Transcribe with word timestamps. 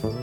Hello, 0.00 0.14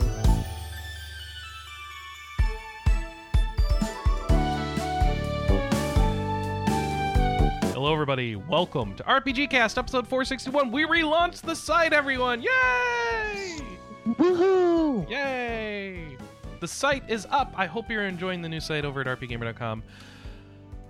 everybody. 7.92 8.36
Welcome 8.36 8.94
to 8.94 9.02
RPG 9.02 9.50
Cast, 9.50 9.76
episode 9.76 10.08
461. 10.08 10.70
We 10.70 10.86
relaunched 10.86 11.42
the 11.42 11.54
site, 11.54 11.92
everyone! 11.92 12.40
Yay! 12.40 13.60
Woohoo! 14.06 15.10
Yay! 15.10 16.16
The 16.60 16.68
site 16.68 17.08
is 17.10 17.26
up. 17.30 17.52
I 17.54 17.66
hope 17.66 17.90
you're 17.90 18.06
enjoying 18.06 18.40
the 18.40 18.48
new 18.48 18.60
site 18.60 18.86
over 18.86 19.02
at 19.02 19.06
rpgamer.com. 19.06 19.82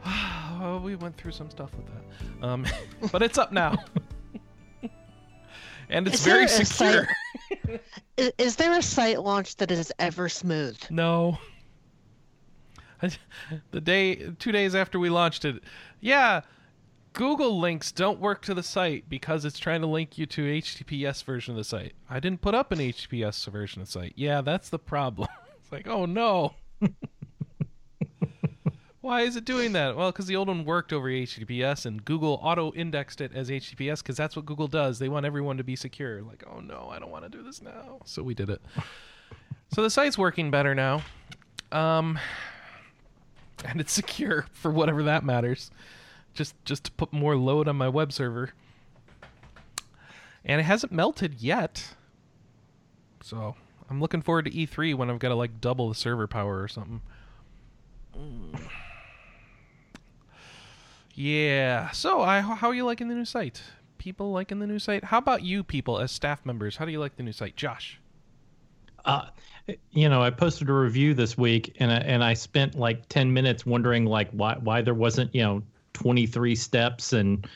Oh, 0.07 0.81
we 0.85 0.95
went 0.95 1.17
through 1.17 1.33
some 1.33 1.51
stuff 1.51 1.73
with 1.77 1.87
that. 1.87 2.47
Um, 2.47 2.65
but 3.11 3.21
it's 3.23 3.37
up 3.37 3.51
now. 3.51 3.85
and 5.89 6.07
it's 6.07 6.21
Is 6.21 6.25
very 6.25 6.49
secure. 6.49 7.09
Is, 8.17 8.33
is 8.39 8.57
there 8.57 8.73
a 8.73 8.83
site 8.83 9.23
launch 9.23 9.57
that 9.57 9.71
is 9.71 9.93
ever 9.99 10.29
smooth? 10.29 10.79
No. 10.91 11.39
The 13.71 13.81
day, 13.81 14.31
two 14.39 14.53
days 14.53 14.75
after 14.75 14.99
we 14.99 15.11
launched 15.11 15.45
it, 15.45 15.63
yeah, 16.01 16.41
Google 17.13 17.59
links 17.61 17.93
don't 17.93 18.21
work 18.21 18.43
to 18.47 18.55
the 18.55 18.63
site 18.63 19.09
because 19.09 19.45
it's 19.45 19.59
trying 19.59 19.83
to 19.83 19.87
link 19.87 20.19
you 20.19 20.27
to 20.27 20.43
HTTPS 20.43 21.23
version 21.25 21.53
of 21.53 21.59
the 21.59 21.65
site. 21.65 21.93
I 22.09 22.21
didn't 22.21 22.41
put 22.41 22.55
up 22.55 22.73
an 22.73 22.79
HTTPS 22.79 23.49
version 23.51 23.83
of 23.83 23.89
the 23.89 23.93
site. 23.93 24.13
Yeah, 24.17 24.41
that's 24.41 24.69
the 24.69 24.79
problem. 24.79 25.29
It's 25.59 25.73
like, 25.73 25.89
oh 25.89 26.07
no. 26.07 26.55
Why 29.07 29.21
is 29.21 29.37
it 29.37 29.45
doing 29.45 29.71
that? 29.75 29.95
Well, 29.95 30.11
because 30.11 30.27
the 30.27 30.35
old 30.35 30.49
one 30.49 30.65
worked 30.65 30.93
over 30.93 31.09
HTTPS 31.09 31.87
and 31.87 32.05
Google 32.05 32.41
auto 32.43 32.73
indexed 32.73 33.21
it 33.21 33.31
as 33.37 33.49
HTTPS 33.51 34.03
because 34.03 34.17
that's 34.17 34.35
what 34.35 34.47
Google 34.47 34.67
does. 34.67 34.99
They 34.99 35.09
want 35.09 35.25
everyone 35.25 35.59
to 35.59 35.63
be 35.63 35.77
secure. 35.77 36.23
Like, 36.23 36.43
oh 36.53 36.59
no, 36.59 36.89
I 36.91 36.99
don't 36.99 37.13
want 37.13 37.23
to 37.23 37.29
do 37.29 37.45
this 37.45 37.63
now. 37.63 38.01
So 38.05 38.25
we 38.25 38.35
did 38.35 38.51
it. 38.51 38.61
so 39.73 39.85
the 39.85 39.91
site's 39.91 40.19
working 40.19 40.51
better 40.51 40.75
now. 40.75 41.05
Um, 41.71 42.19
and 43.65 43.81
it's 43.81 43.93
secure 43.93 44.47
for 44.53 44.73
whatever 44.73 45.05
that 45.05 45.23
matters. 45.23 45.71
Just 46.35 46.57
just 46.65 46.83
to 46.87 46.91
put 46.91 47.13
more 47.13 47.37
load 47.37 47.69
on 47.69 47.77
my 47.77 47.89
web 47.89 48.13
server. 48.13 48.55
And 50.45 50.61
it 50.61 50.65
hasn't 50.65 50.91
melted 50.91 51.41
yet. 51.41 51.95
So 53.23 53.55
I'm 53.89 54.01
looking 54.01 54.21
forward 54.21 54.47
to 54.47 54.51
E3 54.51 54.97
when 54.97 55.11
I've 55.11 55.21
got 55.21 55.29
to 55.29 55.37
like 55.37 55.61
double 55.61 55.91
the 55.91 55.95
server 55.95 56.27
power 56.27 56.61
or 56.61 56.67
something. 56.67 57.03
Mm. 58.19 58.59
Yeah. 61.17 61.91
So 61.91 62.21
I 62.21 62.41
how 62.41 62.69
are 62.69 62.75
you 62.75 62.85
liking 62.85 63.09
the 63.09 63.15
new 63.15 63.25
site? 63.25 63.63
People 63.99 64.31
liking 64.33 64.59
the 64.61 64.67
new 64.67 64.79
site? 64.79 65.03
How 65.03 65.19
about 65.19 65.43
you 65.43 65.65
people 65.65 65.99
as 65.99 66.13
staff 66.13 66.45
members? 66.45 66.77
How 66.77 66.85
do 66.85 66.93
you 66.93 67.01
like 67.01 67.17
the 67.17 67.23
new 67.23 67.33
site? 67.33 67.57
Josh. 67.57 67.99
Uh, 69.05 69.27
you 69.93 70.09
know, 70.09 70.23
I 70.23 70.31
posted 70.31 70.69
a 70.69 70.73
review 70.73 71.15
this 71.15 71.39
week, 71.39 71.77
and 71.81 71.91
I, 71.93 71.97
and 71.99 72.23
I 72.23 72.35
spent 72.35 72.75
like 72.75 73.09
ten 73.09 73.33
minutes 73.33 73.65
wondering 73.65 74.05
like 74.05 74.31
why 74.33 74.57
why 74.57 74.83
there 74.83 74.95
wasn't 74.95 75.35
you 75.35 75.43
know 75.43 75.63
twenty 75.95 76.27
three 76.27 76.55
steps 76.55 77.13
and 77.13 77.47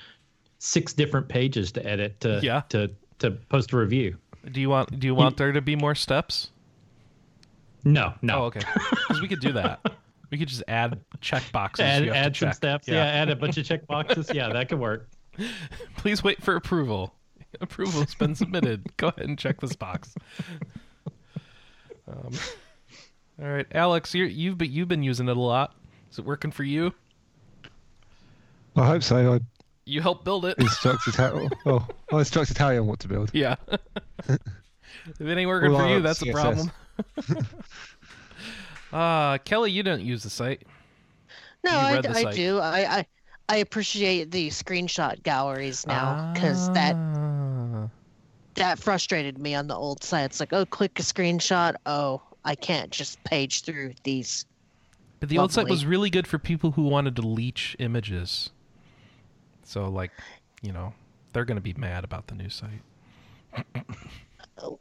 six 0.59 0.93
different 0.93 1.29
pages 1.29 1.71
to 1.73 1.87
edit 1.87 2.19
to 2.21 2.41
Yeah. 2.43 2.63
to 2.71 2.91
to 3.19 3.33
post 3.33 3.73
a 3.73 3.77
review. 3.77 4.17
Do 4.51 4.61
you 4.61 4.71
want 4.71 4.99
do 4.99 5.07
you 5.07 5.15
want 5.15 5.37
there 5.37 5.53
to 5.53 5.61
be 5.61 5.77
more 5.77 5.95
steps? 5.95 6.51
No, 7.85 8.15
no. 8.23 8.43
Oh, 8.43 8.45
okay. 8.45 8.61
Because 8.91 9.21
we 9.21 9.29
could 9.29 9.41
do 9.41 9.53
that. 9.53 9.81
We 10.31 10.39
could 10.39 10.49
just 10.49 10.63
add 10.69 11.01
check 11.21 11.43
boxes. 11.53 11.85
Add, 11.85 12.05
you 12.05 12.13
have 12.13 12.15
to 12.15 12.19
add 12.27 12.37
some 12.37 12.49
check. 12.49 12.55
steps. 12.55 12.89
Yeah. 12.89 13.05
add 13.05 13.31
a 13.31 13.37
bunch 13.37 13.57
of 13.59 13.65
check 13.67 13.87
boxes. 13.87 14.31
Yeah, 14.33 14.53
that 14.53 14.69
could 14.69 14.79
work. 14.79 15.09
Please 15.97 16.23
wait 16.23 16.43
for 16.43 16.55
approval. 16.57 17.15
Approval 17.61 18.01
has 18.03 18.15
been 18.15 18.35
submitted. 18.37 18.87
Go 18.97 19.09
ahead 19.09 19.27
and 19.27 19.39
check 19.39 19.61
this 19.61 19.75
box. 19.77 20.15
Um, 22.09 22.33
all 23.41 23.49
right, 23.49 23.67
Alex, 23.73 24.13
you're, 24.17 24.27
you've 24.27 24.59
been 24.59 24.73
you've 24.73 24.89
been 24.89 25.05
using 25.05 25.29
it 25.29 25.37
a 25.37 25.41
lot. 25.41 25.77
Is 26.11 26.19
it 26.19 26.25
working 26.25 26.51
for 26.51 26.65
you? 26.65 26.93
I 28.75 28.85
hope 28.85 29.05
so. 29.05 29.35
I 29.35 29.41
You 29.85 30.01
helped 30.01 30.25
build 30.25 30.45
it. 30.45 30.59
instructed 30.59 31.15
Harry. 31.15 31.49
Oh, 31.67 31.87
I 32.13 32.19
instructed 32.19 32.59
Harry 32.59 32.79
on 32.79 32.89
what 32.89 32.99
to 33.01 33.09
build. 33.09 33.31
yeah. 33.33 33.55
if 34.29 34.41
it 35.21 35.39
ain't 35.39 35.49
working 35.49 35.71
Well, 35.73 35.87
for 35.87 35.95
you, 35.95 36.01
that's 36.01 36.21
a 36.23 36.33
problem. 36.33 36.73
Uh 38.93 39.39
Kelly, 39.39 39.71
you 39.71 39.83
don't 39.83 40.03
use 40.03 40.23
the 40.23 40.31
site. 40.31 40.63
No, 41.65 41.73
I, 41.73 42.01
the 42.01 42.11
I 42.11 42.33
do. 42.33 42.59
I, 42.59 42.99
I 42.99 43.07
I 43.49 43.57
appreciate 43.57 44.31
the 44.31 44.49
screenshot 44.49 45.23
galleries 45.23 45.87
now 45.87 46.31
because 46.33 46.69
that 46.71 46.97
Ah. 46.97 47.89
that 48.55 48.79
frustrated 48.79 49.39
me 49.39 49.55
on 49.55 49.67
the 49.67 49.75
old 49.75 50.03
site. 50.05 50.27
It's 50.27 50.41
like, 50.41 50.53
oh, 50.53 50.65
click 50.65 50.99
a 50.99 51.03
screenshot. 51.03 51.75
Oh, 51.85 52.23
I 52.45 52.55
can't 52.55 52.91
just 52.91 53.23
page 53.25 53.63
through 53.63 53.95
these. 54.05 54.47
But 55.19 55.29
the 55.29 55.39
old 55.39 55.53
site 55.53 55.69
was 55.69 55.85
really 55.85 56.11
good 56.11 56.27
for 56.27 56.39
people 56.39 56.71
who 56.71 56.85
wanted 56.85 57.17
to 57.17 57.23
leech 57.23 57.77
images. 57.79 58.51
So, 59.65 59.89
like, 59.89 60.13
you 60.63 60.73
know, 60.73 60.95
they're 61.33 61.45
going 61.45 61.57
to 61.57 61.63
be 61.63 61.75
mad 61.75 62.05
about 62.05 62.29
the 62.29 62.35
new 62.35 62.49
site. 62.49 62.83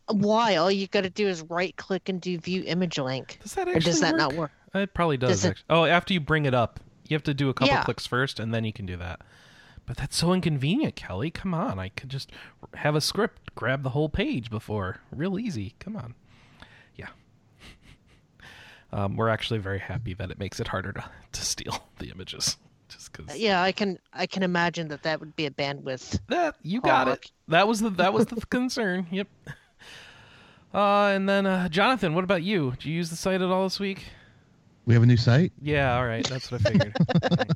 Why? 0.07 0.55
All 0.57 0.69
you 0.71 0.87
got 0.87 1.01
to 1.01 1.09
do 1.09 1.27
is 1.27 1.41
right 1.43 1.75
click 1.77 2.09
and 2.09 2.19
do 2.19 2.37
view 2.37 2.63
image 2.65 2.97
link. 2.97 3.39
Does 3.41 3.53
that 3.55 3.67
Or 3.67 3.71
actually 3.75 3.91
does 3.91 4.01
that 4.01 4.13
work? 4.13 4.19
not 4.19 4.33
work? 4.33 4.51
It 4.73 4.93
probably 4.93 5.17
does. 5.17 5.29
Does 5.29 5.45
it- 5.45 5.49
actu- 5.51 5.63
Oh, 5.69 5.85
after 5.85 6.13
you 6.13 6.19
bring 6.19 6.45
it 6.45 6.53
up, 6.53 6.79
you 7.07 7.15
have 7.15 7.23
to 7.23 7.33
do 7.33 7.49
a 7.49 7.53
couple 7.53 7.73
Yeah. 7.73 7.83
clicks 7.83 8.05
first, 8.05 8.39
and 8.39 8.53
then 8.53 8.63
you 8.65 8.73
can 8.73 8.85
do 8.85 8.97
that. 8.97 9.21
But 9.85 9.97
that's 9.97 10.15
so 10.17 10.33
inconvenient, 10.33 10.95
Kelly. 10.95 11.31
Come 11.31 11.53
on, 11.53 11.79
I 11.79 11.89
could 11.89 12.09
just 12.09 12.31
have 12.75 12.93
a 12.95 13.01
script, 13.01 13.55
grab 13.55 13.81
the 13.83 13.89
whole 13.89 14.09
page 14.09 14.49
before. 14.51 14.99
Real 15.11 15.39
easy. 15.39 15.73
Come 15.79 15.95
on. 15.95 16.13
Yeah. 16.95 17.07
Um, 18.91 19.15
we're 19.17 19.29
actually 19.29 19.59
very 19.59 19.77
happy 19.77 20.15
that 20.15 20.31
it 20.31 20.39
makes 20.39 20.59
it 20.59 20.67
harder 20.69 20.91
to, 20.93 21.03
to 21.33 21.45
steal 21.45 21.87
the 21.99 22.09
images. 22.09 22.57
Just 22.87 23.11
because. 23.13 23.37
Yeah, 23.37 23.61
I 23.61 23.71
can 23.71 23.99
I 24.13 24.25
can 24.25 24.41
imagine 24.41 24.87
that 24.87 25.03
that 25.03 25.19
would 25.19 25.35
be 25.35 25.45
a 25.45 25.51
bandwidth. 25.51 26.19
That 26.27 26.55
you 26.63 26.81
got 26.81 26.91
Hallmark. 27.05 27.25
it. 27.25 27.31
That 27.49 27.67
was 27.67 27.81
the 27.81 27.91
that 27.91 28.13
was 28.13 28.25
the 28.25 28.41
concern. 28.47 29.05
Yep. 29.11 29.27
Uh, 30.73 31.07
and 31.07 31.27
then 31.27 31.45
uh, 31.45 31.67
Jonathan, 31.69 32.13
what 32.13 32.23
about 32.23 32.43
you? 32.43 32.71
Did 32.71 32.85
you 32.85 32.93
use 32.93 33.09
the 33.09 33.15
site 33.15 33.41
at 33.41 33.49
all 33.49 33.63
this 33.63 33.79
week? 33.79 34.05
We 34.85 34.93
have 34.93 35.03
a 35.03 35.05
new 35.05 35.17
site. 35.17 35.51
Yeah, 35.61 35.95
all 35.95 36.05
right, 36.05 36.27
that's 36.27 36.51
what 36.51 36.65
I 36.65 36.71
figured. 36.71 36.95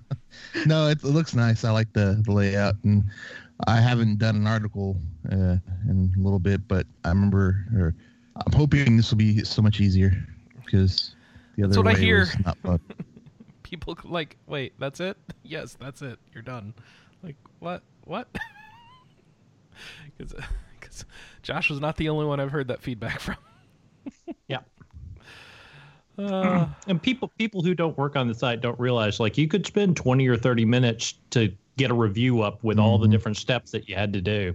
No, 0.66 0.88
it, 0.88 0.98
it 1.04 1.08
looks 1.10 1.36
nice. 1.36 1.64
I 1.64 1.70
like 1.72 1.94
the, 1.94 2.20
the 2.26 2.32
layout, 2.32 2.76
and 2.84 3.04
I 3.68 3.80
haven't 3.80 4.18
done 4.18 4.36
an 4.36 4.48
article 4.48 4.98
uh, 5.32 5.58
in 5.88 6.12
a 6.18 6.20
little 6.20 6.40
bit, 6.40 6.68
but 6.68 6.88
I 7.06 7.10
remember. 7.10 7.66
Or 7.76 7.96
I'm 8.36 8.52
hoping 8.54 8.98
this 8.98 9.12
will 9.12 9.18
be 9.20 9.44
so 9.44 9.62
much 9.62 9.80
easier 9.80 10.12
because 10.66 11.16
the 11.56 11.64
other 11.64 11.70
That's 11.70 11.78
what 11.78 11.88
I 11.88 11.94
way 11.94 12.00
hear. 12.00 12.20
was 12.22 12.40
not 12.44 12.58
fun. 12.60 12.80
People 13.64 13.96
like, 14.04 14.38
wait, 14.48 14.74
that's 14.80 15.00
it? 15.00 15.18
Yes, 15.44 15.78
that's 15.80 16.02
it. 16.02 16.18
You're 16.34 16.42
done. 16.42 16.74
Like 17.22 17.36
what? 17.60 17.84
What? 18.06 18.28
Because 20.18 20.34
Josh 21.42 21.70
was 21.70 21.80
not 21.80 21.98
the 21.98 22.10
only 22.10 22.26
one 22.26 22.40
I've 22.40 22.52
heard 22.52 22.68
that 22.70 22.82
feedback 22.82 23.20
from. 23.20 23.38
Yeah. 24.48 24.60
Uh, 26.18 26.68
And 26.88 27.02
people 27.02 27.30
people 27.38 27.64
who 27.64 27.74
don't 27.74 27.98
work 27.98 28.16
on 28.16 28.28
the 28.28 28.36
site 28.36 28.62
don't 28.62 28.80
realize 28.80 29.20
like 29.20 29.38
you 29.38 29.48
could 29.48 29.66
spend 29.66 29.96
twenty 29.98 30.28
or 30.28 30.38
thirty 30.38 30.66
minutes 30.66 31.16
to 31.32 31.52
get 31.78 31.90
a 31.90 31.94
review 31.94 32.42
up 32.42 32.64
with 32.64 32.78
all 32.78 33.00
the 33.00 33.08
Mhm. 33.08 33.12
different 33.12 33.38
steps 33.38 33.72
that 33.72 33.90
you 33.90 33.96
had 33.96 34.14
to 34.14 34.22
do. 34.22 34.54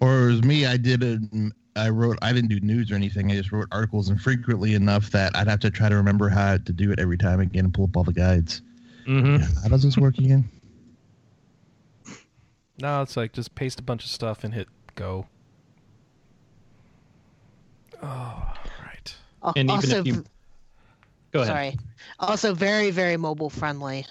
Or 0.00 0.30
as 0.30 0.42
me, 0.42 0.66
I 0.66 0.76
did 0.76 1.02
it. 1.02 1.20
I 1.76 1.90
wrote. 1.90 2.18
I 2.22 2.32
didn't 2.32 2.50
do 2.50 2.58
news 2.60 2.90
or 2.90 2.94
anything. 2.96 3.30
I 3.30 3.36
just 3.36 3.52
wrote 3.52 3.68
articles, 3.70 4.08
and 4.08 4.20
frequently 4.20 4.74
enough 4.74 5.10
that 5.10 5.36
I'd 5.36 5.46
have 5.48 5.60
to 5.60 5.70
try 5.70 5.88
to 5.88 5.94
remember 5.96 6.28
how 6.28 6.56
to 6.56 6.72
do 6.72 6.90
it 6.90 6.98
every 6.98 7.18
time 7.18 7.38
again 7.40 7.66
and 7.66 7.74
pull 7.74 7.84
up 7.84 7.96
all 7.96 8.04
the 8.04 8.12
guides. 8.12 8.62
Mm-hmm. 9.06 9.44
How 9.62 9.68
does 9.68 9.82
this 9.84 9.96
work 9.98 10.18
again? 10.18 10.48
no, 12.80 13.02
it's 13.02 13.16
like 13.16 13.32
just 13.32 13.54
paste 13.54 13.78
a 13.78 13.82
bunch 13.82 14.04
of 14.04 14.10
stuff 14.10 14.42
and 14.44 14.54
hit 14.54 14.68
go. 14.94 15.26
Oh, 18.06 18.54
right. 18.84 19.14
Al- 19.42 19.52
And 19.56 19.70
even 19.70 19.70
also, 19.70 19.98
if 20.00 20.06
you 20.06 20.24
go 21.32 21.40
ahead. 21.40 21.46
sorry. 21.46 21.78
Also, 22.20 22.52
very 22.54 22.90
very 22.90 23.16
mobile 23.16 23.50
friendly. 23.50 24.06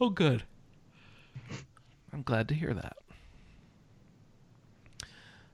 Oh, 0.00 0.10
good. 0.10 0.44
I'm 2.12 2.22
glad 2.22 2.48
to 2.48 2.54
hear 2.54 2.72
that. 2.74 2.96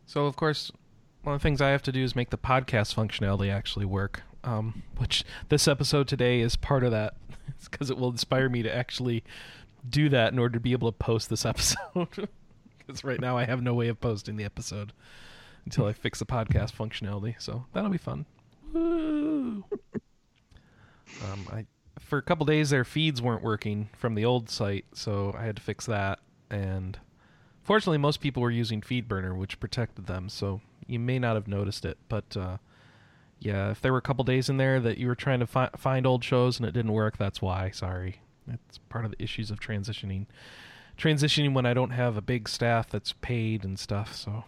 So, 0.06 0.26
of 0.26 0.36
course, 0.36 0.70
one 1.22 1.34
of 1.34 1.40
the 1.40 1.42
things 1.42 1.60
I 1.60 1.70
have 1.70 1.82
to 1.82 1.92
do 1.92 2.02
is 2.02 2.14
make 2.14 2.30
the 2.30 2.38
podcast 2.38 2.94
functionality 2.94 3.50
actually 3.52 3.86
work. 3.86 4.22
Um, 4.44 4.82
which 4.98 5.24
this 5.48 5.68
episode 5.68 6.08
today 6.08 6.40
is 6.40 6.56
part 6.56 6.84
of 6.84 6.90
that. 6.90 7.14
It's 7.58 7.68
because 7.68 7.90
it 7.90 7.96
will 7.98 8.10
inspire 8.10 8.48
me 8.48 8.62
to 8.62 8.74
actually 8.74 9.22
do 9.88 10.08
that 10.08 10.32
in 10.32 10.38
order 10.38 10.54
to 10.54 10.60
be 10.60 10.72
able 10.72 10.90
to 10.90 10.96
post 10.96 11.28
this 11.30 11.44
episode. 11.46 12.28
Because 12.78 13.04
right 13.04 13.20
now 13.20 13.36
I 13.36 13.44
have 13.44 13.62
no 13.62 13.74
way 13.74 13.88
of 13.88 14.00
posting 14.00 14.36
the 14.36 14.44
episode 14.44 14.92
until 15.64 15.86
I 15.86 15.92
fix 15.92 16.18
the 16.18 16.26
podcast 16.26 16.72
functionality. 16.72 17.34
So 17.38 17.66
that'll 17.72 17.90
be 17.90 17.98
fun. 17.98 18.26
Woo! 18.72 19.64
um, 21.24 21.46
I 21.50 21.66
for 22.00 22.18
a 22.18 22.22
couple 22.22 22.46
days 22.46 22.70
their 22.70 22.84
feeds 22.84 23.22
weren't 23.22 23.42
working 23.42 23.88
from 23.96 24.14
the 24.14 24.24
old 24.24 24.50
site, 24.50 24.84
so 24.92 25.34
I 25.36 25.44
had 25.44 25.56
to 25.56 25.62
fix 25.62 25.86
that. 25.86 26.18
And 26.50 26.98
fortunately, 27.62 27.98
most 27.98 28.20
people 28.20 28.42
were 28.42 28.50
using 28.50 28.80
FeedBurner, 28.80 29.36
which 29.36 29.60
protected 29.60 30.06
them, 30.06 30.28
so 30.28 30.60
you 30.86 30.98
may 30.98 31.18
not 31.18 31.36
have 31.36 31.48
noticed 31.48 31.84
it. 31.84 31.98
But 32.08 32.36
uh, 32.36 32.58
yeah, 33.38 33.70
if 33.70 33.80
there 33.80 33.92
were 33.92 33.98
a 33.98 34.02
couple 34.02 34.24
days 34.24 34.48
in 34.48 34.56
there 34.56 34.80
that 34.80 34.98
you 34.98 35.06
were 35.06 35.14
trying 35.14 35.40
to 35.40 35.46
fi- 35.46 35.70
find 35.76 36.06
old 36.06 36.22
shows 36.24 36.58
and 36.58 36.68
it 36.68 36.72
didn't 36.72 36.92
work, 36.92 37.16
that's 37.18 37.40
why. 37.42 37.70
Sorry. 37.70 38.20
It's 38.48 38.78
part 38.78 39.04
of 39.04 39.12
the 39.12 39.22
issues 39.22 39.50
of 39.50 39.60
transitioning. 39.60 40.26
Transitioning 40.98 41.54
when 41.54 41.64
I 41.64 41.74
don't 41.74 41.90
have 41.90 42.16
a 42.16 42.22
big 42.22 42.48
staff 42.48 42.90
that's 42.90 43.12
paid 43.14 43.64
and 43.64 43.78
stuff. 43.78 44.14
So. 44.14 44.44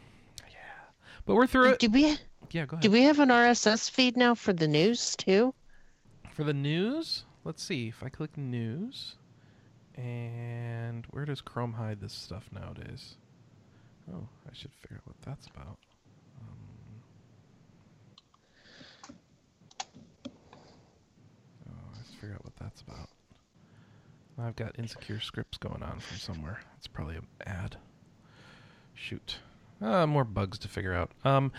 But 1.27 1.35
we're 1.37 1.47
through 1.47 1.71
it. 1.73 1.79
Do 1.79 1.89
we 1.91 2.17
Yeah, 2.51 2.67
go 2.67 2.77
ahead. 2.77 2.83
do 2.83 2.91
we 2.91 3.03
have 3.03 3.19
an 3.19 3.31
RSS 3.31 3.91
feed 3.91 4.17
now 4.17 4.35
for 4.35 4.53
the 4.53 4.69
news 4.69 5.17
too? 5.17 5.55
For 6.33 6.45
the 6.45 6.53
news, 6.55 7.25
let's 7.45 7.63
see 7.63 7.89
if 7.89 8.03
I 8.03 8.09
click 8.09 8.37
news. 8.37 9.17
And 9.97 11.07
where 11.11 11.25
does 11.25 11.41
Chrome 11.41 11.73
hide 11.75 12.01
this 12.01 12.13
stuff 12.13 12.49
nowadays? 12.53 13.15
Oh, 14.13 14.29
I 14.49 14.53
should 14.53 14.73
figure 14.75 14.97
out 14.99 15.07
what 15.07 15.17
that's 15.23 15.47
about. 15.47 15.79
Um, 16.41 16.59
oh, 21.69 21.73
I 21.95 21.99
should 22.05 22.21
figure 22.21 22.35
out 22.35 22.45
what 22.45 22.57
that's 22.57 22.83
about. 22.83 23.09
I've 24.37 24.57
got 24.57 24.79
insecure 24.79 25.21
scripts 25.21 25.59
going 25.59 25.83
on 25.83 26.01
from 26.01 26.17
somewhere. 26.19 26.61
It's 26.77 26.89
probably 26.89 27.17
an 27.17 27.27
ad. 27.47 27.77
Shoot. 28.95 29.37
Uh, 29.81 30.07
more 30.07 30.25
bugs 30.25 30.59
to 30.61 30.69
figure 30.69 30.95
out. 30.95 31.11
Um, 31.25 31.53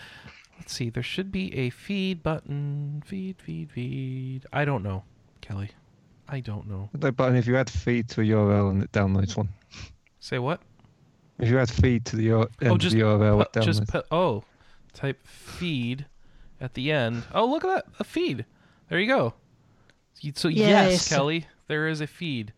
let's 0.58 0.72
see. 0.72 0.90
There 0.90 1.02
should 1.02 1.30
be 1.30 1.54
a 1.54 1.70
feed 1.70 2.22
button. 2.22 3.02
Feed, 3.06 3.36
feed, 3.40 3.70
feed. 3.70 4.46
I 4.52 4.64
don't 4.64 4.82
know, 4.82 5.04
Kelly. 5.40 5.70
I 6.28 6.40
don't 6.40 6.66
know. 6.68 6.90
No 7.00 7.12
button 7.12 7.36
if 7.36 7.46
you 7.46 7.56
add 7.56 7.70
feed 7.70 8.08
to 8.10 8.20
a 8.20 8.24
URL 8.24 8.70
and 8.70 8.82
it 8.82 8.90
downloads 8.92 9.36
one. 9.36 9.48
Say 10.18 10.38
what? 10.40 10.60
If 11.38 11.48
you 11.48 11.58
add 11.58 11.70
feed 11.70 12.04
to 12.06 12.16
the 12.16 12.28
URL, 12.28 12.48
oh, 12.62 12.76
just 12.78 12.94
the 12.96 13.02
URL, 13.02 13.42
it 13.42 13.52
pu- 13.52 13.60
just 13.60 13.82
downloads. 13.84 13.92
pu- 14.08 14.14
oh, 14.16 14.44
type 14.94 15.24
feed 15.26 16.06
at 16.60 16.74
the 16.74 16.90
end. 16.90 17.22
Oh, 17.32 17.44
look 17.46 17.64
at 17.64 17.68
that, 17.74 17.86
a 18.00 18.04
feed. 18.04 18.44
There 18.88 18.98
you 18.98 19.06
go. 19.06 19.34
You- 20.20 20.32
So 20.34 20.48
yes, 20.48 20.90
Yes. 20.92 21.08
Kelly, 21.08 21.46
there 21.68 21.86
is 21.86 22.00
a 22.00 22.06
feed. 22.08 22.52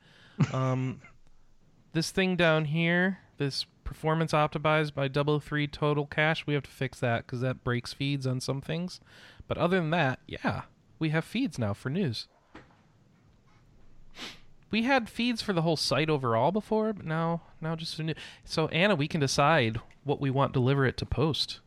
Um, 0.53 1.01
this 1.93 2.11
thing 2.11 2.37
down 2.37 2.65
here, 2.67 3.19
this 3.37 3.67
performance 3.89 4.33
optimized 4.33 4.93
by 4.93 5.09
W3 5.09 5.73
Total 5.73 6.05
Cache, 6.05 6.47
we 6.47 6.53
have 6.53 6.65
to 6.65 6.71
fix 6.71 7.01
that 7.01 7.27
because 7.27 7.41
that 7.41 7.65
breaks 7.65 7.95
feeds 7.95 8.27
on 8.27 8.39
some 8.39 8.61
things. 8.61 9.01
But 9.47 9.57
other 9.57 9.79
than 9.79 9.89
that, 9.91 10.21
yeah, 10.29 10.63
we 10.99 11.09
have 11.09 11.25
feeds 11.25 11.59
now 11.59 11.73
for 11.73 11.89
news. 11.89 12.29
We 14.71 14.83
had 14.83 15.09
feeds 15.09 15.41
for 15.41 15.55
the 15.55 15.63
whole 15.63 15.79
site 15.79 16.11
overall 16.11 16.53
before, 16.53 16.93
but 16.93 17.07
now 17.07 17.41
now 17.63 17.75
just 17.77 17.97
for 17.97 18.03
new. 18.03 18.15
So 18.45 18.69
Anna, 18.69 18.95
we 18.95 19.09
can 19.09 19.21
decide 19.21 19.81
what 20.05 20.21
we 20.21 20.29
want 20.29 20.53
deliver 20.53 20.85
it 20.85 20.99
to 20.99 21.07
post 21.07 21.61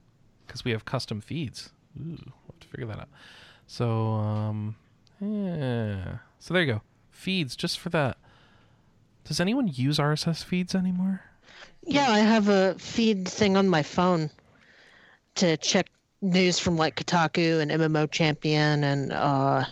because 0.45 0.63
we 0.63 0.69
have 0.69 0.85
custom 0.85 1.21
feeds. 1.21 1.71
Ooh, 1.99 2.09
we'll 2.09 2.17
have 2.51 2.59
to 2.59 2.67
figure 2.67 2.85
that 2.85 2.99
out. 2.99 3.09
So 3.65 4.11
um, 4.11 4.75
yeah. 5.19 6.17
So 6.37 6.53
there 6.53 6.61
you 6.61 6.73
go. 6.73 6.81
Feeds 7.09 7.55
just 7.55 7.79
for 7.79 7.89
that. 7.89 8.17
Does 9.23 9.39
anyone 9.39 9.71
use 9.73 9.97
RSS 9.97 10.43
feeds 10.43 10.75
anymore? 10.75 11.21
Yeah, 11.83 12.09
I 12.09 12.19
have 12.19 12.47
a 12.49 12.75
feed 12.75 13.27
thing 13.27 13.57
on 13.57 13.67
my 13.67 13.83
phone 13.83 14.29
to 15.35 15.57
check 15.57 15.89
news 16.21 16.59
from 16.59 16.77
like 16.77 16.95
Kotaku 16.95 17.59
and 17.59 17.71
MMO 17.71 18.09
Champion 18.09 18.83
and 18.83 19.11
uh, 19.11 19.65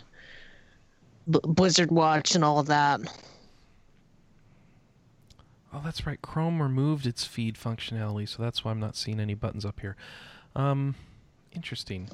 B- 1.30 1.40
Blizzard 1.44 1.92
Watch 1.92 2.36
and 2.36 2.44
all 2.44 2.60
of 2.60 2.68
that. 2.68 3.02
Oh, 5.72 5.82
that's 5.84 6.08
right. 6.08 6.20
Chrome 6.22 6.62
removed 6.62 7.06
its 7.06 7.26
feed 7.26 7.56
functionality, 7.56 8.28
so 8.28 8.42
that's 8.42 8.66
why 8.66 8.72
I'm 8.72 8.80
not 8.80 8.96
seeing 8.96 9.20
any 9.20 9.36
buttons 9.36 9.66
up 9.66 9.80
here. 9.80 9.96
Um, 10.56 10.96
interesting. 11.52 12.10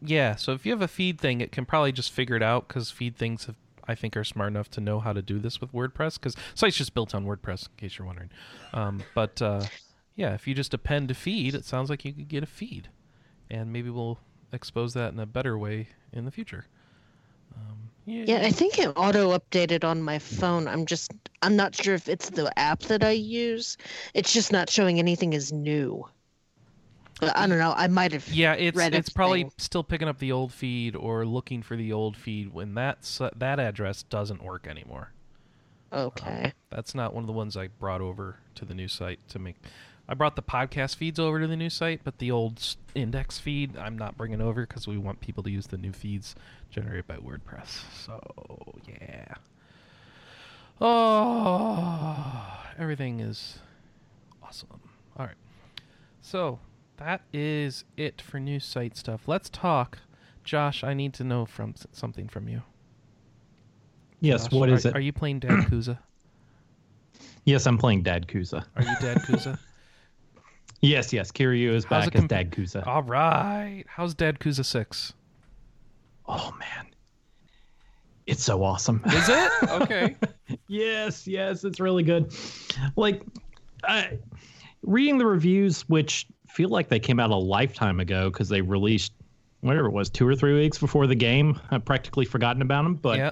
Yeah, 0.00 0.36
so 0.36 0.52
if 0.52 0.64
you 0.64 0.72
have 0.72 0.82
a 0.82 0.88
feed 0.88 1.20
thing, 1.20 1.42
it 1.42 1.52
can 1.52 1.66
probably 1.66 1.92
just 1.92 2.10
figure 2.10 2.36
it 2.36 2.42
out 2.42 2.68
because 2.68 2.90
feed 2.90 3.16
things 3.16 3.44
have, 3.46 3.56
I 3.86 3.94
think, 3.94 4.16
are 4.16 4.24
smart 4.24 4.48
enough 4.50 4.70
to 4.70 4.80
know 4.80 5.00
how 5.00 5.12
to 5.12 5.22
do 5.22 5.38
this 5.38 5.60
with 5.60 5.72
WordPress 5.72 6.14
because 6.14 6.36
site's 6.54 6.76
just 6.76 6.94
built 6.94 7.14
on 7.14 7.24
WordPress, 7.26 7.68
in 7.68 7.76
case 7.76 7.98
you're 7.98 8.06
wondering. 8.06 8.30
Um, 8.72 9.02
but 9.14 9.40
uh, 9.42 9.64
yeah, 10.16 10.34
if 10.34 10.46
you 10.46 10.54
just 10.54 10.74
append 10.74 11.08
to 11.08 11.14
feed, 11.14 11.54
it 11.54 11.64
sounds 11.64 11.90
like 11.90 12.04
you 12.04 12.12
could 12.12 12.28
get 12.28 12.42
a 12.42 12.46
feed, 12.46 12.88
and 13.50 13.72
maybe 13.72 13.90
we'll 13.90 14.18
expose 14.52 14.94
that 14.94 15.12
in 15.12 15.20
a 15.20 15.26
better 15.26 15.58
way 15.58 15.88
in 16.12 16.24
the 16.24 16.30
future. 16.30 16.66
Um, 17.56 17.90
Yeah, 18.06 18.40
I 18.42 18.50
think 18.50 18.78
it 18.78 18.92
auto 18.96 19.36
updated 19.36 19.84
on 19.84 20.02
my 20.02 20.18
phone. 20.18 20.66
I'm 20.68 20.86
just 20.86 21.12
I'm 21.42 21.56
not 21.56 21.74
sure 21.74 21.94
if 21.94 22.08
it's 22.08 22.30
the 22.30 22.56
app 22.58 22.80
that 22.82 23.04
I 23.04 23.12
use. 23.12 23.76
It's 24.14 24.32
just 24.32 24.52
not 24.52 24.70
showing 24.70 24.98
anything 24.98 25.34
as 25.34 25.52
new. 25.52 26.06
But 27.26 27.36
I 27.36 27.46
don't 27.46 27.58
know. 27.58 27.72
I 27.76 27.86
might 27.88 28.12
have. 28.12 28.26
Yeah, 28.28 28.54
it's 28.54 28.78
it's 28.78 29.08
probably 29.10 29.40
everything. 29.42 29.58
still 29.58 29.84
picking 29.84 30.08
up 30.08 30.18
the 30.18 30.32
old 30.32 30.52
feed 30.52 30.94
or 30.96 31.24
looking 31.26 31.62
for 31.62 31.76
the 31.76 31.92
old 31.92 32.16
feed 32.16 32.52
when 32.52 32.74
that 32.74 32.98
s- 33.02 33.20
that 33.36 33.58
address 33.60 34.02
doesn't 34.04 34.42
work 34.42 34.66
anymore. 34.66 35.10
Okay. 35.92 36.44
Um, 36.46 36.52
that's 36.70 36.94
not 36.94 37.14
one 37.14 37.22
of 37.22 37.26
the 37.26 37.32
ones 37.32 37.56
I 37.56 37.68
brought 37.68 38.00
over 38.00 38.36
to 38.56 38.64
the 38.64 38.74
new 38.74 38.88
site 38.88 39.20
to 39.28 39.38
make. 39.38 39.56
I 40.08 40.14
brought 40.14 40.36
the 40.36 40.42
podcast 40.42 40.96
feeds 40.96 41.18
over 41.18 41.40
to 41.40 41.46
the 41.46 41.56
new 41.56 41.70
site, 41.70 42.00
but 42.04 42.18
the 42.18 42.30
old 42.30 42.76
index 42.94 43.38
feed 43.38 43.76
I'm 43.78 43.96
not 43.96 44.16
bringing 44.16 44.40
over 44.42 44.66
because 44.66 44.86
we 44.86 44.98
want 44.98 45.20
people 45.20 45.42
to 45.44 45.50
use 45.50 45.68
the 45.68 45.78
new 45.78 45.92
feeds 45.92 46.34
generated 46.70 47.06
by 47.06 47.16
WordPress. 47.16 47.82
So 48.04 48.20
yeah. 48.86 49.34
Oh, 50.80 52.58
everything 52.78 53.20
is 53.20 53.58
awesome. 54.42 54.80
All 55.16 55.26
right. 55.26 55.36
So 56.20 56.58
that 56.98 57.22
is 57.32 57.84
it 57.96 58.20
for 58.20 58.38
new 58.38 58.60
site 58.60 58.96
stuff. 58.96 59.26
Let's 59.26 59.48
talk. 59.48 59.98
Josh, 60.44 60.84
I 60.84 60.94
need 60.94 61.14
to 61.14 61.24
know 61.24 61.46
from 61.46 61.74
something 61.92 62.28
from 62.28 62.48
you. 62.48 62.62
Yes, 64.20 64.44
Josh, 64.44 64.52
what 64.52 64.68
is 64.70 64.86
are, 64.86 64.90
it? 64.90 64.96
Are 64.96 65.00
you 65.00 65.12
playing 65.12 65.40
Dad 65.40 65.50
Kuza? 65.70 65.98
yes, 67.44 67.66
I'm 67.66 67.78
playing 67.78 68.02
Dad 68.02 68.26
Kuza. 68.26 68.64
Are 68.76 68.82
you 68.82 68.94
Dad 69.00 69.18
Kuza? 69.18 69.58
Yes, 70.80 71.14
yes, 71.14 71.32
Kiryu 71.32 71.70
is 71.70 71.86
How's 71.86 72.04
back 72.04 72.14
it 72.14 72.18
as 72.18 72.24
Dad 72.28 72.50
Kuza. 72.50 72.86
All 72.86 73.02
right. 73.04 73.84
How's 73.86 74.12
Dad 74.14 74.38
Kuza 74.38 74.62
6? 74.62 75.14
Oh 76.28 76.54
man, 76.58 76.86
it's 78.26 78.42
so 78.42 78.62
awesome. 78.62 79.02
Is 79.06 79.28
it? 79.28 79.52
Okay. 79.70 80.16
yes, 80.68 81.26
yes, 81.26 81.64
it's 81.64 81.80
really 81.80 82.02
good. 82.02 82.34
Like, 82.96 83.22
I, 83.82 84.18
reading 84.82 85.16
the 85.16 85.26
reviews, 85.26 85.88
which 85.88 86.26
feel 86.54 86.68
like 86.68 86.88
they 86.88 87.00
came 87.00 87.18
out 87.18 87.30
a 87.30 87.36
lifetime 87.36 87.98
ago 87.98 88.30
because 88.30 88.48
they 88.48 88.60
released 88.60 89.12
whatever 89.60 89.86
it 89.86 89.92
was, 89.92 90.08
two 90.08 90.26
or 90.26 90.36
three 90.36 90.54
weeks 90.54 90.78
before 90.78 91.06
the 91.08 91.14
game. 91.14 91.58
I've 91.70 91.84
practically 91.84 92.24
forgotten 92.24 92.62
about 92.62 92.84
them, 92.84 92.94
but 92.94 93.18
yeah. 93.18 93.30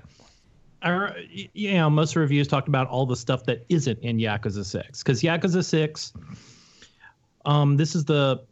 You 1.54 1.74
know, 1.74 1.88
most 1.88 2.16
reviews 2.16 2.48
talked 2.48 2.66
about 2.66 2.88
all 2.88 3.06
the 3.06 3.14
stuff 3.14 3.44
that 3.44 3.64
isn't 3.68 4.00
in 4.00 4.18
Yakuza 4.18 4.64
Six 4.64 5.04
because 5.04 5.22
Yakuza 5.22 5.64
Six, 5.64 6.12
um, 7.44 7.76
this 7.76 7.94
is 7.94 8.04
the, 8.04 8.42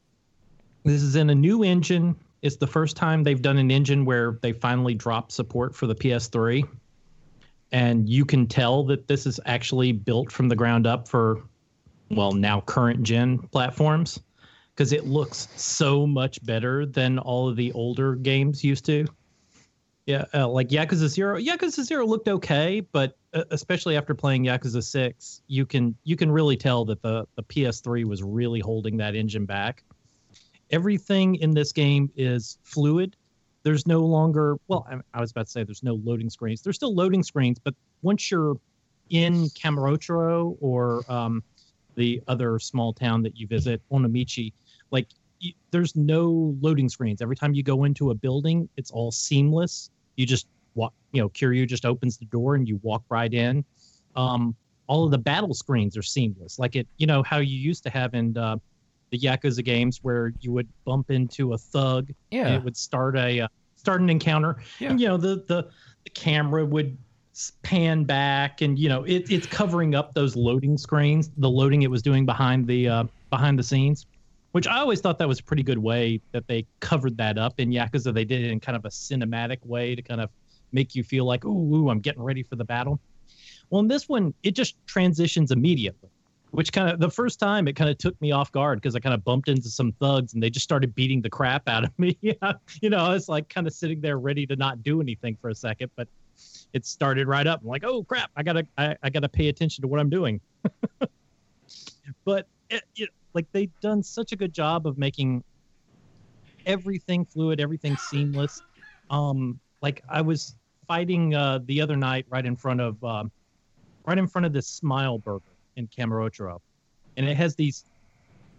this 0.84 1.02
is 1.02 1.16
in 1.16 1.30
a 1.30 1.34
new 1.34 1.64
engine. 1.64 2.14
It's 2.42 2.54
the 2.54 2.68
first 2.68 2.96
time 2.96 3.24
they've 3.24 3.42
done 3.42 3.58
an 3.58 3.72
engine 3.72 4.04
where 4.04 4.38
they 4.42 4.52
finally 4.52 4.94
dropped 4.94 5.32
support 5.32 5.74
for 5.74 5.88
the 5.88 5.94
PS3, 5.96 6.62
and 7.72 8.08
you 8.08 8.24
can 8.24 8.46
tell 8.46 8.84
that 8.84 9.08
this 9.08 9.26
is 9.26 9.40
actually 9.46 9.90
built 9.90 10.30
from 10.30 10.48
the 10.48 10.56
ground 10.56 10.86
up 10.86 11.08
for, 11.08 11.42
well, 12.12 12.30
now 12.30 12.60
current 12.60 13.02
gen 13.02 13.38
platforms, 13.38 14.20
because 14.80 14.94
it 14.94 15.04
looks 15.04 15.46
so 15.56 16.06
much 16.06 16.42
better 16.42 16.86
than 16.86 17.18
all 17.18 17.50
of 17.50 17.54
the 17.54 17.70
older 17.72 18.14
games 18.14 18.64
used 18.64 18.86
to. 18.86 19.04
Yeah, 20.06 20.24
uh, 20.32 20.48
like 20.48 20.70
Yakuza 20.70 21.06
Zero. 21.06 21.38
Yakuza 21.38 21.84
Zero 21.84 22.06
looked 22.06 22.28
okay, 22.28 22.80
but 22.80 23.18
uh, 23.34 23.44
especially 23.50 23.94
after 23.94 24.14
playing 24.14 24.46
Yakuza 24.46 24.82
Six, 24.82 25.42
you 25.48 25.66
can 25.66 25.94
you 26.04 26.16
can 26.16 26.32
really 26.32 26.56
tell 26.56 26.86
that 26.86 27.02
the 27.02 27.26
the 27.36 27.42
PS3 27.42 28.06
was 28.06 28.22
really 28.22 28.60
holding 28.60 28.96
that 28.96 29.14
engine 29.14 29.44
back. 29.44 29.84
Everything 30.70 31.34
in 31.34 31.50
this 31.50 31.72
game 31.72 32.10
is 32.16 32.56
fluid. 32.62 33.16
There's 33.64 33.86
no 33.86 34.00
longer 34.00 34.56
well, 34.68 34.86
I, 34.90 34.96
I 35.12 35.20
was 35.20 35.30
about 35.30 35.44
to 35.44 35.52
say 35.52 35.62
there's 35.62 35.82
no 35.82 36.00
loading 36.02 36.30
screens. 36.30 36.62
There's 36.62 36.76
still 36.76 36.94
loading 36.94 37.22
screens, 37.22 37.58
but 37.58 37.74
once 38.00 38.30
you're 38.30 38.56
in 39.10 39.50
Kamurocho 39.50 40.56
or 40.58 41.02
um, 41.12 41.42
the 41.96 42.22
other 42.28 42.58
small 42.58 42.94
town 42.94 43.22
that 43.24 43.36
you 43.36 43.46
visit, 43.46 43.82
Onomichi, 43.92 44.54
like 44.90 45.06
there's 45.70 45.96
no 45.96 46.54
loading 46.60 46.88
screens. 46.88 47.22
Every 47.22 47.36
time 47.36 47.54
you 47.54 47.62
go 47.62 47.84
into 47.84 48.10
a 48.10 48.14
building, 48.14 48.68
it's 48.76 48.90
all 48.90 49.10
seamless. 49.10 49.90
You 50.16 50.26
just 50.26 50.46
walk, 50.74 50.92
you 51.12 51.22
know, 51.22 51.28
Kiryu 51.30 51.66
just 51.66 51.86
opens 51.86 52.18
the 52.18 52.26
door 52.26 52.54
and 52.56 52.68
you 52.68 52.78
walk 52.82 53.02
right 53.08 53.32
in. 53.32 53.64
Um, 54.16 54.54
all 54.86 55.04
of 55.04 55.10
the 55.12 55.18
battle 55.18 55.54
screens 55.54 55.96
are 55.96 56.02
seamless, 56.02 56.58
like 56.58 56.76
it, 56.76 56.86
you 56.98 57.06
know, 57.06 57.22
how 57.22 57.38
you 57.38 57.56
used 57.56 57.82
to 57.84 57.90
have 57.90 58.12
in 58.14 58.36
uh, 58.36 58.56
the 59.10 59.18
Yakuza 59.18 59.64
games 59.64 60.00
where 60.02 60.32
you 60.40 60.52
would 60.52 60.68
bump 60.84 61.10
into 61.10 61.52
a 61.54 61.58
thug 61.58 62.08
and 62.32 62.48
Yeah. 62.48 62.54
it 62.56 62.64
would 62.64 62.76
start 62.76 63.16
a 63.16 63.40
uh, 63.42 63.48
start 63.76 64.00
an 64.00 64.10
encounter. 64.10 64.60
Yeah. 64.78 64.90
And, 64.90 65.00
you 65.00 65.08
know, 65.08 65.16
the 65.16 65.44
the 65.46 65.70
the 66.04 66.10
camera 66.10 66.66
would 66.66 66.98
pan 67.62 68.04
back 68.04 68.60
and 68.60 68.78
you 68.78 68.88
know 68.88 69.04
it, 69.04 69.30
it's 69.30 69.46
covering 69.46 69.94
up 69.94 70.12
those 70.12 70.36
loading 70.36 70.76
screens 70.76 71.30
the 71.38 71.48
loading 71.48 71.82
it 71.82 71.90
was 71.90 72.02
doing 72.02 72.26
behind 72.26 72.66
the 72.66 72.86
uh, 72.88 73.04
behind 73.30 73.58
the 73.58 73.62
scenes 73.62 74.04
which 74.52 74.66
I 74.66 74.78
always 74.78 75.00
thought 75.00 75.18
that 75.18 75.28
was 75.28 75.40
a 75.40 75.44
pretty 75.44 75.62
good 75.62 75.78
way 75.78 76.20
that 76.32 76.46
they 76.48 76.66
covered 76.80 77.16
that 77.18 77.38
up 77.38 77.60
in 77.60 77.70
Yakuza. 77.70 78.12
They 78.12 78.24
did 78.24 78.44
it 78.44 78.50
in 78.50 78.60
kind 78.60 78.76
of 78.76 78.84
a 78.84 78.88
cinematic 78.88 79.64
way 79.64 79.94
to 79.94 80.02
kind 80.02 80.20
of 80.20 80.30
make 80.72 80.94
you 80.94 81.04
feel 81.04 81.24
like, 81.24 81.44
ooh, 81.44 81.74
ooh 81.74 81.90
I'm 81.90 82.00
getting 82.00 82.22
ready 82.22 82.42
for 82.42 82.56
the 82.56 82.64
battle. 82.64 83.00
Well, 83.70 83.80
in 83.80 83.88
this 83.88 84.08
one, 84.08 84.34
it 84.42 84.52
just 84.52 84.74
transitions 84.86 85.52
immediately, 85.52 86.08
which 86.50 86.72
kind 86.72 86.90
of 86.90 86.98
the 86.98 87.10
first 87.10 87.38
time 87.38 87.68
it 87.68 87.76
kind 87.76 87.88
of 87.88 87.98
took 87.98 88.20
me 88.20 88.32
off 88.32 88.50
guard 88.50 88.80
because 88.80 88.96
I 88.96 89.00
kind 89.00 89.14
of 89.14 89.24
bumped 89.24 89.48
into 89.48 89.68
some 89.68 89.92
thugs 89.92 90.34
and 90.34 90.42
they 90.42 90.50
just 90.50 90.64
started 90.64 90.94
beating 90.94 91.22
the 91.22 91.30
crap 91.30 91.68
out 91.68 91.84
of 91.84 91.90
me. 91.98 92.18
you 92.80 92.90
know, 92.90 92.98
I 92.98 93.10
was 93.10 93.28
like 93.28 93.48
kind 93.48 93.66
of 93.66 93.72
sitting 93.72 94.00
there 94.00 94.18
ready 94.18 94.46
to 94.46 94.56
not 94.56 94.82
do 94.82 95.00
anything 95.00 95.36
for 95.40 95.50
a 95.50 95.54
second, 95.54 95.90
but 95.94 96.08
it 96.72 96.84
started 96.84 97.28
right 97.28 97.46
up. 97.46 97.60
I'm 97.62 97.68
like, 97.68 97.84
oh 97.84 98.02
crap, 98.02 98.30
I 98.36 98.42
gotta, 98.42 98.66
I, 98.76 98.96
I 99.02 99.10
gotta 99.10 99.28
pay 99.28 99.48
attention 99.48 99.82
to 99.82 99.88
what 99.88 100.00
I'm 100.00 100.10
doing. 100.10 100.40
but 102.24 102.46
eh, 102.70 102.76
it, 102.76 102.82
it, 102.96 103.10
like 103.34 103.46
they've 103.52 103.72
done 103.80 104.02
such 104.02 104.32
a 104.32 104.36
good 104.36 104.52
job 104.52 104.86
of 104.86 104.98
making 104.98 105.42
everything 106.66 107.24
fluid, 107.24 107.60
everything 107.60 107.96
seamless. 107.96 108.62
Um, 109.10 109.60
like 109.82 110.02
I 110.08 110.20
was 110.20 110.56
fighting 110.86 111.34
uh, 111.34 111.60
the 111.64 111.80
other 111.80 111.96
night 111.96 112.26
right 112.28 112.44
in 112.44 112.56
front 112.56 112.80
of 112.80 113.02
um, 113.04 113.30
right 114.06 114.18
in 114.18 114.26
front 114.26 114.46
of 114.46 114.52
this 114.52 114.68
Smile 114.68 115.18
Burger 115.18 115.44
in 115.76 115.88
Kamurocho, 115.88 116.58
and 117.16 117.28
it 117.28 117.36
has 117.36 117.54
these 117.54 117.84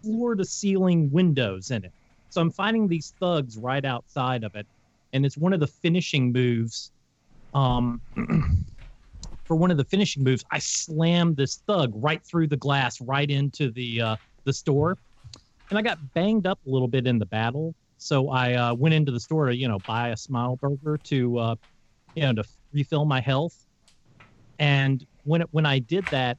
floor 0.02 0.34
to 0.34 0.44
ceiling 0.44 1.10
windows 1.10 1.70
in 1.70 1.84
it. 1.84 1.92
So 2.30 2.40
I'm 2.40 2.50
fighting 2.50 2.88
these 2.88 3.14
thugs 3.20 3.56
right 3.56 3.84
outside 3.84 4.44
of 4.44 4.54
it, 4.54 4.66
and 5.12 5.24
it's 5.24 5.36
one 5.36 5.52
of 5.52 5.60
the 5.60 5.66
finishing 5.66 6.32
moves. 6.32 6.92
Um, 7.54 8.00
for 9.44 9.56
one 9.56 9.70
of 9.70 9.76
the 9.76 9.84
finishing 9.84 10.24
moves, 10.24 10.42
I 10.50 10.58
slammed 10.58 11.36
this 11.36 11.62
thug 11.66 11.92
right 11.94 12.24
through 12.24 12.48
the 12.48 12.56
glass, 12.56 13.00
right 13.00 13.30
into 13.30 13.70
the 13.70 14.00
uh, 14.00 14.16
the 14.44 14.52
store, 14.52 14.96
and 15.70 15.78
I 15.78 15.82
got 15.82 15.98
banged 16.14 16.46
up 16.46 16.58
a 16.66 16.70
little 16.70 16.88
bit 16.88 17.06
in 17.06 17.18
the 17.18 17.26
battle. 17.26 17.74
So 17.98 18.30
I 18.30 18.54
uh, 18.54 18.74
went 18.74 18.94
into 18.94 19.12
the 19.12 19.20
store 19.20 19.46
to 19.46 19.56
you 19.56 19.68
know 19.68 19.78
buy 19.80 20.08
a 20.08 20.16
Smile 20.16 20.56
Burger 20.56 20.98
to 21.04 21.38
uh, 21.38 21.54
you 22.14 22.22
know 22.22 22.42
to 22.42 22.44
refill 22.72 23.04
my 23.04 23.20
health. 23.20 23.66
And 24.58 25.04
when 25.24 25.42
it, 25.42 25.48
when 25.50 25.66
I 25.66 25.78
did 25.78 26.04
that, 26.06 26.38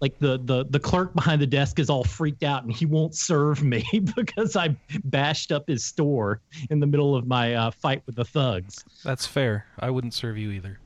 like 0.00 0.18
the 0.18 0.40
the 0.44 0.66
the 0.68 0.80
clerk 0.80 1.14
behind 1.14 1.40
the 1.40 1.46
desk 1.46 1.78
is 1.78 1.88
all 1.88 2.02
freaked 2.02 2.42
out 2.42 2.64
and 2.64 2.72
he 2.72 2.86
won't 2.86 3.14
serve 3.14 3.62
me 3.62 3.84
because 4.16 4.56
I 4.56 4.76
bashed 5.04 5.52
up 5.52 5.68
his 5.68 5.84
store 5.84 6.40
in 6.70 6.80
the 6.80 6.86
middle 6.86 7.14
of 7.14 7.26
my 7.26 7.54
uh, 7.54 7.70
fight 7.70 8.02
with 8.04 8.16
the 8.16 8.24
thugs. 8.24 8.84
That's 9.04 9.26
fair. 9.26 9.66
I 9.78 9.90
wouldn't 9.90 10.12
serve 10.12 10.36
you 10.36 10.50
either. 10.50 10.78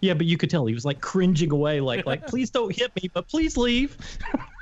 Yeah, 0.00 0.14
but 0.14 0.26
you 0.26 0.36
could 0.36 0.50
tell 0.50 0.66
he 0.66 0.74
was 0.74 0.84
like 0.84 1.00
cringing 1.00 1.52
away, 1.52 1.80
like 1.80 2.06
like 2.06 2.26
please 2.26 2.50
don't 2.50 2.74
hit 2.74 2.90
me, 3.00 3.08
but 3.14 3.28
please 3.28 3.56
leave. 3.56 3.96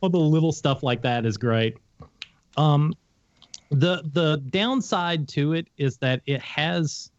All 0.00 0.08
the 0.08 0.18
little 0.18 0.52
stuff 0.52 0.82
like 0.82 1.02
that 1.02 1.26
is 1.26 1.36
great. 1.36 1.76
Um, 2.56 2.94
the 3.70 4.02
the 4.12 4.42
downside 4.50 5.28
to 5.28 5.52
it 5.52 5.68
is 5.76 5.98
that 5.98 6.22
it 6.26 6.40
has, 6.40 7.10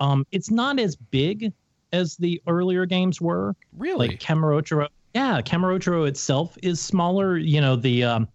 um, 0.00 0.26
it's 0.32 0.50
not 0.50 0.78
as 0.78 0.96
big 0.96 1.52
as 1.92 2.16
the 2.16 2.40
earlier 2.46 2.86
games 2.86 3.20
were. 3.20 3.54
Really, 3.76 4.08
like 4.08 4.20
Kamurocho. 4.20 4.88
Yeah, 5.14 5.40
Kamurocho 5.42 6.08
itself 6.08 6.56
is 6.62 6.80
smaller. 6.80 7.36
You 7.36 7.60
know 7.60 7.76
the. 7.76 8.04
Um, 8.04 8.28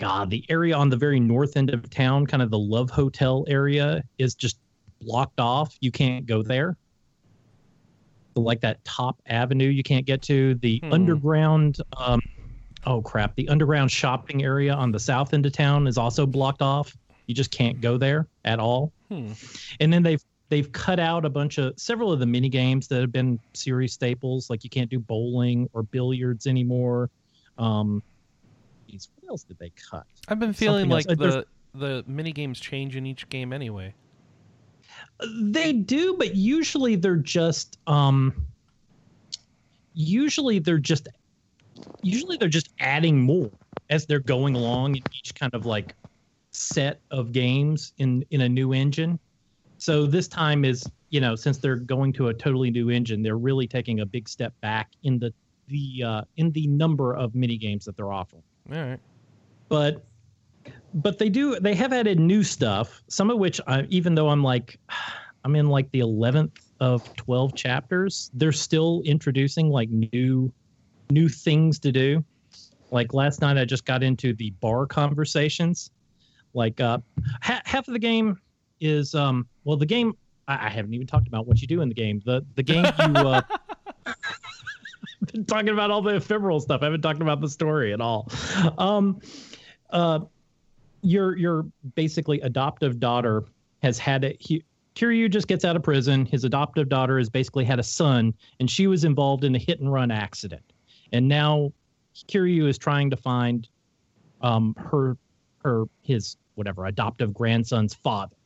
God, 0.00 0.28
the 0.28 0.44
area 0.48 0.76
on 0.76 0.90
the 0.90 0.96
very 0.96 1.20
north 1.20 1.56
end 1.56 1.70
of 1.70 1.88
town, 1.88 2.26
kind 2.26 2.42
of 2.42 2.50
the 2.50 2.58
Love 2.58 2.90
Hotel 2.90 3.44
area, 3.48 4.02
is 4.18 4.34
just 4.34 4.58
blocked 5.00 5.38
off. 5.38 5.76
You 5.80 5.92
can't 5.92 6.26
go 6.26 6.42
there. 6.42 6.76
Like 8.34 8.60
that 8.62 8.84
top 8.84 9.20
avenue, 9.26 9.68
you 9.68 9.84
can't 9.84 10.04
get 10.04 10.20
to. 10.22 10.56
The 10.56 10.80
hmm. 10.82 10.92
underground 10.92 11.78
um, 11.96 12.20
oh 12.86 13.02
crap, 13.02 13.34
the 13.34 13.48
underground 13.48 13.90
shopping 13.90 14.42
area 14.44 14.72
on 14.72 14.92
the 14.92 14.98
south 14.98 15.34
end 15.34 15.46
of 15.46 15.52
town 15.52 15.86
is 15.86 15.98
also 15.98 16.26
blocked 16.26 16.62
off. 16.62 16.96
You 17.26 17.34
just 17.34 17.50
can't 17.50 17.80
go 17.80 17.96
there 17.96 18.26
at 18.44 18.58
all. 18.58 18.92
Hmm. 19.08 19.32
And 19.80 19.92
then 19.92 20.02
they've 20.02 20.22
they've 20.50 20.70
cut 20.72 21.00
out 21.00 21.24
a 21.24 21.30
bunch 21.30 21.58
of 21.58 21.78
several 21.78 22.12
of 22.12 22.20
the 22.20 22.26
mini 22.26 22.48
games 22.48 22.86
that 22.88 23.00
have 23.00 23.12
been 23.12 23.40
series 23.54 23.92
staples. 23.92 24.50
Like 24.50 24.64
you 24.64 24.70
can't 24.70 24.90
do 24.90 24.98
bowling 24.98 25.68
or 25.72 25.82
billiards 25.82 26.46
anymore. 26.46 27.10
Um, 27.58 28.02
geez, 28.88 29.08
what 29.16 29.30
else 29.30 29.44
did 29.44 29.58
they 29.58 29.70
cut? 29.90 30.04
I've 30.28 30.38
been 30.38 30.52
feeling 30.52 30.90
Something 30.90 31.08
like 31.08 31.34
else. 31.34 31.44
the 31.72 31.78
the 31.78 32.04
mini 32.06 32.32
games 32.32 32.60
change 32.60 32.96
in 32.96 33.06
each 33.06 33.28
game 33.28 33.52
anyway. 33.52 33.94
They 35.40 35.72
do, 35.72 36.14
but 36.18 36.34
usually 36.34 36.96
they're 36.96 37.16
just 37.16 37.78
um, 37.86 38.46
usually 39.94 40.58
they're 40.58 40.78
just 40.78 41.08
usually 42.02 42.36
they're 42.36 42.48
just 42.48 42.70
adding 42.80 43.20
more 43.20 43.50
as 43.90 44.06
they're 44.06 44.20
going 44.20 44.54
along 44.54 44.96
in 44.96 45.02
each 45.12 45.34
kind 45.34 45.54
of 45.54 45.66
like 45.66 45.94
set 46.50 47.00
of 47.10 47.32
games 47.32 47.92
in 47.98 48.24
in 48.30 48.42
a 48.42 48.48
new 48.48 48.72
engine. 48.72 49.18
So 49.78 50.06
this 50.06 50.28
time 50.28 50.64
is 50.64 50.88
you 51.10 51.20
know 51.20 51.34
since 51.34 51.58
they're 51.58 51.76
going 51.76 52.12
to 52.14 52.28
a 52.28 52.34
totally 52.34 52.70
new 52.70 52.90
engine, 52.90 53.22
they're 53.22 53.38
really 53.38 53.66
taking 53.66 54.00
a 54.00 54.06
big 54.06 54.28
step 54.28 54.54
back 54.60 54.90
in 55.02 55.18
the 55.18 55.32
the 55.68 56.04
uh, 56.04 56.22
in 56.36 56.50
the 56.52 56.66
number 56.66 57.14
of 57.14 57.34
mini 57.34 57.56
games 57.56 57.84
that 57.84 57.96
they're 57.96 58.12
offering. 58.12 58.42
All 58.72 58.78
right, 58.78 59.00
but 59.68 60.04
but 60.94 61.18
they 61.18 61.28
do 61.28 61.58
they 61.60 61.74
have 61.74 61.92
added 61.92 62.18
new 62.18 62.42
stuff. 62.42 63.02
Some 63.08 63.30
of 63.30 63.38
which, 63.38 63.60
I, 63.66 63.82
even 63.90 64.14
though 64.14 64.28
I'm 64.28 64.42
like 64.42 64.78
I'm 65.44 65.56
in 65.56 65.66
like 65.66 65.90
the 65.90 66.00
eleventh 66.00 66.58
of 66.80 67.14
twelve 67.16 67.54
chapters, 67.54 68.30
they're 68.34 68.52
still 68.52 69.02
introducing 69.04 69.68
like 69.68 69.90
new 69.90 70.52
new 71.10 71.28
things 71.28 71.78
to 71.80 71.92
do. 71.92 72.24
Like 72.90 73.12
last 73.12 73.40
night, 73.40 73.58
I 73.58 73.64
just 73.64 73.84
got 73.84 74.02
into 74.02 74.34
the 74.34 74.50
bar 74.60 74.86
conversations. 74.86 75.90
Like 76.52 76.80
uh, 76.80 76.98
ha- 77.42 77.62
half 77.64 77.88
of 77.88 77.94
the 77.94 77.98
game 77.98 78.38
is 78.80 79.14
um, 79.14 79.48
well, 79.64 79.76
the 79.76 79.86
game 79.86 80.16
I-, 80.46 80.66
I 80.66 80.68
haven't 80.68 80.94
even 80.94 81.06
talked 81.06 81.26
about 81.26 81.46
what 81.46 81.60
you 81.60 81.66
do 81.66 81.80
in 81.80 81.88
the 81.88 81.94
game. 81.94 82.22
The 82.24 82.44
the 82.54 82.62
game 82.62 82.84
you 82.84 83.14
uh, 83.14 83.42
been 85.32 85.44
talking 85.44 85.70
about 85.70 85.90
all 85.90 86.02
the 86.02 86.16
ephemeral 86.16 86.60
stuff. 86.60 86.82
I 86.82 86.86
haven't 86.86 87.02
talked 87.02 87.22
about 87.22 87.40
the 87.40 87.48
story 87.48 87.92
at 87.92 88.00
all. 88.00 88.28
Um, 88.78 89.20
uh, 89.90 90.20
your 91.02 91.36
your 91.36 91.66
basically 91.94 92.40
adoptive 92.40 93.00
daughter 93.00 93.44
has 93.82 93.98
had 93.98 94.24
a 94.24 94.36
he, 94.38 94.62
Kiryu 94.94 95.28
just 95.28 95.48
gets 95.48 95.64
out 95.64 95.74
of 95.74 95.82
prison. 95.82 96.24
His 96.24 96.44
adoptive 96.44 96.88
daughter 96.88 97.18
has 97.18 97.28
basically 97.28 97.64
had 97.64 97.80
a 97.80 97.82
son, 97.82 98.32
and 98.60 98.70
she 98.70 98.86
was 98.86 99.04
involved 99.04 99.44
in 99.44 99.54
a 99.54 99.58
hit 99.58 99.80
and 99.80 99.92
run 99.92 100.10
accident 100.10 100.73
and 101.12 101.28
now 101.28 101.72
Kiryu 102.28 102.68
is 102.68 102.78
trying 102.78 103.10
to 103.10 103.16
find 103.16 103.68
um, 104.40 104.74
her 104.78 105.16
her 105.58 105.84
his 106.02 106.36
whatever 106.54 106.86
adoptive 106.86 107.34
grandson's 107.34 107.94
father, 107.94 108.36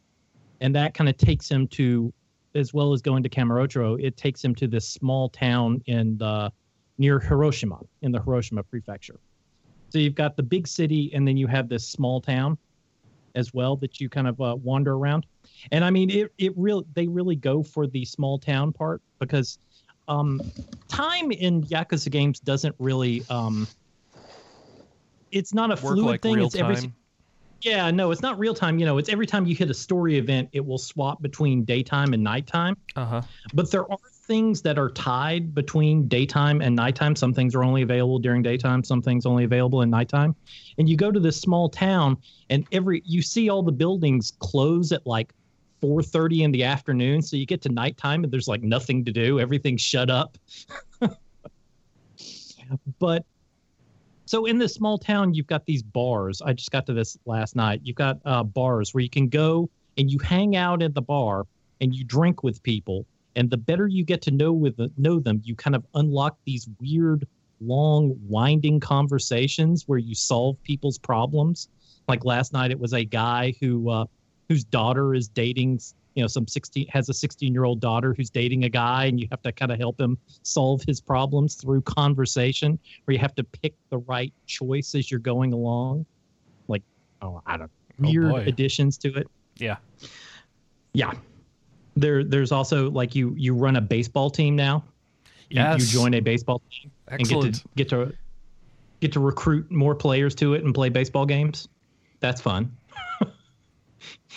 and 0.60 0.74
that 0.74 0.94
kind 0.94 1.08
of 1.08 1.16
takes 1.16 1.48
him 1.48 1.66
to, 1.68 2.12
as 2.54 2.72
well 2.72 2.92
as 2.92 3.02
going 3.02 3.22
to 3.22 3.28
Kamurocho, 3.28 4.02
it 4.02 4.16
takes 4.16 4.42
him 4.44 4.54
to 4.56 4.66
this 4.66 4.88
small 4.88 5.28
town 5.28 5.82
in 5.86 6.16
the 6.18 6.52
near 6.98 7.18
Hiroshima 7.18 7.78
in 8.02 8.12
the 8.12 8.20
Hiroshima 8.20 8.62
prefecture. 8.62 9.20
So 9.90 9.98
you've 9.98 10.14
got 10.14 10.36
the 10.36 10.42
big 10.42 10.66
city, 10.66 11.10
and 11.14 11.26
then 11.26 11.36
you 11.36 11.46
have 11.46 11.68
this 11.68 11.88
small 11.88 12.20
town 12.20 12.58
as 13.34 13.54
well 13.54 13.76
that 13.76 14.00
you 14.00 14.08
kind 14.08 14.26
of 14.26 14.40
uh, 14.40 14.56
wander 14.56 14.94
around. 14.94 15.26
And 15.72 15.84
I 15.84 15.90
mean, 15.90 16.10
it 16.10 16.32
it 16.38 16.52
real 16.56 16.84
they 16.94 17.06
really 17.06 17.36
go 17.36 17.62
for 17.62 17.86
the 17.86 18.04
small 18.04 18.38
town 18.38 18.72
part 18.72 19.00
because 19.18 19.58
um, 20.08 20.40
time 20.88 21.30
in 21.30 21.62
Yakuza 21.64 22.10
games 22.10 22.40
doesn't 22.40 22.74
really. 22.78 23.22
Um, 23.30 23.68
it's 25.30 25.52
not 25.52 25.70
a 25.70 25.74
Work 25.74 25.94
fluid 25.94 26.04
like 26.04 26.22
thing. 26.22 26.38
It's 26.40 26.56
every. 26.56 26.76
time. 26.76 26.94
Yeah, 27.62 27.90
no, 27.90 28.12
it's 28.12 28.22
not 28.22 28.38
real 28.38 28.54
time. 28.54 28.78
You 28.78 28.86
know, 28.86 28.98
it's 28.98 29.08
every 29.08 29.26
time 29.26 29.44
you 29.44 29.54
hit 29.54 29.68
a 29.68 29.74
story 29.74 30.16
event, 30.16 30.48
it 30.52 30.64
will 30.64 30.78
swap 30.78 31.20
between 31.20 31.64
daytime 31.64 32.14
and 32.14 32.22
nighttime. 32.22 32.76
Uh 32.94 33.04
huh. 33.04 33.22
But 33.52 33.70
there 33.72 33.90
are 33.90 33.98
things 34.28 34.62
that 34.62 34.78
are 34.78 34.90
tied 34.90 35.54
between 35.54 36.06
daytime 36.06 36.60
and 36.60 36.76
nighttime. 36.76 37.16
Some 37.16 37.34
things 37.34 37.56
are 37.56 37.64
only 37.64 37.82
available 37.82 38.20
during 38.20 38.42
daytime. 38.42 38.84
Some 38.84 39.02
things 39.02 39.26
only 39.26 39.42
available 39.42 39.82
in 39.82 39.90
nighttime. 39.90 40.36
And 40.78 40.88
you 40.88 40.96
go 40.96 41.10
to 41.10 41.18
this 41.18 41.40
small 41.40 41.68
town, 41.68 42.18
and 42.48 42.64
every 42.70 43.02
you 43.04 43.22
see 43.22 43.48
all 43.48 43.64
the 43.64 43.72
buildings 43.72 44.32
close 44.38 44.92
at 44.92 45.04
like 45.04 45.32
4:30 45.80 46.42
in 46.42 46.52
the 46.52 46.64
afternoon, 46.64 47.22
so 47.22 47.36
you 47.36 47.46
get 47.46 47.62
to 47.62 47.68
nighttime 47.68 48.24
and 48.24 48.32
there's 48.32 48.48
like 48.48 48.62
nothing 48.62 49.04
to 49.04 49.12
do. 49.12 49.40
Everything's 49.40 49.80
shut 49.80 50.10
up. 50.10 50.38
but 52.98 53.24
so 54.26 54.44
in 54.44 54.58
this 54.58 54.74
small 54.74 54.98
town, 54.98 55.32
you've 55.32 55.46
got 55.46 55.64
these 55.64 55.82
bars. 55.82 56.42
I 56.42 56.52
just 56.52 56.70
got 56.70 56.84
to 56.86 56.92
this 56.92 57.16
last 57.24 57.56
night. 57.56 57.80
You've 57.82 57.96
got 57.96 58.18
uh, 58.26 58.42
bars 58.42 58.92
where 58.92 59.02
you 59.02 59.08
can 59.08 59.28
go 59.28 59.70
and 59.96 60.10
you 60.10 60.18
hang 60.18 60.54
out 60.54 60.82
at 60.82 60.94
the 60.94 61.00
bar 61.00 61.46
and 61.80 61.94
you 61.94 62.04
drink 62.04 62.42
with 62.42 62.62
people. 62.62 63.06
And 63.36 63.48
the 63.48 63.56
better 63.56 63.86
you 63.86 64.04
get 64.04 64.20
to 64.22 64.30
know 64.30 64.52
with 64.52 64.78
know 64.98 65.18
them, 65.20 65.40
you 65.44 65.54
kind 65.54 65.74
of 65.74 65.86
unlock 65.94 66.36
these 66.44 66.68
weird, 66.80 67.26
long, 67.60 68.16
winding 68.28 68.80
conversations 68.80 69.84
where 69.86 69.98
you 69.98 70.14
solve 70.14 70.62
people's 70.62 70.98
problems. 70.98 71.68
Like 72.06 72.24
last 72.24 72.52
night, 72.52 72.70
it 72.70 72.78
was 72.78 72.92
a 72.92 73.04
guy 73.04 73.54
who 73.60 73.88
uh, 73.90 74.04
whose 74.48 74.64
daughter 74.64 75.14
is 75.14 75.28
dating 75.28 75.80
you 76.14 76.22
know 76.22 76.26
some 76.26 76.46
16 76.48 76.86
has 76.88 77.08
a 77.08 77.14
16 77.14 77.52
year 77.52 77.64
old 77.64 77.80
daughter 77.80 78.14
who's 78.14 78.30
dating 78.30 78.64
a 78.64 78.68
guy 78.68 79.04
and 79.04 79.20
you 79.20 79.28
have 79.30 79.42
to 79.42 79.52
kind 79.52 79.70
of 79.70 79.78
help 79.78 80.00
him 80.00 80.18
solve 80.42 80.82
his 80.86 81.00
problems 81.00 81.54
through 81.54 81.80
conversation 81.82 82.78
or 83.06 83.12
you 83.12 83.18
have 83.18 83.34
to 83.34 83.44
pick 83.44 83.74
the 83.90 83.98
right 83.98 84.32
choice 84.46 84.94
as 84.94 85.10
you're 85.10 85.20
going 85.20 85.52
along 85.52 86.04
like 86.66 86.82
oh 87.22 87.40
i 87.46 87.56
don't 87.56 87.70
Oh, 88.00 88.10
weird 88.10 88.30
boy. 88.30 88.44
additions 88.46 88.96
to 88.98 89.12
it 89.14 89.26
Yeah. 89.58 89.76
yeah 90.92 91.12
there 91.96 92.22
there's 92.24 92.52
also 92.52 92.90
like 92.90 93.14
you 93.14 93.34
you 93.36 93.54
run 93.54 93.76
a 93.76 93.80
baseball 93.80 94.30
team 94.30 94.56
now 94.56 94.84
You- 95.50 95.56
Yes. 95.56 95.80
you, 95.80 95.86
join 96.00 96.14
a 96.14 96.20
baseball 96.20 96.62
team 96.70 96.90
Excellent. 97.08 97.44
and 97.44 97.52
get 97.74 97.88
to 97.88 97.98
get 97.98 98.08
to 98.10 98.14
get 99.00 99.12
to 99.12 99.20
recruit 99.20 99.70
more 99.70 99.94
players 99.94 100.34
to 100.36 100.54
it 100.54 100.64
and 100.64 100.72
play 100.74 100.88
baseball 100.88 101.26
games 101.26 101.68
that's 102.20 102.40
fun 102.40 102.70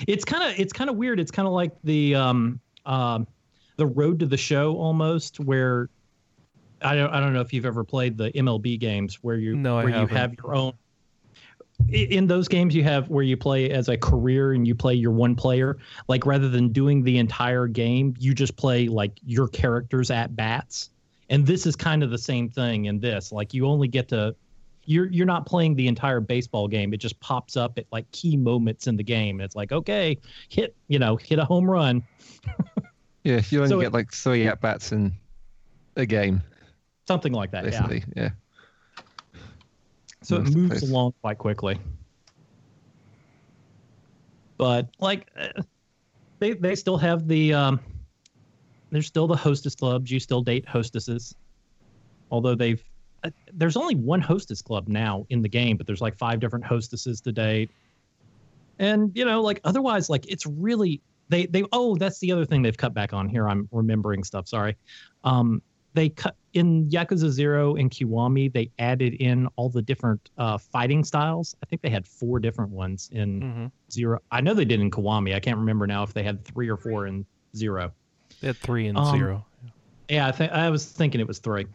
it's 0.08 0.26
kind 0.26 0.44
of 0.44 0.60
it's 0.60 0.74
kind 0.74 0.90
of 0.90 0.96
weird 0.96 1.20
it's 1.20 1.32
kind 1.32 1.48
of 1.48 1.54
like 1.54 1.72
the 1.84 2.16
um 2.16 2.60
um 2.86 3.28
the 3.78 3.86
road 3.86 4.20
to 4.20 4.26
the 4.26 4.38
show 4.38 4.76
almost 4.78 5.40
where 5.40 5.90
I 6.82 6.96
don't 6.96 7.12
I 7.12 7.20
don't 7.20 7.34
know 7.34 7.42
if 7.42 7.54
you've 7.54 7.66
ever 7.66 7.84
played 7.84 8.18
the 8.18 8.32
MLB 8.32 8.80
games 8.80 9.16
where 9.22 9.36
you 9.38 9.56
No, 9.56 9.76
where 9.76 9.90
you 9.90 10.08
haven't. 10.08 10.40
your 10.44 10.56
own 10.56 10.74
in 11.90 12.28
those 12.28 12.48
games 12.48 12.76
you 12.76 12.84
have 12.84 13.10
where 13.10 13.24
you 13.24 13.36
play 13.36 13.72
as 13.72 13.90
a 13.90 13.98
career 13.98 14.54
and 14.54 14.68
you 14.68 14.76
play 14.76 14.94
your 14.94 15.12
one 15.12 15.36
player 15.36 15.78
like 16.08 16.26
rather 16.28 16.48
than 16.48 16.70
doing 16.70 17.04
the 17.04 17.18
entire 17.18 17.68
game 17.68 18.14
you 18.20 18.34
just 18.36 18.56
play 18.56 18.88
like 18.88 19.12
your 19.26 19.48
characters 19.48 20.12
at 20.12 20.36
bats 20.36 20.92
and 21.30 21.46
this 21.46 21.66
is 21.66 21.76
kind 21.76 22.04
of 22.04 22.12
the 22.12 22.18
same 22.20 22.50
thing 22.50 22.86
in 22.86 23.00
this 23.00 23.32
like 23.32 23.54
you 23.54 23.66
only 23.66 23.88
get 23.88 24.08
to 24.08 24.36
you're 24.92 25.10
you're 25.12 25.26
not 25.26 25.46
playing 25.46 25.76
the 25.76 25.88
entire 25.88 26.20
baseball 26.20 26.68
game 26.68 26.94
it 26.94 26.98
just 26.98 27.20
pops 27.20 27.56
up 27.56 27.78
at 27.78 27.86
like 27.92 28.10
key 28.12 28.36
moments 28.36 28.88
in 28.88 28.98
the 28.98 29.04
game 29.04 29.40
it's 29.40 29.56
like 29.56 29.72
okay 29.72 30.18
hit 30.50 30.76
you 30.88 31.00
know 31.00 31.16
hit 31.16 31.40
a 31.40 31.46
home 31.46 31.70
run 31.70 32.04
Yeah, 33.24 33.40
you 33.52 33.60
only 33.60 33.70
So 33.70 33.80
get 33.80 33.88
it- 33.88 33.94
like 33.94 34.12
three 34.12 34.48
at 34.48 34.60
bats 34.62 34.92
in 34.92 35.14
a 35.96 36.08
game, 36.08 36.42
something 37.08 37.32
like 37.34 37.52
that 37.52 37.66
yeah 37.66 37.86
basically. 37.86 38.04
Yeah. 38.16 38.30
so 40.24 40.38
it 40.38 40.56
moves 40.56 40.82
along 40.82 41.14
quite 41.22 41.38
quickly. 41.38 41.80
But 44.58 44.90
like, 45.00 45.28
uh, 45.40 45.62
they 46.40 46.54
they 46.54 46.74
still 46.76 46.98
have 46.98 47.28
the 47.28 47.54
um, 47.54 47.80
there's 48.92 49.06
still 49.08 49.28
the 49.28 49.36
hostess 49.36 49.76
clubs. 49.76 50.10
You 50.12 50.20
still 50.20 50.42
date 50.42 50.68
hostesses, 50.68 51.36
although 52.32 52.56
they've 52.56 52.84
uh, 53.24 53.30
there's 53.54 53.78
only 53.78 53.96
one 53.96 54.22
hostess 54.22 54.62
club 54.62 54.88
now 54.88 55.26
in 55.30 55.42
the 55.42 55.50
game, 55.50 55.78
but 55.78 55.88
there's 55.88 56.02
like 56.02 56.18
five 56.18 56.40
different 56.40 56.66
hostesses 56.66 57.22
to 57.22 57.32
date. 57.32 57.70
And 58.80 59.12
you 59.16 59.26
know, 59.26 59.42
like 59.42 59.62
otherwise, 59.64 60.10
like 60.10 60.26
it's 60.28 60.46
really 60.46 61.02
they 61.30 61.46
they 61.46 61.64
oh 61.72 61.96
that's 61.96 62.20
the 62.20 62.32
other 62.32 62.46
thing 62.46 62.62
they've 62.62 62.78
cut 62.78 62.94
back 62.94 63.14
on 63.14 63.30
here. 63.30 63.48
I'm 63.48 63.68
remembering 63.72 64.24
stuff. 64.24 64.48
Sorry. 64.48 64.76
Um, 65.24 65.62
they 65.94 66.08
cut 66.10 66.36
in 66.54 66.90
Yakuza 66.90 67.30
Zero 67.30 67.76
and 67.76 67.92
Kiwami. 67.92 68.52
They 68.52 68.72
added 68.80 69.16
in 69.16 69.48
all 69.58 69.70
the 69.70 69.82
different 69.82 70.30
uh, 70.38 70.58
fighting 70.58 71.04
styles. 71.04 71.54
I 71.62 71.66
think 71.66 71.82
they 71.82 71.90
had 71.90 72.08
four 72.08 72.40
different 72.40 72.72
ones 72.72 73.10
in 73.12 73.42
hmm 73.42 73.66
Zero. 73.92 74.20
I 74.32 74.40
know 74.42 74.54
they 74.54 74.66
did 74.66 74.80
in 74.80 74.90
Kiwami. 74.90 75.36
I 75.36 75.40
can't 75.42 75.58
remember 75.58 75.86
now 75.86 76.02
if 76.04 76.14
they 76.14 76.24
had 76.24 76.46
three 76.46 76.70
or 76.70 76.78
four 76.78 77.08
in 77.08 77.26
Zero. 77.56 77.94
They 78.40 78.48
had 78.48 78.58
three 78.58 78.88
in 78.88 78.98
Um, 78.98 79.18
zero. 79.18 79.46
Yeah, 80.10 80.28
I 80.28 80.32
think 80.32 80.52
I 80.52 80.70
was 80.70 80.86
thinking 80.86 81.22
it 81.22 81.28
was 81.28 81.40
three. 81.40 81.68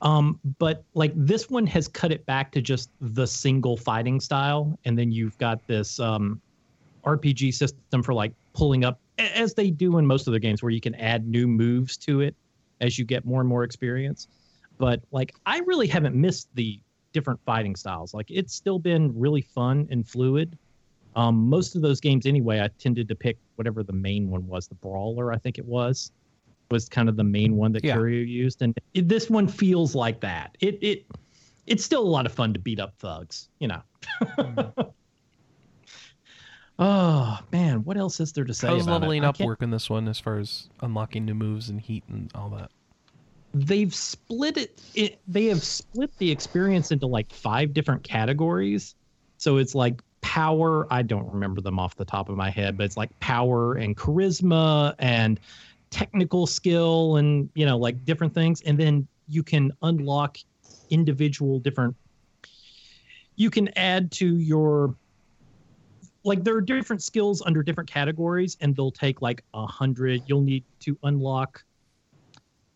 Um, 0.00 0.38
but 0.58 0.84
like 0.94 1.12
this 1.14 1.50
one 1.50 1.66
has 1.66 1.88
cut 1.88 2.12
it 2.12 2.24
back 2.26 2.52
to 2.52 2.62
just 2.62 2.90
the 3.00 3.26
single 3.26 3.76
fighting 3.76 4.20
style, 4.20 4.78
and 4.84 4.96
then 4.96 5.10
you've 5.10 5.36
got 5.38 5.66
this 5.66 5.98
um, 5.98 6.40
RPG 7.04 7.54
system 7.54 8.02
for 8.02 8.14
like 8.14 8.32
pulling 8.52 8.84
up, 8.84 9.00
as 9.18 9.54
they 9.54 9.70
do 9.70 9.98
in 9.98 10.06
most 10.06 10.26
of 10.26 10.32
their 10.32 10.40
games, 10.40 10.62
where 10.62 10.70
you 10.70 10.80
can 10.80 10.94
add 10.96 11.26
new 11.26 11.48
moves 11.48 11.96
to 11.98 12.20
it 12.20 12.34
as 12.80 12.98
you 12.98 13.04
get 13.04 13.24
more 13.24 13.40
and 13.40 13.48
more 13.48 13.64
experience. 13.64 14.28
But 14.78 15.02
like, 15.10 15.34
I 15.46 15.58
really 15.60 15.88
haven't 15.88 16.14
missed 16.14 16.48
the 16.54 16.80
different 17.12 17.40
fighting 17.44 17.74
styles. 17.74 18.14
Like, 18.14 18.30
it's 18.30 18.54
still 18.54 18.78
been 18.78 19.18
really 19.18 19.42
fun 19.42 19.88
and 19.90 20.06
fluid. 20.06 20.56
Um, 21.16 21.48
most 21.48 21.74
of 21.74 21.82
those 21.82 22.00
games, 22.00 22.26
anyway, 22.26 22.60
I 22.60 22.68
tended 22.78 23.08
to 23.08 23.16
pick 23.16 23.38
whatever 23.56 23.82
the 23.82 23.92
main 23.92 24.30
one 24.30 24.46
was, 24.46 24.68
the 24.68 24.76
brawler, 24.76 25.32
I 25.32 25.38
think 25.38 25.58
it 25.58 25.64
was 25.64 26.12
was 26.70 26.88
kind 26.88 27.08
of 27.08 27.16
the 27.16 27.24
main 27.24 27.56
one 27.56 27.72
that 27.72 27.84
Yeah. 27.84 27.96
Kiryu 27.96 28.26
used, 28.26 28.62
and 28.62 28.76
it, 28.94 29.08
this 29.08 29.30
one 29.30 29.48
feels 29.48 29.94
like 29.94 30.20
that. 30.20 30.56
It 30.60 30.78
it 30.82 31.06
it's 31.66 31.84
still 31.84 32.02
a 32.02 32.10
lot 32.10 32.26
of 32.26 32.32
fun 32.32 32.52
to 32.54 32.58
beat 32.58 32.80
up 32.80 32.94
thugs, 32.98 33.48
you 33.58 33.68
know. 33.68 33.82
oh 36.78 37.38
man, 37.52 37.84
what 37.84 37.96
else 37.96 38.20
is 38.20 38.32
there 38.32 38.44
to 38.44 38.54
say? 38.54 38.68
How's 38.68 38.84
about 38.84 39.02
leveling 39.02 39.24
I 39.24 39.28
up 39.28 39.40
work 39.40 39.62
in 39.62 39.70
this 39.70 39.88
one 39.90 40.08
as 40.08 40.18
far 40.18 40.38
as 40.38 40.68
unlocking 40.80 41.24
new 41.24 41.34
moves 41.34 41.68
and 41.68 41.80
heat 41.80 42.04
and 42.08 42.30
all 42.34 42.50
that? 42.50 42.70
They've 43.54 43.94
split 43.94 44.56
it, 44.58 44.80
it. 44.94 45.20
They 45.26 45.46
have 45.46 45.62
split 45.62 46.16
the 46.18 46.30
experience 46.30 46.90
into 46.90 47.06
like 47.06 47.32
five 47.32 47.72
different 47.72 48.04
categories. 48.04 48.94
So 49.38 49.56
it's 49.56 49.74
like 49.74 50.02
power. 50.20 50.86
I 50.92 51.02
don't 51.02 51.32
remember 51.32 51.60
them 51.60 51.78
off 51.78 51.96
the 51.96 52.04
top 52.04 52.28
of 52.28 52.36
my 52.36 52.50
head, 52.50 52.76
but 52.76 52.84
it's 52.84 52.96
like 52.96 53.18
power 53.20 53.74
and 53.74 53.96
charisma 53.96 54.94
and 54.98 55.40
technical 55.90 56.46
skill 56.46 57.16
and 57.16 57.48
you 57.54 57.66
know 57.66 57.78
like 57.78 58.04
different 58.04 58.34
things. 58.34 58.62
And 58.62 58.78
then 58.78 59.06
you 59.26 59.42
can 59.42 59.72
unlock 59.82 60.38
individual 60.90 61.58
different 61.60 61.94
you 63.38 63.50
can 63.50 63.68
add 63.78 64.10
to 64.10 64.38
your 64.38 64.94
like 66.24 66.42
there 66.44 66.56
are 66.56 66.60
different 66.60 67.02
skills 67.02 67.40
under 67.46 67.62
different 67.62 67.88
categories 67.88 68.56
and 68.60 68.74
they'll 68.76 68.90
take 68.90 69.22
like 69.22 69.42
a 69.54 69.64
hundred. 69.64 70.22
You'll 70.26 70.42
need 70.42 70.64
to 70.80 70.98
unlock 71.04 71.62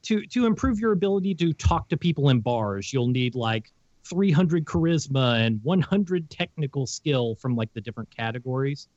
to 0.05 0.25
to 0.27 0.46
improve 0.46 0.79
your 0.79 0.92
ability 0.92 1.35
to 1.35 1.53
talk 1.53 1.88
to 1.88 1.96
people 1.96 2.29
in 2.29 2.40
bars. 2.40 2.92
You'll 2.92 3.09
need 3.09 3.35
like 3.35 3.72
300 4.09 4.64
charisma 4.64 5.44
and 5.44 5.61
100 5.64 6.31
technical 6.31 6.87
skill 6.87 7.35
from 7.35 7.57
like 7.57 7.72
the 7.75 7.81
different 7.81 8.14
categories 8.16 8.88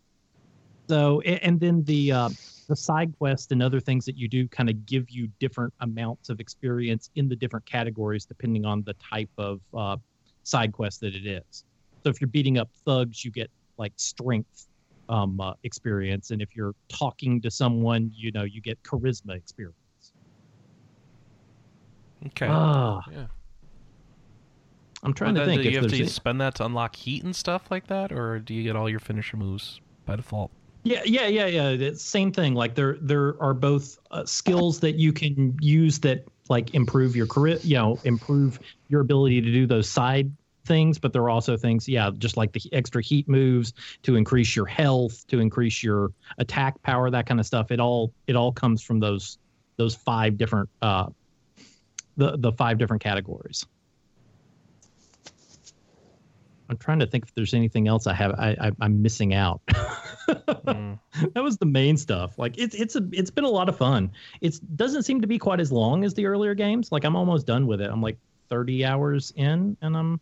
so 0.89 1.21
and 1.21 1.59
then 1.59 1.83
the 1.85 2.11
uh, 2.11 2.29
the 2.67 2.75
side 2.75 3.13
quest 3.17 3.51
and 3.51 3.61
other 3.61 3.79
things 3.79 4.05
that 4.05 4.17
you 4.17 4.27
do 4.27 4.47
kind 4.47 4.69
of 4.69 4.85
give 4.85 5.09
you 5.09 5.27
different 5.39 5.73
amounts 5.81 6.29
of 6.29 6.39
experience 6.39 7.09
in 7.15 7.29
the 7.29 7.35
different 7.35 7.65
categories 7.65 8.25
depending 8.25 8.65
on 8.65 8.83
the 8.83 8.95
type 8.95 9.29
of 9.37 9.59
uh, 9.77 9.97
side 10.43 10.71
quest 10.73 10.99
that 11.01 11.13
it 11.15 11.27
is. 11.27 11.63
So 12.03 12.09
if 12.09 12.19
you're 12.21 12.27
beating 12.27 12.57
up 12.57 12.69
thugs, 12.85 13.23
you 13.25 13.31
get 13.31 13.49
like 13.77 13.93
strength 13.97 14.67
um, 15.09 15.39
uh, 15.39 15.53
experience, 15.63 16.31
and 16.31 16.41
if 16.41 16.55
you're 16.55 16.73
talking 16.89 17.39
to 17.41 17.51
someone, 17.51 18.11
you 18.15 18.31
know 18.31 18.43
you 18.43 18.61
get 18.61 18.81
charisma 18.83 19.35
experience. 19.35 19.75
Okay. 22.27 22.47
Ah, 22.49 23.01
yeah. 23.11 23.27
I'm 25.03 25.13
trying 25.13 25.35
Well, 25.35 25.45
to 25.45 25.51
think 25.51 25.61
Do 25.61 25.67
if 25.69 25.73
you 25.75 25.81
have 25.81 25.91
to 25.91 25.97
any- 25.97 26.07
spend 26.07 26.41
that 26.41 26.55
to 26.55 26.65
unlock 26.65 26.95
heat 26.95 27.23
and 27.23 27.35
stuff 27.35 27.69
like 27.69 27.85
that, 27.87 28.11
or 28.11 28.39
do 28.39 28.53
you 28.55 28.63
get 28.63 28.75
all 28.75 28.89
your 28.89 28.99
finisher 28.99 29.37
moves 29.37 29.79
by 30.05 30.15
default? 30.15 30.51
Yeah, 30.85 31.01
yeah, 31.03 31.25
yeah, 31.25 31.47
yeah. 31.47 31.69
It's 31.69 32.03
same 32.03 32.31
thing. 32.31 32.53
Like 32.53 32.75
there, 32.75 32.97
there 33.01 33.41
are 33.41 33.55
both 33.55 33.97
uh, 34.11 34.23
skills 34.25 34.79
that 34.81 34.95
you 34.95 35.11
can 35.11 35.57
use 35.59 35.99
that 36.01 36.25
like 36.47 36.75
improve 36.75 37.15
your 37.15 37.25
career. 37.25 37.59
You 37.63 37.77
know, 37.77 37.99
improve 38.03 38.59
your 38.87 39.01
ability 39.01 39.41
to 39.41 39.51
do 39.51 39.65
those 39.65 39.89
side 39.89 40.31
things. 40.65 40.99
But 40.99 41.11
there 41.11 41.23
are 41.23 41.31
also 41.31 41.57
things, 41.57 41.87
yeah, 41.87 42.11
just 42.17 42.37
like 42.37 42.51
the 42.53 42.61
extra 42.71 43.01
heat 43.01 43.27
moves 43.27 43.73
to 44.03 44.15
increase 44.15 44.55
your 44.55 44.67
health, 44.67 45.25
to 45.27 45.39
increase 45.39 45.83
your 45.83 46.11
attack 46.37 46.79
power, 46.83 47.09
that 47.09 47.25
kind 47.25 47.39
of 47.39 47.47
stuff. 47.47 47.71
It 47.71 47.79
all, 47.79 48.13
it 48.27 48.35
all 48.35 48.51
comes 48.51 48.83
from 48.83 48.99
those, 48.99 49.39
those 49.77 49.95
five 49.95 50.37
different, 50.37 50.69
uh, 50.83 51.07
the 52.17 52.37
the 52.37 52.51
five 52.53 52.77
different 52.77 53.03
categories. 53.03 53.65
I'm 56.69 56.77
trying 56.77 56.99
to 56.99 57.07
think 57.07 57.25
if 57.25 57.33
there's 57.33 57.53
anything 57.53 57.87
else 57.87 58.07
I 58.07 58.13
have 58.13 58.31
I, 58.31 58.55
I 58.59 58.71
I'm 58.81 59.01
missing 59.01 59.33
out. 59.33 59.61
Mm. 59.67 60.99
that 61.33 61.43
was 61.43 61.57
the 61.57 61.65
main 61.65 61.97
stuff. 61.97 62.37
Like 62.39 62.57
it's 62.57 62.75
it's 62.75 62.95
a 62.95 63.07
it's 63.11 63.29
been 63.31 63.43
a 63.43 63.49
lot 63.49 63.69
of 63.69 63.77
fun. 63.77 64.11
It 64.41 64.59
doesn't 64.75 65.03
seem 65.03 65.21
to 65.21 65.27
be 65.27 65.37
quite 65.37 65.59
as 65.59 65.71
long 65.71 66.03
as 66.03 66.13
the 66.13 66.25
earlier 66.25 66.55
games. 66.55 66.91
Like 66.91 67.03
I'm 67.03 67.15
almost 67.15 67.45
done 67.45 67.67
with 67.67 67.81
it. 67.81 67.89
I'm 67.89 68.01
like 68.01 68.17
30 68.49 68.85
hours 68.85 69.33
in, 69.35 69.77
and 69.81 69.95
I'm 69.97 70.19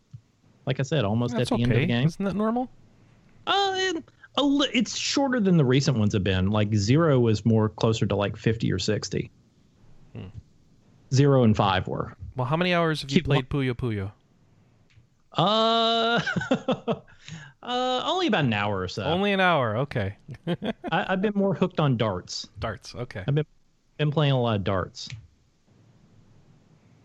like 0.65 0.79
I 0.79 0.83
said, 0.83 1.05
almost 1.05 1.35
That's 1.35 1.51
at 1.51 1.57
the 1.57 1.63
end 1.63 1.71
of 1.71 1.79
the 1.79 1.85
game. 1.85 2.07
Isn't 2.07 2.25
that 2.25 2.35
normal? 2.35 2.69
Uh, 3.47 3.73
it- 3.75 4.03
a 4.35 4.43
li- 4.43 4.69
it's 4.73 4.95
shorter 4.97 5.39
than 5.39 5.57
the 5.57 5.65
recent 5.65 5.97
ones 5.97 6.13
have 6.13 6.23
been. 6.23 6.49
Like 6.49 6.73
zero 6.73 7.19
was 7.19 7.45
more 7.45 7.69
closer 7.69 8.05
to 8.07 8.15
like 8.15 8.35
50 8.35 8.71
or 8.71 8.79
60. 8.79 9.29
Hmm. 10.15 10.21
Zero 11.13 11.43
and 11.43 11.55
five 11.55 11.87
were. 11.87 12.15
Well, 12.35 12.47
how 12.47 12.57
many 12.57 12.73
hours 12.73 13.01
have 13.01 13.11
you 13.11 13.17
Keep 13.17 13.25
played 13.25 13.49
Puyo 13.49 13.73
Puyo? 13.75 14.11
Uh, 15.35 16.19
uh, 17.63 18.03
only 18.05 18.27
about 18.27 18.45
an 18.45 18.53
hour 18.53 18.81
or 18.81 18.87
so. 18.87 19.03
Only 19.03 19.33
an 19.33 19.39
hour. 19.39 19.77
Okay. 19.77 20.15
I, 20.47 20.57
I've 20.91 21.21
been 21.21 21.33
more 21.35 21.53
hooked 21.53 21.79
on 21.79 21.97
darts. 21.97 22.47
Darts. 22.59 22.93
Okay. 22.95 23.23
I've 23.27 23.35
been 23.35 23.45
been 23.97 24.11
playing 24.11 24.33
a 24.33 24.41
lot 24.41 24.55
of 24.55 24.63
darts. 24.63 25.09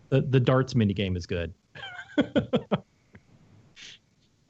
The 0.09 0.21
the 0.21 0.39
darts 0.39 0.75
mini 0.75 0.93
game 0.93 1.15
is 1.15 1.25
good. 1.25 1.53
that, 2.17 2.83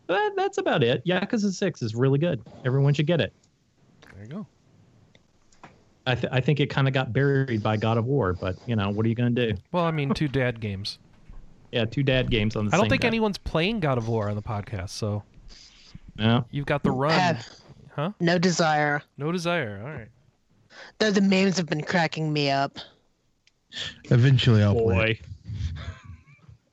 that's 0.08 0.58
about 0.58 0.84
it. 0.84 1.06
Yakuza 1.06 1.52
Six 1.52 1.82
is 1.82 1.96
really 1.96 2.20
good. 2.20 2.42
Everyone 2.66 2.94
should 2.94 3.08
get 3.08 3.22
it. 3.22 3.34
There 4.14 4.24
you 4.24 4.30
go. 4.30 4.48
I, 6.08 6.16
th- 6.16 6.34
I 6.34 6.42
think 6.42 6.60
it 6.60 6.72
kind 6.72 6.88
of 6.88 6.94
got 6.94 7.14
buried 7.14 7.62
by 7.62 7.78
God 7.78 8.00
of 8.00 8.06
War, 8.06 8.34
but 8.34 8.56
you 8.66 8.76
know, 8.76 8.90
what 8.90 9.06
are 9.06 9.10
you 9.10 9.16
going 9.16 9.36
to 9.36 9.52
do? 9.52 9.60
Well, 9.72 9.84
I 9.84 9.92
mean, 9.92 10.12
two 10.14 10.28
dad 10.28 10.60
games. 10.60 10.98
Yeah, 11.72 11.86
two 11.86 12.04
dad 12.04 12.30
games 12.32 12.56
on 12.56 12.66
the 12.66 12.70
I 12.74 12.78
don't 12.78 12.86
same 12.86 12.90
think 12.90 13.02
day. 13.04 13.08
anyone's 13.08 13.38
playing 13.38 13.80
God 13.80 13.98
of 13.98 14.08
War 14.08 14.30
on 14.30 14.36
the 14.36 14.42
podcast, 14.42 14.90
so 14.90 15.24
No. 16.18 16.46
you've 16.52 16.66
got 16.66 16.84
the 16.84 16.92
run. 16.92 17.12
Have 17.14 17.48
Huh? 17.96 18.12
no 18.20 18.38
desire. 18.40 19.02
No 19.18 19.32
desire. 19.32 19.80
All 19.84 19.90
right. 19.92 20.08
Though 21.00 21.12
the 21.12 21.22
memes 21.22 21.58
have 21.58 21.66
been 21.68 21.84
cracking 21.84 22.32
me 22.32 22.50
up. 22.50 22.78
Eventually, 24.06 24.64
I'll 24.64 24.74
play. 24.74 25.14
Boy. 25.14 25.20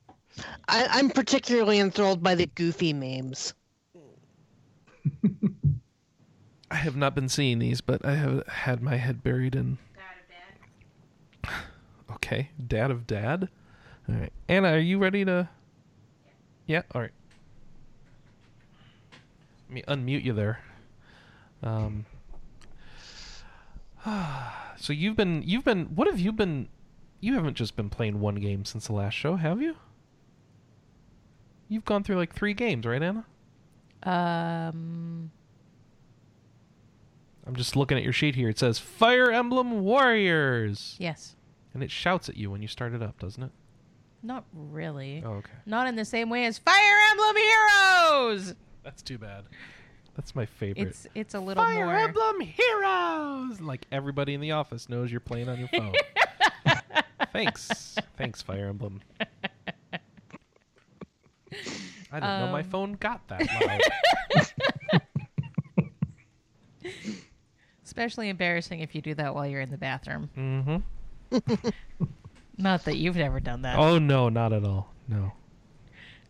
I, 0.69 0.87
I'm 0.91 1.09
particularly 1.09 1.79
enthralled 1.79 2.21
by 2.23 2.35
the 2.35 2.45
goofy 2.47 2.93
memes. 2.93 3.53
I 6.71 6.75
have 6.75 6.95
not 6.97 7.15
been 7.15 7.29
seeing 7.29 7.59
these, 7.59 7.79
but 7.81 8.05
I 8.05 8.15
have 8.15 8.45
had 8.47 8.81
my 8.81 8.95
head 8.97 9.23
buried 9.23 9.55
in. 9.55 9.77
Okay, 12.09 12.49
dad 12.65 12.89
of 12.89 13.05
dad. 13.05 13.47
All 14.09 14.15
right, 14.15 14.31
Anna, 14.47 14.69
are 14.69 14.79
you 14.79 14.97
ready 14.99 15.25
to? 15.25 15.49
Yeah. 16.65 16.83
All 16.93 17.01
right. 17.01 17.11
Let 19.69 19.73
me 19.73 19.83
unmute 19.87 20.23
you 20.23 20.33
there. 20.33 20.59
Um. 21.63 22.05
So 24.79 24.93
you've 24.93 25.15
been 25.17 25.41
you've 25.43 25.65
been 25.65 25.85
what 25.95 26.07
have 26.07 26.19
you 26.19 26.31
been? 26.31 26.69
You 27.19 27.33
haven't 27.33 27.55
just 27.55 27.75
been 27.75 27.89
playing 27.89 28.19
one 28.21 28.35
game 28.35 28.63
since 28.63 28.85
the 28.85 28.93
last 28.93 29.15
show, 29.15 29.35
have 29.35 29.59
you? 29.59 29.75
You've 31.67 31.83
gone 31.83 32.03
through 32.03 32.17
like 32.17 32.33
three 32.33 32.53
games, 32.53 32.85
right, 32.85 33.01
Anna? 33.01 33.25
Um, 34.03 35.31
I'm 37.45 37.55
just 37.55 37.75
looking 37.75 37.97
at 37.97 38.03
your 38.03 38.13
sheet 38.13 38.35
here. 38.35 38.49
It 38.49 38.59
says 38.59 38.77
Fire 38.77 39.31
Emblem 39.31 39.81
Warriors. 39.81 40.95
yes. 40.99 41.35
And 41.73 41.81
it 41.83 41.89
shouts 41.91 42.29
at 42.29 42.37
you 42.37 42.51
when 42.51 42.61
you 42.61 42.67
start 42.67 42.93
it 42.93 43.01
up, 43.01 43.19
doesn't 43.19 43.41
it? 43.43 43.51
Not 44.27 44.43
really. 44.53 45.23
Oh, 45.25 45.35
okay. 45.35 45.51
Not 45.65 45.87
in 45.87 45.95
the 45.95 46.03
same 46.03 46.29
way 46.29 46.45
as 46.45 46.57
Fire 46.57 46.97
Emblem 47.11 47.35
Heroes. 47.37 48.55
That's 48.83 49.01
too 49.01 49.17
bad. 49.17 49.45
That's 50.17 50.35
my 50.35 50.45
favorite. 50.45 50.87
It's 50.89 51.07
it's 51.15 51.33
a 51.33 51.39
little 51.39 51.63
more. 51.63 51.73
Fire 51.73 51.85
more. 51.85 51.95
Emblem 51.95 52.41
Heroes! 52.41 53.61
Like 53.61 53.85
everybody 53.89 54.33
in 54.33 54.41
the 54.41 54.51
office 54.51 54.89
knows 54.89 55.11
you're 55.11 55.21
playing 55.21 55.47
on 55.47 55.57
your 55.59 55.69
phone. 55.69 55.93
Thanks. 57.31 57.95
Thanks, 58.17 58.41
Fire 58.41 58.67
Emblem. 58.67 58.99
I 62.11 62.19
didn't 62.19 62.39
know 62.41 62.51
my 62.51 62.59
Um. 62.61 62.69
phone 62.69 62.93
got 62.93 63.25
that 63.29 63.47
loud. 66.83 66.91
Especially 67.85 68.27
embarrassing 68.29 68.81
if 68.81 68.93
you 68.93 69.01
do 69.01 69.15
that 69.15 69.33
while 69.33 69.47
you're 69.47 69.61
in 69.61 69.71
the 69.71 69.77
bathroom. 69.77 70.29
mm-hmm. 70.37 70.77
Not 72.57 72.85
that 72.85 72.97
you've 72.97 73.15
never 73.15 73.39
done 73.39 73.61
that. 73.61 73.77
Oh, 73.77 73.99
no, 73.99 74.29
not 74.29 74.51
at 74.53 74.63
all. 74.63 74.93
No. 75.07 75.33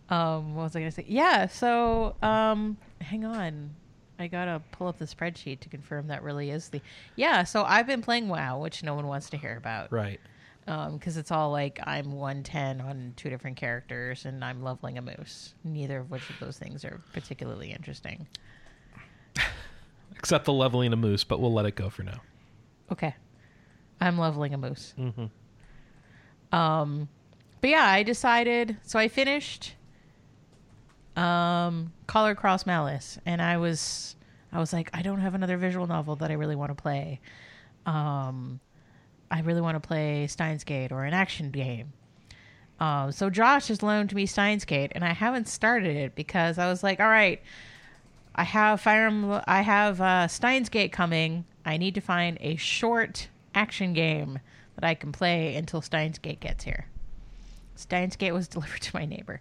Um, 0.10 0.56
what 0.56 0.63
was 0.63 0.76
I 0.76 0.80
gonna 0.80 0.92
say? 0.92 1.06
Yeah. 1.08 1.48
So, 1.48 2.16
um, 2.22 2.78
hang 3.02 3.26
on. 3.26 3.72
I 4.20 4.28
gotta 4.28 4.62
pull 4.72 4.88
up 4.88 4.98
the 4.98 5.06
spreadsheet 5.06 5.60
to 5.62 5.70
confirm 5.70 6.08
that 6.08 6.24
really 6.24 6.50
is 6.50 6.70
the. 6.70 6.82
Yeah. 7.16 7.44
So 7.44 7.63
I've 7.63 7.88
been 7.88 8.02
playing 8.02 8.30
WoW, 8.30 8.60
which 8.60 8.84
no 8.84 8.96
one 8.96 9.08
wants 9.08 9.30
to 9.32 9.38
hear 9.38 9.56
about. 9.58 9.92
Right. 9.92 10.20
Um, 10.68 10.98
because 10.98 11.16
it's 11.16 11.32
all 11.32 11.52
like 11.52 11.80
I'm 11.86 12.12
110 12.12 12.82
on 12.82 13.13
two 13.16 13.30
different 13.30 13.56
characters 13.56 14.26
and 14.26 14.44
I'm 14.44 14.62
leveling 14.62 14.98
a 14.98 15.02
moose. 15.02 15.54
Neither 15.63 16.00
of 16.00 16.12
which 16.12 16.30
of 16.30 16.38
those 16.42 16.58
things 16.58 16.84
are 16.84 17.02
particularly 17.13 17.72
interesting. 17.72 18.28
Except 20.18 20.44
the 20.44 20.52
leveling 20.52 20.92
a 20.92 20.98
moose, 20.98 21.24
but 21.24 21.40
we'll 21.40 21.54
let 21.54 21.66
it 21.66 21.76
go 21.76 21.90
for 21.90 22.04
now. 22.04 22.20
Okay. 22.92 23.16
I'm 24.02 24.18
leveling 24.18 24.54
a 24.54 24.58
moose. 24.58 24.94
Mm-hmm. 24.98 25.26
Um, 26.51 27.10
but 27.62 27.69
yeah, 27.69 27.86
I 27.86 28.03
decided. 28.03 28.77
So 28.83 28.99
I 28.99 29.07
finished 29.07 29.75
um, 31.15 31.91
Collar 32.05 32.36
Cross 32.36 32.65
Malice, 32.65 33.17
and 33.25 33.41
I 33.41 33.57
was, 33.57 34.15
I 34.51 34.60
was 34.60 34.71
like, 34.71 34.89
I 34.93 35.01
don't 35.01 35.19
have 35.19 35.33
another 35.33 35.57
visual 35.57 35.88
novel 35.88 36.15
that 36.17 36.31
I 36.31 36.36
really 36.36 36.55
want 36.55 36.69
to 36.69 36.81
play. 36.81 37.19
Um, 37.86 38.60
I 39.29 39.41
really 39.41 39.62
want 39.62 39.81
to 39.81 39.86
play 39.86 40.27
Steins 40.27 40.63
Gate 40.63 40.91
or 40.91 41.03
an 41.03 41.13
action 41.13 41.51
game. 41.51 41.93
Um, 42.79 43.12
so 43.12 43.29
Josh 43.29 43.69
has 43.69 43.81
loaned 43.81 44.13
me 44.13 44.25
Steins 44.25 44.63
Gate, 44.63 44.91
and 44.93 45.03
I 45.03 45.13
haven't 45.13 45.47
started 45.47 45.95
it 45.95 46.15
because 46.15 46.60
I 46.60 46.69
was 46.69 46.83
like, 46.83 46.99
all 46.99 47.07
right, 47.07 47.41
I 48.36 48.43
have 48.43 48.81
Fire 48.81 49.07
Emblem, 49.07 49.41
I 49.47 49.62
have 49.62 49.99
uh, 49.99 50.27
Steins 50.27 50.69
Gate 50.69 50.91
coming. 50.91 51.45
I 51.65 51.77
need 51.77 51.95
to 51.95 52.01
find 52.01 52.38
a 52.39 52.55
short 52.55 53.29
action 53.55 53.93
game 53.93 54.39
that 54.78 54.88
I 54.88 54.94
can 54.94 55.12
play 55.12 55.56
until 55.56 55.82
Steins 55.82 56.20
Gate 56.20 56.40
gets 56.40 56.63
here. 56.63 56.86
Steins 57.76 58.16
Gate 58.16 58.32
was 58.32 58.48
delivered 58.48 58.82
to 58.82 58.96
my 58.96 59.06
neighbor. 59.06 59.40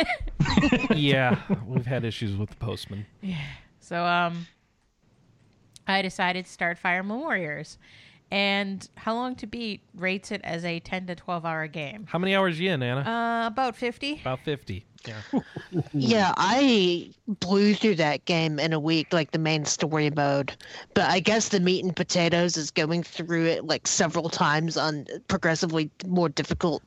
yeah, 0.94 1.40
we've 1.66 1.86
had 1.86 2.04
issues 2.04 2.36
with 2.36 2.50
the 2.50 2.56
postman. 2.56 3.06
Yeah. 3.20 3.44
So 3.80 4.02
um 4.04 4.46
I 5.86 6.00
decided 6.00 6.46
to 6.46 6.50
start 6.50 6.78
Fire 6.78 7.00
Emblem 7.00 7.20
Warriors. 7.20 7.76
And 8.34 8.88
How 8.96 9.14
Long 9.14 9.36
to 9.36 9.46
Beat 9.46 9.80
rates 9.94 10.32
it 10.32 10.40
as 10.42 10.64
a 10.64 10.80
10 10.80 11.06
to 11.06 11.14
12 11.14 11.44
hour 11.44 11.68
game. 11.68 12.04
How 12.08 12.18
many 12.18 12.34
hours 12.34 12.58
you 12.58 12.68
in, 12.68 12.82
Anna? 12.82 13.08
Uh 13.08 13.46
about 13.46 13.76
50. 13.76 14.22
About 14.22 14.40
50. 14.40 14.84
Yeah. 15.06 15.14
Yeah, 15.92 16.32
I 16.36 17.10
blew 17.28 17.74
through 17.74 17.96
that 17.96 18.24
game 18.24 18.58
in 18.58 18.72
a 18.72 18.80
week, 18.80 19.12
like 19.12 19.30
the 19.30 19.38
main 19.38 19.64
story 19.64 20.10
mode. 20.10 20.56
But 20.94 21.10
I 21.10 21.20
guess 21.20 21.50
the 21.50 21.60
meat 21.60 21.84
and 21.84 21.94
potatoes 21.94 22.56
is 22.56 22.72
going 22.72 23.04
through 23.04 23.46
it 23.46 23.66
like 23.66 23.86
several 23.86 24.28
times 24.28 24.76
on 24.76 25.06
progressively 25.28 25.90
more 26.06 26.28
difficult 26.28 26.82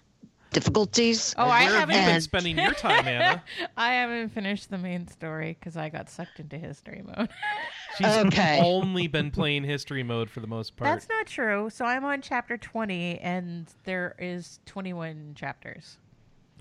difficulties. 0.52 1.34
Oh, 1.38 1.46
I 1.48 1.62
have 1.64 1.74
haven't 1.74 1.96
you 1.96 2.02
been 2.02 2.10
And- 2.16 2.24
spending 2.24 2.58
your 2.58 2.74
time, 2.74 3.08
Anna? 3.08 3.44
I 3.76 3.94
haven't 3.94 4.30
finished 4.30 4.70
the 4.70 4.78
main 4.78 5.08
story 5.08 5.58
cuz 5.62 5.76
I 5.78 5.90
got 5.90 6.10
sucked 6.10 6.40
into 6.40 6.58
history 6.58 7.04
mode. 7.06 7.30
She's 7.98 8.08
Okay. 8.08 8.60
only 8.64 9.08
been 9.08 9.32
playing 9.32 9.64
history 9.64 10.04
mode 10.04 10.30
for 10.30 10.40
the 10.40 10.48
most 10.48 10.76
part. 10.76 10.90
That's 10.90 11.10
not 11.10 11.26
true. 11.28 11.70
So 11.70 11.86
I'm 11.86 12.04
on 12.06 12.22
chapter 12.22 12.58
20 12.58 13.20
and 13.20 13.68
there 13.86 14.16
is 14.20 14.60
21 14.66 15.34
chapters. 15.36 15.98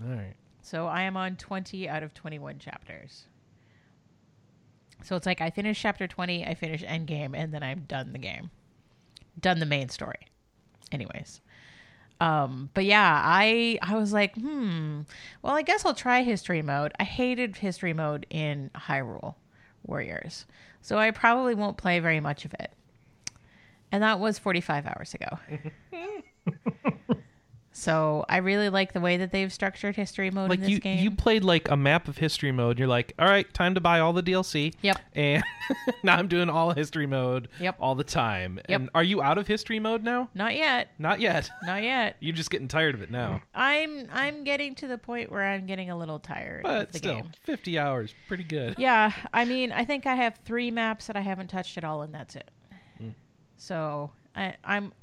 All 0.02 0.08
right. 0.14 0.34
So 0.62 0.86
I 0.86 1.02
am 1.02 1.16
on 1.16 1.36
20 1.36 1.88
out 1.88 2.02
of 2.02 2.12
21 2.14 2.58
chapters. 2.58 3.26
So 5.04 5.14
it's 5.14 5.26
like 5.26 5.40
I 5.40 5.50
finish 5.50 5.80
chapter 5.80 6.08
20, 6.08 6.44
I 6.46 6.54
finish 6.54 6.82
endgame, 6.82 7.36
and 7.36 7.52
then 7.52 7.62
I'm 7.62 7.80
done 7.80 8.12
the 8.12 8.18
game. 8.18 8.50
Done 9.38 9.58
the 9.58 9.66
main 9.66 9.88
story. 9.90 10.18
Anyways. 10.90 11.40
Um, 12.20 12.70
but 12.72 12.84
yeah, 12.84 13.20
I 13.24 13.78
I 13.82 13.96
was 13.96 14.12
like, 14.12 14.34
hmm, 14.36 15.02
well, 15.42 15.54
I 15.54 15.62
guess 15.62 15.84
I'll 15.84 15.94
try 15.94 16.22
history 16.22 16.62
mode. 16.62 16.92
I 16.98 17.04
hated 17.04 17.56
history 17.56 17.92
mode 17.92 18.26
in 18.30 18.70
Hyrule 18.74 19.34
Warriors. 19.84 20.46
So 20.80 20.98
I 20.98 21.10
probably 21.10 21.54
won't 21.54 21.76
play 21.76 21.98
very 21.98 22.20
much 22.20 22.44
of 22.44 22.54
it. 22.54 22.72
And 23.92 24.02
that 24.02 24.18
was 24.18 24.38
45 24.38 24.86
hours 24.86 25.14
ago. 25.14 25.38
so 27.78 28.24
I 28.26 28.38
really 28.38 28.70
like 28.70 28.94
the 28.94 29.00
way 29.02 29.18
that 29.18 29.32
they've 29.32 29.52
structured 29.52 29.96
history 29.96 30.30
mode 30.30 30.48
Like 30.48 30.60
in 30.60 30.62
this 30.62 30.70
you, 30.70 30.78
game. 30.80 30.98
you 30.98 31.10
played 31.10 31.44
like 31.44 31.70
a 31.70 31.76
map 31.76 32.08
of 32.08 32.16
history 32.16 32.50
mode. 32.50 32.78
You're 32.78 32.88
like, 32.88 33.12
all 33.18 33.28
right, 33.28 33.52
time 33.52 33.74
to 33.74 33.82
buy 33.82 34.00
all 34.00 34.14
the 34.14 34.22
DLC. 34.22 34.72
Yep. 34.80 34.98
And 35.14 35.44
now 36.02 36.16
I'm 36.16 36.26
doing 36.26 36.48
all 36.48 36.70
history 36.70 37.06
mode. 37.06 37.48
Yep. 37.60 37.76
All 37.78 37.94
the 37.94 38.02
time. 38.02 38.58
Yep. 38.66 38.80
And 38.80 38.90
are 38.94 39.04
you 39.04 39.20
out 39.20 39.36
of 39.36 39.46
history 39.46 39.78
mode 39.78 40.02
now? 40.02 40.30
Not 40.34 40.54
yet. 40.56 40.88
Not 40.98 41.20
yet. 41.20 41.50
Not 41.64 41.82
yet. 41.82 42.16
You're 42.20 42.34
just 42.34 42.48
getting 42.48 42.66
tired 42.66 42.94
of 42.94 43.02
it 43.02 43.10
now. 43.10 43.42
I'm 43.54 44.08
I'm 44.10 44.42
getting 44.44 44.74
to 44.76 44.86
the 44.86 44.96
point 44.96 45.30
where 45.30 45.44
I'm 45.46 45.66
getting 45.66 45.90
a 45.90 45.98
little 45.98 46.18
tired 46.18 46.64
of 46.64 46.70
But 46.72 46.92
the 46.92 46.98
still, 46.98 47.14
game. 47.16 47.32
50 47.44 47.78
hours, 47.78 48.14
pretty 48.26 48.44
good. 48.44 48.76
Yeah, 48.78 49.12
I 49.34 49.44
mean, 49.44 49.70
I 49.70 49.84
think 49.84 50.06
I 50.06 50.14
have 50.14 50.38
three 50.46 50.70
maps 50.70 51.08
that 51.08 51.16
I 51.16 51.20
haven't 51.20 51.48
touched 51.48 51.76
at 51.76 51.84
all, 51.84 52.00
and 52.00 52.14
that's 52.14 52.36
it. 52.36 52.50
Hmm. 52.96 53.08
So 53.58 54.12
I, 54.34 54.54
I'm. 54.64 54.94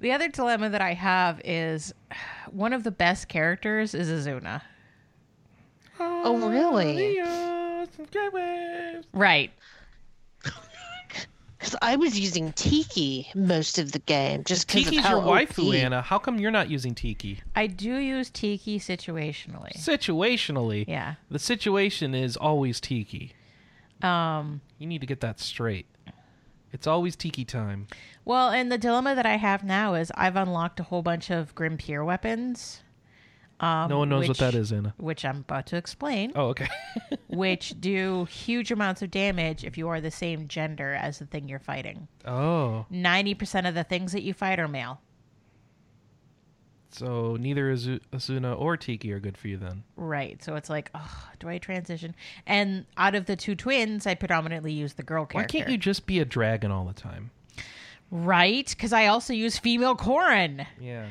The 0.00 0.12
other 0.12 0.28
dilemma 0.28 0.68
that 0.70 0.82
I 0.82 0.92
have 0.94 1.40
is 1.44 1.94
one 2.50 2.72
of 2.72 2.84
the 2.84 2.90
best 2.90 3.28
characters 3.28 3.94
is 3.94 4.08
Azura. 4.26 4.62
Oh, 5.98 6.48
really? 6.50 7.18
Right. 9.12 9.50
Because 11.58 11.76
I 11.80 11.96
was 11.96 12.20
using 12.20 12.52
Tiki 12.52 13.28
most 13.34 13.78
of 13.78 13.90
the 13.92 13.98
game 13.98 14.44
just 14.44 14.68
because 14.68 14.86
of 14.88 14.92
Tiki's 14.92 15.08
your 15.08 15.20
waifu, 15.22 15.68
OP. 15.70 15.74
Anna. 15.74 16.02
How 16.02 16.18
come 16.18 16.38
you're 16.38 16.50
not 16.52 16.68
using 16.70 16.94
Tiki? 16.94 17.40
I 17.56 17.66
do 17.66 17.96
use 17.96 18.28
Tiki 18.30 18.78
situationally. 18.78 19.72
Situationally, 19.76 20.84
Yeah. 20.86 21.14
the 21.30 21.38
situation 21.40 22.14
is 22.14 22.36
always 22.36 22.78
Tiki. 22.78 23.32
Um. 24.02 24.60
You 24.78 24.86
need 24.86 25.00
to 25.00 25.06
get 25.06 25.20
that 25.22 25.40
straight. 25.40 25.86
It's 26.72 26.86
always 26.86 27.16
Tiki 27.16 27.44
time. 27.44 27.86
Well, 28.24 28.50
and 28.50 28.70
the 28.70 28.78
dilemma 28.78 29.14
that 29.14 29.26
I 29.26 29.36
have 29.36 29.64
now 29.64 29.94
is 29.94 30.10
I've 30.14 30.36
unlocked 30.36 30.80
a 30.80 30.84
whole 30.84 31.02
bunch 31.02 31.30
of 31.30 31.54
Grimpier 31.54 32.04
weapons. 32.04 32.82
Um, 33.58 33.88
No 33.88 33.98
one 34.00 34.10
knows 34.10 34.20
which, 34.20 34.28
what 34.28 34.38
that 34.38 34.54
is, 34.54 34.70
Anna. 34.72 34.92
Which 34.98 35.24
I'm 35.24 35.38
about 35.38 35.66
to 35.68 35.76
explain. 35.76 36.32
Oh, 36.34 36.48
okay. 36.48 36.68
Which 37.28 37.80
do 37.80 38.26
huge 38.26 38.70
amounts 38.70 39.00
of 39.00 39.10
damage 39.10 39.64
if 39.64 39.78
you 39.78 39.88
are 39.88 40.00
the 40.00 40.10
same 40.10 40.46
gender 40.48 40.92
as 40.92 41.18
the 41.20 41.26
thing 41.26 41.48
you're 41.48 41.58
fighting. 41.58 42.08
oh, 42.26 42.84
90% 42.92 43.66
of 43.66 43.74
the 43.74 43.84
things 43.84 44.12
that 44.12 44.22
you 44.22 44.34
fight 44.34 44.58
are 44.58 44.68
male. 44.68 45.00
So 46.90 47.36
neither 47.36 47.72
Azura 47.74 48.58
or 48.58 48.76
Tiki 48.76 49.12
are 49.12 49.20
good 49.20 49.36
for 49.36 49.48
you 49.48 49.56
then. 49.58 49.82
Right. 49.96 50.42
So 50.42 50.54
it's 50.56 50.70
like, 50.70 50.90
oh, 50.94 51.28
do 51.38 51.48
I 51.48 51.58
transition? 51.58 52.14
And 52.46 52.86
out 52.96 53.14
of 53.14 53.26
the 53.26 53.36
two 53.36 53.54
twins, 53.54 54.06
I 54.06 54.14
predominantly 54.14 54.72
use 54.72 54.94
the 54.94 55.02
girl 55.02 55.26
character. 55.26 55.56
Why 55.58 55.60
can't 55.60 55.70
you 55.70 55.78
just 55.78 56.06
be 56.06 56.20
a 56.20 56.24
dragon 56.24 56.70
all 56.70 56.84
the 56.86 56.94
time? 56.94 57.30
Right? 58.10 58.68
Because 58.68 58.92
I 58.92 59.06
also 59.08 59.32
use 59.32 59.58
female 59.58 59.96
Corrin. 59.96 60.66
Yeah. 60.80 61.06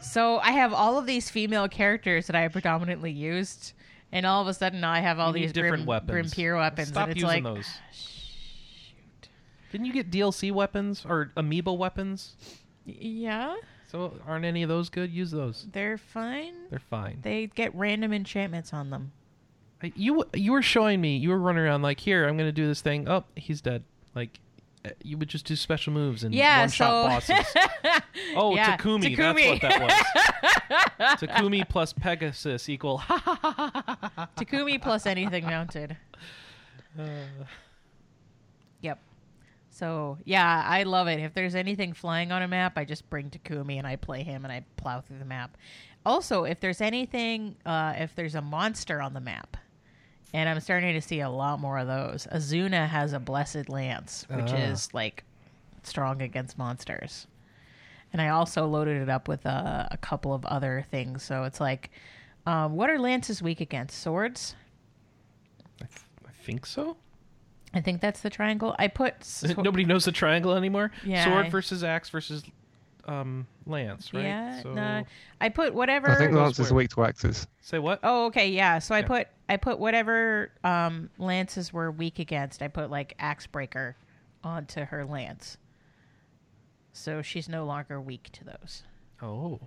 So 0.00 0.38
I 0.38 0.52
have 0.52 0.72
all 0.72 0.96
of 0.98 1.06
these 1.06 1.28
female 1.28 1.68
characters 1.68 2.26
that 2.28 2.36
I 2.36 2.48
predominantly 2.48 3.10
used, 3.12 3.72
and 4.12 4.24
all 4.24 4.40
of 4.40 4.48
a 4.48 4.54
sudden 4.54 4.80
now 4.80 4.90
I 4.92 5.00
have 5.00 5.18
all 5.18 5.36
You 5.36 5.42
these 5.42 5.52
different 5.52 5.84
Grim, 5.84 5.86
weapons. 5.86 6.32
Grimpier 6.34 6.56
weapons, 6.56 6.88
Stop 6.88 7.08
and 7.08 7.12
it's 7.12 7.20
using 7.20 7.44
like, 7.44 7.54
those. 7.56 7.66
Ah, 7.66 9.28
Didn't 9.72 9.86
you 9.86 9.92
get 9.92 10.10
DLC 10.10 10.50
weapons 10.52 11.04
or 11.06 11.32
amiibo 11.36 11.76
weapons? 11.76 12.36
yeah, 12.86 13.54
So 13.90 14.12
aren't 14.26 14.44
any 14.44 14.62
of 14.62 14.68
those 14.68 14.88
good? 14.90 15.10
Use 15.10 15.30
those. 15.30 15.66
they're 15.72 15.96
fine. 15.98 16.54
They're 16.70 16.78
fine. 16.78 17.18
They 17.22 17.46
get 17.46 17.74
random 17.74 18.12
enchantments 18.12 18.72
on 18.72 18.90
them. 18.90 19.12
I- 19.82 19.92
You 19.96 20.24
you 20.34 20.52
were 20.52 20.62
showing 20.62 21.00
me. 21.00 21.16
You 21.16 21.30
were 21.30 21.38
running 21.38 21.62
around 21.64 21.82
like, 21.82 22.00
here, 22.00 22.28
I'm 22.28 22.36
gonna 22.36 22.52
do 22.52 22.66
this 22.66 22.80
thing. 22.82 23.08
Oh, 23.08 23.24
he's 23.36 23.60
dead. 23.62 23.84
Like, 24.14 24.40
uh, 24.84 24.90
you 25.02 25.16
would 25.16 25.28
just 25.28 25.46
do 25.46 25.56
special 25.56 25.92
moves 25.92 26.22
and 26.22 26.34
Yeah, 26.34 26.60
one 26.60 26.68
shot 26.68 27.20
so- 27.26 27.34
bosses. 27.34 27.46
Oh, 28.36 28.54
Yeah, 28.54 28.76
Takumi, 28.76 29.16
Takumi. 29.16 29.60
That's 29.60 29.80
what 29.80 29.80
that 29.80 31.00
was. 31.00 31.20
Takumi 31.30 31.66
plus 31.68 31.92
Pegasus 31.94 32.68
equal. 32.68 32.98
Takumi 34.36 34.80
plus 34.82 35.06
anything 35.06 35.44
mounted. 35.46 35.96
Yep. 36.96 37.08
So 39.78 40.18
yeah, 40.24 40.64
I 40.66 40.82
love 40.82 41.06
it. 41.06 41.20
If 41.20 41.34
there's 41.34 41.54
anything 41.54 41.92
flying 41.92 42.32
on 42.32 42.42
a 42.42 42.48
map, 42.48 42.76
I 42.76 42.84
just 42.84 43.08
bring 43.08 43.30
Takumi 43.30 43.78
and 43.78 43.86
I 43.86 43.94
play 43.94 44.24
him 44.24 44.44
and 44.44 44.50
I 44.52 44.64
plow 44.76 45.00
through 45.00 45.20
the 45.20 45.24
map. 45.24 45.56
Also, 46.04 46.42
if 46.42 46.58
there's 46.58 46.80
anything, 46.80 47.54
uh, 47.64 47.94
if 47.96 48.12
there's 48.16 48.34
a 48.34 48.42
monster 48.42 49.00
on 49.00 49.14
the 49.14 49.20
map, 49.20 49.56
and 50.34 50.48
I'm 50.48 50.58
starting 50.60 50.94
to 50.94 51.00
see 51.00 51.20
a 51.20 51.30
lot 51.30 51.60
more 51.60 51.78
of 51.78 51.86
those. 51.86 52.26
Azura 52.32 52.88
has 52.88 53.12
a 53.12 53.20
blessed 53.20 53.68
lance, 53.68 54.26
which 54.28 54.50
Ah. 54.50 54.56
is 54.56 54.92
like 54.92 55.22
strong 55.84 56.22
against 56.22 56.58
monsters. 56.58 57.28
And 58.12 58.20
I 58.20 58.28
also 58.30 58.66
loaded 58.66 59.00
it 59.00 59.08
up 59.08 59.28
with 59.28 59.46
a, 59.46 59.86
a 59.92 59.96
couple 59.98 60.34
of 60.34 60.44
other 60.46 60.84
things. 60.90 61.22
So 61.22 61.44
it's 61.44 61.60
like, 61.60 61.90
um, 62.46 62.74
what 62.74 62.90
are 62.90 62.98
lances 62.98 63.42
weak 63.42 63.60
against? 63.60 63.98
Swords. 64.02 64.56
I 65.80 65.86
think 66.42 66.66
so. 66.66 66.96
I 67.74 67.80
think 67.80 68.00
that's 68.00 68.20
the 68.20 68.30
triangle. 68.30 68.74
I 68.78 68.88
put 68.88 69.22
sw- 69.24 69.56
Nobody 69.58 69.84
knows 69.84 70.04
the 70.04 70.12
triangle 70.12 70.54
anymore. 70.54 70.90
Yeah, 71.04 71.24
Sword 71.24 71.46
I- 71.46 71.50
versus 71.50 71.84
axe 71.84 72.08
versus 72.10 72.42
um, 73.06 73.46
lance, 73.66 74.12
right? 74.12 74.24
Yeah, 74.24 74.62
So 74.62 74.72
no, 74.74 75.04
I 75.40 75.48
put 75.48 75.72
whatever. 75.74 76.10
I 76.10 76.16
think 76.16 76.32
Lance 76.32 76.58
is 76.58 76.72
weak 76.72 76.90
to 76.90 77.04
axes. 77.04 77.46
say 77.62 77.78
what? 77.78 78.00
oh, 78.02 78.26
okay, 78.26 78.48
yeah. 78.50 78.78
So 78.78 78.94
I 78.94 78.98
Yeah. 79.00 79.06
put 79.06 79.28
I 79.48 79.56
put 79.56 79.78
whatever 79.78 80.50
um, 80.64 81.08
lances 81.18 81.72
were 81.72 81.90
weak 81.90 82.18
against. 82.18 82.60
I 82.62 82.68
put 82.68 82.90
like 82.90 83.14
axe 83.18 83.46
breaker 83.46 83.96
onto 84.44 84.84
her 84.84 85.04
lance, 85.06 85.56
so 86.92 87.22
she's 87.22 87.48
no 87.48 87.64
longer 87.64 88.00
weak 88.00 88.30
to 88.32 88.44
those. 88.44 88.82
Oh. 89.22 89.60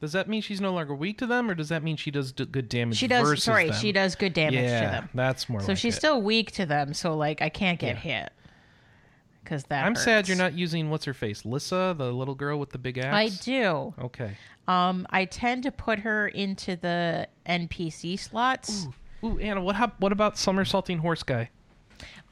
Does 0.00 0.12
that 0.12 0.28
mean 0.28 0.40
she's 0.40 0.60
no 0.60 0.72
longer 0.72 0.94
weak 0.94 1.18
to 1.18 1.26
them, 1.26 1.50
or 1.50 1.54
does 1.54 1.68
that 1.68 1.82
mean 1.82 1.96
she 1.96 2.10
does 2.10 2.32
d- 2.32 2.46
good 2.46 2.68
damage? 2.70 2.96
She 2.96 3.06
does. 3.06 3.42
Sorry, 3.42 3.66
them? 3.68 3.76
she 3.78 3.92
does 3.92 4.14
good 4.14 4.32
damage 4.32 4.54
yeah, 4.54 4.80
to 4.80 4.86
them. 4.86 5.08
that's 5.14 5.48
more. 5.48 5.60
So 5.60 5.68
like 5.68 5.76
she's 5.78 5.94
it. 5.94 5.98
still 5.98 6.22
weak 6.22 6.52
to 6.52 6.64
them. 6.66 6.94
So 6.94 7.14
like 7.16 7.42
I 7.42 7.50
can't 7.50 7.78
get 7.78 7.96
Yeah. 8.04 8.22
hit 8.22 8.32
because 9.44 9.64
that. 9.64 9.84
I'm 9.84 9.94
sad 9.94 10.26
you're 10.26 10.38
not 10.38 10.54
using 10.54 10.88
what's 10.90 11.04
her 11.04 11.12
face, 11.14 11.44
Lissa, 11.44 11.94
the 11.98 12.10
little 12.12 12.34
girl 12.34 12.58
with 12.58 12.70
the 12.70 12.78
big 12.78 12.96
axe. 12.98 13.14
I 13.14 13.28
do. 13.44 13.92
Okay. 14.00 14.36
Um, 14.68 15.06
I 15.10 15.24
tend 15.26 15.64
to 15.64 15.72
put 15.72 15.98
her 16.00 16.28
into 16.28 16.76
the 16.76 17.28
NPC 17.46 18.18
slots. 18.18 18.86
Ooh, 19.24 19.38
Anna, 19.38 19.60
what 19.60 19.76
hap- 19.76 20.00
what 20.00 20.12
about 20.12 20.38
somersaulting 20.38 20.98
horse 20.98 21.22
guy, 21.22 21.50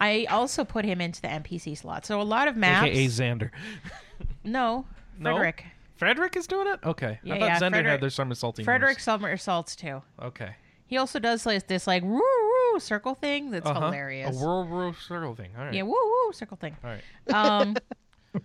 I 0.00 0.26
also 0.30 0.64
put 0.64 0.84
him 0.86 1.00
into 1.02 1.20
the 1.20 1.28
NPC 1.28 1.76
slot. 1.76 2.06
So 2.06 2.18
a 2.18 2.22
lot 2.22 2.48
of 2.48 2.56
maps. 2.56 2.86
aka 2.86 3.06
Xander? 3.08 3.50
no, 4.44 4.86
No? 5.18 5.52
Frederick. 5.98 6.16
Frederick 6.18 6.36
is 6.36 6.46
doing 6.46 6.68
it. 6.68 6.80
Okay, 6.84 7.18
Yeah, 7.22 7.34
I 7.34 7.38
thought 7.38 7.46
yeah, 7.46 7.56
Xander 7.56 7.58
Frederick- 7.70 7.86
had 7.86 8.00
their 8.00 8.10
somersaulting. 8.10 8.64
Frederick 8.64 9.00
somersaults 9.00 9.76
too. 9.76 10.02
Okay. 10.22 10.54
He 10.86 10.96
also 10.96 11.18
does 11.18 11.44
like 11.44 11.66
this 11.66 11.86
like 11.86 12.02
woo 12.02 12.20
woo 12.72 12.80
circle 12.80 13.14
thing 13.14 13.50
that's 13.50 13.66
Uh-huh. 13.66 13.80
hilarious. 13.86 14.34
A 14.34 14.44
whirl 14.44 14.64
whirl 14.66 14.94
circle 14.94 15.34
thing. 15.34 15.50
All 15.58 15.64
right. 15.66 15.74
yeah, 15.74 15.82
woo 15.82 15.90
woo 15.92 16.32
circle 16.32 16.56
thing. 16.56 16.76
All 16.82 16.90
right. 16.90 17.34
Um, 17.34 17.76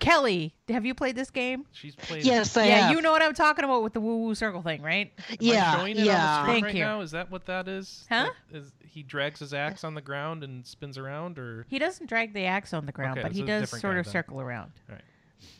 Kelly, 0.00 0.54
have 0.68 0.86
you 0.86 0.94
played 0.94 1.14
this 1.14 1.30
game? 1.30 1.66
She's 1.72 1.94
playing. 1.94 2.24
Yes, 2.24 2.56
I 2.56 2.66
yeah, 2.66 2.76
have. 2.86 2.90
you 2.92 3.02
know 3.02 3.12
what 3.12 3.22
I'm 3.22 3.34
talking 3.34 3.64
about 3.66 3.82
with 3.82 3.92
the 3.92 4.00
woo 4.00 4.24
woo 4.24 4.34
circle 4.34 4.62
thing, 4.62 4.80
right? 4.82 5.12
Am 5.28 5.34
I 5.34 5.36
yeah, 5.40 5.76
showing 5.76 5.96
it 5.96 5.98
on 6.00 6.04
the 6.06 6.10
yeah. 6.10 6.42
screen 6.42 6.54
Thank 6.54 6.64
right 6.64 6.74
you. 6.74 6.84
now? 6.84 7.00
Is 7.02 7.10
that 7.10 7.30
what 7.30 7.44
that 7.46 7.68
is? 7.68 8.06
Huh? 8.08 8.30
That 8.50 8.58
Is 8.58 8.72
he 8.86 9.02
drags 9.02 9.40
his 9.40 9.52
axe 9.52 9.84
on 9.84 9.94
the 9.94 10.00
ground 10.00 10.42
and 10.42 10.66
spins 10.66 10.96
around, 10.96 11.38
or 11.38 11.66
He 11.68 11.78
doesn't 11.78 12.06
drag 12.08 12.32
the 12.32 12.46
axe 12.46 12.72
on 12.72 12.86
the 12.86 12.92
ground, 12.92 13.18
Okay, 13.18 13.28
but 13.28 13.32
he 13.32 13.40
so 13.40 13.46
does 13.46 13.62
different 13.62 13.82
sort 13.82 13.94
guy 13.94 14.00
of 14.00 14.06
then. 14.06 14.12
circle 14.12 14.40
around. 14.40 14.72
All 14.88 14.94
right, 14.94 15.04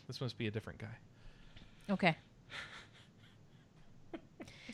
this 0.07 0.19
must 0.19 0.37
be 0.39 0.47
a 0.47 0.51
different 0.51 0.79
guy? 0.79 0.87
Okay. 1.91 2.15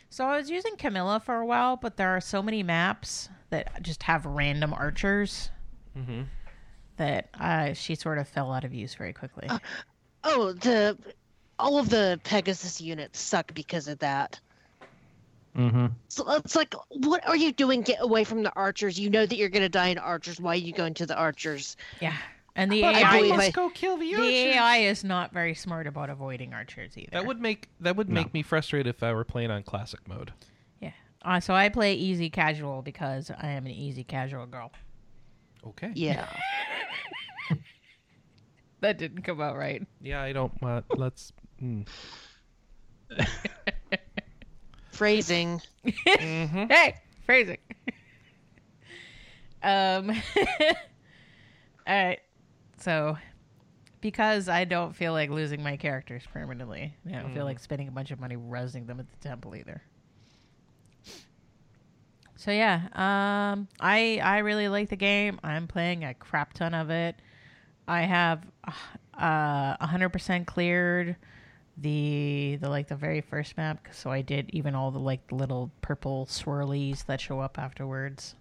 So 0.09 0.25
I 0.25 0.37
was 0.37 0.49
using 0.49 0.75
Camilla 0.77 1.19
for 1.23 1.35
a 1.35 1.45
while, 1.45 1.75
but 1.75 1.97
there 1.97 2.09
are 2.15 2.21
so 2.21 2.41
many 2.41 2.63
maps 2.63 3.29
that 3.49 3.81
just 3.83 4.03
have 4.03 4.25
random 4.25 4.73
archers 4.73 5.51
Mm-hmm. 5.97 6.21
that 6.97 7.29
uh, 7.39 7.73
she 7.73 7.95
sort 7.95 8.19
of 8.19 8.27
fell 8.27 8.51
out 8.53 8.63
of 8.63 8.71
use 8.71 8.93
very 8.93 9.13
quickly. 9.13 9.49
Oh, 10.23 10.53
the 10.53 10.95
all 11.57 11.79
of 11.79 11.89
the 11.89 12.19
Pegasus 12.23 12.79
units 12.79 13.19
suck 13.19 13.51
because 13.55 13.87
of 13.87 13.97
that. 13.99 14.39
Mm-hmm. 15.57 15.87
So 16.09 16.29
it's 16.33 16.55
like, 16.55 16.75
what 16.89 17.27
are 17.27 17.35
you 17.35 17.51
doing? 17.51 17.81
Get 17.81 17.97
away 17.99 18.23
from 18.25 18.43
the 18.43 18.53
archers. 18.55 18.99
You 18.99 19.09
know 19.09 19.25
that 19.25 19.35
you're 19.37 19.49
going 19.49 19.63
to 19.63 19.69
die 19.69 19.87
in 19.87 19.97
archers. 19.97 20.39
Why 20.39 20.51
are 20.51 20.55
you 20.55 20.71
going 20.71 20.93
to 20.95 21.07
the 21.07 21.15
archers? 21.17 21.77
yeah, 21.99 22.15
and 22.57 22.69
the 22.71 22.83
I 22.83 22.99
AI, 22.99 23.17
believe 23.19 23.33
is, 23.35 23.39
I- 23.39 23.51
go 23.51 23.69
kill 23.69 23.95
the 23.97 24.13
the 24.15 24.21
AI 24.23 24.77
is 24.79 25.03
not 25.05 25.31
very 25.31 25.53
smart 25.53 25.87
about 25.87 26.09
avoiding 26.09 26.53
archers 26.53 26.97
either. 26.97 27.11
That 27.11 27.25
would 27.25 27.39
make 27.39 27.69
that 27.79 27.95
would 27.95 28.09
make 28.09 28.33
me 28.33 28.41
frustrated 28.43 28.87
if 28.93 29.01
I 29.03 29.13
were 29.13 29.23
playing 29.23 29.51
on 29.51 29.63
classic 29.63 30.05
mode. 30.07 30.33
yeah. 30.81 30.91
Uh, 31.21 31.39
so 31.39 31.53
I 31.53 31.69
play 31.69 31.93
easy 31.93 32.29
casual 32.29 32.81
because 32.81 33.31
I 33.31 33.47
am 33.49 33.65
an 33.65 33.71
easy 33.71 34.03
casual 34.03 34.45
girl. 34.45 34.71
Okay. 35.65 35.91
Yeah. 35.95 36.27
That 38.79 38.99
didn't 38.99 39.23
come 39.23 39.41
out 39.41 39.57
right. 39.57 39.81
Yeah, 40.01 40.21
I 40.21 40.33
don't. 40.33 40.53
Uh, 40.61 40.81
let's. 40.95 41.33
Mm. 41.59 41.87
Phrasing. 44.91 45.61
Mm-hmm. 45.83 46.65
Hey, 46.69 46.95
phrasing. 47.25 47.57
um. 49.63 50.11
all 51.87 52.05
right. 52.05 52.19
So, 52.77 53.17
because 54.01 54.47
I 54.49 54.65
don't 54.65 54.95
feel 54.95 55.13
like 55.13 55.29
losing 55.29 55.63
my 55.63 55.77
characters 55.77 56.23
permanently, 56.31 56.93
I 57.07 57.11
don't 57.21 57.33
feel 57.33 57.45
like 57.45 57.59
spending 57.59 57.87
a 57.87 57.91
bunch 57.91 58.11
of 58.11 58.19
money 58.19 58.35
resing 58.35 58.87
them 58.87 58.99
at 58.99 59.07
the 59.09 59.27
temple 59.27 59.55
either. 59.55 59.81
So 62.35 62.51
yeah, 62.51 62.81
um, 62.93 63.67
I 63.79 64.19
I 64.23 64.39
really 64.39 64.69
like 64.69 64.89
the 64.89 64.95
game. 64.95 65.39
I'm 65.43 65.67
playing 65.67 66.03
a 66.03 66.13
crap 66.13 66.53
ton 66.53 66.75
of 66.75 66.91
it. 66.91 67.15
I 67.87 68.01
have 68.01 68.43
uh, 69.17 69.77
100% 69.77 70.45
cleared 70.45 71.15
the 71.77 72.57
the 72.61 72.69
like 72.69 72.87
the 72.87 72.95
very 72.95 73.21
first 73.21 73.57
map, 73.57 73.87
so 73.91 74.11
I 74.11 74.21
did 74.21 74.49
even 74.53 74.75
all 74.75 74.91
the 74.91 74.99
like 74.99 75.31
little 75.31 75.71
purple 75.81 76.27
swirlies 76.27 77.05
that 77.05 77.19
show 77.19 77.39
up 77.39 77.57
afterwards. 77.57 78.35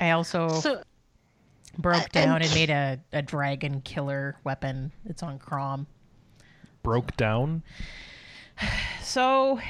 I 0.00 0.10
also 0.10 0.48
So 0.48 0.82
broke 1.78 2.02
uh, 2.02 2.06
down 2.12 2.36
and- 2.36 2.44
and 2.46 2.54
made 2.54 2.70
a, 2.70 3.00
a 3.12 3.22
dragon 3.22 3.80
killer 3.80 4.36
weapon. 4.44 4.92
It's 5.06 5.22
on 5.22 5.38
Chrom. 5.38 5.86
Broke 6.82 7.16
down. 7.16 7.62
So, 9.02 9.60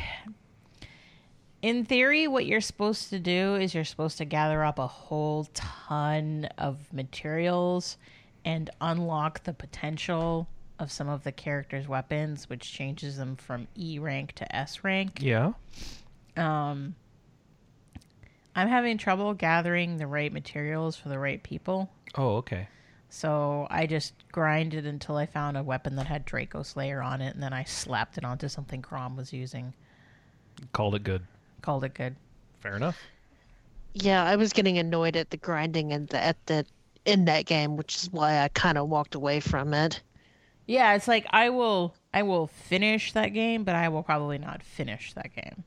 in 1.62 1.85
theory, 1.85 2.27
what 2.29 2.47
you're 2.47 2.61
supposed 2.61 3.11
to 3.11 3.18
do 3.18 3.55
is 3.57 3.75
you're 3.75 3.85
supposed 3.85 4.18
to 4.18 4.25
gather 4.25 4.64
up 4.64 4.79
a 4.79 4.87
whole 4.87 5.44
ton 5.55 6.49
of 6.59 6.92
materials 6.92 7.99
and 8.44 8.71
unlock 8.81 9.42
the 9.44 9.53
potential 9.53 10.49
of 10.79 10.90
some 10.92 11.09
of 11.09 11.25
the 11.25 11.33
characters' 11.33 11.88
weapons, 11.88 12.49
which 12.49 12.73
changes 12.73 13.16
them 13.16 13.37
from 13.37 13.66
E 13.77 13.99
rank 13.99 14.33
to 14.35 14.57
S 14.57 14.85
rank. 14.85 15.18
Yeah. 15.21 15.53
Um, 16.37 16.94
I'm 18.55 18.69
having 18.69 18.99
trouble 18.99 19.35
gathering 19.35 19.97
the 19.97 20.07
right 20.07 20.33
materials 20.33 20.97
for 20.97 21.09
the 21.09 21.19
right 21.19 21.43
people. 21.43 21.91
Oh, 22.17 22.37
okay. 22.37 22.69
So 23.11 23.67
I 23.71 23.87
just 23.87 24.15
grinded 24.33 24.87
until 24.87 25.17
I 25.17 25.27
found 25.27 25.57
a 25.57 25.63
weapon 25.63 25.97
that 25.97 26.07
had 26.07 26.25
Draco 26.25 26.63
Slayer 26.63 27.01
on 27.01 27.21
it, 27.23 27.35
and 27.35 27.43
then 27.43 27.53
I 27.53 27.65
slapped 27.65 28.19
it 28.19 28.25
onto 28.25 28.49
something 28.49 28.83
Chrom 28.83 29.17
was 29.17 29.33
using. 29.33 29.73
Called 30.73 30.95
it 30.95 31.05
good. 31.05 31.23
Called 31.63 31.85
it 31.85 31.95
good. 31.95 32.17
Fair 32.61 32.77
enough. 32.77 32.99
Yeah, 33.95 34.25
I 34.25 34.37
was 34.37 34.53
getting 34.53 34.79
annoyed 34.79 35.17
at 35.17 35.31
the 35.31 35.37
grinding 35.37 35.93
and 35.93 36.09
the, 36.09 36.23
at 36.23 36.47
the 36.47 36.67
in 37.05 37.25
that 37.25 37.47
game, 37.47 37.77
which 37.77 37.97
is 37.97 38.13
why 38.13 38.43
I 38.43 38.49
kind 38.49 38.77
of 38.77 38.89
walked 38.89 39.15
away 39.15 39.41
from 39.41 39.73
it. 39.73 40.03
Yeah, 40.67 40.95
it's 40.95 41.09
like 41.09 41.27
I 41.31 41.49
will 41.49 41.95
I 42.13 42.23
will 42.23 42.49
finish 42.49 43.13
that 43.13 43.29
game, 43.29 43.65
but 43.65 43.75
I 43.75 43.89
will 43.89 44.03
probably 44.03 44.37
not 44.39 44.63
finish 44.63 45.15
that 45.15 45.35
game. 45.35 45.65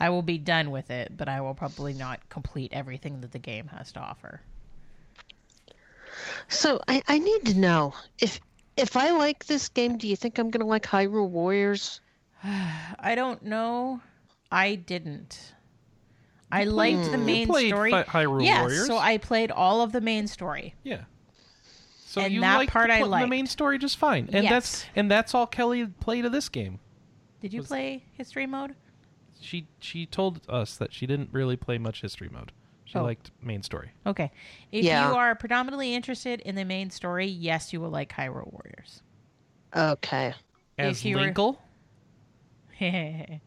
I 0.00 0.10
will 0.10 0.22
be 0.22 0.38
done 0.38 0.70
with 0.70 0.90
it, 0.90 1.16
but 1.16 1.28
I 1.28 1.40
will 1.40 1.54
probably 1.54 1.92
not 1.92 2.28
complete 2.28 2.72
everything 2.72 3.20
that 3.20 3.32
the 3.32 3.38
game 3.38 3.68
has 3.68 3.92
to 3.92 4.00
offer. 4.00 4.40
So 6.48 6.80
I, 6.88 7.02
I 7.08 7.18
need 7.18 7.46
to 7.46 7.58
know 7.58 7.94
if 8.20 8.40
if 8.76 8.96
I 8.96 9.10
like 9.10 9.46
this 9.46 9.68
game, 9.68 9.98
do 9.98 10.06
you 10.06 10.16
think 10.16 10.38
I'm 10.38 10.50
gonna 10.50 10.66
like 10.66 10.84
Hyrule 10.84 11.28
Warriors? 11.28 12.00
I 12.44 13.14
don't 13.14 13.42
know. 13.42 14.00
I 14.50 14.76
didn't. 14.76 15.54
I 16.50 16.64
liked 16.64 17.10
the 17.10 17.18
main 17.18 17.46
played 17.46 17.68
story. 17.68 17.90
Fi- 17.90 18.04
Hyrule 18.04 18.42
yes, 18.42 18.60
Warriors. 18.62 18.86
so 18.86 18.96
I 18.96 19.18
played 19.18 19.50
all 19.50 19.82
of 19.82 19.92
the 19.92 20.00
main 20.00 20.26
story. 20.26 20.74
Yeah. 20.82 21.02
So 22.06 22.22
And 22.22 22.32
you 22.32 22.40
that 22.40 22.56
liked 22.56 22.72
part 22.72 22.88
the, 22.88 22.94
I 22.94 22.98
pl- 23.00 23.10
the 23.10 23.26
main 23.26 23.46
story 23.46 23.78
just 23.78 23.98
fine, 23.98 24.30
and 24.32 24.46
that's 24.46 24.86
and 24.96 25.10
that's 25.10 25.34
all 25.34 25.46
Kelly 25.46 25.86
played 25.86 26.24
of 26.24 26.32
this 26.32 26.48
game. 26.48 26.78
Did 27.42 27.52
you 27.52 27.60
Was- 27.60 27.68
play 27.68 28.04
history 28.16 28.46
mode? 28.46 28.74
She 29.40 29.66
she 29.80 30.06
told 30.06 30.40
us 30.48 30.76
that 30.76 30.92
she 30.92 31.06
didn't 31.06 31.28
really 31.32 31.56
play 31.56 31.78
much 31.78 32.00
history 32.02 32.28
mode. 32.30 32.52
She 32.84 32.98
Oh. 32.98 33.02
liked 33.02 33.30
main 33.42 33.62
story. 33.62 33.90
Okay. 34.06 34.30
If 34.72 34.84
Yeah. 34.84 35.10
you 35.10 35.16
are 35.16 35.34
predominantly 35.34 35.94
interested 35.94 36.40
in 36.40 36.54
the 36.54 36.64
main 36.64 36.90
story, 36.90 37.26
yes, 37.26 37.72
you 37.72 37.80
will 37.80 37.90
like 37.90 38.12
Hyrule 38.12 38.50
Warriors. 38.52 39.02
Okay. 39.76 40.34
As 40.78 41.04
you 41.04 41.16
were- 41.16 41.22
Linkle, 41.30 41.58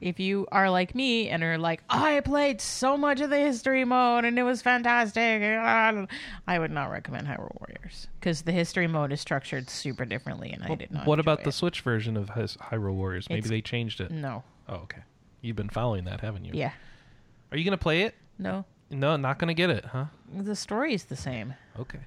if 0.00 0.18
you 0.18 0.46
are 0.50 0.70
like 0.70 0.94
me 0.94 1.28
and 1.28 1.42
are 1.42 1.58
like, 1.58 1.82
I 1.90 2.20
played 2.20 2.60
so 2.60 2.96
much 2.96 3.20
of 3.20 3.30
the 3.30 3.36
history 3.38 3.84
mode 3.84 4.24
and 4.24 4.38
it 4.38 4.42
was 4.42 4.62
fantastic, 4.62 5.42
I 5.42 6.58
would 6.58 6.70
not 6.70 6.90
recommend 6.90 7.28
Hyrule 7.28 7.56
Warriors 7.60 8.08
because 8.18 8.42
the 8.42 8.52
history 8.52 8.86
mode 8.86 9.12
is 9.12 9.20
structured 9.20 9.68
super 9.70 10.04
differently, 10.04 10.50
and 10.52 10.64
I 10.64 10.74
did 10.74 10.90
not. 10.90 11.06
what 11.06 11.18
enjoy 11.18 11.32
about 11.32 11.44
the 11.44 11.50
it. 11.50 11.52
Switch 11.52 11.82
version 11.82 12.16
of 12.16 12.30
Hys- 12.30 12.56
Hyrule 12.58 12.94
Warriors? 12.94 13.28
Maybe 13.28 13.38
It's- 13.40 13.50
they 13.50 13.60
changed 13.60 14.00
it. 14.00 14.10
No. 14.10 14.42
Oh, 14.70 14.76
okay. 14.84 15.02
You've 15.42 15.56
been 15.56 15.68
following 15.68 16.04
that, 16.04 16.20
haven't 16.20 16.44
you? 16.44 16.52
Yeah. 16.54 16.72
Are 17.52 17.58
you 17.58 17.64
gonna 17.64 17.76
play 17.76 18.02
it? 18.02 18.14
No. 18.38 18.64
No, 18.88 19.16
not 19.16 19.38
gonna 19.38 19.54
get 19.54 19.68
it, 19.70 19.84
huh? 19.84 20.06
The 20.32 20.54
story 20.56 20.94
is 20.94 21.04
the 21.04 21.16
same. 21.16 21.54
Okay. 21.78 22.00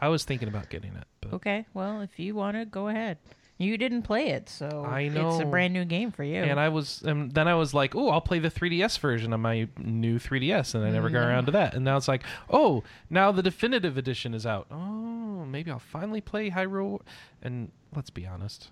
I 0.00 0.08
was 0.08 0.24
thinking 0.24 0.48
about 0.48 0.68
getting 0.70 0.94
it, 0.94 1.04
but 1.20 1.32
Okay. 1.34 1.66
Well, 1.74 2.00
if 2.02 2.18
you 2.18 2.34
want 2.34 2.56
to, 2.56 2.64
go 2.66 2.88
ahead. 2.88 3.18
You 3.56 3.78
didn't 3.78 4.02
play 4.02 4.30
it, 4.30 4.48
so 4.48 4.84
I 4.84 5.06
know 5.08 5.28
it's 5.28 5.38
know. 5.38 5.46
a 5.46 5.50
brand 5.50 5.72
new 5.72 5.84
game 5.84 6.10
for 6.10 6.24
you. 6.24 6.42
and 6.42 6.58
I 6.58 6.68
was, 6.68 7.02
and 7.02 7.30
then 7.32 7.46
I 7.46 7.54
was 7.54 7.72
like, 7.72 7.94
oh, 7.94 8.10
I'll 8.10 8.20
play 8.20 8.40
the 8.40 8.50
3DS 8.50 8.98
version 8.98 9.32
of 9.32 9.38
my 9.40 9.68
new 9.78 10.18
3DS, 10.18 10.74
and 10.74 10.84
I 10.84 10.90
never 10.90 11.08
got 11.08 11.20
Mm. 11.22 11.28
around 11.28 11.46
to 11.46 11.52
that. 11.52 11.72
And 11.74 11.84
now 11.84 11.96
it's 11.96 12.08
like, 12.08 12.24
oh, 12.50 12.82
now 13.08 13.30
the 13.30 13.42
definitive 13.44 13.96
edition 13.96 14.34
is 14.34 14.44
out. 14.44 14.66
Oh, 14.72 15.44
maybe 15.46 15.70
I'll 15.70 15.78
finally 15.78 16.20
play 16.20 16.50
Hyrule. 16.50 17.00
And 17.42 17.70
let's 17.94 18.10
be 18.10 18.26
honest, 18.26 18.70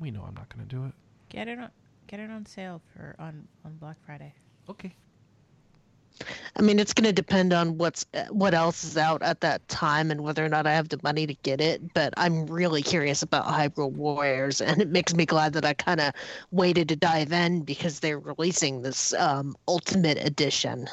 we 0.00 0.10
know 0.10 0.24
I'm 0.26 0.34
not 0.34 0.48
gonna 0.48 0.66
do 0.66 0.84
it. 0.86 0.92
get 1.28 1.46
it 1.48 1.58
on 1.58 1.70
get 2.06 2.20
it 2.20 2.30
on 2.30 2.46
sale 2.46 2.80
for 2.92 3.14
on 3.18 3.46
on 3.64 3.74
Black 3.76 3.96
Friday. 4.04 4.34
Okay. 4.68 4.94
I 6.56 6.62
mean, 6.62 6.78
it's 6.78 6.94
going 6.94 7.06
to 7.06 7.12
depend 7.12 7.52
on 7.52 7.76
what's 7.76 8.06
what 8.30 8.54
else 8.54 8.84
is 8.84 8.96
out 8.96 9.22
at 9.22 9.40
that 9.40 9.66
time 9.68 10.12
and 10.12 10.22
whether 10.22 10.44
or 10.44 10.48
not 10.48 10.66
I 10.66 10.72
have 10.72 10.88
the 10.88 11.00
money 11.02 11.26
to 11.26 11.34
get 11.42 11.60
it. 11.60 11.92
But 11.92 12.14
I'm 12.16 12.46
really 12.46 12.82
curious 12.82 13.22
about 13.22 13.46
Hyrule 13.46 13.90
Warriors, 13.90 14.60
and 14.60 14.80
it 14.80 14.88
makes 14.88 15.14
me 15.14 15.26
glad 15.26 15.54
that 15.54 15.64
I 15.64 15.74
kind 15.74 16.00
of 16.00 16.12
waited 16.52 16.88
to 16.90 16.96
dive 16.96 17.32
in 17.32 17.62
because 17.62 18.00
they're 18.00 18.20
releasing 18.20 18.82
this 18.82 19.12
um, 19.14 19.56
Ultimate 19.66 20.18
Edition. 20.24 20.88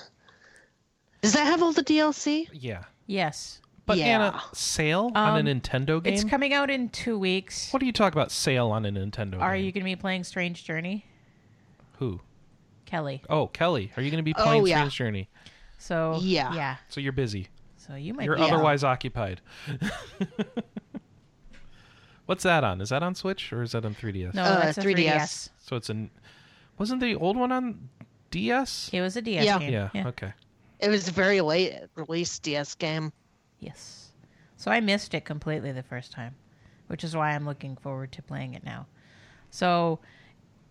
Does 1.21 1.33
that 1.33 1.45
have 1.45 1.61
all 1.61 1.71
the 1.71 1.83
DLC? 1.83 2.49
Yeah. 2.51 2.85
Yes. 3.05 3.61
But 3.91 3.97
Yeah. 3.99 4.05
Anna, 4.27 4.43
sale 4.53 5.11
on 5.15 5.37
Um, 5.39 5.47
a 5.47 5.49
Nintendo 5.53 6.01
game? 6.03 6.13
It's 6.13 6.23
coming 6.23 6.53
out 6.53 6.69
in 6.69 6.89
two 6.89 7.17
weeks. 7.19 7.71
what 7.73 7.79
do 7.81 7.85
you 7.85 7.91
talk 7.91 8.13
about 8.13 8.31
sale 8.31 8.69
on 8.71 8.85
a 8.85 8.89
Nintendo 8.91 9.39
Are 9.41 9.55
game? 9.55 9.65
you 9.65 9.71
going 9.71 9.83
to 9.83 9.89
be 9.91 9.95
playing 9.95 10.23
Strange 10.23 10.63
Journey? 10.63 11.05
Who? 11.99 12.21
Kelly. 12.85 13.21
Oh, 13.29 13.47
Kelly. 13.47 13.91
Are 13.97 14.01
you 14.03 14.09
going 14.09 14.19
to 14.19 14.23
be 14.23 14.33
Oh, 14.37 14.43
playing 14.43 14.67
yeah. 14.67 14.77
Strange 14.77 14.95
Journey? 14.95 15.29
So 15.77 16.19
Yeah. 16.21 16.53
yeah. 16.53 16.75
So 16.89 16.99
you're 17.01 17.11
busy. 17.13 17.47
So 17.77 17.95
you 17.95 18.13
might 18.13 18.25
You're 18.25 18.35
be 18.37 18.41
otherwise 18.43 18.83
occupied. 18.83 19.41
What's 22.25 22.43
that 22.43 22.63
on? 22.63 22.79
Is 22.81 22.89
that 22.89 23.03
on 23.03 23.15
Switch 23.15 23.51
or 23.51 23.61
is 23.61 23.73
that 23.73 23.83
on 23.85 23.93
3DS? 23.95 24.33
no, 24.33 24.43
Uh, 24.43 24.59
that's 24.61 24.77
a 24.77 24.81
3DS. 24.81 24.95
3DS. 24.95 25.49
So 25.59 25.75
it's 25.75 25.89
an. 25.89 26.11
Wasn't 26.77 27.01
the 27.01 27.15
old 27.15 27.35
one 27.37 27.51
on 27.51 27.89
DS? 28.29 28.89
It 28.93 29.01
was 29.01 29.17
a 29.17 29.21
DS 29.21 29.43
Yeah. 29.45 29.59
game. 29.59 29.73
Yeah. 29.73 30.07
Okay. 30.07 30.31
It 30.79 30.89
was 30.89 31.07
a 31.07 31.11
very 31.11 31.41
late 31.41 31.73
release 31.95 32.39
DS 32.39 32.75
game. 32.75 33.11
Yes. 33.61 34.11
So 34.57 34.69
I 34.69 34.81
missed 34.81 35.13
it 35.13 35.23
completely 35.23 35.71
the 35.71 35.83
first 35.83 36.11
time, 36.11 36.35
which 36.87 37.03
is 37.03 37.15
why 37.15 37.31
I'm 37.31 37.45
looking 37.45 37.77
forward 37.77 38.11
to 38.11 38.21
playing 38.21 38.55
it 38.55 38.65
now. 38.65 38.87
So 39.49 39.99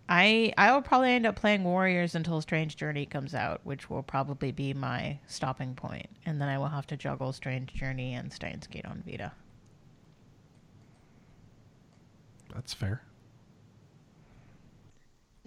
I 0.08 0.52
I 0.58 0.72
will 0.72 0.82
probably 0.82 1.12
end 1.12 1.24
up 1.24 1.36
playing 1.36 1.64
Warriors 1.64 2.14
until 2.14 2.40
Strange 2.42 2.76
Journey 2.76 3.06
comes 3.06 3.34
out, 3.34 3.60
which 3.64 3.88
will 3.88 4.02
probably 4.02 4.50
be 4.52 4.74
my 4.74 5.18
stopping 5.26 5.74
point, 5.74 6.08
and 6.26 6.40
then 6.40 6.48
I 6.48 6.58
will 6.58 6.68
have 6.68 6.86
to 6.88 6.96
juggle 6.96 7.32
Strange 7.32 7.72
Journey 7.72 8.14
and 8.14 8.32
Steins 8.32 8.66
Gate 8.66 8.84
on 8.84 9.02
Vita. 9.06 9.32
That's 12.54 12.74
fair. 12.74 13.02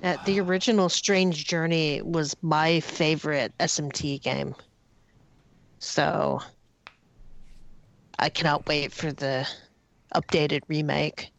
Uh, 0.01 0.17
the 0.25 0.39
original 0.39 0.89
Strange 0.89 1.45
Journey 1.45 2.01
was 2.01 2.36
my 2.41 2.79
favorite 2.79 3.53
SMT 3.60 4.21
game. 4.21 4.56
So 5.79 6.41
I 8.19 8.30
cannot 8.30 8.67
wait 8.67 8.91
for 8.91 9.12
the 9.12 9.47
updated 10.15 10.62
remake. 10.67 11.32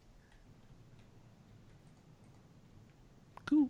Cool. 3.45 3.69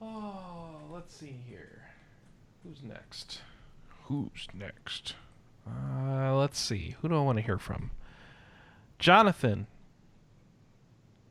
Oh, 0.00 0.76
let's 0.92 1.14
see 1.16 1.36
here. 1.48 1.82
Who's 2.64 2.82
next? 2.82 3.40
Who's 4.04 4.46
next? 4.54 5.14
Uh, 5.66 6.34
let's 6.36 6.58
see. 6.58 6.94
Who 7.02 7.08
do 7.08 7.16
I 7.16 7.20
want 7.20 7.38
to 7.38 7.42
hear 7.42 7.58
from? 7.58 7.90
Jonathan, 8.98 9.66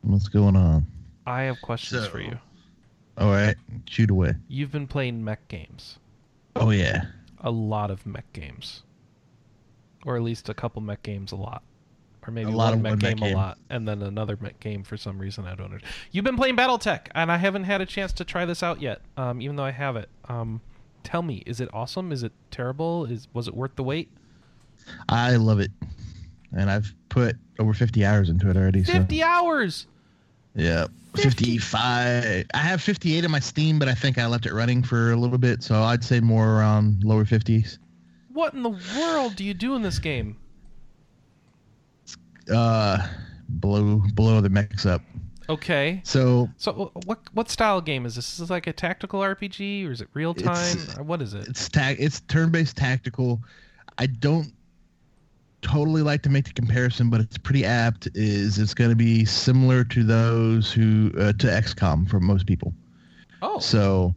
What's 0.04 0.30
going 0.30 0.56
on? 0.56 0.86
I 1.26 1.42
have 1.44 1.62
questions 1.62 2.06
So- 2.06 2.10
for 2.10 2.22
you. 2.22 2.38
All 3.18 3.32
right, 3.32 3.56
shoot 3.90 4.12
away. 4.12 4.36
You've 4.48 4.72
been 4.72 4.86
playing 4.88 5.24
mech 5.24 5.48
games. 5.48 5.98
Oh 6.56 6.70
yeah. 6.70 7.06
A 7.40 7.50
lot 7.50 7.90
of 7.90 8.06
mech 8.06 8.32
games. 8.32 8.84
Or 10.08 10.16
at 10.16 10.24
least 10.24 10.48
a 10.48 10.54
couple 10.54 10.82
mech 10.82 11.04
games 11.04 11.34
a 11.34 11.36
lot. 11.36 11.62
Or 12.26 12.32
maybe 12.32 12.50
A 12.52 12.56
lot 12.56 12.70
one 12.70 12.74
of 12.76 12.82
mech 12.82 12.90
one 12.92 13.00
mech 13.04 13.18
game 13.18 13.34
a 13.34 13.36
lot, 13.36 13.58
and 13.70 13.88
then 13.88 14.02
another 14.02 14.38
mech 14.42 14.60
game 14.62 14.84
for 14.84 14.96
some 14.98 15.20
reason 15.20 15.46
I 15.46 15.54
don't 15.54 15.70
know. 15.70 15.78
You've 16.12 16.26
been 16.26 16.38
playing 16.38 16.56
BattleTech, 16.56 17.08
and 17.14 17.32
I 17.32 17.38
haven't 17.38 17.66
had 17.66 17.82
a 17.82 17.86
chance 17.86 18.14
to 18.14 18.24
try 18.24 18.46
this 18.46 18.64
out 18.64 18.82
yet, 18.82 19.02
um, 19.18 19.42
even 19.42 19.56
though 19.58 19.64
I 19.66 19.72
have 19.72 19.96
it. 19.98 20.10
Um, 20.30 20.62
tell 21.04 21.22
me, 21.22 21.44
is 21.46 21.60
it 21.62 21.70
awesome? 21.74 22.12
Is 22.12 22.24
it 22.24 22.32
terrible? 22.52 23.06
Is 23.06 23.28
was 23.34 23.48
it 23.48 23.54
worth 23.54 23.76
the 23.76 23.84
wait? 23.84 24.10
I 25.10 25.36
love 25.36 25.60
it, 25.60 25.72
and 26.56 26.70
I've 26.72 26.94
put 27.10 27.36
over 27.60 27.74
50 27.74 28.06
hours 28.06 28.30
into 28.30 28.50
it 28.50 28.56
already. 28.58 28.84
So 28.86 28.94
Fifty 28.94 29.22
hours. 29.24 29.88
yeah, 30.56 30.88
55. 31.16 32.46
I 32.54 32.58
have 32.58 32.82
58 32.82 33.24
in 33.26 33.32
my 33.32 33.40
Steam, 33.40 33.80
but 33.80 33.88
I 33.88 33.94
think 33.94 34.18
I 34.18 34.26
left 34.28 34.46
it 34.46 34.54
running 34.54 34.84
for 34.84 35.12
a 35.12 35.16
little 35.18 35.38
bit, 35.38 35.64
so 35.64 35.82
I'd 35.82 36.04
say 36.04 36.20
more 36.20 36.58
around 36.58 37.04
lower 37.04 37.26
50s. 37.26 37.78
What 38.38 38.54
in 38.54 38.62
the 38.62 38.78
world 38.96 39.36
do 39.36 39.44
you 39.44 39.56
do 39.56 39.74
in 39.74 39.82
this 39.82 39.98
game? 39.98 40.38
Uh, 42.54 43.08
blow 43.50 44.04
blow 44.14 44.42
the 44.42 44.50
mechs 44.50 44.86
up. 44.86 45.02
Okay. 45.50 46.02
So 46.04 46.48
So 46.58 46.92
what 47.06 47.22
what 47.34 47.50
style 47.50 47.82
game 47.82 48.06
is 48.06 48.14
this? 48.14 48.34
Is 48.34 48.38
this 48.38 48.50
like 48.52 48.68
a 48.68 48.74
tactical 48.74 49.22
RPG 49.22 49.88
or 49.88 49.92
is 49.92 50.02
it 50.02 50.10
real 50.14 50.36
time? 50.36 50.78
What 51.04 51.24
is 51.24 51.34
it? 51.34 51.48
it's 51.48 51.68
ta- 51.68 51.96
it's 51.98 52.20
turn-based 52.28 52.78
tactical. 52.78 53.42
I 53.98 54.06
don't 54.06 54.54
totally 55.64 56.04
like 56.04 56.22
to 56.22 56.30
make 56.30 56.46
the 56.46 56.54
comparison, 56.54 57.10
but 57.10 57.22
it's 57.22 57.40
pretty 57.40 57.66
apt. 57.66 58.08
Is 58.14 58.60
it's 58.60 58.76
going 58.76 58.92
to 58.92 58.96
be 58.96 59.26
similar 59.26 59.84
to 59.86 60.04
those 60.04 60.72
who 60.72 61.12
uh, 61.18 61.34
to 61.34 61.48
XCOM 61.48 62.08
for 62.08 62.20
most 62.20 62.46
people. 62.46 62.72
Oh, 63.42 63.58
So 63.58 64.14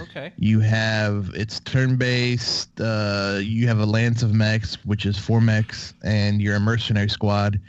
okay. 0.00 0.32
you 0.36 0.60
have 0.60 1.30
it's 1.34 1.60
turn-based. 1.60 2.80
Uh, 2.80 3.38
you 3.42 3.66
have 3.66 3.80
a 3.80 3.86
lance 3.86 4.22
of 4.22 4.34
mechs, 4.34 4.76
which 4.84 5.06
is 5.06 5.18
four 5.18 5.40
mechs, 5.40 5.94
and 6.02 6.40
you're 6.40 6.56
a 6.56 6.60
mercenary 6.60 7.08
squad, 7.08 7.60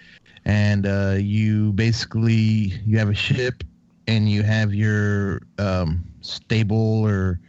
and 0.46 0.86
uh, 0.86 1.16
you 1.18 1.74
basically 1.74 2.74
you 2.86 2.98
have 2.98 3.10
a 3.10 3.16
ship, 3.16 3.64
and 4.08 4.30
you 4.30 4.44
have 4.44 4.74
your 4.74 5.42
um, 5.58 6.04
stable 6.22 7.06
or 7.06 7.40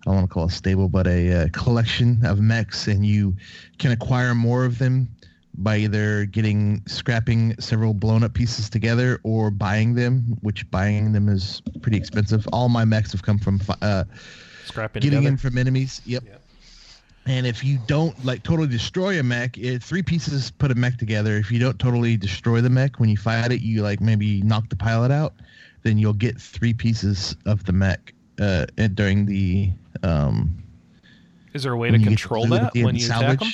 I 0.00 0.10
don't 0.10 0.14
want 0.16 0.28
to 0.28 0.34
call 0.34 0.46
it 0.46 0.50
stable, 0.50 0.88
but 0.88 1.06
a, 1.06 1.44
uh 1.44 1.48
collection 1.52 2.24
of 2.26 2.40
mechs, 2.40 2.88
and 2.88 3.06
you 3.06 3.36
can 3.78 3.92
acquire 3.92 4.34
more 4.34 4.64
of 4.64 4.78
them 4.78 5.08
by 5.54 5.76
either 5.76 6.24
getting 6.26 6.82
scrapping 6.86 7.54
several 7.60 7.94
blown 7.94 8.22
up 8.24 8.34
pieces 8.34 8.70
together 8.70 9.20
or 9.22 9.50
buying 9.50 9.94
them, 9.94 10.36
which 10.40 10.68
buying 10.70 11.12
them 11.12 11.28
is 11.28 11.62
pretty 11.82 11.98
expensive. 11.98 12.46
All 12.52 12.68
my 12.68 12.84
mechs 12.84 13.12
have 13.12 13.22
come 13.22 13.38
from 13.38 13.60
uh, 13.82 14.04
Scrapping 14.64 15.00
getting 15.00 15.18
together. 15.18 15.32
in 15.32 15.36
from 15.36 15.58
enemies. 15.58 16.00
Yep. 16.06 16.24
Yep. 16.26 16.42
And 17.26 17.46
if 17.46 17.62
you 17.62 17.78
don't 17.86 18.24
like 18.24 18.42
totally 18.42 18.68
destroy 18.68 19.20
a 19.20 19.22
mech, 19.22 19.56
it, 19.56 19.82
three 19.82 20.02
pieces 20.02 20.50
put 20.50 20.72
a 20.72 20.74
mech 20.74 20.96
together. 20.98 21.36
If 21.36 21.52
you 21.52 21.60
don't 21.60 21.78
totally 21.78 22.16
destroy 22.16 22.60
the 22.60 22.70
mech 22.70 22.98
when 22.98 23.08
you 23.08 23.16
fight 23.16 23.52
it, 23.52 23.60
you 23.60 23.82
like 23.82 24.00
maybe 24.00 24.42
knock 24.42 24.68
the 24.70 24.76
pilot 24.76 25.12
out, 25.12 25.34
then 25.82 25.98
you'll 25.98 26.14
get 26.14 26.40
three 26.40 26.74
pieces 26.74 27.36
of 27.46 27.64
the 27.64 27.72
mech 27.72 28.12
uh, 28.40 28.66
during 28.94 29.26
the 29.26 29.70
um, 30.02 30.64
Is 31.52 31.62
there 31.62 31.72
a 31.72 31.76
way 31.76 31.90
to 31.90 31.98
control 31.98 32.46
that 32.48 32.72
when 32.74 32.96
you 32.96 33.06
attack 33.06 33.38
them? 33.38 33.48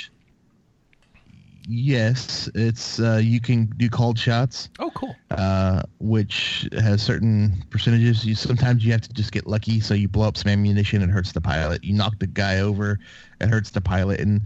Yes, 1.70 2.48
it's 2.54 2.98
uh, 2.98 3.20
you 3.22 3.40
can 3.42 3.66
do 3.76 3.90
called 3.90 4.18
shots 4.18 4.70
Oh, 4.78 4.90
cool. 4.94 5.14
uh, 5.32 5.82
which 6.00 6.66
has 6.80 7.02
certain 7.02 7.62
percentages. 7.68 8.24
You 8.24 8.34
sometimes 8.34 8.86
you 8.86 8.92
have 8.92 9.02
to 9.02 9.12
just 9.12 9.32
get 9.32 9.46
lucky, 9.46 9.78
so 9.80 9.92
you 9.92 10.08
blow 10.08 10.26
up 10.26 10.38
some 10.38 10.50
ammunition, 10.50 11.02
it 11.02 11.10
hurts 11.10 11.32
the 11.32 11.42
pilot. 11.42 11.84
You 11.84 11.92
knock 11.92 12.18
the 12.20 12.26
guy 12.26 12.60
over, 12.60 12.98
it 13.42 13.48
hurts 13.50 13.68
the 13.70 13.82
pilot. 13.82 14.18
And 14.20 14.40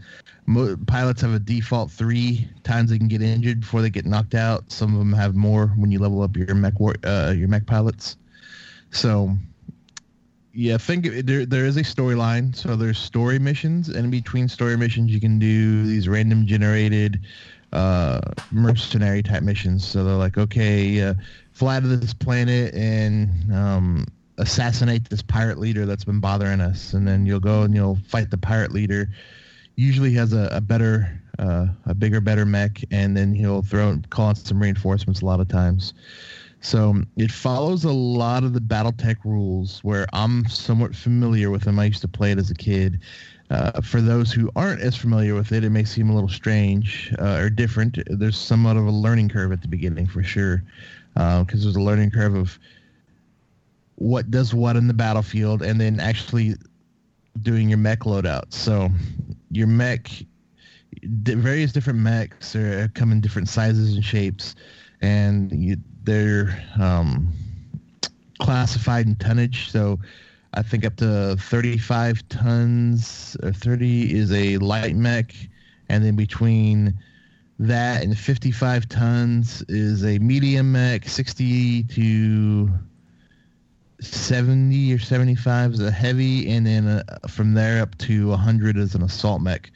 mo- 0.46 0.76
pilots 0.88 1.20
have 1.20 1.32
a 1.32 1.38
default 1.38 1.92
three 1.92 2.48
times 2.64 2.90
they 2.90 2.98
can 2.98 3.06
get 3.06 3.22
injured 3.22 3.60
before 3.60 3.82
they 3.82 3.90
get 3.90 4.04
knocked 4.04 4.34
out. 4.34 4.72
Some 4.72 4.92
of 4.92 4.98
them 4.98 5.12
have 5.12 5.36
more 5.36 5.68
when 5.76 5.92
you 5.92 6.00
level 6.00 6.22
up 6.22 6.36
your 6.36 6.56
mech 6.56 6.80
war- 6.80 6.96
uh, 7.04 7.32
your 7.36 7.46
mech 7.46 7.66
pilots. 7.66 8.16
So. 8.90 9.36
Yeah, 10.54 10.76
think 10.76 11.06
there. 11.24 11.46
There 11.46 11.64
is 11.64 11.78
a 11.78 11.82
storyline, 11.82 12.54
so 12.54 12.76
there's 12.76 12.98
story 12.98 13.38
missions, 13.38 13.88
and 13.88 14.04
in 14.04 14.10
between 14.10 14.48
story 14.48 14.76
missions, 14.76 15.10
you 15.10 15.18
can 15.18 15.38
do 15.38 15.84
these 15.86 16.08
random 16.08 16.46
generated 16.46 17.20
uh, 17.72 18.20
mercenary 18.50 19.22
type 19.22 19.42
missions. 19.42 19.86
So 19.86 20.04
they're 20.04 20.14
like, 20.14 20.36
okay, 20.36 21.00
uh, 21.00 21.14
fly 21.52 21.80
to 21.80 21.86
this 21.86 22.12
planet 22.12 22.74
and 22.74 23.50
um, 23.50 24.06
assassinate 24.36 25.08
this 25.08 25.22
pirate 25.22 25.58
leader 25.58 25.86
that's 25.86 26.04
been 26.04 26.20
bothering 26.20 26.60
us, 26.60 26.92
and 26.92 27.08
then 27.08 27.24
you'll 27.24 27.40
go 27.40 27.62
and 27.62 27.74
you'll 27.74 27.98
fight 28.06 28.30
the 28.30 28.38
pirate 28.38 28.72
leader. 28.72 29.08
Usually 29.76 30.12
has 30.14 30.34
a, 30.34 30.50
a 30.52 30.60
better, 30.60 31.18
uh, 31.38 31.68
a 31.86 31.94
bigger, 31.94 32.20
better 32.20 32.44
mech, 32.44 32.84
and 32.90 33.16
then 33.16 33.34
he'll 33.34 33.62
throw 33.62 33.98
call 34.10 34.26
on 34.26 34.34
some 34.34 34.60
reinforcements 34.60 35.22
a 35.22 35.24
lot 35.24 35.40
of 35.40 35.48
times. 35.48 35.94
So 36.64 37.02
it 37.16 37.32
follows 37.32 37.84
a 37.84 37.92
lot 37.92 38.44
of 38.44 38.54
the 38.54 38.60
BattleTech 38.60 39.16
rules 39.24 39.80
where 39.82 40.06
I'm 40.12 40.46
somewhat 40.46 40.94
familiar 40.94 41.50
with 41.50 41.62
them. 41.62 41.78
I 41.78 41.86
used 41.86 42.02
to 42.02 42.08
play 42.08 42.30
it 42.30 42.38
as 42.38 42.50
a 42.50 42.54
kid. 42.54 43.00
Uh, 43.50 43.80
for 43.80 44.00
those 44.00 44.32
who 44.32 44.48
aren't 44.54 44.80
as 44.80 44.96
familiar 44.96 45.34
with 45.34 45.50
it, 45.50 45.64
it 45.64 45.70
may 45.70 45.84
seem 45.84 46.08
a 46.08 46.14
little 46.14 46.28
strange 46.28 47.12
uh, 47.18 47.38
or 47.40 47.50
different. 47.50 47.98
There's 48.06 48.38
somewhat 48.38 48.76
of 48.76 48.86
a 48.86 48.92
learning 48.92 49.28
curve 49.28 49.52
at 49.52 49.60
the 49.60 49.68
beginning 49.68 50.06
for 50.06 50.22
sure, 50.22 50.62
because 51.14 51.64
there's 51.64 51.76
a 51.76 51.80
learning 51.80 52.12
curve 52.12 52.36
of 52.36 52.58
what 53.96 54.30
does 54.30 54.54
what 54.54 54.76
in 54.76 54.86
the 54.86 54.94
battlefield, 54.94 55.62
and 55.62 55.80
then 55.80 56.00
actually 56.00 56.54
doing 57.42 57.68
your 57.68 57.78
mech 57.78 58.00
loadout. 58.00 58.52
So 58.54 58.88
your 59.50 59.66
mech, 59.66 60.10
various 61.02 61.72
different 61.72 61.98
mechs 61.98 62.54
are, 62.54 62.88
come 62.94 63.10
in 63.10 63.20
different 63.20 63.48
sizes 63.48 63.94
and 63.94 64.04
shapes, 64.04 64.54
and 65.02 65.52
you, 65.52 65.76
they're 66.04 66.62
um, 66.80 67.32
classified 68.40 69.06
in 69.06 69.16
tonnage. 69.16 69.70
So 69.70 69.98
I 70.54 70.62
think 70.62 70.84
up 70.84 70.96
to 70.96 71.36
35 71.36 72.28
tons 72.28 73.36
or 73.42 73.52
30 73.52 74.14
is 74.14 74.32
a 74.32 74.58
light 74.58 74.96
mech, 74.96 75.34
and 75.88 76.04
then 76.04 76.16
between 76.16 76.98
that 77.58 78.02
and 78.02 78.18
55 78.18 78.88
tons 78.88 79.62
is 79.68 80.04
a 80.04 80.18
medium 80.18 80.72
mech. 80.72 81.08
60 81.08 81.84
to 81.84 82.70
70 84.00 84.92
or 84.92 84.98
75 84.98 85.72
is 85.74 85.80
a 85.80 85.90
heavy, 85.90 86.50
and 86.50 86.66
then 86.66 86.86
uh, 86.86 87.02
from 87.28 87.54
there 87.54 87.80
up 87.80 87.96
to 87.98 88.28
100 88.28 88.76
is 88.76 88.94
an 88.94 89.02
assault 89.02 89.40
mech. 89.40 89.70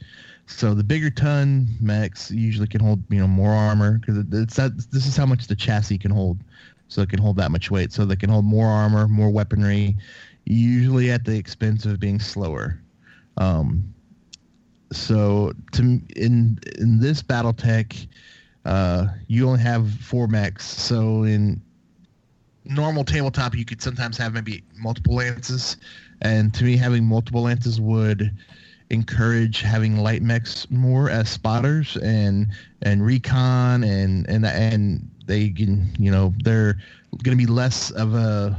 So 0.47 0.73
the 0.73 0.83
bigger 0.83 1.09
ton 1.09 1.67
mechs 1.81 2.31
usually 2.31 2.67
can 2.67 2.79
hold 2.79 3.03
you 3.09 3.19
know 3.19 3.27
more 3.27 3.51
armor 3.51 3.99
because 3.99 4.23
it's 4.31 4.55
that 4.55 4.77
this 4.91 5.05
is 5.05 5.15
how 5.15 5.25
much 5.25 5.47
the 5.47 5.55
chassis 5.55 5.97
can 5.97 6.11
hold. 6.11 6.39
So 6.87 7.01
it 7.01 7.09
can 7.09 7.19
hold 7.19 7.35
that 7.35 7.51
much 7.51 7.69
weight. 7.69 7.91
So 7.91 8.05
they 8.05 8.15
can 8.15 8.29
hold 8.29 8.45
more 8.45 8.67
armor, 8.67 9.09
more 9.09 9.29
weaponry, 9.29 9.97
usually 10.45 11.11
at 11.11 11.25
the 11.25 11.37
expense 11.37 11.85
of 11.85 11.99
being 11.99 12.19
slower. 12.19 12.81
Um, 13.35 13.93
so 14.93 15.51
to 15.73 15.81
in 16.15 16.59
in 16.79 16.99
this 17.01 17.21
BattleTech, 17.21 18.07
uh, 18.63 19.07
you 19.27 19.47
only 19.47 19.59
have 19.59 19.91
four 19.95 20.27
mechs. 20.27 20.65
So 20.65 21.23
in 21.23 21.61
normal 22.63 23.03
tabletop, 23.03 23.53
you 23.53 23.65
could 23.65 23.81
sometimes 23.81 24.17
have 24.17 24.33
maybe 24.33 24.63
multiple 24.77 25.15
lances, 25.15 25.75
and 26.21 26.53
to 26.53 26.63
me, 26.63 26.77
having 26.77 27.03
multiple 27.03 27.41
lances 27.41 27.81
would 27.81 28.33
encourage 28.89 29.61
having 29.61 29.97
light 29.97 30.21
mechs 30.21 30.69
more 30.69 31.09
as 31.09 31.29
spotters 31.29 31.97
and 31.97 32.47
and 32.81 33.05
recon 33.05 33.83
and 33.83 34.27
and 34.29 34.45
and 34.45 35.09
they 35.25 35.49
can 35.49 35.89
you 35.99 36.09
know 36.11 36.33
they're 36.43 36.75
going 37.23 37.37
to 37.37 37.43
be 37.45 37.49
less 37.51 37.91
of 37.91 38.13
a 38.15 38.55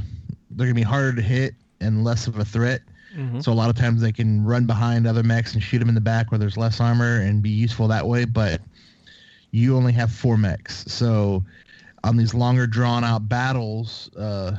they're 0.51 0.65
going 0.67 0.69
to 0.69 0.73
be 0.75 0.81
harder 0.83 1.13
to 1.13 1.21
hit 1.21 1.53
and 1.81 2.03
less 2.03 2.27
of 2.27 2.37
a 2.37 2.45
threat 2.45 2.81
Mhm. 3.17 3.43
so 3.43 3.51
a 3.51 3.53
lot 3.53 3.69
of 3.69 3.75
times 3.75 4.01
they 4.01 4.11
can 4.11 4.43
run 4.43 4.65
behind 4.65 5.07
other 5.07 5.23
mechs 5.23 5.53
and 5.53 5.63
shoot 5.63 5.79
them 5.79 5.89
in 5.89 5.95
the 5.95 6.01
back 6.01 6.31
where 6.31 6.37
there's 6.37 6.57
less 6.57 6.79
armor 6.79 7.19
and 7.21 7.41
be 7.41 7.49
useful 7.49 7.87
that 7.87 8.05
way. 8.07 8.23
But 8.25 8.61
you 9.51 9.75
only 9.75 9.93
have 9.93 10.11
four 10.11 10.37
mechs, 10.37 10.85
so 10.91 11.43
on 12.03 12.17
these 12.17 12.33
longer 12.35 12.67
drawn 12.67 13.03
out 13.03 13.27
battles, 13.27 14.09
uh, 14.15 14.55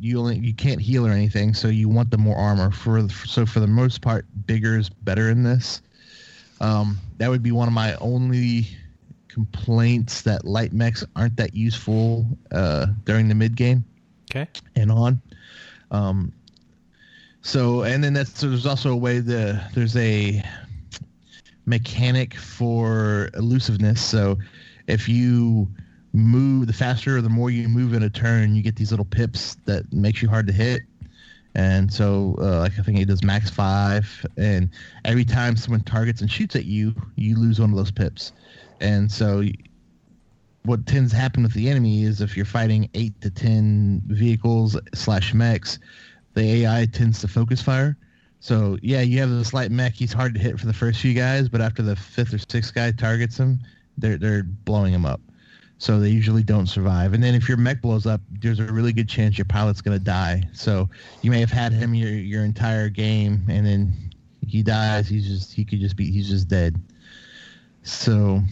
you 0.00 0.18
only 0.20 0.38
you 0.38 0.54
can't 0.54 0.80
heal 0.80 1.06
or 1.06 1.10
anything. 1.10 1.54
So 1.54 1.68
you 1.68 1.88
want 1.88 2.10
the 2.10 2.18
more 2.18 2.36
armor. 2.36 2.70
For 2.70 3.08
so 3.08 3.44
for 3.46 3.60
the 3.60 3.66
most 3.66 4.00
part, 4.00 4.26
bigger 4.46 4.78
is 4.78 4.88
better 4.88 5.30
in 5.30 5.42
this. 5.42 5.82
Um, 6.60 6.98
that 7.18 7.28
would 7.28 7.42
be 7.42 7.50
one 7.52 7.68
of 7.68 7.74
my 7.74 7.94
only 7.96 8.68
complaints 9.28 10.22
that 10.22 10.44
light 10.44 10.72
mechs 10.72 11.04
aren't 11.16 11.36
that 11.36 11.54
useful 11.54 12.26
uh, 12.52 12.86
during 13.04 13.28
the 13.28 13.34
mid 13.34 13.56
game 13.56 13.84
Okay. 14.30 14.46
and 14.76 14.90
on. 14.92 15.20
Um, 15.90 16.32
so 17.42 17.82
and 17.82 18.02
then 18.02 18.12
that's 18.12 18.40
there's 18.40 18.66
also 18.66 18.92
a 18.92 18.96
way 18.96 19.18
the 19.18 19.60
there's 19.74 19.96
a 19.96 20.42
mechanic 21.66 22.34
for 22.34 23.30
elusiveness. 23.34 24.00
So 24.00 24.38
if 24.86 25.08
you 25.08 25.68
move 26.12 26.66
the 26.66 26.72
faster 26.72 27.16
or 27.16 27.22
the 27.22 27.28
more 27.28 27.50
you 27.50 27.68
move 27.68 27.94
in 27.94 28.02
a 28.02 28.10
turn, 28.10 28.54
you 28.54 28.62
get 28.62 28.76
these 28.76 28.90
little 28.90 29.04
pips 29.04 29.56
that 29.64 29.90
makes 29.92 30.22
you 30.22 30.28
hard 30.28 30.46
to 30.46 30.52
hit. 30.52 30.82
And 31.54 31.92
so, 31.92 32.34
uh, 32.40 32.60
like 32.60 32.78
I 32.78 32.82
think 32.82 32.98
it 32.98 33.06
does 33.06 33.22
max 33.22 33.50
five, 33.50 34.24
and 34.38 34.70
every 35.04 35.24
time 35.24 35.54
someone 35.56 35.82
targets 35.82 36.22
and 36.22 36.30
shoots 36.30 36.56
at 36.56 36.64
you, 36.64 36.94
you 37.16 37.36
lose 37.38 37.60
one 37.60 37.70
of 37.70 37.76
those 37.76 37.90
pips. 37.90 38.32
And 38.80 39.12
so, 39.12 39.44
what 40.64 40.86
tends 40.86 41.10
to 41.10 41.18
happen 41.18 41.42
with 41.42 41.52
the 41.52 41.68
enemy 41.68 42.04
is 42.04 42.22
if 42.22 42.36
you're 42.36 42.46
fighting 42.46 42.88
eight 42.94 43.20
to 43.20 43.28
ten 43.28 44.00
vehicles 44.06 44.78
slash 44.94 45.34
mechs, 45.34 45.78
the 46.34 46.64
AI 46.64 46.86
tends 46.86 47.20
to 47.20 47.28
focus 47.28 47.60
fire. 47.60 47.98
So 48.40 48.76
yeah, 48.82 49.02
you 49.02 49.20
have 49.20 49.30
this 49.30 49.52
light 49.54 49.70
mech. 49.70 49.94
He's 49.94 50.12
hard 50.12 50.34
to 50.34 50.40
hit 50.40 50.58
for 50.58 50.66
the 50.66 50.72
first 50.72 51.00
few 51.00 51.14
guys, 51.14 51.48
but 51.48 51.60
after 51.60 51.82
the 51.82 51.94
fifth 51.94 52.34
or 52.34 52.38
sixth 52.38 52.74
guy 52.74 52.90
targets 52.90 53.36
him, 53.36 53.60
they're 53.98 54.16
they're 54.16 54.42
blowing 54.42 54.92
him 54.92 55.04
up. 55.04 55.20
So 55.82 55.98
they 55.98 56.10
usually 56.10 56.44
don't 56.44 56.68
survive. 56.68 57.12
And 57.12 57.20
then 57.20 57.34
if 57.34 57.48
your 57.48 57.56
mech 57.56 57.82
blows 57.82 58.06
up, 58.06 58.20
there's 58.30 58.60
a 58.60 58.66
really 58.66 58.92
good 58.92 59.08
chance 59.08 59.36
your 59.36 59.46
pilot's 59.46 59.80
gonna 59.80 59.98
die. 59.98 60.48
So 60.52 60.88
you 61.22 61.30
may 61.32 61.40
have 61.40 61.50
had 61.50 61.72
him 61.72 61.92
your 61.92 62.08
your 62.08 62.44
entire 62.44 62.88
game, 62.88 63.42
and 63.48 63.66
then 63.66 63.92
he 64.46 64.62
dies. 64.62 65.08
He's 65.08 65.26
just 65.26 65.52
he 65.52 65.64
could 65.64 65.80
just 65.80 65.96
be 65.96 66.08
he's 66.08 66.28
just 66.28 66.46
dead. 66.46 66.80
So 67.82 68.42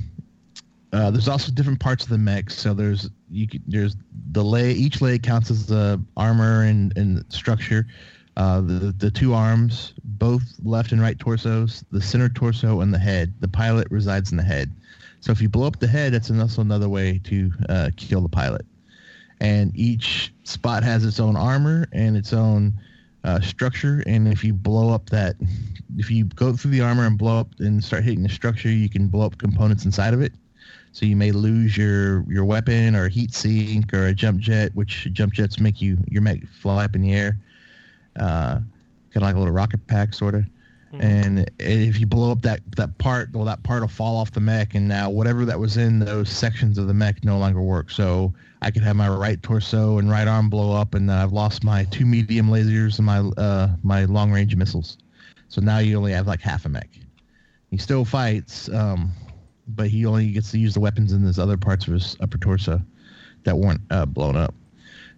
uh, 0.93 1.13
there's 1.13 1.29
also 1.29 1.53
different 1.53 1.79
parts 1.79 2.03
of 2.03 2.11
the 2.11 2.19
mech. 2.19 2.51
So 2.51 2.75
there's 2.75 3.09
you 3.31 3.47
could, 3.47 3.63
there's 3.69 3.95
the 4.33 4.43
lay. 4.43 4.73
Each 4.73 5.01
leg 5.01 5.23
counts 5.23 5.53
as 5.53 5.67
the 5.67 6.03
armor 6.17 6.65
and, 6.65 6.93
and 6.99 7.25
structure. 7.29 7.87
Uh, 8.37 8.61
the 8.61 8.93
the 8.99 9.11
two 9.13 9.35
arms, 9.35 9.95
both 10.03 10.43
left 10.65 10.91
and 10.91 11.01
right 11.01 11.17
torsos, 11.21 11.85
the 11.93 12.03
center 12.03 12.29
torso, 12.29 12.81
and 12.81 12.93
the 12.93 12.99
head. 12.99 13.33
The 13.39 13.47
pilot 13.47 13.87
resides 13.89 14.33
in 14.33 14.37
the 14.37 14.43
head. 14.43 14.73
So 15.21 15.33
if 15.33 15.41
you 15.41 15.49
blow 15.49 15.67
up 15.67 15.79
the 15.79 15.87
head, 15.87 16.13
that's 16.15 16.31
also 16.31 16.63
another 16.63 16.89
way 16.89 17.21
to 17.25 17.53
uh, 17.69 17.91
kill 17.97 18.21
the 18.23 18.29
pilot. 18.29 18.65
And 19.41 19.73
each 19.75 20.33
spot 20.45 20.83
has 20.83 21.05
its 21.05 21.21
own 21.21 21.37
armor 21.37 21.87
and 21.93 22.17
its 22.17 22.33
own 22.33 22.73
uh, 23.25 23.41
structure. 23.41 24.03
And 24.07 24.29
if 24.29 24.45
you 24.45 24.53
blow 24.53 24.93
up 24.93 25.11
that, 25.11 25.37
if 25.97 26.11
you 26.11 26.25
go 26.25 26.55
through 26.55 26.71
the 26.73 26.81
armor 26.81 27.07
and 27.07 27.19
blow 27.19 27.39
up 27.39 27.49
and 27.59 27.83
start 27.83 28.05
hitting 28.05 28.23
the 28.23 28.29
structure, 28.29 28.71
you 28.71 28.89
can 28.89 29.09
blow 29.09 29.27
up 29.27 29.39
components 29.39 29.85
inside 29.85 30.15
of 30.15 30.21
it. 30.21 30.33
So 30.93 31.07
you 31.07 31.17
may 31.17 31.31
lose 31.31 31.77
your 31.77 32.25
your 32.29 32.45
weapon 32.45 32.97
or 32.97 33.09
heat 33.09 33.33
sink 33.33 33.95
or 33.95 34.09
a 34.09 34.15
jump 34.15 34.41
jet, 34.41 34.75
which 34.75 35.09
jump 35.13 35.33
jets 35.33 35.61
make 35.61 35.81
you 35.81 35.99
your 36.09 36.21
mech 36.21 36.45
fly 36.49 36.85
up 36.85 36.97
in 36.97 37.03
the 37.03 37.15
air. 37.15 37.39
Uh, 38.17 38.55
kind 39.13 39.17
of 39.17 39.23
like 39.23 39.37
a 39.37 39.39
little 39.39 39.55
rocket 39.55 39.87
pack, 39.87 40.15
sort 40.15 40.35
of. 40.35 40.45
And 40.99 41.49
if 41.61 42.01
you 42.01 42.07
blow 42.07 42.33
up 42.33 42.43
that 42.43 42.61
that 42.77 42.99
part, 42.99 43.31
well, 43.33 43.45
that 43.45 43.63
part 43.63 43.83
will 43.83 43.89
fall 43.89 44.17
off 44.17 44.33
the 44.33 44.41
mech, 44.41 44.75
and 44.75 44.89
now 44.89 45.09
whatever 45.09 45.45
that 45.45 45.59
was 45.59 45.77
in 45.77 46.01
those 46.01 46.29
sections 46.29 46.79
of 46.79 46.89
the 46.89 46.95
mech 46.95 47.23
no 47.23 47.39
longer 47.39 47.63
works. 47.63 47.95
So 47.95 48.35
I 48.61 48.73
could 48.73 48.83
have 48.83 48.97
my 48.97 49.09
right 49.09 49.41
torso 49.41 49.99
and 49.99 50.11
right 50.11 50.27
arm 50.27 50.51
blow 50.51 50.73
up, 50.73 50.95
and 50.95 51.11
I've 51.11 51.33
lost 51.33 51.63
my 51.63 51.85
two 51.85 52.07
medium 52.07 52.49
lasers 52.49 52.99
and 52.99 53.07
my 53.07 53.19
uh, 53.41 53.69
my 53.85 54.05
long 54.07 54.33
range 54.33 54.57
missiles. 54.57 54.99
So 55.49 55.61
now 55.61 55.79
you 55.79 55.97
only 55.97 56.13
have 56.13 56.27
like 56.27 56.41
half 56.41 56.65
a 56.67 56.69
mech. 56.69 56.91
He 57.71 57.77
still 57.77 58.05
fights, 58.05 58.69
um, 58.71 59.13
but 59.69 59.89
he 59.89 60.07
only 60.07 60.33
gets 60.33 60.51
to 60.51 60.59
use 60.59 60.75
the 60.75 60.81
weapons 60.81 61.13
in 61.13 61.23
his 61.23 61.39
other 61.39 61.57
parts 61.57 61.87
of 61.87 61.93
his 61.93 62.17
upper 62.21 62.39
torso 62.39 62.83
that 63.45 63.57
weren't 63.57 63.81
uh, 63.91 64.07
blown 64.07 64.35
up. 64.35 64.55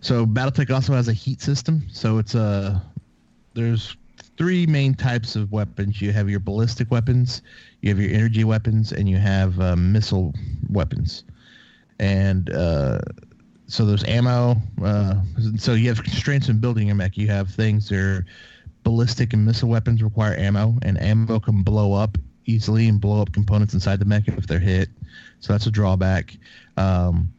So 0.00 0.26
BattleTech 0.26 0.70
also 0.70 0.92
has 0.92 1.08
a 1.08 1.12
heat 1.12 1.40
system. 1.40 1.82
So 1.90 2.18
it's 2.18 2.34
a 2.34 2.82
there's 3.54 3.96
three 4.36 4.66
main 4.66 4.94
types 4.94 5.36
of 5.36 5.52
weapons. 5.52 6.00
You 6.00 6.12
have 6.12 6.28
your 6.28 6.40
ballistic 6.40 6.90
weapons, 6.90 7.42
you 7.80 7.90
have 7.90 8.00
your 8.00 8.12
energy 8.12 8.44
weapons, 8.44 8.92
and 8.92 9.08
you 9.08 9.18
have 9.18 9.58
uh, 9.60 9.76
missile 9.76 10.34
weapons. 10.70 11.24
And 11.98 12.50
uh, 12.50 13.00
so 13.66 13.84
there's 13.84 14.04
ammo. 14.04 14.56
Uh, 14.82 15.14
so 15.56 15.74
you 15.74 15.88
have 15.88 16.02
constraints 16.02 16.48
in 16.48 16.58
building 16.58 16.88
your 16.88 16.96
mech. 16.96 17.16
You 17.16 17.28
have 17.28 17.50
things 17.50 17.88
that 17.88 17.98
are 17.98 18.26
ballistic 18.82 19.32
and 19.32 19.44
missile 19.44 19.68
weapons 19.68 20.02
require 20.02 20.34
ammo, 20.36 20.78
and 20.82 21.00
ammo 21.00 21.38
can 21.38 21.62
blow 21.62 21.92
up 21.92 22.18
easily 22.46 22.88
and 22.88 23.00
blow 23.00 23.22
up 23.22 23.32
components 23.32 23.74
inside 23.74 24.00
the 24.00 24.04
mech 24.04 24.26
if 24.28 24.46
they're 24.46 24.58
hit. 24.58 24.88
So 25.40 25.52
that's 25.52 25.66
a 25.66 25.70
drawback. 25.70 26.36
Um, 26.76 27.32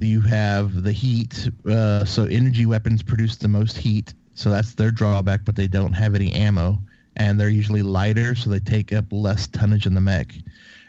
you 0.00 0.20
have 0.22 0.82
the 0.82 0.92
heat. 0.92 1.48
Uh, 1.68 2.04
so 2.04 2.24
energy 2.24 2.66
weapons 2.66 3.02
produce 3.02 3.36
the 3.36 3.48
most 3.48 3.76
heat, 3.76 4.14
so 4.34 4.50
that's 4.50 4.74
their 4.74 4.90
drawback. 4.90 5.44
But 5.44 5.56
they 5.56 5.66
don't 5.66 5.92
have 5.92 6.14
any 6.14 6.32
ammo, 6.32 6.78
and 7.16 7.40
they're 7.40 7.48
usually 7.48 7.82
lighter, 7.82 8.34
so 8.34 8.50
they 8.50 8.60
take 8.60 8.92
up 8.92 9.06
less 9.10 9.46
tonnage 9.46 9.86
in 9.86 9.94
the 9.94 10.00
mech. 10.00 10.34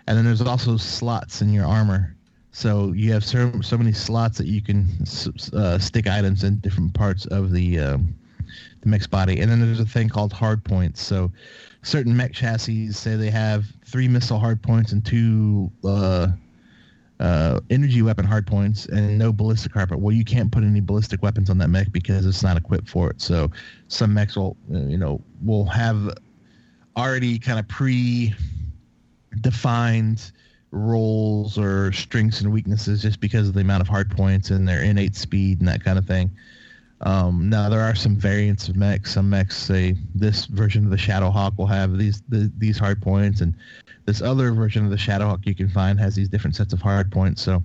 And 0.08 0.18
then 0.18 0.26
there's 0.26 0.42
also 0.42 0.78
slots 0.78 1.42
in 1.42 1.52
your 1.52 1.66
armor. 1.66 2.16
So 2.52 2.94
you 2.94 3.12
have 3.12 3.24
so, 3.24 3.52
so 3.62 3.78
many 3.78 3.92
slots 3.92 4.38
that 4.38 4.48
you 4.48 4.62
can 4.62 4.88
uh, 5.54 5.78
stick 5.78 6.08
items 6.08 6.44
in 6.44 6.60
different 6.60 6.94
parts 6.94 7.26
of 7.26 7.52
the 7.52 7.80
um, 7.80 8.16
the 8.82 8.90
mech's 8.90 9.08
body. 9.08 9.42
And 9.42 9.52
then 9.52 9.60
there's 9.60 9.80
a 9.80 9.86
thing 9.86 10.08
called 10.10 10.32
hard 10.32 10.64
points. 10.64 11.02
So 11.02 11.32
certain 11.82 12.16
mech 12.16 12.34
chassis 12.34 12.92
say 12.94 13.16
they 13.16 13.30
have 13.30 13.66
three 13.86 14.08
missile 14.08 14.40
hard 14.40 14.62
points 14.62 14.92
and 14.92 15.06
two 15.06 15.72
uh, 15.84 16.30
uh, 17.20 17.60
energy 17.70 18.02
weapon 18.02 18.26
hard 18.26 18.46
points 18.46 18.88
and 18.88 19.18
no 19.18 19.32
ballistic 19.32 19.74
point. 19.74 20.00
Well, 20.00 20.14
you 20.14 20.26
can't 20.26 20.52
put 20.52 20.64
any 20.64 20.82
ballistic 20.82 21.22
weapons 21.24 21.50
on 21.50 21.58
that 21.60 21.70
mech 21.70 21.92
because 21.92 22.26
it's 22.26 22.44
not 22.44 22.58
equipped 22.58 22.90
for 22.90 23.10
it. 23.10 23.22
So 23.22 23.52
some 23.88 24.14
mechs 24.14 24.36
will, 24.36 24.58
uh, 24.74 24.80
you 24.80 24.98
know, 24.98 25.22
will 25.44 25.66
have 25.66 26.10
already 26.98 27.40
kind 27.40 27.60
of 27.60 27.68
pre-defined 27.68 28.34
roles 30.72 31.58
or 31.58 31.94
strengths 31.94 32.42
and 32.42 32.52
weaknesses 32.52 33.02
just 33.02 33.22
because 33.22 33.48
of 33.48 33.54
the 33.54 33.62
amount 33.62 33.82
of 33.82 33.88
hard 33.88 34.12
points 34.12 34.50
and 34.50 34.68
their 34.68 34.84
innate 34.84 35.16
speed 35.16 35.60
and 35.60 35.68
that 35.70 35.82
kind 35.84 35.98
of 35.98 36.06
thing. 36.06 36.30
Um, 37.02 37.50
now 37.50 37.70
there 37.70 37.82
are 37.82 37.96
some 37.96 38.16
variants 38.16 38.70
of 38.70 38.76
mechs. 38.76 39.14
Some 39.14 39.30
mechs 39.30 39.58
say 39.58 39.96
this 40.14 40.46
version 40.46 40.86
of 40.86 40.92
the 40.92 40.98
Shadowhawk 40.98 41.58
will 41.58 41.68
have 41.68 41.98
these 41.98 42.22
the, 42.30 42.52
these 42.58 42.78
hard 42.78 43.02
points, 43.02 43.42
and 43.42 43.54
this 44.06 44.22
other 44.22 44.52
version 44.52 44.86
of 44.86 44.92
the 44.92 44.98
Shadowhawk 44.98 45.46
you 45.46 45.56
can 45.56 45.70
find 45.70 46.00
has 46.00 46.16
these 46.16 46.30
different 46.30 46.56
sets 46.56 46.74
of 46.74 46.82
hard 46.82 47.12
points. 47.12 47.42
So 47.42 47.64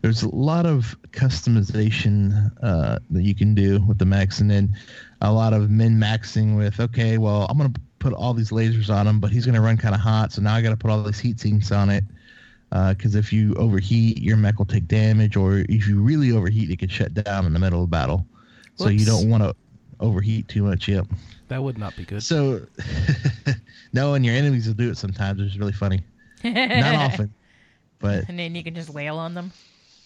there's 0.00 0.22
a 0.22 0.34
lot 0.34 0.64
of 0.64 0.96
customization 1.10 2.52
uh, 2.62 2.98
that 3.10 3.22
you 3.22 3.34
can 3.34 3.54
do 3.54 3.80
with 3.82 3.98
the 3.98 4.06
mechs, 4.06 4.40
and 4.40 4.50
then 4.50 4.76
a 5.20 5.32
lot 5.32 5.52
of 5.52 5.70
min 5.70 5.98
maxing 5.98 6.56
with 6.56 6.78
okay, 6.78 7.18
well 7.18 7.46
I'm 7.50 7.58
gonna 7.58 7.72
put 7.98 8.12
all 8.12 8.32
these 8.32 8.50
lasers 8.50 8.94
on 8.94 9.06
him, 9.06 9.18
but 9.18 9.32
he's 9.32 9.44
gonna 9.44 9.60
run 9.60 9.76
kind 9.76 9.94
of 9.94 10.00
hot, 10.00 10.32
so 10.32 10.40
now 10.40 10.54
I 10.54 10.62
got 10.62 10.70
to 10.70 10.76
put 10.76 10.90
all 10.90 11.02
these 11.02 11.20
heat 11.20 11.40
sinks 11.40 11.72
on 11.72 11.90
it 11.90 12.04
because 12.70 13.16
uh, 13.16 13.18
if 13.18 13.32
you 13.32 13.54
overheat, 13.56 14.22
your 14.22 14.36
mech 14.36 14.58
will 14.58 14.64
take 14.64 14.88
damage, 14.88 15.36
or 15.36 15.58
if 15.68 15.86
you 15.86 16.00
really 16.00 16.32
overheat, 16.32 16.70
it 16.70 16.78
could 16.78 16.90
shut 16.90 17.12
down 17.12 17.44
in 17.44 17.52
the 17.52 17.58
middle 17.58 17.82
of 17.82 17.90
battle. 17.90 18.26
So 18.82 18.88
you 18.90 19.04
don't 19.04 19.28
want 19.28 19.42
to 19.42 19.54
overheat 20.00 20.48
too 20.48 20.64
much. 20.64 20.88
Yep. 20.88 21.06
That 21.48 21.62
would 21.62 21.78
not 21.78 21.96
be 21.96 22.04
good. 22.04 22.22
So, 22.22 22.66
no, 23.92 24.14
and 24.14 24.24
your 24.24 24.34
enemies 24.34 24.66
will 24.66 24.74
do 24.74 24.90
it 24.90 24.96
sometimes, 24.96 25.38
which 25.38 25.50
is 25.50 25.58
really 25.58 25.72
funny. 25.72 26.02
Not 26.44 26.94
often, 27.12 27.32
but 27.98 28.28
and 28.28 28.38
then 28.38 28.54
you 28.54 28.64
can 28.64 28.74
just 28.74 28.90
wail 28.90 29.18
on 29.18 29.34
them. 29.34 29.52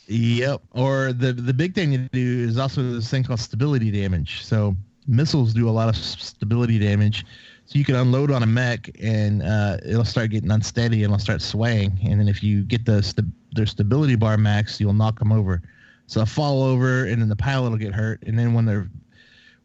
Yep. 0.08 0.62
Or 0.72 1.12
the 1.12 1.32
the 1.32 1.54
big 1.54 1.74
thing 1.74 1.92
to 1.92 1.98
do 1.98 2.46
is 2.48 2.58
also 2.58 2.82
this 2.82 3.08
thing 3.10 3.24
called 3.24 3.40
stability 3.40 3.90
damage. 3.90 4.44
So 4.44 4.76
missiles 5.06 5.54
do 5.54 5.68
a 5.68 5.70
lot 5.70 5.88
of 5.88 5.96
stability 5.96 6.78
damage. 6.78 7.24
So 7.66 7.78
you 7.78 7.84
can 7.84 7.96
unload 7.96 8.30
on 8.30 8.42
a 8.44 8.46
mech 8.46 8.90
and 9.02 9.42
uh, 9.42 9.78
it'll 9.84 10.04
start 10.04 10.30
getting 10.30 10.50
unsteady 10.50 11.02
and 11.02 11.12
it'll 11.12 11.22
start 11.22 11.42
swaying. 11.42 11.98
And 12.04 12.20
then 12.20 12.28
if 12.28 12.42
you 12.42 12.62
get 12.62 12.84
the 12.84 13.02
st- 13.02 13.26
their 13.52 13.66
stability 13.66 14.14
bar 14.14 14.36
max, 14.36 14.80
you'll 14.80 14.92
knock 14.92 15.18
them 15.18 15.32
over. 15.32 15.62
So 16.06 16.20
I 16.20 16.24
fall 16.24 16.62
over 16.62 17.04
and 17.04 17.20
then 17.20 17.28
the 17.28 17.36
pilot 17.36 17.70
will 17.70 17.78
get 17.78 17.92
hurt. 17.92 18.22
And 18.26 18.38
then 18.38 18.54
when 18.54 18.64
they're 18.64 18.88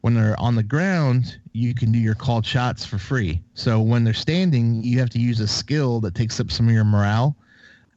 when 0.01 0.15
they're 0.15 0.39
on 0.39 0.55
the 0.55 0.63
ground, 0.63 1.37
you 1.53 1.75
can 1.75 1.91
do 1.91 1.99
your 1.99 2.15
called 2.15 2.45
shots 2.45 2.83
for 2.83 2.97
free. 2.97 3.39
So 3.53 3.79
when 3.79 4.03
they're 4.03 4.15
standing, 4.15 4.83
you 4.83 4.97
have 4.99 5.11
to 5.11 5.19
use 5.19 5.39
a 5.39 5.47
skill 5.47 5.99
that 6.01 6.15
takes 6.15 6.39
up 6.39 6.51
some 6.51 6.67
of 6.67 6.73
your 6.73 6.83
morale. 6.83 7.35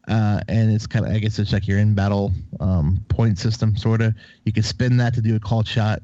Uh, 0.07 0.41
and 0.49 0.71
it's 0.71 0.87
kind 0.87 1.07
of, 1.07 1.13
I 1.13 1.19
guess 1.19 1.39
it's 1.39 1.55
like 1.55 1.67
your 1.67 1.79
in 1.79 1.95
battle 1.95 2.31
um, 2.61 3.03
point 3.09 3.39
system, 3.39 3.75
sort 3.75 4.03
of. 4.03 4.15
You 4.45 4.53
can 4.53 4.63
spin 4.63 4.99
that 4.99 5.15
to 5.15 5.23
do 5.23 5.35
a 5.35 5.41
called 5.41 5.67
shot 5.67 6.03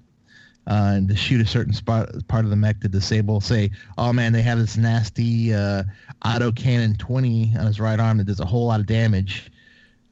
uh, 0.67 0.93
and 0.95 1.09
to 1.09 1.17
shoot 1.17 1.43
a 1.43 1.47
certain 1.47 1.75
spot, 1.75 2.09
part 2.29 2.45
of 2.45 2.51
the 2.51 2.57
mech 2.57 2.81
to 2.81 2.89
disable. 2.89 3.43
Say, 3.43 3.71
oh 3.99 4.11
man, 4.15 4.33
they 4.33 4.41
have 4.41 4.59
this 4.59 4.79
nasty 4.79 5.53
uh, 5.53 5.83
auto 6.25 6.51
cannon 6.51 6.97
20 6.97 7.57
on 7.59 7.67
his 7.67 7.79
right 7.79 8.01
arm 8.01 8.17
that 8.19 8.25
does 8.25 8.41
a 8.41 8.47
whole 8.47 8.69
lot 8.69 8.81
of 8.81 8.87
damage 8.87 9.50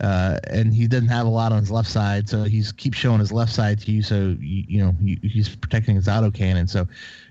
uh, 0.00 0.38
and 0.48 0.72
he 0.72 0.86
doesn't 0.86 1.08
have 1.08 1.26
a 1.26 1.30
lot 1.30 1.52
on 1.52 1.58
his 1.58 1.70
left 1.70 1.88
side, 1.90 2.28
so 2.28 2.44
he's 2.44 2.70
keeps 2.72 2.96
showing 2.96 3.18
his 3.18 3.32
left 3.32 3.52
side 3.52 3.80
to 3.80 3.90
you. 3.90 4.02
So 4.02 4.36
you, 4.40 4.64
you 4.68 4.78
know 4.78 4.94
he, 5.02 5.18
he's 5.22 5.54
protecting 5.54 5.96
his 5.96 6.08
auto 6.08 6.30
cannon. 6.30 6.68
So 6.68 6.86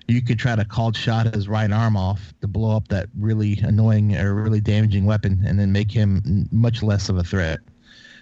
you 0.06 0.22
could 0.22 0.38
try 0.38 0.56
to 0.56 0.64
called 0.64 0.96
shot 0.96 1.34
his 1.34 1.48
right 1.48 1.70
arm 1.70 1.96
off 1.96 2.34
to 2.40 2.46
blow 2.46 2.76
up 2.76 2.88
that 2.88 3.08
really 3.18 3.58
annoying 3.62 4.16
or 4.16 4.34
really 4.34 4.60
damaging 4.60 5.06
weapon, 5.06 5.42
and 5.46 5.58
then 5.58 5.72
make 5.72 5.90
him 5.90 6.48
much 6.52 6.82
less 6.82 7.08
of 7.08 7.16
a 7.16 7.24
threat. 7.24 7.60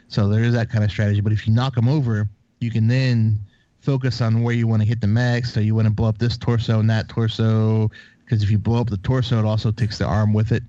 So 0.08 0.28
there 0.28 0.44
is 0.44 0.54
that 0.54 0.70
kind 0.70 0.84
of 0.84 0.90
strategy. 0.90 1.20
But 1.20 1.32
if 1.32 1.46
you 1.48 1.52
knock 1.52 1.76
him 1.76 1.88
over, 1.88 2.28
you 2.60 2.70
can 2.70 2.86
then 2.86 3.40
focus 3.80 4.20
on 4.20 4.42
where 4.42 4.54
you 4.54 4.66
want 4.66 4.82
to 4.82 4.88
hit 4.88 5.00
the 5.00 5.06
max. 5.06 5.52
So 5.52 5.60
you 5.60 5.74
want 5.74 5.86
to 5.86 5.92
blow 5.92 6.08
up 6.08 6.18
this 6.18 6.36
torso 6.36 6.78
and 6.78 6.88
that 6.90 7.08
torso, 7.08 7.90
because 8.24 8.42
if 8.42 8.50
you 8.50 8.58
blow 8.58 8.80
up 8.80 8.90
the 8.90 8.98
torso, 8.98 9.38
it 9.38 9.44
also 9.44 9.72
takes 9.72 9.98
the 9.98 10.06
arm 10.06 10.32
with 10.32 10.52
it. 10.52 10.62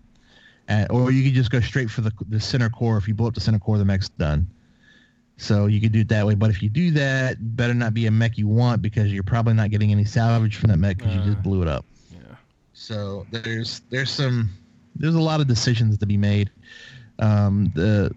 Uh, 0.69 0.85
or 0.89 1.11
you 1.11 1.23
could 1.23 1.33
just 1.33 1.49
go 1.49 1.59
straight 1.59 1.89
for 1.89 2.01
the 2.01 2.11
the 2.29 2.39
center 2.39 2.69
core. 2.69 2.97
If 2.97 3.07
you 3.07 3.13
blow 3.13 3.27
up 3.27 3.33
the 3.33 3.41
center 3.41 3.59
core, 3.59 3.77
the 3.77 3.85
mech's 3.85 4.09
done. 4.09 4.47
So 5.37 5.67
you 5.67 5.79
could 5.79 5.91
do 5.91 6.01
it 6.01 6.09
that 6.09 6.25
way. 6.25 6.33
But 6.33 6.49
if 6.49 6.61
you 6.61 6.69
do 6.69 6.91
that, 6.91 7.37
better 7.55 7.73
not 7.73 7.93
be 7.93 8.07
a 8.07 8.11
mech 8.11 8.37
you 8.37 8.47
want 8.47 8.81
because 8.81 9.13
you're 9.13 9.23
probably 9.23 9.53
not 9.53 9.69
getting 9.69 9.91
any 9.91 10.03
salvage 10.03 10.55
from 10.55 10.69
that 10.69 10.77
mech 10.77 10.97
because 10.97 11.13
uh, 11.13 11.19
you 11.19 11.25
just 11.25 11.43
blew 11.43 11.61
it 11.61 11.67
up. 11.67 11.85
Yeah. 12.11 12.35
So 12.73 13.25
there's 13.31 13.81
there's 13.89 14.09
some 14.09 14.49
there's 14.95 15.15
a 15.15 15.21
lot 15.21 15.39
of 15.39 15.47
decisions 15.47 15.97
to 15.99 16.05
be 16.05 16.17
made. 16.17 16.49
Um, 17.19 17.71
the 17.75 18.13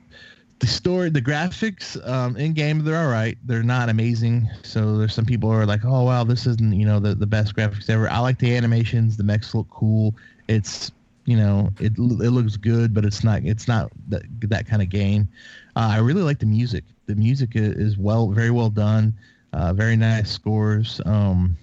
the 0.61 0.67
story, 0.67 1.09
the 1.11 1.23
graphics 1.23 1.97
um, 2.09 2.37
in 2.37 2.53
game, 2.53 2.85
they're 2.85 3.01
all 3.01 3.11
right. 3.11 3.37
They're 3.45 3.63
not 3.63 3.89
amazing. 3.89 4.49
So 4.63 4.99
there's 4.99 5.15
some 5.15 5.25
people 5.25 5.51
who 5.51 5.57
are 5.57 5.67
like, 5.67 5.85
oh 5.85 6.05
wow, 6.05 6.25
this 6.25 6.47
isn't 6.47 6.75
you 6.75 6.87
know 6.87 7.01
the 7.01 7.15
the 7.15 7.27
best 7.27 7.55
graphics 7.55 7.91
ever. 7.91 8.09
I 8.09 8.19
like 8.19 8.39
the 8.39 8.57
animations. 8.57 9.17
The 9.17 9.25
mechs 9.25 9.55
look 9.55 9.69
cool. 9.71 10.15
It's 10.49 10.91
you 11.25 11.37
know 11.37 11.71
it 11.81 11.93
it 11.99 11.99
looks 12.31 12.57
good, 12.57 12.95
but 12.95 13.05
it's 13.05 13.23
not 13.23 13.43
it's 13.45 13.69
not 13.69 13.91
that 14.09 14.23
that 14.49 14.67
kind 14.67 14.83
of 14.83 14.89
game. 14.89 15.29
Uh, 15.77 15.91
I 15.93 15.99
really 15.99 16.23
like 16.23 16.39
the 16.39 16.47
music. 16.47 16.85
The 17.07 17.15
music 17.15 17.51
is 17.55 17.97
well, 17.99 18.29
very 18.29 18.51
well 18.51 18.71
done. 18.71 19.15
Uh, 19.53 19.73
very 19.73 19.97
nice 19.97 20.31
scores. 20.31 21.01
Um, 21.05 21.57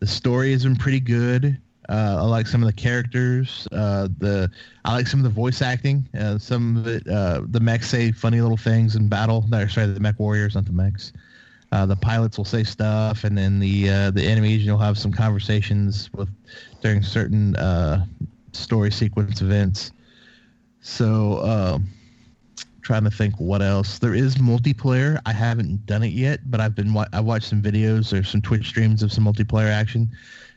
the 0.00 0.06
story 0.06 0.52
has 0.52 0.64
been 0.64 0.76
pretty 0.76 1.00
good. 1.00 1.58
Uh, 1.88 2.16
I 2.18 2.22
like 2.22 2.46
some 2.46 2.62
of 2.62 2.66
the 2.66 2.72
characters. 2.72 3.66
Uh, 3.72 4.08
the 4.18 4.50
I 4.84 4.94
like 4.94 5.06
some 5.06 5.20
of 5.20 5.24
the 5.24 5.30
voice 5.30 5.62
acting. 5.62 6.06
Uh, 6.18 6.38
some 6.38 6.76
of 6.76 6.86
it, 6.86 7.08
uh, 7.08 7.42
the 7.48 7.60
mechs 7.60 7.88
say 7.88 8.12
funny 8.12 8.40
little 8.40 8.58
things 8.58 8.94
in 8.94 9.08
battle. 9.08 9.46
No, 9.48 9.66
sorry, 9.66 9.86
the 9.86 10.00
mech 10.00 10.18
warriors, 10.18 10.54
not 10.54 10.66
the 10.66 10.72
mechs. 10.72 11.12
Uh, 11.72 11.86
the 11.86 11.96
pilots 11.96 12.36
will 12.36 12.44
say 12.44 12.64
stuff, 12.64 13.24
and 13.24 13.36
then 13.36 13.58
the 13.58 13.88
uh, 13.88 14.10
the 14.10 14.22
enemies 14.22 14.64
you'll 14.64 14.78
have 14.78 14.98
some 14.98 15.12
conversations 15.12 16.10
with 16.12 16.28
during 16.82 17.02
certain 17.02 17.54
story 18.58 18.90
sequence 18.90 19.40
events. 19.40 19.92
So, 20.80 21.38
uh, 21.38 21.78
trying 22.88 23.04
to 23.04 23.10
think 23.10 23.34
what 23.38 23.60
else. 23.60 23.98
There 23.98 24.14
is 24.14 24.36
multiplayer. 24.36 25.20
I 25.26 25.32
haven't 25.34 25.84
done 25.84 26.02
it 26.02 26.12
yet, 26.12 26.50
but 26.50 26.58
I've 26.58 26.74
been 26.74 26.96
I 27.12 27.20
watched 27.20 27.48
some 27.48 27.60
videos 27.60 28.18
or 28.18 28.24
some 28.24 28.40
Twitch 28.40 28.66
streams 28.66 29.02
of 29.02 29.12
some 29.12 29.24
multiplayer 29.24 29.70
action, 29.70 30.08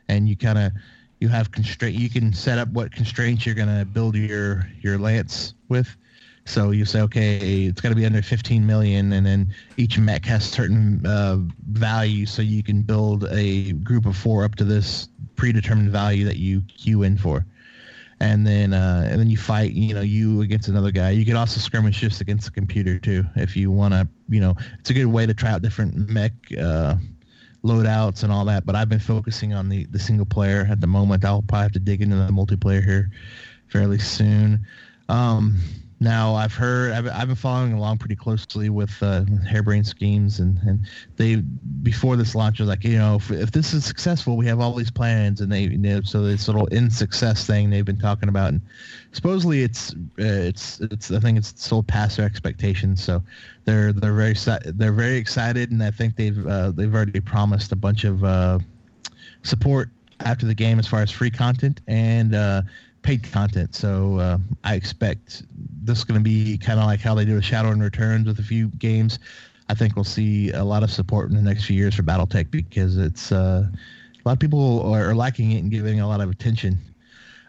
and 0.07 0.29
you 0.29 0.37
kind 0.37 0.57
of 0.57 0.71
you 1.19 1.27
have 1.27 1.51
constraint. 1.51 1.95
You 1.95 2.09
can 2.09 2.31
set 2.31 2.57
up 2.57 2.69
what 2.69 2.93
constraints 2.93 3.45
you're 3.45 3.53
gonna 3.55 3.83
build 3.83 4.15
your 4.15 4.65
your 4.81 4.97
lance 4.97 5.55
with. 5.67 5.93
So 6.45 6.71
you 6.71 6.85
say, 6.85 7.01
okay, 7.01 7.65
it's 7.65 7.81
got 7.81 7.89
to 7.89 7.95
be 7.95 8.05
under 8.05 8.21
15 8.21 8.65
million, 8.65 9.13
and 9.13 9.25
then 9.25 9.53
each 9.77 9.99
mech 9.99 10.25
has 10.25 10.43
certain 10.43 11.05
uh, 11.05 11.37
value, 11.69 12.25
so 12.25 12.41
you 12.41 12.63
can 12.63 12.81
build 12.81 13.27
a 13.29 13.73
group 13.73 14.05
of 14.05 14.17
four 14.17 14.43
up 14.43 14.55
to 14.55 14.63
this 14.63 15.07
predetermined 15.35 15.91
value 15.91 16.25
that 16.25 16.37
you 16.37 16.61
queue 16.61 17.03
in 17.03 17.17
for. 17.17 17.45
And 18.21 18.45
then, 18.45 18.71
uh, 18.71 19.07
and 19.09 19.19
then 19.19 19.31
you 19.31 19.37
fight, 19.37 19.71
you 19.71 19.95
know, 19.95 20.01
you 20.01 20.41
against 20.41 20.67
another 20.67 20.91
guy. 20.91 21.09
You 21.09 21.25
can 21.25 21.35
also 21.35 21.59
skirmish 21.59 21.99
just 21.99 22.21
against 22.21 22.45
the 22.45 22.51
computer 22.51 22.99
too, 22.99 23.25
if 23.35 23.57
you 23.57 23.71
want 23.71 23.95
to. 23.95 24.07
You 24.29 24.39
know, 24.39 24.55
it's 24.79 24.91
a 24.91 24.93
good 24.93 25.07
way 25.07 25.25
to 25.25 25.33
try 25.33 25.49
out 25.49 25.63
different 25.63 26.07
mech 26.07 26.31
uh, 26.51 26.97
loadouts 27.63 28.21
and 28.21 28.31
all 28.31 28.45
that. 28.45 28.63
But 28.63 28.75
I've 28.75 28.89
been 28.89 28.99
focusing 28.99 29.55
on 29.55 29.69
the 29.69 29.85
the 29.85 29.97
single 29.97 30.27
player 30.27 30.67
at 30.69 30.81
the 30.81 30.87
moment. 30.87 31.25
I'll 31.25 31.41
probably 31.41 31.63
have 31.63 31.71
to 31.71 31.79
dig 31.79 32.03
into 32.03 32.15
the 32.15 32.27
multiplayer 32.27 32.83
here 32.85 33.09
fairly 33.69 33.97
soon. 33.97 34.67
Um, 35.09 35.57
now 36.01 36.35
I've 36.35 36.53
heard 36.53 36.91
I've, 36.91 37.07
I've 37.07 37.27
been 37.27 37.35
following 37.35 37.73
along 37.73 37.99
pretty 37.99 38.17
closely 38.17 38.69
with 38.69 38.91
uh, 39.01 39.23
Harebrained 39.47 39.87
Schemes 39.87 40.39
and 40.39 40.57
and 40.63 40.85
they 41.15 41.37
before 41.37 42.17
this 42.17 42.35
launch 42.35 42.59
was 42.59 42.67
like 42.67 42.83
you 42.83 42.97
know 42.97 43.15
if, 43.15 43.31
if 43.31 43.51
this 43.51 43.73
is 43.73 43.85
successful 43.85 44.35
we 44.35 44.47
have 44.47 44.59
all 44.59 44.73
these 44.73 44.91
plans 44.91 45.39
and 45.39 45.51
they 45.51 45.61
you 45.61 45.77
know 45.77 46.01
so 46.01 46.23
this 46.23 46.47
little 46.47 46.65
in 46.67 46.89
success 46.89 47.45
thing 47.45 47.69
they've 47.69 47.85
been 47.85 47.99
talking 47.99 48.27
about 48.27 48.49
and 48.49 48.61
supposedly 49.11 49.61
it's 49.61 49.93
uh, 49.93 49.95
it's 50.17 50.79
it's 50.79 51.11
I 51.11 51.19
think 51.19 51.37
it's 51.37 51.53
sold 51.61 51.87
past 51.87 52.17
their 52.17 52.25
expectations. 52.25 53.03
So 53.03 53.21
they're 53.65 53.93
they're 53.93 54.13
very 54.13 54.35
they're 54.65 54.91
very 54.91 55.17
excited 55.17 55.71
and 55.71 55.83
I 55.83 55.91
think 55.91 56.15
they've 56.15 56.45
uh, 56.47 56.71
they've 56.71 56.93
already 56.93 57.19
promised 57.19 57.71
a 57.71 57.75
bunch 57.75 58.03
of 58.03 58.23
uh, 58.23 58.59
support 59.43 59.89
after 60.21 60.45
the 60.45 60.55
game 60.55 60.79
as 60.79 60.87
far 60.87 61.01
as 61.01 61.11
free 61.11 61.31
content 61.31 61.81
and 61.87 62.35
uh, 62.35 62.61
paid 63.01 63.29
content. 63.29 63.75
So 63.75 64.19
uh, 64.19 64.37
I 64.63 64.75
expect 64.75 65.43
this 65.83 65.99
is 65.99 66.03
going 66.03 66.19
to 66.19 66.23
be 66.23 66.57
kind 66.57 66.79
of 66.79 66.85
like 66.85 66.99
how 66.99 67.15
they 67.15 67.25
do 67.25 67.35
with 67.35 67.43
Shadowrun 67.43 67.81
Returns 67.81 68.27
with 68.27 68.39
a 68.39 68.43
few 68.43 68.67
games. 68.69 69.19
I 69.69 69.73
think 69.73 69.95
we'll 69.95 70.03
see 70.03 70.51
a 70.51 70.63
lot 70.63 70.83
of 70.83 70.91
support 70.91 71.29
in 71.29 71.35
the 71.35 71.41
next 71.41 71.65
few 71.65 71.75
years 71.75 71.95
for 71.95 72.03
BattleTech 72.03 72.51
because 72.51 72.97
it's 72.97 73.31
uh, 73.31 73.65
a 73.65 74.27
lot 74.27 74.33
of 74.33 74.39
people 74.39 74.81
are 74.93 75.15
liking 75.15 75.51
it 75.51 75.59
and 75.59 75.71
giving 75.71 75.99
a 75.99 76.07
lot 76.07 76.21
of 76.21 76.29
attention. 76.29 76.77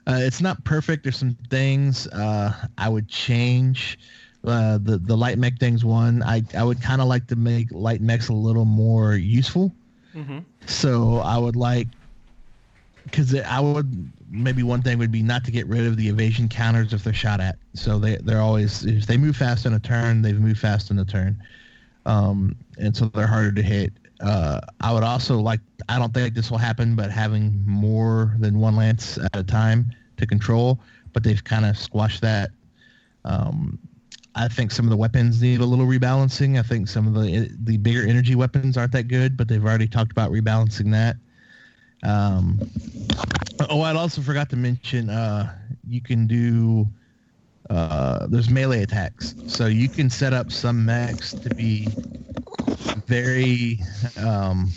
Uh, 0.06 0.18
it's 0.20 0.40
not 0.40 0.62
perfect. 0.64 1.04
There's 1.04 1.16
some 1.16 1.36
things 1.50 2.06
uh, 2.08 2.52
I 2.78 2.88
would 2.88 3.08
change. 3.08 3.98
Uh, 4.44 4.78
the 4.78 4.98
the 4.98 5.16
light 5.16 5.38
mech 5.38 5.58
things 5.60 5.84
one. 5.84 6.22
I 6.24 6.42
I 6.56 6.64
would 6.64 6.82
kind 6.82 7.00
of 7.00 7.06
like 7.06 7.28
to 7.28 7.36
make 7.36 7.68
light 7.70 8.00
mechs 8.00 8.28
a 8.28 8.32
little 8.32 8.64
more 8.64 9.14
useful. 9.14 9.72
Mm-hmm. 10.14 10.40
So 10.66 11.18
I 11.18 11.38
would 11.38 11.54
like 11.54 11.86
because 13.04 13.34
I 13.34 13.60
would 13.60 14.10
maybe 14.32 14.62
one 14.62 14.82
thing 14.82 14.98
would 14.98 15.12
be 15.12 15.22
not 15.22 15.44
to 15.44 15.50
get 15.50 15.66
rid 15.66 15.86
of 15.86 15.96
the 15.96 16.08
evasion 16.08 16.48
counters 16.48 16.92
if 16.92 17.04
they're 17.04 17.12
shot 17.12 17.40
at. 17.40 17.58
So 17.74 17.98
they 17.98 18.16
they're 18.16 18.40
always 18.40 18.84
if 18.84 19.06
they 19.06 19.16
move 19.16 19.36
fast 19.36 19.66
in 19.66 19.74
a 19.74 19.78
turn, 19.78 20.22
they've 20.22 20.38
moved 20.38 20.58
fast 20.58 20.90
in 20.90 20.98
a 20.98 21.04
turn, 21.04 21.40
um, 22.06 22.56
and 22.78 22.96
so 22.96 23.06
they're 23.06 23.26
harder 23.26 23.52
to 23.52 23.62
hit. 23.62 23.92
Uh, 24.20 24.60
I 24.80 24.92
would 24.92 25.02
also 25.02 25.38
like 25.38 25.60
I 25.88 25.98
don't 25.98 26.14
think 26.14 26.34
this 26.34 26.50
will 26.50 26.58
happen, 26.58 26.96
but 26.96 27.10
having 27.10 27.62
more 27.66 28.34
than 28.38 28.58
one 28.58 28.74
lance 28.76 29.18
at 29.18 29.36
a 29.36 29.44
time 29.44 29.92
to 30.16 30.26
control, 30.26 30.80
but 31.12 31.22
they've 31.22 31.42
kind 31.44 31.66
of 31.66 31.76
squashed 31.76 32.22
that. 32.22 32.50
Um, 33.24 33.78
I 34.34 34.48
think 34.48 34.70
some 34.70 34.86
of 34.86 34.90
the 34.90 34.96
weapons 34.96 35.42
need 35.42 35.60
a 35.60 35.66
little 35.66 35.86
rebalancing. 35.86 36.58
I 36.58 36.62
think 36.62 36.88
some 36.88 37.06
of 37.06 37.14
the 37.14 37.50
the 37.64 37.76
bigger 37.76 38.06
energy 38.06 38.34
weapons 38.34 38.78
aren't 38.78 38.92
that 38.92 39.08
good, 39.08 39.36
but 39.36 39.46
they've 39.46 39.64
already 39.64 39.88
talked 39.88 40.10
about 40.10 40.30
rebalancing 40.30 40.90
that. 40.92 41.16
Um, 42.02 42.58
oh, 43.70 43.80
I 43.80 43.94
also 43.94 44.20
forgot 44.22 44.50
to 44.50 44.56
mention 44.56 45.10
uh, 45.10 45.54
you 45.86 46.00
can 46.00 46.26
do 46.26 46.86
uh, 47.70 48.26
there's 48.28 48.50
melee 48.50 48.82
attacks, 48.82 49.34
so 49.46 49.66
you 49.66 49.88
can 49.88 50.10
set 50.10 50.32
up 50.32 50.50
some 50.50 50.84
mechs 50.84 51.32
to 51.32 51.54
be 51.54 51.88
very 53.06 53.80
um, 54.16 54.70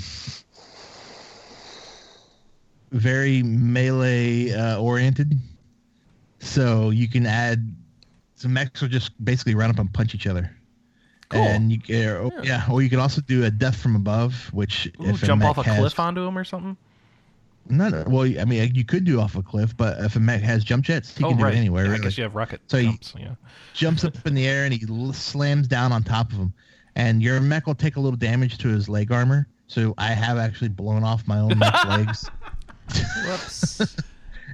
very 2.91 3.43
melee 3.43 4.51
uh, 4.51 4.79
oriented. 4.79 5.37
So 6.39 6.91
you 6.91 7.09
can 7.09 7.25
add 7.25 7.75
some 8.35 8.53
mechs 8.53 8.81
will 8.81 8.89
just 8.89 9.11
basically 9.23 9.55
run 9.55 9.69
up 9.69 9.79
and 9.79 9.91
punch 9.91 10.13
each 10.13 10.27
other. 10.27 10.55
Cool. 11.29 11.41
And 11.41 11.71
you 11.71 11.79
can, 11.79 11.95
yeah. 11.95 12.41
yeah, 12.43 12.67
or 12.71 12.83
you 12.83 12.89
can 12.89 12.99
also 12.99 13.19
do 13.21 13.45
a 13.45 13.49
death 13.49 13.75
from 13.75 13.95
above, 13.95 14.49
which 14.53 14.91
Ooh, 15.01 15.13
jump 15.13 15.43
off 15.43 15.57
a 15.57 15.63
has- 15.63 15.79
cliff 15.79 15.99
onto 15.99 16.21
him 16.25 16.37
or 16.37 16.43
something. 16.43 16.77
Not 17.67 18.07
well. 18.07 18.23
I 18.39 18.45
mean, 18.45 18.73
you 18.75 18.85
could 18.85 19.03
do 19.05 19.19
off 19.19 19.35
a 19.35 19.41
cliff, 19.43 19.75
but 19.75 19.99
if 20.03 20.15
a 20.15 20.19
mech 20.19 20.41
has 20.41 20.63
jump 20.63 20.85
jets, 20.85 21.17
he 21.17 21.23
oh, 21.23 21.29
can 21.29 21.37
do 21.37 21.43
right. 21.45 21.53
it 21.53 21.57
anywhere. 21.57 21.85
Yeah, 21.87 21.93
I 21.93 21.97
guess 21.97 22.17
you 22.17 22.23
have 22.23 22.35
rocket 22.35 22.61
So 22.67 22.77
you- 22.77 22.89
jumps. 22.89 23.13
yeah. 23.17 23.35
Jumps 23.73 24.03
up 24.03 24.13
in 24.27 24.33
the 24.35 24.47
air 24.47 24.65
and 24.65 24.73
he 24.73 24.85
l- 24.89 25.13
slams 25.13 25.67
down 25.67 25.91
on 25.91 26.03
top 26.03 26.31
of 26.31 26.37
him, 26.37 26.53
and 26.95 27.21
your 27.21 27.39
mech 27.41 27.65
will 27.67 27.75
take 27.75 27.95
a 27.95 27.99
little 27.99 28.17
damage 28.17 28.57
to 28.59 28.67
his 28.69 28.87
leg 28.87 29.11
armor. 29.11 29.47
So 29.67 29.93
I 29.97 30.09
have 30.11 30.37
actually 30.37 30.69
blown 30.69 31.03
off 31.03 31.27
my 31.27 31.39
own 31.39 31.57
mech's 31.57 31.85
legs. 31.87 32.29
Whoops. 33.25 33.95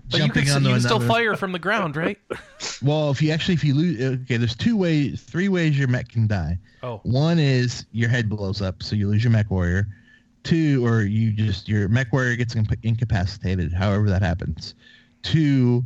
But 0.09 0.21
you 0.21 0.29
can, 0.29 0.63
you 0.63 0.69
can 0.71 0.81
still 0.81 0.99
fire 0.99 1.35
from 1.37 1.51
the 1.53 1.59
ground, 1.59 1.95
right? 1.95 2.17
Well, 2.83 3.11
if 3.11 3.21
you 3.21 3.29
actually 3.31 3.53
if 3.53 3.63
you 3.63 3.75
lose, 3.75 4.01
okay, 4.23 4.37
there's 4.37 4.55
two 4.55 4.75
ways, 4.75 5.21
three 5.21 5.49
ways 5.49 5.77
your 5.77 5.87
mech 5.87 6.09
can 6.09 6.25
die. 6.25 6.57
Oh, 6.81 6.99
One 7.03 7.37
is 7.37 7.85
your 7.91 8.09
head 8.09 8.27
blows 8.27 8.59
up, 8.61 8.81
so 8.81 8.95
you 8.95 9.07
lose 9.07 9.23
your 9.23 9.31
mech 9.31 9.51
warrior. 9.51 9.87
Two, 10.43 10.85
or 10.85 11.01
you 11.01 11.31
just 11.31 11.69
your 11.69 11.87
mech 11.87 12.11
warrior 12.11 12.35
gets 12.35 12.55
inca- 12.55 12.77
incapacitated. 12.83 13.71
However 13.73 14.09
that 14.09 14.21
happens. 14.21 14.75
Two, 15.23 15.85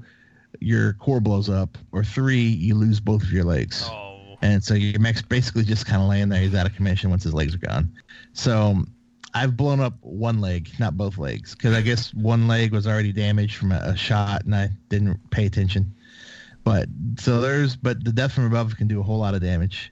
your 0.61 0.93
core 0.93 1.19
blows 1.19 1.49
up. 1.49 1.77
Or 1.91 2.03
three, 2.03 2.41
you 2.41 2.75
lose 2.75 2.99
both 2.99 3.23
of 3.23 3.31
your 3.31 3.43
legs. 3.43 3.85
oh. 3.91 4.37
And 4.41 4.63
so 4.63 4.73
your 4.73 4.99
mech's 4.99 5.21
basically 5.21 5.63
just 5.63 5.85
kind 5.85 6.01
of 6.01 6.07
laying 6.07 6.29
there. 6.29 6.39
He's 6.39 6.55
out 6.55 6.65
of 6.65 6.75
commission 6.75 7.09
once 7.09 7.23
his 7.23 7.33
legs 7.33 7.55
are 7.55 7.59
gone. 7.59 7.91
So 8.33 8.77
I've 9.33 9.57
blown 9.57 9.79
up 9.79 9.95
one 10.01 10.39
leg, 10.39 10.69
not 10.79 10.95
both 10.95 11.17
legs, 11.17 11.55
because 11.55 11.73
I 11.73 11.81
guess 11.81 12.13
one 12.13 12.47
leg 12.47 12.71
was 12.71 12.87
already 12.87 13.11
damaged 13.11 13.57
from 13.57 13.71
a, 13.71 13.81
a 13.83 13.97
shot, 13.97 14.45
and 14.45 14.55
I 14.55 14.69
didn't 14.89 15.19
pay 15.31 15.45
attention. 15.45 15.93
But 16.63 16.87
so 17.19 17.41
there's, 17.41 17.75
but 17.75 18.03
the 18.03 18.11
death 18.11 18.33
from 18.33 18.45
above 18.45 18.77
can 18.77 18.87
do 18.87 18.99
a 18.99 19.03
whole 19.03 19.19
lot 19.19 19.35
of 19.35 19.41
damage, 19.41 19.91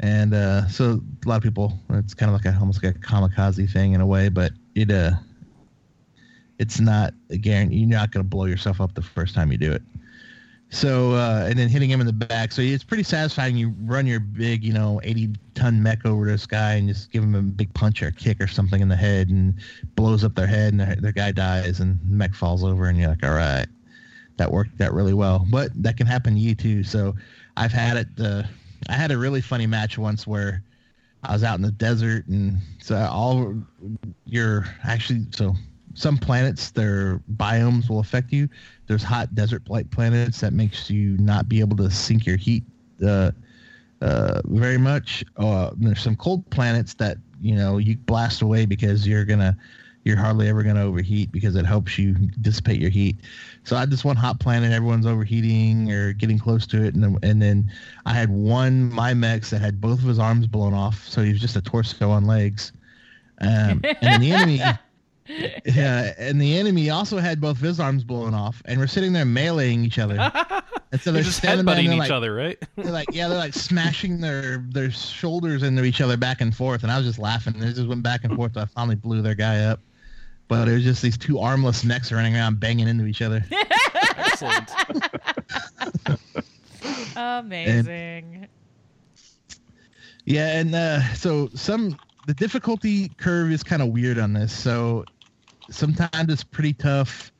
and 0.00 0.34
uh, 0.34 0.66
so 0.68 1.00
a 1.24 1.28
lot 1.28 1.36
of 1.36 1.42
people, 1.42 1.78
it's 1.90 2.14
kind 2.14 2.30
of 2.30 2.34
like 2.34 2.44
a 2.44 2.58
almost 2.58 2.82
like 2.82 2.94
a 2.94 2.98
kamikaze 2.98 3.70
thing 3.72 3.92
in 3.92 4.00
a 4.00 4.06
way, 4.06 4.28
but 4.28 4.52
it 4.74 4.90
uh, 4.90 5.12
it's 6.58 6.80
not 6.80 7.14
a 7.30 7.36
guarantee. 7.36 7.76
You're 7.76 7.88
not 7.88 8.10
going 8.10 8.24
to 8.24 8.28
blow 8.28 8.44
yourself 8.44 8.80
up 8.80 8.94
the 8.94 9.02
first 9.02 9.34
time 9.34 9.50
you 9.50 9.58
do 9.58 9.72
it. 9.72 9.82
So 10.68 11.12
uh, 11.12 11.46
and 11.48 11.58
then 11.58 11.68
hitting 11.68 11.88
him 11.88 12.00
in 12.00 12.06
the 12.06 12.12
back. 12.12 12.52
So 12.52 12.60
it's 12.60 12.84
pretty 12.84 13.04
satisfying. 13.04 13.56
You 13.56 13.72
run 13.82 14.06
your 14.06 14.20
big, 14.20 14.64
you 14.64 14.72
know, 14.72 15.00
80 15.04 15.30
ton 15.54 15.82
mech 15.82 16.04
over 16.04 16.26
this 16.26 16.44
guy 16.44 16.74
and 16.74 16.88
just 16.88 17.10
give 17.12 17.22
him 17.22 17.34
a 17.34 17.42
big 17.42 17.72
punch 17.72 18.02
or 18.02 18.08
a 18.08 18.12
kick 18.12 18.40
or 18.40 18.46
something 18.46 18.82
in 18.82 18.88
the 18.88 18.96
head 18.96 19.28
and 19.28 19.54
blows 19.94 20.24
up 20.24 20.34
their 20.34 20.46
head 20.46 20.72
and 20.72 20.80
their, 20.80 20.96
the 20.96 21.12
guy 21.12 21.30
dies 21.30 21.80
and 21.80 21.98
the 22.00 22.16
mech 22.16 22.34
falls 22.34 22.64
over 22.64 22.86
and 22.86 22.98
you're 22.98 23.08
like, 23.08 23.24
all 23.24 23.34
right, 23.34 23.66
that 24.38 24.50
worked 24.50 24.80
out 24.80 24.92
really 24.92 25.14
well. 25.14 25.46
But 25.50 25.70
that 25.82 25.96
can 25.96 26.06
happen 26.06 26.34
to 26.34 26.40
you 26.40 26.54
too. 26.54 26.82
So 26.82 27.14
I've 27.56 27.72
had 27.72 27.96
it. 27.96 28.08
Uh, 28.20 28.42
I 28.88 28.94
had 28.94 29.10
a 29.10 29.18
really 29.18 29.40
funny 29.40 29.66
match 29.66 29.98
once 29.98 30.26
where 30.26 30.62
I 31.22 31.32
was 31.32 31.42
out 31.42 31.56
in 31.56 31.62
the 31.62 31.72
desert 31.72 32.26
and 32.28 32.58
so 32.80 32.96
all 32.96 33.54
your 34.26 34.64
actually 34.84 35.26
so 35.32 35.54
some 35.94 36.18
planets 36.18 36.70
their 36.70 37.20
biomes 37.36 37.88
will 37.88 38.00
affect 38.00 38.32
you. 38.32 38.48
There's 38.86 39.02
hot 39.02 39.34
desert 39.34 39.62
like 39.68 39.90
planets 39.90 40.40
that 40.40 40.52
makes 40.52 40.90
you 40.90 41.16
not 41.18 41.48
be 41.48 41.60
able 41.60 41.76
to 41.78 41.90
sink 41.90 42.26
your 42.26 42.36
heat 42.36 42.64
uh, 43.04 43.32
uh, 44.02 44.42
very 44.44 44.78
much. 44.78 45.24
Uh, 45.36 45.70
there's 45.76 46.02
some 46.02 46.16
cold 46.16 46.48
planets 46.50 46.94
that 46.94 47.16
you 47.40 47.54
know 47.54 47.78
you 47.78 47.96
blast 47.96 48.42
away 48.42 48.66
because 48.66 49.08
you're 49.08 49.24
gonna 49.24 49.56
you're 50.04 50.16
hardly 50.18 50.48
ever 50.48 50.62
gonna 50.62 50.84
overheat 50.84 51.32
because 51.32 51.56
it 51.56 51.64
helps 51.64 51.98
you 51.98 52.14
dissipate 52.40 52.80
your 52.80 52.90
heat 52.90 53.16
so 53.66 53.76
i 53.76 53.80
had 53.80 53.90
this 53.90 54.04
one 54.04 54.16
hot 54.16 54.40
planet 54.40 54.72
everyone's 54.72 55.06
overheating 55.06 55.90
or 55.92 56.12
getting 56.12 56.38
close 56.38 56.66
to 56.66 56.82
it 56.82 56.94
and 56.94 57.02
then, 57.02 57.18
and 57.22 57.42
then 57.42 57.70
i 58.06 58.12
had 58.12 58.30
one 58.30 58.90
my 58.92 59.12
mechs 59.12 59.50
that 59.50 59.60
had 59.60 59.80
both 59.80 59.98
of 59.98 60.04
his 60.06 60.18
arms 60.18 60.46
blown 60.46 60.72
off 60.72 61.06
so 61.06 61.22
he 61.22 61.32
was 61.32 61.40
just 61.40 61.56
a 61.56 61.62
torso 61.62 62.10
on 62.10 62.24
legs 62.24 62.72
um, 63.42 63.82
and 64.00 64.22
the 64.22 64.32
enemy 64.32 64.62
yeah, 65.64 66.14
and 66.18 66.40
the 66.40 66.56
enemy 66.56 66.90
also 66.90 67.18
had 67.18 67.40
both 67.40 67.56
of 67.56 67.62
his 67.62 67.80
arms 67.80 68.04
blown 68.04 68.32
off, 68.32 68.62
and 68.64 68.78
we're 68.78 68.86
sitting 68.86 69.12
there 69.12 69.24
meleeing 69.24 69.84
each 69.84 69.98
other. 69.98 70.16
And 70.92 71.00
so 71.00 71.10
They're 71.10 71.20
they're 71.20 71.24
just 71.24 71.38
standing 71.38 71.66
there, 71.66 71.76
and 71.76 71.88
they're 71.88 71.94
each 71.94 71.98
like, 71.98 72.10
other, 72.12 72.32
right? 72.32 72.56
they're 72.76 72.92
like, 72.92 73.08
yeah, 73.12 73.26
they're 73.26 73.36
like 73.36 73.54
smashing 73.54 74.20
their 74.20 74.64
their 74.70 74.88
shoulders 74.88 75.64
into 75.64 75.82
each 75.82 76.00
other 76.00 76.16
back 76.16 76.40
and 76.40 76.54
forth, 76.54 76.84
and 76.84 76.92
I 76.92 76.96
was 76.96 77.04
just 77.04 77.18
laughing. 77.18 77.54
They 77.58 77.72
just 77.72 77.88
went 77.88 78.04
back 78.04 78.22
and 78.22 78.36
forth. 78.36 78.54
So 78.54 78.60
I 78.60 78.66
finally 78.66 78.94
blew 78.94 79.20
their 79.20 79.34
guy 79.34 79.64
up, 79.64 79.80
but 80.48 80.68
it 80.68 80.72
was 80.72 80.84
just 80.84 81.02
these 81.02 81.18
two 81.18 81.38
armless 81.38 81.84
mechs 81.84 82.12
running 82.12 82.36
around 82.36 82.60
banging 82.60 82.88
into 82.88 83.06
each 83.06 83.22
other. 83.22 83.44
Excellent. 84.16 84.70
Amazing. 87.16 88.46
Yeah, 90.24 90.58
and 90.58 90.74
uh, 90.74 91.14
so 91.14 91.48
some 91.54 91.96
the 92.26 92.34
difficulty 92.34 93.08
curve 93.16 93.50
is 93.52 93.62
kind 93.62 93.80
of 93.80 93.88
weird 93.88 94.18
on 94.18 94.32
this. 94.32 94.52
So 94.52 95.04
sometimes 95.70 96.32
it's 96.32 96.44
pretty 96.44 96.72
tough. 96.72 97.32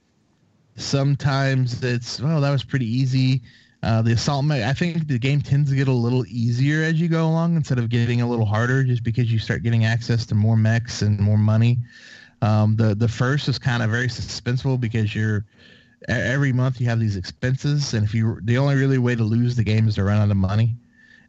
Sometimes 0.76 1.82
it's 1.82 2.20
well, 2.20 2.40
that 2.40 2.50
was 2.50 2.64
pretty 2.64 2.86
easy. 2.86 3.42
Uh, 3.82 4.02
the 4.02 4.12
assault 4.12 4.44
mech, 4.44 4.62
I 4.62 4.72
think 4.72 5.06
the 5.06 5.18
game 5.18 5.40
tends 5.40 5.70
to 5.70 5.76
get 5.76 5.86
a 5.86 5.92
little 5.92 6.24
easier 6.26 6.82
as 6.82 6.94
you 7.00 7.08
go 7.08 7.28
along 7.28 7.56
instead 7.56 7.78
of 7.78 7.88
getting 7.88 8.20
a 8.20 8.28
little 8.28 8.46
harder, 8.46 8.82
just 8.82 9.04
because 9.04 9.30
you 9.30 9.38
start 9.38 9.62
getting 9.62 9.84
access 9.84 10.26
to 10.26 10.34
more 10.34 10.56
mechs 10.56 11.02
and 11.02 11.20
more 11.20 11.38
money. 11.38 11.78
Um, 12.42 12.76
the 12.76 12.94
the 12.94 13.08
first 13.08 13.48
is 13.48 13.58
kind 13.58 13.82
of 13.82 13.90
very 13.90 14.08
suspenseful 14.08 14.78
because 14.80 15.14
you're 15.14 15.44
every 16.08 16.52
month 16.52 16.80
you 16.80 16.86
have 16.88 17.00
these 17.00 17.16
expenses, 17.16 17.94
and 17.94 18.04
if 18.04 18.14
you 18.14 18.38
the 18.42 18.58
only 18.58 18.76
really 18.76 18.98
way 18.98 19.14
to 19.14 19.24
lose 19.24 19.56
the 19.56 19.64
game 19.64 19.88
is 19.88 19.94
to 19.96 20.04
run 20.04 20.20
out 20.20 20.30
of 20.30 20.36
money, 20.36 20.76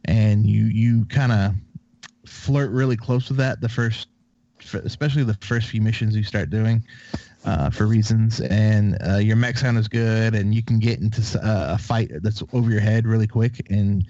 and 0.04 0.46
you 0.46 0.64
you 0.66 1.04
kind 1.06 1.32
of 1.32 1.54
flirt 2.26 2.70
really 2.70 2.96
close 2.96 3.28
with 3.28 3.38
that 3.38 3.60
the 3.60 3.68
first, 3.68 4.08
especially 4.72 5.24
the 5.24 5.34
first 5.34 5.68
few 5.68 5.80
missions 5.80 6.14
you 6.14 6.22
start 6.22 6.50
doing 6.50 6.84
uh, 7.44 7.70
for 7.70 7.86
reasons, 7.86 8.40
and 8.40 8.98
uh, 9.08 9.16
your 9.16 9.36
mech 9.36 9.56
sound 9.56 9.78
is 9.78 9.88
good, 9.88 10.34
and 10.34 10.54
you 10.54 10.62
can 10.62 10.78
get 10.78 11.00
into 11.00 11.22
uh, 11.38 11.74
a 11.74 11.78
fight 11.78 12.10
that's 12.22 12.42
over 12.52 12.70
your 12.70 12.80
head 12.80 13.06
really 13.06 13.26
quick. 13.26 13.66
And 13.70 14.04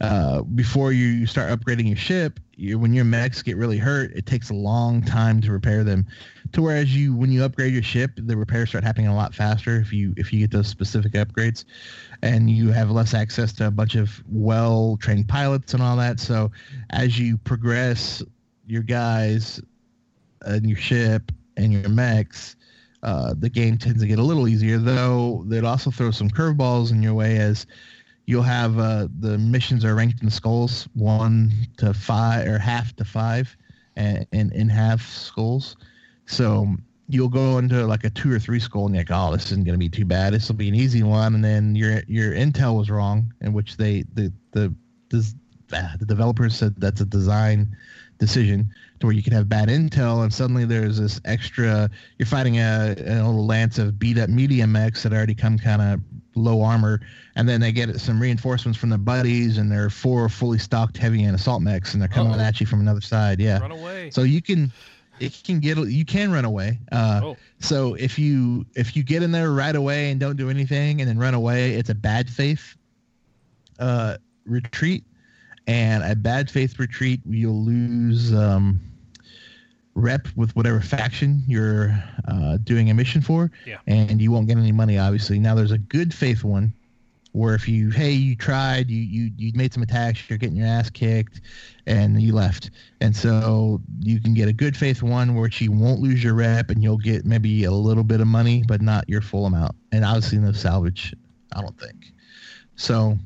uh, 0.00 0.42
before 0.42 0.92
you 0.92 1.26
start 1.26 1.50
upgrading 1.50 1.88
your 1.88 1.96
ship, 1.96 2.38
you, 2.54 2.78
when 2.78 2.92
your 2.92 3.04
mechs 3.04 3.42
get 3.42 3.56
really 3.56 3.78
hurt, 3.78 4.12
it 4.12 4.26
takes 4.26 4.50
a 4.50 4.54
long 4.54 5.02
time 5.02 5.40
to 5.42 5.52
repair 5.52 5.84
them. 5.84 6.06
To 6.52 6.62
whereas 6.62 6.94
you, 6.94 7.14
when 7.14 7.32
you 7.32 7.44
upgrade 7.44 7.72
your 7.72 7.82
ship, 7.82 8.12
the 8.16 8.36
repairs 8.36 8.70
start 8.70 8.84
happening 8.84 9.08
a 9.08 9.14
lot 9.14 9.34
faster 9.34 9.76
if 9.76 9.92
you 9.92 10.14
if 10.16 10.32
you 10.32 10.40
get 10.40 10.50
those 10.50 10.68
specific 10.68 11.12
upgrades, 11.12 11.64
and 12.22 12.48
you 12.48 12.70
have 12.70 12.90
less 12.90 13.14
access 13.14 13.52
to 13.54 13.66
a 13.66 13.70
bunch 13.70 13.94
of 13.94 14.22
well-trained 14.30 15.28
pilots 15.28 15.74
and 15.74 15.82
all 15.82 15.96
that. 15.96 16.20
So 16.20 16.50
as 16.90 17.18
you 17.18 17.36
progress 17.38 18.22
your 18.66 18.82
guys 18.82 19.60
and 20.42 20.68
your 20.68 20.78
ship 20.78 21.32
and 21.56 21.72
your 21.72 21.88
mechs, 21.88 22.56
uh, 23.02 23.34
the 23.38 23.50
game 23.50 23.76
tends 23.76 24.00
to 24.02 24.06
get 24.06 24.18
a 24.18 24.22
little 24.22 24.46
easier, 24.48 24.78
though 24.78 25.44
it 25.50 25.64
also 25.64 25.90
throws 25.90 26.16
some 26.16 26.30
curveballs 26.30 26.90
in 26.90 27.02
your 27.02 27.14
way 27.14 27.38
as 27.38 27.66
you'll 28.26 28.42
have 28.42 28.78
uh, 28.78 29.08
the 29.20 29.38
missions 29.38 29.84
are 29.84 29.94
ranked 29.94 30.22
in 30.22 30.30
skulls, 30.30 30.88
one 30.94 31.52
to 31.78 31.94
five 31.94 32.46
or 32.46 32.58
half 32.58 32.94
to 32.96 33.04
five, 33.04 33.56
and 33.94 34.26
in, 34.32 34.52
in 34.52 34.68
half 34.68 35.00
skulls. 35.08 35.76
So 36.26 36.76
you'll 37.08 37.28
go 37.28 37.58
into 37.58 37.86
like 37.86 38.04
a 38.04 38.10
two 38.10 38.32
or 38.32 38.38
three 38.38 38.58
skull 38.58 38.86
and 38.86 38.94
you're 38.94 39.04
like, 39.04 39.10
oh, 39.12 39.32
this 39.32 39.46
isn't 39.46 39.64
going 39.64 39.74
to 39.74 39.78
be 39.78 39.88
too 39.88 40.04
bad. 40.04 40.34
This 40.34 40.48
will 40.48 40.56
be 40.56 40.68
an 40.68 40.74
easy 40.74 41.02
one. 41.02 41.34
And 41.34 41.44
then 41.44 41.76
your 41.76 42.02
your 42.08 42.32
intel 42.32 42.76
was 42.76 42.90
wrong, 42.90 43.32
in 43.40 43.52
which 43.52 43.76
they 43.76 44.04
the 44.14 44.32
the 44.50 44.74
the, 45.10 45.34
ah, 45.72 45.94
the 45.98 46.06
developers 46.06 46.56
said 46.56 46.74
that's 46.78 47.00
a 47.00 47.06
design 47.06 47.76
decision 48.18 48.68
to 48.98 49.06
where 49.06 49.14
you 49.14 49.22
can 49.22 49.34
have 49.34 49.46
bad 49.46 49.68
intel 49.68 50.22
and 50.22 50.32
suddenly 50.32 50.64
there's 50.64 50.98
this 50.98 51.20
extra 51.26 51.90
you're 52.16 52.24
fighting 52.26 52.56
a, 52.56 52.94
a 52.98 53.16
little 53.16 53.44
lance 53.44 53.78
of 53.78 53.98
beat 53.98 54.18
up 54.18 54.30
medium 54.30 54.72
mechs 54.72 55.02
that 55.02 55.12
already 55.12 55.34
come 55.34 55.58
kind 55.58 55.82
of 55.82 56.00
low 56.36 56.62
armor 56.62 57.00
and 57.34 57.48
then 57.48 57.60
they 57.60 57.72
get 57.72 57.98
some 58.00 58.20
reinforcements 58.20 58.78
from 58.78 58.90
their 58.90 58.98
buddies 58.98 59.58
and 59.58 59.70
they're 59.72 59.90
four 59.90 60.28
fully 60.28 60.58
stocked 60.58 60.96
heavy 60.96 61.24
and 61.24 61.34
assault 61.34 61.62
mechs 61.62 61.92
and 61.92 62.00
they're 62.00 62.08
coming 62.08 62.32
Uh-oh. 62.34 62.40
at 62.40 62.60
you 62.60 62.66
from 62.66 62.80
another 62.80 63.00
side 63.00 63.40
yeah 63.40 63.58
Run 63.58 63.72
away. 63.72 64.10
so 64.10 64.22
you 64.22 64.42
can 64.42 64.70
it 65.18 65.40
can 65.44 65.60
get 65.60 65.78
you 65.78 66.04
can 66.04 66.30
run 66.30 66.44
away 66.44 66.78
uh 66.92 67.20
oh, 67.24 67.36
so 67.58 67.94
if 67.94 68.18
you 68.18 68.66
if 68.74 68.94
you 68.94 69.02
get 69.02 69.22
in 69.22 69.32
there 69.32 69.50
right 69.50 69.74
away 69.74 70.10
and 70.10 70.20
don't 70.20 70.36
do 70.36 70.50
anything 70.50 71.00
and 71.00 71.08
then 71.08 71.18
run 71.18 71.34
away, 71.34 71.72
it's 71.72 71.88
a 71.88 71.94
bad 71.94 72.28
faith 72.28 72.76
uh, 73.78 74.16
retreat, 74.44 75.04
and 75.66 76.02
a 76.04 76.14
bad 76.14 76.50
faith 76.50 76.78
retreat 76.78 77.20
you'll 77.26 77.62
lose 77.62 78.32
um, 78.34 78.80
rep 79.96 80.28
with 80.36 80.54
whatever 80.54 80.80
faction 80.80 81.42
you're 81.48 81.98
uh, 82.28 82.58
doing 82.58 82.90
a 82.90 82.94
mission 82.94 83.22
for, 83.22 83.50
Yeah. 83.66 83.78
and 83.86 84.20
you 84.20 84.30
won't 84.30 84.46
get 84.46 84.58
any 84.58 84.70
money. 84.70 84.98
Obviously, 84.98 85.38
now 85.40 85.54
there's 85.54 85.72
a 85.72 85.78
good 85.78 86.12
faith 86.14 86.44
one 86.44 86.72
where 87.32 87.54
if 87.54 87.68
you 87.68 87.90
hey 87.90 88.12
you 88.12 88.34
tried 88.34 88.88
you 88.90 88.98
you 89.02 89.30
you 89.36 89.52
made 89.54 89.70
some 89.70 89.82
attacks 89.82 90.22
you're 90.30 90.38
getting 90.38 90.56
your 90.56 90.66
ass 90.66 90.88
kicked 90.88 91.42
and 91.86 92.22
you 92.22 92.32
left 92.32 92.70
and 93.02 93.14
so 93.14 93.78
you 94.00 94.18
can 94.18 94.32
get 94.32 94.48
a 94.48 94.54
good 94.54 94.74
faith 94.74 95.02
one 95.02 95.34
which 95.34 95.60
you 95.60 95.70
won't 95.70 96.00
lose 96.00 96.24
your 96.24 96.32
rep 96.32 96.70
and 96.70 96.82
you'll 96.82 96.96
get 96.96 97.26
maybe 97.26 97.64
a 97.64 97.70
little 97.70 98.04
bit 98.04 98.22
of 98.22 98.26
money 98.26 98.64
but 98.66 98.80
not 98.80 99.06
your 99.06 99.20
full 99.20 99.44
amount 99.44 99.74
and 99.92 100.02
obviously 100.02 100.38
no 100.38 100.50
salvage 100.50 101.14
i 101.54 101.60
don't 101.60 101.78
think 101.78 102.06
so 102.76 103.18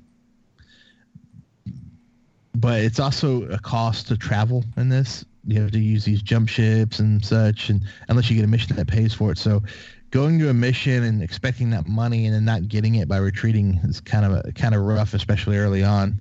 but 2.56 2.80
it's 2.80 2.98
also 2.98 3.44
a 3.44 3.58
cost 3.60 4.08
to 4.08 4.16
travel 4.16 4.64
in 4.76 4.88
this 4.88 5.24
you 5.46 5.60
have 5.60 5.70
to 5.70 5.78
use 5.78 6.04
these 6.04 6.22
jump 6.22 6.48
ships 6.48 6.98
and 6.98 7.24
such 7.24 7.70
and 7.70 7.82
unless 8.08 8.30
you 8.30 8.36
get 8.36 8.44
a 8.44 8.48
mission 8.48 8.76
that 8.76 8.88
pays 8.88 9.14
for 9.14 9.32
it. 9.32 9.38
So 9.38 9.62
going 10.10 10.38
to 10.38 10.48
a 10.50 10.54
mission 10.54 11.04
and 11.04 11.22
expecting 11.22 11.70
that 11.70 11.86
money 11.86 12.26
and 12.26 12.34
then 12.34 12.44
not 12.44 12.68
getting 12.68 12.96
it 12.96 13.08
by 13.08 13.16
retreating 13.16 13.80
is 13.84 14.00
kind 14.00 14.24
of 14.24 14.44
a, 14.44 14.52
kind 14.52 14.74
of 14.74 14.82
rough 14.82 15.14
especially 15.14 15.56
early 15.56 15.82
on. 15.82 16.20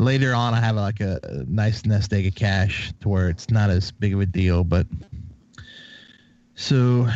Later 0.00 0.32
on 0.32 0.54
i 0.54 0.60
have 0.60 0.76
like 0.76 1.00
a, 1.00 1.18
a 1.24 1.44
nice 1.50 1.84
nest 1.84 2.12
egg 2.12 2.26
of 2.26 2.34
cash 2.36 2.92
to 3.00 3.08
where 3.08 3.28
it's 3.28 3.50
not 3.50 3.68
as 3.68 3.90
big 3.90 4.14
of 4.14 4.20
a 4.20 4.26
deal 4.26 4.62
but 4.62 4.86
so 6.54 7.08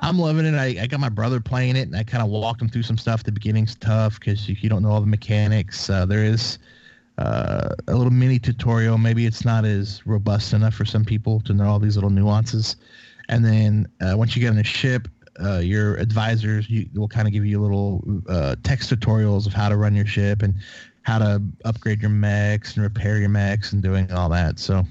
i'm 0.00 0.18
loving 0.18 0.44
it. 0.44 0.54
I, 0.54 0.82
I 0.82 0.86
got 0.88 0.98
my 0.98 1.08
brother 1.08 1.38
playing 1.38 1.76
it 1.76 1.86
and 1.86 1.96
i 1.96 2.02
kind 2.02 2.20
of 2.20 2.30
walked 2.30 2.60
him 2.60 2.68
through 2.68 2.82
some 2.82 2.98
stuff. 2.98 3.22
The 3.22 3.30
beginning's 3.30 3.76
tough 3.76 4.18
because 4.18 4.48
if 4.48 4.64
you 4.64 4.68
don't 4.68 4.82
know 4.82 4.90
all 4.90 5.00
the 5.00 5.06
mechanics 5.06 5.88
uh, 5.88 6.04
there 6.04 6.24
is 6.24 6.58
uh, 7.18 7.74
a 7.88 7.94
little 7.94 8.12
mini 8.12 8.38
tutorial 8.38 8.96
maybe 8.96 9.26
it's 9.26 9.44
not 9.44 9.64
as 9.64 10.06
robust 10.06 10.52
enough 10.52 10.74
for 10.74 10.84
some 10.84 11.04
people 11.04 11.40
to 11.40 11.52
know 11.52 11.64
all 11.64 11.78
these 11.78 11.96
little 11.96 12.10
nuances 12.10 12.76
and 13.28 13.44
then 13.44 13.86
uh, 14.00 14.16
once 14.16 14.34
you 14.34 14.40
get 14.40 14.50
on 14.50 14.56
the 14.56 14.64
ship, 14.64 15.08
uh, 15.42 15.58
your 15.58 15.96
advisors 15.96 16.68
you, 16.68 16.88
will 16.94 17.08
kind 17.08 17.28
of 17.28 17.32
give 17.32 17.46
you 17.46 17.60
little 17.60 18.02
uh, 18.28 18.56
text 18.62 18.90
tutorials 18.90 19.46
of 19.46 19.52
how 19.52 19.68
to 19.68 19.76
run 19.76 19.94
your 19.94 20.06
ship 20.06 20.42
and 20.42 20.54
how 21.02 21.18
to 21.18 21.42
upgrade 21.64 22.00
your 22.00 22.10
mechs 22.10 22.74
and 22.74 22.82
repair 22.82 23.18
your 23.18 23.28
mechs 23.28 23.72
and 23.72 23.82
doing 23.82 24.10
all 24.12 24.28
that. 24.28 24.58
So 24.58 24.84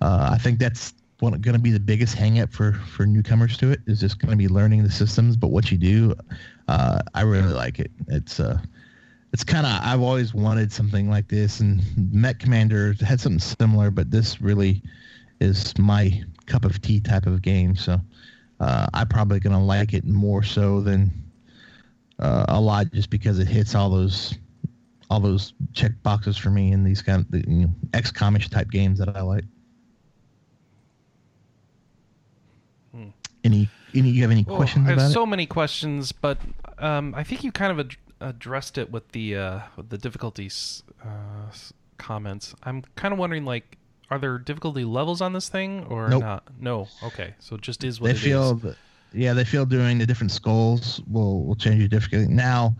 uh, 0.00 0.30
I 0.32 0.38
think 0.38 0.58
that's 0.58 0.94
going 1.20 1.42
to 1.42 1.58
be 1.58 1.70
the 1.70 1.80
biggest 1.80 2.16
hangup 2.16 2.52
for, 2.52 2.74
for 2.74 3.06
newcomers 3.06 3.56
to 3.58 3.70
it 3.70 3.80
is 3.86 4.00
just 4.00 4.18
going 4.18 4.30
to 4.30 4.36
be 4.36 4.48
learning 4.48 4.82
the 4.82 4.90
systems. 4.90 5.36
But 5.36 5.48
what 5.48 5.70
you 5.70 5.78
do, 5.78 6.14
uh, 6.68 7.00
I 7.14 7.22
really 7.22 7.52
like 7.52 7.78
it. 7.78 7.90
It's 8.08 8.40
it's 9.32 9.44
kind 9.44 9.66
of 9.66 9.78
I've 9.82 10.00
always 10.00 10.34
wanted 10.34 10.72
something 10.72 11.10
like 11.10 11.28
this, 11.28 11.60
and 11.60 11.82
Mech 12.12 12.38
Commander 12.38 12.94
had 13.00 13.20
something 13.20 13.38
similar, 13.38 13.90
but 13.90 14.10
this 14.10 14.40
really 14.40 14.82
is 15.40 15.76
my 15.78 16.22
cup 16.46 16.64
of 16.64 16.80
tea 16.80 17.00
type 17.00 17.26
of 17.26 17.42
game. 17.42 17.76
So 17.76 18.00
uh, 18.60 18.86
I'm 18.94 19.08
probably 19.08 19.40
gonna 19.40 19.62
like 19.62 19.94
it 19.94 20.04
more 20.04 20.42
so 20.42 20.80
than 20.80 21.12
uh, 22.18 22.46
a 22.48 22.60
lot, 22.60 22.92
just 22.92 23.10
because 23.10 23.38
it 23.38 23.48
hits 23.48 23.74
all 23.74 23.90
those 23.90 24.38
all 25.10 25.20
those 25.20 25.52
check 25.72 25.92
boxes 26.02 26.36
for 26.36 26.50
me 26.50 26.72
in 26.72 26.82
these 26.82 27.00
kind 27.00 27.24
of 27.24 27.48
you 27.48 27.66
know, 27.66 27.74
XCOM-ish 27.92 28.48
type 28.48 28.70
games 28.70 28.98
that 28.98 29.16
I 29.16 29.20
like. 29.20 29.44
Hmm. 32.92 33.08
Any 33.44 33.68
any 33.94 34.10
you 34.10 34.22
have 34.22 34.30
any 34.30 34.44
Well, 34.44 34.56
questions 34.56 34.88
I 34.88 34.92
have 34.92 35.12
so 35.12 35.26
many 35.26 35.46
questions, 35.46 36.12
but 36.12 36.38
um, 36.78 37.14
I 37.14 37.22
think 37.22 37.44
you 37.44 37.52
kind 37.52 37.72
of 37.72 37.80
ad- 37.80 37.96
addressed 38.20 38.78
it 38.78 38.90
with 38.90 39.08
the 39.12 39.36
uh, 39.36 39.60
with 39.76 39.88
the 39.90 39.98
difficulties 39.98 40.82
uh, 41.02 41.50
comments. 41.98 42.54
I'm 42.62 42.82
kind 42.94 43.12
of 43.12 43.18
wondering, 43.18 43.44
like, 43.44 43.76
are 44.10 44.18
there 44.18 44.38
difficulty 44.38 44.84
levels 44.84 45.20
on 45.20 45.32
this 45.32 45.48
thing 45.48 45.84
or 45.88 46.08
Nope. 46.08 46.22
not? 46.22 46.44
No. 46.60 46.88
Okay, 47.02 47.34
so 47.38 47.56
it 47.56 47.62
just 47.62 47.84
is 47.84 48.00
what 48.00 48.06
They 48.06 48.10
it 48.12 48.16
is. 48.16 48.22
feel 48.22 48.54
that- 48.56 48.76
yeah 49.12 49.32
they 49.32 49.44
feel 49.44 49.64
doing 49.64 49.96
the 49.98 50.04
different 50.04 50.30
skulls 50.32 51.00
will 51.10 51.44
will 51.44 51.54
change 51.54 51.78
your 51.78 51.88
difficulty. 51.88 52.26
Now, 52.26 52.74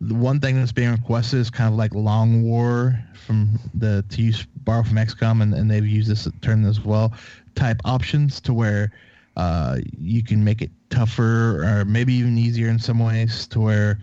the 0.00 0.14
one 0.14 0.40
thing 0.40 0.56
that's 0.56 0.72
being 0.72 0.90
requested 0.92 1.40
is 1.40 1.50
kind 1.50 1.68
of 1.68 1.76
like 1.76 1.92
Long 1.94 2.42
War 2.42 2.98
from 3.26 3.58
the 3.74 4.04
to 4.10 4.22
use 4.22 4.46
borrow 4.64 4.82
from 4.82 4.96
XCOM, 4.96 5.42
and, 5.42 5.52
and 5.54 5.70
they've 5.70 5.86
used 5.86 6.08
this 6.10 6.28
term 6.42 6.64
as 6.64 6.80
well. 6.80 7.12
Type 7.54 7.80
options 7.84 8.40
to 8.42 8.54
where 8.54 8.92
uh, 9.36 9.78
you 9.98 10.22
can 10.22 10.42
make 10.44 10.62
it 10.62 10.70
tougher 10.90 11.64
or 11.64 11.84
maybe 11.84 12.14
even 12.14 12.38
easier 12.38 12.68
in 12.68 12.78
some 12.78 12.98
ways 13.00 13.46
to 13.48 13.60
where 13.60 13.98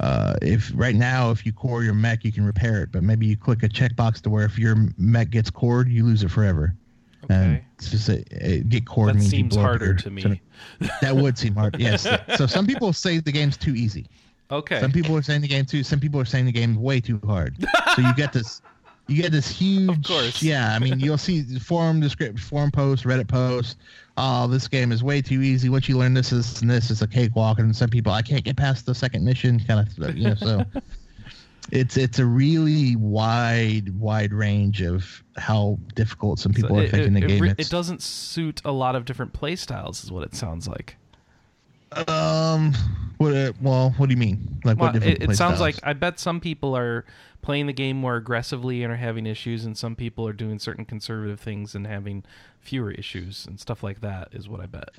uh, 0.00 0.34
if 0.42 0.70
right 0.74 0.94
now 0.94 1.30
if 1.30 1.46
you 1.46 1.52
core 1.52 1.82
your 1.82 1.94
mech 1.94 2.24
you 2.24 2.32
can 2.32 2.44
repair 2.44 2.82
it 2.82 2.92
but 2.92 3.02
maybe 3.02 3.26
you 3.26 3.36
click 3.36 3.62
a 3.62 3.68
checkbox 3.68 4.20
to 4.20 4.30
where 4.30 4.44
if 4.44 4.58
your 4.58 4.76
mech 4.98 5.30
gets 5.30 5.50
cored 5.50 5.88
you 5.88 6.04
lose 6.04 6.22
it 6.22 6.30
forever 6.30 6.74
and 7.28 7.56
Okay. 7.56 7.64
it's 7.78 7.90
just 7.90 8.08
a, 8.08 8.22
a- 8.46 8.60
get 8.60 8.86
cored 8.86 9.16
That 9.16 9.22
seems 9.22 9.56
harder 9.56 9.86
your- 9.86 9.94
to 9.94 10.10
me. 10.10 10.40
that 11.00 11.16
would 11.16 11.36
seem 11.38 11.54
hard 11.54 11.76
yes 11.80 12.06
so 12.36 12.46
some 12.46 12.66
people 12.66 12.92
say 12.92 13.18
the 13.20 13.32
game's 13.32 13.56
too 13.56 13.74
easy 13.74 14.06
Okay. 14.50 14.80
some 14.80 14.92
people 14.92 15.16
are 15.16 15.22
saying 15.22 15.40
the 15.40 15.48
game 15.48 15.64
too. 15.64 15.82
Some 15.82 15.98
people 15.98 16.20
are 16.20 16.24
saying 16.24 16.44
the 16.44 16.52
game's 16.52 16.78
way 16.78 17.00
too 17.00 17.20
hard. 17.26 17.56
so 17.96 18.00
you 18.02 18.14
get 18.14 18.32
this, 18.32 18.62
you 19.08 19.20
get 19.20 19.32
this 19.32 19.48
huge. 19.58 19.90
of 19.90 20.00
course. 20.04 20.40
Yeah, 20.40 20.72
I 20.72 20.78
mean, 20.78 21.00
you'll 21.00 21.18
see 21.18 21.42
forum 21.58 21.98
descript, 21.98 22.38
forum 22.38 22.70
posts, 22.70 23.04
Reddit 23.04 23.26
posts. 23.26 23.74
Oh, 24.18 24.46
this 24.46 24.66
game 24.68 24.92
is 24.92 25.02
way 25.04 25.20
too 25.20 25.42
easy. 25.42 25.68
Once 25.68 25.88
you 25.88 25.98
learn 25.98 26.14
this, 26.14 26.32
is 26.32 26.60
and 26.62 26.70
this, 26.70 26.90
it's 26.90 27.02
a 27.02 27.06
cakewalk. 27.06 27.58
And 27.58 27.74
some 27.76 27.90
people, 27.90 28.12
I 28.12 28.22
can't 28.22 28.44
get 28.44 28.56
past 28.56 28.86
the 28.86 28.94
second 28.94 29.24
mission, 29.24 29.60
kind 29.60 29.86
of, 29.86 30.16
you 30.16 30.28
know. 30.30 30.34
So 30.36 30.64
it's 31.72 31.96
it's 31.96 32.18
a 32.18 32.24
really 32.24 32.96
wide 32.96 33.98
wide 33.98 34.32
range 34.32 34.80
of 34.82 35.22
how 35.36 35.78
difficult 35.94 36.38
some 36.38 36.52
people 36.52 36.70
So 36.70 36.76
are 36.80 36.84
it, 36.84 36.90
thinking 36.92 37.16
it- 37.16 37.20
the 37.20 37.26
it 37.26 37.28
game 37.28 37.44
is. 37.44 37.54
it 37.58 37.68
doesn't 37.70 38.00
suit 38.02 38.62
a 38.64 38.72
lot 38.72 38.96
of 38.96 39.04
different 39.04 39.32
play 39.34 39.54
styles, 39.56 40.02
is 40.04 40.10
what 40.10 40.22
it 40.24 40.34
sounds 40.34 40.66
like. 40.66 40.96
Um, 42.08 42.72
what? 43.18 43.34
Uh, 43.34 43.52
well, 43.60 43.94
what 43.96 44.08
do 44.08 44.14
you 44.14 44.18
mean? 44.18 44.60
Like 44.64 44.78
Well, 44.78 44.88
what 44.88 44.94
different 44.94 45.22
it, 45.22 45.36
sounds 45.36 45.56
styles? 45.56 45.60
like 45.60 45.76
I 45.82 45.92
bet 45.92 46.18
some 46.18 46.40
people 46.40 46.76
are 46.76 47.04
playing 47.46 47.66
the 47.68 47.72
game 47.72 47.96
more 47.96 48.16
aggressively 48.16 48.82
and 48.82 48.92
are 48.92 48.96
having 48.96 49.24
issues, 49.24 49.64
and 49.64 49.78
some 49.78 49.94
people 49.94 50.26
are 50.26 50.32
doing 50.32 50.58
certain 50.58 50.84
conservative 50.84 51.38
things 51.38 51.76
and 51.76 51.86
having 51.86 52.24
fewer 52.60 52.90
issues 52.90 53.46
and 53.46 53.58
stuff 53.60 53.82
like 53.84 54.00
that. 54.00 54.28
Is 54.32 54.48
what 54.48 54.60
I 54.60 54.66
bet. 54.66 54.90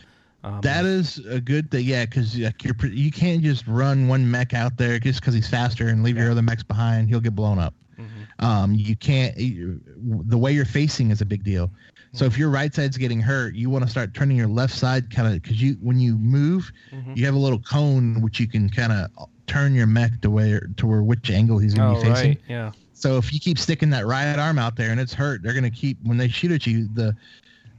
Um, 0.45 0.61
That 0.61 0.85
is 0.85 1.17
a 1.25 1.41
good 1.41 1.69
thing, 1.69 1.85
yeah, 1.85 2.05
because 2.05 2.37
like 2.39 2.63
you're 2.63 2.75
you 2.87 3.11
can't 3.11 3.43
just 3.43 3.67
run 3.67 4.07
one 4.07 4.31
mech 4.31 4.53
out 4.53 4.77
there 4.77 4.97
just 4.97 5.19
because 5.19 5.33
he's 5.33 5.49
faster 5.49 5.89
and 5.89 6.03
leave 6.03 6.17
your 6.17 6.31
other 6.31 6.41
mechs 6.41 6.63
behind. 6.63 7.09
He'll 7.09 7.19
get 7.19 7.35
blown 7.35 7.59
up. 7.59 7.73
mhm. 7.99 8.43
Um, 8.45 8.73
you 8.73 8.95
can't. 8.95 9.35
You, 9.37 9.81
the 9.97 10.37
way 10.37 10.53
you're 10.53 10.63
facing 10.65 11.11
is 11.11 11.19
a 11.21 11.25
big 11.25 11.43
deal. 11.43 11.69
So 12.13 12.23
Mm-hmm. 12.23 12.31
if 12.31 12.37
your 12.39 12.49
right 12.49 12.73
side's 12.73 12.95
getting 12.97 13.19
hurt, 13.19 13.55
you 13.55 13.69
want 13.69 13.83
to 13.83 13.89
start 13.91 14.13
turning 14.13 14.37
your 14.37 14.47
left 14.47 14.73
side 14.73 15.09
kind 15.13 15.27
of 15.27 15.41
because 15.41 15.61
you 15.61 15.73
when 15.81 15.99
you 15.99 16.15
move, 16.17 16.71
Mhm. 16.93 17.17
you 17.17 17.25
have 17.25 17.35
a 17.35 17.39
little 17.39 17.59
cone 17.59 18.21
which 18.21 18.39
you 18.39 18.47
can 18.47 18.69
kind 18.69 18.93
of 18.93 19.27
turn 19.47 19.73
your 19.73 19.87
mech 19.87 20.21
to 20.21 20.29
where 20.29 20.69
to 20.77 20.85
where 20.87 21.01
which 21.01 21.31
angle 21.31 21.57
he's 21.57 21.73
going 21.73 21.93
to 21.95 21.99
Oh 21.99 22.03
be 22.03 22.09
facing. 22.09 22.29
right, 22.31 22.41
yeah. 22.47 22.71
So 22.93 23.17
if 23.17 23.33
you 23.33 23.39
keep 23.39 23.57
sticking 23.59 23.89
that 23.91 24.05
right 24.05 24.37
arm 24.37 24.57
out 24.59 24.75
there 24.75 24.89
and 24.91 24.99
it's 24.99 25.13
hurt, 25.13 25.43
they're 25.43 25.53
gonna 25.53 25.69
keep 25.69 25.97
when 26.03 26.17
they 26.17 26.27
shoot 26.27 26.51
at 26.51 26.65
you. 26.65 26.89
The 26.93 27.15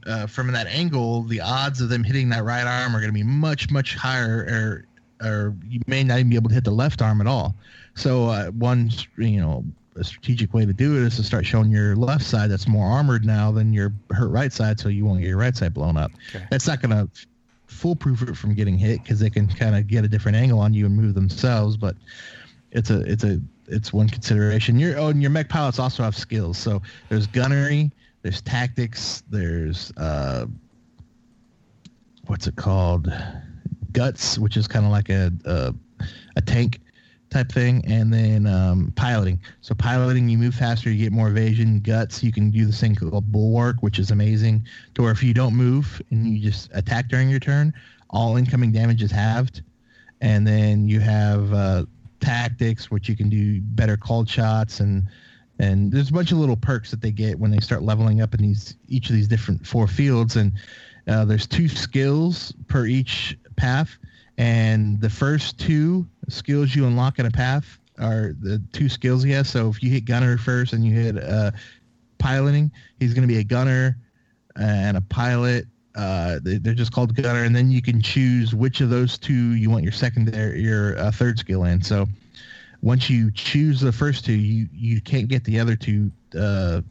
uh, 0.07 0.27
from 0.27 0.51
that 0.53 0.67
angle, 0.67 1.23
the 1.23 1.41
odds 1.41 1.81
of 1.81 1.89
them 1.89 2.03
hitting 2.03 2.29
that 2.29 2.43
right 2.43 2.65
arm 2.65 2.95
are 2.95 3.01
gonna 3.01 3.11
be 3.11 3.23
much 3.23 3.69
much 3.69 3.95
higher, 3.95 4.85
or 5.21 5.27
or 5.27 5.55
you 5.67 5.81
may 5.87 6.03
not 6.03 6.19
even 6.19 6.29
be 6.29 6.35
able 6.37 6.49
to 6.49 6.55
hit 6.55 6.63
the 6.63 6.71
left 6.71 7.01
arm 7.01 7.19
at 7.19 7.27
all. 7.27 7.53
So 7.95 8.27
uh, 8.27 8.51
one 8.51 8.91
you 9.17 9.41
know 9.41 9.65
a 9.97 10.03
strategic 10.05 10.53
way 10.53 10.65
to 10.65 10.71
do 10.71 10.95
it 10.95 11.03
is 11.03 11.17
to 11.17 11.23
start 11.23 11.45
showing 11.45 11.69
your 11.69 11.97
left 11.97 12.23
side 12.23 12.49
that's 12.49 12.67
more 12.69 12.89
armored 12.89 13.25
now 13.25 13.51
than 13.51 13.73
your 13.73 13.91
hurt 14.11 14.29
right 14.29 14.53
side, 14.53 14.79
so 14.79 14.87
you 14.87 15.03
won't 15.03 15.19
get 15.19 15.27
your 15.27 15.37
right 15.37 15.55
side 15.57 15.73
blown 15.73 15.97
up. 15.97 16.11
Okay. 16.33 16.45
That's 16.49 16.65
not 16.67 16.81
gonna 16.81 17.09
foolproof 17.79 18.21
it 18.23 18.35
from 18.35 18.53
getting 18.53 18.77
hit 18.77 19.01
because 19.01 19.19
they 19.19 19.29
can 19.29 19.47
kind 19.47 19.75
of 19.75 19.87
get 19.87 20.03
a 20.03 20.07
different 20.07 20.35
angle 20.35 20.59
on 20.59 20.73
you 20.73 20.85
and 20.85 20.95
move 20.95 21.15
themselves, 21.15 21.77
but 21.77 21.95
it's 22.71 22.89
a 22.89 23.01
it's 23.01 23.23
a 23.23 23.39
it's 23.67 23.93
one 23.93 24.09
consideration. 24.09 24.77
Your 24.77 24.99
oh, 24.99 25.07
and 25.07 25.21
your 25.21 25.31
mech 25.31 25.47
pilots 25.47 25.79
also 25.79 26.03
have 26.03 26.15
skills. 26.15 26.57
So 26.57 26.81
there's 27.07 27.25
gunnery, 27.25 27.91
there's 28.21 28.41
tactics, 28.41 29.23
there's 29.29 29.91
uh, 29.95 30.45
what's 32.27 32.47
it 32.47 32.57
called, 32.57 33.11
guts, 33.93 34.37
which 34.37 34.57
is 34.57 34.67
kind 34.67 34.85
of 34.85 34.91
like 34.91 35.09
a, 35.09 35.31
a 35.45 35.73
a 36.35 36.41
tank 36.41 36.81
type 37.29 37.51
thing, 37.51 37.83
and 37.85 38.13
then 38.13 38.47
um, 38.47 38.91
piloting. 38.95 39.39
So 39.61 39.75
piloting, 39.75 40.29
you 40.29 40.37
move 40.37 40.55
faster, 40.55 40.89
you 40.89 41.03
get 41.03 41.11
more 41.11 41.29
evasion. 41.29 41.79
Guts, 41.79 42.23
you 42.23 42.31
can 42.31 42.49
do 42.51 42.65
this 42.65 42.79
thing 42.79 42.95
called 42.95 43.31
bulwark, 43.31 43.77
which 43.81 43.99
is 43.99 44.11
amazing. 44.11 44.65
To 44.95 45.03
where 45.03 45.11
if 45.11 45.23
you 45.23 45.33
don't 45.33 45.55
move 45.55 46.01
and 46.09 46.27
you 46.27 46.39
just 46.39 46.69
attack 46.73 47.09
during 47.09 47.29
your 47.29 47.39
turn, 47.39 47.73
all 48.09 48.37
incoming 48.37 48.71
damage 48.71 49.01
is 49.01 49.11
halved. 49.11 49.61
And 50.21 50.45
then 50.45 50.87
you 50.87 50.99
have 50.99 51.53
uh, 51.53 51.85
tactics, 52.19 52.91
which 52.91 53.07
you 53.07 53.15
can 53.15 53.29
do 53.29 53.61
better 53.61 53.97
called 53.97 54.29
shots 54.29 54.79
and 54.79 55.07
and 55.61 55.91
there's 55.91 56.09
a 56.09 56.13
bunch 56.13 56.31
of 56.31 56.37
little 56.37 56.55
perks 56.55 56.89
that 56.89 57.01
they 57.01 57.11
get 57.11 57.37
when 57.37 57.51
they 57.51 57.59
start 57.59 57.83
leveling 57.83 58.21
up 58.21 58.33
in 58.33 58.41
these 58.41 58.75
each 58.87 59.09
of 59.09 59.15
these 59.15 59.27
different 59.27 59.65
four 59.67 59.87
fields 59.87 60.35
and 60.37 60.53
uh, 61.07 61.25
there's 61.25 61.45
two 61.45 61.67
skills 61.67 62.53
per 62.67 62.85
each 62.85 63.37
path 63.57 63.97
and 64.37 65.01
the 65.01 65.09
first 65.09 65.59
two 65.59 66.07
skills 66.29 66.75
you 66.75 66.85
unlock 66.85 67.19
in 67.19 67.25
a 67.25 67.31
path 67.31 67.77
are 67.99 68.33
the 68.41 68.61
two 68.71 68.89
skills 68.89 69.23
he 69.23 69.31
has. 69.31 69.49
So 69.49 69.69
if 69.69 69.83
you 69.83 69.89
hit 69.89 70.05
gunner 70.05 70.37
first 70.37 70.73
and 70.73 70.85
you 70.85 70.93
hit 70.93 71.21
uh, 71.21 71.51
piloting 72.17 72.71
he's 72.99 73.13
going 73.13 73.27
to 73.27 73.33
be 73.33 73.39
a 73.39 73.43
gunner 73.43 73.97
and 74.55 74.97
a 74.97 75.01
pilot. 75.01 75.65
Uh, 75.95 76.39
they, 76.43 76.57
they're 76.57 76.73
just 76.73 76.91
called 76.91 77.15
gunner. 77.15 77.43
And 77.43 77.55
then 77.55 77.71
you 77.71 77.81
can 77.81 78.01
choose 78.01 78.53
which 78.53 78.81
of 78.81 78.89
those 78.89 79.17
two 79.17 79.55
you 79.55 79.69
want 79.69 79.83
your 79.83 79.91
secondary 79.91 80.61
your 80.61 80.97
uh, 80.99 81.11
third 81.11 81.39
skill 81.39 81.63
in. 81.63 81.81
So 81.81 82.07
once 82.81 83.09
you 83.09 83.31
choose 83.31 83.79
the 83.81 83.91
first 83.91 84.25
two, 84.25 84.33
you 84.33 84.67
you 84.71 85.01
can't 85.01 85.27
get 85.27 85.43
the 85.43 85.59
other 85.59 85.75
two 85.75 86.11
uh, 86.37 86.81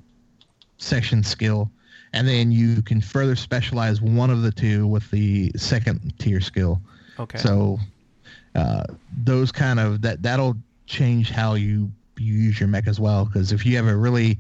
section 0.79 1.23
skill, 1.23 1.71
and 2.13 2.27
then 2.27 2.51
you 2.51 2.83
can 2.83 3.01
further 3.01 3.37
specialize 3.37 4.03
one 4.03 4.31
of 4.31 4.43
the 4.43 4.53
two 4.53 4.87
with 4.87 5.11
the 5.11 5.53
second 5.57 6.13
tier 6.19 6.41
skill. 6.41 6.83
Okay. 7.19 7.39
So 7.39 7.79
uh, 8.59 8.83
those 9.23 9.53
kind 9.53 9.79
of 9.79 10.03
that 10.03 10.23
that'll 10.23 10.57
change 10.87 11.31
how 11.31 11.55
you 11.55 11.91
you 12.19 12.35
use 12.35 12.59
your 12.59 12.69
mech 12.69 12.89
as 12.89 12.99
well. 12.99 13.25
Because 13.25 13.53
if 13.53 13.65
you 13.65 13.77
have 13.77 13.87
a 13.87 13.97
really 13.97 14.39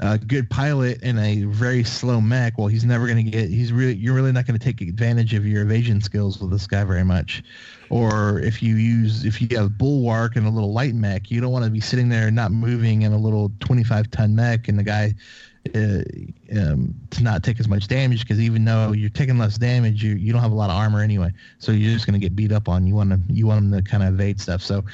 uh, 0.00 0.18
good 0.26 0.50
pilot 0.50 0.98
and 1.02 1.18
a 1.18 1.44
very 1.44 1.82
slow 1.82 2.20
mech, 2.20 2.58
well, 2.58 2.66
he's 2.66 2.84
never 2.84 3.06
going 3.06 3.24
to 3.24 3.30
get. 3.30 3.48
He's 3.48 3.72
really 3.72 3.94
you're 3.94 4.14
really 4.14 4.32
not 4.32 4.46
going 4.46 4.58
to 4.58 4.64
take 4.64 4.80
advantage 4.82 5.32
of 5.32 5.46
your 5.46 5.62
evasion 5.62 6.02
skills 6.02 6.38
with 6.40 6.50
this 6.50 6.66
guy 6.66 6.84
very 6.84 7.04
much. 7.04 7.42
Or 7.88 8.40
if 8.40 8.62
you 8.62 8.76
use 8.76 9.24
if 9.24 9.40
you 9.40 9.48
have 9.56 9.78
bulwark 9.78 10.36
and 10.36 10.46
a 10.46 10.50
little 10.50 10.72
light 10.72 10.94
mech, 10.94 11.30
you 11.30 11.40
don't 11.40 11.52
want 11.52 11.64
to 11.64 11.70
be 11.70 11.80
sitting 11.80 12.10
there 12.10 12.30
not 12.30 12.52
moving 12.52 13.02
in 13.02 13.12
a 13.12 13.18
little 13.18 13.50
25 13.60 14.10
ton 14.10 14.34
mech 14.34 14.68
and 14.68 14.78
the 14.78 14.84
guy 14.84 15.14
uh, 15.74 16.02
um, 16.58 16.94
to 17.10 17.22
not 17.22 17.42
take 17.42 17.58
as 17.58 17.68
much 17.68 17.88
damage 17.88 18.20
because 18.20 18.40
even 18.40 18.64
though 18.64 18.92
you're 18.92 19.10
taking 19.10 19.38
less 19.38 19.56
damage, 19.56 20.02
you 20.02 20.14
you 20.14 20.32
don't 20.32 20.42
have 20.42 20.52
a 20.52 20.54
lot 20.54 20.70
of 20.70 20.76
armor 20.76 21.00
anyway, 21.00 21.32
so 21.58 21.72
you're 21.72 21.92
just 21.92 22.06
going 22.06 22.18
to 22.18 22.24
get 22.24 22.36
beat 22.36 22.52
up 22.52 22.68
on. 22.68 22.86
You 22.86 22.94
want 22.94 23.10
to 23.10 23.20
you 23.32 23.46
want 23.46 23.70
them 23.70 23.82
to 23.82 23.88
kind 23.88 24.02
of 24.02 24.14
evade 24.14 24.40
stuff. 24.40 24.62
So 24.62 24.84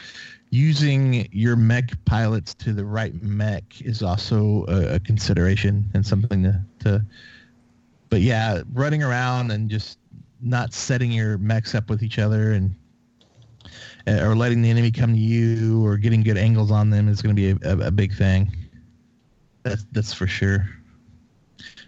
using 0.50 1.28
your 1.32 1.56
mech 1.56 1.92
pilots 2.04 2.54
to 2.54 2.72
the 2.72 2.84
right 2.84 3.20
mech 3.22 3.80
is 3.80 4.02
also 4.02 4.64
a, 4.68 4.94
a 4.96 5.00
consideration 5.00 5.88
and 5.94 6.04
something 6.04 6.42
to, 6.42 6.60
to 6.80 7.04
but 8.08 8.20
yeah 8.20 8.62
running 8.72 9.02
around 9.02 9.52
and 9.52 9.70
just 9.70 9.98
not 10.40 10.74
setting 10.74 11.12
your 11.12 11.38
mechs 11.38 11.74
up 11.74 11.88
with 11.88 12.02
each 12.02 12.18
other 12.18 12.52
and 12.52 12.74
uh, 14.08 14.26
or 14.26 14.34
letting 14.34 14.60
the 14.60 14.70
enemy 14.70 14.90
come 14.90 15.12
to 15.12 15.20
you 15.20 15.84
or 15.86 15.96
getting 15.96 16.22
good 16.22 16.38
angles 16.38 16.72
on 16.72 16.90
them 16.90 17.06
is 17.08 17.22
going 17.22 17.34
to 17.34 17.40
be 17.40 17.50
a, 17.64 17.70
a, 17.70 17.86
a 17.86 17.90
big 17.90 18.12
thing 18.12 18.50
that's 19.62 19.84
that's 19.92 20.12
for 20.12 20.26
sure. 20.26 20.68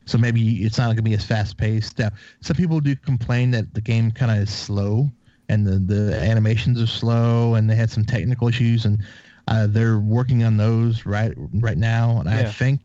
So 0.04 0.18
maybe 0.18 0.64
it's 0.64 0.78
not 0.78 0.86
going 0.86 0.96
to 0.96 1.02
be 1.02 1.14
as 1.14 1.24
fast 1.24 1.56
paced 1.56 1.98
now 1.98 2.10
some 2.40 2.56
people 2.56 2.80
do 2.80 2.94
complain 2.96 3.52
that 3.52 3.72
the 3.72 3.80
game 3.80 4.10
kind 4.10 4.30
of 4.30 4.38
is 4.38 4.50
slow 4.50 5.10
and 5.48 5.66
the, 5.66 5.78
the 5.78 6.16
animations 6.20 6.80
are 6.80 6.86
slow 6.86 7.54
and 7.54 7.68
they 7.68 7.74
had 7.74 7.90
some 7.90 8.04
technical 8.04 8.48
issues 8.48 8.84
and 8.84 9.02
uh, 9.48 9.66
they're 9.68 9.98
working 9.98 10.44
on 10.44 10.56
those 10.56 11.04
right 11.04 11.32
right 11.54 11.76
now. 11.76 12.20
And 12.20 12.28
I 12.28 12.44
think 12.44 12.80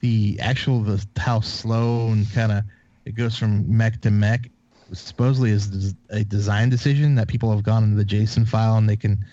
the 0.00 0.38
actual 0.40 0.82
the 0.82 1.04
how 1.16 1.40
slow 1.40 2.08
and 2.08 2.30
kind 2.32 2.52
of 2.52 2.64
it 3.04 3.14
goes 3.14 3.38
from 3.38 3.64
mech 3.76 4.00
to 4.02 4.10
mech 4.10 4.50
supposedly 4.92 5.50
is 5.50 5.94
a 6.10 6.24
design 6.24 6.68
decision 6.68 7.14
that 7.14 7.28
people 7.28 7.50
have 7.50 7.62
gone 7.62 7.84
into 7.84 7.96
the 7.96 8.04
JSON 8.04 8.46
file 8.46 8.76
and 8.76 8.88
they 8.88 8.96
can 8.96 9.24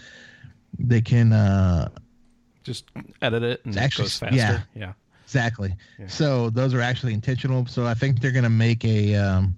they 0.79 1.01
can 1.01 1.33
uh 1.33 1.89
Just 2.64 2.86
edit 3.22 3.43
it 3.43 3.66
and 3.66 3.76
it 3.76 3.95
goes 3.95 4.18
faster. 4.18 4.36
yeah. 4.36 4.62
yeah. 4.76 4.93
exactly 5.26 5.76
Yeah. 5.99 6.07
so 6.07 6.49
those 6.49 6.74
are 6.74 6.82
actually 6.82 7.14
intentional 7.14 7.66
so 7.66 7.86
I 7.86 7.93
think 7.93 8.22
they're 8.22 8.32
gonna 8.32 8.49
make 8.49 8.84
a 8.86 9.16
um 9.16 9.55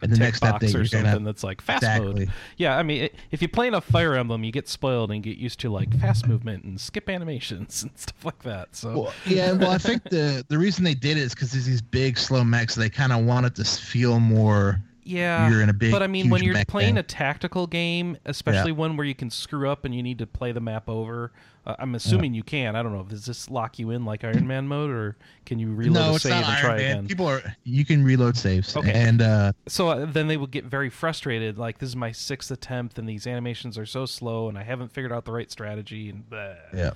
in 0.00 0.10
the 0.10 0.16
next 0.16 0.38
box 0.38 0.64
update 0.64 0.74
or 0.80 0.84
something 0.84 1.10
gonna 1.12 1.24
that's 1.24 1.42
like 1.42 1.60
fast 1.60 1.82
exactly 1.82 2.26
mode. 2.26 2.32
Yeah, 2.56 2.76
I 2.78 2.84
mean, 2.84 3.02
it, 3.02 3.16
if 3.32 3.42
you 3.42 3.48
play 3.48 3.66
enough 3.66 3.84
Fire 3.84 4.14
Emblem, 4.14 4.44
you 4.44 4.52
get 4.52 4.68
spoiled 4.68 5.10
and 5.10 5.24
get 5.24 5.38
used 5.38 5.58
to 5.58 5.70
like 5.70 5.92
fast 6.00 6.28
movement 6.28 6.62
and 6.62 6.80
skip 6.80 7.08
animations 7.08 7.82
and 7.84 7.90
stuff 7.98 8.24
like 8.24 8.40
that. 8.44 8.76
So 8.76 9.00
Well, 9.00 9.14
yeah, 9.26 9.50
well, 9.54 9.72
I 9.72 9.78
think 9.78 10.04
the 10.04 10.44
the 10.46 10.56
reason 10.56 10.84
they 10.84 10.94
did 10.94 11.16
it 11.16 11.22
is 11.22 11.34
because 11.34 11.50
there's 11.50 11.66
these 11.66 11.82
big 11.82 12.16
slow 12.16 12.44
mechs. 12.44 12.76
They 12.76 12.88
kind 12.88 13.12
of 13.12 13.24
wanted 13.24 13.56
to 13.56 13.64
feel 13.64 14.20
more. 14.20 14.80
yeah, 15.02 15.50
you're 15.50 15.62
in 15.62 15.68
a 15.68 15.72
big, 15.72 15.90
But 15.90 16.04
I 16.04 16.06
mean, 16.06 16.30
when 16.30 16.44
you're 16.44 16.64
playing 16.66 16.90
thing. 16.90 16.98
a 16.98 17.02
tactical 17.02 17.66
game, 17.66 18.16
especially 18.24 18.70
one 18.70 18.96
where 18.96 19.06
you 19.06 19.16
can 19.16 19.30
screw 19.30 19.68
up 19.68 19.84
and 19.84 19.92
you 19.92 20.04
need 20.04 20.18
to 20.18 20.28
play 20.28 20.52
the 20.52 20.60
map 20.60 20.88
over, 20.88 21.32
uh, 21.68 21.76
I'm 21.78 21.94
assuming 21.94 22.32
you 22.32 22.42
can. 22.42 22.74
I 22.74 22.82
don't 22.82 22.92
know. 22.92 23.04
Does 23.04 23.26
this 23.26 23.50
lock 23.50 23.78
you 23.78 23.90
in 23.90 24.06
like 24.06 24.24
Iron 24.24 24.46
Man 24.46 24.66
mode, 24.66 24.90
or 24.90 25.16
can 25.44 25.58
you 25.58 25.74
reload 25.74 25.94
no, 25.94 26.14
a 26.14 26.18
save 26.18 26.32
and 26.32 26.44
Iron 26.46 26.60
try 26.60 26.76
Man. 26.76 26.90
again? 26.90 27.06
People 27.06 27.26
are 27.26 27.42
you 27.64 27.84
can 27.84 28.02
reload 28.02 28.36
saves. 28.36 28.74
Okay. 28.74 28.90
and 28.90 29.20
uh, 29.20 29.52
So 29.66 29.90
uh, 29.90 30.06
then 30.06 30.28
they 30.28 30.38
would 30.38 30.50
get 30.50 30.64
very 30.64 30.88
frustrated. 30.88 31.58
Like 31.58 31.78
this 31.78 31.90
is 31.90 31.96
my 31.96 32.10
sixth 32.10 32.50
attempt, 32.50 32.98
and 32.98 33.06
these 33.06 33.26
animations 33.26 33.76
are 33.76 33.86
so 33.86 34.06
slow, 34.06 34.48
and 34.48 34.56
I 34.56 34.62
haven't 34.62 34.92
figured 34.92 35.12
out 35.12 35.26
the 35.26 35.32
right 35.32 35.50
strategy. 35.50 36.08
And 36.08 36.28
blah. 36.28 36.54
yeah, 36.74 36.90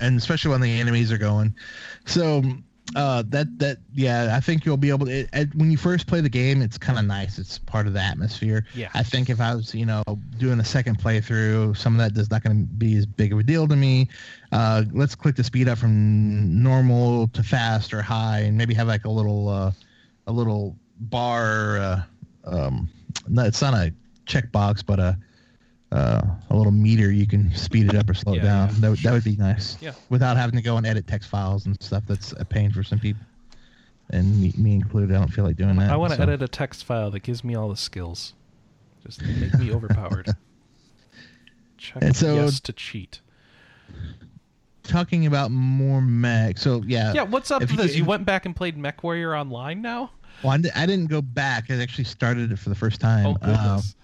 and 0.00 0.16
especially 0.16 0.50
when 0.50 0.62
the 0.62 0.80
enemies 0.80 1.12
are 1.12 1.18
going. 1.18 1.54
So 2.06 2.42
uh, 2.94 3.24
that 3.28 3.58
that 3.58 3.78
yeah, 3.94 4.34
I 4.36 4.40
think 4.40 4.64
you'll 4.64 4.76
be 4.76 4.90
able 4.90 5.06
to. 5.06 5.12
It, 5.12 5.28
it- 5.32 5.54
when 5.56 5.70
you 5.70 5.76
first 5.76 6.06
play 6.06 6.20
the 6.20 6.28
game, 6.28 6.62
it's 6.62 6.78
kind 6.78 6.98
of 6.98 7.04
nice. 7.04 7.38
It's 7.38 7.58
part 7.58 7.86
of 7.86 7.92
the 7.94 8.00
atmosphere. 8.00 8.64
Yeah. 8.74 8.90
I 8.94 9.02
think 9.02 9.28
if 9.28 9.40
I 9.40 9.54
was 9.54 9.74
you 9.74 9.86
know 9.86 10.02
doing 10.38 10.60
a 10.60 10.64
second 10.64 10.98
playthrough, 11.00 11.76
some 11.76 11.98
of 11.98 11.98
that 12.14 12.20
is 12.20 12.30
not 12.30 12.42
going 12.44 12.56
to 12.66 12.72
be 12.74 12.96
as 12.96 13.04
big 13.06 13.32
of 13.32 13.38
a 13.38 13.42
deal 13.42 13.66
to 13.66 13.74
me. 13.76 14.08
Uh, 14.52 14.84
let's 14.92 15.14
click 15.16 15.34
the 15.36 15.44
speed 15.44 15.68
up 15.68 15.78
from 15.78 16.62
normal 16.62 17.26
to 17.28 17.42
fast 17.42 17.92
or 17.92 18.02
high, 18.02 18.40
and 18.40 18.56
maybe 18.56 18.72
have 18.74 18.86
like 18.86 19.04
a 19.04 19.10
little 19.10 19.48
uh, 19.48 19.72
a 20.28 20.32
little 20.32 20.76
bar. 21.00 21.78
Uh, 21.78 22.02
um, 22.44 22.88
no, 23.28 23.44
it's 23.44 23.60
not 23.62 23.74
a 23.74 23.92
checkbox, 24.26 24.84
but 24.86 25.00
a 25.00 25.18
uh, 25.92 26.22
a 26.50 26.56
little 26.56 26.72
meter 26.72 27.10
you 27.12 27.26
can 27.26 27.54
speed 27.54 27.88
it 27.88 27.94
up 27.94 28.08
or 28.10 28.14
slow 28.14 28.34
Yeah, 28.34 28.40
it 28.40 28.44
down. 28.44 28.68
yeah. 28.68 28.74
That, 28.80 28.90
would- 28.90 28.98
that 29.00 29.12
would 29.12 29.24
be 29.24 29.36
nice. 29.36 29.76
Yeah. 29.80 29.92
Without 30.10 30.36
having 30.36 30.56
to 30.56 30.62
go 30.62 30.76
and 30.76 30.86
edit 30.86 31.06
text 31.06 31.28
files 31.28 31.66
and 31.66 31.80
stuff. 31.82 32.02
That's 32.06 32.32
a 32.38 32.44
pain 32.44 32.72
for 32.72 32.82
some 32.82 32.98
people. 32.98 33.22
And 34.10 34.40
me, 34.40 34.52
me 34.56 34.74
included. 34.74 35.14
I 35.14 35.18
don't 35.18 35.32
feel 35.32 35.44
like 35.44 35.56
doing 35.56 35.76
that. 35.76 35.90
I 35.90 35.96
want 35.96 36.12
to 36.12 36.16
so- 36.16 36.22
edit 36.24 36.42
a 36.42 36.48
text 36.48 36.84
file 36.84 37.10
that 37.12 37.20
gives 37.20 37.42
me 37.44 37.54
all 37.54 37.68
the 37.68 37.76
skills. 37.76 38.34
Just 39.04 39.22
make 39.22 39.54
me 39.54 39.72
overpowered. 39.72 40.28
Check 41.78 42.02
And 42.02 42.16
so- 42.16 42.34
yes 42.34 42.60
to 42.60 42.72
cheat. 42.72 43.20
Talking 44.82 45.26
about 45.26 45.50
more 45.50 46.00
mech. 46.00 46.58
So 46.58 46.82
yeah. 46.86 47.12
Yeah, 47.12 47.22
what's 47.22 47.50
up 47.50 47.60
with 47.60 47.72
you- 47.72 47.76
this? 47.76 47.96
You 47.96 48.04
went 48.04 48.24
back 48.24 48.46
and 48.46 48.54
played 48.54 48.76
MechWarrior 48.76 49.38
Online 49.38 49.82
now? 49.82 50.10
Well, 50.44 50.52
I 50.52 50.86
didn't 50.86 51.06
go 51.06 51.22
back. 51.22 51.70
I 51.70 51.80
actually 51.80 52.04
started 52.04 52.52
it 52.52 52.58
for 52.58 52.68
the 52.68 52.74
first 52.74 53.00
time. 53.00 53.26
Oh 53.26 53.36
Uh, 53.42 53.46
goodness. 53.46 53.95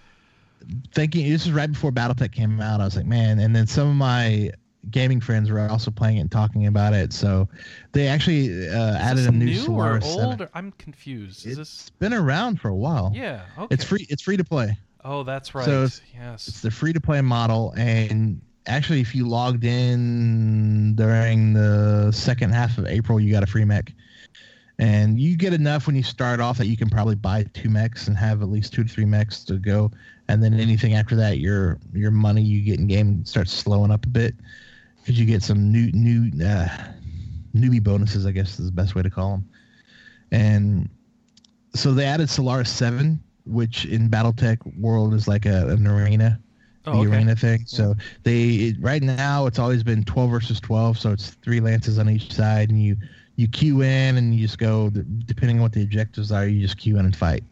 Thinking 0.92 1.28
this 1.30 1.46
is 1.46 1.52
right 1.52 1.70
before 1.70 1.90
BattleTech 1.92 2.32
came 2.32 2.60
out. 2.60 2.80
I 2.80 2.84
was 2.84 2.96
like, 2.96 3.06
man. 3.06 3.38
And 3.38 3.54
then 3.54 3.66
some 3.66 3.88
of 3.88 3.94
my 3.94 4.50
gaming 4.90 5.20
friends 5.20 5.50
were 5.50 5.60
also 5.68 5.90
playing 5.90 6.16
it 6.16 6.20
and 6.22 6.30
talking 6.30 6.66
about 6.66 6.92
it. 6.92 7.12
So 7.12 7.48
they 7.92 8.08
actually 8.08 8.68
uh, 8.68 8.96
added 8.96 9.26
a 9.26 9.30
new, 9.30 9.46
new 9.46 9.52
or 9.52 10.00
Solaris 10.00 10.04
7. 10.06 10.24
old? 10.24 10.40
Or, 10.42 10.50
I'm 10.54 10.72
confused. 10.72 11.46
Is 11.46 11.58
It's 11.58 11.84
this? 11.84 11.90
been 11.98 12.12
around 12.14 12.60
for 12.60 12.68
a 12.68 12.74
while. 12.76 13.12
Yeah. 13.14 13.42
Okay. 13.58 13.72
It's 13.74 13.84
free. 13.84 14.06
It's 14.08 14.22
free 14.22 14.36
to 14.36 14.44
play. 14.44 14.76
Oh, 15.04 15.22
that's 15.22 15.54
right. 15.54 15.64
So 15.64 15.84
it's- 15.84 16.00
yes. 16.14 16.48
It's 16.48 16.60
the 16.62 16.70
free 16.70 16.92
to 16.92 17.00
play 17.00 17.20
model, 17.20 17.72
and 17.76 18.40
actually, 18.66 19.00
if 19.00 19.14
you 19.16 19.26
logged 19.28 19.64
in 19.64 20.94
during 20.94 21.52
the 21.52 22.10
second 22.12 22.52
half 22.52 22.78
of 22.78 22.86
April, 22.86 23.18
you 23.20 23.32
got 23.32 23.42
a 23.42 23.46
free 23.46 23.64
mech. 23.64 23.92
And 24.78 25.20
you 25.20 25.36
get 25.36 25.52
enough 25.52 25.86
when 25.86 25.94
you 25.96 26.02
start 26.02 26.40
off 26.40 26.58
that 26.58 26.66
you 26.66 26.76
can 26.76 26.88
probably 26.88 27.14
buy 27.14 27.44
two 27.52 27.68
mechs 27.68 28.08
and 28.08 28.16
have 28.16 28.42
at 28.42 28.48
least 28.48 28.72
two 28.72 28.82
to 28.84 28.88
three 28.92 29.04
mechs 29.04 29.44
to 29.44 29.58
go. 29.58 29.90
And 30.28 30.42
then 30.42 30.54
anything 30.54 30.94
after 30.94 31.16
that, 31.16 31.38
your 31.38 31.78
your 31.92 32.10
money 32.10 32.42
you 32.42 32.62
get 32.62 32.78
in 32.78 32.86
game 32.86 33.24
starts 33.24 33.52
slowing 33.52 33.90
up 33.90 34.06
a 34.06 34.08
bit 34.08 34.34
because 34.98 35.18
you 35.18 35.26
get 35.26 35.42
some 35.42 35.70
new 35.70 35.90
new 35.92 36.30
uh, 36.44 36.68
newbie 37.54 37.82
bonuses. 37.82 38.24
I 38.26 38.32
guess 38.32 38.58
is 38.58 38.66
the 38.66 38.72
best 38.72 38.94
way 38.94 39.02
to 39.02 39.10
call 39.10 39.32
them. 39.32 39.48
And 40.30 40.88
so 41.74 41.92
they 41.92 42.04
added 42.04 42.30
Solaris 42.30 42.70
Seven, 42.70 43.22
which 43.44 43.84
in 43.86 44.08
BattleTech 44.08 44.78
world 44.78 45.12
is 45.14 45.28
like 45.28 45.44
a, 45.44 45.68
an 45.68 45.86
arena 45.86 46.38
oh, 46.86 46.92
the 46.92 47.08
okay. 47.08 47.16
arena 47.16 47.36
thing. 47.36 47.64
So 47.66 47.94
they 48.22 48.42
it, 48.42 48.76
right 48.80 49.02
now 49.02 49.46
it's 49.46 49.58
always 49.58 49.82
been 49.82 50.04
12 50.04 50.30
versus 50.30 50.60
12, 50.60 50.98
so 50.98 51.12
it's 51.12 51.30
three 51.30 51.60
lances 51.60 51.98
on 51.98 52.08
each 52.08 52.32
side, 52.32 52.70
and 52.70 52.82
you 52.82 52.96
you 53.36 53.48
queue 53.48 53.82
in 53.82 54.18
and 54.18 54.34
you 54.34 54.42
just 54.42 54.58
go 54.58 54.90
depending 54.90 55.56
on 55.56 55.62
what 55.62 55.72
the 55.72 55.82
objectives 55.82 56.30
are, 56.30 56.46
you 56.46 56.60
just 56.60 56.76
queue 56.76 56.98
in 56.98 57.04
and 57.04 57.16
fight. 57.16 57.44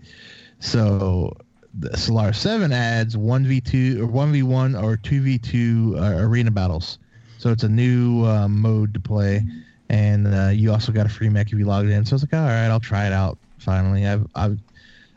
So 0.59 1.37
the 1.79 1.97
Solar 1.97 2.33
7 2.33 2.73
adds 2.73 3.17
1v2 3.17 4.01
or 4.01 4.07
1v1 4.07 4.83
or 4.83 4.97
2v2 4.97 5.97
uh, 5.97 6.25
arena 6.25 6.51
battles. 6.51 6.99
So 7.39 7.51
it's 7.51 7.63
a 7.63 7.69
new 7.69 8.25
uh, 8.27 8.49
mode 8.49 8.93
to 8.95 9.01
play, 9.01 9.43
and 9.89 10.27
uh, 10.27 10.49
you 10.49 10.73
also 10.73 10.93
got 10.93 11.07
a 11.07 11.09
free 11.09 11.29
mech 11.29 11.53
if 11.53 11.59
you 11.59 11.65
logged 11.65 11.89
in. 11.89 12.05
So 12.05 12.13
I 12.13 12.17
was 12.17 12.23
like, 12.23 12.35
all 12.35 12.41
right, 12.41 12.67
I'll 12.67 12.81
try 12.81 13.07
it 13.07 13.13
out. 13.13 13.39
Finally, 13.59 14.07
I've, 14.07 14.27
I've 14.35 14.59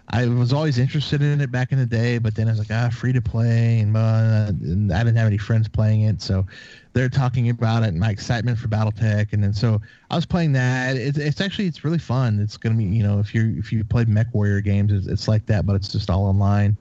I 0.09 0.27
was 0.27 0.51
always 0.51 0.77
interested 0.77 1.21
in 1.21 1.39
it 1.39 1.51
back 1.51 1.71
in 1.71 1.79
the 1.79 1.85
day, 1.85 2.17
but 2.17 2.35
then 2.35 2.47
I 2.47 2.51
was 2.51 2.59
like, 2.59 2.71
ah, 2.71 2.89
free 2.89 3.13
to 3.13 3.21
play, 3.21 3.79
and, 3.79 3.95
uh, 3.95 4.47
and 4.49 4.91
I 4.91 4.99
didn't 4.99 5.15
have 5.15 5.27
any 5.27 5.37
friends 5.37 5.69
playing 5.69 6.01
it, 6.01 6.21
so 6.21 6.45
they're 6.91 7.09
talking 7.09 7.49
about 7.49 7.83
it, 7.83 7.87
and 7.89 7.99
my 7.99 8.09
excitement 8.09 8.57
for 8.57 8.67
BattleTech, 8.67 9.31
and 9.33 9.43
then 9.43 9.53
so 9.53 9.81
I 10.11 10.15
was 10.15 10.25
playing 10.25 10.51
that. 10.53 10.97
It's, 10.97 11.17
it's 11.17 11.41
actually 11.41 11.67
it's 11.67 11.83
really 11.83 11.99
fun. 11.99 12.39
It's 12.39 12.57
gonna 12.57 12.75
be, 12.75 12.83
you 12.83 13.01
know, 13.01 13.19
if 13.19 13.33
you 13.33 13.55
if 13.57 13.71
you 13.71 13.83
played 13.83 14.09
Mech 14.09 14.27
Warrior 14.33 14.61
games, 14.61 14.91
it's, 14.91 15.07
it's 15.07 15.27
like 15.27 15.45
that, 15.47 15.65
but 15.65 15.75
it's 15.75 15.87
just 15.87 16.09
all 16.09 16.25
online. 16.25 16.77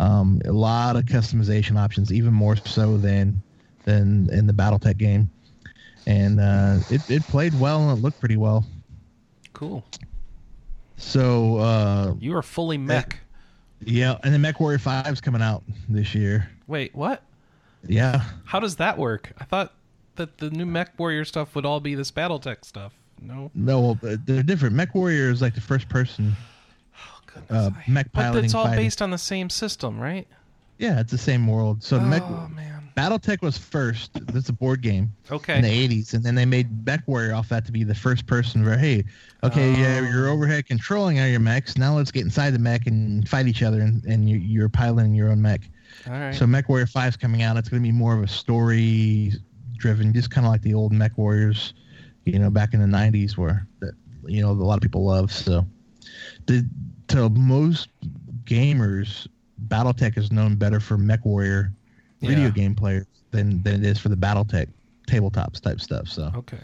Um, 0.00 0.40
a 0.44 0.52
lot 0.52 0.96
of 0.96 1.04
customization 1.04 1.78
options, 1.78 2.12
even 2.12 2.34
more 2.34 2.56
so 2.56 2.98
than 2.98 3.40
than 3.84 4.28
in 4.30 4.46
the 4.46 4.52
BattleTech 4.52 4.98
game, 4.98 5.30
and 6.06 6.40
uh, 6.40 6.78
it 6.90 7.00
it 7.08 7.26
played 7.28 7.54
well 7.54 7.88
and 7.88 7.98
it 7.98 8.02
looked 8.02 8.18
pretty 8.18 8.36
well. 8.36 8.64
Cool. 9.52 9.84
So 10.96 11.58
uh, 11.58 12.14
You 12.18 12.34
are 12.36 12.42
fully 12.42 12.78
mech. 12.78 13.18
yeah, 13.84 14.16
and 14.24 14.32
then 14.32 14.40
Mech 14.40 14.58
Warrior 14.60 14.78
Five 14.78 15.06
is 15.08 15.20
coming 15.20 15.42
out 15.42 15.62
this 15.88 16.14
year. 16.14 16.48
Wait, 16.66 16.94
what? 16.94 17.22
Yeah. 17.86 18.22
How 18.44 18.58
does 18.60 18.76
that 18.76 18.98
work? 18.98 19.32
I 19.38 19.44
thought 19.44 19.72
that 20.16 20.38
the 20.38 20.50
new 20.50 20.66
Mech 20.66 20.98
Warrior 20.98 21.24
stuff 21.24 21.54
would 21.54 21.66
all 21.66 21.80
be 21.80 21.94
this 21.94 22.10
BattleTech 22.10 22.64
stuff. 22.64 22.92
No. 23.20 23.50
No, 23.54 23.80
well, 23.80 23.98
uh, 24.12 24.16
they're 24.24 24.42
different. 24.42 24.74
Mech 24.74 24.94
Warrior 24.94 25.30
is 25.30 25.40
like 25.42 25.54
the 25.54 25.60
first 25.60 25.88
person 25.88 26.34
Oh, 26.98 27.20
goodness. 27.26 27.50
uh, 27.50 27.70
mech 27.88 28.10
but 28.12 28.34
it's 28.36 28.54
all 28.54 28.64
fighting. 28.64 28.84
based 28.84 29.00
on 29.02 29.10
the 29.10 29.18
same 29.18 29.48
system, 29.50 29.98
right? 29.98 30.26
Yeah, 30.78 31.00
it's 31.00 31.12
the 31.12 31.18
same 31.18 31.46
world. 31.46 31.82
So 31.82 31.98
Mech 32.00 32.22
oh 32.22 32.48
man. 32.54 32.75
BattleTech 32.96 33.42
was 33.42 33.58
first. 33.58 34.10
That's 34.32 34.48
a 34.48 34.52
board 34.54 34.80
game 34.80 35.12
Okay. 35.30 35.56
in 35.58 35.62
the 35.62 35.68
'80s, 35.88 36.14
and 36.14 36.24
then 36.24 36.34
they 36.34 36.46
made 36.46 36.86
Mech 36.86 37.02
Warrior 37.06 37.34
off 37.34 37.50
that 37.50 37.66
to 37.66 37.72
be 37.72 37.84
the 37.84 37.94
first 37.94 38.26
person 38.26 38.64
where, 38.64 38.78
hey, 38.78 39.04
okay, 39.44 39.72
yeah, 39.72 40.00
Oh. 40.02 40.10
you're 40.10 40.28
overhead 40.28 40.66
controlling 40.66 41.20
all 41.20 41.26
your 41.26 41.40
mechs. 41.40 41.76
Now 41.76 41.94
let's 41.94 42.10
get 42.10 42.22
inside 42.24 42.50
the 42.54 42.58
mech 42.58 42.86
and 42.86 43.28
fight 43.28 43.46
each 43.48 43.62
other, 43.62 43.82
and, 43.82 44.02
and 44.06 44.28
you, 44.30 44.38
you're 44.38 44.70
piloting 44.70 45.14
your 45.14 45.30
own 45.30 45.42
mech. 45.42 45.68
all 46.06 46.12
right. 46.14 46.34
So 46.34 46.46
Mech 46.46 46.68
Warrior 46.70 46.86
5 46.86 47.08
is 47.10 47.16
coming 47.16 47.42
out. 47.42 47.56
It's 47.58 47.68
going 47.68 47.82
to 47.82 47.86
be 47.86 47.92
more 47.92 48.14
of 48.16 48.22
a 48.22 48.28
story 48.28 49.32
driven, 49.76 50.12
just 50.14 50.30
kind 50.30 50.46
of 50.46 50.50
like 50.52 50.62
the 50.62 50.72
old 50.72 50.92
Mech 50.92 51.18
Warriors, 51.18 51.74
you 52.24 52.38
know, 52.38 52.48
back 52.48 52.72
in 52.72 52.80
the 52.80 52.86
90s 52.96 53.36
where, 53.36 53.66
that, 53.80 53.92
you 54.26 54.40
know, 54.40 54.50
a 54.50 54.52
lot 54.52 54.74
of 54.76 54.80
people 54.80 55.04
love. 55.04 55.30
So 55.30 55.66
the, 56.46 56.66
to 57.08 57.28
most 57.28 57.88
gamers, 58.44 59.26
Battletech 59.68 60.16
is 60.16 60.32
known 60.32 60.56
better 60.56 60.80
for 60.80 60.96
Mech 60.96 61.24
Warrior 62.20 62.36
video 62.36 62.50
game 62.50 62.74
players 62.74 63.06
than, 63.30 63.62
than 63.62 63.74
it 63.74 63.84
is 63.84 63.98
for 63.98 64.08
the 64.08 64.16
Battletech 64.16 64.68
tabletops 65.08 65.60
type 65.60 65.80
stuff. 65.80 66.08
So 66.08 66.30
okay. 66.34 66.58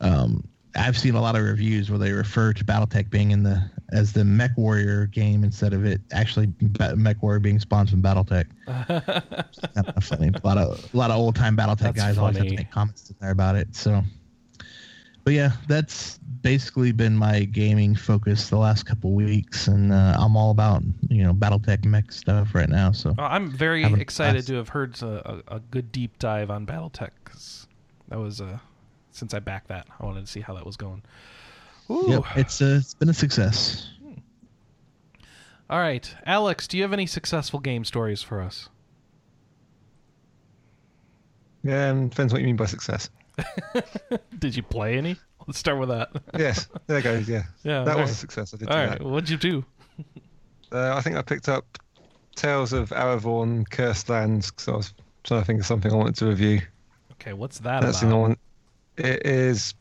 um, 0.00 0.46
I've 0.76 0.98
seen 0.98 1.14
a 1.14 1.20
lot 1.20 1.36
of 1.36 1.42
reviews 1.42 1.90
where 1.90 1.98
they 1.98 2.12
refer 2.12 2.52
to 2.52 2.64
BattleTech 2.64 3.10
being 3.10 3.30
in 3.30 3.42
the 3.42 3.70
as 3.92 4.12
the 4.12 4.24
Mech 4.24 4.56
Warrior 4.56 5.06
game 5.06 5.42
instead 5.42 5.72
of 5.72 5.84
it 5.84 6.00
actually 6.12 6.52
Mech 6.94 7.22
Warrior 7.22 7.40
being 7.40 7.58
spawned 7.58 7.90
from 7.90 8.02
BattleTech. 8.02 8.46
kind 9.74 9.88
of 9.88 10.04
funny. 10.04 10.28
A 10.28 10.46
lot 10.46 10.58
of 10.58 10.94
a 10.94 10.96
lot 10.96 11.10
of 11.10 11.16
old 11.16 11.34
time 11.34 11.56
BattleTech 11.56 11.78
That's 11.78 11.96
guys 11.96 12.18
always 12.18 12.36
have 12.36 12.46
to 12.46 12.54
make 12.54 12.70
comments 12.70 13.12
there 13.20 13.30
about 13.30 13.56
it. 13.56 13.74
So, 13.74 14.02
but 15.24 15.32
yeah, 15.32 15.52
that's 15.66 16.17
basically 16.42 16.92
been 16.92 17.16
my 17.16 17.44
gaming 17.44 17.94
focus 17.94 18.48
the 18.50 18.58
last 18.58 18.84
couple 18.86 19.12
weeks, 19.12 19.68
and 19.68 19.92
uh, 19.92 20.16
I'm 20.18 20.36
all 20.36 20.50
about 20.50 20.82
you 21.08 21.22
know 21.22 21.32
BattleTech 21.32 21.84
mech 21.84 22.12
stuff 22.12 22.54
right 22.54 22.68
now. 22.68 22.92
So 22.92 23.14
Well, 23.16 23.28
I'm 23.30 23.50
very 23.50 23.84
excited 23.84 24.46
to 24.46 24.54
have 24.54 24.68
heard 24.68 25.00
a, 25.02 25.42
a, 25.48 25.56
a 25.56 25.60
good 25.60 25.92
deep 25.92 26.18
dive 26.18 26.50
on 26.50 26.66
BattleTech 26.66 27.10
'cause 27.24 27.66
that 28.08 28.18
was 28.18 28.40
uh, 28.40 28.58
since 29.10 29.34
I 29.34 29.40
backed 29.40 29.68
that, 29.68 29.86
I 30.00 30.04
wanted 30.06 30.26
to 30.26 30.30
see 30.30 30.40
how 30.40 30.54
that 30.54 30.66
was 30.66 30.76
going. 30.76 31.02
Ooh. 31.90 32.04
yep, 32.08 32.22
it's 32.36 32.60
uh, 32.60 32.78
it's 32.80 32.94
been 32.94 33.08
a 33.08 33.14
success. 33.14 33.88
All 35.70 35.78
right, 35.78 36.14
Alex, 36.24 36.66
do 36.66 36.78
you 36.78 36.82
have 36.82 36.94
any 36.94 37.06
successful 37.06 37.60
game 37.60 37.84
stories 37.84 38.22
for 38.22 38.40
us? 38.40 38.70
Yeah, 41.62 41.92
depends 41.92 42.32
what 42.32 42.40
you 42.40 42.46
mean 42.46 42.56
by 42.56 42.64
success. 42.64 43.10
Did 44.38 44.56
you 44.56 44.62
play 44.62 44.96
any? 44.96 45.16
Let's 45.48 45.58
start 45.58 45.78
with 45.78 45.88
that. 45.88 46.10
Yes, 46.38 46.68
there 46.86 47.00
goes. 47.02 47.28
Yeah, 47.28 47.42
Yeah, 47.64 47.82
that 47.84 47.96
was 47.96 48.10
a 48.10 48.14
success. 48.14 48.52
I 48.54 48.58
did 48.58 48.68
All 48.68 48.76
do 48.84 48.90
right, 48.90 49.02
what'd 49.02 49.28
you 49.30 49.36
do? 49.38 49.64
Uh, 50.70 50.94
I 50.94 51.00
think 51.00 51.16
I 51.16 51.22
picked 51.22 51.48
up 51.48 51.64
Tales 52.36 52.74
of 52.74 52.90
Aravorn 52.90 53.64
Cursed 53.70 54.10
Lands 54.10 54.50
because 54.50 54.68
I 54.68 54.72
was 54.72 54.94
trying 55.24 55.40
to 55.40 55.46
think 55.46 55.60
of 55.60 55.66
something 55.66 55.90
I 55.90 55.94
wanted 55.96 56.16
to 56.16 56.26
review. 56.26 56.60
Okay, 57.12 57.32
what's 57.32 57.58
that 57.60 57.80
That's 57.80 58.00
the 58.00 58.08
about? 58.08 58.18
one. 58.20 58.36
It 58.98 59.24
is. 59.26 59.72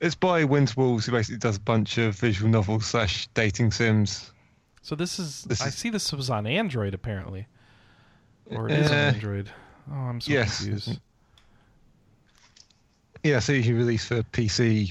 It's 0.00 0.16
by 0.16 0.42
Winter 0.42 0.74
Wolves, 0.76 1.06
who 1.06 1.12
basically 1.12 1.38
does 1.38 1.58
a 1.58 1.60
bunch 1.60 1.96
of 1.96 2.16
visual 2.16 2.50
novels 2.50 2.86
slash 2.86 3.28
dating 3.34 3.70
sims. 3.70 4.32
So 4.82 4.96
this 4.96 5.20
is, 5.20 5.44
This 5.44 5.62
I 5.62 5.68
is- 5.68 5.76
see 5.76 5.90
this 5.90 6.12
was 6.12 6.28
on 6.28 6.46
Android 6.48 6.92
apparently, 6.92 7.46
or 8.50 8.68
it 8.68 8.78
is 8.80 8.90
on 8.90 8.96
Uh, 8.96 9.00
Android. 9.00 9.50
Oh, 9.90 9.94
I'm 9.94 10.20
so 10.20 10.32
yes. 10.32 10.56
confused. 10.58 11.00
Yeah, 13.26 13.40
so 13.40 13.52
you 13.52 13.76
release 13.76 14.04
for 14.06 14.22
PC 14.22 14.88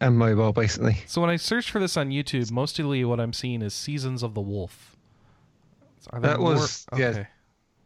and 0.00 0.18
mobile, 0.18 0.52
basically. 0.52 0.98
So 1.06 1.20
when 1.20 1.30
I 1.30 1.36
search 1.36 1.70
for 1.70 1.78
this 1.78 1.96
on 1.96 2.10
YouTube, 2.10 2.50
mostly 2.50 3.04
what 3.04 3.20
I'm 3.20 3.32
seeing 3.32 3.62
is 3.62 3.72
Seasons 3.72 4.22
of 4.22 4.34
the 4.34 4.40
Wolf. 4.40 4.96
That 6.20 6.40
more- 6.40 6.54
was- 6.54 6.86
yeah. 6.96 7.06
okay. 7.06 7.26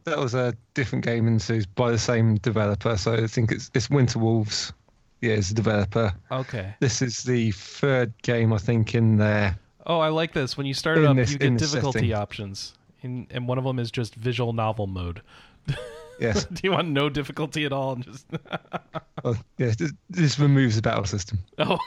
That 0.05 0.19
was 0.19 0.35
a 0.35 0.55
different 0.75 1.05
game, 1.05 1.27
and 1.27 1.41
so 1.43 1.55
it's 1.55 1.67
by 1.67 1.91
the 1.91 1.99
same 1.99 2.37
developer. 2.37 2.97
So 2.97 3.15
I 3.15 3.27
think 3.27 3.51
it's 3.53 3.71
it's 3.75 3.91
Winter 3.91 4.19
Wolves. 4.21 4.73
Yeah, 5.21 5.33
it's 5.35 5.49
the 5.49 5.55
developer. 5.57 6.13
Okay. 6.31 6.75
This 6.81 7.03
is 7.03 7.25
the 7.25 7.51
third 7.51 8.13
game 8.23 8.53
I 8.53 8.59
think 8.59 8.95
in 8.95 9.17
there. 9.17 9.59
Oh, 9.87 9.99
I 9.99 10.09
like 10.09 10.33
this. 10.33 10.57
When 10.57 10.67
you 10.67 10.75
start 10.75 10.99
it 10.99 11.05
up, 11.05 11.17
this- 11.17 11.33
you 11.33 11.39
get 11.39 11.57
difficulty 11.59 12.13
options, 12.15 12.75
and 13.03 13.27
and 13.31 13.47
one 13.49 13.59
of 13.59 13.65
them 13.65 13.79
is 13.79 13.91
just 13.91 14.15
visual 14.15 14.53
novel 14.53 14.87
mode. 14.87 15.23
Yes. 16.19 16.45
Do 16.53 16.61
you 16.63 16.73
want 16.73 16.89
no 16.89 17.09
difficulty 17.09 17.65
at 17.65 17.73
all? 17.73 17.93
And 17.93 18.05
just 18.05 18.27
well, 19.25 19.37
yeah. 19.59 19.73
This, 19.79 19.93
this 20.11 20.39
removes 20.39 20.77
the 20.77 20.83
battle 20.83 21.05
system. 21.05 21.39
oh, 21.59 21.79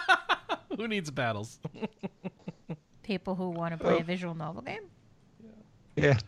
who 0.76 0.88
needs 0.88 1.10
battles? 1.10 1.58
People 3.02 3.34
who 3.34 3.50
want 3.50 3.78
to 3.78 3.84
Oh. 3.84 3.90
play 3.90 4.00
a 4.00 4.04
visual 4.04 4.34
novel 4.34 4.62
game. 4.62 4.82
Yeah. 5.96 6.18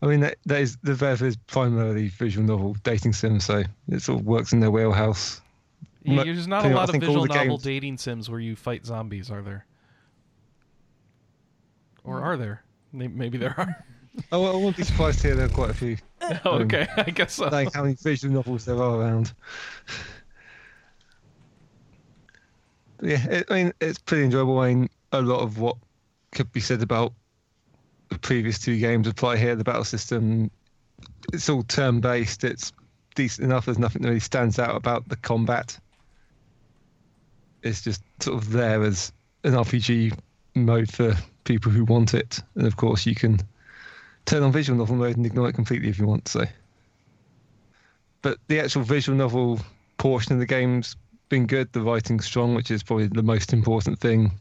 I 0.00 0.06
mean, 0.06 0.20
that, 0.20 0.36
that 0.46 0.60
is 0.60 0.76
the 0.82 0.92
Vev 0.92 1.22
is 1.22 1.36
primarily 1.48 2.08
visual 2.08 2.46
novel 2.46 2.76
dating 2.84 3.12
sim, 3.14 3.40
so 3.40 3.64
it 3.88 4.00
sort 4.02 4.20
of 4.20 4.26
works 4.26 4.52
in 4.52 4.60
their 4.60 4.70
wheelhouse. 4.70 5.40
Yeah, 6.04 6.22
There's 6.22 6.46
not 6.46 6.60
a 6.60 6.62
tell 6.62 6.70
you 6.70 6.76
what, 6.76 6.88
lot 6.88 6.94
of 6.94 7.00
visual 7.00 7.26
novel 7.26 7.44
games- 7.56 7.62
dating 7.64 7.98
sims 7.98 8.30
where 8.30 8.38
you 8.38 8.54
fight 8.54 8.86
zombies, 8.86 9.30
are 9.30 9.42
there? 9.42 9.66
Or 12.04 12.18
hmm. 12.18 12.24
are 12.24 12.36
there? 12.36 12.62
Maybe 12.92 13.38
there 13.38 13.54
are. 13.58 13.84
Oh, 14.32 14.44
I 14.44 14.56
won't 14.56 14.76
be 14.76 14.84
surprised 14.84 15.20
to 15.20 15.28
hear 15.28 15.36
there 15.36 15.46
are 15.46 15.50
quite 15.50 15.70
a 15.70 15.74
few. 15.74 15.96
Oh, 16.44 16.58
okay, 16.58 16.86
I 16.96 17.10
guess 17.10 17.34
so. 17.34 17.46
Like 17.48 17.72
how 17.72 17.82
many 17.82 17.94
visual 17.94 18.34
novels 18.34 18.64
there 18.66 18.76
are 18.76 19.00
around. 19.00 19.32
But 22.98 23.08
yeah, 23.08 23.24
it, 23.28 23.46
I 23.48 23.54
mean, 23.54 23.72
it's 23.80 23.98
pretty 23.98 24.24
enjoyable. 24.24 24.58
I 24.58 24.74
mean, 24.74 24.90
a 25.12 25.22
lot 25.22 25.40
of 25.40 25.58
what 25.58 25.76
could 26.32 26.52
be 26.52 26.60
said 26.60 26.82
about 26.82 27.14
the 28.10 28.18
previous 28.18 28.58
two 28.58 28.78
games 28.78 29.06
apply 29.06 29.36
here. 29.36 29.56
The 29.56 29.64
battle 29.64 29.84
system, 29.84 30.50
it's 31.32 31.48
all 31.48 31.62
turn 31.62 32.00
based. 32.00 32.44
It's 32.44 32.72
decent 33.14 33.46
enough. 33.46 33.64
There's 33.64 33.78
nothing 33.78 34.02
that 34.02 34.08
really 34.08 34.20
stands 34.20 34.58
out 34.58 34.76
about 34.76 35.08
the 35.08 35.16
combat. 35.16 35.78
It's 37.62 37.82
just 37.82 38.02
sort 38.20 38.36
of 38.36 38.50
there 38.50 38.82
as 38.82 39.12
an 39.44 39.52
RPG 39.52 40.18
mode 40.54 40.92
for 40.92 41.16
people 41.44 41.72
who 41.72 41.84
want 41.84 42.12
it. 42.12 42.40
And 42.54 42.66
of 42.66 42.76
course, 42.76 43.06
you 43.06 43.14
can 43.14 43.38
turn 44.28 44.42
on 44.42 44.52
visual 44.52 44.78
novel 44.78 44.96
mode 44.96 45.16
and 45.16 45.24
ignore 45.24 45.48
it 45.48 45.54
completely 45.54 45.88
if 45.88 45.98
you 45.98 46.06
want. 46.06 46.28
So, 46.28 46.44
but 48.22 48.38
the 48.48 48.60
actual 48.60 48.82
visual 48.82 49.16
novel 49.16 49.58
portion 49.96 50.34
of 50.34 50.38
the 50.38 50.46
game's 50.46 50.96
been 51.30 51.46
good. 51.46 51.72
The 51.72 51.80
writing's 51.80 52.26
strong, 52.26 52.54
which 52.54 52.70
is 52.70 52.82
probably 52.82 53.06
the 53.08 53.22
most 53.22 53.52
important 53.52 53.98
thing 53.98 54.32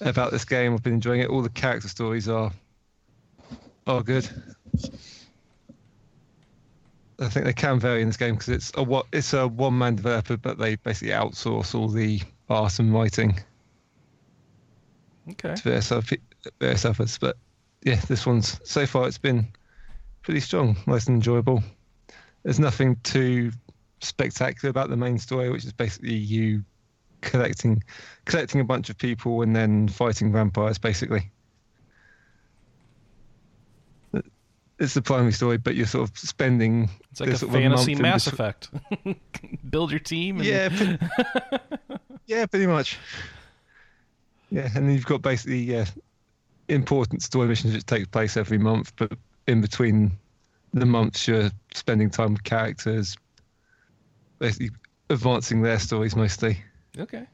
about 0.00 0.32
this 0.32 0.44
game. 0.44 0.72
I've 0.72 0.82
been 0.82 0.94
enjoying 0.94 1.20
it. 1.20 1.28
All 1.28 1.42
the 1.42 1.50
character 1.50 1.88
stories 1.88 2.28
are 2.28 2.50
are 3.86 4.02
good. 4.02 4.28
I 7.20 7.28
think 7.28 7.44
they 7.44 7.52
can 7.52 7.78
vary 7.78 8.00
in 8.00 8.08
this 8.08 8.16
game 8.16 8.34
because 8.34 8.48
it's 8.48 8.72
a 8.74 8.82
what 8.82 9.06
it's 9.12 9.34
a 9.34 9.46
one 9.46 9.76
man 9.76 9.96
developer, 9.96 10.38
but 10.38 10.58
they 10.58 10.76
basically 10.76 11.12
outsource 11.12 11.74
all 11.74 11.88
the 11.88 12.22
art 12.48 12.78
and 12.78 12.94
writing 12.94 13.38
Okay. 15.28 15.54
to 15.54 15.62
various, 15.62 15.92
various 16.58 16.84
others. 16.86 17.18
But 17.18 17.36
yeah, 17.82 17.96
this 18.08 18.26
one's 18.26 18.60
so 18.64 18.86
far 18.86 19.06
it's 19.06 19.18
been 19.18 19.46
pretty 20.22 20.40
strong, 20.40 20.76
nice 20.86 21.06
and 21.06 21.16
enjoyable. 21.16 21.62
There's 22.42 22.60
nothing 22.60 22.96
too 23.02 23.52
spectacular 24.00 24.70
about 24.70 24.90
the 24.90 24.96
main 24.96 25.18
story, 25.18 25.50
which 25.50 25.64
is 25.64 25.72
basically 25.72 26.14
you 26.14 26.64
collecting 27.20 27.82
collecting 28.24 28.60
a 28.60 28.64
bunch 28.64 28.90
of 28.90 28.98
people 28.98 29.42
and 29.42 29.54
then 29.54 29.88
fighting 29.88 30.32
vampires, 30.32 30.78
basically. 30.78 31.30
It's 34.78 34.94
the 34.94 35.02
primary 35.02 35.32
story, 35.32 35.58
but 35.58 35.74
you're 35.74 35.86
sort 35.86 36.08
of 36.08 36.16
spending 36.16 36.88
It's 37.10 37.20
like 37.20 37.28
a 37.28 37.36
fantasy 37.36 37.92
in 37.92 38.00
Mass 38.00 38.26
Effect. 38.26 38.70
Build 39.70 39.90
your 39.90 40.00
team. 40.00 40.38
And... 40.38 40.46
Yeah, 40.46 40.68
pre- 40.70 40.98
yeah, 42.26 42.46
pretty 42.46 42.66
much. 42.66 42.98
Yeah, 44.50 44.70
and 44.74 44.88
then 44.88 44.94
you've 44.94 45.04
got 45.04 45.20
basically 45.20 45.58
yeah, 45.58 45.84
important 46.70 47.22
story 47.22 47.48
missions 47.48 47.74
which 47.74 47.86
take 47.86 48.10
place 48.10 48.36
every 48.36 48.58
month, 48.58 48.92
but 48.96 49.12
in 49.46 49.60
between 49.60 50.12
the 50.72 50.86
months 50.86 51.26
you're 51.26 51.50
spending 51.74 52.10
time 52.10 52.32
with 52.34 52.44
characters, 52.44 53.16
basically 54.38 54.70
advancing 55.10 55.62
their 55.62 55.78
stories 55.78 56.14
mostly. 56.14 56.58
Okay. 56.98 57.26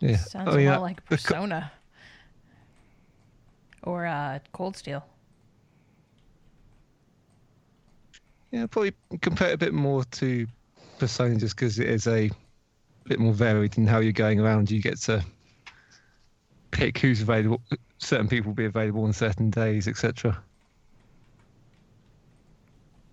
Yeah, 0.00 0.16
Sounds 0.16 0.48
I 0.48 0.56
mean, 0.56 0.66
more 0.66 0.74
uh, 0.74 0.80
like 0.80 0.96
the 1.08 1.16
co- 1.16 1.34
Persona. 1.34 1.72
Or 3.82 4.06
uh, 4.06 4.38
Cold 4.52 4.76
Steel. 4.76 5.04
Yeah, 8.50 8.66
probably 8.66 8.92
compare 9.20 9.50
it 9.50 9.54
a 9.54 9.58
bit 9.58 9.74
more 9.74 10.04
to 10.04 10.46
Persona 10.98 11.36
just 11.36 11.56
because 11.56 11.78
it 11.78 11.88
is 11.88 12.06
a 12.06 12.30
bit 13.08 13.18
more 13.18 13.32
varied 13.32 13.76
in 13.78 13.86
how 13.86 13.98
you're 13.98 14.12
going 14.12 14.40
around. 14.40 14.70
You 14.70 14.80
get 14.80 14.98
to 15.02 15.24
pick 16.70 16.98
who's 16.98 17.22
available. 17.22 17.60
Certain 17.98 18.28
people 18.28 18.50
will 18.50 18.56
be 18.56 18.64
available 18.64 19.04
on 19.04 19.12
certain 19.12 19.50
days, 19.50 19.88
etc. 19.88 20.42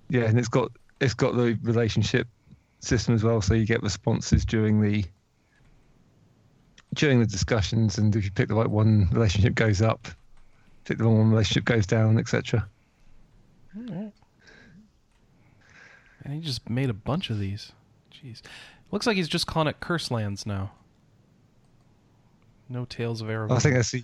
Yeah, 0.09 0.23
and 0.23 0.37
it's 0.37 0.47
got 0.47 0.71
it's 0.99 1.13
got 1.13 1.35
the 1.35 1.57
relationship 1.63 2.27
system 2.79 3.15
as 3.15 3.23
well, 3.23 3.41
so 3.41 3.53
you 3.53 3.65
get 3.65 3.81
responses 3.81 4.43
during 4.45 4.81
the 4.81 5.05
during 6.95 7.19
the 7.19 7.25
discussions, 7.25 7.97
and 7.97 8.15
if 8.15 8.25
you 8.25 8.31
pick 8.31 8.49
the 8.49 8.55
right 8.55 8.69
one, 8.69 9.07
relationship 9.11 9.55
goes 9.55 9.81
up. 9.81 10.07
Pick 10.83 10.97
the 10.97 11.03
wrong 11.05 11.19
one, 11.19 11.29
relationship 11.29 11.63
goes 11.63 11.87
down, 11.87 12.17
etc. 12.17 12.67
And 16.23 16.33
he 16.33 16.41
just 16.41 16.69
made 16.69 16.89
a 16.89 16.93
bunch 16.93 17.29
of 17.29 17.39
these. 17.39 17.71
Jeez. 18.11 18.41
Looks 18.91 19.07
like 19.07 19.15
he's 19.17 19.27
just 19.29 19.47
calling 19.47 19.67
it 19.67 19.79
Curse 19.79 20.11
Lands 20.11 20.45
now. 20.45 20.71
No 22.69 22.85
Tales 22.85 23.21
of 23.21 23.27
Aravorn. 23.27 23.51
I 23.51 23.59
think 23.59 23.75
that's 23.75 23.91
the 23.91 24.03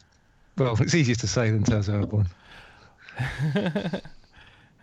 well, 0.57 0.75
it's 0.81 0.95
easier 0.95 1.15
to 1.15 1.27
say 1.27 1.51
than 1.51 1.63
Tales 1.63 1.87
of 1.89 1.95
Aravorn. 1.95 2.27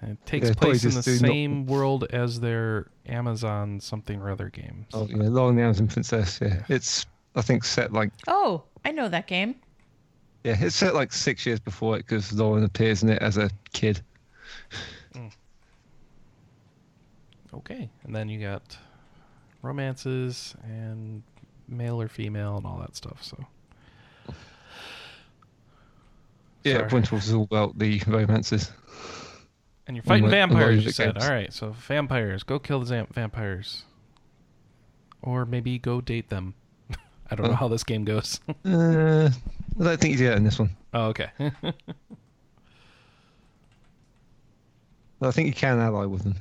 It 0.07 0.19
takes 0.27 0.49
Yeah, 0.49 0.55
place 0.55 0.85
in 0.85 0.91
the 0.91 0.97
just 0.97 1.07
do 1.07 1.13
not- 1.27 1.31
same 1.33 1.65
world 1.67 2.05
as 2.11 2.39
their 2.41 2.89
Amazon 3.07 3.81
something 3.81 4.21
or 4.21 4.29
other 4.31 4.51
games. 4.51 4.87
Oh, 4.93 5.07
yeah, 5.09 5.17
Loren 5.29 5.57
the 5.57 5.63
Amazon 5.63 5.89
Princess. 5.89 6.41
Yeah, 6.43 6.63
it's 6.69 7.07
I 7.35 7.41
think 7.41 7.65
set 7.65 7.91
like 7.95 8.11
Oh, 8.29 8.65
I 8.85 8.91
know 8.91 9.09
that 9.09 9.27
game. 9.27 9.55
yeah, 10.43 10.57
it's 10.61 10.77
set 10.77 10.95
like 10.95 11.11
six 11.11 11.47
years 11.47 11.59
before 11.59 11.97
it 11.97 12.01
because 12.01 12.35
Loren 12.35 12.65
appears 12.65 13.03
in 13.03 13.09
it 13.09 13.23
as 13.23 13.39
a 13.39 13.49
kid. 13.73 14.03
Hmm. 15.15 15.29
Okay. 17.55 17.89
And 18.03 18.15
then 18.15 18.29
you 18.29 18.41
got 18.43 18.77
romances 19.65 20.55
and 20.63 21.23
male 21.69 22.01
or 22.01 22.09
female 22.09 22.57
and 22.59 22.67
all 22.67 22.79
that 22.79 22.95
stuff. 22.95 23.23
So 23.23 23.37
Yeah, 26.63 26.89
Sorry. 26.89 27.03
Is 27.19 27.33
all 27.33 27.43
about 27.45 27.79
the 27.79 28.01
romances. 28.07 28.71
And 29.87 29.97
you're 29.97 30.03
fighting 30.05 30.31
vampires, 30.31 30.85
you 30.85 30.91
said. 30.93 31.19
All 31.19 31.29
right, 31.31 31.53
so 31.53 31.71
vampires. 31.73 32.43
Go 32.43 32.59
kill 32.59 32.81
the 32.81 32.87
zam- 32.87 33.09
vampires. 33.13 33.83
Or 35.23 35.45
maybe 35.45 35.79
go 35.79 36.01
date 36.01 36.31
them. 36.31 36.55
I 37.31 37.35
don't 37.35 37.47
know 37.47 37.53
Oh. 37.53 37.57
how 37.57 37.69
this 37.69 37.85
game 37.85 38.05
goes. 38.05 38.41
Uh, 38.65 39.29
I 39.81 39.83
don't 39.85 40.01
think 40.01 40.13
you 40.13 40.19
get 40.19 40.33
it 40.35 40.37
in 40.37 40.45
this 40.45 40.59
one. 40.59 40.71
oh, 40.95 41.07
okay. 41.09 41.29
I 45.21 45.31
think 45.31 45.49
you 45.49 45.55
can 45.55 45.79
ally 45.81 46.05
with 46.05 46.23
them, 46.23 46.37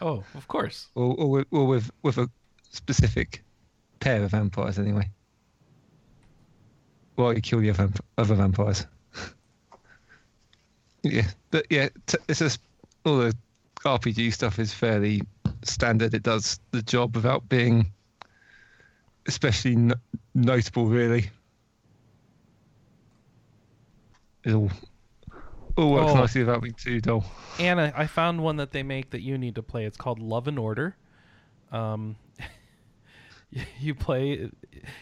oh, 0.00 0.24
of 0.34 0.48
course. 0.48 0.88
or 0.94 1.14
or 1.18 1.30
with, 1.30 1.46
or 1.50 1.66
with 1.66 1.90
with 2.02 2.18
a 2.18 2.28
specific 2.70 3.42
pair 4.00 4.22
of 4.22 4.30
vampires 4.30 4.78
anyway. 4.78 5.08
While 7.16 7.34
you 7.34 7.42
kill 7.42 7.58
other, 7.60 7.72
vamp- 7.72 8.04
other 8.16 8.34
vampires. 8.34 8.86
yeah, 11.02 11.26
but 11.50 11.66
yeah, 11.68 11.88
t- 12.06 12.18
it's 12.28 12.38
just 12.38 12.60
all 13.04 13.18
the 13.18 13.36
RPG 13.84 14.32
stuff 14.32 14.58
is 14.58 14.72
fairly 14.72 15.22
standard. 15.64 16.14
It 16.14 16.22
does 16.22 16.60
the 16.70 16.82
job 16.82 17.14
without 17.14 17.48
being 17.48 17.92
especially 19.26 19.76
no- 19.76 19.94
notable, 20.34 20.86
really. 20.86 21.30
All 24.46 24.70
all 25.80 25.92
works 25.92 26.12
Oh. 26.12 26.14
nicely 26.16 26.40
without 26.42 26.62
being 26.62 26.74
too 26.74 27.00
dull. 27.00 27.24
Anna, 27.58 27.92
I 27.96 28.06
found 28.06 28.42
one 28.42 28.56
that 28.56 28.72
they 28.72 28.82
make 28.82 29.10
that 29.10 29.22
you 29.22 29.36
need 29.38 29.54
to 29.56 29.62
play. 29.62 29.84
It's 29.84 29.96
called 29.96 30.18
Love 30.20 30.46
and 30.48 30.58
Order. 30.58 30.96
Um, 31.72 32.16
you 33.80 33.94
play 33.94 34.50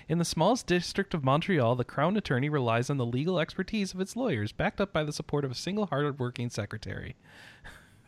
in 0.09 0.19
the 0.19 0.25
smallest 0.25 0.67
district 0.67 1.15
of 1.15 1.23
Montreal. 1.25 1.77
The 1.77 1.85
crown 1.85 2.17
attorney 2.17 2.49
relies 2.49 2.91
on 2.91 2.97
the 2.97 3.07
legal 3.07 3.39
expertise 3.39 3.93
of 3.95 4.01
its 4.01 4.17
lawyers, 4.17 4.53
backed 4.53 4.81
up 4.81 4.93
by 4.93 5.05
the 5.05 5.13
support 5.13 5.45
of 5.45 5.51
a 5.51 5.55
single 5.55 5.87
hard-working 5.87 6.51
secretary. 6.51 7.17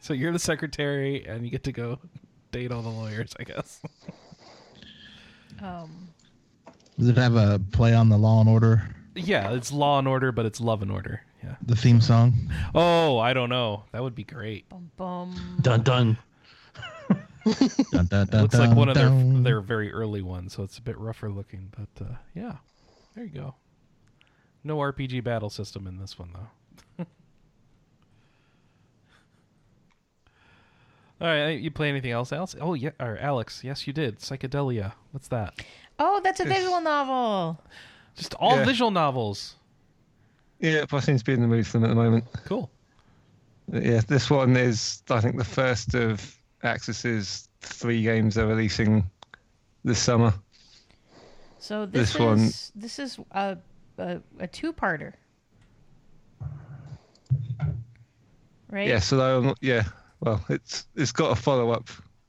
So 0.03 0.15
you're 0.15 0.33
the 0.33 0.39
secretary, 0.39 1.27
and 1.27 1.45
you 1.45 1.51
get 1.51 1.63
to 1.65 1.73
go 1.73 1.99
date 2.53 2.73
all 2.73 2.81
the 2.81 2.89
lawyers, 2.89 3.35
I 3.39 3.43
guess. 3.45 3.83
Um, 5.61 6.09
Does 6.99 7.09
it 7.09 7.19
have 7.19 7.37
a 7.37 7.61
play 7.73 7.93
on 7.93 8.09
the 8.09 8.17
Law 8.17 8.41
and 8.41 8.49
Order, 8.49 8.95
yeah, 9.15 9.53
it's 9.53 9.71
Law 9.71 9.99
and 9.99 10.09
Order, 10.09 10.33
but 10.33 10.47
it's 10.47 10.59
Love 10.59 10.81
and 10.81 10.91
Order. 10.91 11.23
Yeah. 11.43 11.57
the 11.62 11.75
theme 11.77 12.01
song? 12.01 12.35
Oh, 12.75 13.19
I 13.19 13.33
don't 13.33 13.49
know. 13.49 13.85
That 13.93 14.03
would 14.03 14.15
be 14.15 14.25
great. 14.25 14.69
bum, 14.69 14.91
bum. 14.97 15.59
Dun 15.62 15.83
dun. 15.83 16.19
Dun, 17.93 18.07
dun, 18.07 18.27
dun, 18.27 18.43
looks 18.43 18.59
like 18.59 18.77
one 18.77 18.91
of 18.91 18.95
their 18.95 19.09
their 19.43 19.61
very 19.62 19.91
early 19.91 20.21
ones, 20.21 20.53
so 20.53 20.62
it's 20.62 20.77
a 20.77 20.83
bit 20.83 20.99
rougher 20.99 21.31
looking. 21.31 21.73
But 21.77 22.05
uh, 22.05 22.12
yeah, 22.35 22.57
there 23.15 23.25
you 23.25 23.31
go. 23.31 23.55
No 24.62 24.77
RPG 24.77 25.25
battle 25.25 25.49
system 25.49 25.87
in 25.87 25.99
this 25.99 26.19
one 26.19 26.31
though. 26.35 27.05
All 31.21 31.29
right, 31.29 31.59
you 31.59 31.71
play 31.71 31.89
anything 31.89 32.11
else, 32.12 32.33
Alex? 32.33 32.57
Oh 32.61 32.75
yeah, 32.75 32.91
or 32.99 33.19
Alex? 33.19 33.62
Yes, 33.65 33.87
you 33.87 33.93
did. 33.93 34.19
Psychedelica. 34.21 34.93
What's 35.12 35.29
that? 35.29 35.55
Oh, 35.99 36.21
that's 36.23 36.41
a 36.41 36.45
visual 36.45 36.81
novel. 36.81 37.59
Just 38.17 38.35
all 38.35 38.57
Yeah. 38.57 38.65
visual 38.65 38.91
novels. 38.91 39.57
Yeah, 40.61 40.85
I 40.93 41.01
seem 41.01 41.19
to 41.19 41.24
be 41.24 41.32
in 41.32 41.41
the 41.41 41.47
mood 41.49 41.66
for 41.66 41.78
them 41.78 41.85
at 41.85 41.89
the 41.89 41.95
moment. 41.95 42.24
Cool. 42.45 42.70
Yeah, 43.73 44.01
this 44.07 44.28
one 44.31 44.57
is, 44.57 45.03
I 45.11 45.20
think, 45.20 45.37
the 45.39 45.45
first 45.45 45.95
of 45.95 46.37
Aksys's 46.62 47.49
three 47.61 48.03
games 48.03 48.35
they're 48.35 48.47
releasing 48.47 49.09
this 49.85 49.99
summer. 49.99 50.35
So 51.59 51.87
this, 51.87 52.12
This 52.12 52.20
one- 52.20 52.51
this 52.74 52.99
is 52.99 53.19
a 53.32 53.59
a, 53.99 54.20
a 54.39 54.47
two 54.47 54.73
parter. 54.73 55.12
Right? 58.70 58.89
Yeah, 58.89 59.01
so 59.01 59.20
I'm 59.39 59.47
not, 59.47 59.59
yeah, 59.61 59.85
well, 60.20 60.43
it's 60.49 60.87
it's 60.95 61.12
got 61.12 61.32
a 61.32 61.41
follow 61.41 61.70
up 61.70 61.89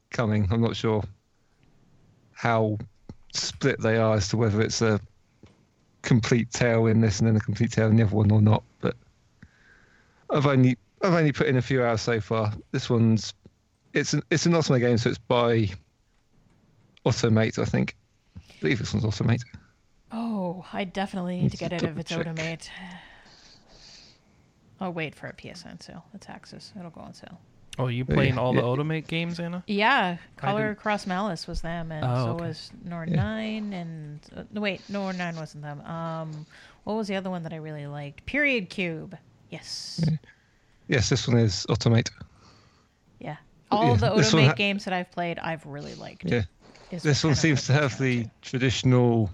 coming. 0.09 0.47
I'm 0.51 0.61
not 0.61 0.75
sure 0.75 1.03
how 2.33 2.77
split 3.33 3.79
they 3.79 3.97
are 3.97 4.15
as 4.15 4.27
to 4.29 4.37
whether 4.37 4.59
it's 4.61 4.81
a 4.81 4.99
complete 6.01 6.51
tale 6.51 6.87
in 6.87 7.01
this 7.01 7.19
and 7.19 7.27
then 7.27 7.35
a 7.35 7.39
complete 7.39 7.71
tale 7.71 7.87
in 7.87 7.95
the 7.95 8.03
other 8.03 8.15
one 8.15 8.31
or 8.31 8.41
not. 8.41 8.63
But 8.79 8.95
I've 10.29 10.47
only 10.47 10.77
I've 11.01 11.13
only 11.13 11.31
put 11.31 11.47
in 11.47 11.57
a 11.57 11.61
few 11.61 11.83
hours 11.83 12.01
so 12.01 12.19
far. 12.19 12.53
This 12.71 12.89
one's 12.89 13.33
it's 13.93 14.13
an 14.13 14.21
it's 14.29 14.45
an 14.45 14.53
Otome 14.53 14.79
game, 14.79 14.97
so 14.97 15.09
it's 15.09 15.17
by 15.17 15.69
Otomate, 17.05 17.59
I 17.59 17.65
think. 17.65 17.95
I 18.37 18.53
believe 18.61 18.79
this 18.79 18.93
one's 18.93 19.05
Otomate. 19.05 19.43
Oh, 20.11 20.65
I 20.73 20.83
definitely 20.83 21.41
need 21.41 21.51
to 21.51 21.57
get 21.57 21.73
it 21.73 21.83
if 21.83 21.97
it's 21.97 22.09
double-check. 22.09 22.35
Otomate. 22.35 22.69
I'll 24.79 24.93
wait 24.93 25.15
for 25.15 25.27
a 25.27 25.33
PSN 25.33 25.81
sale. 25.81 26.03
It's 26.13 26.25
Aksys. 26.27 26.75
It'll 26.77 26.91
go 26.91 27.01
on 27.01 27.13
sale. 27.13 27.39
Oh, 27.81 27.87
you 27.87 28.05
Yeah, 28.07 28.13
playing 28.15 28.37
all 28.37 28.53
the 28.53 28.59
yeah. 28.61 28.65
Otomate 28.67 29.07
games, 29.07 29.39
Anna? 29.39 29.63
Yeah, 29.67 30.17
Collar 30.37 30.69
didn't- 30.69 30.79
Cross 30.79 31.07
Malice 31.07 31.47
was 31.47 31.61
them, 31.61 31.91
and 31.91 32.05
Oh, 32.05 32.25
so 32.25 32.29
okay. 32.33 32.45
was 32.47 32.71
Norn 32.85 33.09
Yeah. 33.09 33.15
Nine, 33.15 33.73
and 33.73 34.19
uh, 34.35 34.43
no, 34.51 34.61
wait, 34.61 34.81
Norn 34.89 35.17
Nine 35.17 35.35
wasn't 35.35 35.63
them. 35.63 35.81
Um, 35.81 36.45
what 36.83 36.93
was 36.95 37.07
the 37.07 37.15
other 37.15 37.29
one 37.29 37.43
that 37.43 37.53
I 37.53 37.57
really 37.57 37.87
liked? 37.87 38.25
Period 38.25 38.69
Cube. 38.69 39.17
Yes. 39.49 40.03
Yes, 40.87 41.09
this 41.09 41.27
one 41.27 41.37
is 41.37 41.65
Otomate. 41.69 42.09
Yeah. 43.19 43.37
All 43.71 43.89
Yeah, 43.91 43.95
the 43.95 44.15
this 44.15 44.33
one 44.33 44.43
Otomate 44.43 44.47
ha- 44.47 44.53
games 44.53 44.85
that 44.85 44.93
I've 44.93 45.11
played, 45.11 45.39
I've 45.39 45.65
really 45.65 45.95
liked. 45.95 46.25
Yeah. 46.25 46.43
is 46.91 47.01
This 47.03 47.23
what 47.23 47.29
one 47.29 47.31
of 47.33 47.39
seems 47.39 47.65
to 47.65 47.73
it 47.73 47.75
have 47.81 47.91
comes 47.91 47.99
the 47.99 48.21
down 48.23 48.31
traditional 48.41 49.29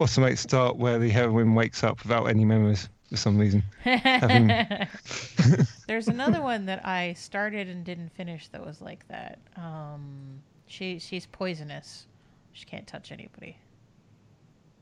Otomate 0.00 0.38
start 0.38 0.76
where 0.76 0.98
the 0.98 1.08
heroine 1.10 1.54
wakes 1.54 1.84
up 1.84 2.02
without 2.02 2.24
any 2.24 2.44
memories 2.44 2.88
for 3.10 3.16
some 3.16 3.36
reason. 3.36 3.62
Having. 3.82 4.48
There's 5.86 6.08
another 6.08 6.40
one 6.40 6.66
that 6.66 6.86
I 6.86 7.14
started 7.14 7.68
and 7.68 7.84
didn't 7.84 8.10
finish 8.10 8.48
that 8.48 8.64
was 8.64 8.80
like 8.80 9.06
that. 9.08 9.38
Um, 9.56 10.40
she 10.66 10.98
she's 10.98 11.26
poisonous. 11.26 12.06
She 12.52 12.64
can't 12.64 12.86
touch 12.86 13.12
anybody. 13.12 13.56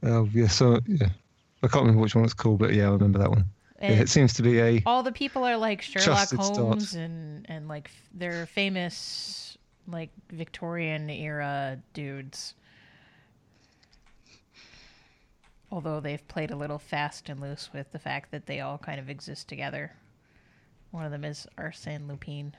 oh, 0.02 0.28
yeah, 0.32 0.48
so, 0.48 0.80
yeah. 0.86 1.08
I 1.62 1.68
can't 1.68 1.82
remember 1.82 2.02
which 2.02 2.14
one 2.14 2.24
it's 2.24 2.34
called, 2.34 2.58
but 2.58 2.72
yeah, 2.72 2.88
I 2.88 2.92
remember 2.92 3.18
that 3.18 3.30
one. 3.30 3.44
Yeah, 3.80 3.90
it 3.90 4.08
seems 4.08 4.32
to 4.34 4.42
be 4.42 4.58
a. 4.58 4.82
all 4.86 5.02
the 5.02 5.12
people 5.12 5.44
are 5.44 5.56
like 5.56 5.82
Sherlock 5.82 6.28
start. 6.28 6.56
Holmes 6.56 6.94
and 6.94 7.46
and 7.48 7.68
like 7.68 7.86
f- 7.86 8.08
they're 8.12 8.46
famous 8.46 9.56
like 9.86 10.10
Victorian 10.30 11.08
era 11.10 11.78
dudes. 11.94 12.54
Although 15.70 16.00
they've 16.00 16.26
played 16.28 16.50
a 16.50 16.56
little 16.56 16.78
fast 16.78 17.28
and 17.28 17.40
loose 17.40 17.70
with 17.72 17.92
the 17.92 17.98
fact 17.98 18.30
that 18.30 18.46
they 18.46 18.60
all 18.60 18.78
kind 18.78 18.98
of 18.98 19.10
exist 19.10 19.48
together. 19.48 19.92
One 20.90 21.04
of 21.04 21.10
them 21.10 21.24
is 21.24 21.46
Arsène 21.58 22.08
Lupin. 22.08 22.54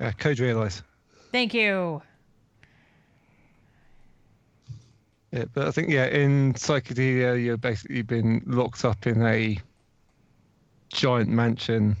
Uh, 0.00 0.12
Code 0.18 0.38
Realize. 0.38 0.82
Thank 1.32 1.52
you. 1.52 2.00
Yeah, 5.32 5.44
but 5.52 5.68
I 5.68 5.70
think 5.70 5.90
yeah, 5.90 6.06
in 6.06 6.54
Psychedelica, 6.54 7.42
you're 7.42 7.56
basically 7.56 8.02
been 8.02 8.42
locked 8.46 8.84
up 8.84 9.06
in 9.06 9.22
a 9.22 9.58
giant 10.88 11.28
mansion 11.28 11.96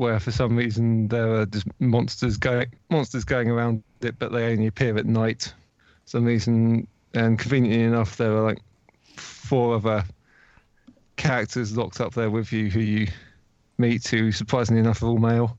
where, 0.00 0.18
for 0.18 0.30
some 0.30 0.56
reason, 0.56 1.08
there 1.08 1.34
are 1.34 1.44
just 1.44 1.66
monsters 1.78 2.38
going 2.38 2.66
monsters 2.88 3.22
going 3.22 3.50
around 3.50 3.82
it, 4.00 4.18
but 4.18 4.32
they 4.32 4.50
only 4.50 4.66
appear 4.66 4.96
at 4.96 5.04
night. 5.04 5.52
For 6.04 6.10
some 6.10 6.24
reason, 6.24 6.88
and 7.12 7.38
conveniently 7.38 7.82
enough, 7.82 8.16
there 8.16 8.34
are 8.34 8.42
like 8.42 8.62
four 9.16 9.74
other 9.74 10.02
characters 11.16 11.76
locked 11.76 12.00
up 12.00 12.14
there 12.14 12.30
with 12.30 12.50
you 12.50 12.70
who 12.70 12.80
you 12.80 13.08
meet, 13.76 14.08
who 14.08 14.32
surprisingly 14.32 14.80
enough 14.80 15.02
are 15.02 15.06
all 15.06 15.18
male. 15.18 15.58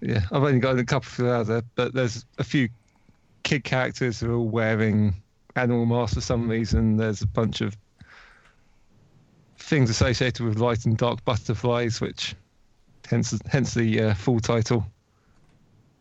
Yeah, 0.00 0.22
I've 0.32 0.42
only 0.42 0.58
got 0.58 0.78
a 0.78 0.84
couple 0.84 1.26
of 1.26 1.30
hours 1.30 1.48
there, 1.48 1.62
but 1.74 1.92
there's 1.92 2.24
a 2.38 2.44
few 2.44 2.70
kid 3.42 3.62
characters 3.62 4.20
who 4.20 4.32
are 4.32 4.36
all 4.36 4.48
wearing 4.48 5.14
animal 5.54 5.84
masks 5.84 6.14
for 6.14 6.22
some 6.22 6.48
reason. 6.48 6.96
There's 6.96 7.20
a 7.20 7.26
bunch 7.26 7.60
of 7.60 7.76
things 9.62 9.90
associated 9.90 10.44
with 10.44 10.58
light 10.58 10.84
and 10.84 10.96
dark 10.96 11.24
butterflies, 11.24 12.00
which 12.00 12.34
hence 13.06 13.38
hence 13.46 13.74
the 13.74 14.00
uh, 14.00 14.14
full 14.14 14.40
title. 14.40 14.86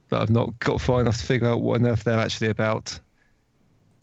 But 0.09 0.21
I've 0.21 0.29
not 0.29 0.59
got 0.59 0.81
far 0.81 1.01
enough 1.01 1.17
to 1.17 1.25
figure 1.25 1.47
out 1.47 1.61
what 1.61 1.79
on 1.79 1.87
earth 1.87 2.03
they're 2.03 2.19
actually 2.19 2.49
about. 2.49 2.99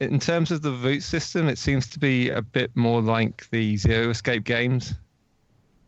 In 0.00 0.20
terms 0.20 0.50
of 0.50 0.62
the 0.62 0.70
route 0.70 1.02
system, 1.02 1.48
it 1.48 1.58
seems 1.58 1.88
to 1.88 1.98
be 1.98 2.30
a 2.30 2.40
bit 2.40 2.74
more 2.76 3.02
like 3.02 3.48
the 3.50 3.76
Zero 3.76 4.10
Escape 4.10 4.44
games, 4.44 4.94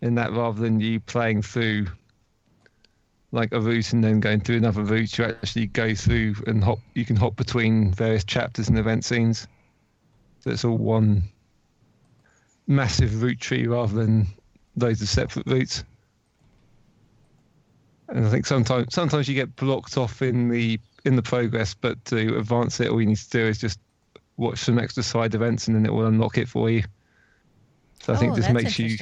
in 0.02 0.14
that 0.16 0.32
rather 0.32 0.60
than 0.60 0.80
you 0.80 1.00
playing 1.00 1.42
through 1.42 1.86
like 3.32 3.52
a 3.52 3.60
route 3.60 3.92
and 3.92 4.02
then 4.02 4.18
going 4.18 4.40
through 4.40 4.56
another 4.56 4.82
route, 4.82 5.16
you 5.16 5.24
actually 5.24 5.66
go 5.68 5.94
through 5.94 6.34
and 6.46 6.64
hop. 6.64 6.80
You 6.94 7.04
can 7.04 7.16
hop 7.16 7.36
between 7.36 7.92
various 7.92 8.24
chapters 8.24 8.68
and 8.68 8.78
event 8.78 9.04
scenes. 9.04 9.46
So 10.40 10.50
it's 10.50 10.64
all 10.64 10.78
one 10.78 11.22
massive 12.70 13.20
route 13.20 13.40
tree 13.40 13.66
rather 13.66 13.92
than 13.92 14.26
loads 14.76 15.02
of 15.02 15.08
separate 15.08 15.46
routes. 15.46 15.84
And 18.08 18.24
I 18.24 18.30
think 18.30 18.46
sometimes 18.46 18.94
sometimes 18.94 19.28
you 19.28 19.34
get 19.34 19.54
blocked 19.56 19.98
off 19.98 20.22
in 20.22 20.48
the 20.48 20.80
in 21.04 21.16
the 21.16 21.22
progress, 21.22 21.74
but 21.74 22.02
to 22.06 22.38
advance 22.38 22.80
it, 22.80 22.88
all 22.88 23.00
you 23.00 23.08
need 23.08 23.16
to 23.16 23.30
do 23.30 23.40
is 23.40 23.58
just 23.58 23.78
watch 24.36 24.58
some 24.58 24.78
extra 24.78 25.02
side 25.02 25.34
events, 25.34 25.68
and 25.68 25.76
then 25.76 25.84
it 25.84 25.92
will 25.92 26.06
unlock 26.06 26.38
it 26.38 26.48
for 26.48 26.70
you. 26.70 26.82
So 28.02 28.14
I 28.14 28.16
think 28.16 28.32
oh, 28.32 28.36
this 28.36 28.46
that's 28.46 28.54
makes 28.54 28.78
you 28.78 28.96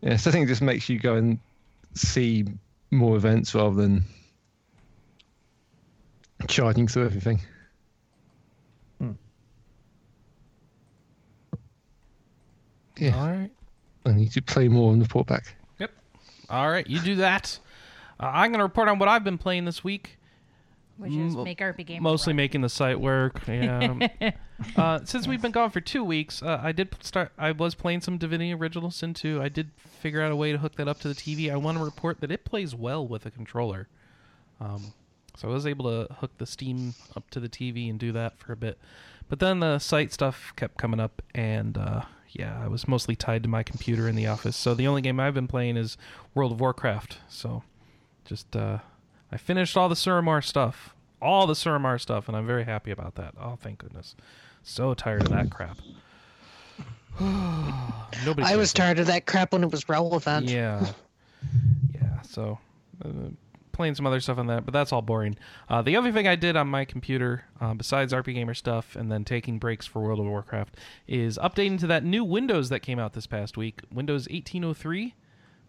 yeah, 0.00 0.16
so 0.16 0.30
I 0.30 0.32
think 0.32 0.44
it 0.44 0.48
just 0.48 0.62
makes 0.62 0.88
you 0.88 0.98
go 0.98 1.16
and 1.16 1.38
see 1.94 2.44
more 2.90 3.16
events 3.16 3.54
rather 3.54 3.74
than 3.74 4.04
charging 6.46 6.86
through 6.86 7.06
everything. 7.06 7.40
Yeah, 12.98 13.16
All 13.18 13.30
right. 13.30 13.50
I 14.06 14.12
need 14.12 14.32
to 14.32 14.42
play 14.42 14.68
more 14.68 14.92
and 14.92 15.00
report 15.02 15.26
back. 15.26 15.56
Yep. 15.78 15.90
All 16.50 16.70
right, 16.70 16.86
you 16.86 17.00
do 17.00 17.16
that. 17.16 17.58
Uh, 18.20 18.30
I'm 18.32 18.50
going 18.50 18.58
to 18.58 18.64
report 18.64 18.88
on 18.88 18.98
what 18.98 19.08
I've 19.08 19.24
been 19.24 19.38
playing 19.38 19.64
this 19.64 19.82
week. 19.82 20.18
Which 20.96 21.12
is 21.12 21.34
m- 21.34 21.42
make 21.42 21.58
RP 21.58 21.84
games. 21.84 22.02
Mostly 22.02 22.32
run. 22.32 22.36
making 22.36 22.60
the 22.60 22.68
site 22.68 23.00
work. 23.00 23.40
Yeah. 23.48 24.08
uh, 24.76 25.00
since 25.04 25.26
we've 25.26 25.42
been 25.42 25.50
gone 25.50 25.70
for 25.70 25.80
two 25.80 26.04
weeks, 26.04 26.42
uh, 26.42 26.60
I 26.62 26.70
did 26.70 26.94
start. 27.00 27.32
I 27.36 27.50
was 27.50 27.74
playing 27.74 28.02
some 28.02 28.18
Divinity 28.18 28.52
Original 28.54 28.90
Sin 28.92 29.12
2. 29.14 29.42
I 29.42 29.48
did 29.48 29.70
figure 30.00 30.20
out 30.22 30.30
a 30.30 30.36
way 30.36 30.52
to 30.52 30.58
hook 30.58 30.76
that 30.76 30.86
up 30.86 31.00
to 31.00 31.08
the 31.08 31.14
TV. 31.14 31.52
I 31.52 31.56
want 31.56 31.78
to 31.78 31.84
report 31.84 32.20
that 32.20 32.30
it 32.30 32.44
plays 32.44 32.74
well 32.74 33.04
with 33.06 33.26
a 33.26 33.30
controller. 33.30 33.88
Um, 34.60 34.92
so 35.36 35.48
I 35.48 35.52
was 35.52 35.66
able 35.66 35.86
to 35.86 36.12
hook 36.14 36.30
the 36.38 36.46
Steam 36.46 36.94
up 37.16 37.28
to 37.30 37.40
the 37.40 37.48
TV 37.48 37.90
and 37.90 37.98
do 37.98 38.12
that 38.12 38.38
for 38.38 38.52
a 38.52 38.56
bit. 38.56 38.78
But 39.28 39.40
then 39.40 39.58
the 39.60 39.80
site 39.80 40.12
stuff 40.12 40.52
kept 40.54 40.76
coming 40.78 41.00
up, 41.00 41.22
and 41.34 41.76
uh, 41.76 42.02
yeah, 42.34 42.60
I 42.62 42.66
was 42.66 42.88
mostly 42.88 43.14
tied 43.14 43.44
to 43.44 43.48
my 43.48 43.62
computer 43.62 44.08
in 44.08 44.16
the 44.16 44.26
office. 44.26 44.56
So 44.56 44.74
the 44.74 44.88
only 44.88 45.00
game 45.02 45.20
I've 45.20 45.34
been 45.34 45.46
playing 45.46 45.76
is 45.76 45.96
World 46.34 46.52
of 46.52 46.60
Warcraft. 46.60 47.18
So 47.28 47.62
just 48.24 48.54
uh, 48.56 48.78
I 49.30 49.36
finished 49.36 49.76
all 49.76 49.88
the 49.88 49.94
Suramar 49.94 50.44
stuff, 50.44 50.94
all 51.22 51.46
the 51.46 51.54
Suramar 51.54 52.00
stuff, 52.00 52.26
and 52.26 52.36
I'm 52.36 52.46
very 52.46 52.64
happy 52.64 52.90
about 52.90 53.14
that. 53.14 53.34
Oh, 53.40 53.56
thank 53.60 53.78
goodness! 53.78 54.16
So 54.64 54.94
tired 54.94 55.22
of 55.22 55.28
that 55.28 55.50
crap. 55.50 55.78
Nobody. 57.20 58.42
I 58.42 58.56
was 58.56 58.72
tired 58.72 58.98
of 58.98 59.06
that 59.06 59.26
crap 59.26 59.52
when 59.52 59.62
it 59.62 59.70
was 59.70 59.88
relevant. 59.88 60.48
Yeah, 60.48 60.90
yeah. 61.94 62.20
So 62.22 62.58
uh, 63.04 63.08
playing 63.74 63.94
some 63.94 64.06
other 64.06 64.20
stuff 64.20 64.38
on 64.38 64.46
that, 64.46 64.64
but 64.64 64.72
that's 64.72 64.92
all 64.92 65.02
boring. 65.02 65.36
Uh, 65.68 65.82
the 65.82 65.96
other 65.96 66.10
thing 66.12 66.26
I 66.26 66.36
did 66.36 66.56
on 66.56 66.68
my 66.68 66.84
computer, 66.84 67.44
uh, 67.60 67.74
besides 67.74 68.12
RP 68.12 68.34
Gamer 68.34 68.54
stuff, 68.54 68.96
and 68.96 69.12
then 69.12 69.24
taking 69.24 69.58
breaks 69.58 69.86
for 69.86 70.00
World 70.00 70.20
of 70.20 70.26
Warcraft, 70.26 70.76
is 71.06 71.36
updating 71.38 71.78
to 71.80 71.86
that 71.88 72.04
new 72.04 72.24
Windows 72.24 72.70
that 72.70 72.80
came 72.80 72.98
out 72.98 73.12
this 73.12 73.26
past 73.26 73.56
week, 73.56 73.82
Windows 73.92 74.26
1803. 74.28 75.14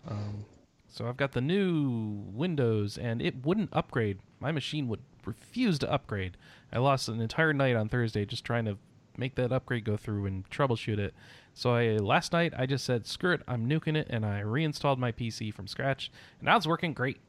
Um, 0.08 0.46
so 0.88 1.08
I've 1.08 1.18
got 1.18 1.34
the 1.34 1.42
new 1.42 2.24
Windows, 2.32 2.98
and 2.98 3.22
it 3.22 3.46
wouldn't 3.46 3.70
upgrade. 3.74 4.20
My 4.40 4.54
machine 4.54 4.88
would 4.88 5.02
refuse 5.26 5.78
to 5.80 5.92
upgrade. 5.92 6.38
I 6.72 6.80
lost 6.80 7.10
an 7.10 7.20
entire 7.20 7.52
night 7.52 7.76
on 7.76 7.90
Thursday 7.90 8.26
just 8.26 8.46
trying 8.46 8.66
to 8.66 8.78
make 9.18 9.36
that 9.36 9.52
upgrade 9.52 9.86
go 9.86 9.98
through 9.98 10.26
and 10.26 10.50
troubleshoot 10.50 10.98
it. 10.98 11.14
So 11.54 11.74
I 11.74 11.98
last 11.98 12.34
night 12.34 12.54
I 12.58 12.66
just 12.66 12.86
said 12.86 13.08
screw 13.08 13.34
it, 13.34 13.42
I'm 13.48 13.68
nuking 13.68 13.96
it, 13.96 14.08
and 14.10 14.26
I 14.26 14.40
reinstalled 14.40 15.00
my 15.00 15.12
PC 15.12 15.54
from 15.54 15.68
scratch, 15.68 16.12
and 16.40 16.46
now 16.46 16.58
it's 16.58 16.68
working 16.68 16.94
great. 16.94 17.20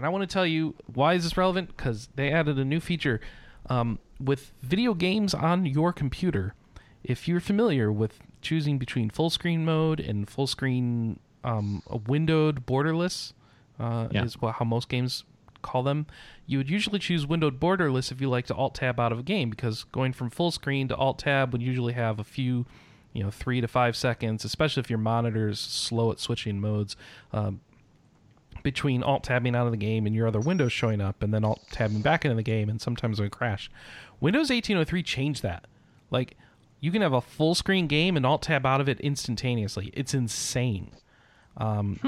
And 0.00 0.06
I 0.06 0.08
want 0.08 0.22
to 0.22 0.32
tell 0.32 0.46
you 0.46 0.74
why 0.94 1.12
is 1.12 1.24
this 1.24 1.36
relevant? 1.36 1.76
Because 1.76 2.08
they 2.14 2.32
added 2.32 2.58
a 2.58 2.64
new 2.64 2.80
feature 2.80 3.20
um, 3.68 3.98
with 4.18 4.54
video 4.62 4.94
games 4.94 5.34
on 5.34 5.66
your 5.66 5.92
computer. 5.92 6.54
If 7.04 7.28
you're 7.28 7.38
familiar 7.38 7.92
with 7.92 8.18
choosing 8.40 8.78
between 8.78 9.10
full 9.10 9.28
screen 9.28 9.62
mode 9.62 10.00
and 10.00 10.26
full 10.26 10.46
screen 10.46 11.20
um, 11.44 11.82
a 11.86 11.98
windowed 11.98 12.64
borderless, 12.64 13.34
uh, 13.78 14.08
Yeah. 14.10 14.24
is 14.24 14.40
wha- 14.40 14.52
how 14.52 14.64
most 14.64 14.88
games 14.88 15.24
call 15.60 15.82
them, 15.82 16.06
you 16.46 16.56
would 16.56 16.70
usually 16.70 16.98
choose 16.98 17.26
windowed 17.26 17.60
borderless 17.60 18.10
if 18.10 18.22
you 18.22 18.30
like 18.30 18.46
to 18.46 18.54
alt 18.54 18.76
tab 18.76 18.98
out 18.98 19.12
of 19.12 19.18
a 19.18 19.22
game 19.22 19.50
because 19.50 19.84
going 19.84 20.14
from 20.14 20.30
full 20.30 20.50
screen 20.50 20.88
to 20.88 20.96
alt 20.96 21.18
tab 21.18 21.52
would 21.52 21.60
usually 21.60 21.92
have 21.92 22.18
a 22.18 22.24
few, 22.24 22.64
you 23.12 23.22
know, 23.22 23.30
three 23.30 23.60
to 23.60 23.68
five 23.68 23.94
seconds, 23.94 24.46
especially 24.46 24.80
if 24.80 24.88
your 24.88 24.98
monitor 24.98 25.50
is 25.50 25.60
slow 25.60 26.10
at 26.10 26.18
switching 26.20 26.58
modes. 26.58 26.96
Um, 27.34 27.60
between 28.62 29.02
alt 29.02 29.24
tabbing 29.24 29.54
out 29.56 29.66
of 29.66 29.72
the 29.72 29.76
game 29.78 30.06
and 30.06 30.14
your 30.14 30.26
other 30.26 30.40
windows 30.40 30.72
showing 30.72 31.00
up 31.00 31.22
and 31.22 31.32
then 31.32 31.44
alt 31.44 31.62
tabbing 31.70 32.00
back 32.02 32.24
into 32.24 32.34
the 32.34 32.42
game 32.42 32.68
and 32.68 32.80
sometimes 32.80 33.18
it 33.18 33.22
would 33.22 33.32
crash. 33.32 33.70
Windows 34.20 34.50
1803 34.50 35.02
changed 35.02 35.42
that. 35.42 35.66
Like 36.10 36.36
you 36.80 36.90
can 36.90 37.02
have 37.02 37.12
a 37.12 37.20
full 37.20 37.54
screen 37.54 37.86
game 37.86 38.16
and 38.16 38.24
alt 38.26 38.42
tab 38.42 38.64
out 38.66 38.80
of 38.80 38.88
it 38.88 39.00
instantaneously. 39.00 39.90
It's 39.94 40.14
insane. 40.14 40.90
Um, 41.56 41.98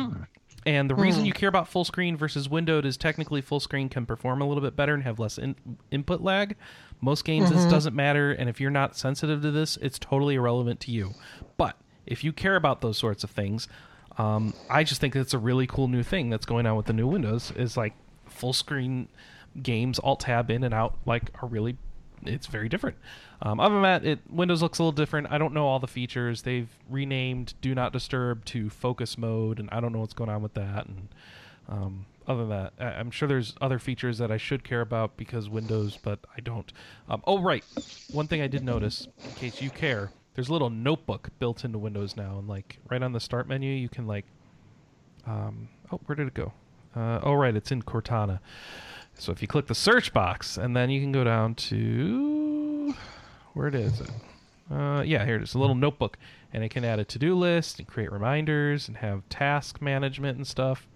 And 0.64 0.88
the 0.88 0.94
reason 0.94 1.26
you 1.26 1.32
care 1.32 1.48
about 1.48 1.66
full 1.66 1.84
screen 1.84 2.16
versus 2.16 2.48
windowed 2.48 2.84
is 2.86 2.96
technically 2.96 3.40
full 3.40 3.58
screen 3.58 3.88
can 3.88 4.06
perform 4.06 4.40
a 4.40 4.46
little 4.46 4.62
bit 4.62 4.76
better 4.76 4.94
and 4.94 5.02
have 5.02 5.18
less 5.18 5.36
in- 5.36 5.56
input 5.90 6.20
lag. 6.20 6.54
Most 7.00 7.24
games 7.24 7.50
this 7.50 7.64
doesn't 7.70 7.96
matter, 7.96 8.30
and 8.30 8.48
if 8.48 8.60
you're 8.60 8.70
not 8.70 8.96
sensitive 8.96 9.42
to 9.42 9.50
this, 9.50 9.76
it's 9.78 9.98
totally 9.98 10.36
irrelevant 10.36 10.78
to 10.82 10.92
you. 10.92 11.14
But 11.56 11.76
if 12.06 12.22
you 12.22 12.32
care 12.32 12.54
about 12.54 12.80
those 12.80 12.96
sorts 12.96 13.24
of 13.24 13.30
things, 13.30 13.66
um, 14.18 14.54
I 14.68 14.84
just 14.84 15.00
think 15.00 15.16
it's 15.16 15.34
a 15.34 15.38
really 15.38 15.66
cool 15.66 15.88
new 15.88 16.02
thing 16.02 16.30
that's 16.30 16.46
going 16.46 16.66
on 16.66 16.76
with 16.76 16.86
the 16.86 16.92
new 16.92 17.06
Windows. 17.06 17.52
Is 17.56 17.76
like 17.76 17.94
full 18.26 18.52
screen 18.52 19.08
games, 19.62 19.98
alt 19.98 20.20
tab 20.20 20.50
in 20.50 20.64
and 20.64 20.74
out, 20.74 20.96
like 21.06 21.30
are 21.42 21.48
really 21.48 21.76
it's 22.24 22.46
very 22.46 22.68
different. 22.68 22.96
Um, 23.40 23.58
other 23.58 23.74
than 23.74 23.82
that, 23.82 24.04
it 24.04 24.20
Windows 24.30 24.62
looks 24.62 24.78
a 24.78 24.82
little 24.82 24.92
different. 24.92 25.28
I 25.30 25.38
don't 25.38 25.52
know 25.52 25.66
all 25.66 25.80
the 25.80 25.88
features. 25.88 26.42
They've 26.42 26.68
renamed 26.88 27.54
Do 27.60 27.74
Not 27.74 27.92
Disturb 27.92 28.44
to 28.46 28.70
Focus 28.70 29.18
Mode, 29.18 29.58
and 29.58 29.68
I 29.72 29.80
don't 29.80 29.92
know 29.92 29.98
what's 30.00 30.14
going 30.14 30.30
on 30.30 30.42
with 30.42 30.54
that. 30.54 30.86
And 30.86 31.08
um, 31.68 32.06
other 32.28 32.46
than 32.46 32.50
that, 32.50 32.72
I- 32.78 32.98
I'm 33.00 33.10
sure 33.10 33.26
there's 33.26 33.54
other 33.60 33.80
features 33.80 34.18
that 34.18 34.30
I 34.30 34.36
should 34.36 34.62
care 34.62 34.80
about 34.80 35.16
because 35.16 35.48
Windows, 35.48 35.98
but 36.00 36.20
I 36.36 36.40
don't. 36.40 36.72
Um, 37.08 37.22
oh, 37.26 37.40
right. 37.40 37.64
One 38.12 38.28
thing 38.28 38.40
I 38.40 38.46
did 38.46 38.62
notice, 38.62 39.08
in 39.24 39.32
case 39.32 39.60
you 39.60 39.70
care, 39.70 40.10
there's 40.34 40.48
a 40.48 40.52
little 40.52 40.70
notebook 40.70 41.30
built 41.38 41.64
into 41.64 41.78
Windows 41.78 42.16
now, 42.16 42.38
and 42.38 42.48
like 42.48 42.78
right 42.90 43.02
on 43.02 43.12
the 43.12 43.20
Start 43.20 43.48
menu, 43.48 43.72
you 43.72 43.88
can 43.88 44.06
like. 44.06 44.24
Um, 45.26 45.68
oh, 45.92 46.00
where 46.06 46.16
did 46.16 46.26
it 46.26 46.34
go? 46.34 46.52
Uh, 46.96 47.20
oh, 47.22 47.34
right, 47.34 47.54
it's 47.54 47.70
in 47.70 47.82
Cortana. 47.82 48.40
So 49.14 49.30
if 49.30 49.40
you 49.40 49.48
click 49.48 49.66
the 49.66 49.74
search 49.74 50.12
box, 50.12 50.56
and 50.56 50.76
then 50.76 50.90
you 50.90 51.00
can 51.00 51.12
go 51.12 51.24
down 51.24 51.54
to 51.54 52.94
where 53.52 53.68
it 53.68 53.74
is. 53.74 54.02
Uh, 54.70 55.02
yeah, 55.04 55.24
here 55.24 55.36
it 55.36 55.42
is. 55.42 55.54
A 55.54 55.58
little 55.58 55.74
notebook, 55.74 56.18
and 56.52 56.64
it 56.64 56.70
can 56.70 56.84
add 56.84 56.98
a 56.98 57.04
to-do 57.04 57.34
list 57.34 57.78
and 57.78 57.86
create 57.86 58.10
reminders 58.10 58.88
and 58.88 58.96
have 58.98 59.28
task 59.28 59.80
management 59.80 60.38
and 60.38 60.46
stuff, 60.46 60.88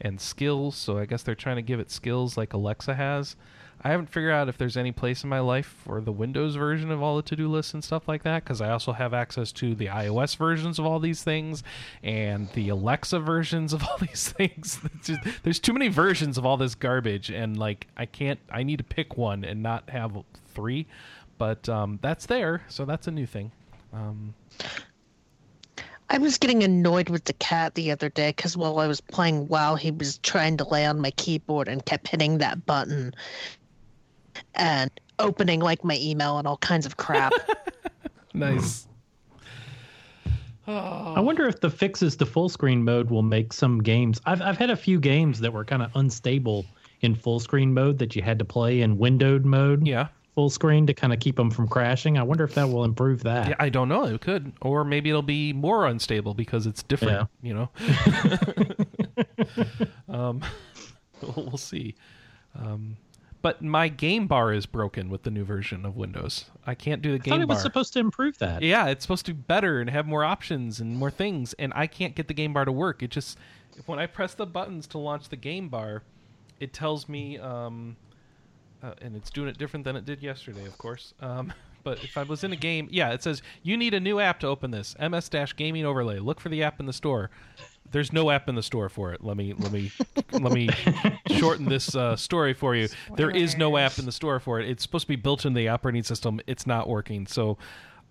and 0.00 0.20
skills. 0.20 0.76
So 0.76 0.98
I 0.98 1.06
guess 1.06 1.22
they're 1.22 1.34
trying 1.34 1.56
to 1.56 1.62
give 1.62 1.80
it 1.80 1.90
skills 1.90 2.36
like 2.36 2.52
Alexa 2.52 2.94
has. 2.94 3.36
I 3.82 3.90
haven't 3.90 4.10
figured 4.10 4.32
out 4.32 4.48
if 4.48 4.58
there's 4.58 4.76
any 4.76 4.92
place 4.92 5.24
in 5.24 5.30
my 5.30 5.40
life 5.40 5.74
for 5.84 6.02
the 6.02 6.12
Windows 6.12 6.54
version 6.54 6.90
of 6.90 7.02
all 7.02 7.16
the 7.16 7.22
to-do 7.22 7.48
lists 7.48 7.72
and 7.72 7.82
stuff 7.82 8.08
like 8.08 8.22
that, 8.24 8.44
because 8.44 8.60
I 8.60 8.70
also 8.70 8.92
have 8.92 9.14
access 9.14 9.52
to 9.52 9.74
the 9.74 9.86
iOS 9.86 10.36
versions 10.36 10.78
of 10.78 10.84
all 10.84 11.00
these 11.00 11.22
things 11.22 11.62
and 12.02 12.50
the 12.52 12.68
Alexa 12.68 13.20
versions 13.20 13.72
of 13.72 13.82
all 13.82 13.96
these 14.00 14.28
things. 14.32 14.80
There's 15.42 15.58
too 15.58 15.72
many 15.72 15.88
versions 15.88 16.36
of 16.36 16.44
all 16.44 16.58
this 16.58 16.74
garbage, 16.74 17.30
and 17.30 17.56
like 17.56 17.86
I 17.96 18.04
can't. 18.06 18.38
I 18.50 18.64
need 18.64 18.78
to 18.78 18.84
pick 18.84 19.16
one 19.16 19.44
and 19.44 19.62
not 19.62 19.88
have 19.88 20.16
three. 20.48 20.86
But 21.38 21.66
um, 21.70 21.98
that's 22.02 22.26
there, 22.26 22.62
so 22.68 22.84
that's 22.84 23.06
a 23.06 23.10
new 23.10 23.24
thing. 23.24 23.50
Um, 23.94 24.34
I 26.10 26.18
was 26.18 26.36
getting 26.36 26.62
annoyed 26.62 27.08
with 27.08 27.24
the 27.24 27.32
cat 27.34 27.76
the 27.76 27.92
other 27.92 28.10
day 28.10 28.30
because 28.30 28.56
while 28.56 28.78
I 28.78 28.86
was 28.86 29.00
playing 29.00 29.48
WoW, 29.48 29.76
he 29.76 29.90
was 29.90 30.18
trying 30.18 30.56
to 30.58 30.68
lay 30.68 30.84
on 30.84 31.00
my 31.00 31.12
keyboard 31.12 31.68
and 31.68 31.86
kept 31.86 32.08
hitting 32.08 32.38
that 32.38 32.66
button 32.66 33.14
and 34.54 34.90
opening 35.18 35.60
like 35.60 35.84
my 35.84 35.98
email 36.00 36.38
and 36.38 36.46
all 36.46 36.56
kinds 36.58 36.86
of 36.86 36.96
crap. 36.96 37.32
nice. 38.34 38.86
I 40.66 41.18
wonder 41.20 41.48
if 41.48 41.60
the 41.60 41.70
fixes 41.70 42.14
to 42.16 42.26
full 42.26 42.48
screen 42.48 42.84
mode 42.84 43.10
will 43.10 43.22
make 43.22 43.52
some 43.52 43.82
games. 43.82 44.20
I've 44.24 44.40
I've 44.40 44.58
had 44.58 44.70
a 44.70 44.76
few 44.76 45.00
games 45.00 45.40
that 45.40 45.52
were 45.52 45.64
kind 45.64 45.82
of 45.82 45.90
unstable 45.94 46.64
in 47.00 47.14
full 47.14 47.40
screen 47.40 47.74
mode 47.74 47.98
that 47.98 48.14
you 48.14 48.22
had 48.22 48.38
to 48.38 48.44
play 48.44 48.82
in 48.82 48.98
windowed 48.98 49.44
mode. 49.44 49.86
Yeah. 49.86 50.08
Full 50.36 50.50
screen 50.50 50.86
to 50.86 50.94
kind 50.94 51.12
of 51.12 51.18
keep 51.18 51.34
them 51.36 51.50
from 51.50 51.66
crashing. 51.66 52.16
I 52.18 52.22
wonder 52.22 52.44
if 52.44 52.54
that 52.54 52.68
will 52.68 52.84
improve 52.84 53.24
that. 53.24 53.48
Yeah, 53.48 53.56
I 53.58 53.68
don't 53.68 53.88
know. 53.88 54.04
It 54.04 54.20
could, 54.20 54.52
or 54.62 54.84
maybe 54.84 55.10
it'll 55.10 55.22
be 55.22 55.52
more 55.52 55.86
unstable 55.86 56.34
because 56.34 56.66
it's 56.66 56.84
different. 56.84 57.28
Yeah. 57.42 57.48
You 57.48 57.54
know. 57.54 57.68
um, 60.08 60.40
we'll 61.20 61.46
we'll 61.46 61.56
see. 61.56 61.96
Um, 62.54 62.96
but 63.42 63.62
my 63.62 63.88
game 63.88 64.26
bar 64.26 64.52
is 64.52 64.66
broken 64.66 65.08
with 65.08 65.22
the 65.22 65.30
new 65.30 65.44
version 65.44 65.86
of 65.86 65.96
Windows. 65.96 66.46
I 66.66 66.74
can't 66.74 67.00
do 67.00 67.12
the 67.12 67.18
game 67.18 67.30
bar. 67.30 67.34
I 67.34 67.38
thought 67.38 67.40
game 67.40 67.50
it 67.50 67.54
was 67.54 67.62
supposed 67.62 67.92
to 67.94 67.98
improve 67.98 68.38
that. 68.38 68.62
Yeah, 68.62 68.86
it's 68.86 69.02
supposed 69.02 69.26
to 69.26 69.34
be 69.34 69.40
better 69.40 69.80
and 69.80 69.88
have 69.88 70.06
more 70.06 70.24
options 70.24 70.80
and 70.80 70.96
more 70.96 71.10
things, 71.10 71.54
and 71.54 71.72
I 71.74 71.86
can't 71.86 72.14
get 72.14 72.28
the 72.28 72.34
game 72.34 72.52
bar 72.52 72.64
to 72.64 72.72
work. 72.72 73.02
It 73.02 73.10
just 73.10 73.38
when 73.86 73.98
I 73.98 74.06
press 74.06 74.34
the 74.34 74.46
buttons 74.46 74.86
to 74.88 74.98
launch 74.98 75.28
the 75.28 75.36
game 75.36 75.68
bar, 75.68 76.02
it 76.58 76.72
tells 76.72 77.08
me, 77.08 77.38
um, 77.38 77.96
uh, 78.82 78.92
and 79.00 79.16
it's 79.16 79.30
doing 79.30 79.48
it 79.48 79.58
different 79.58 79.84
than 79.84 79.96
it 79.96 80.04
did 80.04 80.22
yesterday, 80.22 80.66
of 80.66 80.76
course. 80.76 81.14
Um, 81.20 81.52
but 81.82 82.04
if 82.04 82.18
I 82.18 82.24
was 82.24 82.44
in 82.44 82.52
a 82.52 82.56
game, 82.56 82.88
yeah, 82.90 83.12
it 83.12 83.22
says 83.22 83.42
you 83.62 83.76
need 83.76 83.94
a 83.94 84.00
new 84.00 84.20
app 84.20 84.40
to 84.40 84.46
open 84.46 84.70
this 84.70 84.94
MS 85.00 85.28
Dash 85.28 85.56
Gaming 85.56 85.86
Overlay. 85.86 86.18
Look 86.18 86.40
for 86.40 86.50
the 86.50 86.62
app 86.62 86.80
in 86.80 86.86
the 86.86 86.92
store. 86.92 87.30
There's 87.90 88.12
no 88.12 88.30
app 88.30 88.48
in 88.48 88.54
the 88.54 88.62
store 88.62 88.88
for 88.88 89.12
it. 89.12 89.22
Let 89.24 89.36
me 89.36 89.52
let 89.58 89.72
me 89.72 89.90
let 90.32 90.52
me 90.52 90.68
shorten 91.30 91.66
this 91.66 91.94
uh, 91.94 92.16
story 92.16 92.54
for 92.54 92.74
you. 92.74 92.88
There 93.16 93.30
is 93.30 93.56
no 93.56 93.76
app 93.76 93.98
in 93.98 94.06
the 94.06 94.12
store 94.12 94.38
for 94.40 94.60
it. 94.60 94.68
It's 94.68 94.82
supposed 94.82 95.04
to 95.04 95.08
be 95.08 95.16
built 95.16 95.44
in 95.44 95.54
the 95.54 95.68
operating 95.68 96.02
system. 96.02 96.40
It's 96.46 96.66
not 96.66 96.88
working. 96.88 97.26
So, 97.26 97.58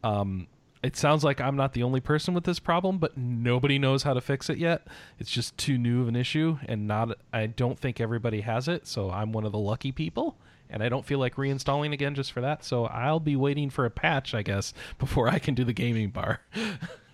um, 0.04 0.48
it 0.82 0.96
sounds 0.96 1.24
like 1.24 1.42
I'm 1.42 1.56
not 1.56 1.74
the 1.74 1.84
only 1.84 2.00
person 2.00 2.34
with 2.34 2.46
this 2.46 2.60
problem, 2.60 3.00
but 3.00 3.18
nobody 3.18 3.78
knows 3.78 4.04
how 4.04 4.14
to 4.14 4.22
fix 4.22 4.50
it 4.50 4.58
yet. 4.58 4.88
It's 5.18 5.32
just 5.32 5.58
too 5.58 5.78
new 5.78 6.02
of 6.02 6.08
an 6.08 6.16
issue, 6.16 6.58
and 6.68 6.88
not. 6.88 7.18
I 7.34 7.48
don't 7.48 7.78
think 7.78 8.00
everybody 8.00 8.42
has 8.42 8.68
it. 8.68 8.88
So 8.88 9.12
I'm 9.12 9.32
one 9.32 9.46
of 9.46 9.52
the 9.52 9.58
lucky 9.58 9.92
people, 9.92 10.38
and 10.70 10.82
I 10.82 10.90
don't 10.90 11.06
feel 11.06 11.20
like 11.20 11.36
reinstalling 11.36 11.92
again 11.94 12.16
just 12.16 12.32
for 12.32 12.42
that. 12.42 12.64
So 12.64 12.86
I'll 12.86 13.20
be 13.20 13.36
waiting 13.36 13.70
for 13.70 13.86
a 13.86 13.90
patch, 13.90 14.34
I 14.34 14.42
guess, 14.42 14.74
before 15.00 15.28
I 15.28 15.40
can 15.40 15.54
do 15.54 15.64
the 15.64 15.74
gaming 15.74 16.10
bar. 16.10 16.42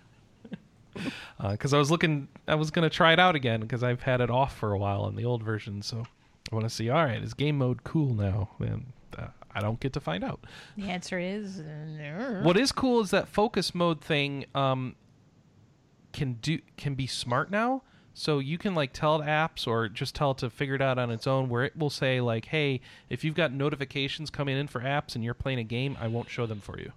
Because 1.42 1.74
I 1.74 1.78
was 1.78 1.92
looking, 1.92 2.28
I 2.48 2.56
was 2.56 2.72
gonna 2.72 2.90
try 2.90 3.14
it 3.14 3.20
out 3.20 3.36
again 3.36 3.62
because 3.62 3.84
I've 3.84 4.02
had 4.02 4.22
it 4.22 4.30
off 4.30 4.58
for 4.58 4.74
a 4.74 4.78
while 4.78 5.02
on 5.02 5.16
the 5.16 5.26
old 5.26 5.44
version. 5.44 5.82
So 5.82 6.04
I 6.52 6.56
want 6.56 6.66
to 6.68 6.74
see. 6.74 6.90
All 6.90 7.04
right, 7.04 7.22
is 7.22 7.34
game 7.34 7.58
mode 7.58 7.84
cool 7.84 8.14
now? 8.14 8.50
And 8.60 8.86
uh, 9.18 9.28
I 9.54 9.62
don't 9.62 9.80
get 9.80 9.94
to 9.94 10.00
find 10.00 10.24
out. 10.24 10.42
The 10.78 10.90
answer 10.90 11.18
is 11.18 11.60
uh, 11.60 11.64
no. 11.98 12.42
What 12.44 12.58
is 12.58 12.72
cool 12.72 13.02
is 13.02 13.12
that 13.12 13.28
focus 13.28 13.74
mode 13.74 14.02
thing 14.02 14.46
um, 14.54 14.96
can 16.14 16.34
do 16.34 16.60
can 16.78 16.96
be 16.96 17.08
smart 17.08 17.50
now. 17.52 17.84
So 18.18 18.40
you 18.40 18.58
can 18.58 18.76
like 18.76 18.94
tell 18.94 19.22
it 19.22 19.26
apps 19.26 19.68
or 19.68 19.90
just 19.90 20.16
tell 20.16 20.32
it 20.32 20.38
to 20.38 20.50
figure 20.50 20.76
it 20.76 20.82
out 20.82 20.98
on 20.98 21.12
its 21.12 21.28
own 21.28 21.50
where 21.50 21.66
it 21.66 21.76
will 21.76 21.90
say 21.90 22.22
like, 22.22 22.46
"Hey, 22.46 22.80
if 23.10 23.24
you've 23.24 23.36
got 23.36 23.52
notifications 23.52 24.30
coming 24.30 24.58
in 24.58 24.68
for 24.68 24.82
apps 24.82 25.16
and 25.16 25.24
you're 25.24 25.34
playing 25.34 25.60
a 25.60 25.64
game, 25.64 25.98
I 26.00 26.08
won't 26.08 26.30
show 26.30 26.46
them 26.46 26.62
for 26.62 26.80
you." 26.80 26.94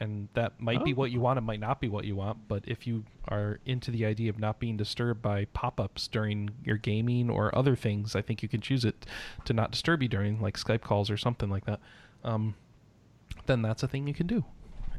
And 0.00 0.28
that 0.34 0.60
might 0.60 0.84
be 0.84 0.92
Oh. 0.92 0.96
what 0.96 1.10
you 1.10 1.20
want, 1.20 1.38
it 1.38 1.42
might 1.42 1.58
not 1.58 1.80
be 1.80 1.88
what 1.88 2.04
you 2.04 2.14
want, 2.14 2.46
but 2.46 2.62
if 2.68 2.86
you 2.86 3.04
are 3.26 3.58
into 3.66 3.90
the 3.90 4.06
idea 4.06 4.30
of 4.30 4.38
not 4.38 4.60
being 4.60 4.76
disturbed 4.76 5.20
by 5.20 5.46
pop-ups 5.46 6.06
during 6.06 6.50
your 6.64 6.76
gaming 6.76 7.28
or 7.28 7.52
other 7.56 7.74
things, 7.74 8.14
I 8.14 8.22
think 8.22 8.40
you 8.42 8.48
can 8.48 8.60
choose 8.60 8.84
it 8.84 9.06
to 9.44 9.52
not 9.52 9.72
disturb 9.72 10.00
you 10.02 10.08
during 10.08 10.40
like 10.40 10.56
Skype 10.56 10.82
calls 10.82 11.10
or 11.10 11.16
something 11.16 11.50
like 11.50 11.64
that. 11.66 11.80
Um, 12.22 12.54
then 13.46 13.60
that's 13.62 13.82
a 13.82 13.88
thing 13.88 14.06
you 14.06 14.14
can 14.14 14.28
do, 14.28 14.44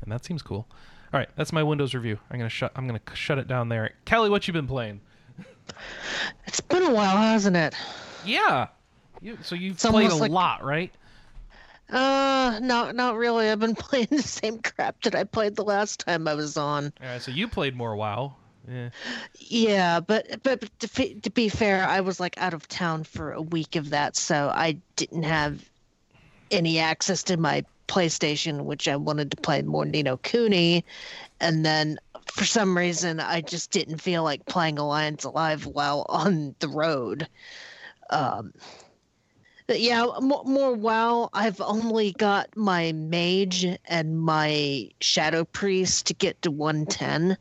and 0.01 0.11
that 0.11 0.25
seems 0.25 0.41
cool. 0.41 0.67
All 1.13 1.19
right, 1.19 1.29
that's 1.35 1.53
my 1.53 1.63
Windows 1.63 1.93
review. 1.95 2.19
I'm 2.29 2.37
gonna 2.37 2.49
shut. 2.49 2.71
I'm 2.75 2.85
gonna 2.85 2.99
shut 3.13 3.37
it 3.39 3.47
down 3.47 3.69
there. 3.69 3.91
Kelly, 4.05 4.29
what 4.29 4.47
you 4.47 4.53
been 4.53 4.67
playing? 4.67 4.99
it's 6.45 6.59
been 6.61 6.83
a 6.83 6.91
while, 6.93 7.17
hasn't 7.17 7.55
it? 7.55 7.73
Yeah, 8.25 8.67
you, 9.21 9.37
so 9.43 9.55
you've 9.55 9.75
It's 9.75 9.85
played 9.85 10.11
a 10.11 10.15
like- 10.15 10.31
lot, 10.31 10.63
right? 10.63 10.91
Uh, 11.89 12.59
not 12.61 12.95
not 12.95 13.15
really. 13.15 13.49
I've 13.49 13.59
been 13.59 13.75
playing 13.87 14.07
the 14.11 14.21
same 14.21 14.59
crap 14.59 15.01
that 15.03 15.15
I 15.15 15.23
played 15.23 15.55
the 15.55 15.63
last 15.63 15.99
time 16.01 16.27
I 16.27 16.35
was 16.35 16.57
on. 16.57 16.93
All 17.01 17.07
right, 17.07 17.21
so 17.21 17.31
you 17.31 17.47
played 17.47 17.75
more 17.75 17.95
WoW. 17.95 18.35
Yeah. 18.67 18.89
Yeah, 19.39 19.99
but 19.99 20.43
but 20.43 20.69
to, 20.79 21.15
to 21.15 21.29
be 21.31 21.49
fair, 21.49 21.87
I 21.87 22.01
was 22.01 22.19
like 22.19 22.37
out 22.37 22.53
of 22.53 22.67
town 22.67 23.03
for 23.03 23.31
a 23.31 23.41
week 23.41 23.75
of 23.75 23.89
that, 23.89 24.15
so 24.15 24.51
I 24.53 24.77
didn't 24.95 25.23
have 25.23 25.67
any 26.51 26.79
access 26.79 27.23
to 27.23 27.37
my 27.37 27.63
PlayStation, 27.87 28.65
which 28.65 28.87
I 28.87 28.95
wanted 28.95 29.31
to 29.31 29.37
play 29.37 29.61
more 29.63 29.85
Ni 29.85 30.03
no 30.03 30.17
Kuni, 30.17 30.85
and 31.39 31.65
then 31.65 31.97
for 32.31 32.45
some 32.45 32.77
reason 32.77 33.19
I 33.19 33.41
just 33.41 33.71
didn't 33.71 33.99
feel 33.99 34.23
like 34.23 34.45
playing 34.45 34.77
Alliance 34.77 35.23
Alive 35.23 35.65
while 35.65 36.05
on 36.09 36.55
the 36.59 36.69
road. 36.69 37.27
Um, 38.11 38.53
but 39.69 39.81
yeah, 39.81 40.03
more, 40.19 40.43
more 40.45 40.73
WoW. 40.73 41.29
I've 41.31 41.61
only 41.61 42.13
got 42.13 42.49
my 42.57 42.91
mage 42.91 43.67
and 43.85 44.19
my 44.19 44.89
shadow 44.99 45.45
priest 45.45 46.07
to 46.07 46.15
get 46.15 46.41
to 46.41 46.49
110 46.49 47.37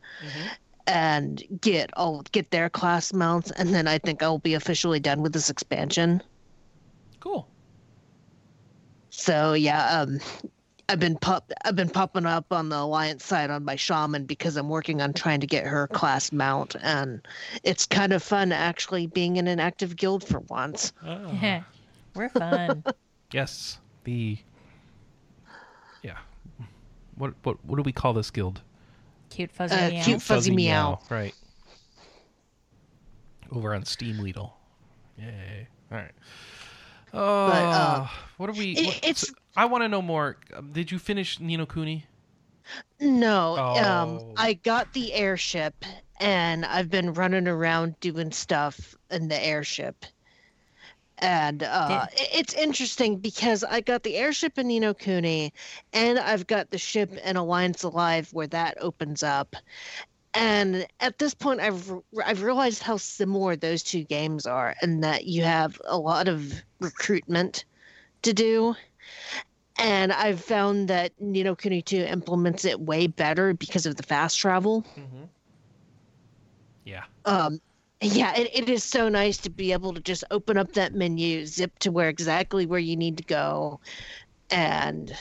and 0.85 1.43
get 1.59 1.89
I'll 1.97 2.21
get 2.31 2.51
their 2.51 2.69
class 2.69 3.13
mounts, 3.13 3.49
and 3.49 3.73
then 3.73 3.87
I 3.87 3.97
think 3.97 4.21
I'll 4.21 4.37
be 4.37 4.53
officially 4.53 4.99
done 4.99 5.23
with 5.23 5.33
this 5.33 5.49
expansion. 5.49 6.21
Cool. 7.19 7.49
So 9.09 9.53
yeah, 9.53 9.99
um, 9.99 10.19
I've 10.87 10.99
been 10.99 11.17
pop 11.17 11.51
I've 11.65 11.75
been 11.75 11.89
popping 11.89 12.27
up 12.27 12.53
on 12.53 12.69
the 12.69 12.77
alliance 12.77 13.25
side 13.25 13.49
on 13.49 13.65
my 13.65 13.75
shaman 13.75 14.25
because 14.25 14.55
I'm 14.55 14.69
working 14.69 15.01
on 15.01 15.13
trying 15.13 15.39
to 15.39 15.47
get 15.47 15.65
her 15.65 15.87
class 15.87 16.31
mount, 16.31 16.75
and 16.83 17.27
it's 17.63 17.87
kind 17.87 18.13
of 18.13 18.21
fun 18.21 18.51
actually 18.51 19.07
being 19.07 19.37
in 19.37 19.47
an 19.47 19.59
active 19.59 19.95
guild 19.95 20.23
for 20.23 20.41
once. 20.41 20.93
Ah. 21.03 21.63
We're 22.19 22.27
fun. 22.29 22.83
Yes. 23.31 23.77
The. 24.05 24.39
Yeah. 26.01 26.17
What 27.15 27.33
what 27.43 27.63
what 27.63 27.75
do 27.77 27.83
we 27.83 27.91
call 27.91 28.11
this 28.13 28.31
guild? 28.31 28.61
Cute 29.29 29.51
fuzzy 29.51 29.75
Uh, 29.75 29.89
meow. 29.91 30.03
cute 30.03 30.21
Fuzzy 30.23 30.51
Meow. 30.55 30.99
Right. 31.11 31.35
Over 33.51 33.75
on 33.75 33.83
Steamwheedle. 33.83 34.51
Yay. 35.19 35.67
All 35.91 35.97
right. 35.99 36.11
Oh, 37.13 37.45
uh, 37.47 38.07
what 38.37 38.49
are 38.49 38.53
we? 38.53 38.71
it- 38.71 38.85
what- 38.87 38.95
it's- 38.97 39.27
so- 39.27 39.33
I 39.55 39.65
want 39.65 39.83
to 39.83 39.87
know 39.87 40.01
more. 40.01 40.37
Um, 40.55 40.71
Did 40.71 40.91
you 40.91 40.97
finish 40.97 41.39
Ni 41.39 41.55
no 41.55 41.67
Kuni? 41.67 42.05
No, 42.99 43.55
Oh. 43.59 43.83
um, 43.83 44.33
I 44.37 44.53
got 44.53 44.91
the 44.93 45.13
airship, 45.13 45.85
and 46.19 46.65
I've 46.65 46.89
been 46.89 47.13
running 47.13 47.47
around 47.47 47.99
doing 47.99 48.31
stuff 48.31 48.95
in 49.11 49.27
the 49.27 49.39
airship. 49.45 50.05
And 51.21 51.63
uh, 51.63 51.87
Did- 51.87 52.21
i- 52.21 52.29
it's 52.33 52.53
interesting 52.53 53.17
because 53.17 53.63
I 53.63 53.81
got 53.81 54.03
the 54.03 54.15
airship 54.15 54.57
in 54.57 54.67
Ni 54.67 54.79
no 54.79 54.93
Kuni, 54.93 55.53
and 55.93 56.17
I've 56.19 56.47
got 56.47 56.71
the 56.71 56.77
ship 56.77 57.11
in 57.25 57.35
Alliance 57.35 57.83
Alive 57.83 58.29
where 58.33 58.47
that 58.47 58.77
opens 58.81 59.21
up. 59.23 59.55
And 60.33 60.85
at 60.99 61.17
this 61.17 61.33
point, 61.33 61.59
I've 61.59 61.91
I've 62.25 62.43
realized 62.43 62.83
how 62.83 62.97
similar 62.97 63.55
those 63.55 63.83
two 63.83 64.03
games 64.03 64.45
are, 64.45 64.75
and 64.81 65.03
that 65.03 65.25
you 65.25 65.43
have 65.43 65.81
a 65.85 65.97
lot 65.97 66.27
of 66.27 66.53
recruitment 66.79 67.65
to 68.21 68.33
do. 68.33 68.75
And 69.77 70.11
I've 70.11 70.41
found 70.43 70.87
that 70.89 71.13
Ni 71.19 71.41
no 71.43 71.55
Kuni 71.55 71.81
2 71.81 71.97
implements 71.97 72.63
it 72.65 72.79
way 72.79 73.07
better 73.07 73.53
because 73.53 73.85
of 73.85 73.95
the 73.95 74.03
fast 74.03 74.37
travel. 74.37 74.85
Mm-hmm. 74.97 75.23
Yeah. 76.85 77.03
Um, 77.25 77.59
yeah, 78.01 78.35
it, 78.35 78.49
it 78.53 78.69
is 78.69 78.83
so 78.83 79.09
nice 79.09 79.37
to 79.37 79.49
be 79.49 79.73
able 79.73 79.93
to 79.93 80.01
just 80.01 80.23
open 80.31 80.57
up 80.57 80.73
that 80.73 80.93
menu, 80.93 81.45
zip 81.45 81.77
to 81.79 81.91
where 81.91 82.09
exactly 82.09 82.65
where 82.65 82.79
you 82.79 82.95
need 82.95 83.17
to 83.17 83.23
go, 83.23 83.79
and 84.49 85.15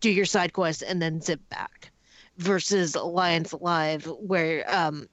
do 0.00 0.10
your 0.10 0.24
side 0.24 0.52
quest, 0.52 0.82
and 0.82 1.00
then 1.00 1.20
zip 1.20 1.40
back. 1.48 1.90
Versus 2.38 2.94
Alliance 2.94 3.50
Alive, 3.52 4.04
where 4.20 4.64
um, 4.72 5.08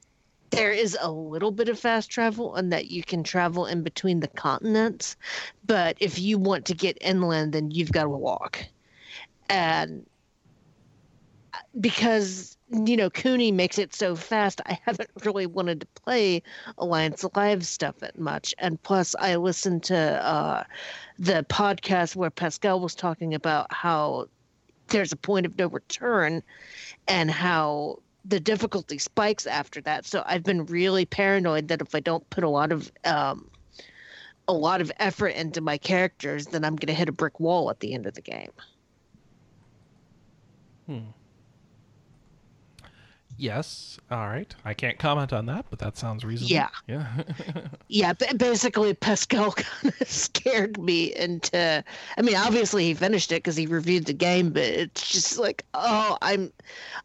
there 0.52 0.72
is 0.72 0.98
a 1.02 1.11
little 1.11 1.52
bit 1.52 1.69
of 1.69 1.80
fast 1.80 2.10
travel 2.10 2.56
and 2.56 2.72
that 2.72 2.91
you 2.91 3.03
can 3.03 3.23
travel 3.23 3.65
in 3.65 3.84
between 3.84 4.19
the 4.19 4.27
continents, 4.27 5.15
but 5.65 5.98
if 5.99 6.19
you 6.19 6.38
want 6.38 6.65
to 6.65 6.73
get 6.73 6.98
inland, 7.02 7.53
then 7.53 7.72
you've 7.72 7.91
got 7.91 8.03
to 8.03 8.10
walk. 8.10 8.64
And 9.49 10.06
because 11.80 12.55
Ni 12.70 12.96
no 12.96 13.10
Kuni 13.10 13.52
makes 13.52 13.78
it 13.78 13.94
so 13.94 14.16
fast, 14.16 14.60
I 14.66 14.80
haven't 14.84 15.10
really 15.26 15.46
wanted 15.46 15.82
to 15.82 15.88
play 16.02 16.42
Alliance 16.78 17.24
Alive 17.24 17.66
stuff 17.66 18.00
that 18.00 18.18
much. 18.18 18.56
And 18.58 18.82
plus, 18.82 19.16
I 19.20 19.36
listened 19.36 19.84
to 19.84 19.98
uh, 19.98 20.64
the 21.20 21.46
podcast 21.50 22.16
where 22.16 22.32
Pascal 22.32 22.80
was 22.80 22.96
talking 22.96 23.34
about 23.34 23.72
how 23.72 24.28
there's 24.88 25.12
a 25.12 25.18
point 25.18 25.46
of 25.46 25.58
no 25.58 25.68
return, 25.68 26.44
and 27.08 27.30
how 27.32 28.00
the 28.24 28.40
difficulty 28.40 28.98
spikes 28.98 29.46
after 29.46 29.82
that. 29.82 30.06
So 30.06 30.24
I've 30.26 30.44
been 30.44 30.66
really 30.66 31.06
paranoid 31.06 31.68
that 31.68 31.82
if 31.82 31.94
I 31.94 32.00
don't 32.00 32.28
put 32.30 32.44
a 32.44 32.50
lot 32.50 32.72
of 32.72 32.92
um, 33.04 33.50
a 34.48 34.54
lot 34.54 34.82
of 34.82 34.92
effort 35.00 35.30
into 35.30 35.62
my 35.62 35.78
characters, 35.78 36.48
then 36.48 36.64
I'm 36.64 36.76
going 36.76 36.88
to 36.88 36.94
hit 36.94 37.10
a 37.10 37.12
brick 37.12 37.40
wall 37.40 37.70
at 37.70 37.80
the 37.80 37.94
end 37.94 38.06
of 38.06 38.14
the 38.14 38.22
game. 38.22 38.52
Yes. 43.38 43.98
All 44.10 44.28
right. 44.28 44.53
I 44.64 44.74
can't 44.74 44.98
comment 44.98 45.34
on 45.34 45.45
that, 45.48 45.66
but 45.70 45.80
that 45.80 45.98
sounds 45.98 46.24
reasonable. 46.24 46.53
Yeah. 46.53 46.70
Yeah. 46.88 47.07
Yeah, 47.88 48.14
ba- 48.14 48.34
basically 48.36 48.94
Pascal 48.95 49.52
kind 49.56 49.94
of 50.02 50.10
scared 50.10 50.80
me 50.82 51.16
into. 51.16 51.84
I 52.18 52.22
mean, 52.22 52.36
obviously 52.36 52.86
he 52.86 52.94
finished 52.94 53.32
it 53.32 53.36
because 53.44 53.56
he 53.56 53.68
reviewed 53.68 54.06
the 54.06 54.14
game, 54.14 54.49
but 54.52 54.64
it's 54.64 55.07
just 55.12 55.38
like, 55.38 55.64
oh, 55.76 56.18
I'm. 56.22 56.52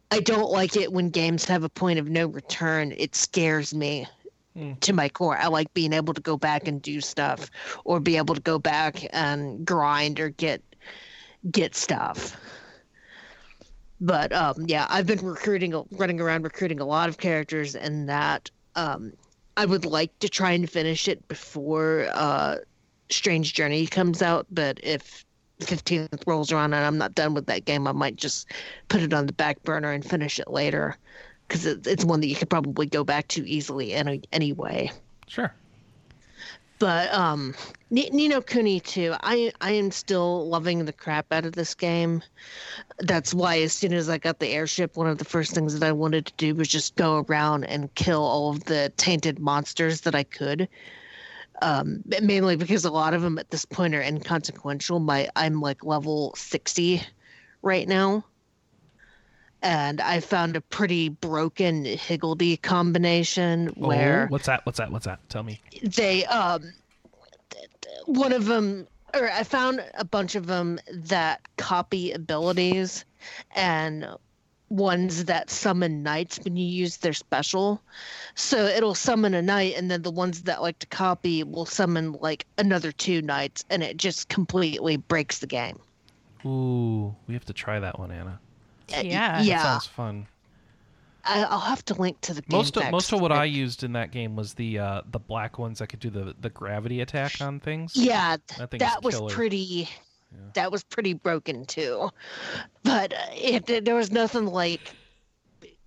I 0.09 0.19
don't 0.21 0.49
like 0.51 0.75
it 0.75 0.91
when 0.91 1.09
games 1.11 1.45
have 1.45 1.63
a 1.63 1.69
point 1.69 1.99
of 1.99 2.09
no 2.09 2.27
return. 2.27 2.93
It 2.97 3.15
scares 3.15 3.73
me 3.73 4.07
Hmm. 4.55 4.73
to 4.81 4.91
my 4.91 5.07
core. 5.07 5.37
I 5.37 5.47
like 5.47 5.73
being 5.73 5.93
able 5.93 6.13
to 6.13 6.19
go 6.21 6.35
back 6.35 6.67
and 6.67 6.81
do 6.81 6.99
stuff, 6.99 7.49
or 7.85 7.99
be 8.01 8.17
able 8.17 8.35
to 8.35 8.41
go 8.41 8.59
back 8.59 9.05
and 9.13 9.63
grind 9.65 10.19
or 10.19 10.29
get 10.29 10.61
get 11.51 11.73
stuff. 11.75 12.35
But 14.01 14.33
um, 14.33 14.65
yeah, 14.67 14.87
I've 14.89 15.05
been 15.05 15.23
recruiting, 15.23 15.79
running 15.91 16.19
around 16.19 16.43
recruiting 16.43 16.79
a 16.79 16.85
lot 16.85 17.07
of 17.07 17.19
characters, 17.19 17.75
and 17.75 18.09
that 18.09 18.49
um, 18.75 19.13
I 19.55 19.65
would 19.65 19.85
like 19.85 20.17
to 20.19 20.27
try 20.27 20.51
and 20.51 20.67
finish 20.67 21.07
it 21.07 21.27
before 21.27 22.07
uh, 22.13 22.57
Strange 23.11 23.53
Journey 23.53 23.85
comes 23.85 24.23
out. 24.23 24.47
But 24.49 24.79
if 24.81 25.23
15th 25.59 26.23
rolls 26.25 26.51
around 26.51 26.73
and 26.73 26.83
I'm 26.83 26.97
not 26.97 27.13
done 27.13 27.35
with 27.35 27.45
that 27.45 27.65
game, 27.65 27.87
I 27.87 27.91
might 27.91 28.15
just 28.15 28.47
put 28.87 29.01
it 29.01 29.13
on 29.13 29.27
the 29.27 29.33
back 29.33 29.61
burner 29.63 29.91
and 29.91 30.03
finish 30.03 30.39
it 30.39 30.49
later 30.49 30.97
because 31.47 31.67
it, 31.67 31.85
it's 31.85 32.03
one 32.03 32.21
that 32.21 32.27
you 32.27 32.35
could 32.35 32.49
probably 32.49 32.87
go 32.87 33.03
back 33.03 33.27
to 33.29 33.47
easily 33.47 33.93
any, 33.93 34.23
anyway. 34.31 34.91
sure. 35.27 35.53
But 36.81 37.13
um, 37.13 37.53
Ni 37.91 38.27
no 38.27 38.41
Kuni 38.41 38.79
too. 38.79 39.13
I 39.21 39.53
I 39.61 39.69
am 39.73 39.91
still 39.91 40.49
loving 40.49 40.85
the 40.85 40.91
crap 40.91 41.31
out 41.31 41.45
of 41.45 41.51
this 41.51 41.75
game. 41.75 42.23
That's 42.97 43.35
why 43.35 43.59
as 43.59 43.71
soon 43.71 43.93
as 43.93 44.09
I 44.09 44.17
got 44.17 44.39
the 44.39 44.47
airship, 44.47 44.97
one 44.97 45.05
of 45.05 45.19
the 45.19 45.25
first 45.25 45.53
things 45.53 45.77
that 45.77 45.87
I 45.87 45.91
wanted 45.91 46.25
to 46.25 46.33
do 46.37 46.55
was 46.55 46.67
just 46.67 46.95
go 46.95 47.23
around 47.29 47.65
and 47.65 47.93
kill 47.93 48.23
all 48.23 48.49
of 48.49 48.63
the 48.63 48.91
tainted 48.97 49.37
monsters 49.37 50.01
that 50.01 50.15
I 50.15 50.23
could. 50.23 50.67
Um, 51.61 52.01
mainly 52.19 52.55
because 52.55 52.83
a 52.83 52.89
lot 52.89 53.13
of 53.13 53.21
them 53.21 53.37
at 53.37 53.51
this 53.51 53.63
point 53.63 53.93
are 53.93 54.01
inconsequential. 54.01 54.99
My 54.99 55.29
I'm 55.35 55.61
like 55.61 55.85
level 55.85 56.33
sixty 56.35 57.03
right 57.61 57.87
now. 57.87 58.25
And 59.61 60.01
I 60.01 60.19
found 60.19 60.55
a 60.55 60.61
pretty 60.61 61.09
broken 61.09 61.85
Higgledy 61.85 62.57
combination 62.57 63.67
where 63.75 64.25
Oh, 64.25 64.31
what's 64.31 64.47
that? 64.47 64.65
What's 64.65 64.79
that? 64.79 64.91
What's 64.91 65.05
that? 65.05 65.19
Tell 65.29 65.43
me. 65.43 65.61
they 65.83 66.25
um 66.25 66.73
one 68.05 68.33
of 68.33 68.45
them 68.45 68.87
or 69.13 69.29
i 69.29 69.43
found 69.43 69.83
a 69.95 70.03
bunch 70.05 70.35
of 70.35 70.47
them 70.47 70.79
that 70.91 71.41
copy 71.57 72.11
abilities 72.11 73.05
and 73.55 74.07
ones 74.69 75.25
that 75.25 75.49
summon 75.49 76.01
knights 76.01 76.39
when 76.43 76.55
you 76.55 76.65
use 76.65 76.97
their 76.97 77.13
special 77.13 77.81
so 78.35 78.65
it'll 78.65 78.95
summon 78.95 79.33
a 79.33 79.41
knight 79.41 79.75
and 79.77 79.91
then 79.91 80.01
the 80.01 80.09
ones 80.11 80.43
that 80.43 80.61
like 80.61 80.79
to 80.79 80.87
copy 80.87 81.43
will 81.43 81.65
summon 81.65 82.13
like 82.13 82.45
another 82.57 82.91
two 82.91 83.21
knights 83.21 83.63
and 83.69 83.83
it 83.83 83.97
just 83.97 84.29
completely 84.29 84.97
breaks 84.97 85.39
the 85.39 85.47
game 85.47 85.77
Ooh, 86.45 87.15
we 87.27 87.35
have 87.35 87.45
to 87.45 87.53
try 87.53 87.79
that 87.79 87.99
one, 87.99 88.09
Anna. 88.11 88.39
Yeah. 88.93 89.37
That 89.39 89.45
yeah 89.45 89.63
sounds 89.63 89.85
fun. 89.87 90.27
I, 91.23 91.43
i'll 91.43 91.59
have 91.59 91.85
to 91.85 91.93
link 91.93 92.19
to 92.21 92.33
the 92.33 92.41
game 92.41 92.57
Most 92.57 92.75
of 92.77 92.81
text. 92.81 92.91
most 92.91 93.13
of 93.13 93.21
what 93.21 93.31
I 93.31 93.43
used 93.45 93.83
in 93.83 93.93
that 93.93 94.09
game 94.11 94.35
was 94.35 94.55
the 94.55 94.79
uh, 94.79 95.01
the 95.11 95.19
black 95.19 95.59
ones 95.59 95.77
that 95.79 95.87
could 95.87 95.99
do 95.99 96.09
the 96.09 96.35
the 96.41 96.49
gravity 96.49 96.99
attack 97.01 97.39
on 97.41 97.59
things. 97.59 97.95
yeah 97.95 98.37
That 98.57 98.71
thing's 98.71 98.79
that 98.81 99.03
was 99.03 99.15
killer. 99.15 99.29
pretty 99.29 99.87
that 100.53 100.71
was 100.71 100.83
pretty 100.83 101.13
broken 101.13 101.65
too 101.65 102.09
but 102.83 103.13
uh, 103.13 103.17
it, 103.33 103.85
there 103.85 103.93
was 103.95 104.11
nothing 104.11 104.47
like 104.47 104.95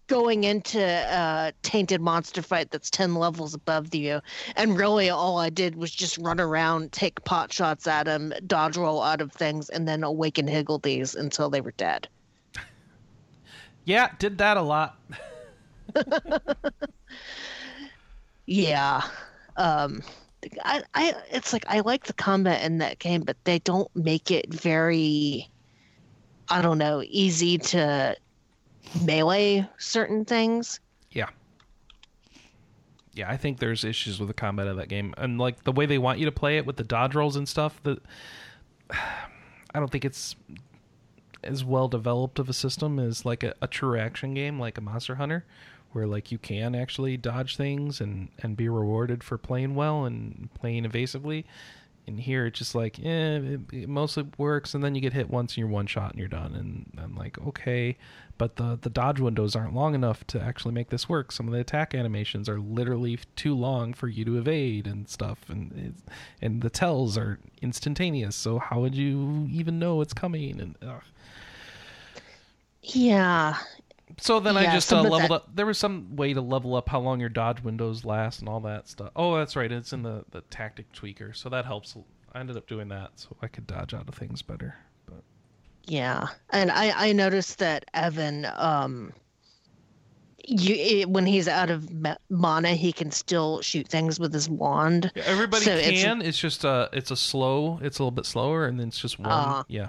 going 0.07 0.45
into 0.45 0.79
a 0.81 1.51
tainted 1.63 2.01
monster 2.01 2.43
fight 2.43 2.71
that's 2.71 2.91
10 2.91 3.15
levels 3.15 3.55
above 3.55 3.95
you 3.95 4.21
and 4.55 4.77
really 4.79 5.09
all 5.09 5.39
i 5.39 5.49
did 5.49 5.77
was 5.77 5.91
just 5.91 6.19
run 6.19 6.39
around 6.39 6.93
take 6.93 7.25
pot 7.25 7.51
shots 7.51 7.87
at 7.87 8.05
them 8.05 8.33
dodge 8.47 8.77
roll 8.77 9.03
out 9.03 9.23
of 9.23 9.33
things 9.33 9.71
and 9.71 9.89
then 9.89 10.05
awaken 10.05 10.47
higgledies 10.47 11.17
until 11.17 11.49
they 11.49 11.63
were 11.63 11.73
dead 11.73 12.07
Yeah, 13.85 14.11
did 14.19 14.39
that 14.39 14.57
a 14.57 14.63
lot. 14.63 14.99
yeah 18.47 19.03
um 19.57 20.03
I, 20.65 20.83
I 20.95 21.15
it's 21.31 21.53
like 21.53 21.65
i 21.69 21.81
like 21.81 22.05
the 22.07 22.13
combat 22.13 22.63
in 22.63 22.79
that 22.79 22.99
game 22.99 23.23
but 23.23 23.37
they 23.45 23.59
don't 23.61 23.89
make 23.95 24.31
it 24.31 24.53
very 24.53 25.49
i 26.49 26.61
don't 26.61 26.79
know 26.79 27.03
easy 27.07 27.59
to 27.59 28.17
melee 29.05 29.67
certain 29.79 30.25
things 30.25 30.81
Yeah. 31.13 31.29
Yeah, 33.15 33.31
I 33.31 33.37
think 33.37 33.61
there's 33.61 33.85
issues 33.85 34.19
with 34.19 34.27
the 34.27 34.35
combat 34.35 34.67
of 34.67 34.77
that 34.77 34.89
game, 34.89 35.15
and 35.17 35.39
like 35.39 35.63
the 35.63 35.71
way 35.71 35.87
they 35.87 35.99
want 35.99 36.19
you 36.19 36.25
to 36.25 36.33
play 36.33 36.57
it 36.57 36.67
with 36.67 36.77
the 36.77 36.83
dodge 36.83 37.15
rolls 37.15 37.37
and 37.37 37.49
stuff. 37.49 37.81
That 37.85 38.01
I 38.91 39.79
don't 39.79 39.91
think 39.91 40.05
it's 40.05 40.35
as 41.45 41.65
well 41.65 41.89
developed 41.89 42.39
of 42.39 42.49
a 42.49 42.53
system 42.53 42.99
as 42.99 43.25
like 43.25 43.43
a, 43.43 43.55
a 43.61 43.67
true 43.67 43.99
action 43.99 44.35
game 44.35 44.59
like 44.59 44.79
a 44.79 44.81
Monster 44.81 45.17
Hunter, 45.17 45.45
where 45.93 46.07
like 46.07 46.33
you 46.33 46.39
can 46.39 46.75
actually 46.75 47.17
dodge 47.17 47.57
things 47.57 48.01
and 48.01 48.29
and 48.39 48.57
be 48.57 48.69
rewarded 48.69 49.23
for 49.23 49.39
playing 49.39 49.75
well 49.75 50.05
and 50.05 50.49
playing 50.55 50.85
evasively. 50.85 51.45
And 52.07 52.21
here 52.21 52.47
it's 52.47 52.59
just 52.59 52.75
like 52.75 52.99
eh, 52.99 53.37
it, 53.37 53.61
it 53.73 53.89
mostly 53.89 54.27
works 54.37 54.75
and 54.75 54.85
then 54.85 54.95
you 54.95 55.01
get 55.01 55.15
hit 55.15 55.31
once 55.31 55.53
and 55.53 55.59
you're 55.59 55.69
one 55.69 55.87
shot 55.87 56.11
and 56.11 56.19
you're 56.19 56.29
done 56.29 56.55
and 56.55 57.01
i'm 57.03 57.17
like 57.17 57.39
okay 57.47 57.97
but 58.37 58.57
the 58.57 58.79
the 58.81 58.91
dodge 58.91 59.21
windows 59.21 59.55
aren't 59.55 59.75
long 59.75 59.95
enough 59.95 60.27
to 60.29 60.41
actually 60.41 60.75
make 60.75 60.91
this 60.91 61.09
work. 61.09 61.31
Some 61.33 61.47
of 61.47 61.53
the 61.55 61.61
attack 61.61 61.95
animations 61.95 62.49
are 62.49 62.59
literally 62.59 63.19
too 63.37 63.55
long 63.55 63.95
for 63.95 64.09
you 64.09 64.25
to 64.25 64.39
evade 64.39 64.87
and 64.87 65.09
stuff 65.09 65.49
and 65.49 65.73
it's, 65.77 66.03
and 66.43 66.61
the 66.63 66.71
tells 66.71 67.17
are 67.17 67.39
instantaneous 67.63 68.35
so 68.37 68.59
how 68.59 68.81
would 68.81 68.95
you 68.95 69.47
even 69.51 69.79
know 69.79 70.01
it's 70.01 70.13
coming? 70.15 70.61
And 70.61 70.77
ugh. 70.83 71.03
Yeah. 72.83 73.57
so 74.19 74.39
then 74.39 74.57
i 74.57 74.65
just 74.67 74.93
uh, 74.93 75.01
leveled 75.01 75.23
that- 75.23 75.31
up 75.31 75.57
there 75.57 75.65
was 75.67 75.79
some 75.79 76.15
way 76.17 76.35
to 76.35 76.41
level 76.41 76.75
up 76.77 76.89
how 76.89 77.01
long 77.01 77.19
your 77.21 77.31
dodge 77.31 77.63
windows 77.63 78.05
last 78.05 78.41
and 78.41 78.49
all 78.49 78.61
that 78.61 78.89
stuff. 78.89 79.11
Oh 79.17 79.37
that's 79.39 79.57
right 79.57 79.71
it's 79.73 79.93
in 79.93 80.03
the 80.03 80.25
the 80.31 80.43
tactic 80.43 80.93
tweaker 80.93 81.35
so 81.35 81.49
that 81.49 81.65
helps. 81.65 81.97
I 82.33 82.41
ended 82.41 82.57
up 82.57 82.67
doing 82.69 82.89
that 82.89 83.13
so 83.17 83.37
i 83.43 83.47
could 83.47 83.67
dodge 83.67 83.95
out 83.95 84.09
of 84.09 84.15
things 84.15 84.43
better 84.43 84.75
Yeah, 85.87 86.29
and 86.51 86.71
I 86.71 87.09
I 87.09 87.13
noticed 87.13 87.59
that 87.59 87.85
Evan, 87.93 88.47
um, 88.57 89.13
you 90.47 90.75
it, 90.75 91.11
when 91.11 91.27
he's 91.27 91.47
out 91.49 91.71
of 91.71 91.89
mana, 92.31 92.71
he 92.71 92.93
can 92.93 93.11
still 93.11 93.61
shoot 93.61 93.87
things 93.89 94.19
with 94.19 94.33
his 94.33 94.49
wand. 94.49 95.11
Yeah, 95.15 95.25
everybody 95.27 95.65
So 95.65 95.79
can. 95.79 96.23
It's, 96.23 96.39
just 96.39 96.65
uh, 96.65 96.89
it's 96.93 97.11
a 97.11 97.17
slow. 97.17 97.79
It's 97.83 97.99
a 97.99 98.03
little 98.03 98.11
bit 98.13 98.25
slower, 98.27 98.67
and 98.67 98.81
then 98.81 98.89
it's 98.89 98.99
just 98.99 99.19
one. 99.19 99.29
Ah. 99.31 99.65
yeah. 99.69 99.89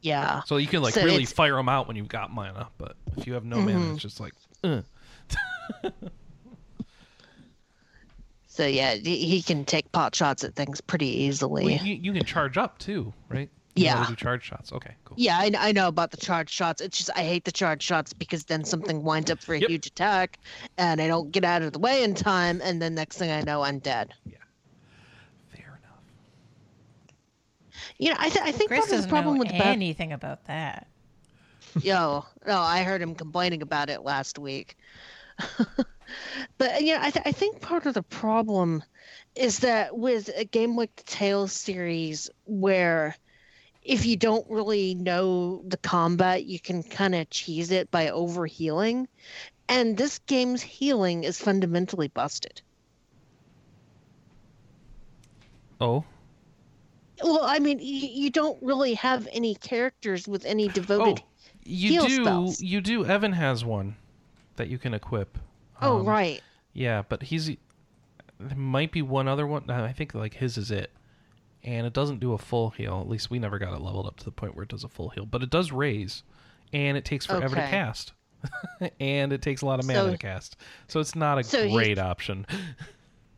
Yeah, 0.00 0.42
So 0.46 0.58
you 0.58 0.68
can 0.68 0.80
like 0.80 0.94
So 0.94 1.02
really 1.02 1.16
it's- 1.24 1.32
fire 1.32 1.56
them 1.56 1.68
out 1.68 1.88
when 1.88 1.96
you've 1.96 2.06
got 2.08 2.30
mana, 2.30 2.68
but 2.78 2.94
if 3.16 3.26
you 3.26 3.32
have 3.34 3.44
no 3.44 3.56
mana, 3.60 3.78
Mhm. 3.80 3.92
it's 3.94 4.02
just 4.02 4.20
like. 4.20 4.32
Uh. 4.62 4.82
so 8.46 8.64
yeah, 8.66 8.94
he, 8.94 9.26
he 9.26 9.42
can 9.42 9.64
take 9.64 9.90
pot 9.92 10.14
shots 10.14 10.44
at 10.44 10.54
things 10.54 10.80
pretty 10.80 11.08
easily. 11.24 11.64
Well, 11.64 11.84
you, 11.84 11.94
you 11.94 12.12
can 12.12 12.24
charge 12.24 12.56
up 12.56 12.78
too, 12.78 13.12
right? 13.28 13.50
You 13.78 13.84
know 13.86 13.90
how 13.90 13.96
to 13.96 14.02
Yeah. 14.02 14.08
do 14.08 14.16
charge 14.16 14.44
shots. 14.44 14.72
Okay, 14.72 14.94
cool. 15.04 15.14
Yeah, 15.18 15.38
I, 15.38 15.50
I 15.58 15.72
know 15.72 15.88
about 15.88 16.10
the 16.10 16.16
charge 16.16 16.50
shots. 16.50 16.80
It's 16.80 16.96
just 16.98 17.10
I 17.16 17.22
hate 17.22 17.44
the 17.44 17.52
charge 17.52 17.82
shots 17.82 18.12
because 18.12 18.44
then 18.44 18.64
something 18.64 19.02
winds 19.02 19.30
up 19.30 19.40
for 19.42 19.54
a 19.54 19.60
Yep. 19.60 19.68
huge 19.70 19.86
attack, 19.86 20.38
and 20.76 21.00
I 21.00 21.06
don't 21.08 21.30
get 21.30 21.44
out 21.44 21.62
of 21.62 21.72
the 21.72 21.78
way 21.78 22.02
in 22.02 22.14
time, 22.14 22.60
and 22.62 22.80
then 22.82 22.94
next 22.94 23.16
thing 23.18 23.30
I 23.30 23.42
know, 23.42 23.62
I'm 23.62 23.78
dead. 23.78 24.12
Yeah. 24.26 24.36
Fair 25.54 25.78
enough. 25.82 26.02
You 27.98 28.10
know, 28.10 28.16
I, 28.18 28.28
th- 28.30 28.44
I 28.44 28.52
think 28.52 28.68
Chris 28.68 28.86
part 28.86 28.98
of 28.98 29.02
the 29.02 29.08
problem 29.08 29.34
know 29.34 29.40
with 29.40 29.48
the 29.48 29.58
bad 29.58 29.72
anything 29.72 30.12
about 30.12 30.44
that. 30.46 30.86
Yo, 31.82 32.24
no, 32.46 32.58
I 32.58 32.82
heard 32.82 33.02
him 33.02 33.14
complaining 33.14 33.62
about 33.62 33.90
it 33.90 34.02
last 34.02 34.38
week. 34.38 34.76
but 36.58 36.82
you 36.82 36.94
know, 36.94 37.00
I, 37.02 37.10
th- 37.10 37.24
I 37.26 37.32
think 37.32 37.60
part 37.60 37.86
of 37.86 37.94
the 37.94 38.02
problem 38.02 38.82
is 39.36 39.60
that 39.60 39.96
with 39.96 40.30
a 40.36 40.44
game 40.44 40.76
like 40.76 40.94
the 40.96 41.02
Tales 41.04 41.52
series, 41.52 42.28
where 42.46 43.14
if 43.88 44.04
you 44.06 44.16
don't 44.16 44.48
really 44.50 44.94
know 44.94 45.62
the 45.66 45.78
combat, 45.78 46.44
you 46.44 46.60
can 46.60 46.82
kind 46.82 47.14
of 47.14 47.28
cheese 47.30 47.70
it 47.72 47.90
by 47.90 48.06
overhealing. 48.08 49.06
and 49.68 49.96
this 49.96 50.18
game's 50.20 50.62
healing 50.62 51.24
is 51.24 51.38
fundamentally 51.40 52.08
busted. 52.08 52.60
Oh. 55.80 56.04
Well, 57.22 57.40
I 57.42 57.58
mean, 57.58 57.78
you, 57.80 58.08
you 58.08 58.30
don't 58.30 58.60
really 58.62 58.94
have 58.94 59.26
any 59.32 59.54
characters 59.56 60.28
with 60.28 60.44
any 60.44 60.68
Oh, 60.68 60.72
devoted. 60.72 61.22
you 61.64 61.90
heal 61.90 62.06
do. 62.06 62.22
spells. 62.22 62.60
You 62.60 62.80
do. 62.80 63.04
Evan 63.04 63.32
has 63.32 63.64
one 63.64 63.96
that 64.56 64.68
you 64.68 64.78
can 64.78 64.94
equip. 64.94 65.36
Oh, 65.82 65.98
Um, 66.00 66.06
right. 66.06 66.40
Yeah, 66.72 67.02
but 67.08 67.22
he's 67.24 67.46
there 68.40 68.56
might 68.56 68.92
be 68.92 69.02
one 69.02 69.26
other 69.26 69.46
one. 69.46 69.68
I 69.68 69.92
think 69.92 70.14
like 70.14 70.34
his 70.34 70.56
is 70.58 70.70
it, 70.70 70.90
and 71.68 71.86
it 71.86 71.92
doesn't 71.92 72.18
do 72.20 72.32
a 72.32 72.38
full 72.38 72.70
heal. 72.70 72.98
At 73.00 73.08
least 73.08 73.30
we 73.30 73.38
never 73.38 73.58
got 73.58 73.74
it 73.74 73.80
leveled 73.82 74.06
up 74.06 74.16
to 74.16 74.24
the 74.24 74.30
point 74.32 74.56
where 74.56 74.62
it 74.62 74.70
does 74.70 74.84
a 74.84 74.88
full 74.88 75.10
heal, 75.10 75.26
but 75.26 75.42
it 75.42 75.50
does 75.50 75.70
raise, 75.70 76.22
and 76.72 76.96
it 76.96 77.04
takes 77.04 77.26
forever 77.26 77.54
to 77.56 77.60
cast, 77.60 78.12
and 79.00 79.32
it 79.34 79.42
takes 79.42 79.60
a 79.60 79.66
lot 79.66 79.78
of 79.78 79.86
mana 79.86 79.98
So- 80.00 80.10
to 80.12 80.18
cast. 80.18 80.56
So 80.88 80.98
it's 80.98 81.14
not 81.14 81.38
a 81.38 81.44
So 81.44 81.70
great 81.70 81.98
option. 81.98 82.46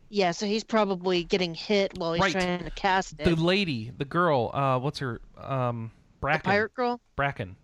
Yeah, 0.09 0.31
so 0.31 0.45
he's 0.45 0.63
probably 0.63 1.23
getting 1.23 1.53
hit 1.55 1.97
while 1.97 2.13
he's 2.13 2.21
Right. 2.21 2.31
trying 2.31 2.63
to 2.63 2.71
cast 2.71 3.13
it. 3.19 3.23
The 3.25 3.35
lady, 3.35 3.91
the 3.97 4.05
girl, 4.05 4.49
uh, 4.53 4.79
what's 4.79 4.99
her 4.99 5.19
um 5.37 5.91
The 5.93 6.19
Bracken? 6.21 6.49
pirate 6.51 6.73
girl? 6.73 6.99
Bracken. 7.15 7.57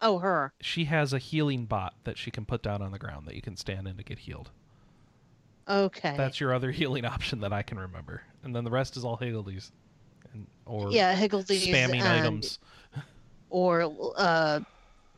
Oh, 0.00 0.18
her. 0.18 0.52
She 0.60 0.84
has 0.86 1.12
a 1.12 1.18
healing 1.18 1.64
bot 1.64 1.94
that 2.04 2.18
she 2.18 2.30
can 2.32 2.44
put 2.44 2.62
down 2.62 2.80
on 2.82 2.90
the 2.92 2.98
ground 2.98 3.26
that 3.28 3.34
you 3.36 3.42
can 3.42 3.56
stand 3.56 3.86
in 3.88 3.96
to 3.96 4.02
get 4.04 4.18
healed. 4.20 4.50
Okay. 5.68 6.16
That's 6.16 6.40
your 6.40 6.52
other 6.52 6.70
healing 6.80 7.04
option 7.04 7.40
that 7.40 7.52
I 7.52 7.62
can 7.62 7.78
remember, 7.78 8.22
and 8.42 8.54
then 8.54 8.64
the 8.64 8.70
rest 8.70 8.96
is 8.96 9.04
all 9.04 9.16
Higgledies, 9.16 9.70
and 9.70 9.72
or 10.66 10.90
yeah, 10.90 11.14
Higgledies 11.14 11.66
spamming 11.66 12.02
items. 12.02 12.58
or 13.50 13.92
uh, 14.16 14.60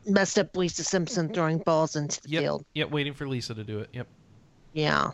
messed 0.05 0.37
up 0.39 0.55
Lisa 0.55 0.83
Simpson 0.83 1.33
throwing 1.33 1.57
balls 1.59 1.95
into 1.95 2.21
the 2.21 2.29
Yep. 2.29 2.41
field. 2.43 2.65
Yep. 2.73 2.91
Waiting 2.91 3.13
for 3.13 3.27
Lisa 3.27 3.53
to 3.55 3.63
do 3.63 3.79
it. 3.79 3.89
Yep. 3.93 4.07
Yeah. 4.73 5.11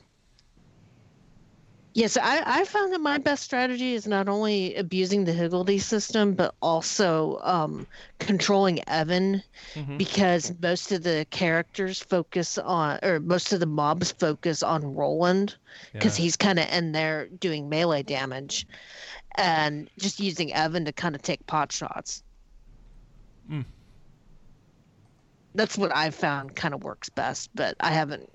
Yes, 1.93 2.15
I, 2.15 2.41
I 2.61 2.63
found 2.63 2.93
that 2.93 3.01
my 3.01 3.17
best 3.17 3.43
strategy 3.43 3.95
is 3.95 4.07
not 4.07 4.29
only 4.29 4.75
abusing 4.75 5.25
the 5.25 5.33
Higgledy 5.33 5.77
system, 5.77 6.33
but 6.35 6.55
also 6.61 7.37
um, 7.43 7.85
controlling 8.19 8.79
Evan 8.87 9.43
Mhm. 9.75 9.97
because 9.97 10.53
most 10.61 10.93
of 10.93 11.03
the 11.03 11.27
characters 11.31 11.99
focus 12.01 12.57
on, 12.57 12.97
or 13.03 13.19
most 13.19 13.51
of 13.51 13.59
the 13.59 13.65
mobs 13.65 14.13
focus 14.13 14.63
on 14.63 14.95
Roland 14.95 15.55
because 15.91 16.17
Yeah. 16.17 16.23
he's 16.23 16.37
kind 16.37 16.59
of 16.59 16.69
in 16.71 16.93
there 16.93 17.27
doing 17.27 17.67
melee 17.67 18.03
damage 18.03 18.65
and 19.35 19.89
just 19.97 20.19
using 20.19 20.53
Evan 20.53 20.85
to 20.85 20.91
kind 20.91 21.15
of 21.15 21.21
take 21.21 21.45
pot 21.47 21.71
shots. 21.71 22.23
Mm. 23.49 23.65
That's 25.55 25.77
what 25.77 25.95
I've 25.95 26.15
found 26.15 26.55
kind 26.55 26.73
of 26.73 26.83
works 26.83 27.09
best, 27.09 27.49
but 27.53 27.75
I 27.79 27.91
haven't 27.91 28.29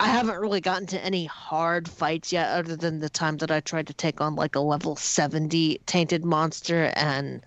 I 0.00 0.08
haven't 0.08 0.40
really 0.40 0.60
gotten 0.60 0.86
to 0.88 1.04
any 1.04 1.26
hard 1.26 1.88
fights 1.88 2.32
yet 2.32 2.48
other 2.48 2.74
than 2.74 2.98
the 2.98 3.08
time 3.08 3.36
that 3.36 3.52
I 3.52 3.60
tried 3.60 3.86
to 3.86 3.94
take 3.94 4.20
on 4.20 4.34
like 4.34 4.56
a 4.56 4.60
level 4.60 4.96
70 4.96 5.80
tainted 5.86 6.24
monster 6.24 6.92
and 6.96 7.46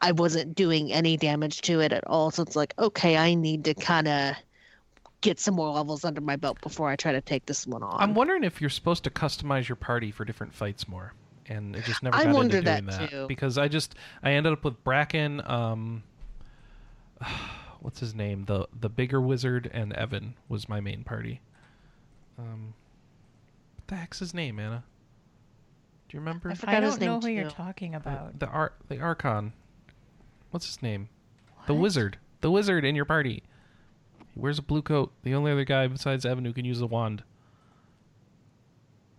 I 0.00 0.12
wasn't 0.12 0.54
doing 0.54 0.92
any 0.92 1.16
damage 1.16 1.62
to 1.62 1.80
it 1.80 1.92
at 1.92 2.06
all. 2.06 2.30
So 2.30 2.44
it's 2.44 2.54
like, 2.54 2.74
okay, 2.78 3.16
I 3.16 3.34
need 3.34 3.64
to 3.64 3.74
kind 3.74 4.06
of 4.06 4.36
get 5.20 5.40
some 5.40 5.54
more 5.54 5.70
levels 5.70 6.04
under 6.04 6.20
my 6.20 6.36
belt 6.36 6.60
before 6.60 6.90
I 6.90 6.96
try 6.96 7.10
to 7.10 7.20
take 7.20 7.46
this 7.46 7.66
one 7.66 7.82
on. 7.82 7.96
I'm 8.00 8.14
wondering 8.14 8.44
if 8.44 8.60
you're 8.60 8.70
supposed 8.70 9.02
to 9.04 9.10
customize 9.10 9.66
your 9.66 9.76
party 9.76 10.10
for 10.10 10.24
different 10.24 10.54
fights 10.54 10.86
more, 10.86 11.14
and 11.48 11.76
it 11.76 11.84
just 11.84 12.02
never 12.02 12.16
I 12.16 12.20
got 12.20 12.26
into 12.26 12.36
wonder 12.36 12.52
doing 12.60 12.64
that 12.64 12.86
that, 12.86 13.10
too. 13.10 13.26
because 13.26 13.58
I 13.58 13.68
just 13.68 13.94
I 14.22 14.32
ended 14.32 14.52
up 14.52 14.64
with 14.64 14.82
Bracken. 14.84 15.42
Um, 15.44 16.02
what's 17.80 18.00
his 18.00 18.14
name? 18.14 18.44
The 18.44 18.66
the 18.78 18.88
bigger 18.88 19.20
wizard 19.20 19.70
and 19.72 19.92
Evan 19.92 20.34
was 20.48 20.68
my 20.68 20.80
main 20.80 21.04
party. 21.04 21.40
Um, 22.38 22.74
what 23.76 23.88
the 23.88 23.96
heck's 23.96 24.18
his 24.18 24.34
name, 24.34 24.58
Anna? 24.58 24.84
Do 26.08 26.16
you 26.16 26.20
remember? 26.20 26.50
I 26.50 26.54
forgot 26.54 26.74
I 26.74 26.80
don't 26.80 27.00
know 27.00 27.18
name 27.18 27.22
who 27.22 27.28
you're 27.28 27.50
talking 27.50 27.94
about. 27.94 28.38
The 28.38 28.46
ar- 28.46 28.74
the 28.88 29.00
Archon. 29.00 29.52
What's 30.50 30.66
his 30.66 30.82
name? 30.82 31.08
The 31.66 31.74
wizard. 31.74 32.18
The 32.40 32.50
wizard 32.50 32.84
in 32.84 32.94
your 32.94 33.04
party. 33.04 33.42
He 34.32 34.40
wears 34.40 34.58
a 34.58 34.62
blue 34.62 34.82
coat. 34.82 35.12
The 35.22 35.34
only 35.34 35.50
other 35.50 35.64
guy 35.64 35.86
besides 35.86 36.24
Evan 36.26 36.44
who 36.44 36.52
can 36.52 36.64
use 36.64 36.80
a 36.80 36.86
wand. 36.86 37.22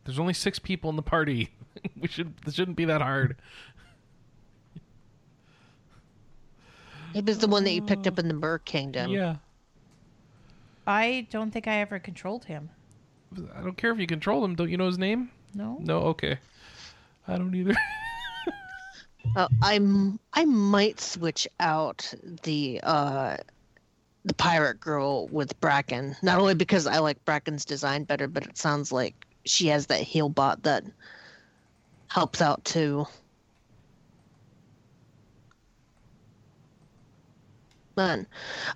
There's 0.04 0.20
only 0.20 0.34
six 0.34 0.60
people 0.60 0.90
in 0.90 0.96
the 0.96 1.02
party. 1.02 1.50
we 2.00 2.08
should. 2.08 2.36
This 2.46 2.56
shouldn't 2.56 2.78
be 2.78 2.86
that 2.86 3.02
hard. 3.02 3.38
It 7.14 7.26
was 7.26 7.38
the 7.38 7.48
one 7.48 7.64
that 7.64 7.72
you 7.72 7.82
picked 7.82 8.08
up 8.08 8.20
in 8.20 8.28
the 8.28 8.34
Burr 8.34 8.58
Kingdom. 8.60 9.10
Yeah. 9.10 9.38
I 10.86 11.28
don't 11.32 11.50
think 11.50 11.68
I 11.68 11.78
ever 11.78 11.98
controlled 11.98 12.46
him. 12.46 12.70
I 13.56 13.62
don't 13.62 13.78
care 13.78 13.92
if 13.92 14.00
you 14.00 14.06
control 14.06 14.44
him. 14.44 14.56
Don't 14.56 14.70
you 14.70 14.78
know 14.78 14.88
his 14.88 14.98
name? 14.98 15.32
No. 15.54 15.78
No. 15.80 16.00
Okay. 16.00 16.38
I 17.28 17.38
don't 17.38 17.54
either. 17.56 17.76
Uh, 19.36 19.48
I'm 19.62 20.20
I 20.34 20.46
might 20.46 21.00
switch 21.02 21.48
out 21.60 22.14
the 22.44 22.80
uh 22.84 23.36
the 24.24 24.34
pirate 24.36 24.80
girl 24.80 25.28
with 25.28 25.60
Bracken. 25.60 26.16
Not 26.22 26.40
only 26.40 26.54
because 26.54 26.88
I 26.88 27.00
like 27.00 27.24
Bracken's 27.26 27.66
design 27.66 28.04
better, 28.04 28.28
but 28.28 28.46
it 28.46 28.58
sounds 28.58 28.92
like 28.92 29.26
she 29.44 29.68
has 29.68 29.88
that 29.88 30.02
heel 30.02 30.30
bot 30.30 30.64
that 30.64 30.84
helps 32.16 32.42
out 32.42 32.64
too. 32.64 33.06
Man, 37.98 38.26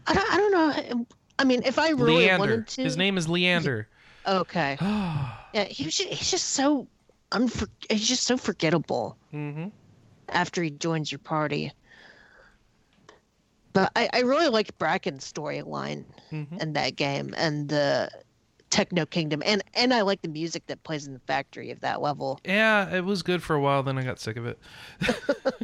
I 0.08 0.14
don't, 0.14 0.34
I 0.34 0.38
don't 0.38 0.52
know. 0.92 1.06
I 1.40 1.46
mean, 1.46 1.64
if 1.64 1.80
I 1.80 1.92
really 1.92 2.26
Leander. 2.28 2.40
wanted 2.40 2.68
to, 2.68 2.84
His 2.84 2.98
name 2.98 3.18
is 3.18 3.30
Leander. 3.30 3.88
Okay, 4.28 4.78
yeah, 4.82 5.64
he 5.70 5.86
was 5.86 5.96
just, 5.98 6.10
he's 6.10 6.32
just 6.32 6.48
so 6.50 6.86
unfor- 7.32 7.70
he's 7.90 8.08
just 8.08 8.24
so 8.24 8.36
forgettable 8.38 9.18
mm-hmm. 9.34 9.70
after 10.28 10.62
he 10.62 10.70
joins 10.70 11.10
your 11.10 11.20
party. 11.20 11.72
But 13.72 13.92
I, 13.96 14.10
I 14.14 14.20
really 14.22 14.50
like 14.50 14.78
Bracken's 14.78 15.32
storyline 15.32 16.04
Mhm. 16.32 16.62
in 16.62 16.74
that 16.74 16.98
game 16.98 17.34
and 17.38 17.70
the 17.70 18.10
Techno 18.70 19.06
Kingdom, 19.06 19.42
and 19.46 19.64
and 19.74 19.94
I 19.94 20.02
like 20.02 20.22
the 20.22 20.28
music 20.30 20.66
that 20.68 20.84
plays 20.84 21.08
in 21.08 21.14
the 21.14 21.20
factory 21.22 21.72
of 21.72 21.80
that 21.82 22.02
level. 22.02 22.40
Yeah, 22.46 22.94
it 22.96 23.04
was 23.06 23.24
good 23.24 23.42
for 23.44 23.56
a 23.56 23.60
while. 23.62 23.84
Then 23.84 23.98
I 23.98 24.04
got 24.04 24.20
sick 24.20 24.38
of 24.38 24.46
it. 24.46 24.60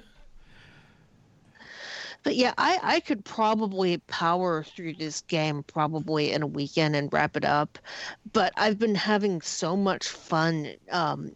But 2.23 2.36
yeah, 2.36 2.53
I 2.57 2.80
I 2.82 2.99
could 3.02 3.23
probably 3.23 3.99
power 4.07 4.64
through 4.64 4.94
this 4.94 5.22
game 5.22 5.61
probably 5.61 6.32
in 6.32 6.41
a 6.41 6.48
weekend 6.48 6.95
and 6.95 7.14
wrap 7.14 7.38
it 7.38 7.45
up. 7.45 7.77
But 8.34 8.52
I've 8.57 8.80
been 8.80 8.95
having 8.95 9.41
so 9.41 9.77
much 9.77 10.07
fun 10.07 10.73
um, 10.91 11.36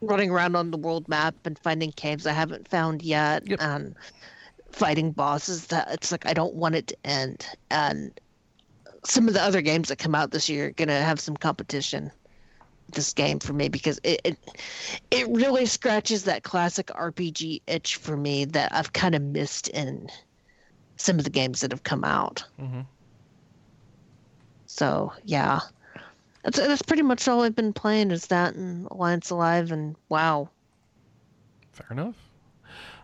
running 0.00 0.30
around 0.30 0.54
on 0.54 0.70
the 0.70 0.76
world 0.78 1.08
map 1.08 1.34
and 1.44 1.58
finding 1.58 1.90
caves 1.90 2.24
I 2.24 2.32
haven't 2.34 2.68
found 2.68 3.02
yet, 3.02 3.48
Yep. 3.48 3.58
and 3.60 3.96
fighting 4.70 5.10
bosses 5.10 5.66
that 5.66 5.88
it's 5.90 6.12
like 6.12 6.24
I 6.24 6.34
don't 6.34 6.54
want 6.54 6.76
it 6.76 6.86
to 6.86 6.96
end. 7.04 7.44
And 7.72 8.12
some 9.04 9.28
of 9.28 9.34
the 9.34 9.42
other 9.42 9.60
games 9.62 9.88
that 9.88 9.98
come 9.98 10.14
out 10.14 10.30
this 10.30 10.48
year 10.48 10.66
are 10.68 10.70
gonna 10.72 11.00
have 11.00 11.20
some 11.20 11.36
competition. 11.36 12.10
with 12.86 12.94
This 12.96 13.12
game 13.12 13.38
for 13.38 13.52
me 13.52 13.68
because 13.68 14.00
it, 14.02 14.20
it 14.24 14.38
it 15.10 15.28
really 15.28 15.66
scratches 15.66 16.24
that 16.24 16.42
classic 16.42 16.86
RPG 16.88 17.62
itch 17.66 17.96
for 17.96 18.16
me 18.16 18.44
that 18.46 18.74
I've 18.74 18.92
kind 18.92 19.14
of 19.14 19.22
missed 19.22 19.68
in 19.68 20.08
some 20.96 21.18
of 21.18 21.24
the 21.24 21.30
games 21.30 21.60
that 21.60 21.70
have 21.70 21.82
come 21.84 22.02
out. 22.04 22.44
Mhm. 22.60 22.86
So 24.66 25.12
yeah, 25.24 25.60
that's 26.42 26.58
that's 26.58 26.82
pretty 26.82 27.02
much 27.02 27.26
all 27.28 27.42
I've 27.42 27.56
been 27.56 27.72
playing 27.72 28.10
is 28.10 28.26
that 28.28 28.54
and 28.54 28.86
Alliance 28.90 29.30
Alive 29.30 29.70
and 29.72 29.96
WoW. 30.08 30.48
Fair 31.72 31.86
enough. 31.90 32.16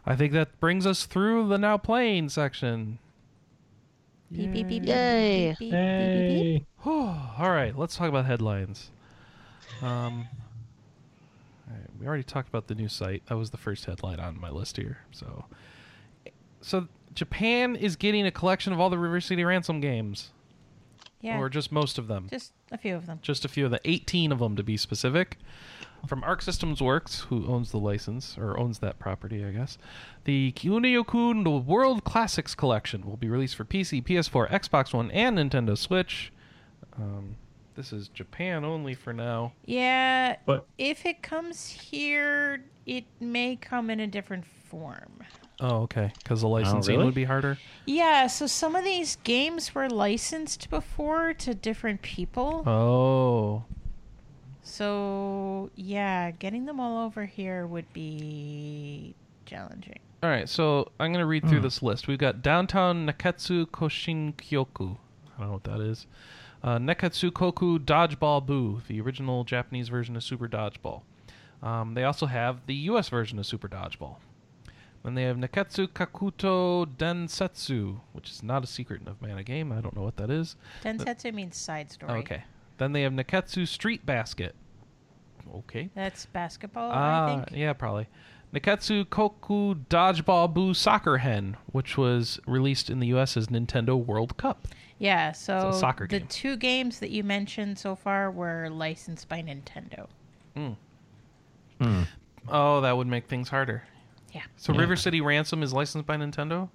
I 0.06 0.16
think 0.16 0.32
that 0.32 0.58
brings 0.60 0.86
us 0.86 1.06
through 1.06 1.48
the 1.48 1.56
now 1.58 1.78
playing 1.78 2.28
section. 2.28 2.98
Beep, 4.34 4.50
beep, 4.50 4.66
beep, 4.66 4.82
beep, 4.82 4.88
Yay. 4.88 5.50
beep, 5.50 5.70
beep, 5.70 5.70
beep, 5.70 6.28
beep, 6.28 6.42
beep. 6.54 6.66
Hey. 6.82 6.90
all 7.38 7.50
right, 7.50 7.72
let's 7.78 7.94
talk 7.94 8.08
about 8.08 8.26
headlines. 8.26 8.90
Um, 9.80 10.26
all 11.68 11.76
right, 11.76 11.88
we 12.00 12.06
already 12.06 12.24
talked 12.24 12.48
about 12.48 12.66
the 12.66 12.74
new 12.74 12.88
site. 12.88 13.24
That 13.26 13.36
was 13.36 13.50
the 13.50 13.56
first 13.56 13.84
headline 13.84 14.18
on 14.18 14.40
my 14.40 14.50
list 14.50 14.76
here. 14.76 14.98
So, 15.12 15.44
so 16.60 16.88
Japan 17.14 17.76
is 17.76 17.94
getting 17.94 18.26
a 18.26 18.32
collection 18.32 18.72
of 18.72 18.80
all 18.80 18.90
the 18.90 18.98
River 18.98 19.20
City 19.20 19.44
Ransom 19.44 19.80
games, 19.80 20.32
Yeah, 21.24 21.38
or 21.40 21.48
just 21.48 21.72
most 21.72 21.96
of 21.98 22.06
them. 22.06 22.28
just 22.30 22.52
a 22.70 22.76
few 22.76 22.94
of 22.94 23.06
them. 23.06 23.18
just 23.22 23.44
a 23.44 23.48
few 23.48 23.64
of 23.64 23.70
the 23.70 23.80
18 23.84 24.30
of 24.30 24.38
them 24.40 24.56
to 24.56 24.62
be 24.62 24.76
specific. 24.76 25.38
From 26.06 26.22
Arc 26.22 26.42
Systems 26.42 26.82
Works, 26.82 27.20
who 27.30 27.46
owns 27.46 27.70
the 27.70 27.78
license 27.78 28.36
or 28.36 28.60
owns 28.60 28.80
that 28.80 28.98
property, 28.98 29.42
I 29.42 29.52
guess. 29.52 29.78
The 30.24 30.52
Kunio-kun 30.52 31.44
the 31.44 31.50
World 31.50 32.04
Classics 32.04 32.54
Collection 32.54 33.06
will 33.06 33.16
be 33.16 33.30
released 33.30 33.56
for 33.56 33.64
PC, 33.64 34.04
PS4, 34.04 34.50
Xbox 34.50 34.92
One, 34.92 35.10
and 35.12 35.38
Nintendo 35.38 35.78
Switch. 35.78 36.30
Um, 36.98 37.36
this 37.74 37.90
is 37.90 38.08
Japan 38.08 38.66
only 38.66 38.94
for 38.94 39.14
now. 39.14 39.54
Yeah, 39.64 40.36
But 40.44 40.66
if 40.76 41.06
it 41.06 41.22
comes 41.22 41.68
here, 41.70 42.62
it 42.84 43.04
may 43.18 43.56
come 43.56 43.88
in 43.88 43.98
a 44.00 44.06
different 44.06 44.44
form. 44.44 45.22
Oh, 45.60 45.82
okay. 45.82 46.12
Because 46.18 46.40
the 46.40 46.48
licensing 46.48 46.94
really? 46.94 47.04
would 47.06 47.14
be 47.14 47.24
harder. 47.24 47.58
Yeah, 47.86 48.26
so 48.26 48.46
some 48.46 48.74
of 48.74 48.84
these 48.84 49.16
games 49.24 49.74
were 49.74 49.88
licensed 49.88 50.68
before 50.68 51.32
to 51.34 51.54
different 51.54 52.02
people. 52.02 52.68
Oh, 52.68 53.64
So, 54.62 55.70
yeah, 55.76 56.30
getting 56.32 56.64
them 56.64 56.80
all 56.80 57.04
over 57.04 57.26
here 57.26 57.66
would 57.66 57.92
be 57.92 59.14
challenging. 59.46 59.98
all 60.22 60.30
right. 60.30 60.48
So 60.48 60.90
I'm 60.98 61.12
gonna 61.12 61.26
read 61.26 61.46
through 61.48 61.60
this 61.60 61.82
list. 61.82 62.08
We've 62.08 62.18
got 62.18 62.40
Downtown 62.42 63.06
Neketsu 63.06 63.66
Koshin 63.66 64.34
Kyoku. 64.34 64.96
I 65.36 65.40
don't 65.40 65.46
know 65.48 65.52
what 65.52 65.64
that 65.64 65.80
is. 65.80 66.06
Uh, 66.62 66.78
Neketsu 66.78 67.32
Koku 67.32 67.78
Dodgeball 67.78 68.46
Boo, 68.46 68.80
the 68.88 69.00
original 69.02 69.44
Japanese 69.44 69.88
version 69.90 70.16
of 70.16 70.24
Super 70.24 70.48
Dodgeball. 70.48 71.02
Um, 71.62 71.92
they 71.92 72.04
also 72.04 72.24
have 72.26 72.64
the 72.66 72.74
U.S. 72.74 73.10
version 73.10 73.38
of 73.38 73.44
Super 73.46 73.68
Dodgeball. 73.68 74.16
Then 75.04 75.14
they 75.14 75.24
have 75.24 75.36
Neketsu 75.36 75.88
Kakuto 75.88 76.86
Densetsu, 76.86 78.00
which 78.12 78.30
is 78.30 78.42
not 78.42 78.64
a 78.64 78.66
Secret 78.66 79.06
of 79.06 79.20
Mana 79.20 79.42
game. 79.44 79.70
I 79.70 79.80
don't 79.82 79.94
know 79.94 80.02
what 80.02 80.16
that 80.16 80.30
is. 80.30 80.56
Densetsu 80.82 81.32
means 81.34 81.56
side 81.56 81.90
story. 81.92 82.12
Okay. 82.20 82.44
Then 82.78 82.92
they 82.92 83.02
have 83.02 83.12
Neketsu 83.12 83.68
Street 83.68 84.06
Basket. 84.06 84.54
Okay. 85.54 85.90
That's 85.94 86.24
basketball, 86.26 86.90
I 86.90 86.94
Ah, 86.94 87.26
think. 87.44 87.50
yeah, 87.58 87.74
probably. 87.74 88.08
Neketsu 88.54 89.08
Koku 89.10 89.74
Dodgeball 89.90 90.54
Boo 90.54 90.72
Soccer 90.72 91.18
Hen, 91.18 91.56
which 91.66 91.98
was 91.98 92.40
released 92.46 92.88
in 92.88 92.98
the 93.00 93.08
U.S. 93.08 93.36
as 93.36 93.48
Nintendo 93.48 94.02
World 94.02 94.36
Cup. 94.38 94.66
Yeah, 94.98 95.32
so 95.32 95.72
soccer 95.72 96.06
the 96.06 96.20
game. 96.20 96.28
two 96.28 96.56
games 96.56 97.00
that 97.00 97.10
you 97.10 97.24
mentioned 97.24 97.78
so 97.78 97.94
far 97.96 98.30
were 98.30 98.70
licensed 98.70 99.28
by 99.28 99.42
Nintendo. 99.42 100.06
Oh, 102.48 102.80
that 102.80 102.96
would 102.96 103.06
make 103.06 103.26
things 103.26 103.48
harder. 103.48 103.82
Yeah. 104.34 104.42
So 104.56 104.72
Yeah. 104.72 104.80
River 104.80 104.96
City 104.96 105.20
Ransom 105.20 105.62
is 105.62 105.72
licensed 105.72 106.06
by 106.06 106.16
Nintendo? 106.16 106.68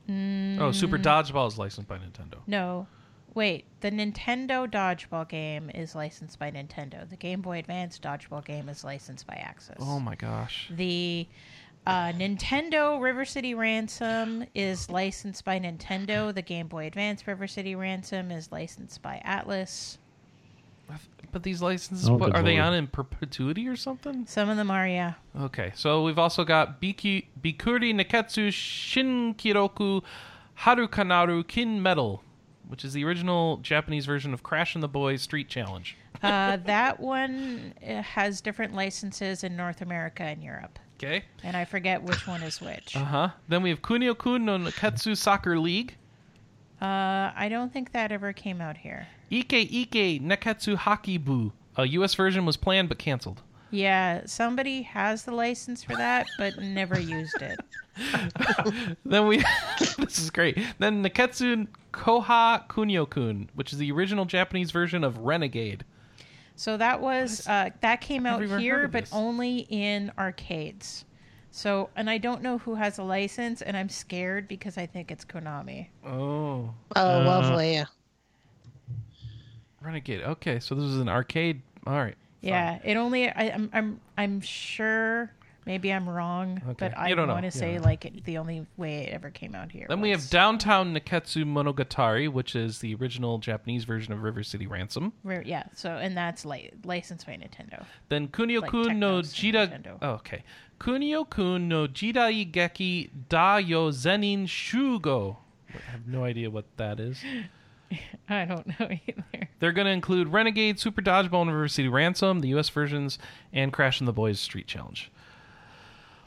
Oh, 0.59 0.71
Super 0.71 0.97
Mm. 0.97 1.03
Dodgeball 1.03 1.47
is 1.47 1.57
licensed 1.57 1.87
by 1.87 1.97
Nintendo. 1.97 2.39
No. 2.47 2.87
Wait, 3.35 3.65
the 3.81 3.91
Nintendo 3.91 4.67
Dodgeball 4.67 5.29
game 5.29 5.69
is 5.69 5.93
licensed 5.93 6.39
by 6.39 6.49
Nintendo. 6.49 7.07
The 7.07 7.15
Game 7.15 7.41
Boy 7.41 7.59
Advance 7.59 7.99
Dodgeball 7.99 8.43
game 8.43 8.67
is 8.69 8.83
licensed 8.83 9.27
by 9.27 9.35
Aksys. 9.35 9.75
Oh 9.79 9.99
my 9.99 10.15
gosh. 10.15 10.67
The 10.75 11.27
uh, 11.85 12.11
Nintendo 12.13 12.99
River 12.99 13.25
City 13.25 13.53
Ransom 13.53 14.45
is 14.55 14.89
licensed 14.89 15.45
by 15.45 15.59
Nintendo. 15.59 16.33
The 16.33 16.41
Game 16.41 16.67
Boy 16.67 16.87
Advance 16.87 17.27
River 17.27 17.45
City 17.47 17.75
Ransom 17.75 18.31
is 18.31 18.51
licensed 18.51 19.01
by 19.03 19.21
Atlus. 19.23 19.98
But 21.31 21.43
these 21.43 21.61
licenses, 21.61 22.09
Oh, 22.09 22.13
what, 22.15 22.27
good 22.31 22.37
are 22.37 22.41
they 22.43 22.53
lord. 22.57 22.65
on 22.69 22.73
in 22.73 22.87
perpetuity 22.87 23.67
or 23.67 23.75
something? 23.75 24.25
Some 24.25 24.49
of 24.49 24.57
them 24.57 24.71
are, 24.71 24.87
yeah. 24.87 25.13
Okay, 25.39 25.71
so 25.75 26.03
we've 26.03 26.17
also 26.17 26.43
got 26.43 26.81
Biki, 26.81 27.27
Bikuri 27.39 27.93
Neketsu 27.93 28.47
Shinkiroku 28.49 30.01
Harukanaru 30.61 31.47
Kin 31.47 31.81
Metal, 31.83 32.23
which 32.67 32.83
is 32.83 32.93
the 32.93 33.05
original 33.05 33.57
Japanese 33.57 34.05
version 34.07 34.33
of 34.33 34.41
Crash 34.43 34.73
and 34.73 34.83
the 34.83 34.87
Boys 34.87 35.21
Street 35.21 35.47
Challenge. 35.49 35.95
Uh, 36.23 36.57
that 36.65 36.99
one 36.99 37.73
uh, 37.87 38.01
has 38.01 38.41
different 38.41 38.73
licenses 38.73 39.43
in 39.43 39.55
North 39.55 39.81
America 39.81 40.23
and 40.23 40.43
Europe. 40.43 40.79
Okay. 40.97 41.23
And 41.43 41.55
I 41.55 41.63
forget 41.63 42.01
which 42.03 42.27
one 42.27 42.41
is 42.43 42.59
which. 42.59 42.95
Uh 42.95 43.05
huh. 43.05 43.29
Then 43.47 43.61
we 43.63 43.69
have 43.69 43.81
Kunio 43.81 44.17
Kun 44.17 44.43
no 44.45 44.57
Neketsu 44.57 45.15
Soccer 45.15 45.57
League, 45.59 45.95
Uh, 46.81 47.31
I 47.35 47.47
don't 47.49 47.71
think 47.71 47.91
that 47.93 48.11
ever 48.11 48.33
came 48.33 48.59
out 48.61 48.77
here. 48.77 49.07
Ike 49.31 49.53
Ike 49.53 50.21
Neketsu 50.21 50.75
Hockey 50.75 51.17
Boo. 51.17 51.51
A 51.77 51.85
U.S. 51.87 52.13
version 52.15 52.45
was 52.45 52.57
planned 52.57 52.89
but 52.89 52.97
canceled. 52.99 53.41
Yeah, 53.71 54.21
somebody 54.25 54.81
has 54.81 55.23
the 55.23 55.31
license 55.31 55.83
for 55.83 55.95
that, 55.95 56.27
but 56.39 56.57
never 56.57 56.99
used 56.99 57.41
it. 57.41 57.59
Then 59.05 59.27
we, 59.27 59.37
this 59.97 60.19
is 60.19 60.29
great. 60.29 60.57
Then 60.79 61.03
Neketsu 61.03 61.67
Koha 61.93 62.67
Kunio 62.67 63.09
Kun, 63.09 63.49
which 63.55 63.73
is 63.73 63.79
the 63.79 63.91
original 63.91 64.25
Japanese 64.25 64.71
version 64.71 65.03
of 65.03 65.17
Renegade. 65.19 65.83
So 66.55 66.77
that 66.77 67.01
was 67.01 67.47
uh, 67.47 67.69
that 67.81 68.01
came 68.01 68.25
out 68.25 68.39
Never 68.39 68.43
even 68.43 68.53
heard 68.55 68.61
here, 68.61 68.87
but 68.87 69.03
this. 69.05 69.13
only 69.13 69.59
in 69.69 70.11
arcades. 70.17 71.05
So, 71.51 71.89
and 71.95 72.09
I 72.09 72.19
don't 72.19 72.41
know 72.43 72.59
who 72.59 72.75
has 72.75 72.99
a 72.99 73.03
license, 73.03 73.61
and 73.61 73.75
I'm 73.75 73.89
scared 73.89 74.47
because 74.47 74.77
I 74.77 74.85
think 74.85 75.09
it's 75.11 75.25
Konami. 75.25 75.87
Oh, 76.05 76.73
Oh, 76.95 77.19
Uh, 77.21 77.23
lovely. 77.25 77.83
Renegade. 79.81 80.21
Okay, 80.21 80.59
so 80.59 80.75
this 80.75 80.85
is 80.85 80.99
an 80.99 81.09
arcade. 81.09 81.61
All 81.87 81.93
right. 81.93 82.15
fine. 82.41 82.49
Yeah, 82.49 82.79
it 82.83 82.95
only 82.97 83.29
I, 83.29 83.49
I'm 83.51 83.69
I'm 83.73 83.99
I'm 84.17 84.41
sure. 84.41 85.31
Maybe 85.65 85.93
I'm 85.93 86.09
wrong, 86.09 86.59
Okay, 86.65 86.73
but 86.79 86.97
I 86.97 87.09
you 87.09 87.15
don't 87.15 87.27
know. 87.27 87.33
want 87.33 87.45
to 87.45 87.51
say 87.51 87.77
like 87.77 88.03
it, 88.03 88.23
the 88.23 88.39
only 88.39 88.65
way 88.77 89.03
it 89.03 89.13
ever 89.13 89.29
came 89.29 89.53
out 89.53 89.71
here. 89.71 89.85
Then 89.87 90.01
we 90.01 90.09
have 90.09 90.27
Downtown 90.31 90.95
Niketsu 90.95 91.43
Monogatari, 91.45 92.27
which 92.31 92.55
is 92.55 92.79
the 92.79 92.95
original 92.95 93.37
Japanese 93.37 93.83
version 93.83 94.11
of 94.11 94.23
River 94.23 94.41
City 94.41 94.65
Ransom. 94.65 95.13
Yeah. 95.45 95.63
So 95.75 95.91
and 95.91 96.17
that's 96.17 96.43
li- 96.43 96.71
licensed 96.85 97.27
by 97.27 97.33
Nintendo. 97.33 97.85
Then 98.07 98.29
Kunio 98.29 98.61
Like 98.61 98.71
Kun 98.71 98.97
no 98.99 99.19
Jida. 99.21 99.97
Oh, 100.01 100.11
okay. 100.11 100.43
Kunio 100.79 101.29
Kun 101.29 101.67
no 101.67 101.87
Jidai 101.87 102.51
Geki 102.51 103.09
Da 103.27 103.57
Yo 103.57 103.91
Zenin 103.91 104.45
Shugo. 104.47 105.35
I 105.69 105.91
have 105.91 106.07
no 106.07 106.23
idea 106.23 106.49
what 106.49 106.65
that 106.77 106.99
is. 106.99 107.19
I 108.29 108.45
don't 108.45 108.67
know 108.79 108.87
either. 108.89 109.49
They're 109.59 109.71
going 109.71 109.85
to 109.85 109.91
include 109.91 110.29
Renegade, 110.29 110.79
Super 110.79 111.01
Dodgeball, 111.01 111.41
and 111.43 111.51
River 111.51 111.67
City 111.67 111.87
Ransom, 111.87 112.39
the 112.41 112.49
U.S. 112.49 112.69
versions, 112.69 113.17
and 113.51 113.73
Crash 113.73 113.99
and 113.99 114.07
the 114.07 114.13
Boys 114.13 114.39
Street 114.39 114.67
Challenge. 114.67 115.11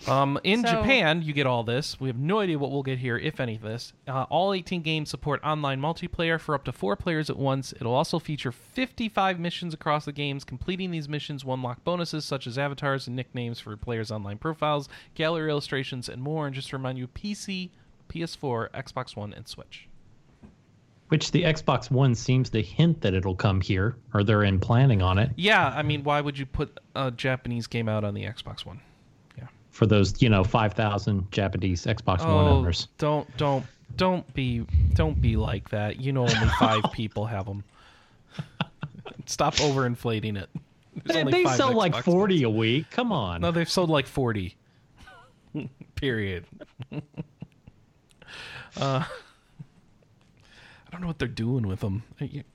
Um, 0.08 0.36
in 0.42 0.62
So- 0.66 0.70
Japan, 0.72 1.22
you 1.22 1.32
get 1.32 1.46
all 1.46 1.62
this. 1.62 2.00
We 2.00 2.08
have 2.08 2.18
no 2.18 2.40
idea 2.40 2.58
what 2.58 2.72
we'll 2.72 2.82
get 2.82 2.98
here, 2.98 3.16
if 3.16 3.38
any 3.38 3.54
of 3.54 3.62
this. 3.62 3.92
Uh, 4.08 4.24
all 4.24 4.52
18 4.52 4.82
games 4.82 5.08
support 5.10 5.40
online 5.44 5.80
multiplayer 5.80 6.40
for 6.40 6.56
up 6.56 6.64
to 6.64 6.72
four 6.72 6.96
players 6.96 7.30
at 7.30 7.36
once. 7.36 7.72
It'll 7.74 7.94
also 7.94 8.18
feature 8.18 8.50
55 8.50 9.38
missions 9.38 9.72
across 9.72 10.04
the 10.04 10.10
games. 10.12 10.42
Completing 10.42 10.90
these 10.90 11.08
missions 11.08 11.44
will 11.44 11.54
unlock 11.54 11.84
bonuses 11.84 12.24
such 12.24 12.48
as 12.48 12.58
avatars 12.58 13.06
and 13.06 13.14
nicknames 13.14 13.60
for 13.60 13.76
players' 13.76 14.10
online 14.10 14.38
profiles, 14.38 14.88
gallery 15.14 15.48
illustrations, 15.50 16.08
and 16.08 16.20
more. 16.20 16.46
And 16.46 16.54
just 16.56 16.70
to 16.70 16.76
remind 16.76 16.98
you, 16.98 17.06
PC, 17.06 17.70
PS4, 18.08 18.70
Xbox 18.70 19.14
One, 19.14 19.32
and 19.32 19.46
Switch. 19.46 19.86
Which 21.12 21.30
the 21.30 21.42
Xbox 21.42 21.90
One 21.90 22.14
seems 22.14 22.48
to 22.50 22.62
hint 22.62 23.02
that 23.02 23.12
it'll 23.12 23.34
come 23.36 23.60
here, 23.60 23.96
or 24.14 24.24
they're 24.24 24.44
in 24.44 24.58
planning 24.58 25.02
on 25.02 25.18
it 25.18 25.28
Yeah, 25.36 25.68
I 25.68 25.82
mean, 25.82 26.04
why 26.04 26.22
would 26.22 26.38
you 26.38 26.46
put 26.46 26.80
a 26.96 27.10
Japanese 27.10 27.66
game 27.66 27.86
out 27.86 28.02
on 28.02 28.14
the 28.14 28.24
Xbox 28.24 28.64
One? 28.64 28.80
Yeah, 29.36 29.48
for 29.68 29.84
those, 29.84 30.22
you 30.22 30.30
know, 30.30 30.42
5,000 30.42 31.30
Japanese 31.30 31.84
Xbox 31.84 32.20
One 32.20 32.30
Oh, 32.30 32.48
owners. 32.48 32.88
don't 32.96 33.36
don't 33.36 33.66
don't 33.96 34.32
be 34.32 34.64
don't 34.94 35.20
be 35.20 35.36
like 35.36 35.68
that. 35.68 36.00
You 36.00 36.12
know, 36.12 36.22
only 36.22 36.48
five 36.58 36.82
people 36.94 37.26
have 37.26 37.44
them. 37.44 37.62
Stop 39.26 39.56
overinflating 39.56 40.40
it. 40.40 40.48
They, 41.04 41.24
they 41.24 41.44
five 41.44 41.56
sell 41.58 41.72
like 41.74 41.92
Xbox 41.92 42.04
40 42.04 42.42
a 42.44 42.50
week. 42.50 42.90
Come 42.90 43.12
on. 43.12 43.42
No, 43.42 43.50
they've 43.50 43.68
sold 43.68 43.90
like 43.90 44.06
40. 44.06 44.56
Period. 45.94 46.46
uh, 48.80 49.04
I 50.92 50.96
don't 50.96 51.00
know 51.00 51.06
what 51.06 51.18
they're 51.18 51.26
doing 51.26 51.66
with 51.66 51.80
them. 51.80 52.02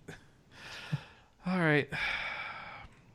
All 1.47 1.57
right. 1.57 1.89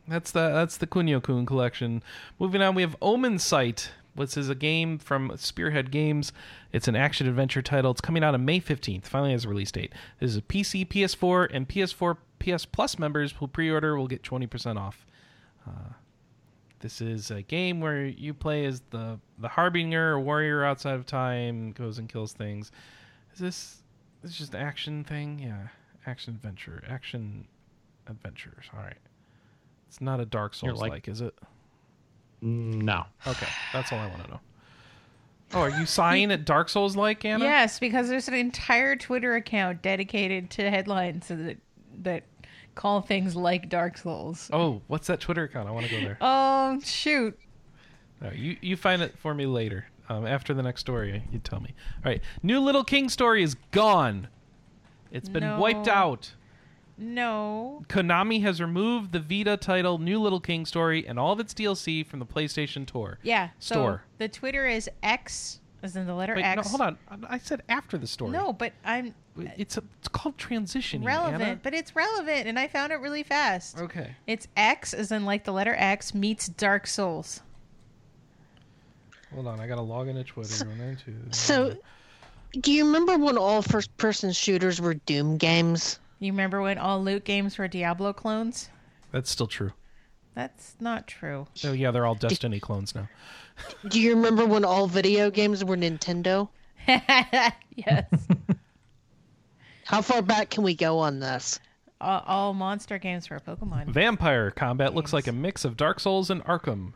That's 0.08 0.32
the 0.32 0.48
that's 0.50 0.78
the 0.78 0.86
Kunio 0.86 1.22
Kun 1.22 1.46
collection. 1.46 2.02
Moving 2.40 2.60
on, 2.60 2.74
we 2.74 2.82
have 2.82 2.98
Omensight, 3.00 3.90
which 4.16 4.36
is 4.36 4.48
a 4.48 4.54
game 4.56 4.98
from 4.98 5.30
Spearhead 5.36 5.92
Games. 5.92 6.32
It's 6.72 6.88
an 6.88 6.96
action 6.96 7.28
adventure 7.28 7.62
title. 7.62 7.92
It's 7.92 8.00
coming 8.00 8.24
out 8.24 8.34
on 8.34 8.44
May 8.44 8.60
15th. 8.60 9.04
Finally 9.04 9.30
has 9.30 9.44
a 9.44 9.48
release 9.48 9.70
date. 9.70 9.92
This 10.18 10.30
is 10.30 10.36
a 10.38 10.42
PC, 10.42 10.88
PS4, 10.88 11.50
and 11.52 11.68
PS4 11.68 12.16
PS 12.40 12.64
Plus 12.64 12.98
members 12.98 13.32
who 13.38 13.46
pre-order 13.46 13.96
will 13.96 14.08
get 14.08 14.22
20% 14.24 14.76
off. 14.76 15.06
Uh, 15.64 15.92
this 16.80 17.00
is 17.00 17.30
a 17.30 17.42
game 17.42 17.80
where 17.80 18.04
you 18.04 18.34
play 18.34 18.64
as 18.64 18.82
the 18.90 19.20
the 19.38 19.46
harbinger, 19.46 20.14
a 20.14 20.20
warrior 20.20 20.64
outside 20.64 20.94
of 20.94 21.06
time, 21.06 21.70
goes 21.70 21.98
and 21.98 22.08
kills 22.08 22.32
things. 22.32 22.72
Is 23.34 23.38
this 23.38 23.81
this 24.22 24.32
is 24.32 24.38
just 24.38 24.54
action 24.54 25.04
thing? 25.04 25.38
Yeah, 25.38 25.68
action 26.06 26.34
adventure, 26.34 26.82
action 26.88 27.46
adventures. 28.06 28.66
All 28.74 28.80
right. 28.82 28.96
It's 29.88 30.00
not 30.00 30.20
a 30.20 30.24
Dark 30.24 30.54
Souls 30.54 30.80
like- 30.80 30.90
like, 30.90 31.08
is 31.08 31.20
it? 31.20 31.34
Mm, 32.42 32.82
no. 32.82 33.04
Okay, 33.26 33.46
that's 33.72 33.92
all 33.92 33.98
I 33.98 34.06
want 34.08 34.24
to 34.24 34.30
know. 34.30 34.40
Oh, 35.54 35.60
are 35.60 35.70
you 35.70 35.84
sighing 35.84 36.32
at 36.32 36.46
Dark 36.46 36.70
Souls 36.70 36.96
like 36.96 37.24
Anna? 37.26 37.44
Yes, 37.44 37.78
because 37.78 38.08
there's 38.08 38.26
an 38.26 38.34
entire 38.34 38.96
Twitter 38.96 39.34
account 39.34 39.82
dedicated 39.82 40.48
to 40.52 40.70
headlines 40.70 41.28
that 41.28 41.58
that 42.02 42.22
call 42.74 43.02
things 43.02 43.36
like 43.36 43.68
Dark 43.68 43.98
Souls. 43.98 44.48
Oh, 44.50 44.80
what's 44.86 45.08
that 45.08 45.20
Twitter 45.20 45.44
account? 45.44 45.68
I 45.68 45.72
want 45.72 45.86
to 45.86 45.92
go 45.92 46.00
there. 46.00 46.16
Oh 46.22 46.80
shoot! 46.82 47.38
All 48.22 48.28
right, 48.28 48.36
you 48.36 48.56
you 48.62 48.76
find 48.78 49.02
it 49.02 49.18
for 49.18 49.34
me 49.34 49.44
later. 49.44 49.84
Um, 50.08 50.26
after 50.26 50.52
the 50.52 50.62
next 50.62 50.80
story, 50.80 51.22
you 51.32 51.38
tell 51.38 51.60
me. 51.60 51.74
All 52.04 52.10
right, 52.10 52.20
New 52.42 52.60
Little 52.60 52.84
King 52.84 53.08
story 53.08 53.42
is 53.42 53.54
gone. 53.70 54.28
It's 55.10 55.28
been 55.28 55.58
wiped 55.58 55.88
out. 55.88 56.32
No, 56.98 57.82
Konami 57.88 58.42
has 58.42 58.60
removed 58.60 59.12
the 59.12 59.18
Vita 59.18 59.56
title 59.56 59.98
New 59.98 60.20
Little 60.20 60.40
King 60.40 60.66
Story 60.66 61.06
and 61.06 61.18
all 61.18 61.32
of 61.32 61.40
its 61.40 61.54
DLC 61.54 62.06
from 62.06 62.18
the 62.18 62.26
PlayStation 62.26 62.86
Tour. 62.86 63.18
yeah. 63.22 63.48
So 63.58 63.74
Store. 63.74 64.04
the 64.18 64.28
Twitter 64.28 64.66
is 64.68 64.88
X, 65.02 65.60
as 65.82 65.96
in 65.96 66.06
the 66.06 66.14
letter 66.14 66.34
Wait, 66.36 66.54
no, 66.54 66.62
hold 66.62 66.80
on. 66.82 66.98
I 67.28 67.38
said 67.38 67.62
after 67.68 67.98
the 67.98 68.06
story. 68.06 68.30
No, 68.30 68.52
but 68.52 68.72
I'm 68.84 69.14
it's 69.36 69.78
a, 69.78 69.82
it's 69.98 70.08
called 70.08 70.36
transition. 70.36 71.02
relevant. 71.02 71.62
But 71.62 71.74
it's 71.74 71.96
relevant, 71.96 72.46
and 72.46 72.58
I 72.58 72.68
found 72.68 72.92
it 72.92 72.96
really 72.96 73.22
fast. 73.22 73.78
okay. 73.78 74.14
It's 74.26 74.46
X, 74.56 74.92
as 74.94 75.10
in 75.10 75.24
like 75.24 75.44
the 75.44 75.52
letter 75.52 75.74
X 75.76 76.14
meets 76.14 76.46
Dark 76.48 76.86
Souls. 76.86 77.40
Hold 79.34 79.46
on, 79.46 79.60
I 79.60 79.66
gotta 79.66 79.82
log 79.82 80.08
into 80.08 80.24
Twitter. 80.24 80.66
One, 80.66 80.78
nine, 80.78 80.98
two. 81.04 81.14
So, 81.30 81.76
do 82.60 82.72
you 82.72 82.84
remember 82.84 83.16
when 83.16 83.38
all 83.38 83.62
first-person 83.62 84.32
shooters 84.32 84.80
were 84.80 84.94
Doom 84.94 85.36
games? 85.38 85.98
You 86.18 86.32
remember 86.32 86.60
when 86.60 86.78
all 86.78 87.02
loot 87.02 87.24
games 87.24 87.58
were 87.58 87.68
Diablo 87.68 88.12
clones? 88.12 88.68
That's 89.10 89.30
still 89.30 89.46
true. 89.46 89.72
That's 90.34 90.76
not 90.80 91.06
true. 91.06 91.46
Oh 91.64 91.72
yeah, 91.72 91.90
they're 91.90 92.06
all 92.06 92.14
Destiny 92.14 92.60
clones 92.60 92.94
now. 92.94 93.08
Do 93.88 94.00
you 94.00 94.14
remember 94.14 94.46
when 94.46 94.64
all 94.64 94.86
video 94.86 95.30
games 95.30 95.64
were 95.64 95.76
Nintendo? 95.76 96.48
yes. 96.86 98.06
How 99.84 100.00
far 100.00 100.22
back 100.22 100.50
can 100.50 100.62
we 100.62 100.74
go 100.74 100.98
on 100.98 101.20
this? 101.20 101.60
all, 102.02 102.22
all 102.26 102.54
monster 102.54 102.98
games 102.98 103.30
were 103.30 103.40
Pokemon. 103.40 103.92
Vampyr 103.92 104.54
combat 104.54 104.94
looks 104.94 105.12
like 105.12 105.26
a 105.26 105.32
mix 105.32 105.64
of 105.64 105.76
Dark 105.76 106.00
Souls 106.00 106.30
and 106.30 106.44
Arkham. 106.44 106.92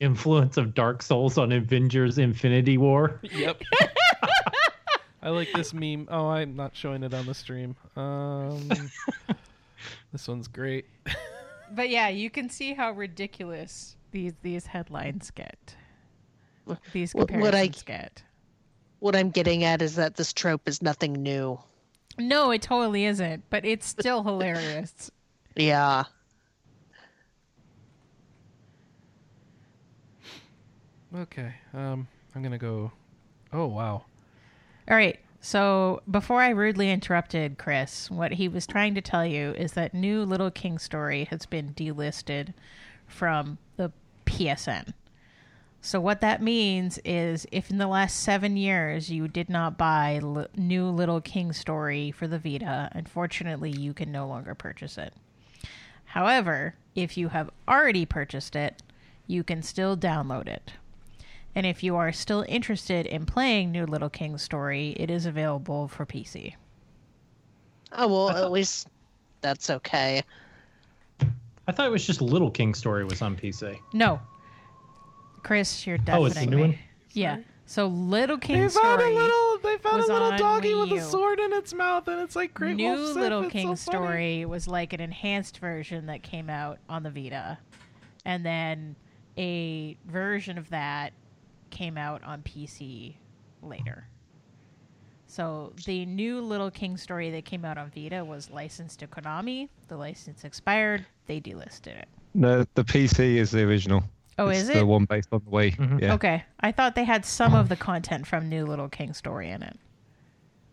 Influence 0.00 0.56
of 0.56 0.74
Dark 0.74 1.02
Souls 1.02 1.38
on 1.38 1.52
Avengers 1.52 2.18
Infinity 2.18 2.78
War. 2.78 3.20
Yep. 3.22 3.62
I 5.22 5.30
like 5.30 5.50
this 5.54 5.72
meme. 5.72 6.06
Oh, 6.10 6.28
I'm 6.28 6.54
not 6.56 6.76
showing 6.76 7.02
it 7.02 7.14
on 7.14 7.24
the 7.26 7.32
stream. 7.34 7.74
Um, 7.96 8.68
this 10.12 10.28
one's 10.28 10.48
great. 10.48 10.86
But 11.72 11.88
yeah, 11.88 12.08
you 12.08 12.28
can 12.28 12.50
see 12.50 12.74
how 12.74 12.92
ridiculous 12.92 13.96
these 14.10 14.34
these 14.42 14.66
headlines 14.66 15.30
get. 15.30 15.74
These 16.92 17.14
What- 17.14 17.30
what 17.30 17.54
I- 17.54 17.68
comparisons 17.68 17.82
get. 17.84 18.22
What 19.00 19.14
I'm 19.16 19.30
getting 19.30 19.64
at 19.64 19.82
is 19.82 19.96
that 19.96 20.14
this 20.16 20.32
trope 20.32 20.66
is 20.68 20.80
nothing 20.80 21.12
new. 21.14 21.58
No, 22.18 22.50
it 22.52 22.62
totally 22.62 23.04
isn't, 23.06 23.44
but 23.50 23.64
it's 23.64 23.86
still 23.86 24.22
hilarious. 24.22 25.10
Yeah. 25.56 26.04
Okay. 31.14 31.54
Um, 31.72 32.08
I'm 32.34 32.42
gonna 32.42 32.58
go. 32.58 32.90
Oh 33.52 33.66
wow. 33.66 34.04
All 34.88 34.96
right. 34.96 35.18
So 35.40 36.02
before 36.10 36.40
I 36.40 36.48
rudely 36.50 36.90
interrupted 36.90 37.58
Chris, 37.58 38.10
what 38.10 38.32
he 38.32 38.48
was 38.48 38.66
trying 38.66 38.94
to 38.94 39.00
tell 39.00 39.26
you 39.26 39.50
is 39.52 39.72
that 39.72 39.94
new 39.94 40.24
Little 40.24 40.50
King 40.50 40.78
story 40.78 41.24
has 41.24 41.46
been 41.46 41.74
delisted 41.74 42.54
from 43.06 43.58
the 43.76 43.92
PSN. 44.26 44.94
So 45.82 46.00
what 46.00 46.22
that 46.22 46.42
means 46.42 46.98
is 47.04 47.46
if 47.52 47.70
in 47.70 47.76
the 47.76 47.86
last 47.86 48.20
seven 48.20 48.56
years 48.56 49.10
you 49.10 49.28
did 49.28 49.50
not 49.50 49.76
buy 49.76 50.18
L- 50.22 50.46
new 50.56 50.88
Little 50.88 51.20
King 51.20 51.52
story 51.52 52.10
for 52.10 52.26
the 52.26 52.38
Vita, 52.38 52.88
unfortunately 52.92 53.70
you 53.70 53.92
can 53.92 54.10
no 54.10 54.26
longer 54.26 54.54
purchase 54.54 54.96
it. 54.96 55.12
However, 56.06 56.74
if 56.94 57.18
you 57.18 57.28
have 57.28 57.50
already 57.68 58.06
purchased 58.06 58.56
it, 58.56 58.82
you 59.26 59.44
can 59.44 59.62
still 59.62 59.94
download 59.94 60.48
it. 60.48 60.72
And 61.54 61.66
if 61.66 61.82
you 61.82 61.96
are 61.96 62.10
still 62.12 62.44
interested 62.48 63.06
in 63.06 63.26
playing 63.26 63.70
New 63.70 63.86
Little 63.86 64.10
King 64.10 64.38
Story, 64.38 64.94
it 64.98 65.10
is 65.10 65.24
available 65.26 65.86
for 65.88 66.04
PC. 66.04 66.54
Oh 67.92 68.08
well, 68.08 68.30
at 68.30 68.50
least 68.50 68.88
that's 69.40 69.70
okay. 69.70 70.22
I 71.66 71.72
thought 71.72 71.86
it 71.86 71.92
was 71.92 72.04
just 72.06 72.20
Little 72.20 72.50
King 72.50 72.74
Story 72.74 73.04
was 73.04 73.22
on 73.22 73.36
PC. 73.36 73.78
No. 73.92 74.20
Chris, 75.42 75.86
you're 75.86 75.98
deafening 75.98 76.22
Oh, 76.22 76.26
it's 76.26 76.36
a 76.36 76.46
new 76.46 76.56
me. 76.56 76.62
one? 76.62 76.78
Yeah. 77.12 77.38
So 77.66 77.86
Little 77.86 78.36
King 78.36 78.56
They 78.62 78.68
found 78.68 79.00
Story. 79.00 79.14
a 79.14 79.18
little. 79.18 79.58
They 79.62 79.76
found 79.78 80.02
a 80.02 80.06
little 80.06 80.36
doggy 80.36 80.74
with 80.74 80.90
a 80.90 80.96
U. 80.96 81.00
sword 81.00 81.38
in 81.40 81.52
its 81.54 81.72
mouth, 81.72 82.06
and 82.08 82.20
it's 82.20 82.36
like 82.36 82.52
Great 82.52 82.76
New 82.76 82.90
Wolf 82.92 83.14
Little 83.16 83.42
It's 83.44 83.52
King 83.52 83.76
so. 83.76 83.90
Story 83.92 84.44
was 84.44 84.68
like 84.68 84.92
an 84.92 85.00
enhanced 85.00 85.58
version 85.58 86.06
that 86.06 86.22
came 86.22 86.50
out 86.50 86.78
on 86.88 87.02
the 87.04 87.10
Vita. 87.10 87.58
And 88.26 88.44
then 88.44 88.96
a 89.38 89.96
version 90.06 90.58
of 90.58 90.68
that 90.70 91.12
came 91.74 91.98
out 91.98 92.22
on 92.24 92.40
PC 92.42 93.16
later. 93.62 94.06
So 95.26 95.72
the 95.84 96.06
new 96.06 96.40
Little 96.40 96.70
King 96.70 96.96
Story 96.96 97.30
that 97.32 97.44
came 97.44 97.64
out 97.64 97.76
on 97.76 97.90
Vita 97.90 98.24
was 98.24 98.50
licensed 98.50 99.00
to 99.00 99.06
Konami. 99.06 99.68
The 99.88 99.96
license 99.96 100.44
expired. 100.44 101.04
They 101.26 101.40
delisted 101.40 101.88
it. 101.88 102.08
No, 102.34 102.64
the 102.74 102.84
PC 102.84 103.36
is 103.36 103.50
the 103.50 103.62
original. 103.62 104.04
Oh, 104.38 104.48
it's 104.48 104.60
is 104.60 104.68
it 104.70 104.74
the 104.74 104.86
one 104.86 105.04
based 105.04 105.28
on 105.32 105.42
the 105.44 105.50
Wii. 105.50 105.76
Mhm. 105.76 106.00
Yeah. 106.00 106.14
Okay. 106.14 106.44
I 106.60 106.72
thought 106.72 106.94
they 106.94 107.04
had 107.04 107.24
some 107.24 107.54
of 107.54 107.68
the 107.68 107.76
content 107.76 108.26
from 108.26 108.48
New 108.48 108.64
Little 108.64 108.88
King 108.88 109.12
Story 109.12 109.50
in 109.50 109.62
it. 109.62 109.76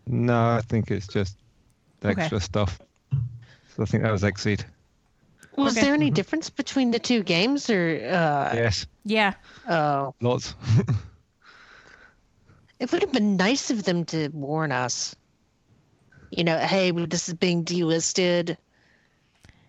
No, 0.06 0.56
I 0.56 0.60
think 0.62 0.90
it's 0.90 1.06
just 1.06 1.36
the 2.00 2.10
Okay. 2.10 2.22
extra 2.22 2.40
stuff. 2.40 2.80
So 3.76 3.82
I 3.82 3.86
think 3.86 4.02
that 4.02 4.10
was 4.12 4.22
XSEED. 4.22 4.64
Was 5.56 5.76
Okay. 5.76 5.82
there 5.86 5.94
any 5.94 6.10
difference 6.10 6.48
between 6.50 6.90
the 6.92 6.98
two 6.98 7.22
games, 7.22 7.68
or 7.68 7.96
uh, 8.10 8.52
Yes, 8.54 8.86
Yeah. 9.04 9.34
oh, 9.68 10.14
lots. 10.20 10.54
it 12.80 12.90
would 12.90 13.02
have 13.02 13.12
been 13.12 13.36
nice 13.36 13.70
of 13.70 13.84
them 13.84 14.04
to 14.06 14.28
warn 14.28 14.72
us. 14.72 15.14
You 16.30 16.44
know, 16.44 16.58
hey, 16.58 16.90
this 16.90 17.28
is 17.28 17.34
being 17.34 17.64
delisted. 17.64 18.56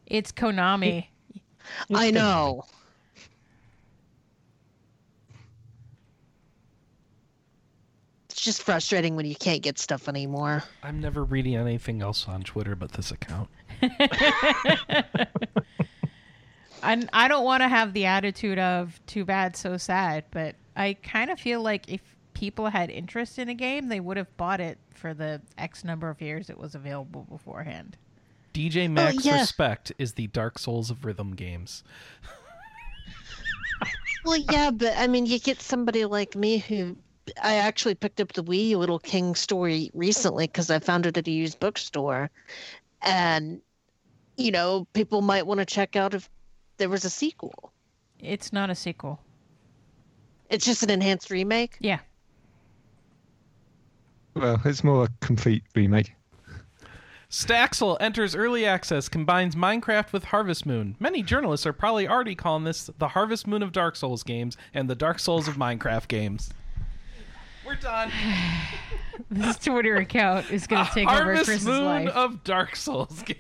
It's 0.06 0.32
Konami. 0.32 1.08
I 1.94 2.12
know. 2.12 2.64
It's 8.30 8.42
just 8.42 8.64
frustrating 8.64 9.16
when 9.16 9.26
you 9.26 9.36
can't 9.36 9.62
get 9.62 9.78
stuff 9.78 10.08
anymore. 10.08 10.64
I'm 10.82 11.00
never 11.00 11.24
reading 11.24 11.56
anything 11.56 12.02
else 12.02 12.28
on 12.28 12.44
Twitter 12.44 12.76
but 12.76 12.94
this 12.94 13.12
account. 13.12 13.50
I, 16.84 17.08
I 17.14 17.28
don't 17.28 17.46
want 17.46 17.62
to 17.62 17.68
have 17.68 17.94
the 17.94 18.06
attitude 18.06 18.60
of 18.60 19.00
too 19.06 19.26
bad, 19.26 19.56
so 19.56 19.78
sad, 19.78 20.26
but 20.32 20.56
I 20.76 20.98
kind 21.04 21.32
of 21.32 21.40
feel 21.40 21.62
like 21.62 21.90
if 21.90 22.02
people 22.34 22.68
had 22.68 22.90
interest 22.90 23.40
in 23.40 23.50
a 23.50 23.54
game, 23.54 23.88
they 23.88 24.00
would 24.00 24.18
have 24.18 24.36
bought 24.38 24.60
it 24.60 24.78
for 24.94 25.14
the 25.14 25.42
X 25.58 25.84
number 25.84 26.10
of 26.10 26.22
years 26.22 26.50
it 26.50 26.58
was 26.58 26.76
available 26.76 27.26
beforehand. 27.30 27.98
DJ 28.54 28.86
oh, 28.86 28.90
Max 28.90 29.26
yeah. 29.26 29.40
Respect 29.40 29.92
is 29.98 30.14
the 30.14 30.28
Dark 30.28 30.60
Souls 30.60 30.90
of 30.90 31.06
rhythm 31.06 31.36
games. 31.36 31.84
Well, 34.26 34.38
yeah, 34.38 34.72
but 34.72 34.94
I 34.98 35.08
mean, 35.08 35.26
you 35.26 35.38
get 35.38 35.62
somebody 35.62 36.06
like 36.06 36.36
me 36.36 36.60
who 36.60 36.96
I 37.42 37.56
actually 37.56 37.96
picked 37.96 38.22
up 38.22 38.34
the 38.34 38.44
Wii 38.44 38.76
Little 38.76 39.00
King 39.00 39.36
story 39.36 39.92
recently 39.94 40.48
because 40.48 40.70
I 40.70 40.80
found 40.80 41.06
it 41.06 41.18
at 41.18 41.28
a 41.28 41.32
used 41.32 41.60
bookstore, 41.60 42.30
and 43.02 43.62
you 44.38 44.52
know, 44.52 44.88
people 44.94 45.22
might 45.22 45.46
want 45.46 45.60
to 45.60 45.66
check 45.66 45.96
out 45.96 46.14
if 46.14 46.30
there 46.78 46.90
was 46.90 47.06
a 47.06 47.10
sequel. 47.10 47.72
It's 48.20 48.54
not 48.54 48.70
a 48.70 48.76
sequel. 48.76 49.20
It's 50.50 50.66
just 50.66 50.84
an 50.84 50.90
enhanced 50.90 51.30
remake. 51.30 51.78
Yeah. 51.80 52.00
Well, 54.36 54.60
it's 54.66 54.84
more 54.84 55.06
a 55.06 55.10
complete 55.26 55.64
remake. 55.76 56.14
Staxel 57.30 57.98
enters 58.00 58.36
early 58.36 58.64
access, 58.64 59.10
combines 59.10 59.56
Minecraft 59.56 60.14
with 60.14 60.26
Harvest 60.26 60.68
Moon. 60.68 60.96
Many 61.00 61.24
journalists 61.24 61.66
are 61.66 61.74
probably 61.74 62.08
already 62.08 62.36
calling 62.36 62.64
this 62.64 62.92
the 63.00 63.08
Harvest 63.10 63.48
Moon 63.48 63.64
of 63.64 63.72
Dark 63.72 63.96
Souls 63.96 64.22
games 64.22 64.56
and 64.74 64.88
the 64.88 64.94
Dark 64.96 65.18
Souls 65.18 65.48
of 65.48 65.56
Minecraft 65.56 66.08
games. 66.08 66.52
We're 67.66 67.76
done. 67.76 68.12
This 69.30 69.58
Twitter 69.58 69.96
account 69.98 70.50
is 70.52 70.66
going 70.68 70.86
to 70.88 70.92
take 70.92 71.08
over 71.08 71.24
Harvest 71.24 71.46
Chris's 71.46 71.68
Moon 71.68 71.86
life. 71.86 72.10
of 72.10 72.44
Dark 72.44 72.76
Souls 72.76 73.22
games. 73.24 73.40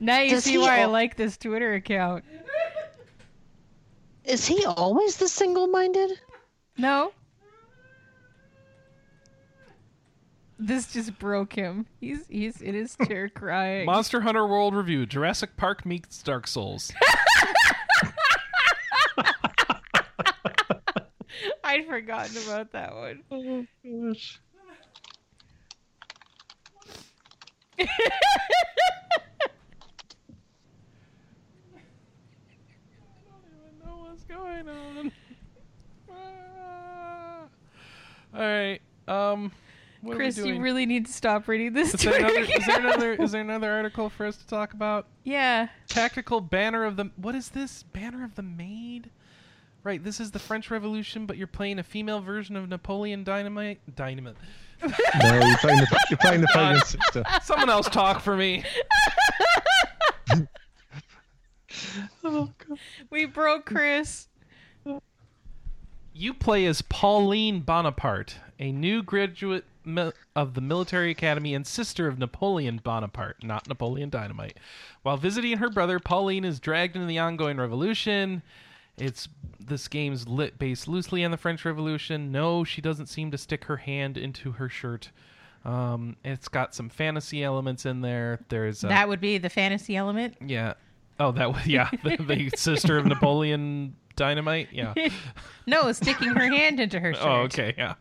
Now 0.00 0.20
you 0.20 0.30
Does 0.30 0.44
see 0.44 0.52
he 0.52 0.58
why 0.58 0.80
I 0.80 0.84
like 0.86 1.16
this 1.16 1.36
Twitter 1.36 1.74
account. 1.74 2.24
Is 4.24 4.46
he 4.46 4.64
always 4.64 5.18
the 5.18 5.28
single-minded? 5.28 6.18
No. 6.78 7.12
This 10.58 10.92
just 10.92 11.18
broke 11.18 11.52
him. 11.52 11.86
He's 12.00 12.26
he's 12.28 12.62
in 12.62 12.74
his 12.74 12.96
chair 13.06 13.28
crying. 13.34 13.86
Monster 13.86 14.22
Hunter 14.22 14.46
World 14.46 14.74
Review: 14.74 15.04
Jurassic 15.04 15.56
Park 15.56 15.84
meets 15.84 16.22
Dark 16.22 16.46
Souls. 16.46 16.92
I'd 21.64 21.86
forgotten 21.86 22.36
about 22.46 22.72
that 22.72 22.94
one. 22.94 23.22
Oh, 23.30 23.40
I 23.40 23.66
don't 23.82 23.84
know 23.84 24.14
what's 34.14 34.24
going 34.24 34.68
on. 34.68 35.12
Ah. 36.10 37.42
All 38.34 38.40
right. 38.40 38.80
Um. 39.08 39.52
What 40.02 40.16
Chris, 40.16 40.36
you 40.36 40.60
really 40.60 40.84
need 40.84 41.06
to 41.06 41.12
stop 41.12 41.48
reading 41.48 41.72
this 41.72 41.94
Is 41.94 42.02
there, 42.02 42.18
another, 42.18 42.40
is 42.40 42.66
there 42.66 42.78
another? 42.86 43.12
Is 43.14 43.32
there 43.32 43.40
another 43.40 43.72
article 43.72 44.10
for 44.10 44.26
us 44.26 44.36
to 44.36 44.46
talk 44.46 44.74
about? 44.74 45.06
Yeah. 45.22 45.68
Tactical 45.88 46.42
banner 46.42 46.84
of 46.84 46.96
the. 46.96 47.10
What 47.16 47.34
is 47.34 47.48
this? 47.48 47.84
Banner 47.84 48.22
of 48.22 48.34
the 48.34 48.42
Maid. 48.42 49.08
Right. 49.82 50.04
This 50.04 50.20
is 50.20 50.30
the 50.30 50.38
French 50.38 50.70
Revolution, 50.70 51.24
but 51.24 51.38
you're 51.38 51.46
playing 51.46 51.78
a 51.78 51.82
female 51.82 52.20
version 52.20 52.54
of 52.54 52.68
Napoleon 52.68 53.24
Dynamite. 53.24 53.80
Dynamite. 53.96 54.36
No, 55.22 55.46
you're 55.46 55.56
playing 55.58 55.80
the 55.80 56.04
you're 56.10 56.18
playing 56.18 56.40
the 56.40 56.48
Pagan 56.52 56.82
sister. 56.84 57.24
Someone 57.42 57.70
else 57.70 57.88
talk 57.88 58.20
for 58.20 58.36
me. 58.36 58.64
oh, 62.24 62.50
God. 62.68 62.78
We 63.10 63.26
broke 63.26 63.66
Chris. 63.66 64.28
You 66.12 66.32
play 66.32 66.66
as 66.66 66.80
Pauline 66.82 67.60
Bonaparte, 67.60 68.36
a 68.60 68.70
new 68.70 69.02
graduate 69.02 69.64
mi- 69.84 70.12
of 70.36 70.54
the 70.54 70.60
military 70.60 71.10
academy 71.10 71.54
and 71.54 71.66
sister 71.66 72.06
of 72.06 72.18
Napoleon 72.20 72.80
Bonaparte, 72.82 73.42
not 73.42 73.66
Napoleon 73.68 74.10
Dynamite. 74.10 74.58
While 75.02 75.16
visiting 75.16 75.58
her 75.58 75.68
brother, 75.70 75.98
Pauline 75.98 76.44
is 76.44 76.60
dragged 76.60 76.94
into 76.94 77.08
the 77.08 77.18
ongoing 77.18 77.56
revolution. 77.56 78.42
It's 78.98 79.28
this 79.58 79.88
game's 79.88 80.28
lit 80.28 80.58
based 80.58 80.86
loosely 80.88 81.24
on 81.24 81.30
the 81.30 81.36
French 81.36 81.64
Revolution. 81.64 82.30
No, 82.30 82.64
she 82.64 82.80
doesn't 82.80 83.06
seem 83.06 83.30
to 83.30 83.38
stick 83.38 83.64
her 83.64 83.78
hand 83.78 84.16
into 84.18 84.52
her 84.52 84.68
shirt. 84.68 85.10
Um, 85.64 86.16
it's 86.24 86.48
got 86.48 86.74
some 86.74 86.90
fantasy 86.90 87.42
elements 87.42 87.86
in 87.86 88.02
there. 88.02 88.40
There's 88.50 88.84
uh, 88.84 88.88
That 88.88 89.08
would 89.08 89.20
be 89.20 89.38
the 89.38 89.48
fantasy 89.48 89.96
element. 89.96 90.36
yeah. 90.44 90.74
Oh, 91.18 91.30
that 91.32 91.52
was 91.52 91.66
yeah. 91.66 91.90
The, 92.02 92.16
the 92.16 92.50
sister 92.56 92.98
of 92.98 93.06
Napoleon 93.06 93.94
Dynamite. 94.16 94.68
Yeah. 94.72 94.94
No, 95.66 95.90
sticking 95.92 96.28
her 96.28 96.46
hand 96.46 96.78
into 96.78 97.00
her 97.00 97.14
shirt. 97.14 97.24
Oh, 97.24 97.36
okay, 97.44 97.72
yeah. 97.78 97.94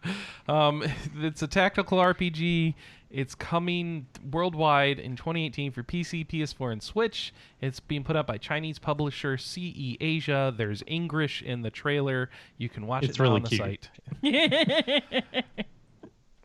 Um, 0.49 0.83
it's 1.21 1.41
a 1.43 1.47
tactical 1.47 1.97
RPG. 1.97 2.73
It's 3.13 3.35
coming 3.35 4.07
worldwide 4.31 4.97
in 4.97 5.15
2018 5.15 5.71
for 5.71 5.83
PC, 5.83 6.27
PS4, 6.27 6.71
and 6.71 6.81
Switch. 6.81 7.31
It's 7.61 7.79
being 7.79 8.03
put 8.03 8.15
out 8.15 8.25
by 8.25 8.39
Chinese 8.39 8.79
publisher 8.79 9.37
CE 9.37 9.95
Asia. 10.01 10.51
There's 10.57 10.81
English 10.87 11.43
in 11.43 11.61
the 11.61 11.69
trailer. 11.69 12.31
You 12.57 12.69
can 12.69 12.87
watch 12.87 13.03
It's 13.03 13.19
it 13.19 13.21
really 13.21 13.35
on 13.35 13.43
the 13.43 13.49
cute. 13.49 13.89
site. 14.23 15.45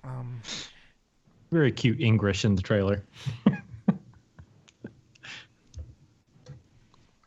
Um, 0.05 0.41
Very 1.51 1.71
cute 1.73 2.01
English 2.01 2.45
in 2.47 2.55
the 2.55 2.63
trailer. 2.63 3.03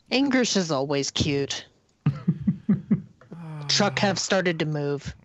English 0.10 0.56
is 0.58 0.72
always 0.72 1.12
cute. 1.12 1.66
Truck 3.68 4.00
have 4.00 4.18
started 4.18 4.58
to 4.60 4.66
move. 4.66 5.16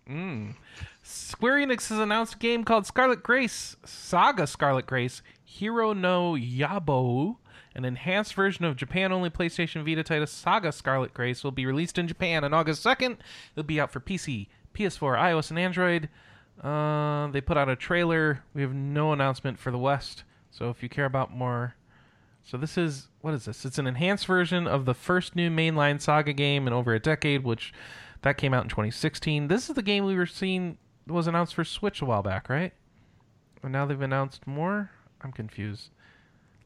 Square 1.27 1.55
Enix 1.55 1.89
has 1.89 1.99
announced 1.99 2.35
a 2.35 2.37
game 2.37 2.63
called 2.63 2.85
Scarlet 2.85 3.21
Grace, 3.21 3.75
Saga 3.83 4.47
Scarlet 4.47 4.85
Grace, 4.85 5.21
Hero 5.43 5.91
no 5.91 6.35
Yabo. 6.35 7.35
An 7.75 7.83
enhanced 7.83 8.33
version 8.33 8.63
of 8.63 8.77
Japan 8.77 9.11
only 9.11 9.29
PlayStation 9.29 9.83
Vita 9.83 10.03
title 10.03 10.25
Saga 10.25 10.71
Scarlet 10.71 11.13
Grace 11.13 11.43
will 11.43 11.51
be 11.51 11.65
released 11.65 11.97
in 11.97 12.07
Japan 12.07 12.45
on 12.45 12.53
August 12.53 12.81
2nd. 12.81 13.17
It'll 13.51 13.67
be 13.67 13.77
out 13.77 13.91
for 13.91 13.99
PC, 13.99 14.47
PS4, 14.73 15.17
iOS, 15.17 15.49
and 15.49 15.59
Android. 15.59 16.07
Uh, 16.63 17.27
they 17.27 17.41
put 17.41 17.57
out 17.57 17.67
a 17.67 17.75
trailer. 17.75 18.45
We 18.53 18.61
have 18.61 18.73
no 18.73 19.11
announcement 19.11 19.59
for 19.59 19.69
the 19.69 19.77
West. 19.77 20.23
So 20.49 20.69
if 20.69 20.81
you 20.81 20.87
care 20.87 21.03
about 21.03 21.35
more. 21.35 21.75
So 22.45 22.55
this 22.55 22.77
is. 22.77 23.09
What 23.19 23.33
is 23.33 23.43
this? 23.43 23.65
It's 23.65 23.77
an 23.77 23.85
enhanced 23.85 24.27
version 24.27 24.65
of 24.65 24.85
the 24.85 24.93
first 24.93 25.35
new 25.35 25.49
mainline 25.49 25.99
Saga 25.99 26.31
game 26.31 26.67
in 26.67 26.71
over 26.71 26.93
a 26.93 27.01
decade, 27.01 27.43
which. 27.43 27.73
That 28.23 28.37
came 28.37 28.51
out 28.51 28.63
in 28.63 28.69
2016. 28.69 29.47
This 29.47 29.69
is 29.69 29.75
the 29.75 29.83
game 29.83 30.03
we 30.03 30.15
were 30.15 30.25
seeing 30.25 30.79
was 31.07 31.27
announced 31.27 31.53
for 31.55 31.63
Switch 31.63 32.01
a 32.01 32.05
while 32.05 32.23
back, 32.23 32.49
right? 32.49 32.73
And 33.63 33.71
now 33.71 33.85
they've 33.85 33.99
announced 34.01 34.45
more. 34.47 34.91
I'm 35.21 35.31
confused. 35.31 35.89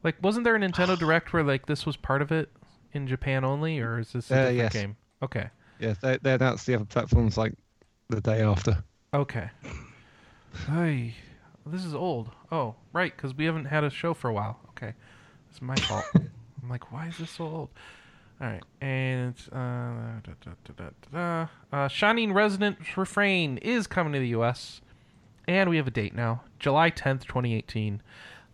Like, 0.04 0.16
wasn't 0.22 0.44
there 0.44 0.56
a 0.56 0.58
Nintendo 0.58 0.98
Direct 0.98 1.32
where 1.32 1.42
like 1.44 1.66
this 1.66 1.86
was 1.86 1.96
part 1.96 2.22
of 2.22 2.30
it 2.32 2.50
in 2.92 3.06
Japan 3.06 3.44
only, 3.44 3.78
or 3.80 3.98
is 3.98 4.12
this 4.12 4.30
a 4.30 4.34
Uh, 4.34 4.36
different 4.50 4.56
yes. 4.58 4.72
game? 4.72 4.96
Okay, 5.22 5.48
Yeah, 5.78 5.94
they, 6.02 6.18
they 6.18 6.32
announced 6.34 6.66
the 6.66 6.74
other 6.74 6.84
platforms 6.84 7.36
like 7.38 7.54
the 8.08 8.20
day 8.20 8.42
after. 8.42 8.82
okay. 9.14 9.48
Hey, 10.68 11.14
this 11.64 11.84
is 11.84 11.94
old. 11.94 12.30
Oh, 12.50 12.74
right, 12.92 13.14
because 13.16 13.34
we 13.34 13.44
haven't 13.46 13.64
had 13.66 13.84
a 13.84 13.90
show 13.90 14.12
for 14.14 14.28
a 14.28 14.32
while. 14.32 14.58
Okay, 14.70 14.92
it's 15.50 15.62
my 15.62 15.76
fault. 15.76 16.04
I'm 16.14 16.68
like, 16.68 16.92
why 16.92 17.06
is 17.06 17.18
this 17.18 17.30
so 17.30 17.44
old? 17.44 17.68
All 18.42 18.48
right, 18.48 18.64
and 18.80 19.34
uh, 19.52 20.18
da, 20.24 20.32
da, 20.44 20.50
da, 20.64 20.72
da, 20.74 20.84
da, 21.12 21.46
da. 21.70 21.84
Uh, 21.84 21.86
Shining 21.86 22.32
Resonance 22.32 22.96
Refrain 22.96 23.58
is 23.58 23.86
coming 23.86 24.12
to 24.14 24.18
the 24.18 24.28
U.S. 24.28 24.80
And 25.46 25.70
we 25.70 25.76
have 25.76 25.86
a 25.86 25.92
date 25.92 26.12
now, 26.12 26.42
July 26.58 26.90
10th, 26.90 27.22
2018. 27.22 28.02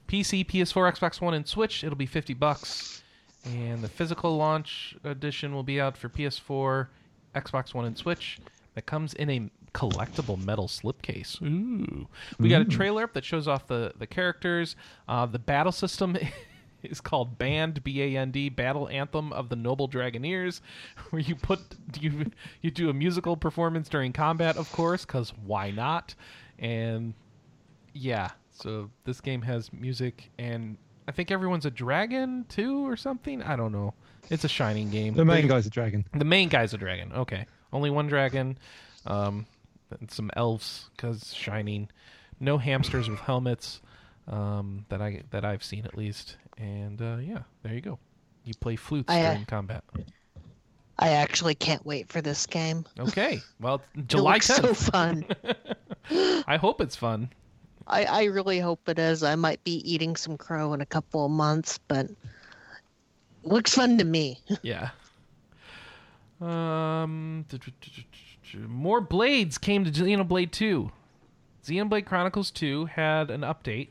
PC, 0.07 0.47
PS4, 0.47 0.93
Xbox 0.93 1.23
One, 1.23 1.33
and 1.33 1.49
Switch. 1.49 1.85
It'll 1.85 1.97
be 1.97 2.05
50 2.05 2.35
bucks. 2.35 3.03
And 3.47 3.83
the 3.83 3.89
physical 3.89 4.37
launch 4.37 4.95
edition 5.05 5.55
will 5.55 5.63
be 5.63 5.81
out 5.81 5.97
for 5.97 6.11
PS4, 6.11 6.89
Xbox 7.35 7.73
One, 7.73 7.87
and 7.87 7.97
Switch. 7.97 8.39
That 8.75 8.85
comes 8.85 9.15
in 9.15 9.31
a 9.31 9.51
collectible 9.73 10.43
metal 10.43 10.67
slipcase. 10.69 11.41
Ooh. 11.43 12.09
We 12.39 12.51
got 12.51 12.61
a 12.61 12.67
trailer 12.67 13.05
up 13.05 13.15
that 13.15 13.25
shows 13.25 13.49
off 13.49 13.67
the 13.67 13.93
the 13.99 14.07
characters. 14.07 14.77
Uh, 15.09 15.25
the 15.25 15.39
battle 15.39 15.73
system 15.73 16.17
is 16.83 17.01
called 17.01 17.39
Band 17.39 17.83
B 17.85 18.03
A 18.03 18.17
N 18.19 18.31
D 18.31 18.49
Battle 18.49 18.89
Anthem 18.89 19.33
of 19.33 19.49
the 19.49 19.57
Noble 19.57 19.89
Dragoneers, 19.89 20.61
where 21.11 21.21
you 21.21 21.35
put 21.35 21.61
you 22.01 22.31
you 22.63 22.71
do 22.71 22.89
a 22.91 22.95
musical 22.95 23.37
performance 23.37 23.89
during 23.89 24.13
combat, 24.13 24.57
of 24.57 24.71
course, 24.73 25.05
because 25.05 25.33
why 25.45 25.71
not? 25.71 26.15
And 26.59 27.15
yeah, 27.93 28.31
so 28.53 28.91
this 29.05 29.21
game 29.21 29.43
has 29.43 29.73
music, 29.73 30.31
and 30.39 30.77
I 31.07 31.13
think 31.13 31.31
everyone's 31.31 31.67
a 31.67 31.71
dragon 31.71 32.45
too, 32.49 32.87
or 32.89 32.97
something. 32.97 33.43
I 33.43 33.57
don't 33.57 33.73
know. 33.73 33.95
It's 34.31 34.45
a 34.45 34.49
shining 34.49 34.91
game. 34.91 35.15
The 35.15 35.25
main 35.25 35.43
They- 35.43 35.49
guy's 35.49 35.67
a 35.67 35.71
dragon. 35.71 36.05
the 36.15 36.25
main 36.25 36.49
guy's 36.49 36.75
a 36.75 36.79
dragon. 36.79 37.13
Okay, 37.13 37.47
only 37.73 37.91
one 37.91 38.09
dragon. 38.09 38.59
Um, 39.07 39.47
some 40.09 40.31
elves 40.37 40.91
because 40.97 41.33
shining. 41.35 41.89
No 42.41 42.59
hamsters 42.59 43.09
with 43.09 43.21
helmets. 43.21 43.81
Um, 44.29 44.85
that 44.91 45.01
I 45.01 45.23
that 45.31 45.45
I've 45.45 45.65
seen 45.65 45.87
at 45.87 45.97
least. 45.97 46.37
And 46.59 47.01
uh, 47.01 47.19
yeah, 47.21 47.43
there 47.63 47.75
you 47.75 47.81
go. 47.81 47.99
You 48.45 48.55
play 48.61 48.77
flutes 48.77 49.13
I, 49.13 49.23
uh, 49.23 49.31
during 49.33 49.47
combat. 49.47 49.85
I 50.99 51.11
actually 51.11 51.55
can't 51.55 51.85
wait 51.87 52.09
for 52.09 52.21
this 52.21 52.47
game. 52.47 52.85
Okay. 52.99 53.41
Well, 53.61 53.83
July 54.07 54.35
looks 54.35 54.47
so 54.47 54.73
fun. 54.73 55.25
I 56.47 56.57
hope 56.57 56.81
it's 56.81 56.95
fun. 56.97 57.31
I, 57.89 58.05
I 58.05 58.25
really 58.25 58.61
hope 58.61 58.89
it 58.89 58.99
is. 58.99 59.23
I 59.23 59.35
might 59.35 59.63
be 59.65 59.77
eating 59.91 60.15
some 60.15 60.37
crow 60.37 60.75
in 60.75 60.81
a 60.81 60.87
couple 60.87 61.25
of 61.25 61.31
months, 61.31 61.79
but 61.89 62.09
looks 63.43 63.75
fun 63.75 63.99
to 63.99 64.05
me. 64.05 64.39
Yeah. 64.63 64.91
Um, 66.41 67.45
more 68.69 69.01
blades 69.01 69.59
came 69.59 69.85
to 69.85 69.91
Xenoblade 69.91 70.53
2. 70.53 70.91
Xenoblade 71.65 72.07
Chronicles 72.07 72.51
2 72.53 72.87
had 72.87 73.31
an 73.31 73.41
update 73.41 73.89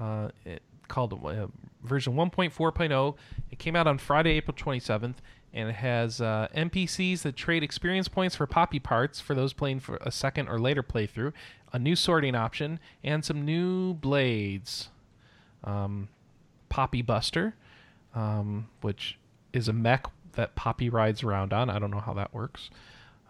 uh, 0.00 0.30
it, 0.44 0.62
called 0.88 1.12
uh, 1.12 1.46
version 1.82 2.14
1.4.0. 2.14 3.16
It 3.50 3.58
came 3.58 3.76
out 3.76 3.86
on 3.86 3.98
Friday, 3.98 4.32
April 4.32 4.56
27th, 4.56 5.16
and 5.52 5.68
it 5.70 5.76
has 5.76 6.20
uh, 6.20 6.48
NPCs 6.54 7.22
that 7.22 7.36
trade 7.36 7.62
experience 7.62 8.08
points 8.08 8.36
for 8.36 8.46
poppy 8.46 8.78
parts 8.78 9.20
for 9.20 9.34
those 9.34 9.52
playing 9.52 9.80
for 9.80 9.96
a 9.96 10.10
second 10.10 10.48
or 10.48 10.58
later 10.58 10.82
playthrough, 10.82 11.32
a 11.72 11.78
new 11.78 11.96
sorting 11.96 12.34
option, 12.34 12.80
and 13.02 13.24
some 13.24 13.44
new 13.44 13.94
blades. 13.94 14.90
Um, 15.64 16.08
Poppibuster, 16.70 17.54
um, 18.14 18.68
which 18.80 19.18
is 19.52 19.68
a 19.68 19.72
mech 19.72 20.06
that 20.32 20.54
Poppi 20.54 20.88
rides 20.88 21.22
around 21.22 21.52
on. 21.52 21.70
I 21.70 21.78
don't 21.78 21.90
know 21.90 22.00
how 22.00 22.14
that 22.14 22.32
works. 22.32 22.70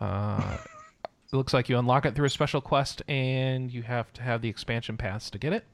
Uh, 0.01 0.59
it 1.05 1.37
looks 1.37 1.55
like 1.55 1.69
you 1.69 1.79
unlock 1.79 2.05
it 2.05 2.15
through 2.15 2.27
a 2.27 2.31
special 2.31 2.61
quest, 2.61 3.03
and 3.09 3.73
you 3.73 3.83
have 3.83 4.13
to 4.15 4.23
have 4.23 4.43
the 4.43 4.49
expansion 4.49 4.97
pass 4.97 5.31
to 5.31 5.39
get 5.39 5.53
it. 5.53 5.65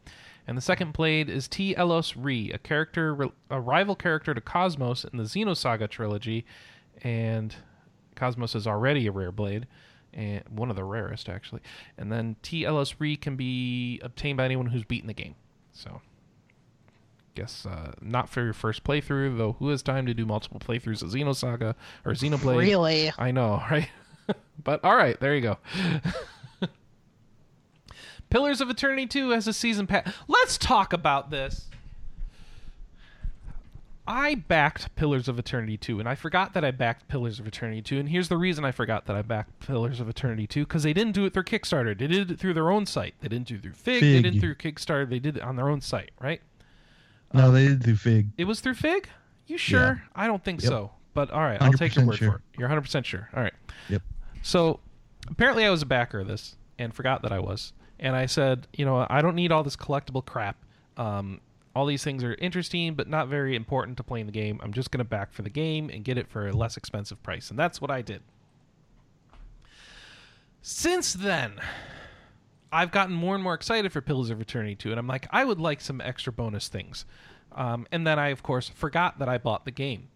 And 0.47 0.57
the 0.57 0.63
second 0.63 0.93
blade 0.93 1.31
is 1.31 1.49
T-elos 1.49 2.15
Re, 2.17 2.53
a 2.53 2.59
character, 2.59 3.17
a 3.51 3.61
rival 3.61 3.97
character 3.97 4.35
to 4.35 4.41
KOS-MOS 4.41 5.05
in 5.05 5.17
the 5.17 5.25
Xenosaga 5.25 5.89
trilogy, 5.89 6.45
and 7.03 7.55
KOS-MOS 8.15 8.55
is 8.55 8.67
already 8.67 9.07
a 9.07 9.13
rare 9.13 9.33
blade, 9.33 9.67
and 10.13 10.43
one 10.51 10.69
of 10.71 10.77
the 10.77 10.85
rarest 10.85 11.29
actually. 11.29 11.63
And 11.97 12.13
then 12.13 12.37
T-elos 12.43 12.95
Re 12.99 13.17
can 13.17 13.37
be 13.37 14.01
obtained 14.03 14.37
by 14.37 14.45
anyone 14.45 14.67
who's 14.67 14.85
beaten 14.85 15.07
the 15.07 15.15
game. 15.15 15.35
So 15.73 16.03
guess 17.35 17.67
uh, 17.67 17.93
not 18.01 18.29
for 18.29 18.43
your 18.43 18.53
first 18.53 18.85
playthrough, 18.85 19.37
though. 19.37 19.57
Who 19.59 19.69
has 19.69 19.83
time 19.83 20.07
to 20.07 20.15
do 20.15 20.25
multiple 20.25 20.61
playthroughs 20.61 21.03
of 21.03 21.11
Xenosaga 21.11 21.75
or 22.05 22.13
Xenoblade? 22.13 22.59
Really? 22.59 23.13
I 23.19 23.31
know, 23.31 23.63
right? 23.71 23.89
but 24.63 24.85
all 24.85 24.97
right, 24.97 25.19
there 25.21 25.35
you 25.35 25.41
go. 25.41 25.59
Pillars 28.35 28.61
of 28.61 28.69
Eternity 28.69 29.07
2 29.07 29.31
has 29.31 29.47
a 29.47 29.53
season 29.53 29.87
pass. 29.87 30.13
Let's 30.27 30.59
talk 30.59 30.93
about 30.93 31.31
this. 31.31 31.69
I 34.09 34.35
backed 34.35 34.93
Pillars 34.97 35.29
of 35.29 35.39
Eternity 35.39 35.77
2, 35.77 36.01
and 36.01 36.09
I 36.09 36.17
forgot 36.17 36.53
that 36.55 36.65
I 36.65 36.73
backed 36.73 37.07
Pillars 37.07 37.39
of 37.39 37.47
Eternity 37.47 37.81
2. 37.81 38.01
And 38.01 38.09
here's 38.09 38.29
the 38.29 38.37
reason 38.37 38.65
I 38.65 38.73
forgot 38.73 39.07
that 39.07 39.15
I 39.15 39.23
backed 39.23 39.61
Pillars 39.61 40.01
of 40.01 40.09
Eternity 40.09 40.49
2 40.49 40.65
because 40.65 40.83
they 40.83 40.93
didn't 40.93 41.13
do 41.13 41.27
it 41.27 41.33
through 41.33 41.45
Kickstarter. 41.45 41.97
They 41.97 42.09
did 42.09 42.29
it 42.33 42.41
through 42.41 42.55
their 42.55 42.73
own 42.73 42.87
site. 42.87 43.15
They 43.21 43.29
didn't 43.29 43.47
do 43.47 43.55
it 43.55 43.63
through 43.63 43.73
Fig. 43.75 44.01
They 44.01 44.21
didn't 44.21 44.41
through 44.41 44.57
Kickstarter. 44.57 45.09
They 45.09 45.21
did 45.21 45.37
it 45.37 45.43
on 45.45 45.55
their 45.55 45.69
own 45.69 45.81
site, 45.81 46.11
right? 46.21 46.41
No, 47.33 47.53
they 47.53 47.69
did 47.69 47.85
through 47.85 47.97
Fig. 47.99 48.31
It 48.37 48.47
was 48.47 48.59
through 48.59 48.75
Fig? 48.75 49.09
You 49.47 49.59
sure? 49.59 50.03
I 50.17 50.27
don't 50.27 50.43
think 50.43 50.61
Yep. 50.61 50.69
so. 50.71 50.91
But 51.15 51.31
all 51.31 51.43
right, 51.43 51.63
I'll 51.63 51.73
take 51.73 51.95
your 51.95 52.05
word 52.05 52.17
sure. 52.17 52.31
for 52.33 52.37
it. 52.39 52.43
You're 52.59 52.69
100% 52.69 53.05
sure. 53.05 53.29
All 53.33 53.45
right. 53.45 53.55
Yep. 53.91 54.03
So 54.43 54.81
apparently 55.29 55.65
I 55.65 55.71
was 55.71 55.83
a 55.83 55.87
backer 55.87 56.19
of 56.19 56.27
this 56.27 56.57
and 56.81 56.93
forgot 56.93 57.23
that 57.23 57.31
I 57.31 57.39
was. 57.39 57.73
And 57.99 58.17
I 58.17 58.27
said, 58.27 58.67
you 58.73 58.85
know, 58.85 59.07
I 59.09 59.23
don't 59.23 59.37
need 59.37 59.53
all 59.53 59.63
this 59.63 59.77
collectible 59.77 60.25
crap. 60.25 60.57
Um, 60.97 61.41
all 61.75 61.87
these 61.87 62.05
things 62.05 62.23
are 62.23 62.35
interesting, 62.35 62.95
but 62.95 63.09
not 63.09 63.29
very 63.29 63.57
important 63.57 63.97
to 63.97 64.03
playing 64.03 64.27
the 64.27 64.33
game. 64.33 64.61
I'm 64.63 64.73
just 64.73 64.91
going 64.91 64.99
to 64.99 65.05
back 65.05 65.33
for 65.33 65.43
the 65.43 65.51
game 65.51 65.91
and 65.91 66.05
get 66.05 66.19
it 66.19 66.29
for 66.29 66.49
a 66.49 66.53
less 66.53 66.77
expensive 66.77 67.23
price. 67.23 67.51
And 67.51 67.59
that's 67.59 67.81
what 67.81 67.91
I 67.91 68.03
did. 68.03 68.23
Since 70.63 71.15
then, 71.15 71.61
I've 72.73 72.91
gotten 72.91 73.15
more 73.15 73.35
and 73.35 73.45
more 73.45 73.55
excited 73.55 73.93
for 73.93 74.01
Pillars 74.01 74.31
of 74.31 74.41
Eternity 74.41 74.75
2, 74.75 74.91
and 74.91 74.99
I'm 74.99 75.07
like, 75.07 75.27
I 75.31 75.45
would 75.45 75.61
like 75.61 75.81
some 75.81 76.01
extra 76.01 76.33
bonus 76.33 76.69
things. 76.69 77.05
Um, 77.53 77.87
and 77.93 78.07
then 78.07 78.19
I, 78.19 78.29
of 78.29 78.43
course, 78.43 78.69
forgot 78.69 79.19
that 79.19 79.29
I 79.29 79.39
bought 79.39 79.65
the 79.65 79.71
game. 79.71 80.09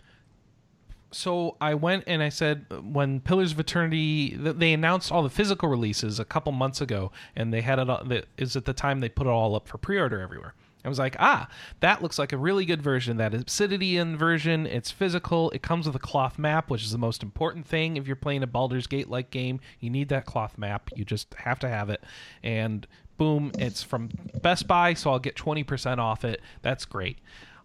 So 1.10 1.56
I 1.60 1.74
went 1.74 2.04
and 2.06 2.22
I 2.22 2.28
said, 2.28 2.66
when 2.82 3.20
Pillars 3.20 3.52
of 3.52 3.60
Eternity, 3.60 4.34
they 4.36 4.72
announced 4.74 5.10
all 5.10 5.22
the 5.22 5.30
physical 5.30 5.68
releases 5.68 6.20
a 6.20 6.24
couple 6.24 6.52
months 6.52 6.80
ago, 6.80 7.10
and 7.34 7.52
they 7.52 7.62
had 7.62 7.78
it. 7.78 7.88
all- 7.88 8.04
That 8.04 8.26
is 8.36 8.56
at 8.56 8.66
the 8.66 8.74
time 8.74 9.00
they 9.00 9.08
put 9.08 9.26
it 9.26 9.30
all 9.30 9.54
up 9.56 9.66
for 9.68 9.78
pre-order 9.78 10.20
everywhere. 10.20 10.54
I 10.84 10.88
was 10.88 10.98
like, 10.98 11.16
ah, 11.18 11.48
that 11.80 12.02
looks 12.02 12.18
like 12.18 12.32
a 12.32 12.36
really 12.36 12.64
good 12.64 12.80
version. 12.80 13.16
That 13.16 13.34
Obsidian 13.34 14.16
version. 14.16 14.64
It's 14.66 14.90
physical. 14.90 15.50
It 15.50 15.60
comes 15.62 15.86
with 15.86 15.96
a 15.96 16.00
cloth 16.00 16.38
map, 16.38 16.70
which 16.70 16.82
is 16.84 16.92
the 16.92 16.98
most 16.98 17.22
important 17.22 17.66
thing 17.66 17.96
if 17.96 18.06
you're 18.06 18.14
playing 18.16 18.42
a 18.42 18.46
Baldur's 18.46 18.86
Gate 18.86 19.08
like 19.10 19.30
game. 19.30 19.60
You 19.80 19.90
need 19.90 20.08
that 20.10 20.24
cloth 20.24 20.56
map. 20.56 20.90
You 20.94 21.04
just 21.04 21.34
have 21.34 21.58
to 21.60 21.68
have 21.68 21.90
it. 21.90 22.02
And 22.44 22.86
boom, 23.18 23.50
it's 23.58 23.82
from 23.82 24.10
Best 24.40 24.68
Buy, 24.68 24.94
so 24.94 25.10
I'll 25.10 25.18
get 25.18 25.34
20% 25.34 25.98
off 25.98 26.24
it. 26.24 26.40
That's 26.62 26.84
great. 26.84 27.18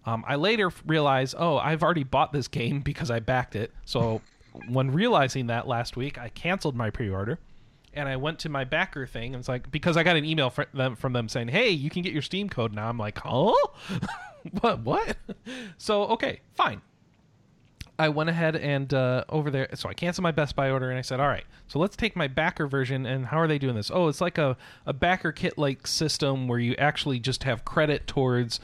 Um, 0.05 0.23
I 0.27 0.35
later 0.35 0.71
realized, 0.85 1.35
oh, 1.37 1.57
I've 1.57 1.83
already 1.83 2.03
bought 2.03 2.33
this 2.33 2.47
game 2.47 2.81
because 2.81 3.09
I 3.09 3.19
backed 3.19 3.55
it. 3.55 3.71
So 3.85 4.21
when 4.69 4.91
realizing 4.91 5.47
that 5.47 5.67
last 5.67 5.95
week, 5.95 6.17
I 6.17 6.29
canceled 6.29 6.75
my 6.75 6.89
pre-order 6.89 7.39
and 7.93 8.09
I 8.09 8.15
went 8.15 8.39
to 8.39 8.49
my 8.49 8.63
backer 8.63 9.05
thing 9.05 9.33
and 9.33 9.41
it's 9.41 9.47
like 9.47 9.71
because 9.71 9.97
I 9.97 10.03
got 10.03 10.15
an 10.15 10.25
email 10.25 10.49
from 10.49 10.65
them 10.73 10.95
from 10.95 11.13
them 11.13 11.29
saying, 11.29 11.49
"Hey, 11.49 11.69
you 11.69 11.89
can 11.89 12.01
get 12.01 12.13
your 12.13 12.21
Steam 12.21 12.49
code 12.49 12.73
now." 12.73 12.89
I'm 12.89 12.97
like, 12.97 13.19
"Huh? 13.19 13.53
what? 14.61 14.79
What?" 14.81 15.17
So 15.77 16.03
okay, 16.05 16.39
fine. 16.55 16.81
I 17.99 18.09
went 18.09 18.29
ahead 18.29 18.55
and 18.55 18.91
uh, 18.91 19.23
over 19.29 19.51
there, 19.51 19.69
so 19.75 19.87
I 19.87 19.93
canceled 19.93 20.23
my 20.23 20.31
Best 20.31 20.55
Buy 20.55 20.71
order 20.71 20.89
and 20.89 20.97
I 20.97 21.03
said, 21.03 21.19
"All 21.19 21.27
right, 21.27 21.45
so 21.67 21.77
let's 21.79 21.95
take 21.95 22.15
my 22.15 22.27
backer 22.27 22.67
version 22.67 23.05
and 23.05 23.27
how 23.27 23.37
are 23.37 23.47
they 23.47 23.59
doing 23.59 23.75
this? 23.75 23.91
Oh, 23.93 24.07
it's 24.07 24.21
like 24.21 24.37
a 24.37 24.57
a 24.85 24.93
backer 24.93 25.31
kit 25.31 25.57
like 25.57 25.85
system 25.85 26.47
where 26.47 26.59
you 26.59 26.75
actually 26.77 27.19
just 27.19 27.43
have 27.43 27.65
credit 27.65 28.07
towards." 28.07 28.59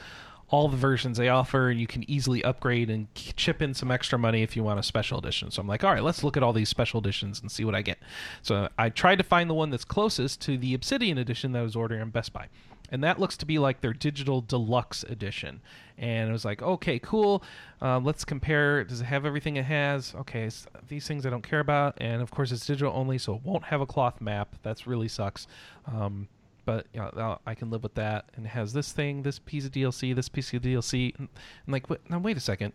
All 0.50 0.68
the 0.68 0.76
versions 0.76 1.16
they 1.16 1.28
offer 1.28 1.70
and 1.70 1.80
you 1.80 1.86
can 1.86 2.08
easily 2.10 2.42
upgrade 2.44 2.90
and 2.90 3.06
chip 3.14 3.62
in 3.62 3.72
some 3.72 3.90
extra 3.90 4.18
money 4.18 4.42
if 4.42 4.56
you 4.56 4.62
want 4.62 4.78
a 4.78 4.82
special 4.82 5.18
edition. 5.18 5.50
So 5.50 5.60
i'm 5.60 5.68
like 5.68 5.84
all 5.84 5.92
right 5.92 6.02
let's 6.02 6.22
look 6.24 6.36
at 6.36 6.42
all 6.42 6.52
these 6.52 6.68
special 6.68 7.00
editions 7.00 7.40
and 7.40 7.50
see 7.50 7.64
what 7.64 7.74
i 7.74 7.82
get. 7.82 7.98
So 8.42 8.68
i 8.76 8.88
tried 8.88 9.16
to 9.16 9.24
find 9.24 9.48
the 9.48 9.54
one 9.54 9.70
that's 9.70 9.84
closest 9.84 10.40
to 10.42 10.58
the 10.58 10.74
obsidian 10.74 11.18
edition 11.18 11.52
that 11.52 11.60
i 11.60 11.62
was 11.62 11.76
ordering 11.76 12.02
on 12.02 12.10
best 12.10 12.32
buy 12.32 12.48
and 12.90 13.04
that 13.04 13.20
looks 13.20 13.36
to 13.38 13.46
be 13.46 13.58
like 13.58 13.80
their 13.80 13.92
digital 13.92 14.40
deluxe 14.40 15.04
edition. 15.04 15.60
And 15.96 16.28
it 16.28 16.32
was 16.32 16.44
like 16.44 16.62
okay 16.62 16.98
cool. 16.98 17.42
Uh, 17.80 18.00
let's 18.00 18.24
compare. 18.24 18.84
Does 18.84 19.00
it 19.00 19.04
have 19.04 19.24
everything 19.24 19.56
it 19.56 19.64
has? 19.64 20.14
Okay 20.14 20.44
s 20.44 20.66
these 20.88 21.06
things 21.06 21.24
i 21.24 21.30
don't 21.30 21.42
care 21.42 21.60
about. 21.60 21.96
And 22.00 22.20
of 22.20 22.30
course 22.30 22.52
it's 22.52 22.66
digital 22.66 22.92
only 22.94 23.18
so 23.18 23.34
it 23.34 23.42
won't 23.44 23.64
have 23.64 23.80
a 23.80 23.86
cloth 23.86 24.20
map. 24.20 24.56
That's 24.62 24.86
really 24.86 25.08
sucks. 25.08 25.46
Um, 25.86 26.28
but 26.70 26.86
you 26.94 27.00
know, 27.00 27.40
I'll- 27.46 27.54
can 27.56 27.68
live 27.68 27.82
with 27.82 27.94
that. 27.94 28.26
And 28.36 28.46
it 28.46 28.50
has 28.50 28.72
this 28.72 28.92
thing, 28.92 29.24
this 29.24 29.40
piece 29.40 29.64
of 29.66 29.72
DLC, 29.72 30.14
this 30.14 30.28
piece 30.28 30.54
of 30.54 30.62
DLC. 30.62 31.18
And 31.18 31.28
like, 31.66 31.90
wait, 31.90 32.08
now 32.08 32.20
wait 32.20 32.36
a 32.36 32.40
second. 32.40 32.74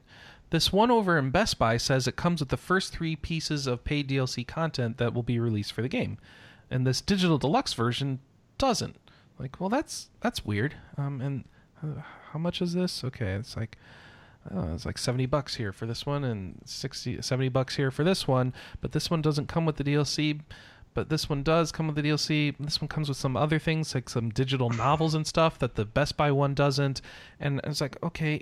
This 0.49 0.73
one 0.73 0.91
over 0.91 1.17
in 1.17 1.31
Best 1.31 1.57
Buy 1.57 1.77
says 1.77 2.05
it 2.05 2.17
comes 2.17 2.41
with 2.41 2.49
the 2.49 2.57
first 2.57 2.91
three 2.91 3.15
pieces 3.15 3.67
of 3.67 3.85
paid 3.85 4.09
DLC 4.09 4.45
content 4.45 4.97
that 4.97 5.13
will 5.13 5.23
be 5.23 5.39
released 5.39 5.71
for 5.71 5.81
the 5.81 5.87
game, 5.87 6.17
and 6.69 6.85
this 6.85 6.99
digital 6.99 7.37
deluxe 7.37 7.71
version 7.73 8.19
doesn't. 8.57 8.97
Like, 9.39 9.61
well, 9.61 9.69
that's 9.69 10.09
that's 10.19 10.45
weird. 10.45 10.75
Um, 10.97 11.21
and 11.21 11.45
uh, 11.81 12.01
how 12.31 12.39
much 12.39 12.61
is 12.61 12.73
this? 12.73 13.01
Okay, 13.03 13.31
it's 13.31 13.55
like. 13.55 13.77
Oh, 14.53 14.75
it's 14.75 14.85
like 14.85 14.99
70 14.99 15.25
bucks 15.25 15.55
here 15.55 15.71
for 15.71 15.87
this 15.87 16.05
one 16.05 16.23
and 16.23 16.61
60 16.65 17.23
70 17.23 17.49
bucks 17.49 17.77
here 17.77 17.89
for 17.89 18.03
this 18.03 18.27
one 18.27 18.53
but 18.79 18.91
this 18.91 19.09
one 19.09 19.23
doesn't 19.23 19.47
come 19.47 19.65
with 19.65 19.77
the 19.77 19.83
DLC 19.83 20.39
but 20.95 21.09
this 21.09 21.29
one 21.29 21.43
does 21.43 21.71
come 21.71 21.87
with 21.87 21.97
the 21.97 22.01
DLC. 22.01 22.55
This 22.57 22.81
one 22.81 22.87
comes 22.87 23.09
with 23.09 23.17
some 23.17 23.37
other 23.37 23.59
things 23.59 23.93
like 23.93 24.09
some 24.09 24.29
digital 24.29 24.69
novels 24.71 25.13
and 25.13 25.27
stuff 25.27 25.59
that 25.59 25.75
the 25.75 25.85
Best 25.85 26.17
Buy 26.17 26.31
one 26.31 26.55
doesn't. 26.55 27.01
And 27.39 27.59
it's 27.65 27.81
like, 27.81 28.01
okay, 28.01 28.41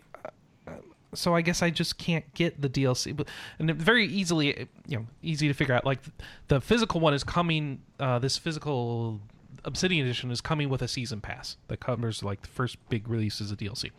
uh, 0.66 0.72
so 1.14 1.36
I 1.36 1.42
guess 1.42 1.64
I 1.64 1.72
just 1.72 1.98
can't 1.98 2.32
get 2.36 2.62
the 2.62 2.70
DLC. 2.70 3.14
But 3.18 3.28
and 3.58 3.74
very 3.76 4.06
easily, 4.06 4.70
you 4.88 5.00
know, 5.00 5.08
easy 5.24 5.48
to 5.48 5.54
figure 5.54 5.74
out. 5.74 5.84
Like 5.84 6.00
the 6.48 6.62
physical 6.62 7.02
one 7.02 7.16
is 7.16 7.24
coming. 7.24 7.82
Uh, 8.00 8.20
this 8.20 8.38
physical 8.38 9.20
Obsidian 9.66 10.06
edition 10.06 10.30
is 10.30 10.40
coming 10.40 10.70
with 10.70 10.84
a 10.84 10.88
season 10.88 11.22
pass 11.22 11.58
that 11.70 11.80
covers 11.80 12.22
like 12.22 12.44
the 12.44 12.50
first 12.50 12.78
big 12.88 13.10
releases 13.10 13.52
of 13.52 13.58
DLC. 13.58 13.90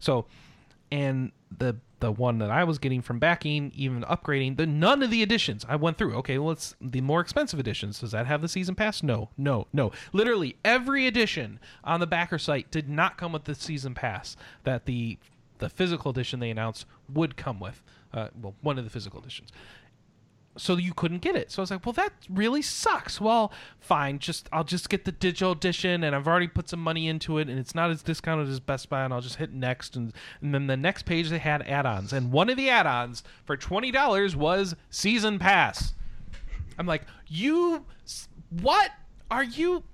So 0.00 0.26
and 0.90 1.32
the 1.56 1.76
the 2.00 2.10
one 2.10 2.38
that 2.38 2.50
I 2.50 2.64
was 2.64 2.78
getting 2.78 3.02
from 3.02 3.18
backing, 3.18 3.72
even 3.74 4.02
upgrading, 4.04 4.56
the 4.56 4.66
none 4.66 5.02
of 5.02 5.10
the 5.10 5.22
editions 5.22 5.66
I 5.68 5.76
went 5.76 5.98
through. 5.98 6.14
Okay, 6.16 6.38
well, 6.38 6.52
it's 6.52 6.74
the 6.80 7.02
more 7.02 7.20
expensive 7.20 7.60
editions. 7.60 8.00
Does 8.00 8.12
that 8.12 8.26
have 8.26 8.40
the 8.40 8.48
season 8.48 8.74
pass? 8.74 9.02
No, 9.02 9.28
no, 9.36 9.66
no. 9.72 9.92
Literally 10.12 10.56
every 10.64 11.06
edition 11.06 11.60
on 11.84 12.00
the 12.00 12.06
backer 12.06 12.38
site 12.38 12.70
did 12.70 12.88
not 12.88 13.18
come 13.18 13.32
with 13.32 13.44
the 13.44 13.54
season 13.54 13.94
pass 13.94 14.36
that 14.64 14.86
the 14.86 15.18
the 15.58 15.68
physical 15.68 16.10
edition 16.10 16.40
they 16.40 16.50
announced 16.50 16.86
would 17.12 17.36
come 17.36 17.60
with. 17.60 17.82
Uh, 18.12 18.28
well, 18.40 18.54
one 18.62 18.78
of 18.78 18.84
the 18.84 18.90
physical 18.90 19.20
editions. 19.20 19.50
So 20.56 20.76
you 20.76 20.92
couldn't 20.92 21.22
get 21.22 21.36
it. 21.36 21.50
So 21.50 21.60
I 21.60 21.62
was 21.62 21.70
like, 21.70 21.86
well, 21.86 21.92
that 21.94 22.12
really 22.28 22.62
sucks. 22.62 23.20
Well, 23.20 23.52
fine, 23.78 24.18
just 24.18 24.48
I'll 24.52 24.64
just 24.64 24.88
get 24.88 25.04
the 25.04 25.12
digital 25.12 25.52
edition, 25.52 26.04
and 26.04 26.14
I've 26.14 26.26
already 26.26 26.48
put 26.48 26.68
some 26.68 26.80
money 26.80 27.08
into 27.08 27.38
it, 27.38 27.48
and 27.48 27.58
it's 27.58 27.74
not 27.74 27.90
as 27.90 28.02
discounted 28.02 28.48
as 28.48 28.60
Best 28.60 28.88
Buy, 28.88 29.04
and 29.04 29.14
I'll 29.14 29.20
just 29.20 29.36
hit 29.36 29.52
next, 29.52 29.96
and 29.96 30.12
and 30.40 30.52
then 30.54 30.66
the 30.66 30.76
next 30.76 31.04
page 31.04 31.30
they 31.30 31.38
had 31.38 31.62
add-ons, 31.62 32.12
and 32.12 32.32
one 32.32 32.50
of 32.50 32.56
the 32.56 32.68
add-ons 32.68 33.22
for 33.44 33.56
twenty 33.56 33.90
dollars 33.90 34.34
was 34.34 34.74
season 34.90 35.38
pass. 35.38 35.94
I'm 36.78 36.86
like, 36.86 37.02
you, 37.26 37.84
what 38.48 38.90
are 39.30 39.44
you? 39.44 39.84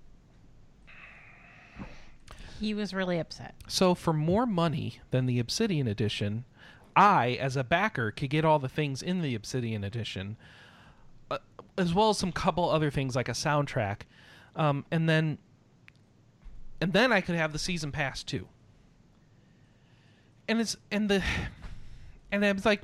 He 2.58 2.72
was 2.72 2.94
really 2.94 3.18
upset. 3.18 3.54
So 3.68 3.94
for 3.94 4.14
more 4.14 4.46
money 4.46 5.00
than 5.10 5.26
the 5.26 5.38
Obsidian 5.38 5.86
edition, 5.86 6.44
I, 6.96 7.36
as 7.40 7.56
a 7.56 7.62
backer, 7.62 8.10
could 8.10 8.30
get 8.30 8.44
all 8.44 8.58
the 8.58 8.68
things 8.68 9.02
in 9.02 9.20
the 9.20 9.34
Obsidian 9.34 9.84
edition, 9.84 10.36
uh, 11.30 11.38
as 11.76 11.92
well 11.92 12.10
as 12.10 12.18
some 12.18 12.32
couple 12.32 12.68
other 12.68 12.90
things 12.90 13.14
like 13.14 13.28
a 13.28 13.32
soundtrack, 13.32 14.00
um, 14.56 14.84
and 14.90 15.08
then, 15.08 15.38
and 16.80 16.92
then 16.92 17.12
I 17.12 17.20
could 17.20 17.34
have 17.36 17.52
the 17.52 17.58
season 17.58 17.92
pass 17.92 18.22
too. 18.22 18.48
And 20.48 20.60
it's 20.60 20.76
and 20.90 21.08
the, 21.08 21.22
and 22.32 22.44
I 22.44 22.52
was 22.52 22.64
like, 22.64 22.82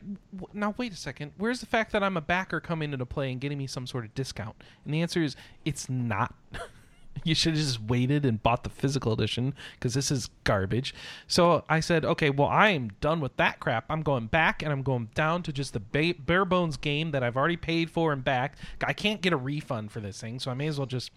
now 0.52 0.74
wait 0.76 0.92
a 0.92 0.96
second, 0.96 1.32
where's 1.38 1.60
the 1.60 1.66
fact 1.66 1.92
that 1.92 2.02
I'm 2.02 2.16
a 2.16 2.20
backer 2.20 2.60
coming 2.60 2.92
into 2.92 3.06
play 3.06 3.32
and 3.32 3.40
getting 3.40 3.58
me 3.58 3.66
some 3.66 3.86
sort 3.86 4.04
of 4.04 4.14
discount? 4.14 4.56
And 4.84 4.92
the 4.92 5.00
answer 5.00 5.22
is, 5.22 5.36
it's 5.64 5.88
not. 5.88 6.34
you 7.24 7.34
should 7.34 7.54
have 7.54 7.62
just 7.62 7.80
waited 7.80 8.24
and 8.24 8.42
bought 8.42 8.64
the 8.64 8.70
physical 8.70 9.12
edition 9.12 9.54
because 9.74 9.94
this 9.94 10.10
is 10.10 10.30
garbage. 10.44 10.94
So 11.26 11.64
I 11.68 11.80
said, 11.80 12.04
okay, 12.04 12.30
well, 12.30 12.48
I'm 12.48 12.90
done 13.00 13.20
with 13.20 13.36
that 13.36 13.60
crap. 13.60 13.84
I'm 13.88 14.02
going 14.02 14.26
back 14.26 14.62
and 14.62 14.72
I'm 14.72 14.82
going 14.82 15.08
down 15.14 15.42
to 15.44 15.52
just 15.52 15.72
the 15.72 15.80
ba- 15.80 16.18
bare 16.18 16.44
bones 16.44 16.76
game 16.76 17.10
that 17.12 17.22
I've 17.22 17.36
already 17.36 17.56
paid 17.56 17.90
for 17.90 18.12
and 18.12 18.24
back. 18.24 18.56
I 18.84 18.92
can't 18.92 19.20
get 19.20 19.32
a 19.32 19.36
refund 19.36 19.92
for 19.92 20.00
this 20.00 20.20
thing, 20.20 20.38
so 20.38 20.50
I 20.50 20.54
may 20.54 20.66
as 20.66 20.78
well 20.78 20.86
just. 20.86 21.10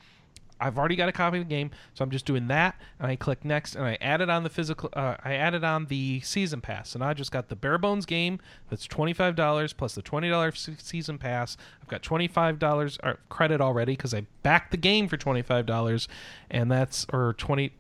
I've 0.59 0.77
already 0.77 0.95
got 0.95 1.09
a 1.09 1.11
copy 1.11 1.37
of 1.39 1.43
the 1.43 1.49
game, 1.49 1.71
so 1.93 2.03
I'm 2.03 2.11
just 2.11 2.25
doing 2.25 2.47
that, 2.47 2.79
and 2.99 3.11
I 3.11 3.17
click 3.17 3.43
next, 3.43 3.75
and 3.75 3.83
I 3.83 3.97
added 3.99 4.29
on 4.29 4.43
the 4.43 4.49
physical. 4.49 4.89
Uh, 4.93 5.15
I 5.23 5.33
added 5.33 5.63
on 5.63 5.85
the 5.87 6.21
season 6.21 6.61
pass, 6.61 6.95
and 6.95 7.03
I 7.03 7.13
just 7.13 7.31
got 7.31 7.49
the 7.49 7.55
bare 7.55 7.77
bones 7.77 8.05
game 8.05 8.39
that's 8.69 8.85
twenty 8.85 9.11
five 9.11 9.35
dollars 9.35 9.73
plus 9.73 9.95
the 9.95 10.01
twenty 10.01 10.29
dollars 10.29 10.69
season 10.77 11.17
pass. 11.17 11.57
I've 11.81 11.89
got 11.89 12.03
twenty 12.03 12.27
five 12.27 12.57
dollars 12.57 12.97
credit 13.27 13.59
already 13.59 13.93
because 13.93 14.13
I 14.13 14.27
backed 14.43 14.71
the 14.71 14.77
game 14.77 15.07
for 15.07 15.17
twenty 15.17 15.41
five 15.41 15.65
dollars, 15.65 16.07
and 16.49 16.71
that's 16.71 17.05
or 17.11 17.33
twenty. 17.37 17.73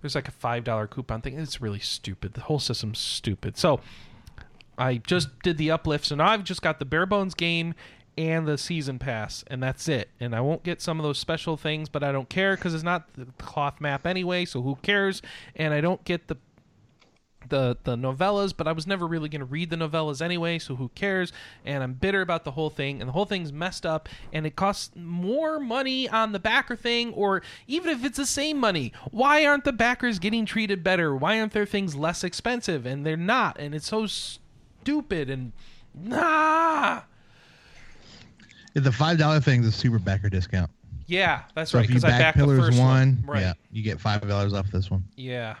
There's 0.00 0.14
like 0.14 0.28
a 0.28 0.32
five 0.32 0.64
dollar 0.64 0.86
coupon 0.86 1.22
thing. 1.22 1.38
It's 1.38 1.60
really 1.60 1.80
stupid. 1.80 2.34
The 2.34 2.42
whole 2.42 2.60
system's 2.60 3.00
stupid. 3.00 3.58
So 3.58 3.80
I 4.78 4.98
just 4.98 5.40
did 5.42 5.58
the 5.58 5.70
uplift, 5.70 6.06
so 6.06 6.14
now 6.14 6.28
I've 6.28 6.44
just 6.44 6.62
got 6.62 6.78
the 6.78 6.84
bare 6.84 7.04
bones 7.04 7.34
game 7.34 7.74
and 8.16 8.46
the 8.46 8.58
season 8.58 8.98
pass, 8.98 9.44
and 9.46 9.62
that's 9.62 9.88
it. 9.88 10.10
And 10.18 10.34
I 10.34 10.40
won't 10.40 10.62
get 10.62 10.80
some 10.82 10.98
of 10.98 11.04
those 11.04 11.18
special 11.18 11.56
things, 11.56 11.88
but 11.88 12.02
I 12.02 12.12
don't 12.12 12.28
care 12.28 12.56
because 12.56 12.74
it's 12.74 12.84
not 12.84 13.12
the 13.14 13.26
cloth 13.38 13.80
map 13.80 14.06
anyway. 14.06 14.44
So 14.44 14.62
who 14.62 14.76
cares? 14.76 15.22
And 15.56 15.72
I 15.72 15.80
don't 15.80 16.04
get 16.04 16.28
the 16.28 16.36
the 17.48 17.76
the 17.84 17.96
novellas, 17.96 18.54
but 18.56 18.68
I 18.68 18.72
was 18.72 18.86
never 18.86 19.06
really 19.06 19.28
going 19.28 19.40
to 19.40 19.46
read 19.46 19.70
the 19.70 19.76
novellas 19.76 20.22
anyway, 20.22 20.58
so 20.58 20.76
who 20.76 20.88
cares? 20.90 21.32
And 21.64 21.82
I'm 21.82 21.94
bitter 21.94 22.20
about 22.20 22.44
the 22.44 22.52
whole 22.52 22.70
thing, 22.70 23.00
and 23.00 23.08
the 23.08 23.12
whole 23.12 23.24
thing's 23.24 23.52
messed 23.52 23.86
up, 23.86 24.08
and 24.32 24.46
it 24.46 24.56
costs 24.56 24.90
more 24.94 25.58
money 25.58 26.08
on 26.08 26.32
the 26.32 26.38
backer 26.38 26.76
thing, 26.76 27.12
or 27.12 27.42
even 27.66 27.90
if 27.90 28.04
it's 28.04 28.18
the 28.18 28.26
same 28.26 28.58
money, 28.58 28.92
why 29.10 29.44
aren't 29.44 29.64
the 29.64 29.72
backers 29.72 30.18
getting 30.18 30.46
treated 30.46 30.82
better? 30.84 31.14
Why 31.14 31.40
aren't 31.40 31.52
their 31.52 31.66
things 31.66 31.94
less 31.96 32.24
expensive? 32.24 32.86
And 32.86 33.06
they're 33.06 33.16
not, 33.16 33.58
and 33.58 33.74
it's 33.74 33.88
so 33.88 34.06
stupid 34.06 35.30
and 35.30 35.52
nah. 35.94 37.02
The 38.74 38.92
five 38.92 39.18
dollar 39.18 39.40
thing 39.40 39.62
is 39.62 39.68
a 39.68 39.72
super 39.72 39.98
backer 39.98 40.28
discount. 40.28 40.70
Yeah, 41.06 41.42
that's 41.54 41.72
So 41.72 41.78
right. 41.78 41.84
if 41.84 41.90
you 41.90 41.96
Because 41.96 42.12
I 42.14 42.18
back 42.18 42.34
the 42.36 42.40
Pillars 42.42 42.78
one, 42.78 42.78
one, 42.78 43.24
right? 43.26 43.40
yeah, 43.40 43.52
you 43.72 43.82
get 43.82 44.00
five 44.00 44.26
dollars 44.28 44.52
off 44.52 44.70
this 44.70 44.90
one. 44.90 45.04
Yeah. 45.16 45.56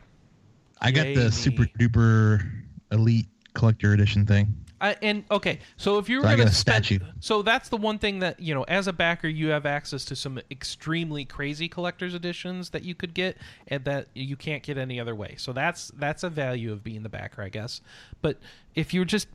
I 0.80 0.90
got 0.90 1.06
Yay 1.08 1.14
the 1.14 1.32
super 1.32 1.64
duper 1.78 2.48
elite 2.92 3.26
collector 3.54 3.92
edition 3.92 4.24
thing. 4.26 4.54
I, 4.82 4.96
and 5.02 5.24
okay, 5.30 5.58
so 5.76 5.98
if 5.98 6.08
you 6.08 6.16
were 6.18 6.22
So 6.22 6.28
going 6.28 6.38
got 6.38 6.44
to 6.44 6.50
a 6.50 6.54
spend, 6.54 6.86
statue. 6.86 7.04
so 7.20 7.42
that's 7.42 7.68
the 7.68 7.76
one 7.76 7.98
thing 7.98 8.20
that 8.20 8.40
you 8.40 8.54
know, 8.54 8.62
as 8.62 8.86
a 8.86 8.94
backer, 8.94 9.28
you 9.28 9.48
have 9.48 9.66
access 9.66 10.06
to 10.06 10.16
some 10.16 10.40
extremely 10.50 11.26
crazy 11.26 11.68
collector's 11.68 12.14
editions 12.14 12.70
that 12.70 12.82
you 12.82 12.94
could 12.94 13.12
get, 13.12 13.36
and 13.68 13.84
that 13.84 14.06
you 14.14 14.36
can't 14.36 14.62
get 14.62 14.78
any 14.78 14.98
other 14.98 15.14
way. 15.14 15.34
So 15.36 15.52
that's 15.52 15.90
that's 15.98 16.22
a 16.22 16.30
value 16.30 16.72
of 16.72 16.82
being 16.82 17.02
the 17.02 17.10
backer, 17.10 17.42
I 17.42 17.50
guess. 17.50 17.82
But 18.22 18.38
if 18.74 18.94
you're 18.94 19.04
just 19.04 19.28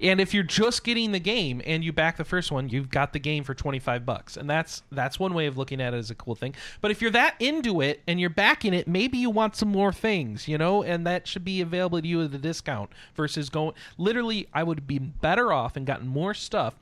and 0.00 0.20
if 0.20 0.34
you're 0.34 0.42
just 0.42 0.84
getting 0.84 1.12
the 1.12 1.20
game 1.20 1.60
and 1.64 1.84
you 1.84 1.92
back 1.92 2.16
the 2.16 2.24
first 2.24 2.50
one, 2.50 2.68
you've 2.68 2.90
got 2.90 3.12
the 3.12 3.18
game 3.18 3.44
for 3.44 3.54
25 3.54 4.04
bucks. 4.06 4.36
And 4.36 4.48
that's 4.48 4.82
that's 4.90 5.18
one 5.18 5.34
way 5.34 5.46
of 5.46 5.56
looking 5.56 5.80
at 5.80 5.94
it 5.94 5.98
as 5.98 6.10
a 6.10 6.14
cool 6.14 6.34
thing. 6.34 6.54
But 6.80 6.90
if 6.90 7.00
you're 7.02 7.10
that 7.12 7.34
into 7.38 7.80
it 7.80 8.00
and 8.06 8.20
you're 8.20 8.30
backing 8.30 8.74
it, 8.74 8.88
maybe 8.88 9.18
you 9.18 9.30
want 9.30 9.56
some 9.56 9.68
more 9.68 9.92
things, 9.92 10.48
you 10.48 10.58
know, 10.58 10.82
and 10.82 11.06
that 11.06 11.26
should 11.26 11.44
be 11.44 11.60
available 11.60 12.00
to 12.00 12.06
you 12.06 12.22
at 12.22 12.34
a 12.34 12.38
discount 12.38 12.90
versus 13.14 13.48
going 13.50 13.74
literally 13.98 14.48
I 14.52 14.62
would 14.62 14.86
be 14.86 14.98
better 14.98 15.52
off 15.52 15.76
and 15.76 15.86
gotten 15.86 16.08
more 16.08 16.34
stuff 16.34 16.74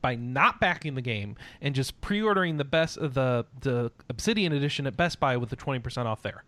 by 0.00 0.16
not 0.16 0.60
backing 0.60 0.94
the 0.94 1.02
game 1.02 1.36
and 1.60 1.74
just 1.74 2.00
pre-ordering 2.00 2.56
the 2.56 2.64
best 2.64 3.00
the 3.00 3.46
the 3.60 3.90
Obsidian 4.08 4.52
edition 4.52 4.86
at 4.86 4.96
Best 4.96 5.20
Buy 5.20 5.36
with 5.36 5.50
the 5.50 5.56
20% 5.56 6.06
off 6.06 6.22
there 6.22 6.44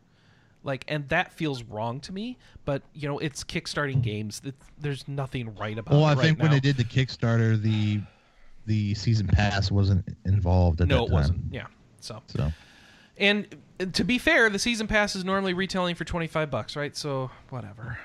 like 0.64 0.84
and 0.88 1.08
that 1.10 1.32
feels 1.32 1.62
wrong 1.62 2.00
to 2.00 2.12
me 2.12 2.36
but 2.64 2.82
you 2.94 3.06
know 3.08 3.18
it's 3.20 3.44
kickstarting 3.44 4.02
games. 4.02 4.40
It- 4.44 4.54
there's 4.78 5.06
nothing 5.06 5.54
right 5.56 5.78
about 5.78 5.94
Well, 5.94 6.04
I 6.04 6.14
right 6.14 6.22
think 6.24 6.38
when 6.40 6.48
now. 6.48 6.54
they 6.54 6.60
did 6.60 6.76
the 6.76 6.84
Kickstarter, 6.84 7.60
the 7.60 8.00
the 8.66 8.94
season 8.94 9.26
pass 9.28 9.70
wasn't 9.70 10.04
involved 10.24 10.80
at 10.80 10.88
no 10.88 10.96
that 10.96 11.02
it 11.02 11.06
time. 11.06 11.14
wasn't. 11.14 11.40
Yeah 11.52 11.66
so. 12.00 12.22
So. 12.26 12.52
And 13.18 13.46
to 13.92 14.04
be 14.04 14.18
fair 14.18 14.48
the 14.50 14.58
season 14.58 14.86
pass 14.86 15.14
is 15.14 15.24
normally 15.24 15.54
retailing 15.54 15.94
for 15.94 16.04
25 16.04 16.50
bucks 16.50 16.74
right? 16.76 16.96
So 16.96 17.30
whatever 17.50 17.98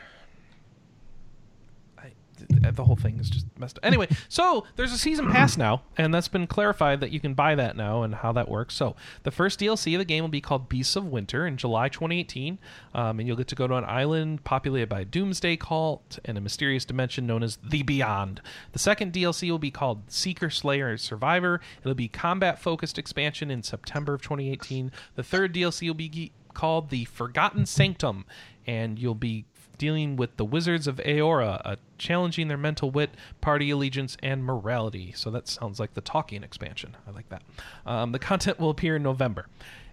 the 2.47 2.83
whole 2.83 2.95
thing 2.95 3.19
is 3.19 3.29
just 3.29 3.45
messed 3.57 3.77
up. 3.77 3.85
Anyway 3.85 4.07
so 4.27 4.65
there's 4.75 4.91
a 4.91 4.97
season 4.97 5.31
pass 5.31 5.57
now 5.57 5.83
and 5.97 6.13
that's 6.13 6.27
been 6.27 6.47
clarified 6.47 6.99
that 6.99 7.11
you 7.11 7.19
can 7.19 7.33
buy 7.33 7.55
that 7.55 7.75
now 7.75 8.03
and 8.03 8.15
how 8.15 8.31
that 8.31 8.49
works. 8.49 8.75
So 8.75 8.95
the 9.23 9.31
first 9.31 9.59
dlc 9.59 9.93
of 9.93 9.99
the 9.99 10.05
game 10.05 10.23
will 10.23 10.29
be 10.29 10.41
called 10.41 10.69
beasts 10.69 10.95
of 10.95 11.05
winter 11.05 11.45
in 11.45 11.57
july 11.57 11.89
2018 11.89 12.59
um, 12.93 13.19
and 13.19 13.27
you'll 13.27 13.37
get 13.37 13.47
to 13.47 13.55
go 13.55 13.67
to 13.67 13.75
an 13.75 13.85
island 13.85 14.43
populated 14.43 14.89
by 14.89 15.01
a 15.01 15.05
doomsday 15.05 15.57
cult 15.57 16.19
and 16.25 16.37
a 16.37 16.41
mysterious 16.41 16.85
dimension 16.85 17.27
known 17.27 17.43
as 17.43 17.57
the 17.67 17.83
beyond. 17.83 18.41
The 18.71 18.79
second 18.79 19.13
dlc 19.13 19.49
will 19.49 19.59
be 19.59 19.71
called 19.71 20.11
seeker 20.11 20.49
slayer 20.49 20.97
survivor. 20.97 21.61
It'll 21.81 21.93
be 21.93 22.07
combat 22.07 22.59
focused 22.59 22.97
expansion 22.97 23.51
in 23.51 23.63
september 23.63 24.13
of 24.13 24.21
2018 24.21 24.91
the 25.15 25.23
third 25.23 25.53
dlc 25.53 25.85
will 25.85 25.93
be 25.93 26.31
called 26.53 26.89
the 26.89 27.05
forgotten 27.05 27.65
sanctum 27.65 28.25
and 28.65 28.99
you'll 28.99 29.15
be 29.15 29.45
dealing 29.79 30.15
with 30.15 30.37
the 30.37 30.45
Wizards 30.45 30.85
of 30.85 30.97
Eora, 30.97 31.59
uh, 31.65 31.77
challenging 31.97 32.47
their 32.47 32.57
mental 32.57 32.91
wit, 32.91 33.09
party 33.41 33.71
allegiance, 33.71 34.15
and 34.21 34.43
morality. 34.43 35.11
So 35.15 35.31
that 35.31 35.47
sounds 35.47 35.79
like 35.79 35.95
the 35.95 36.01
talking 36.01 36.43
expansion. 36.43 36.95
I 37.07 37.11
like 37.11 37.29
that. 37.29 37.41
Um, 37.87 38.11
the 38.11 38.19
content 38.19 38.59
will 38.59 38.69
appear 38.69 38.97
in 38.97 39.01
November. 39.01 39.47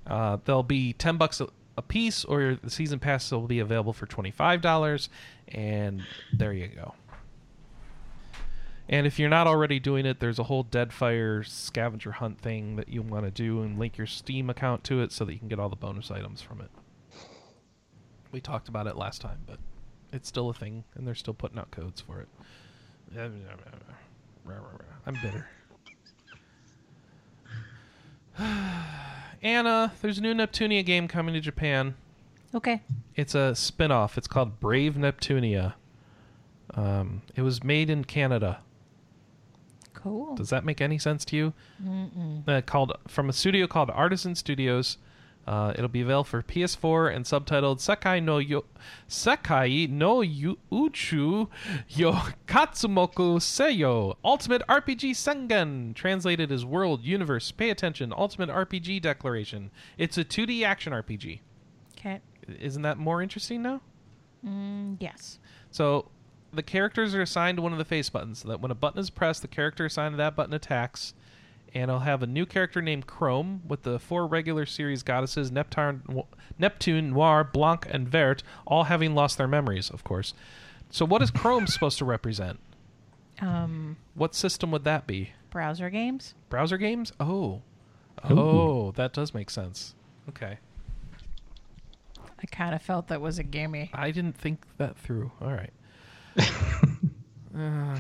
Uh, 0.07 0.37
they'll 0.45 0.63
be 0.63 0.93
ten 0.93 1.17
bucks 1.17 1.41
a, 1.41 1.49
a 1.79 1.83
piece, 1.83 2.23
or 2.27 2.59
the 2.63 2.71
season 2.71 2.99
pass 2.99 3.33
will 3.33 3.47
be 3.47 3.61
available 3.61 3.95
for 3.95 4.05
twenty 4.05 4.31
five 4.31 4.61
dollars. 4.61 5.09
And 5.49 6.03
there 6.35 6.53
you 6.53 6.69
go. 6.69 6.95
And 8.89 9.05
if 9.05 9.19
you're 9.19 9.29
not 9.29 9.49
already 9.49 9.81
doing 9.81 10.07
it, 10.07 10.21
there's 10.21 10.39
a 10.39 10.45
whole 10.45 10.63
Deadfire 10.63 11.45
scavenger 11.45 12.13
hunt 12.13 12.41
thing 12.41 12.77
that 12.77 12.89
you 12.89 13.03
want 13.03 13.25
to 13.25 13.33
do 13.33 13.63
and 13.63 13.79
link 13.81 13.99
your 13.99 14.07
Steam 14.07 14.49
account 14.49 14.85
to 14.85 15.01
it 15.01 15.11
so 15.11 15.25
that 15.25 15.33
you 15.33 15.41
can 15.41 15.49
get 15.49 15.59
all 15.59 15.69
the 15.69 15.75
bonus 15.75 16.11
items 16.13 16.41
from 16.41 16.61
it. 16.61 16.71
We 18.31 18.41
talked 18.41 18.69
about 18.69 18.87
it 18.87 18.97
last 18.97 19.21
time, 19.21 19.39
but 19.45 19.59
it's 20.17 20.29
still 20.29 20.49
a 20.49 20.55
thing, 20.55 20.85
and 20.95 21.07
they're 21.07 21.15
still 21.15 21.35
putting 21.35 21.59
out 21.59 21.71
codes 21.71 22.01
for 22.01 22.21
it. 22.21 22.29
I'm 25.07 25.17
bitter. 25.23 25.49
Anna, 29.43 29.93
there's 30.03 30.19
a 30.19 30.21
new 30.21 30.35
Neptunia 30.35 30.85
game 30.85 31.07
coming 31.07 31.35
to 31.35 31.41
Japan. 31.41 31.95
Okay. 32.55 32.83
It's 33.15 33.35
a 33.35 33.55
spin-off. 33.55 34.19
It's 34.19 34.27
called 34.27 34.59
Brave 34.61 34.95
Neptunia. 34.95 35.75
Um, 36.75 37.23
it 37.35 37.43
was 37.43 37.63
made 37.63 37.91
in 37.91 38.05
Canada. 38.05 38.61
Cool. 39.95 40.35
Does 40.37 40.51
that 40.51 40.65
make 40.65 40.81
any 40.81 40.99
sense 40.99 41.25
to 41.27 41.37
you? 41.37 41.53
Uh, 42.49 42.61
called 42.63 42.93
from 43.09 43.29
a 43.29 43.33
studio 43.33 43.67
called 43.67 43.91
Artisan 43.91 44.35
Studios. 44.35 44.99
Uh, 45.47 45.73
it'll 45.77 45.89
be 45.89 46.01
available 46.01 46.25
for 46.25 46.43
PS4 46.43 47.15
and 47.15 47.25
subtitled 47.25 47.79
Sekai 47.79 48.21
no 48.23 48.39
yo 48.39 48.65
Sekai 49.09 49.89
no 49.89 50.21
yu- 50.21 50.59
Uchu 50.73 51.49
yo 51.89 52.13
Katsumoku 52.49 53.39
Seyo 53.39 54.17
Ultimate 54.25 54.63
RPG 54.69 55.11
Sengen 55.13 55.95
translated 55.95 56.51
as 56.51 56.65
World 56.65 57.05
Universe 57.05 57.53
Pay 57.53 57.71
Attention 57.71 58.13
Ultimate 58.17 58.49
RPG 58.51 59.01
Declaration. 59.01 59.71
It's 59.97 60.19
a 60.19 60.25
2D 60.25 60.65
action 60.65 60.93
RPG. 60.93 61.41
Okay. 61.97 62.21
Isn't 62.61 62.83
that 62.83 62.99
more 62.99 63.23
interesting 63.23 63.63
now? 63.63 63.81
Mm, 64.45 64.97
yes. 65.01 65.39
So 65.71 66.11
the 66.53 66.63
characters 66.63 67.15
are 67.15 67.23
assigned 67.23 67.59
to 67.59 67.63
one 67.63 67.73
of 67.73 67.79
the 67.79 67.85
face 67.85 68.09
buttons. 68.09 68.41
So 68.41 68.49
that 68.49 68.61
when 68.61 68.71
a 68.71 68.75
button 68.75 68.99
is 68.99 69.11
pressed, 69.11 69.43
the 69.43 69.49
character 69.49 69.85
assigned 69.85 70.15
to 70.15 70.17
that 70.19 70.35
button 70.35 70.55
attacks. 70.55 71.15
And 71.75 71.91
I'll 71.91 72.01
have 72.01 72.23
a 72.23 72.27
new 72.27 72.47
character 72.47 72.81
named 72.81 73.07
Chrome 73.07 73.63
with 73.69 73.83
the 73.83 73.99
four 73.99 74.27
regular 74.27 74.65
series 74.65 75.03
goddesses 75.03 75.51
Neptune, 75.51 76.03
Neptune, 76.59 77.11
Noir, 77.11 77.45
Blanc, 77.45 77.87
and 77.91 78.09
Vert, 78.09 78.43
all 78.67 78.85
having 78.85 79.15
lost 79.15 79.37
their 79.37 79.49
memories, 79.49 79.91
of 79.91 80.03
course. 80.05 80.33
So, 80.91 81.05
what 81.05 81.21
is 81.21 81.31
Chrome 81.31 81.67
supposed 81.67 81.99
to 81.99 82.05
represent? 82.05 82.61
Um, 83.41 83.97
What 84.15 84.35
system 84.35 84.71
would 84.71 84.85
that 84.85 85.07
be? 85.07 85.31
browser 85.51 85.89
games. 85.91 86.35
Browser 86.51 86.77
games? 86.79 87.13
Oh. 87.19 87.63
Ooh. 88.31 88.39
Oh, 88.39 88.93
that 88.97 89.13
does 89.13 89.33
make 89.35 89.49
sense. 89.51 89.95
Okay. 90.29 90.59
I 92.19 92.47
kind 92.51 92.75
of 92.75 92.83
felt 92.83 93.09
that 93.09 93.21
was 93.23 93.39
a 93.39 93.43
gimme. 93.43 93.91
I 93.95 94.11
didn't 94.11 94.37
think 94.37 94.65
that 94.79 94.97
through. 94.99 95.33
All 95.41 95.53
right. 95.53 95.73
Uh, 97.59 97.99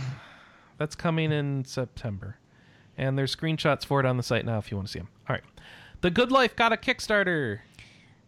that's 0.77 0.95
coming 0.95 1.33
in 1.33 1.65
September. 1.65 2.37
And 2.99 3.19
there's 3.19 3.35
screenshots 3.35 3.85
for 3.85 4.01
it 4.01 4.07
on 4.07 4.17
the 4.17 4.23
site 4.23 4.45
now 4.45 4.59
if 4.59 4.71
you 4.71 4.77
want 4.77 4.89
to 4.89 4.93
see 4.93 4.99
them. 5.01 5.09
All 5.29 5.35
right. 5.35 5.45
The 6.01 6.11
Good 6.11 6.31
Life 6.33 6.57
got 6.57 6.73
a 6.73 6.77
Kickstarter. 6.77 7.61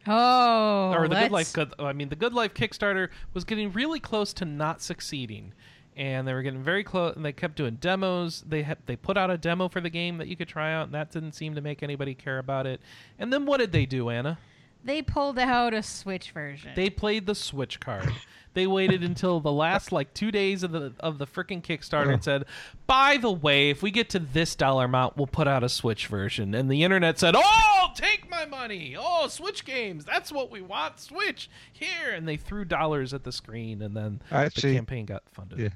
Oh, 0.07 0.93
or 0.93 1.09
the 1.09 1.15
Good 1.15 1.31
let's- 1.31 1.32
Life 1.32 1.53
good 1.53 1.74
I 1.78 1.93
mean 1.93 2.09
the 2.09 2.16
Good 2.16 2.32
Life 2.32 2.55
Kickstarter 2.55 3.09
was 3.35 3.45
getting 3.45 3.73
really 3.73 4.01
close 4.01 4.32
to 4.35 4.45
not 4.45 4.81
succeeding. 4.82 5.53
And 5.97 6.28
they 6.28 6.32
were 6.32 6.43
getting 6.43 6.62
very 6.62 6.85
close 6.85 7.16
and 7.16 7.24
they 7.24 7.32
kept 7.32 7.57
doing 7.57 7.74
demos. 7.81 8.45
They 8.47 8.66
they 8.86 8.97
put 8.97 9.16
out 9.16 9.31
a 9.31 9.36
demo 9.36 9.69
for 9.69 9.81
the 9.81 9.90
game 9.90 10.19
that 10.19 10.28
you 10.28 10.36
could 10.36 10.49
try 10.49 10.73
out 10.73 10.86
and 10.86 10.95
that 10.95 11.11
didn't 11.11 11.32
seem 11.32 11.55
to 11.57 11.61
make 11.61 11.82
anybody 11.82 12.15
care 12.15 12.39
about 12.39 12.66
it. 12.66 12.81
And 13.19 13.32
then 13.32 13.47
what 13.47 13.59
did 13.59 13.73
they 13.73 13.85
do, 13.85 14.09
Anna? 14.09 14.39
They 14.85 15.03
pulled 15.03 15.39
out 15.40 15.74
a 15.74 15.82
Switch 15.82 16.31
version. 16.31 16.70
They 16.77 16.89
played 16.89 17.27
the 17.27 17.35
Switch 17.35 17.81
card. 17.81 18.11
They 18.59 18.67
waited 18.67 19.05
until 19.05 19.39
the 19.39 19.53
last 19.53 19.93
like 19.93 20.13
two 20.15 20.33
days 20.33 20.65
of 20.65 20.73
the 20.73 20.93
of 20.99 21.19
the 21.19 21.29
freaking 21.29 21.63
Kickstarter 21.63 22.13
and 22.13 22.25
said, 22.25 22.45
"By 22.89 23.17
the 23.17 23.31
way, 23.31 23.71
if 23.71 23.85
we 23.85 23.93
get 23.93 24.11
to 24.11 24.19
this 24.19 24.57
dollar 24.57 24.87
amount, 24.87 25.17
we'll 25.17 25.29
put 25.29 25.47
out 25.47 25.63
a 25.63 25.69
Switch 25.69 26.09
version." 26.09 26.57
And 26.57 26.69
the 26.69 26.83
internet 26.83 27.21
said, 27.21 27.35
"Oh, 27.37 27.87
take 27.95 28.29
my 28.29 28.47
money! 28.47 28.97
Oh, 28.99 29.29
Switch 29.29 29.65
games! 29.65 30.05
That's 30.05 30.33
what 30.33 30.51
we 30.51 30.61
want! 30.61 30.99
Switch 30.99 31.49
here!" 31.73 32.11
And 32.13 32.27
they 32.27 32.37
threw 32.37 32.65
dollars 32.65 33.15
at 33.15 33.23
the 33.23 33.31
screen, 33.31 33.81
and 33.81 33.97
then 33.97 34.21
Actually, 34.33 34.71
the 34.73 34.79
campaign 34.79 35.07
got 35.07 35.23
funded. 35.31 35.61
yeah. 35.61 35.69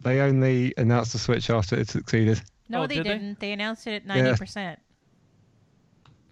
They 0.00 0.18
only 0.20 0.74
announced 0.76 1.12
the 1.12 1.20
Switch 1.20 1.48
after 1.48 1.78
it 1.78 1.88
succeeded. 1.90 2.42
no, 2.68 2.82
Oh, 2.82 2.86
they 2.88 2.96
did 2.96 3.04
didn't. 3.04 3.38
They? 3.38 3.52
announced 3.52 3.86
it 3.86 3.92
at 3.94 4.06
ninety 4.06 4.36
percent. 4.36 4.80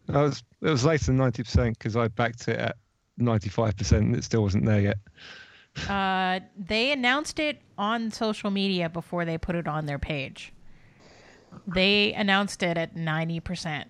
It 0.09 0.13
was, 0.15 0.43
it 0.61 0.71
was 0.71 0.85
later 0.85 1.05
than 1.05 1.19
90% 1.19 1.75
because 1.79 1.95
I 1.95 2.09
backed 2.09 2.49
it 2.49 2.59
at 2.59 2.77
95% 3.21 3.93
and 3.99 4.17
it 4.17 4.25
still 4.25 4.43
wasn't 4.43 4.65
there 4.65 4.81
yet. 4.81 4.97
Uh, 5.89 6.41
they 6.57 6.93
announced 6.93 7.39
it 7.39 7.61
on 7.77 8.11
social 8.11 8.51
media 8.51 8.89
before 8.89 9.25
they 9.25 9.39
put 9.39 9.55
it 9.55 9.69
on 9.69 9.87
their 9.87 9.99
page. 9.99 10.53
They 11.67 12.13
announced 12.13 12.63
it 12.63 12.77
at 12.77 12.97
ninety 12.97 13.41
percent. 13.41 13.89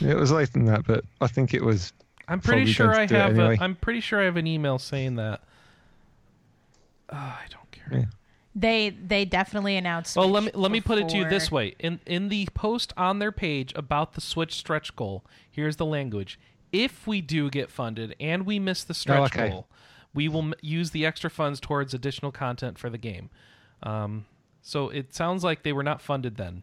It 0.00 0.16
was 0.16 0.30
later 0.30 0.52
than 0.52 0.66
that, 0.66 0.86
but 0.86 1.04
I 1.20 1.26
think 1.26 1.54
it 1.54 1.62
was. 1.62 1.92
I'm 2.28 2.40
pretty 2.40 2.70
sure 2.72 2.94
I 2.94 3.00
have. 3.02 3.12
anyway. 3.12 3.56
A, 3.58 3.62
I'm 3.62 3.74
pretty 3.74 4.00
sure 4.00 4.20
I 4.20 4.24
have 4.24 4.36
an 4.36 4.46
email 4.46 4.78
saying 4.78 5.16
that. 5.16 5.40
Uh, 7.08 7.16
I 7.16 7.44
don't 7.50 7.70
care. 7.72 7.98
Yeah. 8.00 8.04
They 8.54 8.90
they 8.90 9.24
definitely 9.24 9.76
announced. 9.76 10.16
It. 10.16 10.20
Well, 10.20 10.28
let 10.28 10.44
me 10.44 10.50
Switch 10.50 10.60
let 10.60 10.70
me 10.70 10.80
put 10.80 10.98
it 10.98 11.08
to 11.10 11.16
you 11.16 11.28
this 11.28 11.50
way: 11.50 11.74
in 11.78 12.00
in 12.06 12.28
the 12.28 12.48
post 12.54 12.92
on 12.96 13.18
their 13.18 13.32
page 13.32 13.72
about 13.76 14.14
the 14.14 14.20
Switch 14.20 14.54
stretch 14.54 14.94
goal, 14.96 15.24
here's 15.50 15.76
the 15.76 15.86
language: 15.86 16.38
If 16.72 17.06
we 17.06 17.20
do 17.20 17.48
get 17.50 17.70
funded 17.70 18.14
and 18.20 18.46
we 18.46 18.58
miss 18.58 18.84
the 18.84 18.94
stretch 18.94 19.32
okay. 19.36 19.50
goal, 19.50 19.68
we 20.14 20.28
will 20.28 20.42
m- 20.42 20.54
use 20.60 20.90
the 20.90 21.06
extra 21.06 21.30
funds 21.30 21.60
towards 21.60 21.94
additional 21.94 22.32
content 22.32 22.78
for 22.78 22.90
the 22.90 22.98
game. 22.98 23.30
Um, 23.82 24.26
so 24.62 24.88
it 24.90 25.14
sounds 25.14 25.42
like 25.44 25.62
they 25.62 25.72
were 25.72 25.82
not 25.82 26.02
funded 26.02 26.36
then 26.36 26.62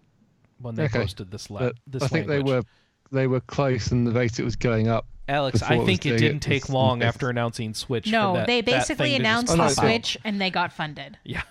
when 0.60 0.76
they 0.76 0.84
Okay. 0.86 0.99
posted 0.99 1.32
this. 1.32 1.49
La- 1.49 1.72
this 1.88 2.03
I 2.03 2.07
think 2.07 2.28
language. 2.28 2.45
they 2.45 2.52
were 2.56 2.64
they 3.11 3.28
were 3.28 3.40
close 3.40 3.91
and 3.91 4.06
the 4.06 4.11
rate 4.11 4.38
it 4.40 4.44
was 4.44 4.56
going 4.57 4.88
up. 4.90 5.06
Alex, 5.30 5.61
I 5.61 5.84
think 5.86 6.06
it 6.06 6.10
doing 6.10 6.19
didn't 6.22 6.36
it 6.45 6.49
take 6.49 6.64
was 6.64 6.69
long 6.72 6.98
invest- 6.98 7.15
after 7.15 7.30
announcing 7.30 7.74
Switch. 7.74 8.07
No, 8.11 8.34
that, 8.34 8.48
they 8.48 8.61
basically 8.61 9.11
thing 9.11 9.19
to 9.22 9.22
announced 9.22 9.49
Oh, 9.52 9.56
the 9.56 9.57
no, 9.64 9.64
pop 9.69 9.78
out. 9.78 9.84
Switch 9.90 10.18
and 10.24 10.40
they 10.41 10.49
got 10.49 10.72
funded. 10.74 11.18
Yeah, 11.26 11.41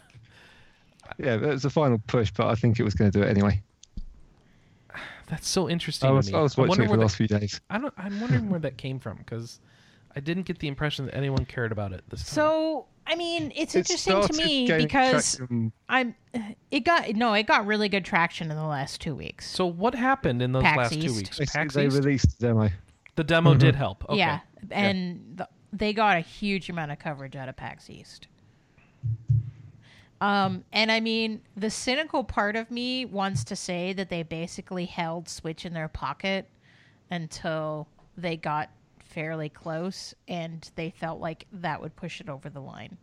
Yeah, 1.19 1.35
it 1.35 1.41
was 1.41 1.65
a 1.65 1.71
final 1.71 1.99
push, 2.07 2.31
but 2.37 2.47
I 2.49 2.55
think 2.57 2.79
it 2.79 2.83
was 2.83 2.95
going 2.95 3.11
to 3.11 3.19
do 3.19 3.25
it 3.25 3.31
anyway. 3.31 3.63
that's 5.27 5.49
so 5.49 5.69
interesting 5.69 6.09
I 6.09 6.13
was, 6.13 6.27
to 6.27 6.33
me. 6.33 6.39
I 6.39 6.43
was 6.43 6.57
watching 6.57 6.69
wonder 6.69 6.85
it 6.85 6.89
for 6.89 6.97
the 6.97 7.03
last 7.03 7.17
few 7.17 7.27
days. 7.29 7.61
I 7.71 7.79
don't. 7.79 7.95
I'm 7.97 8.21
wondering 8.21 8.49
where 8.51 8.61
that 8.61 8.77
came 8.77 8.99
from 8.99 9.17
because 9.19 9.61
I 10.17 10.21
didn't 10.21 10.45
get 10.45 10.59
the 10.59 10.69
impression 10.69 11.05
that 11.07 11.15
anyone 11.15 11.45
cared 11.45 11.71
about 11.73 11.93
it 11.93 12.03
this 12.09 12.21
time. 12.21 12.35
So 12.35 12.87
I 13.07 13.15
mean, 13.15 13.53
it's 13.55 13.75
It 13.75 13.81
interesting 13.81 14.23
to 14.23 14.33
me 14.33 14.67
because 14.67 15.37
traction- 15.37 15.73
I'm. 15.89 16.15
It 16.71 16.81
got 16.81 17.09
no, 17.15 17.35
it 17.35 17.47
got 17.47 17.67
really 17.67 17.89
good 17.89 18.05
traction 18.05 18.51
in 18.51 18.57
the 18.57 18.65
last 18.65 19.01
two 19.01 19.15
weeks. 19.15 19.49
So 19.49 19.67
what 19.67 19.95
happened 19.95 20.43
in 20.43 20.53
those 20.53 20.65
PAX 20.65 20.77
last 20.79 21.01
two 21.01 21.15
weeks? 21.15 21.39
PAX 21.39 21.75
they 21.75 21.87
East? 21.87 21.97
released 21.97 22.41
the 22.41 22.47
demo. 22.49 22.71
the 23.15 23.25
demo 23.25 23.55
did 23.55 23.77
help. 23.77 24.05
Okay. 24.09 24.19
Yeah, 24.19 24.41
and 24.71 25.37
The, 25.37 25.49
they 25.73 25.93
got 25.93 26.17
a 26.17 26.21
huge 26.21 26.69
amount 26.69 26.91
of 26.91 26.99
coverage 26.99 27.37
out 27.37 27.49
of 27.49 27.57
PAX 27.57 27.89
East. 27.91 28.27
Um, 30.21 30.65
and 30.73 30.91
I 30.91 31.01
mean, 31.01 31.43
the 31.57 31.71
cynical 31.71 32.25
part 32.25 32.57
of 32.57 32.71
me 32.71 33.05
wants 33.05 33.45
to 33.45 33.57
say 33.57 33.93
that 33.93 34.09
they 34.09 34.23
basically 34.23 34.87
held 34.87 35.29
Switch 35.29 35.67
in 35.67 35.75
their 35.75 35.89
pocket 35.89 36.49
until 37.11 37.87
they 38.17 38.37
got 38.37 38.71
fairly 39.17 39.49
close 39.49 40.15
and 40.29 40.71
they 40.75 40.91
felt 40.91 41.19
like 41.21 41.47
that 41.51 41.81
would 41.81 41.97
push 41.97 42.21
it 42.21 42.29
over 42.29 42.51
the 42.51 42.61
line. 42.61 42.99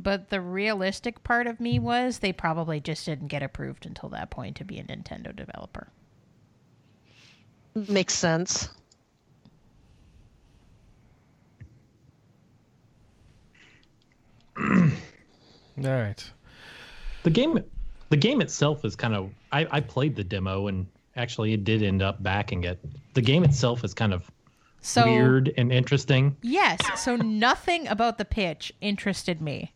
But 0.00 0.28
the 0.28 0.40
realistic 0.40 1.22
part 1.22 1.46
of 1.46 1.60
me 1.60 1.78
was 1.78 2.18
they 2.18 2.32
probably 2.32 2.80
just 2.80 3.06
didn't 3.06 3.28
get 3.28 3.40
approved 3.40 3.86
until 3.86 4.08
that 4.08 4.30
point 4.30 4.56
to 4.56 4.64
be 4.64 4.80
a 4.80 4.82
Nintendo 4.82 5.34
developer. 5.34 5.86
Makes 7.76 8.14
sense. 8.14 8.68
All 14.58 14.90
right. 15.76 16.32
The 17.22 17.30
game, 17.30 17.60
the 18.08 18.16
game 18.16 18.40
itself 18.40 18.84
is 18.84 18.96
kind 18.96 19.14
of. 19.14 19.30
I, 19.52 19.68
I 19.70 19.78
played 19.78 20.16
the 20.16 20.24
demo 20.24 20.66
and 20.66 20.88
actually 21.14 21.52
it 21.52 21.62
did 21.62 21.84
end 21.84 22.02
up 22.02 22.20
backing 22.24 22.64
it. 22.64 22.80
The 23.14 23.22
game 23.22 23.44
itself 23.44 23.84
is 23.84 23.94
kind 23.94 24.12
of 24.12 24.28
So 24.86 25.06
weird 25.06 25.54
and 25.56 25.72
interesting. 25.72 26.36
Yes. 26.42 26.78
So 27.02 27.16
nothing 27.16 27.88
about 27.88 28.18
the 28.18 28.24
pitch 28.26 28.70
interested 28.82 29.40
me. 29.40 29.72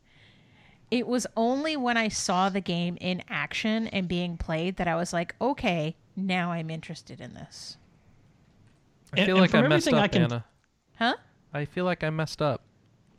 It 0.90 1.06
was 1.06 1.26
only 1.34 1.78
when 1.78 1.96
I 1.96 2.08
saw 2.08 2.50
the 2.50 2.60
game 2.60 2.98
in 3.00 3.22
action 3.26 3.86
and 3.88 4.06
being 4.06 4.36
played 4.36 4.76
that 4.76 4.86
I 4.86 4.96
was 4.96 5.14
like, 5.14 5.34
okay, 5.40 5.96
now 6.14 6.52
I'm 6.52 6.68
interested 6.68 7.22
in 7.22 7.32
this. 7.32 7.78
I 9.14 9.24
feel 9.24 9.36
and 9.36 9.40
like 9.40 9.50
from 9.50 9.64
I 9.64 9.68
messed 9.68 9.88
up, 9.88 9.94
I 9.94 10.08
can- 10.08 10.22
Anna. 10.24 10.44
Huh? 10.98 11.14
I 11.54 11.64
feel 11.64 11.86
like 11.86 12.04
I 12.04 12.10
messed 12.10 12.42
up. 12.42 12.60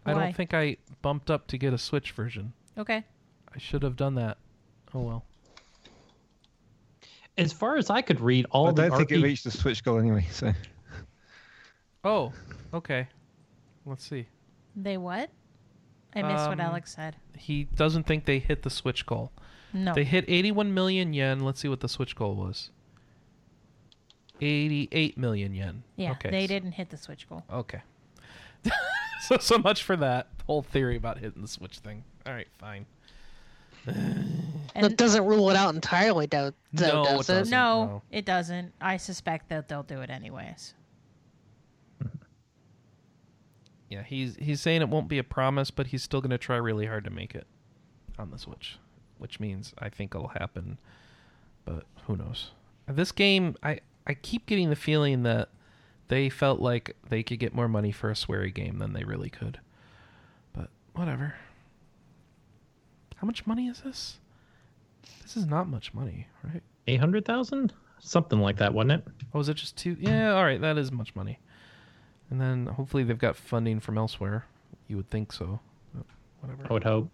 I 0.05 0.13
don't 0.13 0.35
think 0.35 0.53
I 0.53 0.77
bumped 1.01 1.31
up 1.31 1.47
to 1.47 1.57
get 1.57 1.73
a 1.73 1.77
Switch 1.79 2.11
version. 2.11 2.53
Okay. 2.77 3.03
I 3.51 3.57
should 3.57 3.81
have 3.81 3.95
done 3.95 4.13
that. 4.13 4.37
Oh 4.93 5.01
well. 5.01 5.25
As 7.35 7.51
far 7.51 7.77
as 7.77 7.89
I 7.89 8.03
could 8.03 8.19
read, 8.19 8.45
all 8.51 8.67
I 8.67 8.71
the 8.73 8.89
don't 8.89 8.97
think 8.97 9.11
it 9.11 9.23
reached 9.23 9.45
the 9.45 9.51
Switch 9.51 9.83
goal 9.83 9.97
anyway. 9.97 10.27
So 10.29 10.53
Oh, 12.03 12.31
okay. 12.73 13.07
Let's 13.85 14.07
see. 14.07 14.27
They 14.75 14.97
what? 14.97 15.29
I 16.15 16.21
missed 16.21 16.47
what 16.47 16.53
Um, 16.59 16.61
Alex 16.61 16.95
said. 16.95 17.15
He 17.37 17.65
doesn't 17.65 18.05
think 18.07 18.25
they 18.25 18.39
hit 18.39 18.63
the 18.63 18.69
Switch 18.69 19.05
goal. 19.05 19.31
No. 19.73 19.93
They 19.93 20.03
hit 20.03 20.25
81 20.27 20.73
million 20.73 21.13
yen. 21.13 21.41
Let's 21.41 21.59
see 21.59 21.67
what 21.67 21.81
the 21.81 21.89
Switch 21.89 22.15
goal 22.15 22.35
was. 22.35 22.71
88 24.41 25.17
million 25.17 25.53
yen. 25.53 25.83
yeah, 25.97 26.11
okay. 26.11 26.29
they 26.31 26.43
so- 26.43 26.47
didn't 26.47 26.71
hit 26.73 26.89
the 26.89 26.97
Switch 26.97 27.27
goal. 27.27 27.43
Okay. 27.51 27.81
so 29.21 29.37
so 29.37 29.57
much 29.57 29.83
for 29.83 29.95
that 29.97 30.27
whole 30.45 30.61
theory 30.61 30.95
about 30.95 31.17
hitting 31.17 31.41
the 31.41 31.47
Switch 31.47 31.79
thing. 31.79 32.03
All 32.25 32.33
right, 32.33 32.47
fine. 32.57 32.85
that 33.85 33.95
And 34.75 34.97
doesn't 34.97 35.25
rule 35.25 35.49
it 35.49 35.55
out 35.57 35.75
entirely, 35.75 36.25
though, 36.25 36.51
No, 36.73 37.03
it 37.03 37.05
does 37.05 37.29
it? 37.29 37.33
doesn't. 37.33 37.51
no, 37.51 37.85
no. 37.85 38.01
it 38.11 38.25
doesn't. 38.25 38.73
I 38.81 38.97
suspect 38.97 39.49
that 39.49 39.67
they'll 39.67 39.83
do 39.83 40.01
it 40.01 40.09
anyways. 40.09 40.73
Yeah, 43.89 44.03
he's 44.03 44.35
he's 44.35 44.61
saying 44.61 44.81
it 44.81 44.89
won't 44.89 45.07
be 45.07 45.17
a 45.17 45.23
promise, 45.23 45.71
but 45.71 45.87
he's 45.87 46.03
still 46.03 46.21
going 46.21 46.29
to 46.31 46.37
try 46.37 46.55
really 46.57 46.85
hard 46.85 47.03
to 47.05 47.09
make 47.09 47.33
it 47.33 47.47
on 48.17 48.29
the 48.31 48.37
Switch, 48.37 48.77
which 49.17 49.39
means 49.39 49.73
I 49.79 49.89
think 49.89 50.13
it'll 50.13 50.29
happen. 50.29 50.77
But 51.65 51.85
who 52.05 52.15
knows? 52.15 52.51
This 52.87 53.11
game, 53.11 53.55
I 53.63 53.79
I 54.05 54.13
keep 54.13 54.45
getting 54.45 54.69
the 54.69 54.75
feeling 54.75 55.23
that 55.23 55.49
they 56.07 56.29
felt 56.29 56.59
like 56.59 56.95
they 57.09 57.23
could 57.23 57.39
get 57.39 57.53
more 57.53 57.67
money 57.67 57.91
for 57.91 58.09
a 58.09 58.15
Swery 58.15 58.53
game 58.53 58.77
than 58.77 58.93
they 58.93 59.03
really 59.03 59.29
could. 59.29 59.59
But 60.53 60.69
whatever. 60.93 61.35
How 63.15 63.25
much 63.25 63.45
money 63.45 63.67
is 63.67 63.81
this? 63.81 64.19
This 65.21 65.35
is 65.35 65.45
not 65.45 65.67
much 65.67 65.93
money, 65.93 66.27
right? 66.43 66.63
eight 66.87 66.99
hundred 66.99 67.25
thousand, 67.25 67.73
something 67.99 68.39
like 68.39 68.57
that, 68.57 68.73
wasn't 68.73 68.91
it? 68.93 69.07
Oh, 69.33 69.39
is 69.39 69.49
it 69.49 69.55
just 69.55 69.77
two? 69.77 69.95
Yeah, 69.99 70.33
all 70.33 70.43
right, 70.43 70.61
that 70.61 70.77
is 70.77 70.91
much 70.91 71.15
money. 71.15 71.39
And 72.29 72.39
then 72.39 72.67
hopefully 72.67 73.03
they've 73.03 73.17
got 73.17 73.35
funding 73.35 73.79
from 73.79 73.97
elsewhere. 73.97 74.45
You 74.87 74.97
would 74.97 75.09
think 75.09 75.31
so. 75.33 75.59
whatever. 76.41 76.63
I 76.69 76.73
would 76.73 76.83
hope. 76.83 77.09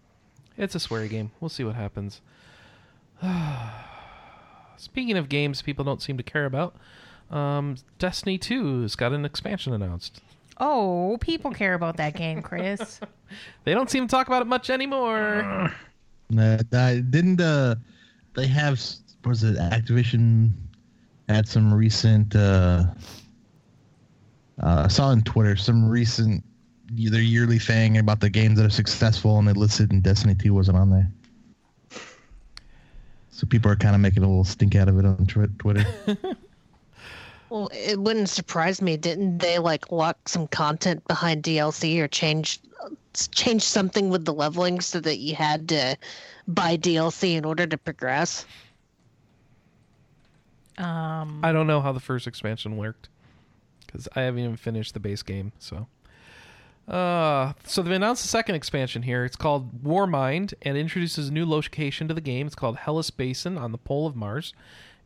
It's 0.58 0.74
a 0.74 0.78
Swery 0.78 1.08
game. 1.08 1.30
We'll 1.40 1.48
see 1.48 1.64
what 1.64 1.74
happens. 1.74 2.20
Speaking 4.76 5.16
of 5.16 5.28
games 5.28 5.62
people 5.62 5.84
don't 5.84 6.02
seem 6.02 6.16
to 6.16 6.22
care 6.22 6.44
about, 6.44 6.76
um, 7.30 7.76
Destiny 7.98 8.38
2 8.38 8.82
has 8.82 8.94
got 8.96 9.12
an 9.12 9.24
expansion 9.24 9.72
announced. 9.72 10.20
Oh, 10.58 11.18
people 11.20 11.50
care 11.52 11.74
about 11.74 11.96
that 11.98 12.14
game, 12.14 12.42
Chris. 12.42 13.00
They 13.64 13.74
don't 13.74 13.90
seem 13.90 14.06
to 14.06 14.08
talk 14.10 14.28
about 14.28 14.42
it 14.42 14.44
much 14.46 14.70
anymore. 14.70 15.72
Uh, 16.38 16.58
I 16.72 17.02
didn't 17.10 17.40
uh, 17.40 17.74
they 18.34 18.46
have 18.46 18.74
s- 18.74 19.00
was 19.24 19.42
it 19.42 19.56
Activision 19.56 20.52
had 21.28 21.48
some 21.48 21.74
recent 21.74 22.36
uh, 22.36 22.84
uh, 24.62 24.82
I 24.84 24.88
saw 24.88 25.08
on 25.08 25.22
Twitter 25.22 25.56
some 25.56 25.88
recent 25.88 26.44
their 26.88 27.20
yearly 27.20 27.58
thing 27.58 27.98
about 27.98 28.20
the 28.20 28.30
games 28.30 28.58
that 28.58 28.66
are 28.66 28.70
successful 28.70 29.38
and 29.38 29.48
they 29.48 29.52
listed 29.52 29.90
and 29.90 30.02
Destiny 30.02 30.34
2 30.34 30.54
wasn't 30.54 30.76
on 30.76 30.90
there. 30.90 31.10
So 33.30 33.46
people 33.46 33.70
are 33.70 33.76
kind 33.76 33.94
of 33.94 34.00
making 34.00 34.22
a 34.22 34.26
little 34.28 34.44
stink 34.44 34.76
out 34.76 34.88
of 34.88 34.98
it 34.98 35.04
on 35.04 35.26
tw- 35.26 35.58
Twitter. 35.58 35.84
Well, 37.48 37.70
it 37.72 38.00
wouldn't 38.00 38.28
surprise 38.28 38.82
me. 38.82 38.96
Didn't 38.96 39.38
they 39.38 39.58
like 39.58 39.92
lock 39.92 40.28
some 40.28 40.48
content 40.48 41.06
behind 41.06 41.44
DLC 41.44 42.00
or 42.00 42.08
change 42.08 42.60
change 43.30 43.62
something 43.62 44.10
with 44.10 44.24
the 44.24 44.34
leveling 44.34 44.80
so 44.80 45.00
that 45.00 45.18
you 45.18 45.34
had 45.34 45.68
to 45.68 45.96
buy 46.48 46.76
DLC 46.76 47.36
in 47.36 47.44
order 47.44 47.66
to 47.66 47.78
progress? 47.78 48.44
Um, 50.76 51.40
I 51.42 51.52
don't 51.52 51.66
know 51.66 51.80
how 51.80 51.92
the 51.92 52.00
first 52.00 52.26
expansion 52.26 52.76
worked 52.76 53.08
because 53.86 54.08
I 54.14 54.22
haven't 54.22 54.40
even 54.40 54.56
finished 54.56 54.94
the 54.94 55.00
base 55.00 55.22
game. 55.22 55.52
So, 55.58 55.86
uh, 56.88 57.52
so 57.64 57.82
they've 57.82 57.92
announced 57.92 58.22
the 58.22 58.28
second 58.28 58.54
expansion 58.54 59.02
here. 59.02 59.24
It's 59.24 59.36
called 59.36 59.82
Warmind 59.82 60.54
and 60.62 60.76
introduces 60.76 61.28
a 61.28 61.32
new 61.32 61.46
location 61.46 62.08
to 62.08 62.14
the 62.14 62.20
game. 62.20 62.46
It's 62.46 62.54
called 62.56 62.76
Hellas 62.76 63.10
Basin 63.10 63.58
on 63.58 63.72
the 63.72 63.78
pole 63.78 64.06
of 64.06 64.16
Mars, 64.16 64.54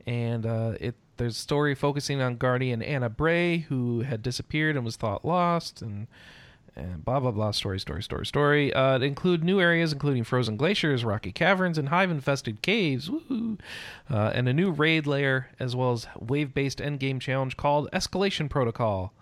and 0.07 0.47
uh, 0.47 0.75
it 0.81 0.95
there's 1.17 1.37
a 1.37 1.41
story 1.41 1.75
focusing 1.75 2.23
on 2.23 2.37
Guardian 2.37 2.83
Ana 2.83 3.11
Bray 3.11 3.59
who 3.59 4.01
had 4.01 4.23
disappeared 4.23 4.77
and 4.77 4.85
was 4.85 4.97
thought 4.97 5.25
lost 5.25 5.83
and. 5.83 6.07
And 6.77 7.05
blah 7.05 7.21
blah 7.21 7.33
blah. 7.33 7.51
Story, 7.51 7.81
story, 7.81 8.03
story, 8.03 8.27
story. 8.27 8.73
Uh, 8.73 8.99
include 9.01 9.43
new 9.43 9.61
areas, 9.61 9.93
including 9.93 10.25
frozen 10.25 10.57
glaciers, 10.57 11.05
rocky 11.05 11.33
caverns, 11.33 11.77
and 11.79 11.89
hive-infested 11.89 12.63
caves. 12.63 13.09
Woohoo! 13.09 13.59
Uh, 14.09 14.31
and 14.35 14.49
a 14.49 14.53
new 14.53 14.71
raid 14.71 15.07
layer, 15.07 15.51
as 15.59 15.75
well 15.75 15.93
as 15.93 16.07
wave-based 16.19 16.79
endgame 16.79 17.21
challenge 17.21 17.57
called 17.57 17.89
Escalation 17.93 18.49
Protocol. 18.49 19.13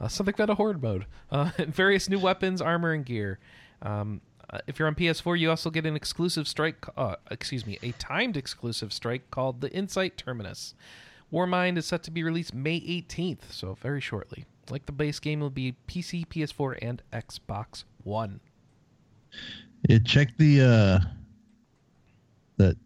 Uh, 0.00 0.08
something 0.08 0.34
about 0.34 0.50
a 0.50 0.54
horde 0.54 0.82
mode. 0.82 1.06
Uh, 1.30 1.50
various 1.58 2.08
new 2.08 2.18
weapons, 2.18 2.60
armor, 2.60 2.92
and 2.92 3.04
gear. 3.04 3.38
Um, 3.82 4.20
uh, 4.50 4.58
if 4.66 4.78
you're 4.78 4.88
on 4.88 4.94
PS4, 4.94 5.38
you 5.38 5.50
also 5.50 5.70
get 5.70 5.86
an 5.86 5.96
exclusive 5.96 6.46
strike. 6.46 6.84
Uh, 6.96 7.16
excuse 7.30 7.66
me, 7.66 7.78
a 7.82 7.92
timed 7.92 8.36
exclusive 8.36 8.92
strike 8.92 9.30
called 9.30 9.60
the 9.60 9.72
Insight 9.72 10.16
Terminus. 10.16 10.74
Warmind 11.32 11.78
is 11.78 11.86
set 11.86 12.02
to 12.02 12.10
be 12.10 12.22
released 12.22 12.52
May 12.52 12.80
18th, 12.80 13.50
so 13.50 13.74
very 13.80 14.00
shortly. 14.00 14.44
Like 14.70 14.86
the 14.86 14.92
base 14.92 15.18
game, 15.18 15.40
will 15.40 15.50
be 15.50 15.74
PC, 15.88 16.26
PS4, 16.26 16.78
and 16.80 17.02
Xbox 17.12 17.84
One. 18.04 18.40
Yeah, 19.88 19.98
check 20.04 20.36
the 20.36 20.60
uh 20.60 20.98
the 22.56 22.76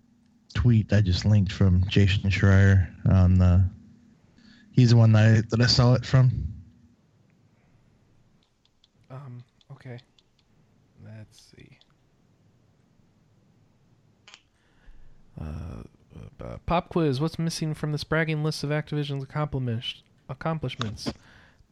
tweet 0.55 0.93
I 0.93 1.01
just 1.03 1.25
linked 1.25 1.53
from 1.53 1.87
Jason 1.89 2.31
Schreier 2.31 2.89
on 3.11 3.35
the 3.35 3.65
he's 4.73 4.91
the 4.91 4.97
one 4.97 5.13
that 5.13 5.25
I, 5.25 5.43
that 5.51 5.61
I 5.61 5.67
saw 5.67 5.95
it 5.95 6.05
from. 6.07 6.31
Um. 9.11 9.45
Okay. 9.73 9.99
Let's 11.05 11.53
see. 11.55 11.79
Uh, 15.41 15.83
uh, 16.43 16.57
pop 16.67 16.89
quiz. 16.89 17.21
What's 17.21 17.39
missing 17.39 17.75
from 17.75 17.93
this 17.93 18.05
bragging 18.05 18.43
list 18.43 18.65
of 18.65 18.71
Activision's 18.71 19.25
accomplishments? 20.29 21.13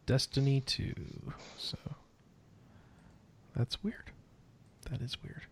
Destiny 0.07 0.61
2. 0.61 0.95
So 1.59 1.79
that's 3.57 3.83
weird. 3.83 4.11
That 4.91 5.01
is 5.01 5.17
weird. 5.23 5.43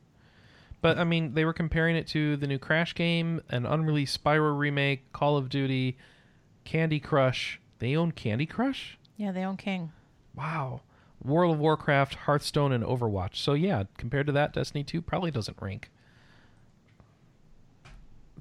But 0.80 0.98
I 0.98 1.04
mean, 1.04 1.34
they 1.34 1.44
were 1.44 1.52
comparing 1.52 1.96
it 1.96 2.06
to 2.08 2.36
the 2.36 2.46
new 2.46 2.58
Crash 2.58 2.94
game, 2.94 3.40
an 3.48 3.64
unreleased 3.66 4.22
Spyro 4.22 4.58
remake, 4.58 5.12
Call 5.12 5.36
of 5.36 5.48
Duty, 5.48 5.96
Candy 6.64 6.98
Crush. 7.00 7.60
They 7.78 7.96
own 7.96 8.12
Candy 8.12 8.46
Crush? 8.46 8.98
yeah, 9.16 9.30
they 9.30 9.44
own 9.44 9.56
King. 9.56 9.92
Wow. 10.34 10.80
World 11.22 11.54
of 11.54 11.60
Warcraft, 11.60 12.14
Hearthstone, 12.14 12.72
and 12.72 12.82
Overwatch. 12.82 13.36
So 13.36 13.52
yeah, 13.54 13.84
compared 13.96 14.26
to 14.26 14.32
that, 14.32 14.52
Destiny 14.52 14.82
2 14.82 15.00
probably 15.00 15.30
doesn't 15.30 15.56
rank. 15.60 15.90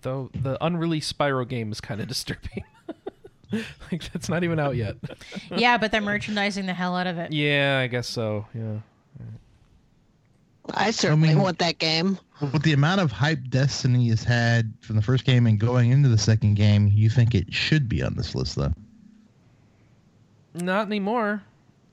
Though 0.02 0.32
the 0.34 0.58
unreleased 0.64 1.16
Spyro 1.16 1.48
game 1.48 1.72
is 1.72 1.80
kind 1.80 2.02
of 2.02 2.08
disturbing. 2.08 2.64
like 3.92 4.12
that's 4.12 4.30
not 4.30 4.44
even 4.44 4.60
out 4.60 4.76
yet. 4.76 4.96
yeah, 5.56 5.78
but 5.78 5.92
they're 5.92 6.02
merchandising 6.02 6.66
the 6.66 6.74
hell 6.74 6.96
out 6.96 7.08
of 7.08 7.18
it. 7.18 7.32
yeah, 7.32 7.80
I 7.84 7.88
guess 7.88 8.08
so. 8.08 8.46
Yeah. 8.54 8.78
I 10.76 10.92
certainly 10.92 11.30
mean- 11.30 11.40
want 11.42 11.58
that 11.60 11.80
game. 11.80 12.18
With 12.54 12.64
the 12.64 12.74
amount 12.74 13.02
of 13.02 13.12
hype 13.12 13.50
Destiny 13.50 14.10
has 14.10 14.24
had 14.24 14.74
from 14.82 14.96
the 14.96 15.02
first 15.02 15.26
game 15.26 15.46
and 15.48 15.60
going 15.60 15.92
into 15.92 16.08
the 16.10 16.18
second 16.18 16.56
game, 16.56 16.88
you 16.94 17.10
think 17.10 17.36
it 17.36 17.54
should 17.54 17.88
be 17.90 18.02
on 18.02 18.16
this 18.16 18.34
list 18.36 18.56
though. 18.56 18.74
Not 20.54 20.88
anymore. 20.88 21.44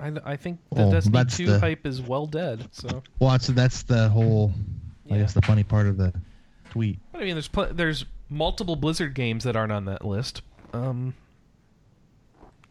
I, 0.01 0.12
I 0.24 0.36
think 0.36 0.59
the 0.70 0.76
Well, 0.82 0.90
Destiny 0.93 1.12
that's 1.12 1.36
2 1.36 1.47
the- 1.47 1.60
hype 1.60 1.86
is 1.86 2.01
well 2.01 2.26
dead. 2.26 2.68
So 2.72 3.02
Well, 3.18 3.30
that's 3.32 3.48
that's 3.48 3.82
the 3.82 4.09
whole 4.10 4.52
I 5.10 5.14
Yeah. 5.14 5.20
guess 5.22 5.32
the 5.35 5.43
funny 5.43 5.64
part 5.64 5.86
of 5.86 5.97
the 5.97 6.12
tweet. 6.70 6.98
But 7.12 7.22
I 7.22 7.24
mean, 7.24 7.35
there's 7.35 7.48
pl- 7.48 7.72
there's 7.72 8.05
multiple 8.28 8.76
Blizzard 8.76 9.14
games 9.14 9.44
that 9.44 9.56
aren't 9.56 9.72
on 9.72 9.86
that 9.86 10.05
list. 10.05 10.43
Um, 10.72 11.14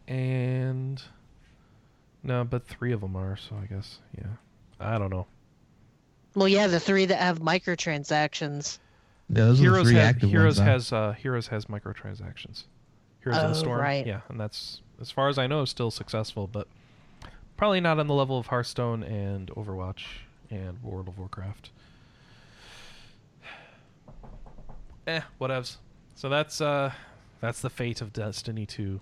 and 0.08 1.00
no, 2.22 2.42
but 2.44 2.66
three 2.66 2.92
of 2.92 3.00
them 3.00 3.14
are. 3.16 3.36
So 3.36 3.56
I 3.62 3.66
guess 3.66 3.98
yeah. 4.16 4.26
I 4.80 4.98
don't 4.98 5.10
know. 5.10 5.26
Well, 6.34 6.48
yeah, 6.48 6.66
the 6.66 6.80
three 6.80 7.06
that 7.06 7.18
have 7.20 7.40
microtransactions. 7.40 8.78
Yeah, 9.28 9.44
those 9.44 9.60
are 9.60 9.62
the 9.64 9.70
Heroes 9.70 9.86
three 9.88 9.94
has 9.96 10.04
active 10.08 10.30
Heroes 10.30 10.58
ones. 10.58 10.68
has 10.68 10.92
uh, 10.92 11.12
Heroes 11.12 11.46
has 11.48 11.66
microtransactions. 11.66 12.64
Heroes 13.22 13.38
in 13.38 13.44
Oh, 13.44 13.48
the 13.48 13.54
Storm, 13.54 13.80
right. 13.80 14.06
yeah, 14.06 14.20
and 14.28 14.38
that's 14.40 14.80
as 15.00 15.10
far 15.10 15.28
as 15.28 15.38
I 15.38 15.46
know 15.46 15.64
still 15.64 15.90
successful, 15.90 16.46
but 16.46 16.66
probably 17.56 17.80
not 17.80 17.98
on 17.98 18.06
the 18.06 18.14
level 18.14 18.38
of 18.38 18.46
Hearthstone 18.46 19.02
and 19.02 19.48
Overwatch 19.50 20.04
and 20.50 20.82
World 20.82 21.08
of 21.08 21.18
Warcraft. 21.18 21.70
Eh, 25.06 25.20
whatevs. 25.40 25.76
So 26.14 26.28
that's 26.28 26.60
uh, 26.60 26.92
that's 27.40 27.60
the 27.62 27.70
fate 27.70 28.00
of 28.02 28.12
Destiny 28.12 28.66
2. 28.66 29.00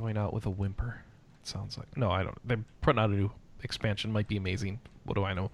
Going 0.00 0.16
out 0.16 0.32
with 0.32 0.46
a 0.46 0.50
whimper. 0.50 1.02
It 1.42 1.46
sounds 1.46 1.76
like 1.76 1.94
no, 1.94 2.10
I 2.10 2.22
don't. 2.22 2.38
They're 2.48 2.64
putting 2.80 2.98
out 2.98 3.10
a 3.10 3.12
new 3.12 3.30
expansion. 3.62 4.10
Might 4.10 4.28
be 4.28 4.38
amazing. 4.38 4.80
What 5.04 5.14
do 5.14 5.24
I 5.24 5.34
know? 5.34 5.50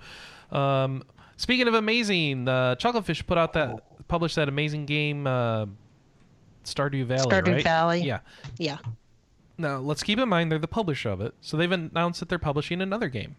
Um, 0.56 1.02
speaking 1.36 1.66
of 1.66 1.74
amazing, 1.74 2.44
the 2.44 2.52
uh, 2.52 2.74
Chucklefish 2.76 3.26
put 3.26 3.38
out 3.38 3.54
that 3.54 4.06
published 4.06 4.36
that 4.36 4.48
amazing 4.48 4.86
game, 4.86 5.26
uh, 5.26 5.66
Stardew 6.64 7.06
Valley. 7.06 7.26
Stardew 7.26 7.54
right? 7.54 7.64
Valley. 7.64 8.02
Yeah. 8.02 8.20
Yeah. 8.56 8.78
Now 9.58 9.78
let's 9.78 10.04
keep 10.04 10.20
in 10.20 10.28
mind 10.28 10.52
they're 10.52 10.60
the 10.60 10.68
publisher 10.68 11.10
of 11.10 11.20
it, 11.20 11.34
so 11.40 11.56
they've 11.56 11.72
announced 11.72 12.20
that 12.20 12.28
they're 12.28 12.38
publishing 12.38 12.80
another 12.80 13.08
game. 13.08 13.34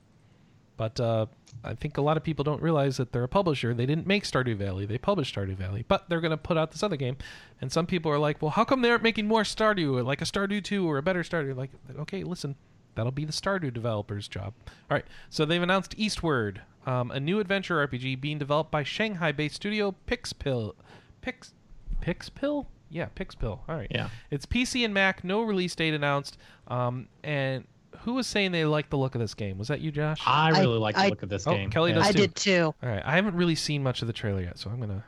But 0.75 0.99
uh, 0.99 1.27
I 1.63 1.73
think 1.73 1.97
a 1.97 2.01
lot 2.01 2.17
of 2.17 2.23
people 2.23 2.43
don't 2.43 2.61
realize 2.61 2.97
that 2.97 3.11
they're 3.11 3.23
a 3.23 3.27
publisher. 3.27 3.73
They 3.73 3.85
didn't 3.85 4.07
make 4.07 4.23
Stardew 4.23 4.55
Valley; 4.57 4.85
they 4.85 4.97
published 4.97 5.35
Stardew 5.35 5.55
Valley, 5.55 5.85
but 5.87 6.09
they're 6.09 6.21
going 6.21 6.31
to 6.31 6.37
put 6.37 6.57
out 6.57 6.71
this 6.71 6.83
other 6.83 6.95
game. 6.95 7.17
And 7.61 7.71
some 7.71 7.85
people 7.85 8.11
are 8.11 8.19
like, 8.19 8.41
"Well, 8.41 8.51
how 8.51 8.63
come 8.63 8.81
they 8.81 8.91
aren't 8.91 9.03
making 9.03 9.27
more 9.27 9.43
Stardew, 9.43 10.03
like 10.05 10.21
a 10.21 10.25
Stardew 10.25 10.63
Two, 10.63 10.89
or 10.89 10.97
a 10.97 11.03
better 11.03 11.23
Stardew?" 11.23 11.55
Like, 11.55 11.71
okay, 11.99 12.23
listen, 12.23 12.55
that'll 12.95 13.11
be 13.11 13.25
the 13.25 13.33
Stardew 13.33 13.73
developers' 13.73 14.27
job. 14.27 14.53
All 14.67 14.95
right, 14.95 15.05
so 15.29 15.45
they've 15.45 15.61
announced 15.61 15.95
Eastward, 15.97 16.61
um, 16.85 17.11
a 17.11 17.19
new 17.19 17.39
adventure 17.39 17.85
RPG 17.85 18.21
being 18.21 18.37
developed 18.37 18.71
by 18.71 18.83
Shanghai-based 18.83 19.55
studio 19.55 19.95
Pixpil. 20.07 20.73
Pix, 21.21 21.53
Pixpil? 22.01 22.67
Yeah, 22.89 23.07
Pixpil. 23.15 23.59
All 23.67 23.75
right. 23.75 23.91
Yeah. 23.91 24.09
It's 24.31 24.45
PC 24.45 24.85
and 24.85 24.93
Mac. 24.93 25.23
No 25.23 25.41
release 25.41 25.75
date 25.75 25.93
announced. 25.93 26.37
Um, 26.67 27.09
and 27.23 27.65
who 27.99 28.13
was 28.13 28.27
saying 28.27 28.51
they 28.51 28.65
liked 28.65 28.89
the 28.89 28.97
look 28.97 29.15
of 29.15 29.21
this 29.21 29.33
game? 29.33 29.57
Was 29.57 29.67
that 29.69 29.81
you, 29.81 29.91
Josh? 29.91 30.21
I 30.25 30.51
I- 30.55 30.59
really 30.61 30.79
like 30.79 30.95
the 30.95 31.01
I- 31.01 31.09
look 31.09 31.23
of 31.23 31.29
this 31.29 31.45
Oh, 31.47 31.51
game. 31.51 31.69
Kelly 31.69 31.91
Yeah. 31.91 31.97
does 31.99 32.07
I 32.07 32.11
too. 32.11 32.17
did 32.19 32.35
too. 32.35 32.73
All 32.83 32.89
right. 32.89 33.01
I 33.05 33.15
haven't 33.15 33.35
really 33.35 33.55
seen 33.55 33.83
much 33.83 34.01
of 34.01 34.07
the 34.07 34.13
trailer 34.13 34.41
yet, 34.41 34.57
so 34.57 34.69
I'm 34.69 34.79
gonna 34.79 35.03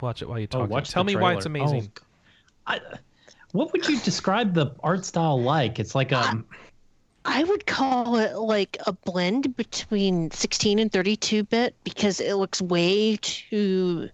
watch 0.00 0.22
it 0.22 0.28
while 0.28 0.38
you 0.38 0.46
Oh, 0.52 0.60
talk. 0.60 0.70
watch 0.70 0.90
Tell 0.90 1.02
the 1.04 1.12
me 1.14 1.16
why 1.16 1.34
it's 1.34 1.46
amazing. 1.46 1.90
Oh, 1.96 2.02
I, 2.66 2.80
what 3.52 3.72
would 3.72 3.88
you 3.88 3.98
describe 4.00 4.54
the 4.54 4.68
art 4.82 5.04
style 5.04 5.40
like? 5.40 5.78
It's 5.78 5.94
like 5.94 6.12
um, 6.12 6.44
I 7.24 7.44
would 7.44 7.66
call 7.66 8.16
it 8.18 8.36
like 8.36 8.76
a 8.86 8.92
blend 8.92 9.56
between 9.56 10.30
16 10.30 10.78
and 10.78 10.92
32 10.92 11.44
bit 11.44 11.74
because 11.84 12.20
it 12.20 12.34
looks 12.34 12.60
way 12.62 13.16
too 13.20 14.08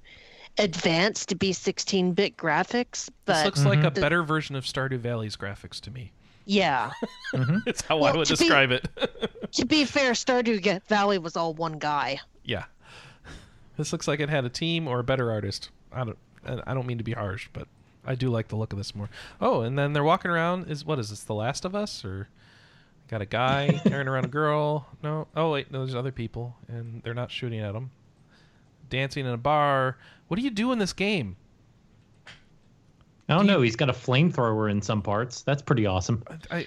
advanced 0.59 1.28
to 1.31 1.35
be 1.35 1.52
16 1.52 2.12
bit 2.12 2.36
graphics. 2.36 3.06
this 3.06 3.10
But 3.24 3.44
looks 3.44 3.64
like 3.64 3.81
a 3.85 3.90
the- 3.90 4.01
better 4.01 4.22
version 4.22 4.55
of 4.56 4.64
Stardew 4.64 4.98
Valley's 5.01 5.36
graphics 5.36 5.81
to 5.82 5.90
me. 5.90 6.12
Yeah, 6.47 6.91
mm-hmm. 7.35 7.59
It's 7.66 7.83
how 7.83 8.01
I 8.03 8.16
would 8.16 8.27
to 8.27 8.33
be- 8.33 8.37
describe 8.37 8.71
it. 8.71 8.89
to 9.53 9.65
be 9.65 9.85
fair, 9.85 10.12
Stardew 10.12 10.83
Valley 10.87 11.19
was 11.19 11.37
all 11.37 11.55
one 11.55 11.79
guy. 11.79 12.21
Yeah. 12.45 12.65
This 13.77 13.93
looks 13.93 14.07
like 14.07 14.21
it 14.21 14.29
had 14.29 14.45
a 14.45 14.49
team 14.49 14.87
or 14.87 15.01
a 15.01 15.05
better 15.05 15.31
artist. 15.33 15.71
I 15.93 16.05
don't. 16.05 16.19
I 16.66 16.75
don't 16.75 16.87
mean 16.87 16.99
to 16.99 17.05
be 17.05 17.12
harsh, 17.12 17.49
but 17.53 17.66
I 18.07 18.15
do 18.15 18.29
like 18.29 18.49
the 18.49 18.57
look 18.57 18.73
of 18.73 18.79
this 18.79 18.95
more. 18.95 19.09
Oh, 19.41 19.62
and 19.62 19.79
then 19.79 19.93
they're 19.95 20.05
walking 20.05 20.31
around. 20.31 20.71
Is 20.71 20.85
what 20.85 20.99
is 20.99 21.11
this? 21.11 21.23
The 21.23 21.35
Last 21.35 21.65
of 21.65 21.75
Us, 21.75 22.05
or 22.05 22.29
got 23.09 23.23
a 23.23 23.27
guy 23.27 23.81
carrying 23.87 24.07
around 24.09 24.27
a 24.27 24.29
girl? 24.29 24.87
No. 25.03 25.27
Oh 25.35 25.51
wait, 25.53 25.71
no. 25.73 25.79
There's 25.85 25.95
other 25.95 26.12
people, 26.12 26.55
and 26.69 27.03
they're 27.03 27.15
not 27.15 27.31
shooting 27.31 27.61
at 27.61 27.73
them. 27.73 27.91
Dancing 28.91 29.25
in 29.27 29.33
a 29.33 29.39
bar. 29.39 29.97
What 30.29 30.37
do 30.37 30.43
you 30.43 30.51
do 30.51 30.71
in 30.71 30.79
this 30.79 30.93
game? 30.93 31.37
I 33.28 33.34
don't 33.34 33.46
Do 33.46 33.52
you- 33.52 33.59
know. 33.59 33.62
He's 33.62 33.76
got 33.76 33.88
a 33.90 33.94
flamethrower 33.94 34.70
in 34.70 34.82
some 34.82 35.01
parts. 35.02 35.42
That's 35.42 35.62
pretty 35.62 35.86
awesome. 35.86 36.22
I, 36.51 36.66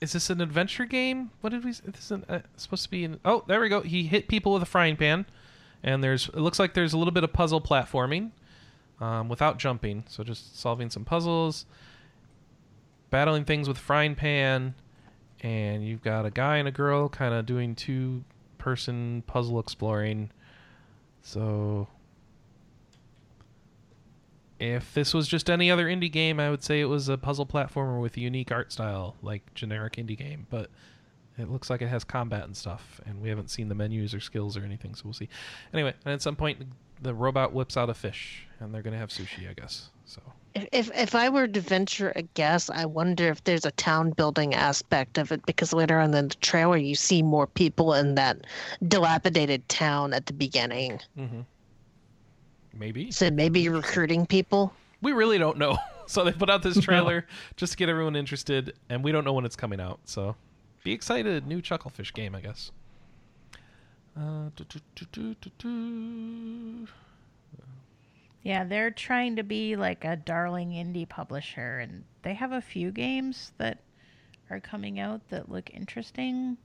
is 0.00 0.12
this 0.12 0.28
an 0.30 0.40
adventure 0.40 0.84
game? 0.84 1.30
What 1.40 1.50
did 1.50 1.64
we? 1.64 1.70
This 1.72 2.10
is 2.10 2.12
uh, 2.12 2.40
supposed 2.56 2.82
to 2.84 2.90
be. 2.90 3.04
An, 3.04 3.18
oh, 3.24 3.44
there 3.46 3.60
we 3.60 3.68
go. 3.68 3.80
He 3.80 4.04
hit 4.04 4.28
people 4.28 4.52
with 4.52 4.62
a 4.62 4.66
frying 4.66 4.96
pan, 4.96 5.24
and 5.82 6.04
there's. 6.04 6.28
It 6.28 6.36
looks 6.36 6.58
like 6.58 6.74
there's 6.74 6.92
a 6.92 6.98
little 6.98 7.12
bit 7.14 7.24
of 7.24 7.32
puzzle 7.32 7.60
platforming, 7.62 8.30
um, 9.00 9.28
without 9.30 9.58
jumping. 9.58 10.04
So 10.08 10.22
just 10.22 10.58
solving 10.60 10.90
some 10.90 11.04
puzzles, 11.06 11.64
battling 13.10 13.44
things 13.46 13.68
with 13.68 13.78
frying 13.78 14.14
pan, 14.14 14.74
and 15.40 15.82
you've 15.86 16.02
got 16.02 16.26
a 16.26 16.30
guy 16.30 16.58
and 16.58 16.68
a 16.68 16.72
girl 16.72 17.08
kind 17.08 17.32
of 17.32 17.46
doing 17.46 17.74
two 17.74 18.22
person 18.58 19.22
puzzle 19.26 19.58
exploring. 19.58 20.30
So. 21.22 21.88
If 24.58 24.94
this 24.94 25.12
was 25.12 25.28
just 25.28 25.50
any 25.50 25.70
other 25.70 25.86
indie 25.86 26.10
game, 26.10 26.40
I 26.40 26.50
would 26.50 26.62
say 26.62 26.80
it 26.80 26.86
was 26.86 27.08
a 27.08 27.18
puzzle 27.18 27.46
platformer 27.46 28.00
with 28.00 28.16
a 28.16 28.20
unique 28.20 28.50
art 28.50 28.72
style, 28.72 29.16
like 29.22 29.52
generic 29.54 29.94
indie 29.94 30.16
game. 30.16 30.46
But 30.48 30.70
it 31.38 31.50
looks 31.50 31.68
like 31.68 31.82
it 31.82 31.88
has 31.88 32.04
combat 32.04 32.44
and 32.44 32.56
stuff, 32.56 33.00
and 33.04 33.20
we 33.20 33.28
haven't 33.28 33.50
seen 33.50 33.68
the 33.68 33.74
menus 33.74 34.14
or 34.14 34.20
skills 34.20 34.56
or 34.56 34.62
anything, 34.62 34.94
so 34.94 35.02
we'll 35.04 35.12
see. 35.12 35.28
Anyway, 35.74 35.92
and 36.04 36.14
at 36.14 36.22
some 36.22 36.36
point, 36.36 36.62
the 37.02 37.12
robot 37.12 37.52
whips 37.52 37.76
out 37.76 37.90
a 37.90 37.94
fish, 37.94 38.46
and 38.58 38.74
they're 38.74 38.82
gonna 38.82 38.96
have 38.98 39.10
sushi, 39.10 39.48
I 39.48 39.52
guess. 39.52 39.90
So 40.06 40.22
If, 40.54 40.68
if 40.72 40.90
if 40.96 41.14
I 41.14 41.28
were 41.28 41.46
to 41.46 41.60
venture 41.60 42.12
a 42.16 42.22
guess, 42.22 42.70
I 42.70 42.86
wonder 42.86 43.28
if 43.28 43.44
there's 43.44 43.66
a 43.66 43.72
town 43.72 44.12
building 44.12 44.54
aspect 44.54 45.18
of 45.18 45.30
it 45.32 45.44
because 45.44 45.74
later 45.74 45.98
on 45.98 46.14
in 46.14 46.28
the 46.28 46.34
trailer 46.36 46.78
you 46.78 46.94
see 46.94 47.22
more 47.22 47.46
people 47.46 47.92
in 47.92 48.14
that 48.14 48.46
dilapidated 48.88 49.68
town 49.68 50.14
at 50.14 50.26
the 50.26 50.32
beginning. 50.32 51.00
Mm-hmm. 51.18 51.40
Maybe 52.78 53.10
So 53.10 53.30
maybe 53.30 53.60
you're 53.60 53.72
recruiting 53.74 54.26
people. 54.26 54.72
we 55.02 55.12
really 55.12 55.38
don't 55.38 55.58
know. 55.58 55.76
So 56.08 56.22
they 56.22 56.30
put 56.30 56.48
out 56.48 56.62
this 56.62 56.78
trailer 56.80 57.26
just 57.56 57.72
to 57.72 57.76
get 57.78 57.88
everyone 57.88 58.14
interested, 58.14 58.74
and 58.88 59.02
we 59.02 59.10
don't 59.10 59.24
know 59.24 59.32
when 59.32 59.44
it's 59.44 59.56
coming 59.56 59.80
out. 59.80 59.98
So 60.04 60.36
be 60.84 60.92
excited, 60.92 61.48
new 61.48 61.60
Chucklefish 61.60 62.14
game, 62.14 62.36
I 62.36 62.40
guess. 62.40 62.70
Uh, 64.16 64.50
do, 64.54 64.64
do, 65.10 65.34
do. 65.58 66.86
Yeah, 68.44 68.62
they're 68.62 68.92
trying 68.92 69.34
to 69.34 69.42
be 69.42 69.74
like 69.74 70.04
a 70.04 70.14
darling 70.14 70.70
indie 70.70 71.08
publisher, 71.08 71.80
and 71.80 72.04
they 72.22 72.34
have 72.34 72.52
a 72.52 72.60
few 72.60 72.92
games 72.92 73.50
that 73.58 73.78
are 74.48 74.60
coming 74.60 75.00
out 75.00 75.20
that 75.30 75.50
look 75.50 75.70
interesting. 75.74 76.56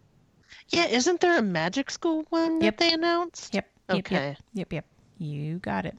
Yeah, 0.69 0.85
isn't 0.85 1.19
there 1.19 1.39
a 1.39 1.41
magic 1.41 1.89
school 1.89 2.25
one 2.29 2.61
Yep. 2.61 2.77
that 2.77 2.83
they 2.83 2.93
announced? 2.93 3.55
Yep. 3.55 3.67
Yep, 3.89 3.97
Okay. 3.97 4.27
Yep, 4.27 4.38
yep. 4.53 4.73
Yep. 4.73 4.85
You 5.22 5.60
got 5.60 5.85
it. 5.85 5.95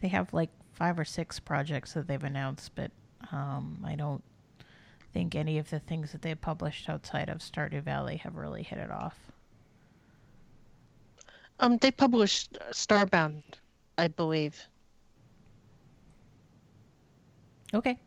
They 0.00 0.06
have 0.08 0.32
like 0.32 0.50
five 0.74 0.96
or 0.96 1.04
six 1.04 1.40
projects 1.40 1.92
that 1.94 2.06
they've 2.06 2.22
announced, 2.22 2.70
but 2.76 2.92
um, 3.32 3.84
I 3.84 3.96
don't 3.96 4.22
think 5.12 5.34
any 5.34 5.58
of 5.58 5.70
the 5.70 5.80
things 5.80 6.12
that 6.12 6.22
they 6.22 6.36
published 6.36 6.88
outside 6.88 7.28
of 7.28 7.38
Stardew 7.38 7.82
Valley 7.82 8.16
have 8.18 8.36
really 8.36 8.62
hit 8.62 8.78
it 8.78 8.92
off. 8.92 9.16
Um, 11.58 11.78
they 11.78 11.90
published 11.90 12.56
Starbound, 12.70 13.42
I 13.98 14.06
believe. 14.06 14.56
Okay. 17.72 17.98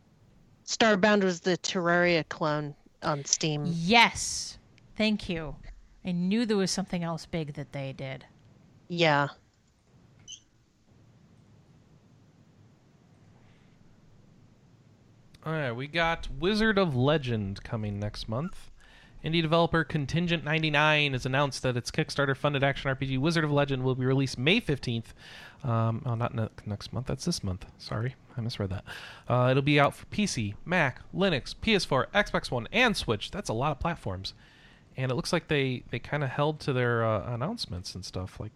Starbound 0.66 1.24
was 1.24 1.42
the 1.42 1.58
Terraria 1.58 2.28
clone 2.30 2.74
on 3.04 3.26
Steam. 3.26 3.64
Yes. 3.66 4.60
Thank 4.96 5.28
you. 5.28 5.58
I 6.06 6.14
knew 6.14 6.46
there 6.46 6.56
was 6.56 6.72
something 6.72 7.04
else 7.04 7.26
big 7.26 7.54
that 7.56 7.74
they 7.74 7.92
did. 7.92 8.24
Yeah. 8.88 9.28
All 15.48 15.54
right, 15.54 15.72
we 15.72 15.88
got 15.88 16.28
Wizard 16.42 16.78
of 16.78 16.94
Legend 16.94 17.64
coming 17.64 18.02
next 18.02 18.28
month. 18.28 18.70
Indie 19.24 19.42
developer 19.42 19.86
Contingent 19.86 20.44
99 20.44 21.14
has 21.14 21.26
announced 21.26 21.64
that 21.64 21.78
its 21.78 21.90
Kickstarter 21.90 22.36
funded 22.36 22.66
action 22.66 22.94
RPG 22.94 23.18
Wizard 23.20 23.46
of 23.46 23.52
Legend 23.54 23.84
will 23.84 23.96
be 23.96 24.04
released 24.04 24.38
May 24.38 24.60
15th. 24.60 25.14
Um, 25.64 26.02
oh, 26.06 26.16
not 26.16 26.36
ne- 26.36 26.50
next 26.66 26.92
month. 26.92 27.08
That's 27.08 27.24
this 27.24 27.46
month. 27.46 27.66
Sorry, 27.78 28.16
I 28.36 28.42
misread 28.42 28.72
that. 28.72 28.84
Uh, 29.30 29.48
it'll 29.52 29.64
be 29.64 29.80
out 29.80 29.96
for 29.96 30.06
PC, 30.08 30.56
Mac, 30.66 31.00
Linux, 31.16 31.56
PS4, 31.56 32.08
Xbox 32.08 32.52
One, 32.52 32.68
and 32.74 32.98
Switch. 32.98 33.32
That's 33.32 33.48
a 33.48 33.54
lot 33.54 33.72
of 33.72 33.80
platforms. 33.80 34.34
And 34.98 35.10
it 35.10 35.16
looks 35.16 35.32
like 35.32 35.48
they, 35.48 35.86
they 35.92 36.00
kind 36.00 36.26
of 36.26 36.30
held 36.30 36.60
to 36.62 36.74
their 36.74 37.06
uh, 37.06 37.34
announcements 37.34 37.96
and 37.96 38.04
stuff. 38.04 38.38
Like, 38.38 38.52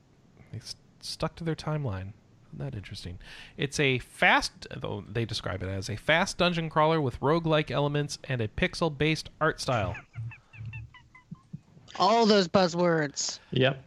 they 0.52 0.60
st- 0.60 0.76
stuck 1.00 1.38
to 1.38 1.46
their 1.46 1.56
timeline. 1.56 2.12
Isn't 2.54 2.66
that 2.66 2.76
interesting? 2.76 3.18
It's 3.58 3.80
a 3.80 4.00
fast, 4.00 4.68
though 4.76 5.04
they 5.10 5.24
describe 5.26 5.64
it 5.64 5.70
as 5.70 5.90
a 5.90 5.96
fast 5.96 6.38
dungeon 6.38 6.70
crawler 6.70 7.00
with 7.00 7.20
roguelike 7.22 7.72
elements 7.72 8.18
and 8.26 8.42
a 8.42 8.48
pixel 8.48 8.96
based 8.96 9.30
art 9.40 9.62
style. 9.62 9.96
All 11.98 12.26
those 12.26 12.48
buzzwords. 12.48 13.40
Yep. 13.52 13.84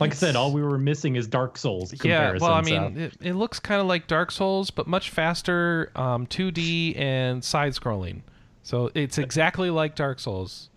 Like 0.00 0.10
I 0.12 0.14
said, 0.14 0.34
all 0.36 0.52
we 0.52 0.62
were 0.62 0.78
missing 0.78 1.14
is 1.14 1.28
Dark 1.28 1.56
Souls. 1.56 1.94
Yeah, 2.02 2.36
well, 2.40 2.52
I 2.52 2.62
mean, 2.62 2.94
so- 2.96 3.00
it, 3.00 3.12
it 3.20 3.34
looks 3.34 3.60
kind 3.60 3.80
of 3.80 3.86
like 3.86 4.08
Dark 4.08 4.32
Souls, 4.32 4.70
but 4.70 4.88
much 4.88 5.10
faster, 5.10 5.92
um, 5.94 6.26
2D 6.26 6.98
and 6.98 7.44
side 7.44 7.72
scrolling. 7.74 8.22
So 8.64 8.90
it's 8.94 9.18
exactly 9.18 9.70
like 9.70 9.94
Dark 9.94 10.18
Souls. 10.18 10.70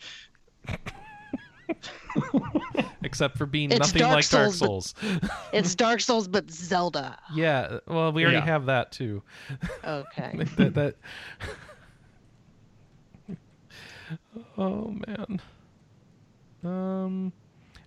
Except 3.04 3.38
for 3.38 3.46
being 3.46 3.72
It's 3.72 3.80
nothing 3.80 4.00
Dark 4.00 4.16
like 4.16 4.30
Dark 4.30 4.54
Souls, 4.54 4.94
Souls. 4.96 5.30
It's 5.54 5.76
Dark 5.76 6.00
Souls, 6.02 6.28
but 6.28 6.50
Zelda. 6.50 7.18
yeah, 7.34 7.80
well, 7.88 8.12
we 8.12 8.24
already 8.24 8.38
Yeah. 8.38 8.46
have 8.46 8.66
that 8.66 8.92
too. 8.92 9.22
Okay. 9.84 10.32
that, 10.58 10.74
that... 10.74 10.96
oh 14.58 14.96
man. 15.08 15.42
Um, 16.64 17.34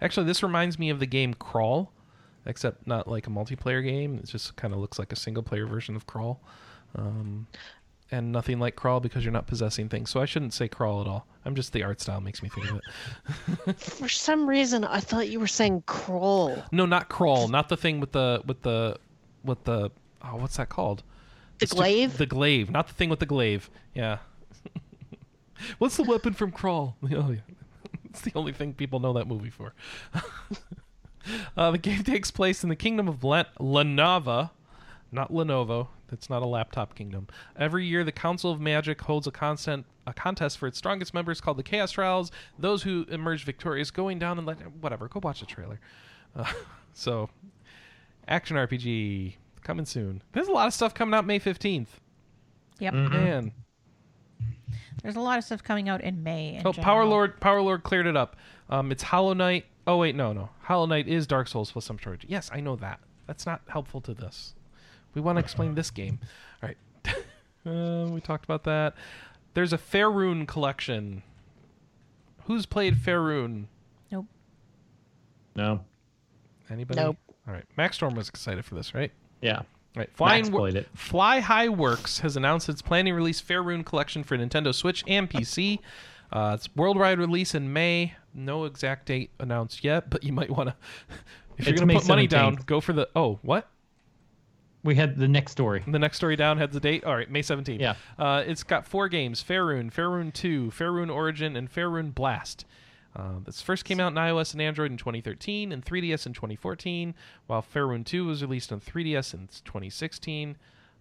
actually, 0.01 0.27
this 0.27 0.43
reminds 0.43 0.79
me 0.79 0.91
of 0.91 1.01
the 1.01 1.07
game 1.07 1.35
Crawl, 1.35 1.93
except 2.47 2.87
not 2.87 3.09
like 3.09 3.27
a 3.27 3.31
multiplayer 3.31 3.83
game. 3.83 4.17
It 4.19 4.27
just 4.27 4.57
kind 4.57 4.73
of 4.73 4.81
looks 4.81 4.99
like 4.99 5.13
a 5.13 5.17
single 5.17 5.43
player 5.43 5.67
version 5.67 5.97
of 5.97 6.07
Crawl. 6.07 6.41
Um, 6.97 7.47
and 8.11 8.33
nothing 8.33 8.59
like 8.59 8.75
Crawl 8.77 9.01
because 9.01 9.25
you're 9.25 9.33
not 9.33 9.47
possessing 9.47 9.89
things. 9.89 10.11
So 10.11 10.21
I 10.21 10.25
shouldn't 10.25 10.55
say 10.55 10.69
Crawl 10.69 11.01
at 11.01 11.07
all. 11.07 11.27
I'm 11.45 11.55
just 11.55 11.73
the 11.73 11.83
art 11.83 12.01
style 12.01 12.21
makes 12.21 12.43
me 12.43 12.49
think 12.49 12.71
of 12.71 12.81
it. 13.67 13.77
For 13.81 14.09
some 14.09 14.49
reason, 14.49 14.85
I 14.85 15.01
thought 15.01 15.29
you 15.29 15.41
were 15.41 15.47
saying 15.47 15.83
crawl. 15.87 16.63
No, 16.73 16.85
not 16.87 17.09
Crawl. 17.09 17.49
Not 17.49 17.69
the 17.69 17.77
thing 17.77 18.01
with 18.01 18.13
the 18.13 18.43
with 18.47 18.63
the 18.63 18.99
with 19.45 19.65
the 19.65 19.91
oh, 20.23 20.37
what's 20.37 20.57
that 20.59 20.69
called? 20.69 21.03
The 21.59 21.67
glaive? 21.67 22.19
The 22.19 22.27
glaive, 22.27 22.71
not 22.71 22.87
the 22.89 22.95
thing 22.95 23.09
with 23.09 23.19
the 23.19 23.27
glaive. 23.27 23.71
Yeah. 23.95 24.19
What's 25.79 25.97
the 25.97 26.05
weapon 26.05 26.35
from 26.35 26.53
Crawl? 26.53 26.97
Oh 27.11 27.31
yeah. 27.33 27.41
It's 28.05 28.21
the 28.21 28.33
only 28.37 28.53
thing 28.53 28.75
people 28.75 29.01
know 29.01 29.13
that 29.15 29.27
movie 29.27 29.51
for. 29.51 29.75
uh, 31.57 31.71
the 31.73 31.79
game 31.79 32.05
takes 32.05 32.31
place 32.31 32.63
in 32.63 32.69
the 32.69 32.77
kingdom 32.77 33.09
of 33.09 33.25
Len- 33.25 33.47
Lenava, 33.59 34.51
not 35.11 35.33
Lenovo. 35.33 35.89
That's 36.09 36.31
not 36.31 36.43
a 36.43 36.47
laptop 36.47 36.95
kingdom. 36.95 37.29
Every 37.57 37.87
year, 37.87 38.03
the 38.03 38.13
Council 38.13 38.51
of 38.51 38.61
Magic 38.61 39.01
holds 39.01 39.27
a 39.27 39.31
constant 39.31 39.87
a 40.07 40.15
contest 40.15 40.57
for 40.57 40.67
its 40.67 40.79
strongest 40.79 41.13
members 41.13 41.41
called 41.41 41.59
the 41.59 41.63
Chaos 41.63 41.93
Trials. 41.93 42.33
Those 42.59 42.83
who 42.83 43.05
emerge 43.11 43.45
victorious 43.45 43.91
going 43.91 44.19
down 44.19 44.39
and 44.39 44.47
let 44.47 44.59
whatever. 44.77 45.07
Go 45.09 45.21
watch 45.23 45.41
the 45.41 45.47
trailer. 45.47 45.81
Uh, 46.35 46.51
so, 46.95 47.29
action 48.27 48.57
RPG 48.57 49.35
coming 49.63 49.85
soon. 49.85 50.23
There's 50.33 50.49
a 50.49 50.53
lot 50.53 50.67
of 50.67 50.75
stuff 50.75 50.95
coming 50.95 51.15
out 51.15 51.27
May 51.27 51.39
fifteenth. 51.39 52.01
Yep. 52.81 52.95
Man, 52.95 53.53
There's 55.03 55.17
a 55.17 55.21
lot 55.21 55.37
of 55.37 55.45
stuff 55.45 55.63
coming 55.63 55.89
out 55.89 56.01
in 56.01 56.23
May. 56.23 56.55
in 56.55 56.61
oh, 56.65 56.73
general. 56.73 56.85
Power 56.85 57.05
Lord, 57.05 57.41
Power 57.41 57.61
Lord 57.61 57.83
cleared 57.83 58.07
it 58.07 58.17
up. 58.17 58.37
Um, 58.71 58.93
it's 58.93 59.03
Hollow 59.03 59.35
Knight. 59.35 59.67
Oh 59.87 59.97
wait, 59.97 60.15
no, 60.15 60.33
no. 60.33 60.51
Hollow 60.61 60.87
Knight 60.87 61.09
is 61.09 61.27
Dark 61.27 61.49
Souls 61.49 61.73
plus 61.73 61.85
some 61.85 61.99
storage. 61.99 62.25
Yes, 62.29 62.51
I 62.53 62.61
know 62.61 62.77
that. 62.77 63.01
That's 63.27 63.47
not 63.47 63.63
helpful 63.67 64.01
to 64.03 64.15
this. 64.15 64.55
We 65.15 65.21
want 65.21 65.37
to 65.37 65.41
explain 65.41 65.75
this 65.75 65.91
game. 65.91 66.21
All 66.63 66.69
right. 66.69 67.17
uh, 67.67 68.11
we 68.11 68.21
talked 68.21 68.45
about 68.45 68.65
that. 68.65 68.95
There's 69.55 69.73
a 69.73 69.79
Fairune 69.79 70.47
collection. 70.47 71.23
Who's 72.45 72.67
played 72.67 72.95
Fairune? 72.97 73.65
Nope. 74.11 74.27
no. 75.57 75.81
Anybody? 76.71 77.01
Nope. 77.01 77.17
All 77.47 77.55
right. 77.55 77.65
Max 77.77 77.97
Storm 77.97 78.15
was 78.15 78.29
excited 78.29 78.65
for 78.65 78.75
this, 78.75 78.95
right? 78.95 79.11
Yeah. 79.41 79.63
Right. 79.97 80.11
Flying 80.15 80.43
Max 80.43 80.51
Wo- 80.53 80.59
played 80.61 80.77
it. 80.77 80.89
Flyhigh 80.95 81.69
Works 81.69 82.19
has 82.21 82.37
announced 82.37 82.69
it's 82.69 82.83
planning 82.83 83.13
to 83.13 83.17
release 83.17 83.41
Fairune 83.41 83.85
collection 83.85 84.23
for 84.23 84.37
Nintendo 84.37 84.75
Switch 84.75 85.03
and 85.09 85.29
PC. 85.29 85.79
Uh, 86.31 86.53
it's 86.55 86.69
worldwide 86.77 87.19
release 87.19 87.55
in 87.55 87.73
May. 87.73 88.15
No 88.35 88.65
exact 88.65 89.07
date 89.07 89.31
announced 89.41 89.83
yet, 89.83 90.11
but 90.11 90.23
you 90.23 90.33
might 90.33 90.51
want 90.51 90.69
to. 90.71 90.77
If 91.59 91.67
you're 91.67 91.75
going 91.75 91.89
to 91.89 91.95
put 91.97 92.07
money 92.07 92.29
down, 92.29 92.55
go 92.67 92.81
for 92.81 92.93
the. 92.93 93.09
Oh, 93.17 93.41
what? 93.43 93.69
We 94.85 94.95
had 94.95 95.17
the 95.17 95.29
next 95.29 95.53
story. 95.53 95.83
The 95.87 95.99
next 95.99 96.19
story 96.19 96.37
down 96.37 96.59
has 96.59 96.71
the 96.71 96.81
date. 96.81 97.05
All 97.05 97.17
right, 97.17 97.31
May 97.31 97.43
17th. 97.43 97.81
Yeah. 97.81 97.95
Uh, 98.19 98.45
it's 98.47 98.63
got 98.63 98.87
four 98.87 99.09
games 99.09 99.43
Fairune, 99.43 99.93
Fairune 99.93 100.33
2, 100.33 100.71
Fairune 100.71 101.13
Origin, 101.13 101.57
and 101.57 101.73
Fairune 101.73 102.15
Blast. 102.15 102.65
Uh, 103.17 103.41
this 103.45 103.61
first 103.61 103.85
came 103.85 103.99
out 103.99 104.13
in 104.13 104.19
iOS 104.19 104.53
and 104.53 104.63
Android 104.63 104.93
in 104.93 104.97
2013 104.97 105.73
and 105.73 105.85
3DS 105.85 106.27
in 106.27 106.33
2014, 106.33 107.15
while 107.49 107.63
Fairune 107.63 108.05
2 108.05 108.27
was 108.27 108.43
released 108.43 108.73
on 108.73 108.81
3DS 108.81 109.35
in 109.35 109.49
2016. 109.65 110.57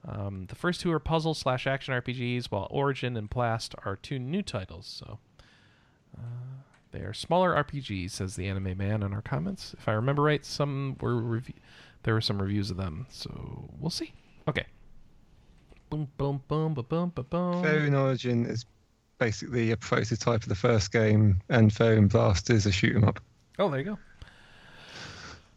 Um, 0.08 0.46
the 0.48 0.56
first 0.56 0.82
two 0.82 0.92
are 0.92 1.00
puzzle 1.00 1.34
slash 1.34 1.68
action 1.68 1.94
RPGs, 1.94 2.46
while 2.48 2.68
Origin 2.70 3.18
and 3.18 3.30
Blast 3.30 3.76
are 3.86 3.96
two 3.96 4.20
new 4.20 4.42
titles. 4.42 4.88
So 4.88 5.20
uh, 6.18 6.22
they 6.92 7.00
are 7.00 7.14
smaller 7.14 7.54
RPGs, 7.64 8.12
says 8.12 8.36
the 8.36 8.48
anime 8.48 8.78
man 8.78 9.04
in 9.04 9.14
our 9.14 9.22
comments. 9.22 9.76
If 9.78 9.88
I 9.88 9.94
remember 9.94 10.22
right, 10.24 10.46
some 10.46 10.96
were 11.02 11.18
rev- 11.18 11.52
there 12.08 12.14
were 12.14 12.22
some 12.22 12.42
reviews 12.42 12.72
of 12.72 12.78
them, 12.78 13.06
so 13.10 13.70
we'll 13.82 13.90
see. 13.90 14.14
Okay. 14.48 14.66
Boom, 15.90 16.08
boom, 16.16 16.42
boom, 16.48 16.74
ba 16.74 16.82
boom, 16.82 17.12
ba 17.14 17.22
boom. 17.22 17.62
Fairune 17.62 18.00
Origin 18.02 18.46
is 18.46 18.66
basically 19.18 19.72
a 19.72 19.78
prototype 19.78 20.42
of 20.42 20.48
the 20.48 20.56
first 20.56 20.94
game, 20.94 21.42
and 21.50 21.70
Fairune 21.70 22.08
Blast 22.10 22.50
is 22.50 22.66
a 22.66 22.72
shoot 22.72 22.96
'em 22.96 23.04
up. 23.04 23.20
Oh, 23.60 23.70
there 23.70 23.82
you 23.82 23.98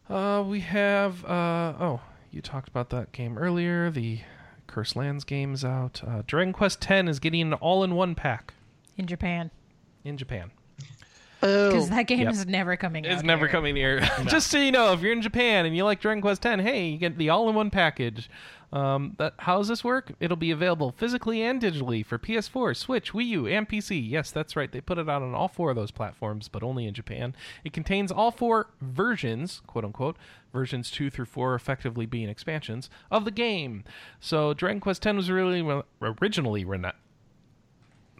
go. 0.08 0.12
Uh, 0.12 0.42
we 0.42 0.58
have. 0.58 1.24
Uh, 1.24 1.74
oh, 1.78 2.00
you 2.32 2.42
talked 2.42 2.68
about 2.68 2.90
that 2.90 3.12
game 3.12 3.38
earlier. 3.38 3.88
The 3.88 4.18
Curse 4.66 4.96
Lands 4.96 5.22
game 5.22 5.54
is 5.54 5.64
out. 5.64 6.02
Uh, 6.04 6.22
Dragon 6.26 6.52
Quest 6.52 6.90
X 6.90 7.08
is 7.08 7.20
getting 7.20 7.42
an 7.42 7.54
all-in-one 7.54 8.16
pack 8.16 8.54
in 8.96 9.06
Japan 9.06 9.52
in 10.02 10.16
Japan. 10.16 10.50
Because 11.40 11.90
Oh, 11.90 11.94
that 11.94 12.06
game 12.06 12.20
Yep. 12.20 12.32
is 12.32 12.46
never 12.46 12.76
coming. 12.76 13.04
It's 13.04 13.18
out 13.20 13.24
never 13.24 13.46
here. 13.46 13.52
coming 13.52 13.76
here. 13.76 14.00
Just 14.26 14.48
so 14.50 14.58
you 14.58 14.70
know, 14.72 14.92
if 14.92 15.00
you're 15.00 15.12
in 15.12 15.22
Japan 15.22 15.66
and 15.66 15.76
you 15.76 15.84
like 15.84 16.00
Dragon 16.00 16.20
Quest 16.22 16.44
X, 16.44 16.62
hey, 16.62 16.88
you 16.88 16.98
get 16.98 17.16
the 17.18 17.28
all-in-one 17.30 17.70
package. 17.70 18.28
Um, 18.72 19.16
that, 19.18 19.34
how 19.38 19.58
does 19.58 19.66
this 19.66 19.82
work? 19.82 20.12
It'll 20.20 20.36
be 20.36 20.52
available 20.52 20.92
physically 20.96 21.42
and 21.42 21.60
digitally 21.60 22.06
for 22.06 22.18
PS4, 22.20 22.76
Switch, 22.76 23.12
Wii 23.12 23.26
U, 23.26 23.46
and 23.48 23.68
PC. 23.68 24.08
Yes, 24.08 24.30
that's 24.30 24.54
right. 24.54 24.70
They 24.70 24.80
put 24.80 24.96
it 24.96 25.08
out 25.08 25.22
on 25.22 25.34
all 25.34 25.48
four 25.48 25.70
of 25.70 25.76
those 25.76 25.90
platforms, 25.90 26.46
but 26.46 26.62
only 26.62 26.86
in 26.86 26.94
Japan. 26.94 27.34
It 27.64 27.72
contains 27.72 28.12
all 28.12 28.30
four 28.30 28.68
versions, 28.80 29.60
quote 29.66 29.84
unquote, 29.84 30.16
versions 30.52 30.88
two 30.88 31.10
through 31.10 31.24
four, 31.24 31.56
effectively 31.56 32.06
being 32.06 32.28
expansions 32.28 32.88
of 33.10 33.24
the 33.24 33.32
game. 33.32 33.82
So 34.20 34.54
Dragon 34.54 34.78
Quest 34.78 35.04
X 35.04 35.16
was 35.16 35.30
really 35.32 35.82
originally 36.00 36.64
rena- 36.64 36.94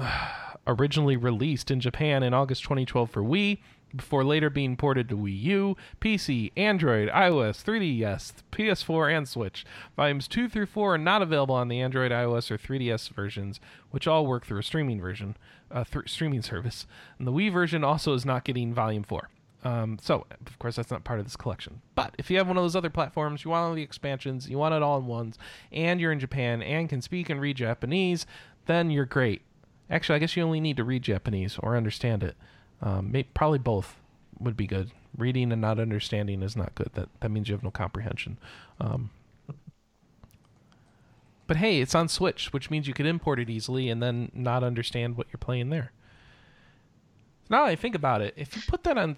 originally 0.67 1.17
released 1.17 1.71
in 1.71 1.81
Japan 1.81 2.23
in 2.23 2.35
August 2.35 2.63
2012 2.63 3.11
for 3.11 3.23
Wii, 3.23 3.59
before 3.95 4.25
later 4.25 4.51
being 4.51 4.77
ported 4.77 5.09
to 5.09 5.17
Wii 5.17 5.41
U, 5.43 5.77
PC, 6.01 6.53
Android, 6.57 7.09
iOS, 7.09 7.63
3DS, 7.65 8.33
PS4, 8.53 9.17
and 9.17 9.29
Switch. 9.29 9.65
Volumes 9.97 10.29
2 10.29 10.49
through 10.49 10.67
4 10.67 10.95
are 10.95 10.99
not 10.99 11.23
available 11.23 11.55
on 11.55 11.69
the 11.69 11.81
Android, 11.81 12.13
iOS, 12.13 12.51
or 12.51 12.59
3DS 12.59 13.11
versions, 13.11 13.61
which 13.91 14.07
all 14.07 14.27
work 14.27 14.47
through 14.47 14.59
a 14.59 14.63
streaming 14.63 15.01
version, 15.01 15.37
uh, 15.71 15.85
th- 15.85 16.09
streaming 16.09 16.43
service. 16.43 16.87
And 17.19 17.27
the 17.27 17.33
Wii 17.33 17.53
version 17.53 17.85
also 17.85 18.15
is 18.15 18.25
not 18.25 18.45
getting 18.45 18.73
Volume 18.73 19.03
4. 19.03 19.29
Um, 19.63 19.99
so, 20.01 20.27
of 20.47 20.59
course, 20.59 20.77
that's 20.77 20.91
not 20.91 21.05
part 21.05 21.19
of 21.19 21.27
this 21.27 21.37
collection. 21.37 21.83
But 21.95 22.15
if 22.17 22.31
you 22.31 22.39
have 22.39 22.49
one 22.49 22.57
of 22.57 22.65
those 22.65 22.77
other 22.77 22.89
platforms, 22.89 23.45
you 23.45 23.51
want 23.51 23.69
all 23.69 23.75
the 23.75 23.83
expansions, 23.83 24.49
you 24.49 24.57
want 24.57 24.75
it 24.75 24.83
all 24.83 24.99
in 24.99 25.07
ones, 25.07 25.39
and 25.71 26.01
you're 26.01 26.13
in 26.13 26.21
Japan 26.21 26.63
and 26.63 26.89
can 26.89 27.03
speak 27.03 27.29
and 27.29 27.41
read 27.41 27.57
Japanese, 27.57 28.25
then 28.65 28.91
you're 28.91 29.05
great. 29.05 29.43
Actually, 29.91 30.17
I 30.17 30.19
guess 30.21 30.37
you 30.37 30.43
only 30.43 30.61
need 30.61 30.77
to 30.77 30.85
read 30.85 31.03
Japanese 31.03 31.59
or 31.59 31.77
understand 31.77 32.23
it. 32.23 32.37
Um, 32.81 33.11
may, 33.13 33.25
probably 33.25 33.59
both 33.59 33.97
would 34.39 34.57
be 34.57 34.67
good. 34.67 34.91
Reading 35.19 35.51
and 35.53 35.61
not 35.61 35.79
understanding 35.81 36.43
is 36.43 36.57
not 36.57 36.75
good. 36.77 36.91
That 36.95 37.09
that 37.21 37.31
means 37.31 37.49
you 37.49 37.55
have 37.55 37.65
no 37.65 37.71
comprehension. 37.73 38.39
Um, 38.81 39.11
but 41.47 41.57
hey, 41.57 41.81
it's 41.81 41.97
on 41.97 42.09
Switch, 42.09 42.53
which 42.53 42.71
means 42.71 42.87
you 42.87 42.95
could 42.95 43.07
import 43.07 43.41
it 43.41 43.51
easily 43.51 43.89
and 43.89 44.01
then 44.01 44.31
not 44.33 44.63
understand 44.63 45.17
what 45.17 45.27
you're 45.33 45.39
playing 45.39 45.71
there. 45.71 45.91
Now 47.51 47.65
that 47.65 47.71
I 47.73 47.75
think 47.75 47.97
about 47.97 48.23
it, 48.23 48.35
if 48.37 48.55
you 48.55 48.63
put 48.69 48.85
that 48.85 48.97
on, 48.97 49.17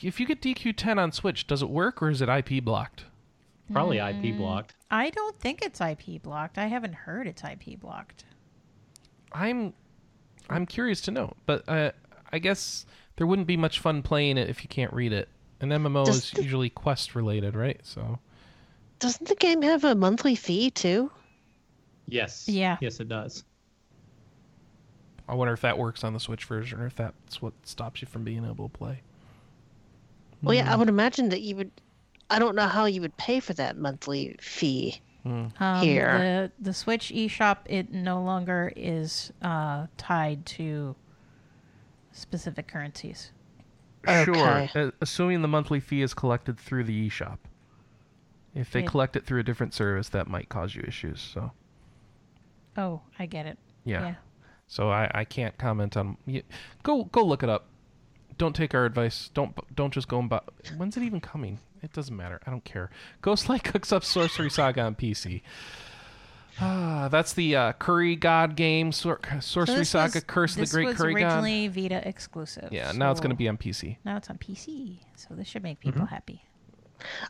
if 0.00 0.20
you 0.20 0.26
get 0.26 0.40
DQ10 0.40 0.98
on 0.98 1.10
Switch, 1.10 1.48
does 1.48 1.60
it 1.62 1.68
work 1.68 2.00
or 2.00 2.10
is 2.10 2.22
it 2.22 2.28
IP 2.28 2.62
blocked? 2.64 3.06
Probably 3.72 3.96
Mm. 3.96 4.24
IP 4.24 4.36
blocked. 4.36 4.76
I 4.92 5.10
don't 5.10 5.38
think 5.40 5.60
it's 5.62 5.80
IP 5.80 6.22
blocked. 6.22 6.56
I 6.58 6.66
haven't 6.66 6.94
heard 6.94 7.26
it's 7.26 7.42
IP 7.42 7.80
blocked. 7.80 8.24
I'm 9.32 9.72
I'm 10.52 10.66
curious 10.66 11.00
to 11.02 11.10
know, 11.10 11.34
but 11.46 11.68
uh, 11.68 11.92
I 12.32 12.38
guess 12.38 12.86
there 13.16 13.26
wouldn't 13.26 13.46
be 13.46 13.56
much 13.56 13.78
fun 13.80 14.02
playing 14.02 14.38
it 14.38 14.48
if 14.48 14.62
you 14.62 14.68
can't 14.68 14.92
read 14.92 15.12
it. 15.12 15.28
An 15.60 15.70
MMO 15.70 16.04
Does 16.04 16.16
is 16.16 16.30
the- 16.32 16.42
usually 16.42 16.70
quest 16.70 17.14
related, 17.14 17.54
right? 17.54 17.80
So 17.82 18.18
doesn't 18.98 19.28
the 19.28 19.34
game 19.36 19.62
have 19.62 19.84
a 19.84 19.94
monthly 19.94 20.34
fee 20.34 20.70
too? 20.70 21.10
Yes. 22.06 22.48
Yeah. 22.48 22.76
Yes, 22.80 23.00
it 23.00 23.08
does. 23.08 23.44
I 25.28 25.34
wonder 25.34 25.54
if 25.54 25.60
that 25.62 25.78
works 25.78 26.04
on 26.04 26.12
the 26.12 26.20
Switch 26.20 26.44
version 26.44 26.80
or 26.80 26.86
if 26.86 26.96
that's 26.96 27.40
what 27.40 27.52
stops 27.62 28.02
you 28.02 28.08
from 28.08 28.24
being 28.24 28.44
able 28.44 28.68
to 28.68 28.76
play. 28.78 29.00
Well, 30.42 30.54
yeah, 30.54 30.72
I 30.72 30.76
would 30.76 30.88
imagine 30.88 31.28
that 31.28 31.40
you 31.42 31.54
would. 31.56 31.70
I 32.28 32.38
don't 32.40 32.56
know 32.56 32.66
how 32.66 32.86
you 32.86 33.00
would 33.00 33.16
pay 33.16 33.38
for 33.38 33.52
that 33.54 33.76
monthly 33.76 34.36
fee. 34.40 35.00
Um, 35.24 35.52
Here. 35.82 36.50
the 36.58 36.64
the 36.64 36.74
Switch 36.74 37.10
eShop 37.14 37.58
it 37.66 37.92
no 37.92 38.20
longer 38.22 38.72
is 38.74 39.32
uh, 39.40 39.86
tied 39.96 40.44
to 40.46 40.96
specific 42.12 42.66
currencies. 42.68 43.30
Okay. 44.08 44.68
Sure, 44.74 44.92
assuming 45.00 45.42
the 45.42 45.48
monthly 45.48 45.78
fee 45.78 46.02
is 46.02 46.12
collected 46.12 46.58
through 46.58 46.84
the 46.84 47.08
eShop. 47.08 47.38
If 48.54 48.70
they 48.72 48.80
Okay. 48.80 48.88
collect 48.88 49.16
it 49.16 49.24
through 49.24 49.40
a 49.40 49.42
different 49.44 49.74
service, 49.74 50.08
that 50.10 50.26
might 50.28 50.48
cause 50.48 50.74
you 50.74 50.82
issues. 50.86 51.20
So 51.20 51.52
Oh, 52.76 53.02
I 53.18 53.26
get 53.26 53.46
it. 53.46 53.58
yeah, 53.84 54.00
Yeah. 54.02 54.14
so 54.66 54.90
I, 54.90 55.10
I 55.14 55.24
can't 55.24 55.56
comment 55.56 55.96
on. 55.96 56.16
y- 56.26 56.42
Go 56.82 57.04
go 57.04 57.24
look 57.24 57.42
it 57.44 57.48
up. 57.48 57.66
Don't 58.38 58.56
take 58.56 58.74
our 58.74 58.84
advice. 58.84 59.30
Don't 59.34 59.54
don't 59.74 59.92
just 59.94 60.08
go 60.08 60.18
and 60.18 60.28
buy. 60.28 60.40
When's 60.76 60.96
it 60.96 61.02
even 61.04 61.20
coming? 61.20 61.60
It 61.82 61.92
doesn't 61.92 62.16
matter. 62.16 62.40
I 62.46 62.50
don't 62.50 62.64
care. 62.64 62.90
Ghostlight 63.22 63.64
cooks 63.64 63.92
up 63.92 64.04
Sorcery 64.04 64.50
Saga 64.50 64.82
on 64.82 64.94
PC. 64.94 65.42
Ah, 66.60 67.08
that's 67.10 67.32
the 67.32 67.56
uh, 67.56 67.72
Curry 67.72 68.14
God 68.14 68.56
game, 68.56 68.92
Sor- 68.92 69.20
Sorcery 69.40 69.76
this 69.76 69.90
Saga, 69.90 70.16
was- 70.16 70.24
Curse 70.24 70.56
of 70.58 70.68
the 70.68 70.74
Great 70.76 70.96
Curry 70.96 71.14
God. 71.14 71.20
This 71.20 71.24
was 71.24 71.44
originally 71.44 71.68
Vita 71.68 72.06
exclusive. 72.08 72.68
Yeah, 72.70 72.92
now 72.92 73.10
it's 73.10 73.20
going 73.20 73.30
to 73.30 73.36
be 73.36 73.48
on 73.48 73.56
PC. 73.56 73.96
Now 74.04 74.16
it's 74.18 74.28
on 74.30 74.38
PC, 74.38 74.98
so 75.16 75.34
this 75.34 75.48
should 75.48 75.62
make 75.62 75.80
people 75.80 76.04
happy. 76.04 76.44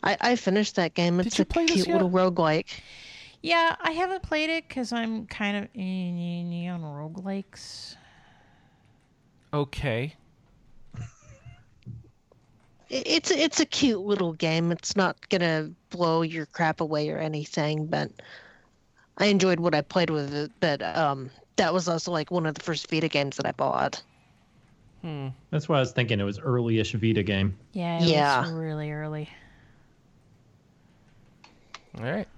I, 0.03 0.17
I 0.21 0.37
finished 0.37 0.77
that 0.77 0.95
game. 0.95 1.19
It's 1.21 1.39
you 1.39 1.43
a 1.43 1.47
play 1.47 1.65
this 1.65 1.75
cute 1.77 1.89
yet? 1.89 1.95
little 1.95 2.11
roguelike. 2.11 2.81
Yeah, 3.43 3.75
I 3.81 3.93
haven't 3.93 4.23
played 4.23 4.51
it 4.51 4.69
because 4.69 4.93
I'm 4.93 5.27
kind 5.27 5.57
of 5.57 5.65
eh, 5.75 6.69
on 6.69 6.83
roguelikes. 6.83 7.97
Okay. 9.55 10.15
I- 12.93 13.03
It's 13.07 13.31
it's 13.31 13.59
a 13.61 13.65
cute 13.67 14.01
little 14.01 14.33
game. 14.35 14.71
It's 14.73 14.95
not 14.97 15.29
gonna 15.31 15.71
blow 15.91 16.23
your 16.23 16.47
crap 16.47 16.81
away 16.81 17.09
or 17.11 17.19
anything, 17.19 17.87
but 17.87 18.11
I 19.19 19.27
enjoyed 19.27 19.61
what 19.61 19.75
I 19.75 19.81
played 19.81 20.11
with 20.11 20.33
it. 20.35 20.51
But 20.61 20.83
um, 20.83 21.31
that 21.57 21.73
was 21.73 21.89
also 21.89 22.13
like 22.13 22.31
one 22.31 22.47
of 22.47 22.55
the 22.55 22.63
first 22.63 22.89
Vita 22.91 23.09
games 23.09 23.37
that 23.39 23.47
I 23.47 23.53
bought. 23.53 24.03
That's 25.51 25.69
why 25.69 25.79
I 25.79 25.81
was 25.81 25.91
thinking 25.91 26.21
it 26.21 26.25
was 26.25 26.39
early-ish 26.39 26.93
Vita 26.93 27.25
game. 27.25 27.57
Yeah, 27.73 28.01
it 28.01 28.09
Yeah. 28.09 28.43
was 28.43 28.53
really 28.53 28.93
early. 28.93 29.29
All 31.99 32.05
right. 32.05 32.29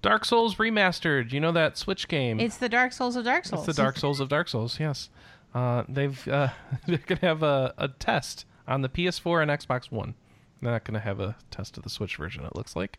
Dark 0.00 0.24
Souls 0.24 0.56
Remastered. 0.56 1.32
You 1.32 1.40
know 1.40 1.52
that 1.52 1.76
Switch 1.78 2.08
game? 2.08 2.40
It's 2.40 2.56
the 2.56 2.68
Dark 2.68 2.92
Souls 2.92 3.14
of 3.14 3.24
Dark 3.24 3.44
Souls. 3.44 3.68
It's 3.68 3.76
the 3.76 3.82
Dark 3.82 3.98
Souls 3.98 4.20
of 4.20 4.28
Dark 4.28 4.48
Souls. 4.48 4.80
Yes. 4.80 5.10
Uh, 5.54 5.84
they've 5.88 6.26
uh, 6.28 6.48
they're 6.86 6.98
gonna 6.98 7.20
have 7.20 7.42
a, 7.42 7.74
a 7.78 7.88
test 7.88 8.46
on 8.66 8.82
the 8.82 8.88
PS4 8.88 9.42
and 9.42 9.50
Xbox 9.50 9.90
One. 9.90 10.14
They're 10.60 10.72
not 10.72 10.84
gonna 10.84 11.00
have 11.00 11.20
a 11.20 11.36
test 11.50 11.76
of 11.76 11.82
the 11.82 11.90
Switch 11.90 12.16
version. 12.16 12.44
It 12.44 12.54
looks 12.54 12.76
like, 12.76 12.98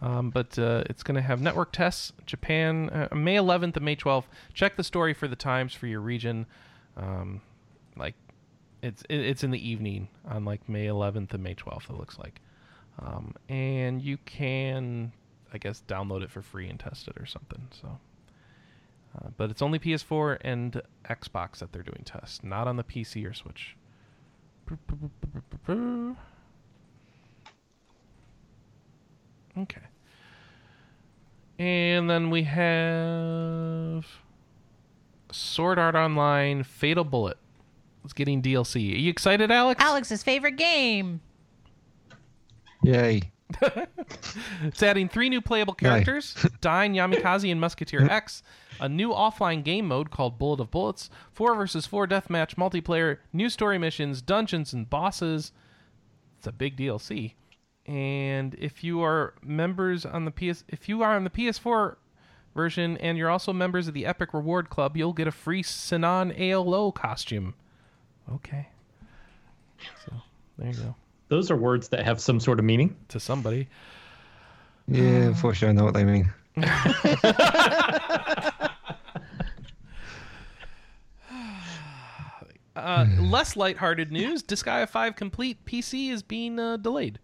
um, 0.00 0.30
but 0.30 0.58
uh, 0.58 0.84
it's 0.86 1.02
gonna 1.02 1.20
have 1.20 1.40
network 1.40 1.72
tests. 1.72 2.12
Japan, 2.24 2.88
uh, 2.90 3.14
May 3.14 3.36
11th 3.36 3.76
and 3.76 3.84
May 3.84 3.96
12th. 3.96 4.24
Check 4.54 4.76
the 4.76 4.84
story 4.84 5.12
for 5.12 5.28
the 5.28 5.36
times 5.36 5.74
for 5.74 5.86
your 5.86 6.00
region. 6.00 6.46
Um, 6.96 7.42
like, 7.96 8.14
it's 8.82 9.02
it, 9.08 9.20
it's 9.20 9.44
in 9.44 9.50
the 9.50 9.68
evening 9.68 10.08
on 10.26 10.44
like 10.44 10.68
May 10.68 10.86
11th 10.86 11.34
and 11.34 11.42
May 11.42 11.54
12th. 11.54 11.90
It 11.90 11.96
looks 11.96 12.18
like, 12.18 12.40
um, 12.98 13.34
and 13.48 14.00
you 14.00 14.16
can, 14.24 15.12
I 15.52 15.58
guess, 15.58 15.82
download 15.86 16.22
it 16.22 16.30
for 16.30 16.40
free 16.40 16.68
and 16.68 16.80
test 16.80 17.08
it 17.08 17.16
or 17.18 17.26
something. 17.26 17.68
So. 17.80 17.98
Uh, 19.14 19.28
but 19.36 19.50
it's 19.50 19.60
only 19.60 19.78
PS4 19.78 20.38
and 20.40 20.80
Xbox 21.04 21.58
that 21.58 21.70
they're 21.72 21.82
doing 21.82 22.02
tests, 22.04 22.42
not 22.42 22.66
on 22.66 22.76
the 22.76 22.84
PC 22.84 23.28
or 23.28 23.34
Switch. 23.34 23.76
Okay. 29.58 29.80
And 31.58 32.08
then 32.08 32.30
we 32.30 32.42
have 32.44 34.06
Sword 35.30 35.78
Art 35.78 35.94
Online 35.94 36.62
Fatal 36.64 37.04
Bullet. 37.04 37.36
It's 38.04 38.12
getting 38.12 38.42
DLC. 38.42 38.94
Are 38.94 38.98
you 38.98 39.10
excited, 39.10 39.50
Alex? 39.50 39.82
Alex's 39.82 40.22
favorite 40.22 40.56
game. 40.56 41.20
Yay. 42.82 43.30
It's 44.62 44.82
adding 44.82 45.08
three 45.08 45.28
new 45.28 45.40
playable 45.40 45.74
characters 45.74 46.34
Dyne, 46.60 46.94
Yamikaze, 46.94 47.50
and 47.50 47.60
Musketeer 47.60 48.04
X, 48.10 48.42
a 48.80 48.88
new 48.88 49.10
offline 49.10 49.62
game 49.64 49.86
mode 49.88 50.10
called 50.10 50.38
Bullet 50.38 50.60
of 50.60 50.70
Bullets, 50.70 51.10
4 51.32 51.54
versus 51.54 51.86
4 51.86 52.06
deathmatch 52.06 52.54
multiplayer, 52.54 53.18
new 53.32 53.50
story 53.50 53.78
missions, 53.78 54.22
dungeons, 54.22 54.72
and 54.72 54.88
bosses. 54.88 55.52
It's 56.38 56.46
a 56.46 56.52
big 56.52 56.76
DLC. 56.76 57.34
And 57.86 58.54
if 58.54 58.84
you 58.84 59.02
are 59.02 59.34
members 59.42 60.06
on 60.06 60.24
the 60.24 60.30
PS 60.30 60.64
if 60.68 60.88
you 60.88 61.02
are 61.02 61.16
on 61.16 61.24
the 61.24 61.30
PS4 61.30 61.96
version 62.54 62.96
and 62.98 63.18
you're 63.18 63.30
also 63.30 63.52
members 63.52 63.88
of 63.88 63.94
the 63.94 64.06
Epic 64.06 64.32
Reward 64.32 64.70
Club, 64.70 64.96
you'll 64.96 65.12
get 65.12 65.26
a 65.26 65.32
free 65.32 65.62
Sinon 65.62 66.32
ALO 66.38 66.92
costume. 66.92 67.54
Okay. 68.32 68.68
So 70.06 70.12
there 70.58 70.68
you 70.68 70.74
go. 70.74 70.94
Those 71.32 71.50
are 71.50 71.56
words 71.56 71.88
that 71.88 72.04
have 72.04 72.20
some 72.20 72.38
sort 72.40 72.58
of 72.58 72.66
meaning. 72.66 72.94
To 73.08 73.18
somebody. 73.18 73.66
Yeah, 74.86 75.28
unfortunately, 75.32 75.70
I 75.70 75.72
know 75.80 75.84
what 75.86 75.94
they 75.94 76.04
mean. 76.04 76.30
Uh, 82.74 83.06
less 83.20 83.54
lighthearted 83.54 84.10
news: 84.10 84.42
Disgaea 84.42 84.88
5 84.88 85.14
Complete 85.14 85.62
PC 85.66 86.10
is 86.10 86.22
being 86.22 86.58
uh, 86.58 86.78
delayed. 86.78 87.18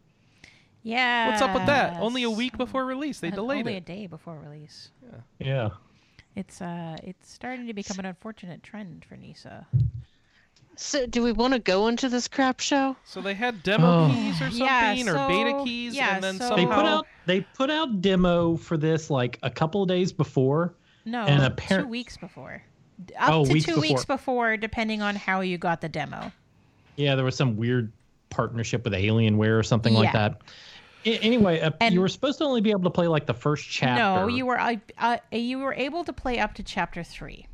Yeah. 0.82 1.28
What's 1.28 1.40
up 1.40 1.55
with 1.55 1.64
that? 1.66 1.98
Only 2.01 2.22
a 2.22 2.30
week 2.30 2.59
before 2.59 2.85
release, 2.85 3.20
they 3.20 3.28
Uh, 3.28 3.36
delayed 3.36 3.60
Only 3.60 3.74
it. 3.74 3.78
a 3.78 3.80
day 3.80 4.06
before 4.06 4.39
release. 4.39 4.90
Yeah. 5.39 5.70
It's 6.36 6.60
uh, 6.60 6.97
it's 7.02 7.32
starting 7.32 7.66
to 7.66 7.72
become 7.72 7.98
an 7.98 8.05
unfortunate 8.05 8.62
trend 8.62 9.06
for 9.06 9.16
Nisa. 9.16 9.66
So, 10.80 11.06
do 11.06 11.22
we 11.24 11.32
want 11.32 11.55
to 11.55 11.59
go 11.59 11.88
into 11.88 12.09
this 12.09 12.28
crap 12.28 12.60
show? 12.60 12.94
So 13.05 13.20
they 13.20 13.34
had 13.34 13.62
demo 13.64 14.05
Oh. 14.06 14.10
keys 14.14 14.36
or 14.36 14.44
something, 14.50 14.59
Yeah, 14.59 15.24
or 15.24 15.28
beta 15.28 15.64
keys, 15.64 15.94
yeah, 15.96 16.14
and 16.14 16.22
then 16.24 16.38
so- 16.38 16.55
They 16.55 16.62
somehow 16.62 16.76
put 16.76 16.84
out 16.86 17.06
they 17.26 17.40
put 17.40 17.68
out 17.68 18.00
demo 18.00 18.56
for 18.56 18.76
this 18.78 19.10
like 19.10 19.38
a 19.42 19.50
couple 19.50 19.82
of 19.82 19.88
days 19.88 20.12
before. 20.12 20.74
No, 21.05 21.22
And 21.24 21.40
two 21.40 21.46
apparent- 21.46 21.88
weeks 21.88 22.16
before. 22.16 22.62
Up 23.18 23.30
Oh, 23.30 23.44
to 23.44 23.52
weeks 23.52 23.66
two 23.66 23.80
weeks 23.80 24.05
before. 24.05 24.16
before, 24.16 24.56
depending 24.56 25.02
on 25.02 25.14
how 25.16 25.40
you 25.40 25.59
got 25.59 25.80
the 25.80 25.88
demo. 25.88 26.32
Yeah, 26.96 27.14
there 27.16 27.24
was 27.24 27.36
some 27.36 27.56
weird 27.56 27.92
partnership 28.30 28.84
with 28.84 28.92
Alienware 28.92 29.59
or 29.59 29.62
something 29.62 29.94
like 29.94 30.12
that. 30.12 30.40
A- 31.05 31.18
anyway, 31.18 31.60
uh, 31.60 31.70
And- 31.80 31.92
you 31.94 32.00
were 32.00 32.09
supposed 32.09 32.38
to 32.38 32.44
only 32.44 32.60
be 32.60 32.70
able 32.70 32.82
to 32.84 32.90
play 32.90 33.09
like 33.09 33.26
the 33.26 33.34
first 33.34 33.68
chapter. 33.68 34.02
No, 34.02 34.26
you 34.28 34.46
were 34.46 34.59
uh, 34.60 34.76
uh, 34.98 35.18
you 35.32 35.59
were 35.59 35.74
able 35.74 36.05
to 36.05 36.12
play 36.12 36.38
up 36.38 36.55
to 36.55 36.62
chapter 36.62 37.02
three. 37.02 37.46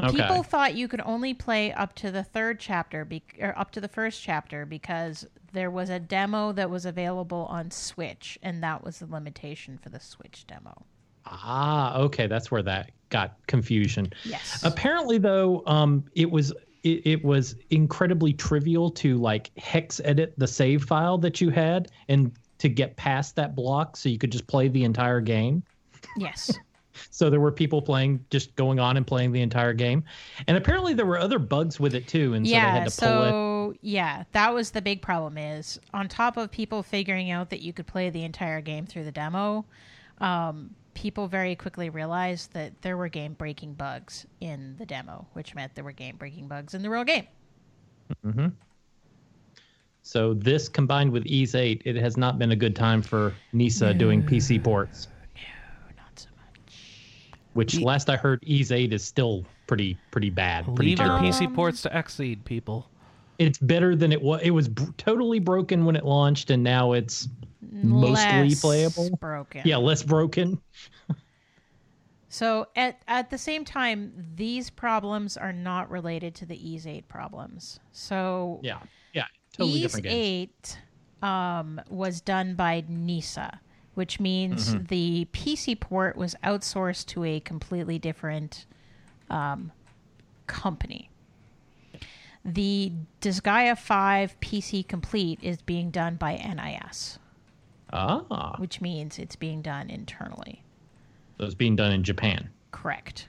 Okay. 0.00 0.16
People 0.16 0.42
thought 0.42 0.74
you 0.74 0.86
could 0.86 1.00
only 1.00 1.34
play 1.34 1.72
up 1.72 1.94
to 1.96 2.10
the 2.10 2.22
third 2.22 2.60
chapter, 2.60 3.04
be- 3.04 3.22
or 3.40 3.58
up 3.58 3.72
to 3.72 3.80
the 3.80 3.88
first 3.88 4.22
chapter, 4.22 4.64
because 4.64 5.26
there 5.52 5.70
was 5.70 5.90
a 5.90 5.98
demo 5.98 6.52
that 6.52 6.70
was 6.70 6.86
available 6.86 7.46
on 7.50 7.70
Switch, 7.70 8.38
and 8.42 8.62
that 8.62 8.84
was 8.84 9.00
the 9.00 9.06
limitation 9.06 9.76
for 9.76 9.88
the 9.88 9.98
Switch 9.98 10.46
demo. 10.46 10.84
Ah, 11.26 11.98
okay, 11.98 12.26
that's 12.26 12.50
where 12.50 12.62
that 12.62 12.90
got 13.10 13.34
confusion. 13.46 14.12
Yes. 14.24 14.62
Apparently, 14.62 15.18
though, 15.18 15.62
um, 15.66 16.04
it 16.14 16.30
was 16.30 16.52
it, 16.84 17.06
it 17.06 17.24
was 17.24 17.56
incredibly 17.70 18.32
trivial 18.32 18.90
to 18.90 19.16
like 19.16 19.50
hex 19.58 20.00
edit 20.04 20.32
the 20.36 20.46
save 20.46 20.84
file 20.84 21.18
that 21.18 21.40
you 21.40 21.50
had 21.50 21.90
and 22.08 22.32
to 22.58 22.68
get 22.68 22.96
past 22.96 23.36
that 23.36 23.54
block, 23.54 23.96
so 23.96 24.08
you 24.08 24.18
could 24.18 24.32
just 24.32 24.46
play 24.46 24.68
the 24.68 24.84
entire 24.84 25.20
game. 25.20 25.62
yes. 26.16 26.52
So 27.10 27.30
there 27.30 27.40
were 27.40 27.52
people 27.52 27.82
playing, 27.82 28.24
just 28.30 28.54
going 28.56 28.78
on 28.78 28.96
and 28.96 29.06
playing 29.06 29.32
the 29.32 29.42
entire 29.42 29.72
game, 29.72 30.04
and 30.46 30.56
apparently 30.56 30.94
there 30.94 31.06
were 31.06 31.18
other 31.18 31.38
bugs 31.38 31.78
with 31.78 31.94
it 31.94 32.08
too, 32.08 32.34
and 32.34 32.46
so 32.46 32.50
they 32.50 32.56
yeah. 32.56 32.70
had 32.70 32.88
to 32.88 33.00
pull 33.00 33.22
it. 33.22 33.30
So 33.30 33.74
yeah, 33.82 34.24
that 34.32 34.54
was 34.54 34.70
the 34.70 34.82
big 34.82 35.02
problem. 35.02 35.38
Is 35.38 35.78
on 35.92 36.08
top 36.08 36.36
of 36.36 36.50
people 36.50 36.82
figuring 36.82 37.30
out 37.30 37.50
that 37.50 37.60
you 37.60 37.72
could 37.72 37.86
play 37.86 38.10
the 38.10 38.24
entire 38.24 38.60
game 38.60 38.86
through 38.86 39.04
the 39.04 39.12
demo, 39.12 39.64
um, 40.20 40.74
people 40.94 41.28
very 41.28 41.54
quickly 41.54 41.90
realized 41.90 42.52
that 42.52 42.82
there 42.82 42.96
were 42.96 43.08
game 43.08 43.34
breaking 43.34 43.74
bugs 43.74 44.26
in 44.40 44.76
the 44.78 44.86
demo, 44.86 45.26
which 45.34 45.54
meant 45.54 45.74
there 45.74 45.84
were 45.84 45.92
game 45.92 46.16
breaking 46.16 46.48
bugs 46.48 46.74
in 46.74 46.82
the 46.82 46.90
real 46.90 47.04
game. 47.04 47.26
Mm-hmm. 48.26 48.48
So 50.02 50.34
this 50.34 50.68
combined 50.68 51.12
with 51.12 51.26
Ys 51.26 51.54
8, 51.54 51.82
it 51.84 51.96
has 51.96 52.16
not 52.16 52.38
been 52.38 52.50
a 52.50 52.56
good 52.56 52.74
time 52.74 53.02
for 53.02 53.34
Nisa 53.52 53.92
doing 53.92 54.22
PC 54.22 54.62
ports. 54.62 55.08
Not 57.54 57.70
so. 57.70 57.76
Which 57.76 57.80
last 57.80 58.10
I 58.10 58.16
heard, 58.16 58.42
Ys 58.46 58.72
8 58.72 58.92
is 58.92 59.04
still 59.04 59.44
pretty 59.66 59.98
pretty 60.10 60.30
bad. 60.30 60.64
Pretty 60.64 60.90
leave 60.90 60.98
your 60.98 61.08
terrible. 61.08 61.28
PC 61.28 61.54
ports 61.54 61.82
to 61.82 61.90
Xseed, 61.90 62.44
people. 62.44 62.88
It's 63.38 63.58
better 63.58 63.94
than 63.94 64.12
it 64.12 64.20
was. 64.20 64.40
It 64.42 64.50
was 64.50 64.68
br- 64.68 64.90
totally 64.96 65.38
broken 65.38 65.84
when 65.84 65.94
it 65.96 66.04
launched, 66.04 66.50
and 66.50 66.62
now 66.62 66.92
it's 66.92 67.28
mostly 67.70 68.48
Less 68.48 68.60
playable. 68.60 69.16
Broken. 69.18 69.62
Yeah, 69.64 69.76
less 69.76 70.02
broken. 70.02 70.60
So 72.28 72.66
at 72.76 73.00
at 73.08 73.30
the 73.30 73.38
same 73.38 73.64
time, 73.64 74.12
these 74.34 74.70
problems 74.70 75.36
are 75.36 75.52
not 75.52 75.90
related 75.90 76.34
to 76.36 76.46
the 76.46 76.56
Ys 76.56 76.86
Eight 76.86 77.08
problems. 77.08 77.80
So 77.92 78.60
Yeah, 78.62 78.80
yeah, 79.14 79.24
totally 79.52 79.78
Ys 79.78 79.82
different 79.82 80.04
games. 80.04 80.14
Eight 80.14 80.78
um, 81.22 81.80
was 81.88 82.20
done 82.20 82.54
by 82.54 82.84
NISA, 82.86 83.60
which 83.98 84.20
means 84.20 84.68
Mm-hmm. 84.74 84.84
the 84.84 85.26
PC 85.32 85.78
port 85.78 86.16
was 86.16 86.36
outsourced 86.44 87.06
to 87.06 87.24
a 87.24 87.40
completely 87.40 87.98
different 87.98 88.64
um, 89.28 89.72
company. 90.46 91.10
The 92.44 92.92
Disgaea 93.20 93.76
5 93.76 94.38
PC 94.40 94.86
Complete 94.86 95.40
is 95.42 95.60
being 95.60 95.90
done 95.90 96.14
by 96.14 96.34
NIS, 96.36 97.18
Ah, 97.92 98.54
which 98.58 98.80
means 98.80 99.18
it's 99.18 99.34
being 99.36 99.62
done 99.62 99.90
internally. 99.90 100.62
so 101.36 101.44
it's 101.44 101.54
being 101.56 101.74
done 101.74 101.90
in 101.90 102.04
Japan. 102.04 102.48
Correct. 102.70 103.26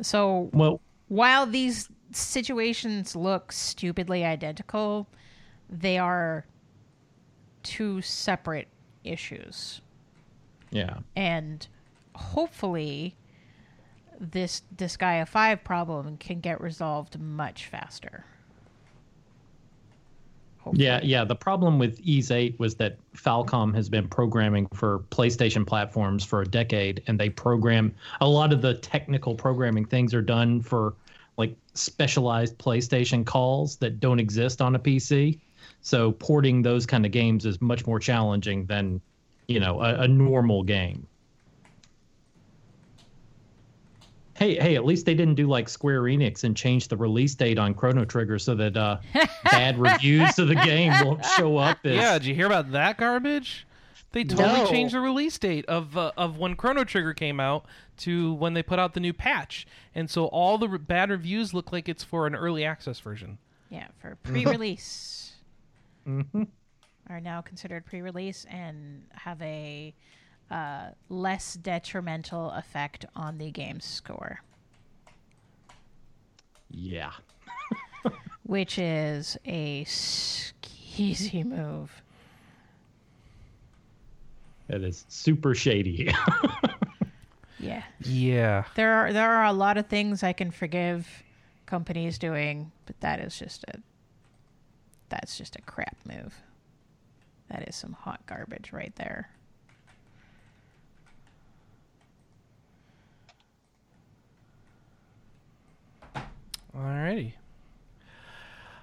So 0.00 0.48
Well, 0.52 0.80
while 1.08 1.46
these 1.46 1.88
situations 2.12 3.16
look 3.16 3.50
stupidly 3.52 4.24
identical, 4.24 5.08
they 5.68 5.98
are 5.98 6.46
two 7.64 8.00
separate 8.00 8.68
issues. 9.02 9.80
yeah, 10.70 10.98
And 11.16 11.66
hopefully 12.14 13.16
this 14.20 14.62
this 14.76 14.96
Disgaea 14.96 15.26
5 15.26 15.64
problem 15.64 16.16
can 16.18 16.40
get 16.40 16.60
resolved 16.60 17.18
much 17.18 17.66
faster. 17.66 18.24
Hopefully. 20.58 20.86
yeah, 20.86 21.00
yeah. 21.02 21.24
The 21.24 21.34
problem 21.34 21.78
with 21.78 22.00
Ys 22.00 22.30
8 22.30 22.58
was 22.58 22.76
that 22.76 22.96
Falcom 23.14 23.74
has 23.74 23.90
been 23.90 24.08
programming 24.08 24.66
for 24.68 25.00
PlayStation 25.10 25.66
platforms 25.66 26.24
for 26.24 26.40
a 26.40 26.46
decade, 26.46 27.02
and 27.06 27.20
they 27.20 27.28
program 27.28 27.94
a 28.22 28.28
lot 28.28 28.50
of 28.50 28.62
the 28.62 28.74
technical 28.74 29.34
programming 29.34 29.84
things 29.84 30.14
are 30.14 30.22
done 30.22 30.62
for 30.62 30.94
like 31.36 31.54
specialized 31.74 32.56
PlayStation 32.56 33.26
calls 33.26 33.76
that 33.76 34.00
don't 34.00 34.20
exist 34.20 34.62
on 34.62 34.74
a 34.74 34.78
PC. 34.78 35.38
So 35.84 36.12
porting 36.12 36.62
those 36.62 36.86
kind 36.86 37.04
of 37.04 37.12
games 37.12 37.44
is 37.44 37.60
much 37.60 37.86
more 37.86 38.00
challenging 38.00 38.64
than, 38.64 39.02
you 39.48 39.60
know, 39.60 39.82
a, 39.82 40.00
a 40.00 40.08
normal 40.08 40.62
game. 40.62 41.06
Hey, 44.32 44.56
hey! 44.56 44.74
At 44.76 44.84
least 44.84 45.04
they 45.06 45.14
didn't 45.14 45.34
do 45.36 45.46
like 45.46 45.68
Square 45.68 46.02
Enix 46.04 46.42
and 46.42 46.56
change 46.56 46.88
the 46.88 46.96
release 46.96 47.34
date 47.34 47.58
on 47.58 47.72
Chrono 47.74 48.04
Trigger 48.04 48.38
so 48.38 48.54
that 48.56 48.76
uh, 48.76 48.96
bad 49.44 49.78
reviews 49.78 50.38
of 50.38 50.48
the 50.48 50.56
game 50.56 50.92
won't 51.04 51.24
show 51.36 51.56
up. 51.58 51.78
As, 51.84 51.94
Yeah, 51.94 52.18
did 52.18 52.26
you 52.26 52.34
hear 52.34 52.46
about 52.46 52.72
that 52.72 52.96
garbage? 52.96 53.64
They 54.10 54.24
totally 54.24 54.60
No. 54.64 54.66
changed 54.70 54.94
the 54.94 55.00
release 55.00 55.38
date 55.38 55.66
of 55.66 55.96
uh, 55.96 56.12
of 56.16 56.38
when 56.38 56.56
Chrono 56.56 56.82
Trigger 56.84 57.12
came 57.14 57.38
out 57.38 57.66
to 57.98 58.32
when 58.34 58.54
they 58.54 58.62
put 58.62 58.78
out 58.80 58.94
the 58.94 59.00
new 59.00 59.12
patch, 59.12 59.66
and 59.94 60.10
so 60.10 60.26
all 60.26 60.56
the 60.58 60.68
re- 60.68 60.78
bad 60.78 61.10
reviews 61.10 61.52
look 61.54 61.70
like 61.70 61.88
it's 61.88 62.02
for 62.02 62.26
an 62.26 62.34
early 62.34 62.64
access 62.64 62.98
version. 62.98 63.38
Yeah, 63.70 63.88
for 64.00 64.16
pre-release. 64.22 65.20
Are 67.10 67.20
now 67.20 67.40
considered 67.40 67.84
pre-release 67.84 68.46
and 68.50 69.04
have 69.12 69.40
a 69.42 69.94
uh, 70.50 70.88
less 71.08 71.54
detrimental 71.54 72.50
effect 72.52 73.04
on 73.14 73.38
the 73.38 73.50
game's 73.50 73.84
score, 73.84 74.40
yeah. 76.70 77.12
which 78.44 78.78
is 78.78 79.36
a 79.44 79.84
skeezy 79.84 81.44
move. 81.44 82.02
That 84.68 84.82
is 84.82 85.04
super 85.08 85.54
shady. 85.54 86.12
Yeah, 87.58 87.82
Yeah, 88.00 88.64
there 88.74 88.92
are 88.94 89.12
there 89.12 89.30
are 89.30 89.44
a 89.46 89.52
lot 89.52 89.78
of 89.78 89.86
things 89.86 90.22
I 90.22 90.32
can 90.34 90.50
forgive 90.50 91.22
companies 91.66 92.18
doing, 92.18 92.72
but 92.84 93.00
that 93.00 93.20
is 93.20 93.38
just 93.38 93.64
a 93.68 93.78
that's 95.08 95.38
just 95.38 95.56
a 95.56 95.62
crap 95.62 95.96
move. 96.06 96.34
That 97.48 97.68
is 97.68 97.76
some 97.76 97.92
hot 97.92 98.20
garbage 98.26 98.72
right 98.72 98.94
there. 98.96 99.30
Alrighty. 106.76 107.34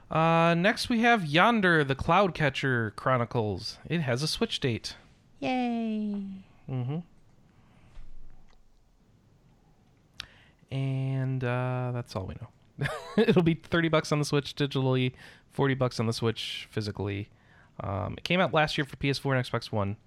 Uh, 0.09 0.53
next, 0.56 0.90
we 0.90 1.00
have 1.00 1.25
Yonder, 1.25 1.83
the 1.83 1.95
Cloud 1.95 2.33
Catcher 2.33 2.91
Chronicles. 2.95 3.77
It 3.90 4.01
has 4.01 4.24
a 4.24 4.27
Switch 4.27 4.59
date. 4.59 4.95
Yay! 5.40 6.24
Mm-hmm. 6.69 6.98
And 10.72 11.43
uh, 11.43 11.91
that's 11.93 12.16
all 12.16 12.25
we 12.25 12.35
know. 12.35 12.48
It'll 13.18 13.43
be 13.43 13.56
thirty 13.56 13.90
bucks 13.90 14.11
on 14.11 14.19
the 14.19 14.26
Switch 14.26 14.56
digitally, 14.56 15.14
forty 15.51 15.74
bucks 15.74 16.00
on 16.00 16.08
the 16.08 16.14
Switch 16.14 16.68
physically. 16.72 17.30
Um, 17.80 18.16
it 18.18 18.24
came 18.24 18.40
out 18.40 18.53
last 18.53 18.77
year 18.77 18.85
for 18.85 18.95
PS4 18.98 19.38
and 19.38 19.45
Xbox 19.45 19.72
One. 19.72 19.98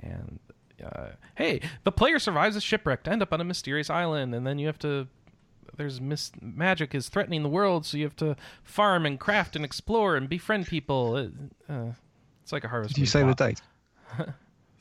And 0.00 0.38
uh, 0.84 1.08
hey, 1.36 1.60
the 1.84 1.92
player 1.92 2.18
survives 2.18 2.56
a 2.56 2.60
shipwreck 2.60 3.02
to 3.04 3.10
end 3.10 3.22
up 3.22 3.32
on 3.32 3.40
a 3.40 3.44
mysterious 3.44 3.90
island, 3.90 4.34
and 4.34 4.46
then 4.46 4.58
you 4.58 4.66
have 4.66 4.78
to. 4.80 5.08
There's 5.76 6.00
mis- 6.00 6.32
magic 6.40 6.94
is 6.94 7.08
threatening 7.08 7.42
the 7.42 7.48
world, 7.48 7.84
so 7.84 7.96
you 7.98 8.04
have 8.04 8.16
to 8.16 8.36
farm 8.62 9.04
and 9.04 9.20
craft 9.20 9.56
and 9.56 9.64
explore 9.64 10.16
and 10.16 10.28
befriend 10.28 10.66
people. 10.66 11.16
It, 11.16 11.32
uh, 11.68 11.92
it's 12.42 12.52
like 12.52 12.64
a 12.64 12.68
harvest. 12.68 12.94
Did 12.94 13.00
you 13.00 13.06
say 13.06 13.22
the 13.22 13.34
date? 13.34 13.60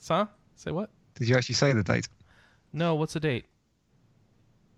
Huh? 0.08 0.28
Say 0.56 0.70
what? 0.70 0.92
Did 1.16 1.28
you 1.28 1.36
actually 1.36 1.56
say 1.56 1.74
the 1.74 1.82
date? 1.82 2.08
No, 2.74 2.94
what's 2.94 3.14
the 3.14 3.20
date? 3.20 3.46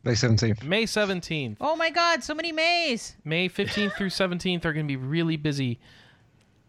May 0.08 0.14
17th. 0.14 0.64
May 0.64 0.84
17th. 0.86 1.58
Oh 1.60 1.76
my 1.76 1.90
god, 1.90 2.24
so 2.24 2.34
many 2.34 2.52
Mays. 2.54 3.16
May 3.26 3.50
15th 3.50 3.94
through 3.98 4.10
17th 4.10 4.64
are 4.64 4.72
going 4.74 4.86
to 4.86 4.88
be 4.88 4.96
really 4.96 5.36
busy. 5.38 5.80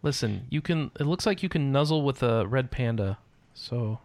Listen, 0.03 0.47
you 0.51 0.61
can 0.61 0.91
it 0.99 1.05
looks 1.05 1.25
like 1.25 1.43
you 1.43 1.49
can 1.49 1.71
nuzzle 1.73 2.03
with 2.03 2.23
a 2.23 2.47
red 2.47 2.71
panda. 2.71 3.19
So 3.55 4.01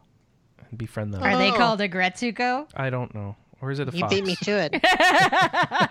and 0.70 0.78
befriend 0.78 1.14
them. 1.14 1.24
Are 1.24 1.36
they 1.38 1.52
Oh. 1.52 1.56
called 1.56 1.82
a 1.82 1.90
Gretsuko? 1.90 2.68
I 2.76 2.90
don't 2.92 3.14
know. 3.16 3.36
Or 3.62 3.72
is 3.72 3.80
it 3.80 3.88
a 3.90 3.92
You 3.96 4.02
fox? 4.02 4.14
beat 4.14 4.26
me 4.26 4.36
to 4.36 4.52
it. 4.52 4.74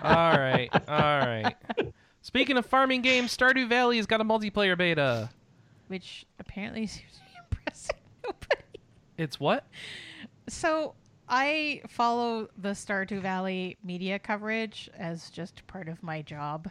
all 0.03 0.37
right. 0.37 0.69
All 0.87 1.19
right. 1.19 1.55
Speaking 2.21 2.55
of 2.57 2.65
farming 2.65 3.01
games, 3.01 3.35
Stardew 3.35 3.67
Valley 3.67 3.97
has 3.97 4.05
got 4.05 4.21
a 4.21 4.23
multiplayer 4.23 4.77
beta. 4.77 5.29
Which 5.87 6.25
apparently 6.39 6.87
seems 6.87 7.11
to 7.13 7.19
be 7.19 7.37
impressing 7.57 7.97
nobody. 8.23 8.79
It's 9.17 9.39
what? 9.39 9.65
So 10.47 10.93
I 11.27 11.81
follow 11.87 12.49
the 12.57 12.69
Stardew 12.69 13.21
Valley 13.21 13.77
media 13.83 14.19
coverage 14.19 14.89
as 14.97 15.29
just 15.29 15.65
part 15.67 15.87
of 15.87 16.03
my 16.03 16.21
job. 16.21 16.69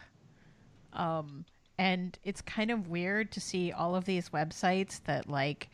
Um, 0.92 1.44
and 1.78 2.18
it's 2.22 2.42
kind 2.42 2.70
of 2.70 2.89
weird 2.89 3.32
to 3.32 3.40
see 3.40 3.72
all 3.72 3.97
of 3.97 4.05
these 4.05 4.28
websites 4.28 5.00
that 5.05 5.28
like 5.28 5.70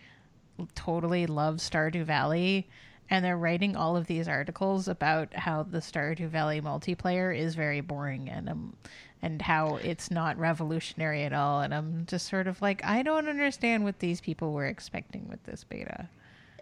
totally 0.75 1.27
love 1.27 1.57
Stardew 1.57 2.05
Valley 2.05 2.69
and 3.11 3.25
they're 3.25 3.37
writing 3.37 3.75
all 3.75 3.97
of 3.97 4.07
these 4.07 4.29
articles 4.29 4.87
about 4.87 5.35
how 5.35 5.63
the 5.63 5.79
Stardew 5.79 6.29
Valley 6.29 6.61
multiplayer 6.61 7.37
is 7.37 7.55
very 7.55 7.81
boring 7.81 8.29
and 8.29 8.49
um 8.49 8.77
and 9.21 9.43
how 9.43 9.77
it's 9.77 10.11
not 10.11 10.39
revolutionary 10.39 11.25
at 11.25 11.33
all 11.33 11.61
and 11.61 11.75
I'm 11.75 12.07
just 12.07 12.29
sort 12.29 12.47
of 12.47 12.63
like 12.63 12.85
I 12.85 13.03
don't 13.03 13.29
understand 13.29 13.85
what 13.85 13.99
these 13.99 14.21
people 14.21 14.53
were 14.53 14.67
expecting 14.67 15.29
with 15.29 15.43
this 15.45 15.65
beta. 15.65 16.09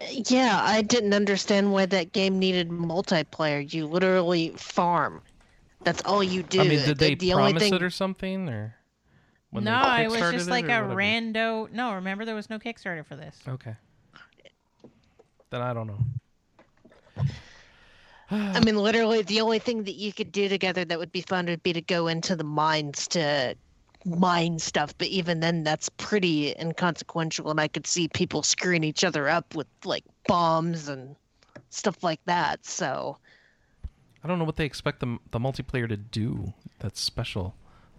Yeah, 0.09 0.59
I 0.63 0.81
didn't 0.81 1.13
understand 1.13 1.71
why 1.71 1.85
that 1.87 2.11
game 2.11 2.37
needed 2.37 2.69
multiplayer. 2.69 3.73
You 3.73 3.87
literally 3.87 4.49
farm. 4.49 5.21
That's 5.83 6.01
all 6.03 6.23
you 6.23 6.43
do. 6.43 6.61
I 6.61 6.67
mean, 6.67 6.85
did 6.85 6.97
they 6.97 7.15
the 7.15 7.33
only 7.33 7.53
promise 7.53 7.63
thing, 7.63 7.73
it 7.73 7.83
or 7.83 7.89
something 7.89 8.49
or 8.49 8.75
when 9.51 9.63
they 9.63 9.71
no, 9.71 9.95
it 10.01 10.09
was 10.09 10.19
just 10.31 10.49
like 10.49 10.65
a 10.65 10.67
whatever? 10.67 10.95
rando. 10.95 11.71
No, 11.71 11.93
remember 11.95 12.25
there 12.25 12.35
was 12.35 12.49
no 12.49 12.59
Kickstarter 12.59 13.05
for 13.05 13.15
this. 13.15 13.39
Okay. 13.47 13.75
Then 15.49 15.61
I 15.61 15.73
don't 15.73 15.87
know. 15.87 15.99
I 18.29 18.59
mean, 18.59 18.75
literally, 18.75 19.21
the 19.21 19.39
only 19.39 19.59
thing 19.59 19.83
that 19.83 19.95
you 19.95 20.11
could 20.11 20.33
do 20.33 20.49
together 20.49 20.83
that 20.83 20.99
would 20.99 21.13
be 21.13 21.21
fun 21.21 21.45
would 21.45 21.63
be 21.63 21.71
to 21.71 21.81
go 21.81 22.07
into 22.07 22.35
the 22.35 22.43
mines 22.43 23.07
to 23.09 23.55
mine 24.07 24.59
stuff. 24.59 24.97
But 24.97 25.07
even 25.07 25.39
then, 25.39 25.63
that's 25.63 25.89
pretty 25.89 26.55
inconsequential, 26.57 27.51
and 27.51 27.59
I 27.59 27.67
could 27.67 27.85
see 27.85 28.07
people 28.07 28.43
screwing 28.43 28.83
each 28.83 29.03
other 29.03 29.27
up 29.29 29.55
with 29.55 29.67
like 29.83 30.03
bombs 30.27 30.87
and 30.87 31.15
stuff 31.69 32.03
like 32.03 32.21
that. 32.25 32.65
So 32.65 33.17
I 34.23 34.27
don't 34.27 34.39
know 34.39 34.45
what 34.45 34.55
they 34.55 34.65
expect 34.65 34.99
the 34.99 35.17
the 35.31 35.39
multiplayer 35.39 35.87
to 35.87 35.97
do. 35.97 36.53
That's 36.79 36.99
special. 36.99 37.55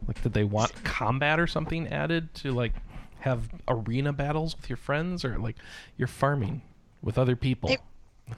Like, 0.06 0.22
did 0.22 0.32
they 0.32 0.44
want 0.44 0.72
combat 0.84 1.40
or 1.40 1.46
something 1.46 1.88
added 1.88 2.32
to 2.34 2.52
like 2.52 2.72
have 3.20 3.48
arena 3.66 4.12
battles 4.12 4.56
with 4.56 4.70
your 4.70 4.76
friends, 4.76 5.24
or 5.24 5.38
like 5.38 5.56
you're 5.96 6.08
farming 6.08 6.62
with 7.02 7.18
other 7.18 7.36
people? 7.36 7.70
It- 7.70 7.80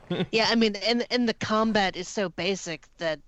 yeah, 0.33 0.47
I 0.49 0.55
mean, 0.55 0.77
and 0.77 1.05
and 1.11 1.29
the 1.29 1.35
combat 1.35 1.97
is 1.97 2.07
so 2.09 2.29
basic 2.29 2.87
that 2.99 3.19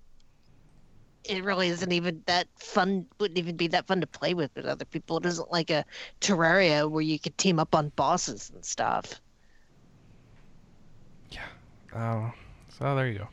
it 1.25 1.43
really 1.43 1.69
isn't 1.69 1.91
even 1.91 2.21
that 2.25 2.47
fun. 2.57 3.05
Wouldn't 3.19 3.37
even 3.37 3.55
be 3.55 3.67
that 3.67 3.87
fun 3.87 4.01
to 4.01 4.07
play 4.07 4.33
with 4.33 4.51
with 4.55 4.65
other 4.65 4.85
people. 4.85 5.17
It 5.17 5.25
isn't 5.25 5.51
like 5.51 5.69
a 5.69 5.85
Terraria 6.21 6.89
where 6.89 7.01
you 7.01 7.19
could 7.19 7.37
team 7.37 7.59
up 7.59 7.75
on 7.75 7.89
bosses 7.95 8.51
and 8.53 8.63
stuff. 8.65 9.21
Yeah. 11.31 11.45
Oh, 11.95 12.31
so 12.77 12.95
there 12.95 13.07
you 13.07 13.19
go. 13.19 13.27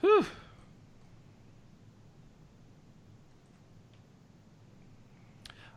Whew. 0.00 0.26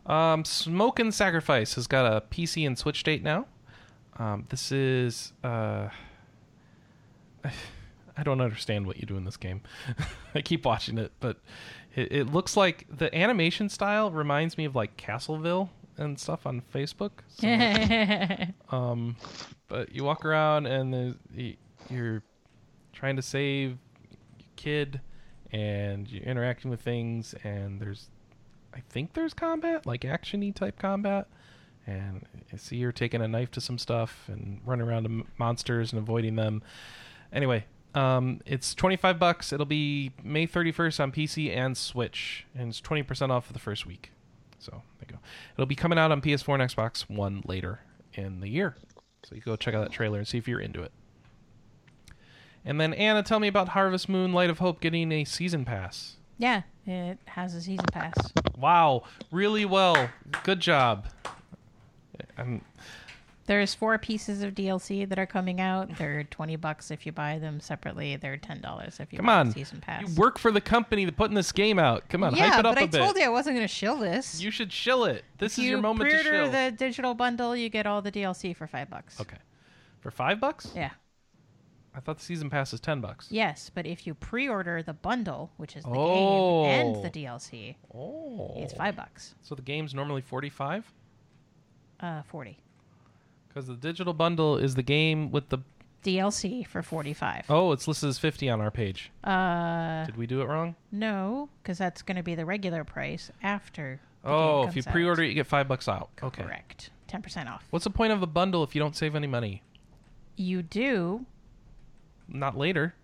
Um, 0.06 0.44
Smoke 0.44 0.98
and 0.98 1.14
Sacrifice 1.14 1.74
has 1.74 1.86
got 1.86 2.04
a 2.04 2.20
PC 2.20 2.66
and 2.66 2.78
Switch 2.78 3.02
date 3.02 3.22
now. 3.22 3.46
Um, 4.18 4.46
this 4.50 4.70
is 4.70 5.32
uh, 5.42 5.88
I 8.16 8.22
don't 8.22 8.40
understand 8.40 8.86
what 8.86 8.96
you 8.98 9.06
do 9.06 9.16
in 9.16 9.24
this 9.24 9.36
game. 9.36 9.62
I 10.34 10.40
keep 10.42 10.64
watching 10.64 10.98
it, 10.98 11.12
but 11.20 11.38
it, 11.94 12.12
it 12.12 12.32
looks 12.32 12.56
like 12.56 12.86
the 12.88 13.14
animation 13.16 13.68
style 13.68 14.10
reminds 14.10 14.56
me 14.56 14.64
of 14.64 14.74
like 14.76 14.96
Castleville 14.96 15.68
and 15.96 16.18
stuff 16.18 16.46
on 16.46 16.62
Facebook. 16.72 17.10
So, 18.70 18.76
um, 18.76 19.16
but 19.68 19.94
you 19.94 20.04
walk 20.04 20.24
around 20.24 20.66
and 20.66 21.16
you're 21.90 22.22
trying 22.92 23.16
to 23.16 23.22
save 23.22 23.70
your 24.38 24.48
kid, 24.56 25.00
and 25.52 26.08
you're 26.08 26.22
interacting 26.24 26.70
with 26.70 26.80
things, 26.80 27.34
and 27.44 27.80
there's, 27.80 28.08
I 28.74 28.80
think 28.88 29.12
there's 29.14 29.34
combat, 29.34 29.86
like 29.86 30.00
actiony 30.02 30.54
type 30.54 30.78
combat, 30.78 31.28
and 31.86 32.24
I 32.52 32.56
see 32.56 32.76
you're 32.76 32.92
taking 32.92 33.20
a 33.20 33.28
knife 33.28 33.50
to 33.52 33.60
some 33.60 33.78
stuff 33.78 34.24
and 34.28 34.60
running 34.64 34.86
around 34.86 35.04
to 35.04 35.10
m- 35.10 35.26
monsters 35.38 35.92
and 35.92 36.00
avoiding 36.00 36.36
them. 36.36 36.62
Anyway, 37.32 37.66
um, 37.94 38.40
it's 38.44 38.74
25 38.74 39.18
bucks. 39.18 39.52
It'll 39.52 39.66
be 39.66 40.12
May 40.22 40.46
31st 40.46 41.00
on 41.00 41.12
PC 41.12 41.54
and 41.54 41.76
Switch, 41.76 42.46
and 42.54 42.68
it's 42.68 42.80
20% 42.80 43.30
off 43.30 43.46
for 43.46 43.52
the 43.52 43.58
first 43.58 43.86
week. 43.86 44.10
So 44.58 44.82
there 44.98 45.08
you 45.08 45.14
go. 45.14 45.18
It'll 45.54 45.66
be 45.66 45.74
coming 45.74 45.98
out 45.98 46.10
on 46.10 46.20
PS4 46.20 46.60
and 46.60 46.70
Xbox 46.70 47.08
One 47.08 47.42
later 47.46 47.80
in 48.14 48.40
the 48.40 48.48
year. 48.48 48.76
So 49.24 49.34
you 49.34 49.40
can 49.40 49.52
go 49.52 49.56
check 49.56 49.74
out 49.74 49.82
that 49.82 49.92
trailer 49.92 50.18
and 50.18 50.26
see 50.26 50.38
if 50.38 50.48
you're 50.48 50.60
into 50.60 50.82
it. 50.82 50.92
And 52.64 52.80
then 52.80 52.94
Anna, 52.94 53.22
tell 53.22 53.40
me 53.40 53.48
about 53.48 53.70
Harvest 53.70 54.08
Moon 54.08 54.32
Light 54.32 54.50
of 54.50 54.58
Hope 54.58 54.80
getting 54.80 55.12
a 55.12 55.24
season 55.24 55.64
pass. 55.64 56.16
yeah, 56.86 57.10
it 57.10 57.18
has 57.26 57.54
a 57.54 57.60
season 57.60 57.86
pass. 57.92 58.14
Wow, 58.56 59.04
really 59.30 59.64
well. 59.64 60.08
Good 60.42 60.60
job. 60.60 61.06
I'm, 62.38 62.62
There's 63.46 63.74
four 63.74 63.98
pieces 63.98 64.42
of 64.42 64.54
DLC 64.54 65.06
that 65.08 65.18
are 65.18 65.26
coming 65.26 65.60
out. 65.60 65.96
They're 65.98 66.24
twenty 66.24 66.56
bucks 66.56 66.90
if 66.90 67.04
you 67.04 67.12
buy 67.12 67.38
them 67.38 67.60
separately. 67.60 68.16
They're 68.16 68.38
ten 68.38 68.60
dollars 68.62 69.00
if 69.00 69.12
you 69.12 69.18
come 69.18 69.26
buy 69.26 69.34
on. 69.40 69.48
the 69.48 69.52
season 69.52 69.80
pass. 69.82 70.08
You 70.08 70.14
work 70.14 70.38
for 70.38 70.50
the 70.50 70.62
company 70.62 71.04
that 71.04 71.14
putting 71.16 71.34
this 71.34 71.52
game 71.52 71.78
out. 71.78 72.08
Come 72.08 72.22
on, 72.24 72.34
yeah, 72.34 72.48
hype 72.50 72.60
it 72.60 72.66
up 72.66 72.74
but 72.76 72.80
I 72.80 72.84
a 72.84 72.88
bit. 72.88 72.98
told 72.98 73.16
you 73.16 73.24
I 73.24 73.28
wasn't 73.28 73.56
going 73.56 73.68
to 73.68 73.72
shill 73.74 73.98
this. 73.98 74.40
You 74.40 74.50
should 74.50 74.72
shill 74.72 75.04
it. 75.04 75.24
This 75.38 75.52
if 75.54 75.58
is 75.58 75.64
you 75.64 75.70
your 75.72 75.80
moment 75.82 76.08
to 76.10 76.16
pre-order 76.16 76.44
shill. 76.44 76.52
the 76.52 76.74
digital 76.74 77.12
bundle, 77.14 77.54
you 77.54 77.68
get 77.68 77.86
all 77.86 78.00
the 78.00 78.10
DLC 78.12 78.56
for 78.56 78.66
five 78.66 78.88
bucks. 78.88 79.20
Okay. 79.20 79.36
For 80.00 80.10
five 80.10 80.40
bucks? 80.40 80.70
Yeah. 80.74 80.90
I 81.94 82.00
thought 82.00 82.18
the 82.18 82.24
season 82.24 82.48
pass 82.50 82.72
is 82.72 82.80
ten 82.80 83.00
bucks. 83.02 83.28
Yes, 83.30 83.70
but 83.72 83.86
if 83.86 84.06
you 84.06 84.14
pre-order 84.14 84.82
the 84.82 84.94
bundle, 84.94 85.52
which 85.58 85.76
is 85.76 85.84
the 85.84 85.90
Oh. 85.90 86.64
game 86.64 86.86
and 86.96 87.04
the 87.04 87.10
DLC, 87.10 87.76
Oh. 87.94 88.54
it's 88.56 88.72
five 88.72 88.96
bucks. 88.96 89.34
So 89.42 89.54
the 89.54 89.62
game's 89.62 89.94
normally 89.94 90.22
forty-five. 90.22 90.90
Uh, 92.00 92.22
forty. 92.22 92.58
Because 93.54 93.68
the 93.68 93.76
digital 93.76 94.12
bundle 94.12 94.56
is 94.56 94.74
the 94.74 94.82
game 94.82 95.30
with 95.30 95.48
the. 95.50 95.58
DLC 96.02 96.66
for 96.66 96.82
forty-five. 96.82 97.46
Oh, 97.48 97.72
it's 97.72 97.88
listed 97.88 98.10
as 98.10 98.18
50 98.18 98.50
on 98.50 98.60
our 98.60 98.70
page. 98.70 99.10
Uh, 99.22 100.04
Did 100.04 100.18
we 100.18 100.26
do 100.26 100.42
it 100.42 100.48
wrong? 100.48 100.74
no, 100.92 101.48
because 101.62 101.78
that's 101.78 102.02
going 102.02 102.16
to 102.18 102.22
be 102.22 102.34
the 102.34 102.44
regular 102.44 102.84
price 102.84 103.30
after. 103.42 104.00
The 104.22 104.28
Oh, 104.30 104.66
if 104.66 104.76
you 104.76 104.82
out. 104.86 104.92
pre 104.92 105.06
order 105.06 105.22
it, 105.22 105.28
you 105.28 105.34
get 105.34 105.46
five 105.46 105.66
bucks 105.66 105.88
out. 105.88 106.10
Okay. 106.22 106.42
Correct. 106.42 106.90
Ten 107.08 107.22
percent 107.22 107.48
off. 107.48 107.64
What's 107.70 107.84
the 107.84 107.90
point 107.90 108.12
of 108.12 108.22
a 108.22 108.26
bundle 108.26 108.62
if 108.64 108.74
you 108.74 108.80
don't 108.80 108.94
save 108.94 109.14
any 109.14 109.26
money? 109.26 109.62
You 110.36 110.60
do 110.62 111.24
Not 112.28 112.54
later. 112.58 112.94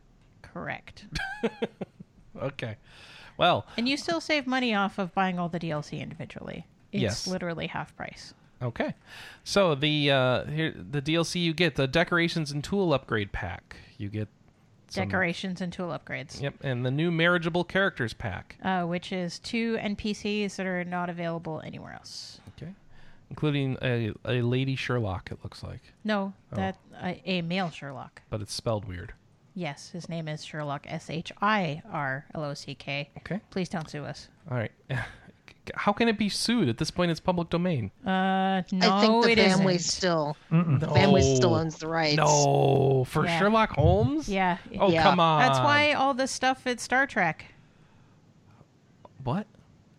correct, 0.42 1.06
Okay. 2.42 2.76
Well, 3.38 3.66
and 3.78 3.88
you 3.88 3.96
still 3.96 4.20
save 4.20 4.46
money 4.46 4.74
off 4.74 4.98
of 4.98 5.14
buying 5.14 5.38
all 5.38 5.48
the 5.48 5.60
DLC 5.60 6.00
individually. 6.00 6.66
It's 6.92 7.02
Yes. 7.02 7.26
literally 7.26 7.68
half 7.68 7.96
price. 7.96 8.34
Okay. 8.62 8.94
So 9.44 9.74
the 9.74 10.10
uh, 10.10 10.44
here 10.46 10.72
the 10.76 11.00
DLC 11.02 11.42
you 11.42 11.54
get 11.54 11.76
the 11.76 11.86
decorations 11.88 12.50
and 12.52 12.62
tool 12.62 12.92
upgrade 12.92 13.32
pack. 13.32 13.76
You 13.98 14.08
get 14.08 14.28
some- 14.88 15.04
Decorations 15.06 15.60
and 15.60 15.72
tool 15.72 15.88
upgrades. 15.88 16.40
Yep, 16.42 16.54
and 16.62 16.84
the 16.84 16.90
new 16.90 17.10
marriageable 17.10 17.64
characters 17.64 18.12
pack. 18.12 18.56
Uh, 18.62 18.82
which 18.84 19.12
is 19.12 19.38
two 19.38 19.76
NPCs 19.78 20.56
that 20.56 20.66
are 20.66 20.84
not 20.84 21.08
available 21.08 21.60
anywhere 21.64 21.92
else. 21.94 22.40
Okay, 22.56 22.72
including 23.30 23.76
a 23.82 24.12
a 24.24 24.42
lady 24.42 24.74
Sherlock. 24.76 25.30
It 25.30 25.38
looks 25.44 25.62
like, 25.62 25.80
No, 26.04 26.32
Oh. 26.52 26.56
that 26.56 26.76
uh, 27.00 27.14
a 27.24 27.42
male 27.42 27.70
Sherlock. 27.70 28.22
but 28.30 28.40
it's 28.42 28.52
spelled 28.52 28.84
weird. 28.86 29.12
Yes, 29.54 29.90
his 29.90 30.08
name 30.08 30.28
is 30.28 30.44
Sherlock 30.44 30.86
S 30.88 31.10
H 31.10 31.32
I 31.40 31.82
R 31.90 32.24
L 32.34 32.44
O 32.44 32.54
C 32.54 32.74
K. 32.74 33.10
Okay, 33.18 33.40
Please 33.50 33.68
don't 33.68 33.88
sue 33.90 34.04
us. 34.04 34.28
all 34.50 34.56
right. 34.56 34.72
How 35.74 35.92
can 35.92 36.08
it 36.08 36.18
be 36.18 36.28
sued 36.28 36.68
at 36.68 36.78
this 36.78 36.90
point? 36.90 37.10
It's 37.10 37.20
public 37.20 37.48
domain. 37.50 37.90
Uh, 38.04 38.62
no, 38.72 38.90
I 38.96 39.00
think 39.00 39.24
the 39.24 39.30
it 39.32 39.38
family 39.38 39.74
isn't. 39.76 39.90
still 39.90 40.36
the 40.50 40.88
family 40.94 41.22
still 41.36 41.54
owns 41.54 41.76
the 41.78 41.88
rights. 41.88 42.16
No, 42.16 43.04
for 43.08 43.24
Yeah. 43.24 43.38
Sherlock 43.38 43.70
Holmes. 43.70 44.28
Yeah, 44.28 44.58
Oh 44.78 44.90
Yeah. 44.90 45.02
come 45.02 45.20
on. 45.20 45.40
that's 45.40 45.58
why 45.60 45.92
all 45.92 46.14
the 46.14 46.26
stuff 46.26 46.66
at 46.66 46.80
Star 46.80 47.06
Trek. 47.06 47.44
What? 49.24 49.46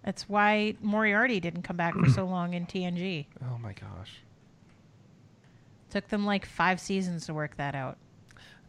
That's 0.04 0.28
why 0.28 0.76
Moriarty 0.82 1.40
didn't 1.40 1.62
come 1.62 1.78
back 1.78 1.94
for 1.96 2.10
so 2.10 2.26
long 2.26 2.54
in 2.56 2.66
TNG. 2.66 3.28
Oh 3.44 3.58
my 3.60 3.74
gosh. 3.74 4.22
Took 5.92 6.08
them 6.08 6.26
like 6.26 6.46
five 6.46 6.80
seasons 6.80 7.26
to 7.28 7.34
work 7.34 7.58
that 7.58 7.76
out. 7.76 7.98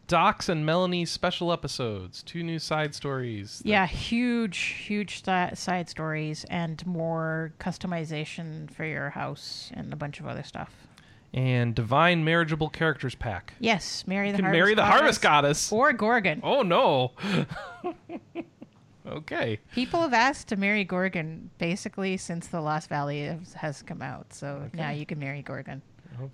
Doc's 0.07 0.49
and 0.49 0.65
Melanie's 0.65 1.09
special 1.09 1.51
episodes. 1.51 2.23
Two 2.23 2.43
new 2.43 2.59
side 2.59 2.93
stories. 2.93 3.61
Yeah, 3.65 3.87
huge, 3.87 4.57
huge 4.57 5.23
side 5.23 5.89
stories 5.89 6.45
and 6.49 6.85
more 6.85 7.53
customization 7.59 8.69
for 8.71 8.85
your 8.85 9.11
house 9.11 9.71
and 9.73 9.93
a 9.93 9.95
bunch 9.95 10.19
of 10.19 10.27
other 10.27 10.43
stuff. 10.43 10.71
And 11.33 11.73
Divine 11.73 12.23
Marriageable 12.23 12.69
Characters 12.69 13.15
Pack. 13.15 13.53
Yes, 13.59 14.05
marry 14.05 14.31
the 14.31 14.37
You 14.37 14.43
can 14.43 14.45
harvest 14.45 14.59
marry 14.59 14.73
the 14.75 14.81
goddess 14.81 14.99
Harvest 14.99 15.21
Goddess. 15.21 15.71
or 15.71 15.93
Gorgon. 15.93 16.41
Oh 16.43 16.61
no. 16.61 17.13
okay. 19.07 19.59
People 19.73 20.01
have 20.01 20.13
asked 20.13 20.49
to 20.49 20.57
marry 20.57 20.83
Gorgon 20.83 21.49
basically 21.57 22.17
since 22.17 22.47
the 22.47 22.61
Lost 22.61 22.87
Valley 22.89 23.23
has, 23.23 23.53
has 23.53 23.81
come 23.81 24.01
out. 24.01 24.31
So 24.33 24.69
now 24.73 24.91
you 24.91 25.05
can 25.07 25.17
marry 25.17 25.41
Gorgon. 25.41 25.81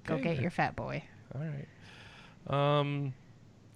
Go 0.06 0.18
get 0.18 0.42
your 0.42 0.52
fat 0.52 0.76
boy. 0.76 1.02
All 1.34 1.42
right. 1.42 2.80
Um, 2.80 3.14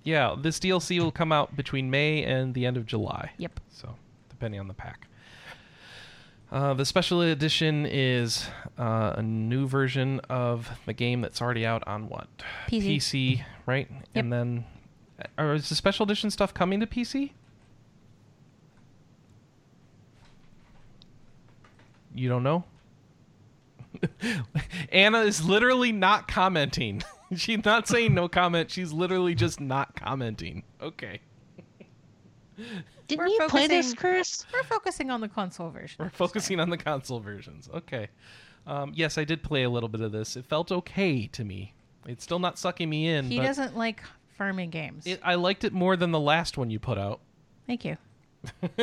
yeah, 0.04 0.36
this 0.38 0.60
DLC 0.60 1.00
will 1.00 1.12
come 1.12 1.32
out 1.32 1.56
between 1.56 1.90
May 1.90 2.24
and 2.24 2.54
the 2.54 2.66
end 2.66 2.78
of 2.78 2.86
July. 2.86 3.32
Yep. 3.38 3.60
So, 3.70 3.96
depending 4.30 4.60
on 4.60 4.68
the 4.68 4.74
pack. 4.74 5.08
Uh, 6.52 6.74
the 6.76 6.86
special 6.86 7.22
edition 7.22 7.88
is 7.90 8.48
uh, 8.78 9.14
a 9.18 9.24
new 9.24 9.66
version 9.68 10.20
of 10.30 10.70
the 10.86 10.94
game 10.94 11.22
that's 11.22 11.42
already 11.42 11.66
out 11.66 11.86
on 11.88 12.08
what 12.10 12.28
PC. 12.68 12.98
PC, 12.98 13.46
right? 13.66 13.90
And 14.14 14.32
then, 14.32 14.66
or 15.38 15.54
is 15.56 15.70
the 15.70 15.76
special 15.76 16.04
edition 16.04 16.30
stuff 16.30 16.54
coming 16.54 16.80
to 16.80 16.86
PC? 16.86 17.32
You 22.14 22.30
don't 22.30 22.44
know? 22.44 22.66
Anna 24.92 25.22
is 25.22 25.44
literally 25.44 25.92
not 25.92 26.28
commenting. 26.28 27.02
She's 27.36 27.64
not 27.66 27.88
saying 27.88 28.14
no 28.14 28.28
comment. 28.28 28.70
She's 28.72 28.92
literally 28.94 29.36
just 29.36 29.60
not 29.60 29.96
commenting. 29.96 30.64
Okay. 30.82 31.20
Didn't 33.08 33.20
We're 33.20 33.28
you 33.28 33.40
play 33.50 33.68
this, 33.68 33.88
focusing- 33.94 33.96
Chris? 33.98 34.46
We're 34.54 34.64
focusing 34.64 35.10
on 35.10 35.22
the 35.22 35.28
console 35.28 35.70
version. 35.70 35.98
We're 36.00 36.10
focusing 36.10 36.60
on 36.60 36.70
the 36.70 36.78
console 36.78 37.20
versions. 37.20 37.70
Okay. 37.74 38.10
Um, 38.68 38.92
yes, 38.96 39.18
I 39.18 39.24
did 39.24 39.42
play 39.44 39.64
a 39.64 39.70
little 39.70 39.90
bit 39.90 40.02
of 40.02 40.12
this. 40.12 40.36
It 40.38 40.46
felt 40.46 40.72
okay 40.72 41.28
to 41.28 41.44
me. 41.44 41.74
It's 42.08 42.24
still 42.24 42.40
not 42.40 42.58
sucking 42.60 42.90
me 42.90 43.08
in, 43.10 43.26
He 43.30 43.38
but 43.38 43.44
doesn't 43.46 43.76
like 43.78 44.04
farming 44.38 44.70
games. 44.70 45.06
it, 45.08 45.20
I 45.24 45.36
liked 45.36 45.64
it 45.64 45.74
more 45.74 45.96
than 45.98 46.12
the 46.12 46.20
last 46.20 46.58
one 46.58 46.70
you 46.70 46.80
put 46.80 46.98
out. 46.98 47.20
Thank 47.68 47.86
you. 47.86 47.98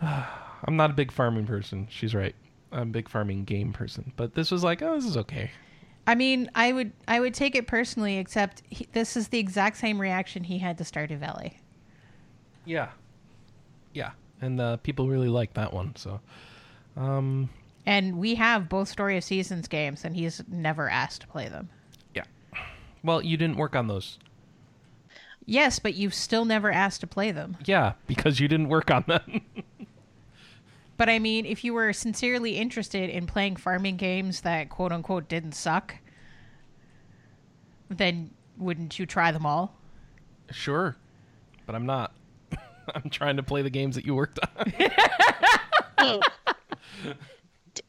I'm 0.02 0.76
not 0.76 0.90
a 0.90 0.94
big 0.94 1.10
farming 1.12 1.46
person. 1.46 1.86
She's 1.90 2.14
right. 2.14 2.34
I'm 2.72 2.82
a 2.82 2.86
big 2.86 3.08
farming 3.08 3.44
game 3.44 3.72
person. 3.72 4.12
But 4.16 4.34
this 4.34 4.50
was 4.50 4.62
like, 4.64 4.82
oh, 4.82 4.94
this 4.94 5.06
is 5.06 5.16
okay. 5.16 5.50
I 6.06 6.14
mean, 6.14 6.50
I 6.54 6.72
would 6.72 6.92
I 7.06 7.20
would 7.20 7.34
take 7.34 7.54
it 7.54 7.66
personally, 7.66 8.16
except 8.18 8.62
he, 8.68 8.86
this 8.92 9.16
is 9.16 9.28
the 9.28 9.38
exact 9.38 9.76
same 9.76 10.00
reaction 10.00 10.44
he 10.44 10.58
had 10.58 10.78
to 10.78 10.84
Stardew 10.84 11.18
Valley. 11.18 11.58
Yeah. 12.64 12.88
Yeah. 13.92 14.10
And 14.40 14.60
uh, 14.60 14.76
people 14.78 15.08
really 15.08 15.28
like 15.28 15.54
that 15.54 15.72
one. 15.72 15.96
So, 15.96 16.20
um, 16.96 17.50
And 17.86 18.18
we 18.18 18.36
have 18.36 18.68
both 18.68 18.88
Story 18.88 19.16
of 19.16 19.24
Seasons 19.24 19.66
games, 19.68 20.04
and 20.04 20.14
he's 20.14 20.42
never 20.48 20.88
asked 20.88 21.22
to 21.22 21.26
play 21.26 21.48
them. 21.48 21.68
yeah. 22.14 22.24
Well, 23.02 23.22
you 23.24 23.36
didn't 23.36 23.56
work 23.56 23.74
on 23.76 23.86
those. 23.88 24.18
Yes, 25.46 25.78
but 25.78 25.94
you've 25.94 26.14
still 26.14 26.44
never 26.44 26.70
asked 26.70 27.00
to 27.00 27.06
play 27.06 27.32
them. 27.32 27.56
Yeah, 27.64 27.94
because 28.06 28.38
you 28.38 28.48
didn't 28.48 28.68
work 28.68 28.90
on 28.90 29.04
them. 29.08 29.40
But 30.98 31.08
I 31.08 31.18
mean, 31.20 31.46
if 31.46 31.64
you 31.64 31.72
were 31.72 31.92
sincerely 31.94 32.56
interested 32.56 33.08
in 33.08 33.26
playing 33.26 33.56
farming 33.56 33.96
games 33.96 34.42
that 34.42 34.68
quote 34.68 34.92
unquote 34.92 35.28
didn't 35.28 35.52
suck, 35.52 35.94
then 37.88 38.30
wouldn't 38.58 38.98
you 38.98 39.06
try 39.06 39.32
them 39.32 39.46
all? 39.46 39.74
sure. 40.50 40.96
But 41.66 41.74
I'm 41.74 41.86
not. 41.86 42.14
I'm 42.94 43.10
trying 43.10 43.36
to 43.36 43.42
play 43.42 43.62
the 43.62 43.70
games 43.70 43.94
that 43.94 44.04
you 44.06 44.14
worked 44.14 44.38
on. 44.56 44.72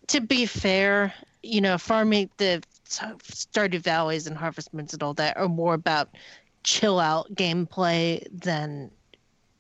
to 0.08 0.22
be 0.22 0.46
fair, 0.46 1.14
you 1.42 1.62
know, 1.62 1.78
farming 1.78 2.30
the 2.38 2.62
Stardew 2.86 3.80
Valleys 3.80 4.28
and 4.28 4.38
Harvest 4.38 4.74
Moons 4.74 4.94
and 4.94 5.02
all 5.02 5.14
that 5.16 5.38
are 5.38 5.48
more 5.48 5.74
about 5.74 6.10
chill 6.64 7.00
out 7.00 7.34
gameplay 7.34 8.28
than 8.32 8.92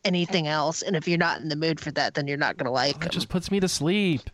anything 0.06 0.48
else. 0.48 0.82
And 0.82 0.96
if 0.96 1.08
you're 1.08 1.18
not 1.18 1.42
in 1.42 1.50
the 1.50 1.56
mood 1.56 1.80
for 1.80 1.92
that, 1.92 2.14
then 2.14 2.28
you're 2.28 2.38
not 2.38 2.58
gonna 2.58 2.72
like 2.72 2.94
That 2.96 3.02
them. 3.02 3.10
just 3.12 3.30
puts 3.30 3.52
me 3.52 3.60
to 3.60 3.68
sleep. 3.68 4.30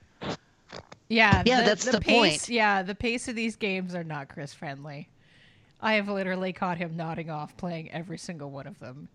Yeah, 1.08 1.44
Yeah, 1.46 1.62
that's 1.62 1.86
the 1.86 2.00
pace, 2.02 2.40
point. 2.40 2.50
Yeah, 2.50 2.82
the 2.82 2.96
pace 2.96 3.28
of 3.28 3.36
these 3.36 3.56
games 3.56 3.94
are 3.94 4.04
not 4.04 4.28
Chris 4.28 4.54
friendly. 4.54 5.08
I 5.82 5.94
have 5.94 6.08
literally 6.10 6.52
caught 6.52 6.78
him 6.78 6.96
nodding 6.98 7.30
off 7.30 7.56
playing 7.58 7.92
every 7.92 8.18
single 8.18 8.50
one 8.50 8.66
of 8.66 8.80
them. 8.80 9.08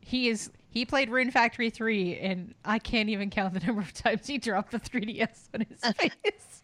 He 0.00 0.28
is 0.28 0.50
he 0.70 0.84
played 0.84 1.10
Rune 1.10 1.30
Factory 1.30 1.70
3 1.70 2.16
and 2.18 2.54
I 2.64 2.78
can't 2.78 3.08
even 3.08 3.28
count 3.30 3.54
the 3.54 3.60
number 3.60 3.80
of 3.82 3.92
times 3.94 4.26
he 4.26 4.38
dropped 4.38 4.70
the 4.72 4.78
3DS 4.80 5.48
on 5.54 5.60
his 5.68 5.80
face. 5.96 6.62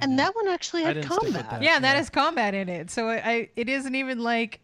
And 0.00 0.18
that 0.18 0.34
one 0.34 0.48
actually 0.48 0.82
had 0.82 0.94
didn't 0.94 1.10
stick 1.10 1.22
with 1.22 1.32
combat. 1.34 1.50
that. 1.50 1.62
yeah, 1.62 1.76
and 1.76 1.84
that 1.84 1.92
Yeah. 1.92 1.96
has 1.98 2.10
combat 2.10 2.54
in 2.54 2.68
it. 2.68 2.90
So 2.90 3.08
I, 3.08 3.14
I 3.16 3.48
it 3.56 3.68
isn't 3.68 3.94
even 3.94 4.20
like 4.20 4.60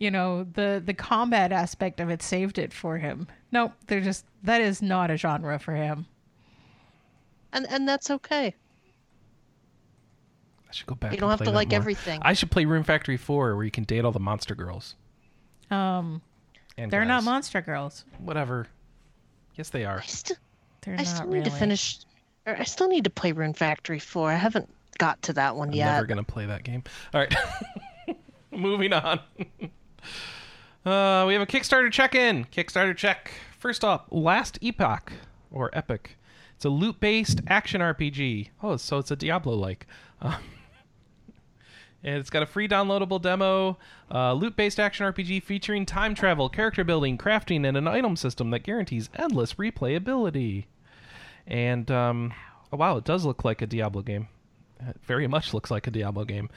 you 0.00 0.10
know, 0.10 0.44
the 0.54 0.82
the 0.84 0.94
combat 0.94 1.52
aspect 1.52 2.00
of 2.00 2.08
it 2.10 2.22
saved 2.22 2.58
it 2.58 2.72
for 2.72 2.98
him. 2.98 3.28
Nope, 3.52 3.72
they're 3.86 4.00
just 4.00 4.24
that 4.42 4.60
is 4.60 4.82
not 4.82 5.10
a 5.10 5.16
genre 5.16 5.58
for 5.60 5.74
him. 5.74 6.06
And 7.52 7.66
and 7.70 7.86
that's 7.86 8.10
okay. 8.10 8.54
I 10.68 10.72
should 10.72 10.86
go 10.86 10.94
back. 10.94 11.12
You 11.12 11.18
don't 11.18 11.30
have 11.30 11.42
to 11.42 11.50
like 11.50 11.68
more. 11.70 11.76
everything. 11.76 12.20
I 12.22 12.32
should 12.32 12.50
play 12.50 12.64
Rune 12.64 12.84
Factory 12.84 13.16
4 13.16 13.54
where 13.56 13.64
you 13.64 13.70
can 13.70 13.84
date 13.84 14.04
all 14.04 14.12
the 14.12 14.20
monster 14.20 14.54
girls. 14.54 14.94
Um 15.70 16.22
And 16.78 16.90
they're 16.90 17.04
not 17.04 17.22
monster 17.22 17.60
girls. 17.60 18.04
Whatever. 18.18 18.68
Yes, 19.56 19.68
they 19.68 19.84
are. 19.84 19.98
I 19.98 20.06
still 20.06 20.36
They're 20.80 20.94
I 20.94 20.98
not 20.98 21.06
still 21.06 21.26
really. 21.26 21.38
need 21.40 21.44
to 21.44 21.50
finish 21.50 21.98
or 22.46 22.56
I 22.56 22.64
still 22.64 22.88
need 22.88 23.04
to 23.04 23.10
play 23.10 23.32
Rune 23.32 23.52
Factory 23.52 23.98
4. 23.98 24.30
I 24.30 24.34
haven't 24.36 24.72
got 24.98 25.20
to 25.22 25.32
that 25.34 25.56
one 25.56 25.68
I'm 25.68 25.74
yet. 25.74 25.92
never 25.92 26.06
gonna 26.06 26.22
play 26.24 26.46
that 26.46 26.62
game. 26.64 26.84
All 27.12 27.20
right, 27.20 27.34
moving 28.50 28.92
on. 28.94 29.20
uh, 30.84 31.24
we 31.26 31.34
have 31.34 31.42
a 31.42 31.46
Kickstarter 31.46 31.90
check-in. 31.90 32.46
Kickstarter 32.46 32.96
check. 32.96 33.32
First 33.58 33.84
off, 33.84 34.06
Last 34.10 34.58
Epoch 34.62 35.12
or 35.50 35.70
Epic. 35.72 36.16
It's 36.56 36.64
a 36.64 36.70
loot-based 36.70 37.40
action 37.46 37.80
RPG. 37.80 38.48
Oh, 38.62 38.76
so 38.76 38.98
it's 38.98 39.10
a 39.10 39.16
Diablo-like. 39.16 39.86
Um, 40.20 40.36
and 42.02 42.16
it's 42.16 42.30
got 42.30 42.42
a 42.42 42.46
free 42.46 42.68
downloadable 42.68 43.20
demo, 43.20 43.78
uh, 44.12 44.32
loot-based 44.34 44.80
action 44.80 45.10
RPG 45.10 45.42
featuring 45.42 45.86
time 45.86 46.14
travel, 46.14 46.48
character 46.48 46.84
building, 46.84 47.18
crafting, 47.18 47.66
and 47.66 47.76
an 47.76 47.88
item 47.88 48.16
system 48.16 48.50
that 48.50 48.62
guarantees 48.62 49.10
endless 49.14 49.54
replayability. 49.54 50.66
And 51.46 51.90
um, 51.90 52.32
oh, 52.72 52.76
wow, 52.76 52.96
it 52.96 53.04
does 53.04 53.24
look 53.24 53.44
like 53.44 53.62
a 53.62 53.66
Diablo 53.66 54.02
game. 54.02 54.28
It 54.80 54.96
very 55.02 55.26
much 55.26 55.52
looks 55.52 55.70
like 55.70 55.86
a 55.86 55.90
Diablo 55.90 56.24
game. 56.24 56.48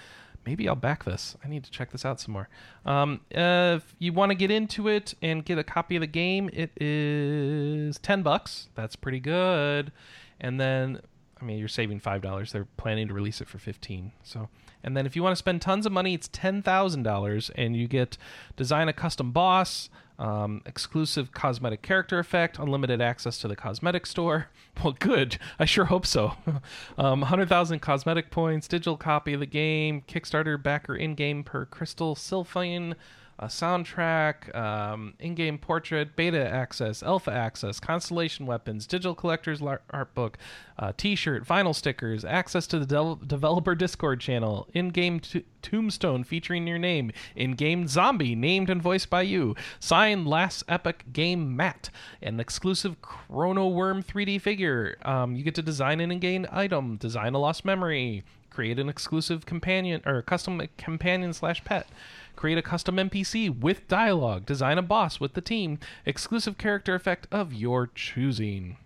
Maybe 0.45 0.67
I'll 0.67 0.75
back 0.75 1.03
this. 1.03 1.35
I 1.43 1.47
need 1.47 1.63
to 1.63 1.71
check 1.71 1.91
this 1.91 2.05
out 2.05 2.19
some 2.19 2.33
more. 2.33 2.49
Um, 2.85 3.21
uh, 3.33 3.77
if 3.77 3.95
you 3.99 4.13
want 4.13 4.31
to 4.31 4.35
get 4.35 4.51
into 4.51 4.87
it 4.87 5.13
and 5.21 5.45
get 5.45 5.57
a 5.57 5.63
copy 5.63 5.95
of 5.95 6.01
the 6.01 6.07
game, 6.07 6.49
it 6.51 6.71
is 6.81 7.97
ten 7.99 8.23
bucks. 8.23 8.69
That's 8.75 8.95
pretty 8.95 9.19
good. 9.19 9.91
And 10.39 10.59
then 10.59 11.01
I 11.43 11.45
mean, 11.45 11.59
you're 11.59 11.67
saving 11.67 11.99
five 11.99 12.21
dollars. 12.21 12.53
They're 12.53 12.67
planning 12.77 13.09
to 13.09 13.13
release 13.13 13.41
it 13.41 13.49
for 13.49 13.57
fifteen. 13.57 14.13
So, 14.23 14.47
and 14.81 14.95
then 14.95 15.05
if 15.05 15.15
you 15.15 15.23
want 15.23 15.33
to 15.33 15.37
spend 15.37 15.61
tons 15.61 15.85
of 15.85 15.91
money, 15.91 16.13
it's 16.13 16.29
ten 16.31 16.61
thousand 16.61 17.03
dollars, 17.03 17.51
and 17.55 17.75
you 17.75 17.87
get 17.87 18.17
design 18.55 18.87
a 18.87 18.93
custom 18.93 19.31
boss, 19.31 19.89
um, 20.19 20.61
exclusive 20.65 21.31
cosmetic 21.31 21.81
character 21.81 22.19
effect, 22.19 22.59
unlimited 22.59 23.01
access 23.01 23.37
to 23.39 23.47
the 23.47 23.55
cosmetic 23.55 24.05
store. 24.05 24.47
Well, 24.83 24.95
good. 24.97 25.37
I 25.59 25.65
sure 25.65 25.85
hope 25.85 26.07
so. 26.07 26.33
um, 26.97 27.19
100,000 27.21 27.79
cosmetic 27.79 28.31
points, 28.31 28.67
digital 28.67 28.97
copy 28.97 29.33
of 29.33 29.39
the 29.39 29.45
game, 29.45 30.01
Kickstarter 30.07 30.61
backer 30.61 30.95
in 30.95 31.13
game 31.13 31.43
per 31.43 31.65
Crystal 31.65 32.15
Sylphane, 32.15 32.95
a 33.43 33.47
soundtrack, 33.47 34.55
um, 34.55 35.13
in-game 35.19 35.57
portrait, 35.57 36.15
beta 36.15 36.47
access, 36.47 37.03
alpha 37.03 37.31
access, 37.31 37.79
constellation 37.79 38.45
weapons, 38.45 38.87
digital 38.87 39.13
collector's 39.13 39.61
art 39.61 40.13
book, 40.13 40.37
uh, 40.79 40.93
T-shirt, 40.95 41.45
vinyl 41.45 41.75
stickers, 41.75 42.23
access 42.23 42.65
to 42.67 42.79
the 42.79 42.85
del- 42.85 43.15
developer 43.15 43.75
Discord 43.75 44.21
channel, 44.21 44.67
in-game 44.73 45.19
t- 45.19 45.45
tombstone 45.61 46.23
featuring 46.23 46.65
your 46.65 46.79
name, 46.79 47.11
in-game 47.35 47.87
zombie 47.87 48.33
named 48.33 48.69
and 48.69 48.81
voiced 48.81 49.09
by 49.09 49.23
you, 49.23 49.55
signed 49.77 50.25
last 50.25 50.63
epic 50.69 51.03
game 51.11 51.55
mat, 51.55 51.89
an 52.21 52.39
exclusive 52.39 53.01
Chrono 53.01 53.67
Worm 53.67 54.01
3D 54.01 54.39
figure. 54.39 54.97
Um, 55.03 55.35
you 55.35 55.43
get 55.43 55.55
to 55.55 55.61
design 55.61 55.99
an 55.99 56.11
in-game 56.11 56.47
item, 56.49 56.95
design 56.95 57.33
a 57.33 57.39
lost 57.39 57.65
memory, 57.65 58.23
create 58.49 58.79
an 58.79 58.87
exclusive 58.87 59.45
companion 59.45 60.01
or 60.05 60.21
custom 60.21 60.61
companion 60.77 61.33
slash 61.33 61.63
pet 61.63 61.87
create 62.35 62.57
a 62.57 62.61
custom 62.61 62.95
npc 62.97 63.59
with 63.59 63.87
dialogue 63.87 64.45
design 64.45 64.77
a 64.77 64.81
boss 64.81 65.19
with 65.19 65.33
the 65.33 65.41
team 65.41 65.79
exclusive 66.05 66.57
character 66.57 66.95
effect 66.95 67.27
of 67.31 67.53
your 67.53 67.87
choosing 67.87 68.77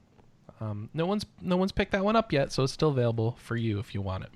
um, 0.59 0.90
no 0.93 1.06
one's 1.06 1.26
no 1.42 1.58
one's 1.58 1.72
picked 1.72 1.92
that 1.92 2.03
one 2.03 2.16
up 2.16 2.34
yet 2.34 2.51
so 2.51 2.64
it's 2.64 2.74
still 2.74 2.90
available 2.90 3.38
for 3.40 3.56
you 3.56 3.80
if 3.80 3.93
you 3.93 4.01
want 4.01 4.24
it 4.24 4.32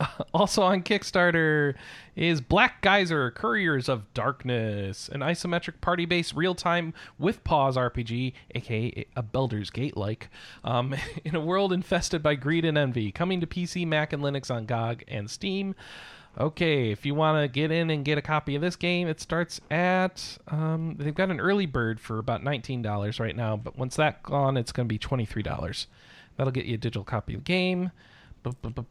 also 0.34 0.62
on 0.62 0.82
Kickstarter 0.82 1.74
is 2.14 2.40
Black 2.40 2.82
Geyser 2.82 3.30
Couriers 3.30 3.88
of 3.88 4.12
Darkness, 4.14 5.08
an 5.08 5.20
isometric 5.20 5.80
party 5.80 6.04
based 6.04 6.34
real 6.34 6.54
time 6.54 6.94
with 7.18 7.42
pause 7.44 7.76
RPG, 7.76 8.32
aka 8.54 9.06
a 9.16 9.22
Baldur's 9.22 9.70
Gate 9.70 9.96
like, 9.96 10.28
um, 10.64 10.94
in 11.24 11.34
a 11.34 11.40
world 11.40 11.72
infested 11.72 12.22
by 12.22 12.34
greed 12.34 12.64
and 12.64 12.78
envy, 12.78 13.10
coming 13.10 13.40
to 13.40 13.46
PC, 13.46 13.86
Mac, 13.86 14.12
and 14.12 14.22
Linux 14.22 14.54
on 14.54 14.66
GOG 14.66 15.04
and 15.08 15.30
Steam. 15.30 15.74
Okay, 16.38 16.92
if 16.92 17.04
you 17.04 17.16
want 17.16 17.42
to 17.42 17.48
get 17.48 17.72
in 17.72 17.90
and 17.90 18.04
get 18.04 18.16
a 18.16 18.22
copy 18.22 18.54
of 18.54 18.62
this 18.62 18.76
game, 18.76 19.08
it 19.08 19.20
starts 19.20 19.60
at. 19.70 20.38
Um, 20.46 20.94
they've 20.96 21.14
got 21.14 21.30
an 21.30 21.40
early 21.40 21.66
bird 21.66 21.98
for 21.98 22.18
about 22.18 22.42
$19 22.42 23.18
right 23.18 23.34
now, 23.34 23.56
but 23.56 23.76
once 23.76 23.96
that's 23.96 24.22
gone, 24.22 24.56
it's 24.56 24.70
going 24.70 24.88
to 24.88 24.92
be 24.92 24.98
$23. 25.00 25.86
That'll 26.36 26.52
get 26.52 26.66
you 26.66 26.74
a 26.74 26.78
digital 26.78 27.02
copy 27.02 27.34
of 27.34 27.40
the 27.40 27.44
game. 27.44 27.90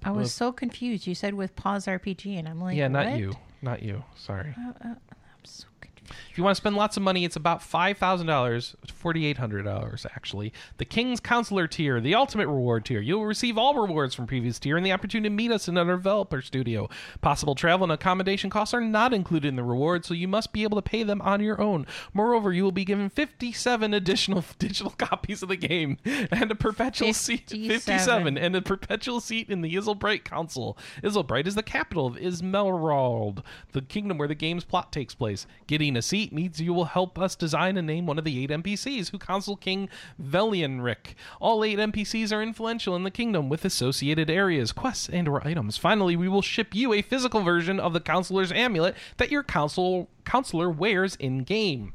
I 0.04 0.12
was 0.12 0.34
so 0.34 0.52
confused. 0.52 1.08
You 1.08 1.16
said 1.16 1.34
with 1.34 1.56
pause 1.56 1.86
RPG, 1.86 2.38
and 2.38 2.50
I'm 2.50 2.60
like, 2.60 2.76
yeah, 2.76 2.90
not 2.90 3.08
what? 3.08 3.20
you. 3.20 3.34
Not 3.62 3.82
you. 3.82 4.04
Sorry. 4.16 4.54
I'm 4.58 4.98
so 5.46 5.68
confused. 5.80 5.87
If 6.32 6.38
you 6.38 6.44
want 6.44 6.56
to 6.56 6.62
spend 6.62 6.76
lots 6.76 6.98
of 6.98 7.04
money, 7.04 7.26
it's 7.26 7.36
about 7.36 7.62
five 7.62 7.98
thousand 7.98 8.28
dollars, 8.28 8.76
forty 8.94 9.26
eight 9.26 9.38
hundred 9.38 9.64
dollars 9.64 10.06
actually. 10.14 10.54
The 10.78 10.86
King's 10.86 11.20
Counselor 11.20 11.68
tier, 11.68 12.00
the 12.00 12.16
ultimate 12.16 12.48
reward 12.48 12.86
tier. 12.86 13.02
You'll 13.02 13.26
receive 13.26 13.58
all 13.58 13.76
rewards 13.80 14.16
from 14.16 14.28
previous 14.28 14.60
tier 14.60 14.78
and 14.78 14.86
the 14.86 14.92
opportunity 14.92 15.30
to 15.30 15.36
meet 15.36 15.52
us 15.52 15.68
in 15.68 15.78
our 15.78 15.86
developer 15.86 16.42
studio. 16.42 16.90
Possible 17.22 17.56
travel 17.56 17.86
and 17.86 17.92
accommodation 17.92 18.50
costs 18.50 18.74
are 18.74 18.82
not 18.82 19.14
included 19.14 19.48
in 19.48 19.56
the 19.56 19.64
reward, 19.64 20.06
so 20.06 20.14
you 20.14 20.28
must 20.28 20.54
be 20.54 20.64
able 20.64 20.78
to 20.78 20.82
pay 20.82 21.04
them 21.04 21.22
on 21.22 21.42
your 21.42 21.60
own. 21.62 21.86
Moreover, 22.14 22.54
you 22.54 22.64
will 22.64 22.72
be 22.72 22.86
given 22.86 23.10
fifty 23.10 23.52
seven 23.52 23.94
additional 23.94 24.44
digital 24.60 24.92
copies 24.92 25.44
of 25.44 25.50
the 25.50 25.56
game 25.56 25.98
and 26.06 26.52
a 26.52 26.56
perpetual 26.56 27.14
seat 27.14 27.50
57. 27.50 27.70
fifty 27.70 27.98
seven 27.98 28.38
and 28.38 28.56
a 28.56 28.62
perpetual 28.62 29.20
seat 29.20 29.50
in 29.50 29.62
the 29.62 29.76
Iselbright 29.76 30.24
Council. 30.24 30.78
Iselbright 31.04 31.48
is 31.48 31.56
the 31.56 31.64
capital 31.64 32.08
of 32.08 32.16
Ismelrald, 32.16 33.44
the 33.74 33.82
kingdom 33.82 34.18
where 34.18 34.28
the 34.28 34.36
game's 34.36 34.64
plot 34.64 34.92
takes 34.92 35.14
place. 35.16 35.46
Getting 35.68 35.97
a 35.98 36.02
seat 36.02 36.32
means 36.32 36.62
you 36.62 36.74
will 36.74 36.86
help 36.86 37.20
us 37.20 37.36
design 37.36 37.76
and 37.76 37.88
name 37.88 38.06
one 38.06 38.18
of 38.18 38.24
the 38.24 38.44
eight 38.44 38.50
NPCs 38.50 39.10
who 39.10 39.20
Council 39.20 39.58
King 39.58 39.90
Velianric. 40.22 41.16
All 41.42 41.64
eight 41.64 41.80
NPCs 41.80 42.32
are 42.32 42.42
influential 42.42 42.96
in 42.96 43.04
the 43.04 43.12
kingdom 43.12 43.50
with 43.50 43.66
associated 43.66 44.30
areas, 44.30 44.72
quests, 44.72 45.10
and 45.10 45.28
or 45.28 45.46
items. 45.46 45.78
Finally, 45.78 46.16
we 46.16 46.30
will 46.30 46.42
ship 46.42 46.74
you 46.74 46.94
a 46.94 47.02
physical 47.02 47.42
version 47.42 47.80
of 47.80 47.94
the 47.94 48.00
Counselor's 48.00 48.52
Amulet 48.52 48.96
that 49.18 49.32
your 49.32 49.44
council 49.44 50.10
counselor 50.24 50.70
wears 50.70 51.16
in 51.16 51.44
game. 51.44 51.94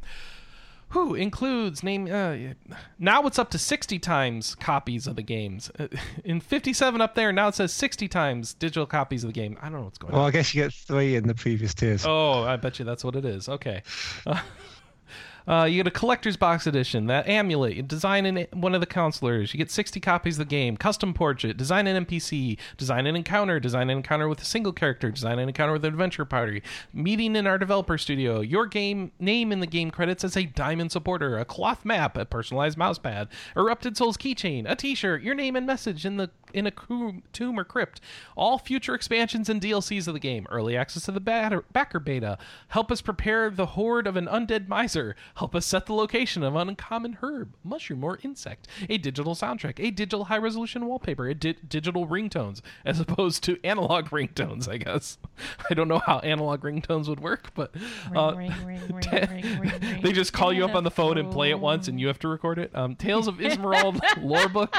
Who 0.92 1.14
includes 1.14 1.82
name? 1.82 2.06
Uh, 2.12 2.36
now 2.98 3.26
it's 3.26 3.38
up 3.38 3.50
to 3.52 3.58
sixty 3.58 3.98
times 3.98 4.54
copies 4.54 5.06
of 5.06 5.16
the 5.16 5.22
games. 5.22 5.70
Uh, 5.78 5.88
in 6.24 6.40
fifty-seven 6.40 7.00
up 7.00 7.14
there, 7.14 7.32
now 7.32 7.48
it 7.48 7.54
says 7.54 7.72
sixty 7.72 8.08
times 8.08 8.52
digital 8.52 8.84
copies 8.84 9.24
of 9.24 9.28
the 9.28 9.34
game. 9.34 9.56
I 9.62 9.70
don't 9.70 9.78
know 9.78 9.84
what's 9.84 9.96
going 9.96 10.12
on. 10.12 10.18
Well. 10.18 10.28
I 10.28 10.30
guess 10.30 10.54
you 10.54 10.62
get 10.62 10.72
three 10.74 11.16
in 11.16 11.26
the 11.26 11.34
previous 11.34 11.72
tiers. 11.72 12.04
Oh, 12.06 12.42
I 12.42 12.56
bet 12.56 12.78
you 12.78 12.84
that's 12.84 13.04
what 13.04 13.16
it 13.16 13.24
is. 13.24 13.48
Okay. 13.48 13.82
Uh, 14.26 14.40
uh, 15.46 15.64
you 15.64 15.76
get 15.76 15.86
a 15.86 15.90
collector's 15.90 16.36
box 16.36 16.66
edition, 16.66 17.06
that 17.06 17.28
amulet, 17.28 17.74
you 17.74 17.82
design 17.82 18.26
in 18.26 18.46
one 18.52 18.74
of 18.74 18.80
the 18.80 18.86
counselors, 18.86 19.52
you 19.52 19.58
get 19.58 19.70
60 19.70 20.00
copies 20.00 20.34
of 20.34 20.46
the 20.46 20.50
game, 20.50 20.76
custom 20.76 21.14
portrait, 21.14 21.56
design 21.56 21.86
an 21.86 22.04
NPC, 22.04 22.58
design 22.76 23.06
an 23.06 23.16
encounter, 23.16 23.60
design 23.60 23.90
an 23.90 23.96
encounter 23.96 24.28
with 24.28 24.40
a 24.40 24.44
single 24.44 24.72
character, 24.72 25.10
design 25.10 25.38
an 25.38 25.48
encounter 25.48 25.72
with 25.72 25.84
an 25.84 25.92
adventure 25.92 26.24
party, 26.24 26.62
meeting 26.92 27.36
in 27.36 27.46
our 27.46 27.58
developer 27.58 27.98
studio, 27.98 28.40
your 28.40 28.66
game 28.66 29.12
name 29.18 29.52
in 29.52 29.60
the 29.60 29.66
game 29.66 29.90
credits 29.90 30.24
as 30.24 30.36
a 30.36 30.44
diamond 30.44 30.92
supporter, 30.92 31.38
a 31.38 31.44
cloth 31.44 31.84
map, 31.84 32.16
a 32.16 32.24
personalized 32.24 32.78
mousepad, 32.78 33.28
erupted 33.56 33.96
souls 33.96 34.16
keychain, 34.16 34.70
a 34.70 34.76
t-shirt, 34.76 35.22
your 35.22 35.34
name 35.34 35.56
and 35.56 35.66
message 35.66 36.04
in 36.04 36.16
the 36.16 36.30
in 36.54 36.66
a 36.66 36.72
tomb 37.32 37.58
or 37.58 37.64
crypt, 37.64 38.00
all 38.36 38.58
future 38.58 38.94
expansions 38.94 39.48
and 39.48 39.60
DLCs 39.60 40.06
of 40.08 40.14
the 40.14 40.20
game, 40.20 40.46
early 40.50 40.76
access 40.76 41.04
to 41.04 41.12
the 41.12 41.20
batter- 41.20 41.64
backer 41.72 42.00
beta, 42.00 42.38
help 42.68 42.90
us 42.92 43.00
prepare 43.00 43.50
the 43.50 43.66
horde 43.66 44.06
of 44.06 44.16
an 44.16 44.26
undead 44.26 44.68
miser, 44.68 45.16
help 45.36 45.54
us 45.54 45.66
set 45.66 45.86
the 45.86 45.94
location 45.94 46.42
of 46.42 46.54
an 46.56 46.68
uncommon 46.68 47.18
herb, 47.22 47.54
mushroom, 47.64 48.04
or 48.04 48.18
insect, 48.22 48.66
a 48.88 48.98
digital 48.98 49.34
soundtrack, 49.34 49.74
a 49.78 49.90
digital 49.90 50.24
high 50.26 50.38
resolution 50.38 50.86
wallpaper, 50.86 51.26
a 51.28 51.34
di- 51.34 51.56
digital 51.68 52.06
ringtones, 52.06 52.60
as 52.84 53.00
opposed 53.00 53.42
to 53.44 53.58
analog 53.64 54.06
ringtones, 54.10 54.68
I 54.68 54.78
guess. 54.78 55.18
I 55.70 55.74
don't 55.74 55.88
know 55.88 55.98
how 55.98 56.18
analog 56.20 56.62
ringtones 56.62 57.08
would 57.08 57.20
work, 57.20 57.52
but 57.54 57.74
uh, 58.14 58.34
Ring, 58.36 58.52
ring, 58.64 58.80
ring, 58.88 58.88
ring, 59.12 59.28
ring, 59.30 59.60
ring, 59.60 59.80
ring. 59.80 60.02
they 60.02 60.12
just 60.12 60.32
call 60.32 60.52
you 60.52 60.64
up 60.64 60.74
on 60.74 60.84
the 60.84 60.90
phone 60.90 61.18
and 61.18 61.30
play 61.30 61.50
it 61.50 61.58
once, 61.58 61.88
and 61.88 62.00
you 62.00 62.06
have 62.08 62.18
to 62.20 62.28
record 62.28 62.58
it. 62.58 62.70
Um, 62.74 62.96
Tales 62.96 63.26
of 63.28 63.36
Ismerald 63.38 64.00
lore 64.22 64.48
book, 64.48 64.74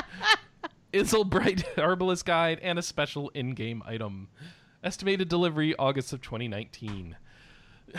Iselbright 0.94 1.62
Herbalist 1.78 2.26
Guide, 2.26 2.60
and 2.62 2.78
a 2.78 2.84
special 2.84 3.30
in-game 3.30 3.82
item. 3.86 4.28
Estimated 4.84 5.28
delivery 5.28 5.76
August 5.78 6.14
of 6.14 6.22
2019. 6.22 7.18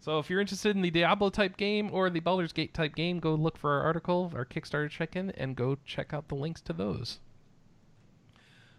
so 0.00 0.18
if 0.18 0.28
you're 0.28 0.40
interested 0.40 0.76
in 0.76 0.82
the 0.82 0.90
Diablo 0.90 1.30
type 1.30 1.56
game 1.56 1.88
or 1.92 2.10
the 2.10 2.20
Baldur's 2.20 2.52
Gate 2.52 2.74
type 2.74 2.94
game, 2.94 3.18
go 3.18 3.34
look 3.34 3.56
for 3.56 3.72
our 3.72 3.82
article, 3.82 4.30
our 4.34 4.44
Kickstarter 4.44 4.90
check-in, 4.90 5.30
and 5.30 5.56
go 5.56 5.78
check 5.84 6.12
out 6.12 6.28
the 6.28 6.34
links 6.34 6.60
to 6.62 6.72
those. 6.72 7.18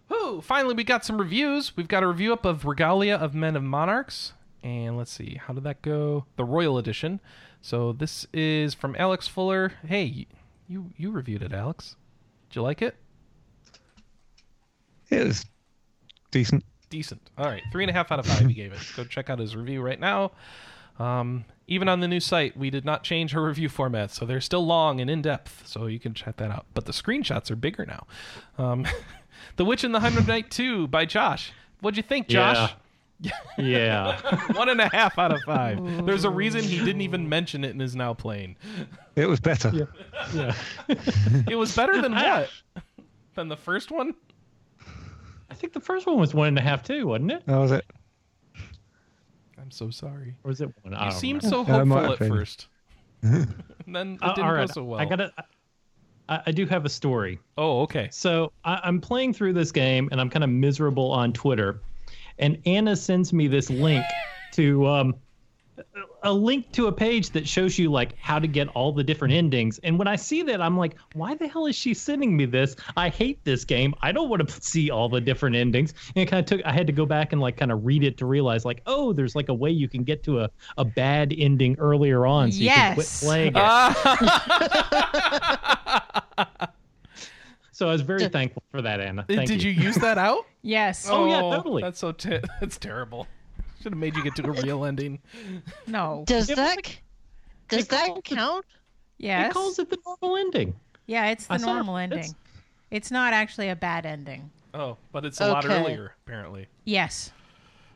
Woo! 0.09 0.41
Finally, 0.41 0.75
we 0.75 0.83
got 0.83 1.06
some 1.06 1.19
reviews. 1.19 1.75
We've 1.75 1.88
got 1.88 2.03
a 2.03 2.07
review 2.07 2.33
up 2.33 2.45
of 2.45 2.65
Regalia 2.65 3.15
of 3.15 3.33
Men 3.33 3.56
and 3.56 3.69
Monarchs. 3.69 4.33
And 4.64 4.98
let's 4.98 5.11
see, 5.11 5.39
how 5.41 5.53
did 5.53 5.64
that 5.64 5.81
go? 5.81 6.25
The 6.35 6.43
Royal 6.43 6.77
Edition. 6.77 7.19
So 7.61 7.93
this 7.93 8.27
is 8.33 8.73
from 8.73 8.95
Alex 8.99 9.27
Fuller. 9.27 9.73
Hey, 9.85 10.27
you 10.67 10.91
you 10.98 11.11
reviewed 11.11 11.43
it, 11.43 11.53
Alex. 11.53 11.95
Did 12.50 12.56
you 12.56 12.61
like 12.61 12.82
it? 12.82 12.95
It 15.10 15.26
was 15.26 15.45
decent. 16.32 16.64
Decent. 16.90 17.22
All 17.38 17.45
right, 17.45 17.61
three 17.72 17.84
and 17.84 17.90
a 17.90 17.94
half 17.94 18.11
out 18.11 18.19
of 18.19 18.26
five. 18.26 18.48
He 18.48 18.53
gave 18.53 18.74
it. 18.74 18.80
Go 18.95 19.03
check 19.03 19.30
out 19.30 19.40
his 19.40 19.56
review 19.56 19.82
right 19.82 20.00
now. 20.00 20.32
Um, 20.98 21.45
even 21.68 21.88
on 21.88 22.00
the 22.00 22.08
new 22.08 22.19
site, 22.19 22.58
we 22.58 22.69
did 22.69 22.84
not 22.84 23.03
change 23.03 23.36
our 23.36 23.44
review 23.44 23.69
format, 23.69 24.11
so 24.11 24.26
they're 24.26 24.42
still 24.42 24.66
long 24.66 25.00
and 25.00 25.10
in 25.10 25.22
depth. 25.22 25.68
So 25.68 25.86
you 25.86 26.00
can 26.00 26.14
check 26.14 26.38
that 26.38 26.52
out. 26.52 26.66
But 26.74 26.86
the 26.86 26.92
screenshots 26.92 27.52
are 27.52 27.56
bigger 27.56 27.86
now. 27.86 28.08
Um, 28.58 28.88
the 29.56 29.66
Witch 29.66 29.84
and 29.84 29.94
the 29.94 30.00
Hundred 30.00 30.28
Knight 30.28 30.50
Two 30.50 30.88
by 30.88 31.06
Josh. 31.06 31.53
What'd 31.82 31.98
you 31.98 32.03
think, 32.03 32.28
Josh? 32.28 32.58
Yeah. 32.58 32.69
One 34.56 34.69
and 34.69 34.80
a 34.80 34.88
half 34.89 35.17
out 35.19 35.33
of 35.33 35.41
five. 35.41 36.06
There's 36.06 36.23
a 36.23 36.30
reason 36.30 36.61
he 36.64 36.77
didn't 36.80 37.01
even 37.01 37.27
mention 37.27 37.64
it 37.65 37.72
and 37.72 37.81
is 37.81 37.95
now 37.95 38.14
playing. 38.14 38.56
It 39.15 39.27
was 39.27 39.39
better. 39.39 39.88
yeah. 40.33 40.53
It 41.49 41.56
was 41.56 41.75
better 41.75 42.01
than 42.01 42.14
what? 42.14 42.49
Than 43.35 43.48
the 43.49 43.57
first 43.57 43.91
one? 43.91 44.14
I 45.49 45.53
think 45.56 45.73
the 45.73 45.80
first 45.81 46.06
one 46.07 46.17
was 46.17 46.33
one 46.33 46.48
and 46.48 46.57
a 46.57 46.61
half 46.61 46.83
too, 46.83 47.07
wasn't 47.07 47.31
it? 47.31 47.45
That 47.45 47.57
was 47.57 47.72
it. 47.72 47.85
I'm 49.61 49.72
so 49.72 49.89
sorry. 49.89 50.35
Or 50.43 50.49
was 50.49 50.61
it 50.61 50.69
one? 50.83 50.93
I 50.93 51.07
You 51.07 51.11
seemed 51.11 51.43
remember. 51.43 51.69
so 51.69 51.73
Uh, 51.77 51.81
it 51.81 51.85
might 51.85 51.95
hopeful 52.06 52.11
have 52.11 52.11
at 52.14 52.19
been. 52.19 52.30
first. 52.30 52.67
and 53.22 53.95
then 53.95 54.14
it 54.14 54.19
Uh, 54.22 54.33
didn't 54.35 54.48
all 54.48 54.53
right. 54.53 54.67
go 54.67 54.73
so 54.73 54.83
well. 54.83 54.99
I 54.99 55.06
gotta. 55.06 55.31
I, 56.30 56.41
I 56.48 56.51
do 56.51 56.65
have 56.67 56.85
a 56.85 56.89
story. 56.89 57.39
Oh, 57.57 57.81
okay. 57.81 58.07
So 58.11 58.51
I, 58.64 58.80
I'm 58.83 59.01
playing 59.01 59.33
through 59.33 59.53
this 59.53 59.72
game 59.72 60.07
and 60.11 60.22
I'm 60.22 60.30
kind 60.30 60.43
of 60.43 60.49
miserable 60.49 61.11
on 61.11 61.33
Twitter, 61.33 61.81
and 62.40 62.61
Anna 62.66 62.95
sends 62.95 63.32
me 63.34 63.48
this 63.48 63.69
link 63.69 64.03
to 64.53 64.88
um, 64.88 65.16
a 66.24 66.34
link 66.34 66.72
to 66.74 66.88
a 66.88 66.92
page 66.92 67.30
that 67.32 67.48
shows 67.48 67.77
you 67.77 67.92
like 67.92 68.16
how 68.18 68.40
to 68.40 68.48
get 68.48 68.68
all 68.69 68.92
the 68.92 69.03
different 69.03 69.34
endings. 69.34 69.80
And 69.84 69.98
when 69.98 70.08
I 70.08 70.16
see 70.16 70.42
that, 70.43 70.61
I'm 70.61 70.77
like, 70.77 70.95
why 71.14 71.35
the 71.35 71.48
hell 71.48 71.66
is 71.68 71.76
she 71.76 71.93
sending 71.93 72.35
me 72.35 72.45
this? 72.45 72.76
I 72.98 73.09
hate 73.09 73.43
this 73.45 73.64
game. 73.64 73.93
I 74.01 74.11
don't 74.11 74.30
want 74.30 74.48
to 74.48 74.61
see 74.61 74.90
all 74.90 75.09
the 75.09 75.22
different 75.22 75.56
endings. 75.56 75.93
And 76.16 76.24
it 76.24 76.26
kind 76.30 76.40
of 76.40 76.45
took. 76.45 76.66
I 76.66 76.72
had 76.72 76.88
to 76.88 76.93
go 76.93 77.06
back 77.06 77.32
and 77.32 77.42
like 77.42 77.58
kind 77.58 77.72
of 77.72 77.85
read 77.85 78.03
it 78.03 78.18
to 78.18 78.26
realize 78.26 78.66
like, 78.66 78.82
oh, 78.85 79.14
there's 79.14 79.35
like 79.35 79.50
a 79.50 79.53
way 79.53 79.69
you 79.72 79.88
can 79.88 80.03
get 80.03 80.24
to 80.24 80.42
a, 80.42 80.50
a 80.77 80.85
bad 80.85 81.34
ending 81.38 81.77
earlier 81.80 82.26
on, 82.26 82.51
so 82.51 82.59
you 82.59 82.69
can 82.69 82.95
quit 82.95 83.08
playing 83.19 83.53
it. 83.56 83.58
Ah. 83.58 84.76
so 87.80 87.88
I 87.88 87.93
was 87.93 88.01
very 88.01 88.27
thankful 88.27 88.61
for 88.72 88.82
that, 88.82 88.99
Anna. 88.99 89.24
Thank 89.25 89.48
Did 89.48 89.64
you 89.64 89.72
use 89.72 89.95
that 89.95 90.17
out? 90.17 90.45
Yes. 90.61 91.08
Oh, 91.09 91.25
yeah, 91.25 91.41
oh, 91.41 91.56
totally. 91.56 91.82
That's 91.82 91.98
so 91.98 92.11
te- 92.11 92.41
that's 92.59 92.77
terrible. 92.77 93.25
Should 93.82 93.93
have 93.93 93.98
made 93.99 94.14
you 94.17 94.22
get 94.22 94.35
to 94.35 94.45
a 94.45 94.51
real 94.51 94.83
ending. 94.83 95.19
No. 95.88 96.25
Does 96.27 96.49
It 96.49 96.51
was 96.53 96.58
that 96.58 96.75
like- 96.75 97.01
does 97.69 97.83
it 97.85 97.90
that 97.90 98.08
calls 98.08 98.22
count? 98.25 98.66
Yes. 99.17 99.49
It 99.49 99.53
calls 99.53 99.80
it 99.80 99.90
the 99.90 99.98
normal 100.06 100.35
ending. 100.38 100.75
yeah, 101.08 101.27
it's 101.27 101.48
the 101.48 101.53
I 101.53 101.58
saw 101.58 101.72
it. 101.72 101.74
normal 101.75 101.98
It's- 101.98 102.14
ending. 102.17 102.35
It's 102.91 103.09
not 103.11 103.32
actually 103.32 103.69
a 103.69 103.75
bad 103.77 104.06
ending. 104.06 104.51
Oh, 104.74 104.98
but 105.14 105.24
it's 105.24 105.40
a 105.40 105.48
lot 105.48 105.64
Okay. 105.64 105.80
earlier 105.80 106.14
apparently. 106.25 106.67
Yes. 106.83 107.32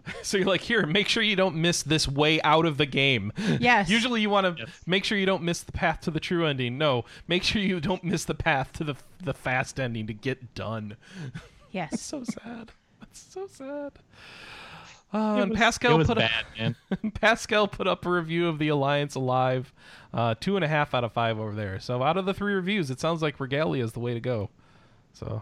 So 0.22 0.38
you're 0.38 0.48
like, 0.48 0.62
here, 0.62 0.86
make 0.86 1.08
sure 1.08 1.24
you 1.24 1.36
don't 1.36 1.56
miss 1.56 1.82
this 1.84 2.08
way 2.08 2.42
out 2.42 2.66
of 2.66 2.78
the 2.78 2.86
game. 2.86 3.32
Yes. 3.60 3.90
Usually 3.90 4.22
you 4.22 4.30
want 4.30 4.58
to 4.58 4.62
Yes. 4.64 4.70
make 4.86 5.04
sure 5.06 5.18
you 5.18 5.26
don't 5.26 5.44
miss 5.44 5.62
the 5.62 5.72
path 5.72 6.02
to 6.02 6.12
the 6.12 6.20
true 6.20 6.46
ending. 6.46 6.78
No, 6.78 7.06
make 7.28 7.44
sure 7.44 7.62
you 7.62 7.80
don't 7.80 8.04
miss 8.04 8.26
the 8.26 8.34
path 8.36 8.74
to 8.74 8.84
the 8.84 8.96
the 9.24 9.34
fast 9.34 9.80
ending 9.80 10.08
to 10.08 10.14
get 10.14 10.54
done. 10.56 10.98
Yes. 11.72 12.02
so 12.02 12.24
sad. 12.24 12.72
That's 13.00 13.20
so 13.34 13.48
sad. 13.48 13.94
Uh, 15.12 15.36
It 15.38 15.42
and 15.44 15.50
was- 15.52 15.58
Pascal 15.60 15.98
was 15.98 16.08
put 16.08 16.18
bad, 16.18 16.32
up, 16.60 16.60
man. 17.02 17.12
Pascal 17.14 17.68
put 17.68 17.88
up 17.88 18.06
a 18.06 18.10
review 18.12 18.48
of 18.48 18.60
the 18.60 18.68
Alliance 18.68 19.16
Alive, 19.16 19.74
uh, 20.14 20.36
two 20.40 20.56
and 20.56 20.64
a 20.64 20.68
half 20.68 20.94
out 20.94 21.04
of 21.04 21.12
five 21.14 21.40
over 21.40 21.54
there. 21.56 21.80
So 21.80 22.04
out 22.04 22.18
of 22.18 22.26
the 22.26 22.34
three 22.34 22.54
reviews, 22.54 22.92
it 22.92 23.00
sounds 23.00 23.22
like 23.24 23.40
Regalia 23.40 23.84
is 23.84 23.94
the 23.94 24.00
way 24.00 24.14
to 24.14 24.20
go. 24.20 24.50
So, 25.14 25.42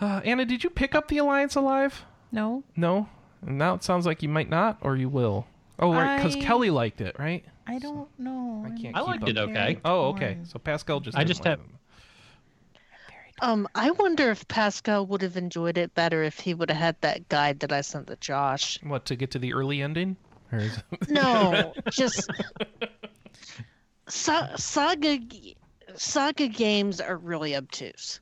uh, 0.00 0.20
Anna, 0.24 0.44
did 0.44 0.64
you 0.64 0.70
pick 0.70 0.94
up 0.94 1.08
the 1.08 1.18
Alliance 1.18 1.54
Alive? 1.54 2.04
No. 2.32 2.62
No. 2.76 3.08
And 3.42 3.58
now 3.58 3.74
it 3.74 3.82
sounds 3.82 4.06
like 4.06 4.22
you 4.22 4.28
might 4.28 4.48
not, 4.50 4.78
or 4.82 4.96
you 4.96 5.08
will. 5.08 5.46
Oh, 5.78 5.92
right, 5.94 6.16
because 6.16 6.36
I- 6.36 6.40
Kelly 6.40 6.70
liked 6.70 7.00
it, 7.00 7.18
right? 7.18 7.44
I 7.66 7.78
don't 7.78 8.08
know. 8.18 8.64
I 8.66 8.70
can't 8.70 8.96
I 8.96 9.00
keep 9.00 9.06
liked 9.08 9.22
up. 9.22 9.28
it 9.28 9.38
okay. 9.38 9.78
Oh, 9.84 10.08
okay. 10.08 10.38
So 10.44 10.58
Pascal 10.58 11.00
just. 11.00 11.16
I 11.16 11.20
didn't 11.20 11.28
just 11.28 11.40
like 11.44 11.50
have- 11.50 11.60
it. 11.60 11.66
Um, 13.42 13.66
I 13.74 13.90
wonder 13.92 14.30
if 14.30 14.46
Pascal 14.48 15.06
would 15.06 15.22
have 15.22 15.36
enjoyed 15.38 15.78
it 15.78 15.94
better 15.94 16.22
if 16.22 16.38
he 16.40 16.52
would 16.52 16.68
have 16.68 16.78
had 16.78 16.96
that 17.00 17.26
guide 17.30 17.60
that 17.60 17.72
I 17.72 17.80
sent 17.80 18.08
to 18.08 18.16
Josh. 18.16 18.78
what 18.82 19.06
to 19.06 19.16
get 19.16 19.30
to 19.30 19.38
the 19.38 19.54
early 19.54 19.80
ending. 19.80 20.16
Or 20.52 20.58
is 20.58 20.78
No, 21.08 21.72
just 21.90 22.28
Sa- 24.08 24.56
saga 24.56 25.20
saga 25.94 26.48
games 26.48 27.00
are 27.00 27.16
really 27.16 27.54
obtuse. 27.56 28.20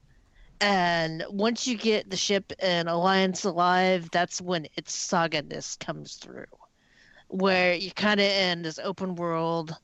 And 0.60 1.24
once 1.30 1.66
you 1.66 1.76
get 1.76 2.10
the 2.10 2.16
ship 2.16 2.52
and 2.58 2.88
Alliance 2.88 3.44
alive, 3.44 4.08
that's 4.10 4.40
when 4.40 4.66
its 4.76 4.94
saga-ness 4.94 5.76
comes 5.76 6.16
through. 6.16 6.46
Where 7.28 7.74
you 7.74 7.92
kind 7.92 8.20
of 8.20 8.26
in 8.26 8.62
this 8.62 8.78
open 8.78 9.14
world, 9.14 9.76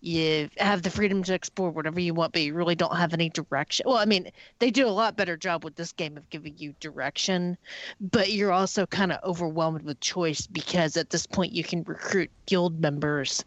you 0.00 0.48
have 0.56 0.82
the 0.82 0.90
freedom 0.90 1.22
to 1.24 1.34
explore 1.34 1.70
whatever 1.70 2.00
you 2.00 2.14
want, 2.14 2.32
but 2.32 2.42
you 2.42 2.54
really 2.54 2.74
don't 2.74 2.96
have 2.96 3.12
any 3.12 3.28
direction. 3.28 3.84
Well, 3.86 3.98
I 3.98 4.06
mean, 4.06 4.30
they 4.58 4.70
do 4.70 4.86
a 4.86 4.90
lot 4.90 5.16
better 5.16 5.36
job 5.36 5.62
with 5.62 5.76
this 5.76 5.92
game 5.92 6.16
of 6.16 6.28
giving 6.30 6.54
you 6.56 6.74
direction, 6.80 7.58
but 8.00 8.32
you're 8.32 8.52
also 8.52 8.86
kind 8.86 9.12
of 9.12 9.22
overwhelmed 9.22 9.82
with 9.82 10.00
choice 10.00 10.46
because 10.46 10.96
at 10.96 11.10
this 11.10 11.26
point 11.26 11.52
you 11.52 11.62
can 11.62 11.82
recruit 11.84 12.30
guild 12.46 12.80
members 12.80 13.44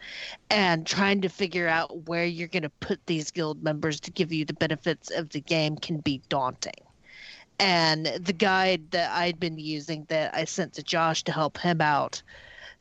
and 0.51 0.85
trying 0.85 1.22
to 1.22 1.30
figure 1.30 1.67
out 1.67 2.07
where 2.07 2.25
you're 2.25 2.48
going 2.48 2.64
to 2.64 2.69
put 2.69 3.03
these 3.07 3.32
guild 3.32 3.64
members 3.64 3.99
to 4.01 4.11
give 4.11 4.32
you 4.32 4.45
the 4.45 4.53
benefits 4.53 5.09
of 5.09 5.30
the 5.30 5.41
game 5.41 5.75
can 5.75 5.98
be 5.98 6.22
daunting. 6.30 6.73
And 7.59 8.06
the 8.06 8.33
guide 8.33 8.91
that 8.91 9.11
I'd 9.11 9.40
been 9.40 9.57
using 9.57 10.06
that 10.09 10.33
I 10.35 10.45
sent 10.45 10.73
to 10.73 10.83
Josh 10.83 11.23
to 11.23 11.32
help 11.32 11.57
him 11.57 11.82
out 11.82 12.22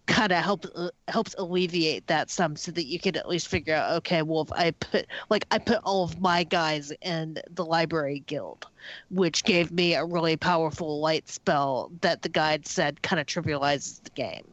kind 0.07 0.33
of 0.33 0.43
help 0.43 0.67
uh, 0.75 0.91
helps 1.09 1.35
alleviate 1.39 2.07
that 2.09 2.29
some 2.29 2.57
so 2.57 2.73
that 2.73 2.87
you 2.87 2.99
can 2.99 3.17
at 3.17 3.29
least 3.29 3.47
figure 3.47 3.75
out 3.75 3.93
okay 3.93 4.23
well 4.23 4.43
if 4.43 4.53
i 4.53 4.71
put 4.73 5.07
like 5.31 5.47
i 5.53 5.59
put 5.59 5.79
all 5.85 6.03
of 6.03 6.21
my 6.21 6.43
guys 6.43 6.93
in 7.03 7.39
the 7.51 7.65
library 7.65 8.25
guild 8.27 8.67
which 9.11 9.45
gave 9.45 9.71
me 9.71 9.95
a 9.95 10.05
really 10.05 10.37
powerful 10.37 11.01
light 11.01 11.29
spell 11.29 11.91
that 12.01 12.23
the 12.23 12.29
guide 12.29 12.67
said 12.67 13.01
kind 13.03 13.21
of 13.21 13.27
trivializes 13.27 14.03
the 14.03 14.11
game. 14.11 14.47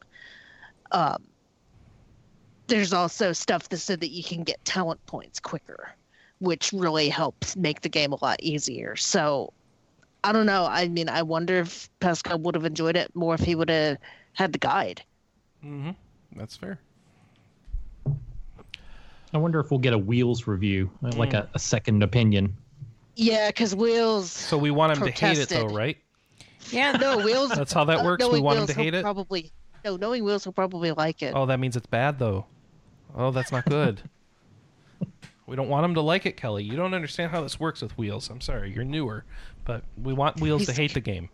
Um 0.91 1.23
there's 2.67 2.93
also 2.93 3.31
stuff 3.33 3.69
that 3.69 3.77
said 3.77 3.99
that 4.01 4.11
you 4.11 4.23
can 4.23 4.43
get 4.43 4.63
talent 4.65 5.03
points 5.07 5.39
quicker 5.39 5.91
which 6.37 6.71
really 6.71 7.09
helps 7.09 7.57
make 7.57 7.81
the 7.81 7.89
game 7.89 8.13
a 8.13 8.23
lot 8.23 8.39
easier. 8.41 8.95
So 8.95 9.51
i 10.23 10.31
don't 10.31 10.45
know. 10.45 10.67
I 10.69 10.87
mean 10.89 11.09
i 11.09 11.23
wonder 11.23 11.55
if 11.55 11.89
pascal 11.99 12.37
would 12.39 12.53
have 12.53 12.65
enjoyed 12.65 12.95
it 12.95 13.15
more 13.15 13.33
if 13.33 13.41
he 13.41 13.55
would 13.55 13.69
have 13.69 13.97
had 14.33 14.53
the 14.53 14.59
guide 14.59 15.01
Mm-hmm. 15.63 15.91
That's 16.35 16.55
fair. 16.55 16.79
I 19.33 19.37
wonder 19.37 19.59
if 19.59 19.69
we'll 19.69 19.79
get 19.79 19.93
a 19.93 19.97
wheels 19.97 20.47
review, 20.47 20.89
uh, 21.03 21.11
like 21.15 21.33
a, 21.33 21.47
a 21.53 21.59
second 21.59 22.01
opinion. 22.01 22.55
Yeah, 23.15 23.49
because 23.49 23.75
Wheels. 23.75 24.31
So 24.31 24.57
we 24.57 24.71
want 24.71 24.97
him 24.97 25.05
to 25.05 25.11
hate 25.11 25.37
it, 25.37 25.49
though, 25.49 25.67
right? 25.67 25.97
Yeah. 26.71 26.93
No, 26.93 27.17
Wheels. 27.17 27.49
That's 27.55 27.73
how 27.73 27.83
that 27.85 27.99
uh, 27.99 28.03
works. 28.03 28.23
We 28.23 28.31
knowing 28.31 28.43
want 28.43 28.59
him 28.59 28.67
to 28.67 28.73
hate 28.73 28.93
it. 28.93 29.03
Probably. 29.03 29.51
No, 29.83 29.97
knowing 29.97 30.23
Wheels 30.23 30.45
will 30.45 30.53
probably 30.53 30.91
like 30.91 31.21
it. 31.21 31.33
Oh, 31.35 31.45
that 31.45 31.59
means 31.59 31.75
it's 31.75 31.85
bad, 31.85 32.17
though. 32.17 32.45
Oh, 33.15 33.31
that's 33.31 33.51
not 33.51 33.65
good. 33.65 34.01
we 35.47 35.55
don't 35.55 35.69
want 35.69 35.85
him 35.85 35.95
to 35.95 36.01
like 36.01 36.25
it, 36.25 36.37
Kelly. 36.37 36.63
You 36.63 36.75
don't 36.75 36.93
understand 36.93 37.31
how 37.31 37.41
this 37.41 37.59
works 37.59 37.81
with 37.81 37.97
Wheels. 37.97 38.29
I'm 38.29 38.41
sorry, 38.41 38.71
you're 38.71 38.83
newer, 38.83 39.25
but 39.65 39.83
we 40.01 40.13
want 40.13 40.39
Wheels 40.39 40.65
to 40.67 40.73
hate 40.73 40.93
the 40.93 41.01
game. 41.01 41.29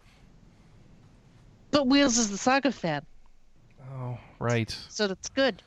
But 1.71 1.87
Wheels 1.87 2.17
is 2.17 2.31
the 2.31 2.37
Saga 2.37 2.71
fan, 2.71 3.05
Oh, 3.93 4.17
right. 4.39 4.75
so 4.89 5.07
that's 5.07 5.29
good. 5.29 5.61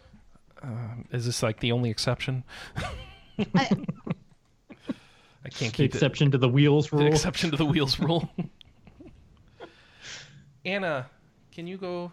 Is 1.13 1.25
this 1.25 1.43
like 1.43 1.61
the 1.61 1.73
only 1.73 1.89
exception? 1.91 2.43
I, 2.77 3.45
I 5.45 5.49
can't 5.51 5.73
The 5.73 5.77
keep 5.77 5.79
it. 5.93 5.95
exception 5.95 6.31
to 6.33 6.39
the 6.39 6.49
wheels 6.49 6.93
rule. 6.93 6.99
The 7.01 7.05
rule. 7.07 7.15
exception 7.15 7.51
to 7.53 7.57
the 7.57 7.65
wheels 7.65 7.99
rule. 8.01 8.29
Anna, 10.65 11.07
can 11.53 11.67
you 11.67 11.77
go? 11.77 12.13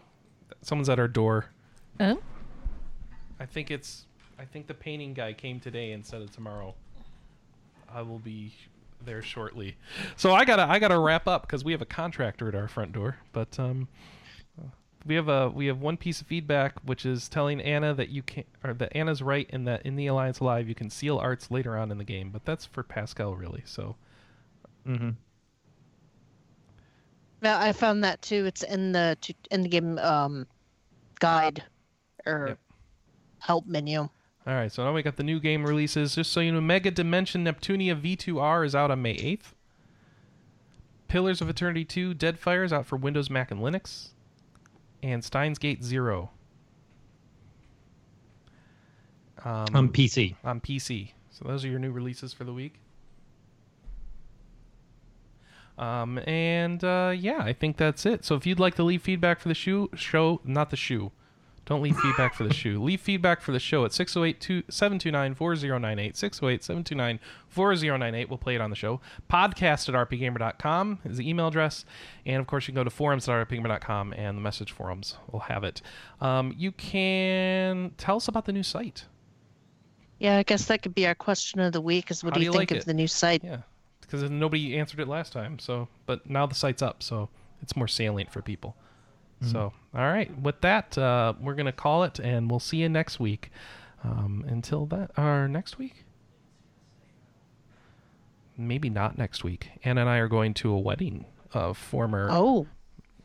Someone's 0.62 0.88
at 0.88 0.98
our 0.98 1.08
door. 1.08 1.46
Oh? 2.00 2.18
I 3.40 3.46
think 3.46 3.70
it's. 3.70 4.06
I 4.38 4.44
think 4.44 4.66
the 4.66 4.74
painting 4.74 5.14
guy 5.14 5.32
came 5.32 5.60
today 5.60 5.92
instead 5.92 6.22
of 6.22 6.30
tomorrow. 6.30 6.74
I 7.92 8.02
will 8.02 8.18
be 8.18 8.52
there 9.04 9.22
shortly. 9.22 9.76
So 10.16 10.32
I 10.34 10.44
gotta 10.44 10.62
I 10.64 10.78
gotta 10.78 10.98
wrap 10.98 11.26
up 11.26 11.42
because 11.42 11.64
we 11.64 11.72
have 11.72 11.82
a 11.82 11.86
contractor 11.86 12.48
at 12.48 12.54
our 12.54 12.68
front 12.68 12.92
door. 12.92 13.16
But 13.32 13.58
um, 13.58 13.88
we 15.06 15.14
have 15.14 15.28
a 15.28 15.48
we 15.48 15.66
have 15.66 15.80
one 15.80 15.96
piece 15.96 16.20
of 16.20 16.26
feedback 16.26 16.74
which 16.84 17.06
is 17.06 17.28
telling 17.28 17.60
Anna 17.60 17.94
that 17.94 18.08
you 18.08 18.22
can 18.22 18.44
or 18.64 18.74
that 18.74 18.94
Anna's 18.96 19.22
right 19.22 19.48
and 19.50 19.66
that 19.66 19.84
in 19.86 19.96
the 19.96 20.06
Alliance 20.08 20.40
Alive 20.40 20.68
you 20.68 20.74
can 20.74 20.90
seal 20.90 21.18
arts 21.18 21.50
later 21.50 21.76
on 21.76 21.90
in 21.90 21.98
the 21.98 22.04
game, 22.04 22.30
but 22.30 22.44
that's 22.44 22.64
for 22.66 22.82
Pascal 22.82 23.34
really. 23.36 23.62
So 23.64 23.96
Mm-hmm. 24.86 25.10
yeah, 27.42 27.58
I 27.60 27.72
found 27.72 28.04
that 28.04 28.22
too. 28.22 28.46
It's 28.46 28.62
in 28.62 28.92
the 28.92 29.16
in 29.50 29.62
the 29.62 29.68
game 29.68 29.98
um, 29.98 30.46
guide 31.20 31.62
or 32.24 32.48
Yep. 32.48 32.58
help 33.40 33.66
menu. 33.66 34.00
All 34.00 34.54
right, 34.54 34.70
so 34.70 34.84
now 34.84 34.92
we 34.94 35.02
got 35.02 35.16
the 35.16 35.24
new 35.24 35.40
game 35.40 35.64
releases. 35.66 36.14
Just 36.14 36.30
so 36.32 36.38
you 36.40 36.52
know, 36.52 36.60
Mega 36.60 36.92
Dimension 36.92 37.44
Neptunia 37.44 38.00
V2R 38.00 38.64
is 38.64 38.76
out 38.76 38.92
on 38.92 39.02
May 39.02 39.16
8th. 39.16 39.54
Pillars 41.08 41.40
of 41.40 41.48
Eternity 41.48 41.84
2 41.84 42.14
Deadfire 42.14 42.64
is 42.64 42.72
out 42.72 42.86
for 42.86 42.96
Windows, 42.96 43.28
Mac, 43.28 43.50
and 43.50 43.60
Linux. 43.60 44.10
And 45.02 45.22
Steins 45.24 45.58
Gate 45.58 45.84
Zero 45.84 46.30
um, 49.44 49.66
On 49.74 49.88
PC. 49.88 50.34
on 50.44 50.60
PC. 50.60 51.12
So 51.30 51.44
those 51.46 51.64
are 51.64 51.68
your 51.68 51.78
new 51.78 51.92
releases 51.92 52.32
for 52.32 52.44
the 52.44 52.52
week. 52.52 52.74
Um, 55.78 56.18
and 56.26 56.82
uh, 56.82 57.12
yeah, 57.16 57.38
I 57.40 57.52
think 57.52 57.76
that's 57.76 58.06
it. 58.06 58.24
So 58.24 58.34
if 58.34 58.46
you'd 58.46 58.58
like 58.58 58.74
to 58.76 58.82
leave 58.82 59.02
feedback 59.02 59.40
for 59.40 59.48
the 59.48 59.54
shoe, 59.54 59.90
show, 59.94 60.40
not 60.44 60.70
the 60.70 60.76
shoe. 60.76 61.12
Don't 61.66 61.82
leave 61.82 61.98
feedback 61.98 62.32
for 62.32 62.44
the 62.44 62.54
shoe. 62.54 62.80
Leave 62.80 63.00
feedback 63.00 63.40
for 63.40 63.50
the 63.50 63.58
show 63.58 63.84
at 63.84 63.92
608 63.92 64.64
729 64.72 65.34
4098. 65.34 66.16
608 66.16 66.62
729 66.62 67.20
4098. 67.48 68.28
We'll 68.28 68.38
play 68.38 68.54
it 68.54 68.60
on 68.60 68.70
the 68.70 68.76
show. 68.76 69.00
Podcast 69.28 69.88
at 69.88 70.08
rpgamer.com 70.08 71.00
is 71.04 71.18
the 71.18 71.28
email 71.28 71.48
address. 71.48 71.84
And 72.24 72.40
of 72.40 72.46
course, 72.46 72.68
you 72.68 72.72
can 72.72 72.80
go 72.80 72.84
to 72.84 72.90
forums 72.90 73.28
at 73.28 73.48
rpgamer.com 73.48 74.14
and 74.16 74.38
the 74.38 74.42
message 74.42 74.70
forums 74.70 75.16
will 75.32 75.40
have 75.40 75.64
it. 75.64 75.82
Um, 76.20 76.54
you 76.56 76.70
can 76.70 77.90
tell 77.98 78.16
us 78.16 78.28
about 78.28 78.44
the 78.44 78.52
new 78.52 78.62
site. 78.62 79.06
Yeah, 80.20 80.38
I 80.38 80.44
guess 80.44 80.66
that 80.66 80.82
could 80.82 80.94
be 80.94 81.06
our 81.06 81.16
question 81.16 81.58
of 81.60 81.72
the 81.72 81.80
week. 81.80 82.12
Is 82.12 82.22
what 82.22 82.32
do 82.32 82.40
do 82.40 82.46
you, 82.46 82.52
think 82.52 82.70
like 82.70 82.70
of 82.70 82.76
it? 82.78 82.86
the 82.86 82.94
new 82.94 83.08
site? 83.08 83.42
Yeah, 83.44 83.62
because 84.00 84.22
nobody 84.30 84.78
answered 84.78 85.00
it 85.00 85.08
last 85.08 85.32
time. 85.32 85.58
So, 85.58 85.88
but 86.06 86.30
now 86.30 86.46
the 86.46 86.54
site's 86.54 86.80
up, 86.80 87.02
so 87.02 87.28
it's 87.60 87.76
more 87.76 87.88
salient 87.88 88.30
for 88.30 88.40
people. 88.40 88.76
So, 89.42 89.72
all 89.94 90.02
right. 90.02 90.30
With 90.40 90.60
that, 90.62 90.96
uh, 90.96 91.34
we're 91.40 91.54
gonna 91.54 91.70
call 91.72 92.04
it, 92.04 92.18
and 92.18 92.50
we'll 92.50 92.58
see 92.60 92.78
you 92.78 92.88
next 92.88 93.20
week. 93.20 93.50
Um, 94.04 94.44
until 94.48 94.86
that, 94.86 95.10
or 95.18 95.46
next 95.48 95.78
week. 95.78 96.04
Maybe 98.56 98.88
not 98.88 99.18
next 99.18 99.44
week. 99.44 99.70
Anna 99.84 100.02
and 100.02 100.10
I 100.10 100.16
are 100.18 100.28
going 100.28 100.54
to 100.54 100.70
a 100.72 100.78
wedding 100.78 101.26
of 101.52 101.76
former 101.76 102.28
Oh, 102.30 102.66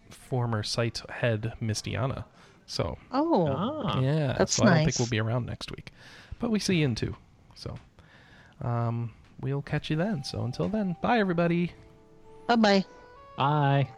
former 0.10 0.64
site 0.64 1.02
head 1.10 1.54
Mistiana. 1.62 2.26
So 2.66 2.98
oh, 3.12 3.48
Ah. 3.48 4.00
yeah, 4.02 4.34
That's 4.38 4.54
so 4.56 4.66
I 4.66 4.76
don't 4.76 4.86
think 4.86 5.00
we'll 5.00 5.08
be 5.10 5.20
around 5.20 5.46
next 5.46 5.72
week, 5.72 5.92
but 6.40 6.52
we 6.52 6.60
see 6.60 6.76
you 6.78 6.86
in 6.86 6.96
two. 6.96 7.16
So 7.56 7.76
um, 8.62 9.14
we'll 9.40 9.62
catch 9.62 9.90
you 9.90 9.96
then. 9.96 10.24
So 10.24 10.44
until 10.44 10.68
then, 10.68 10.96
bye 11.02 11.20
everybody. 11.20 11.72
bye 12.48 12.56
bye. 12.58 12.86
Bye. 13.38 13.90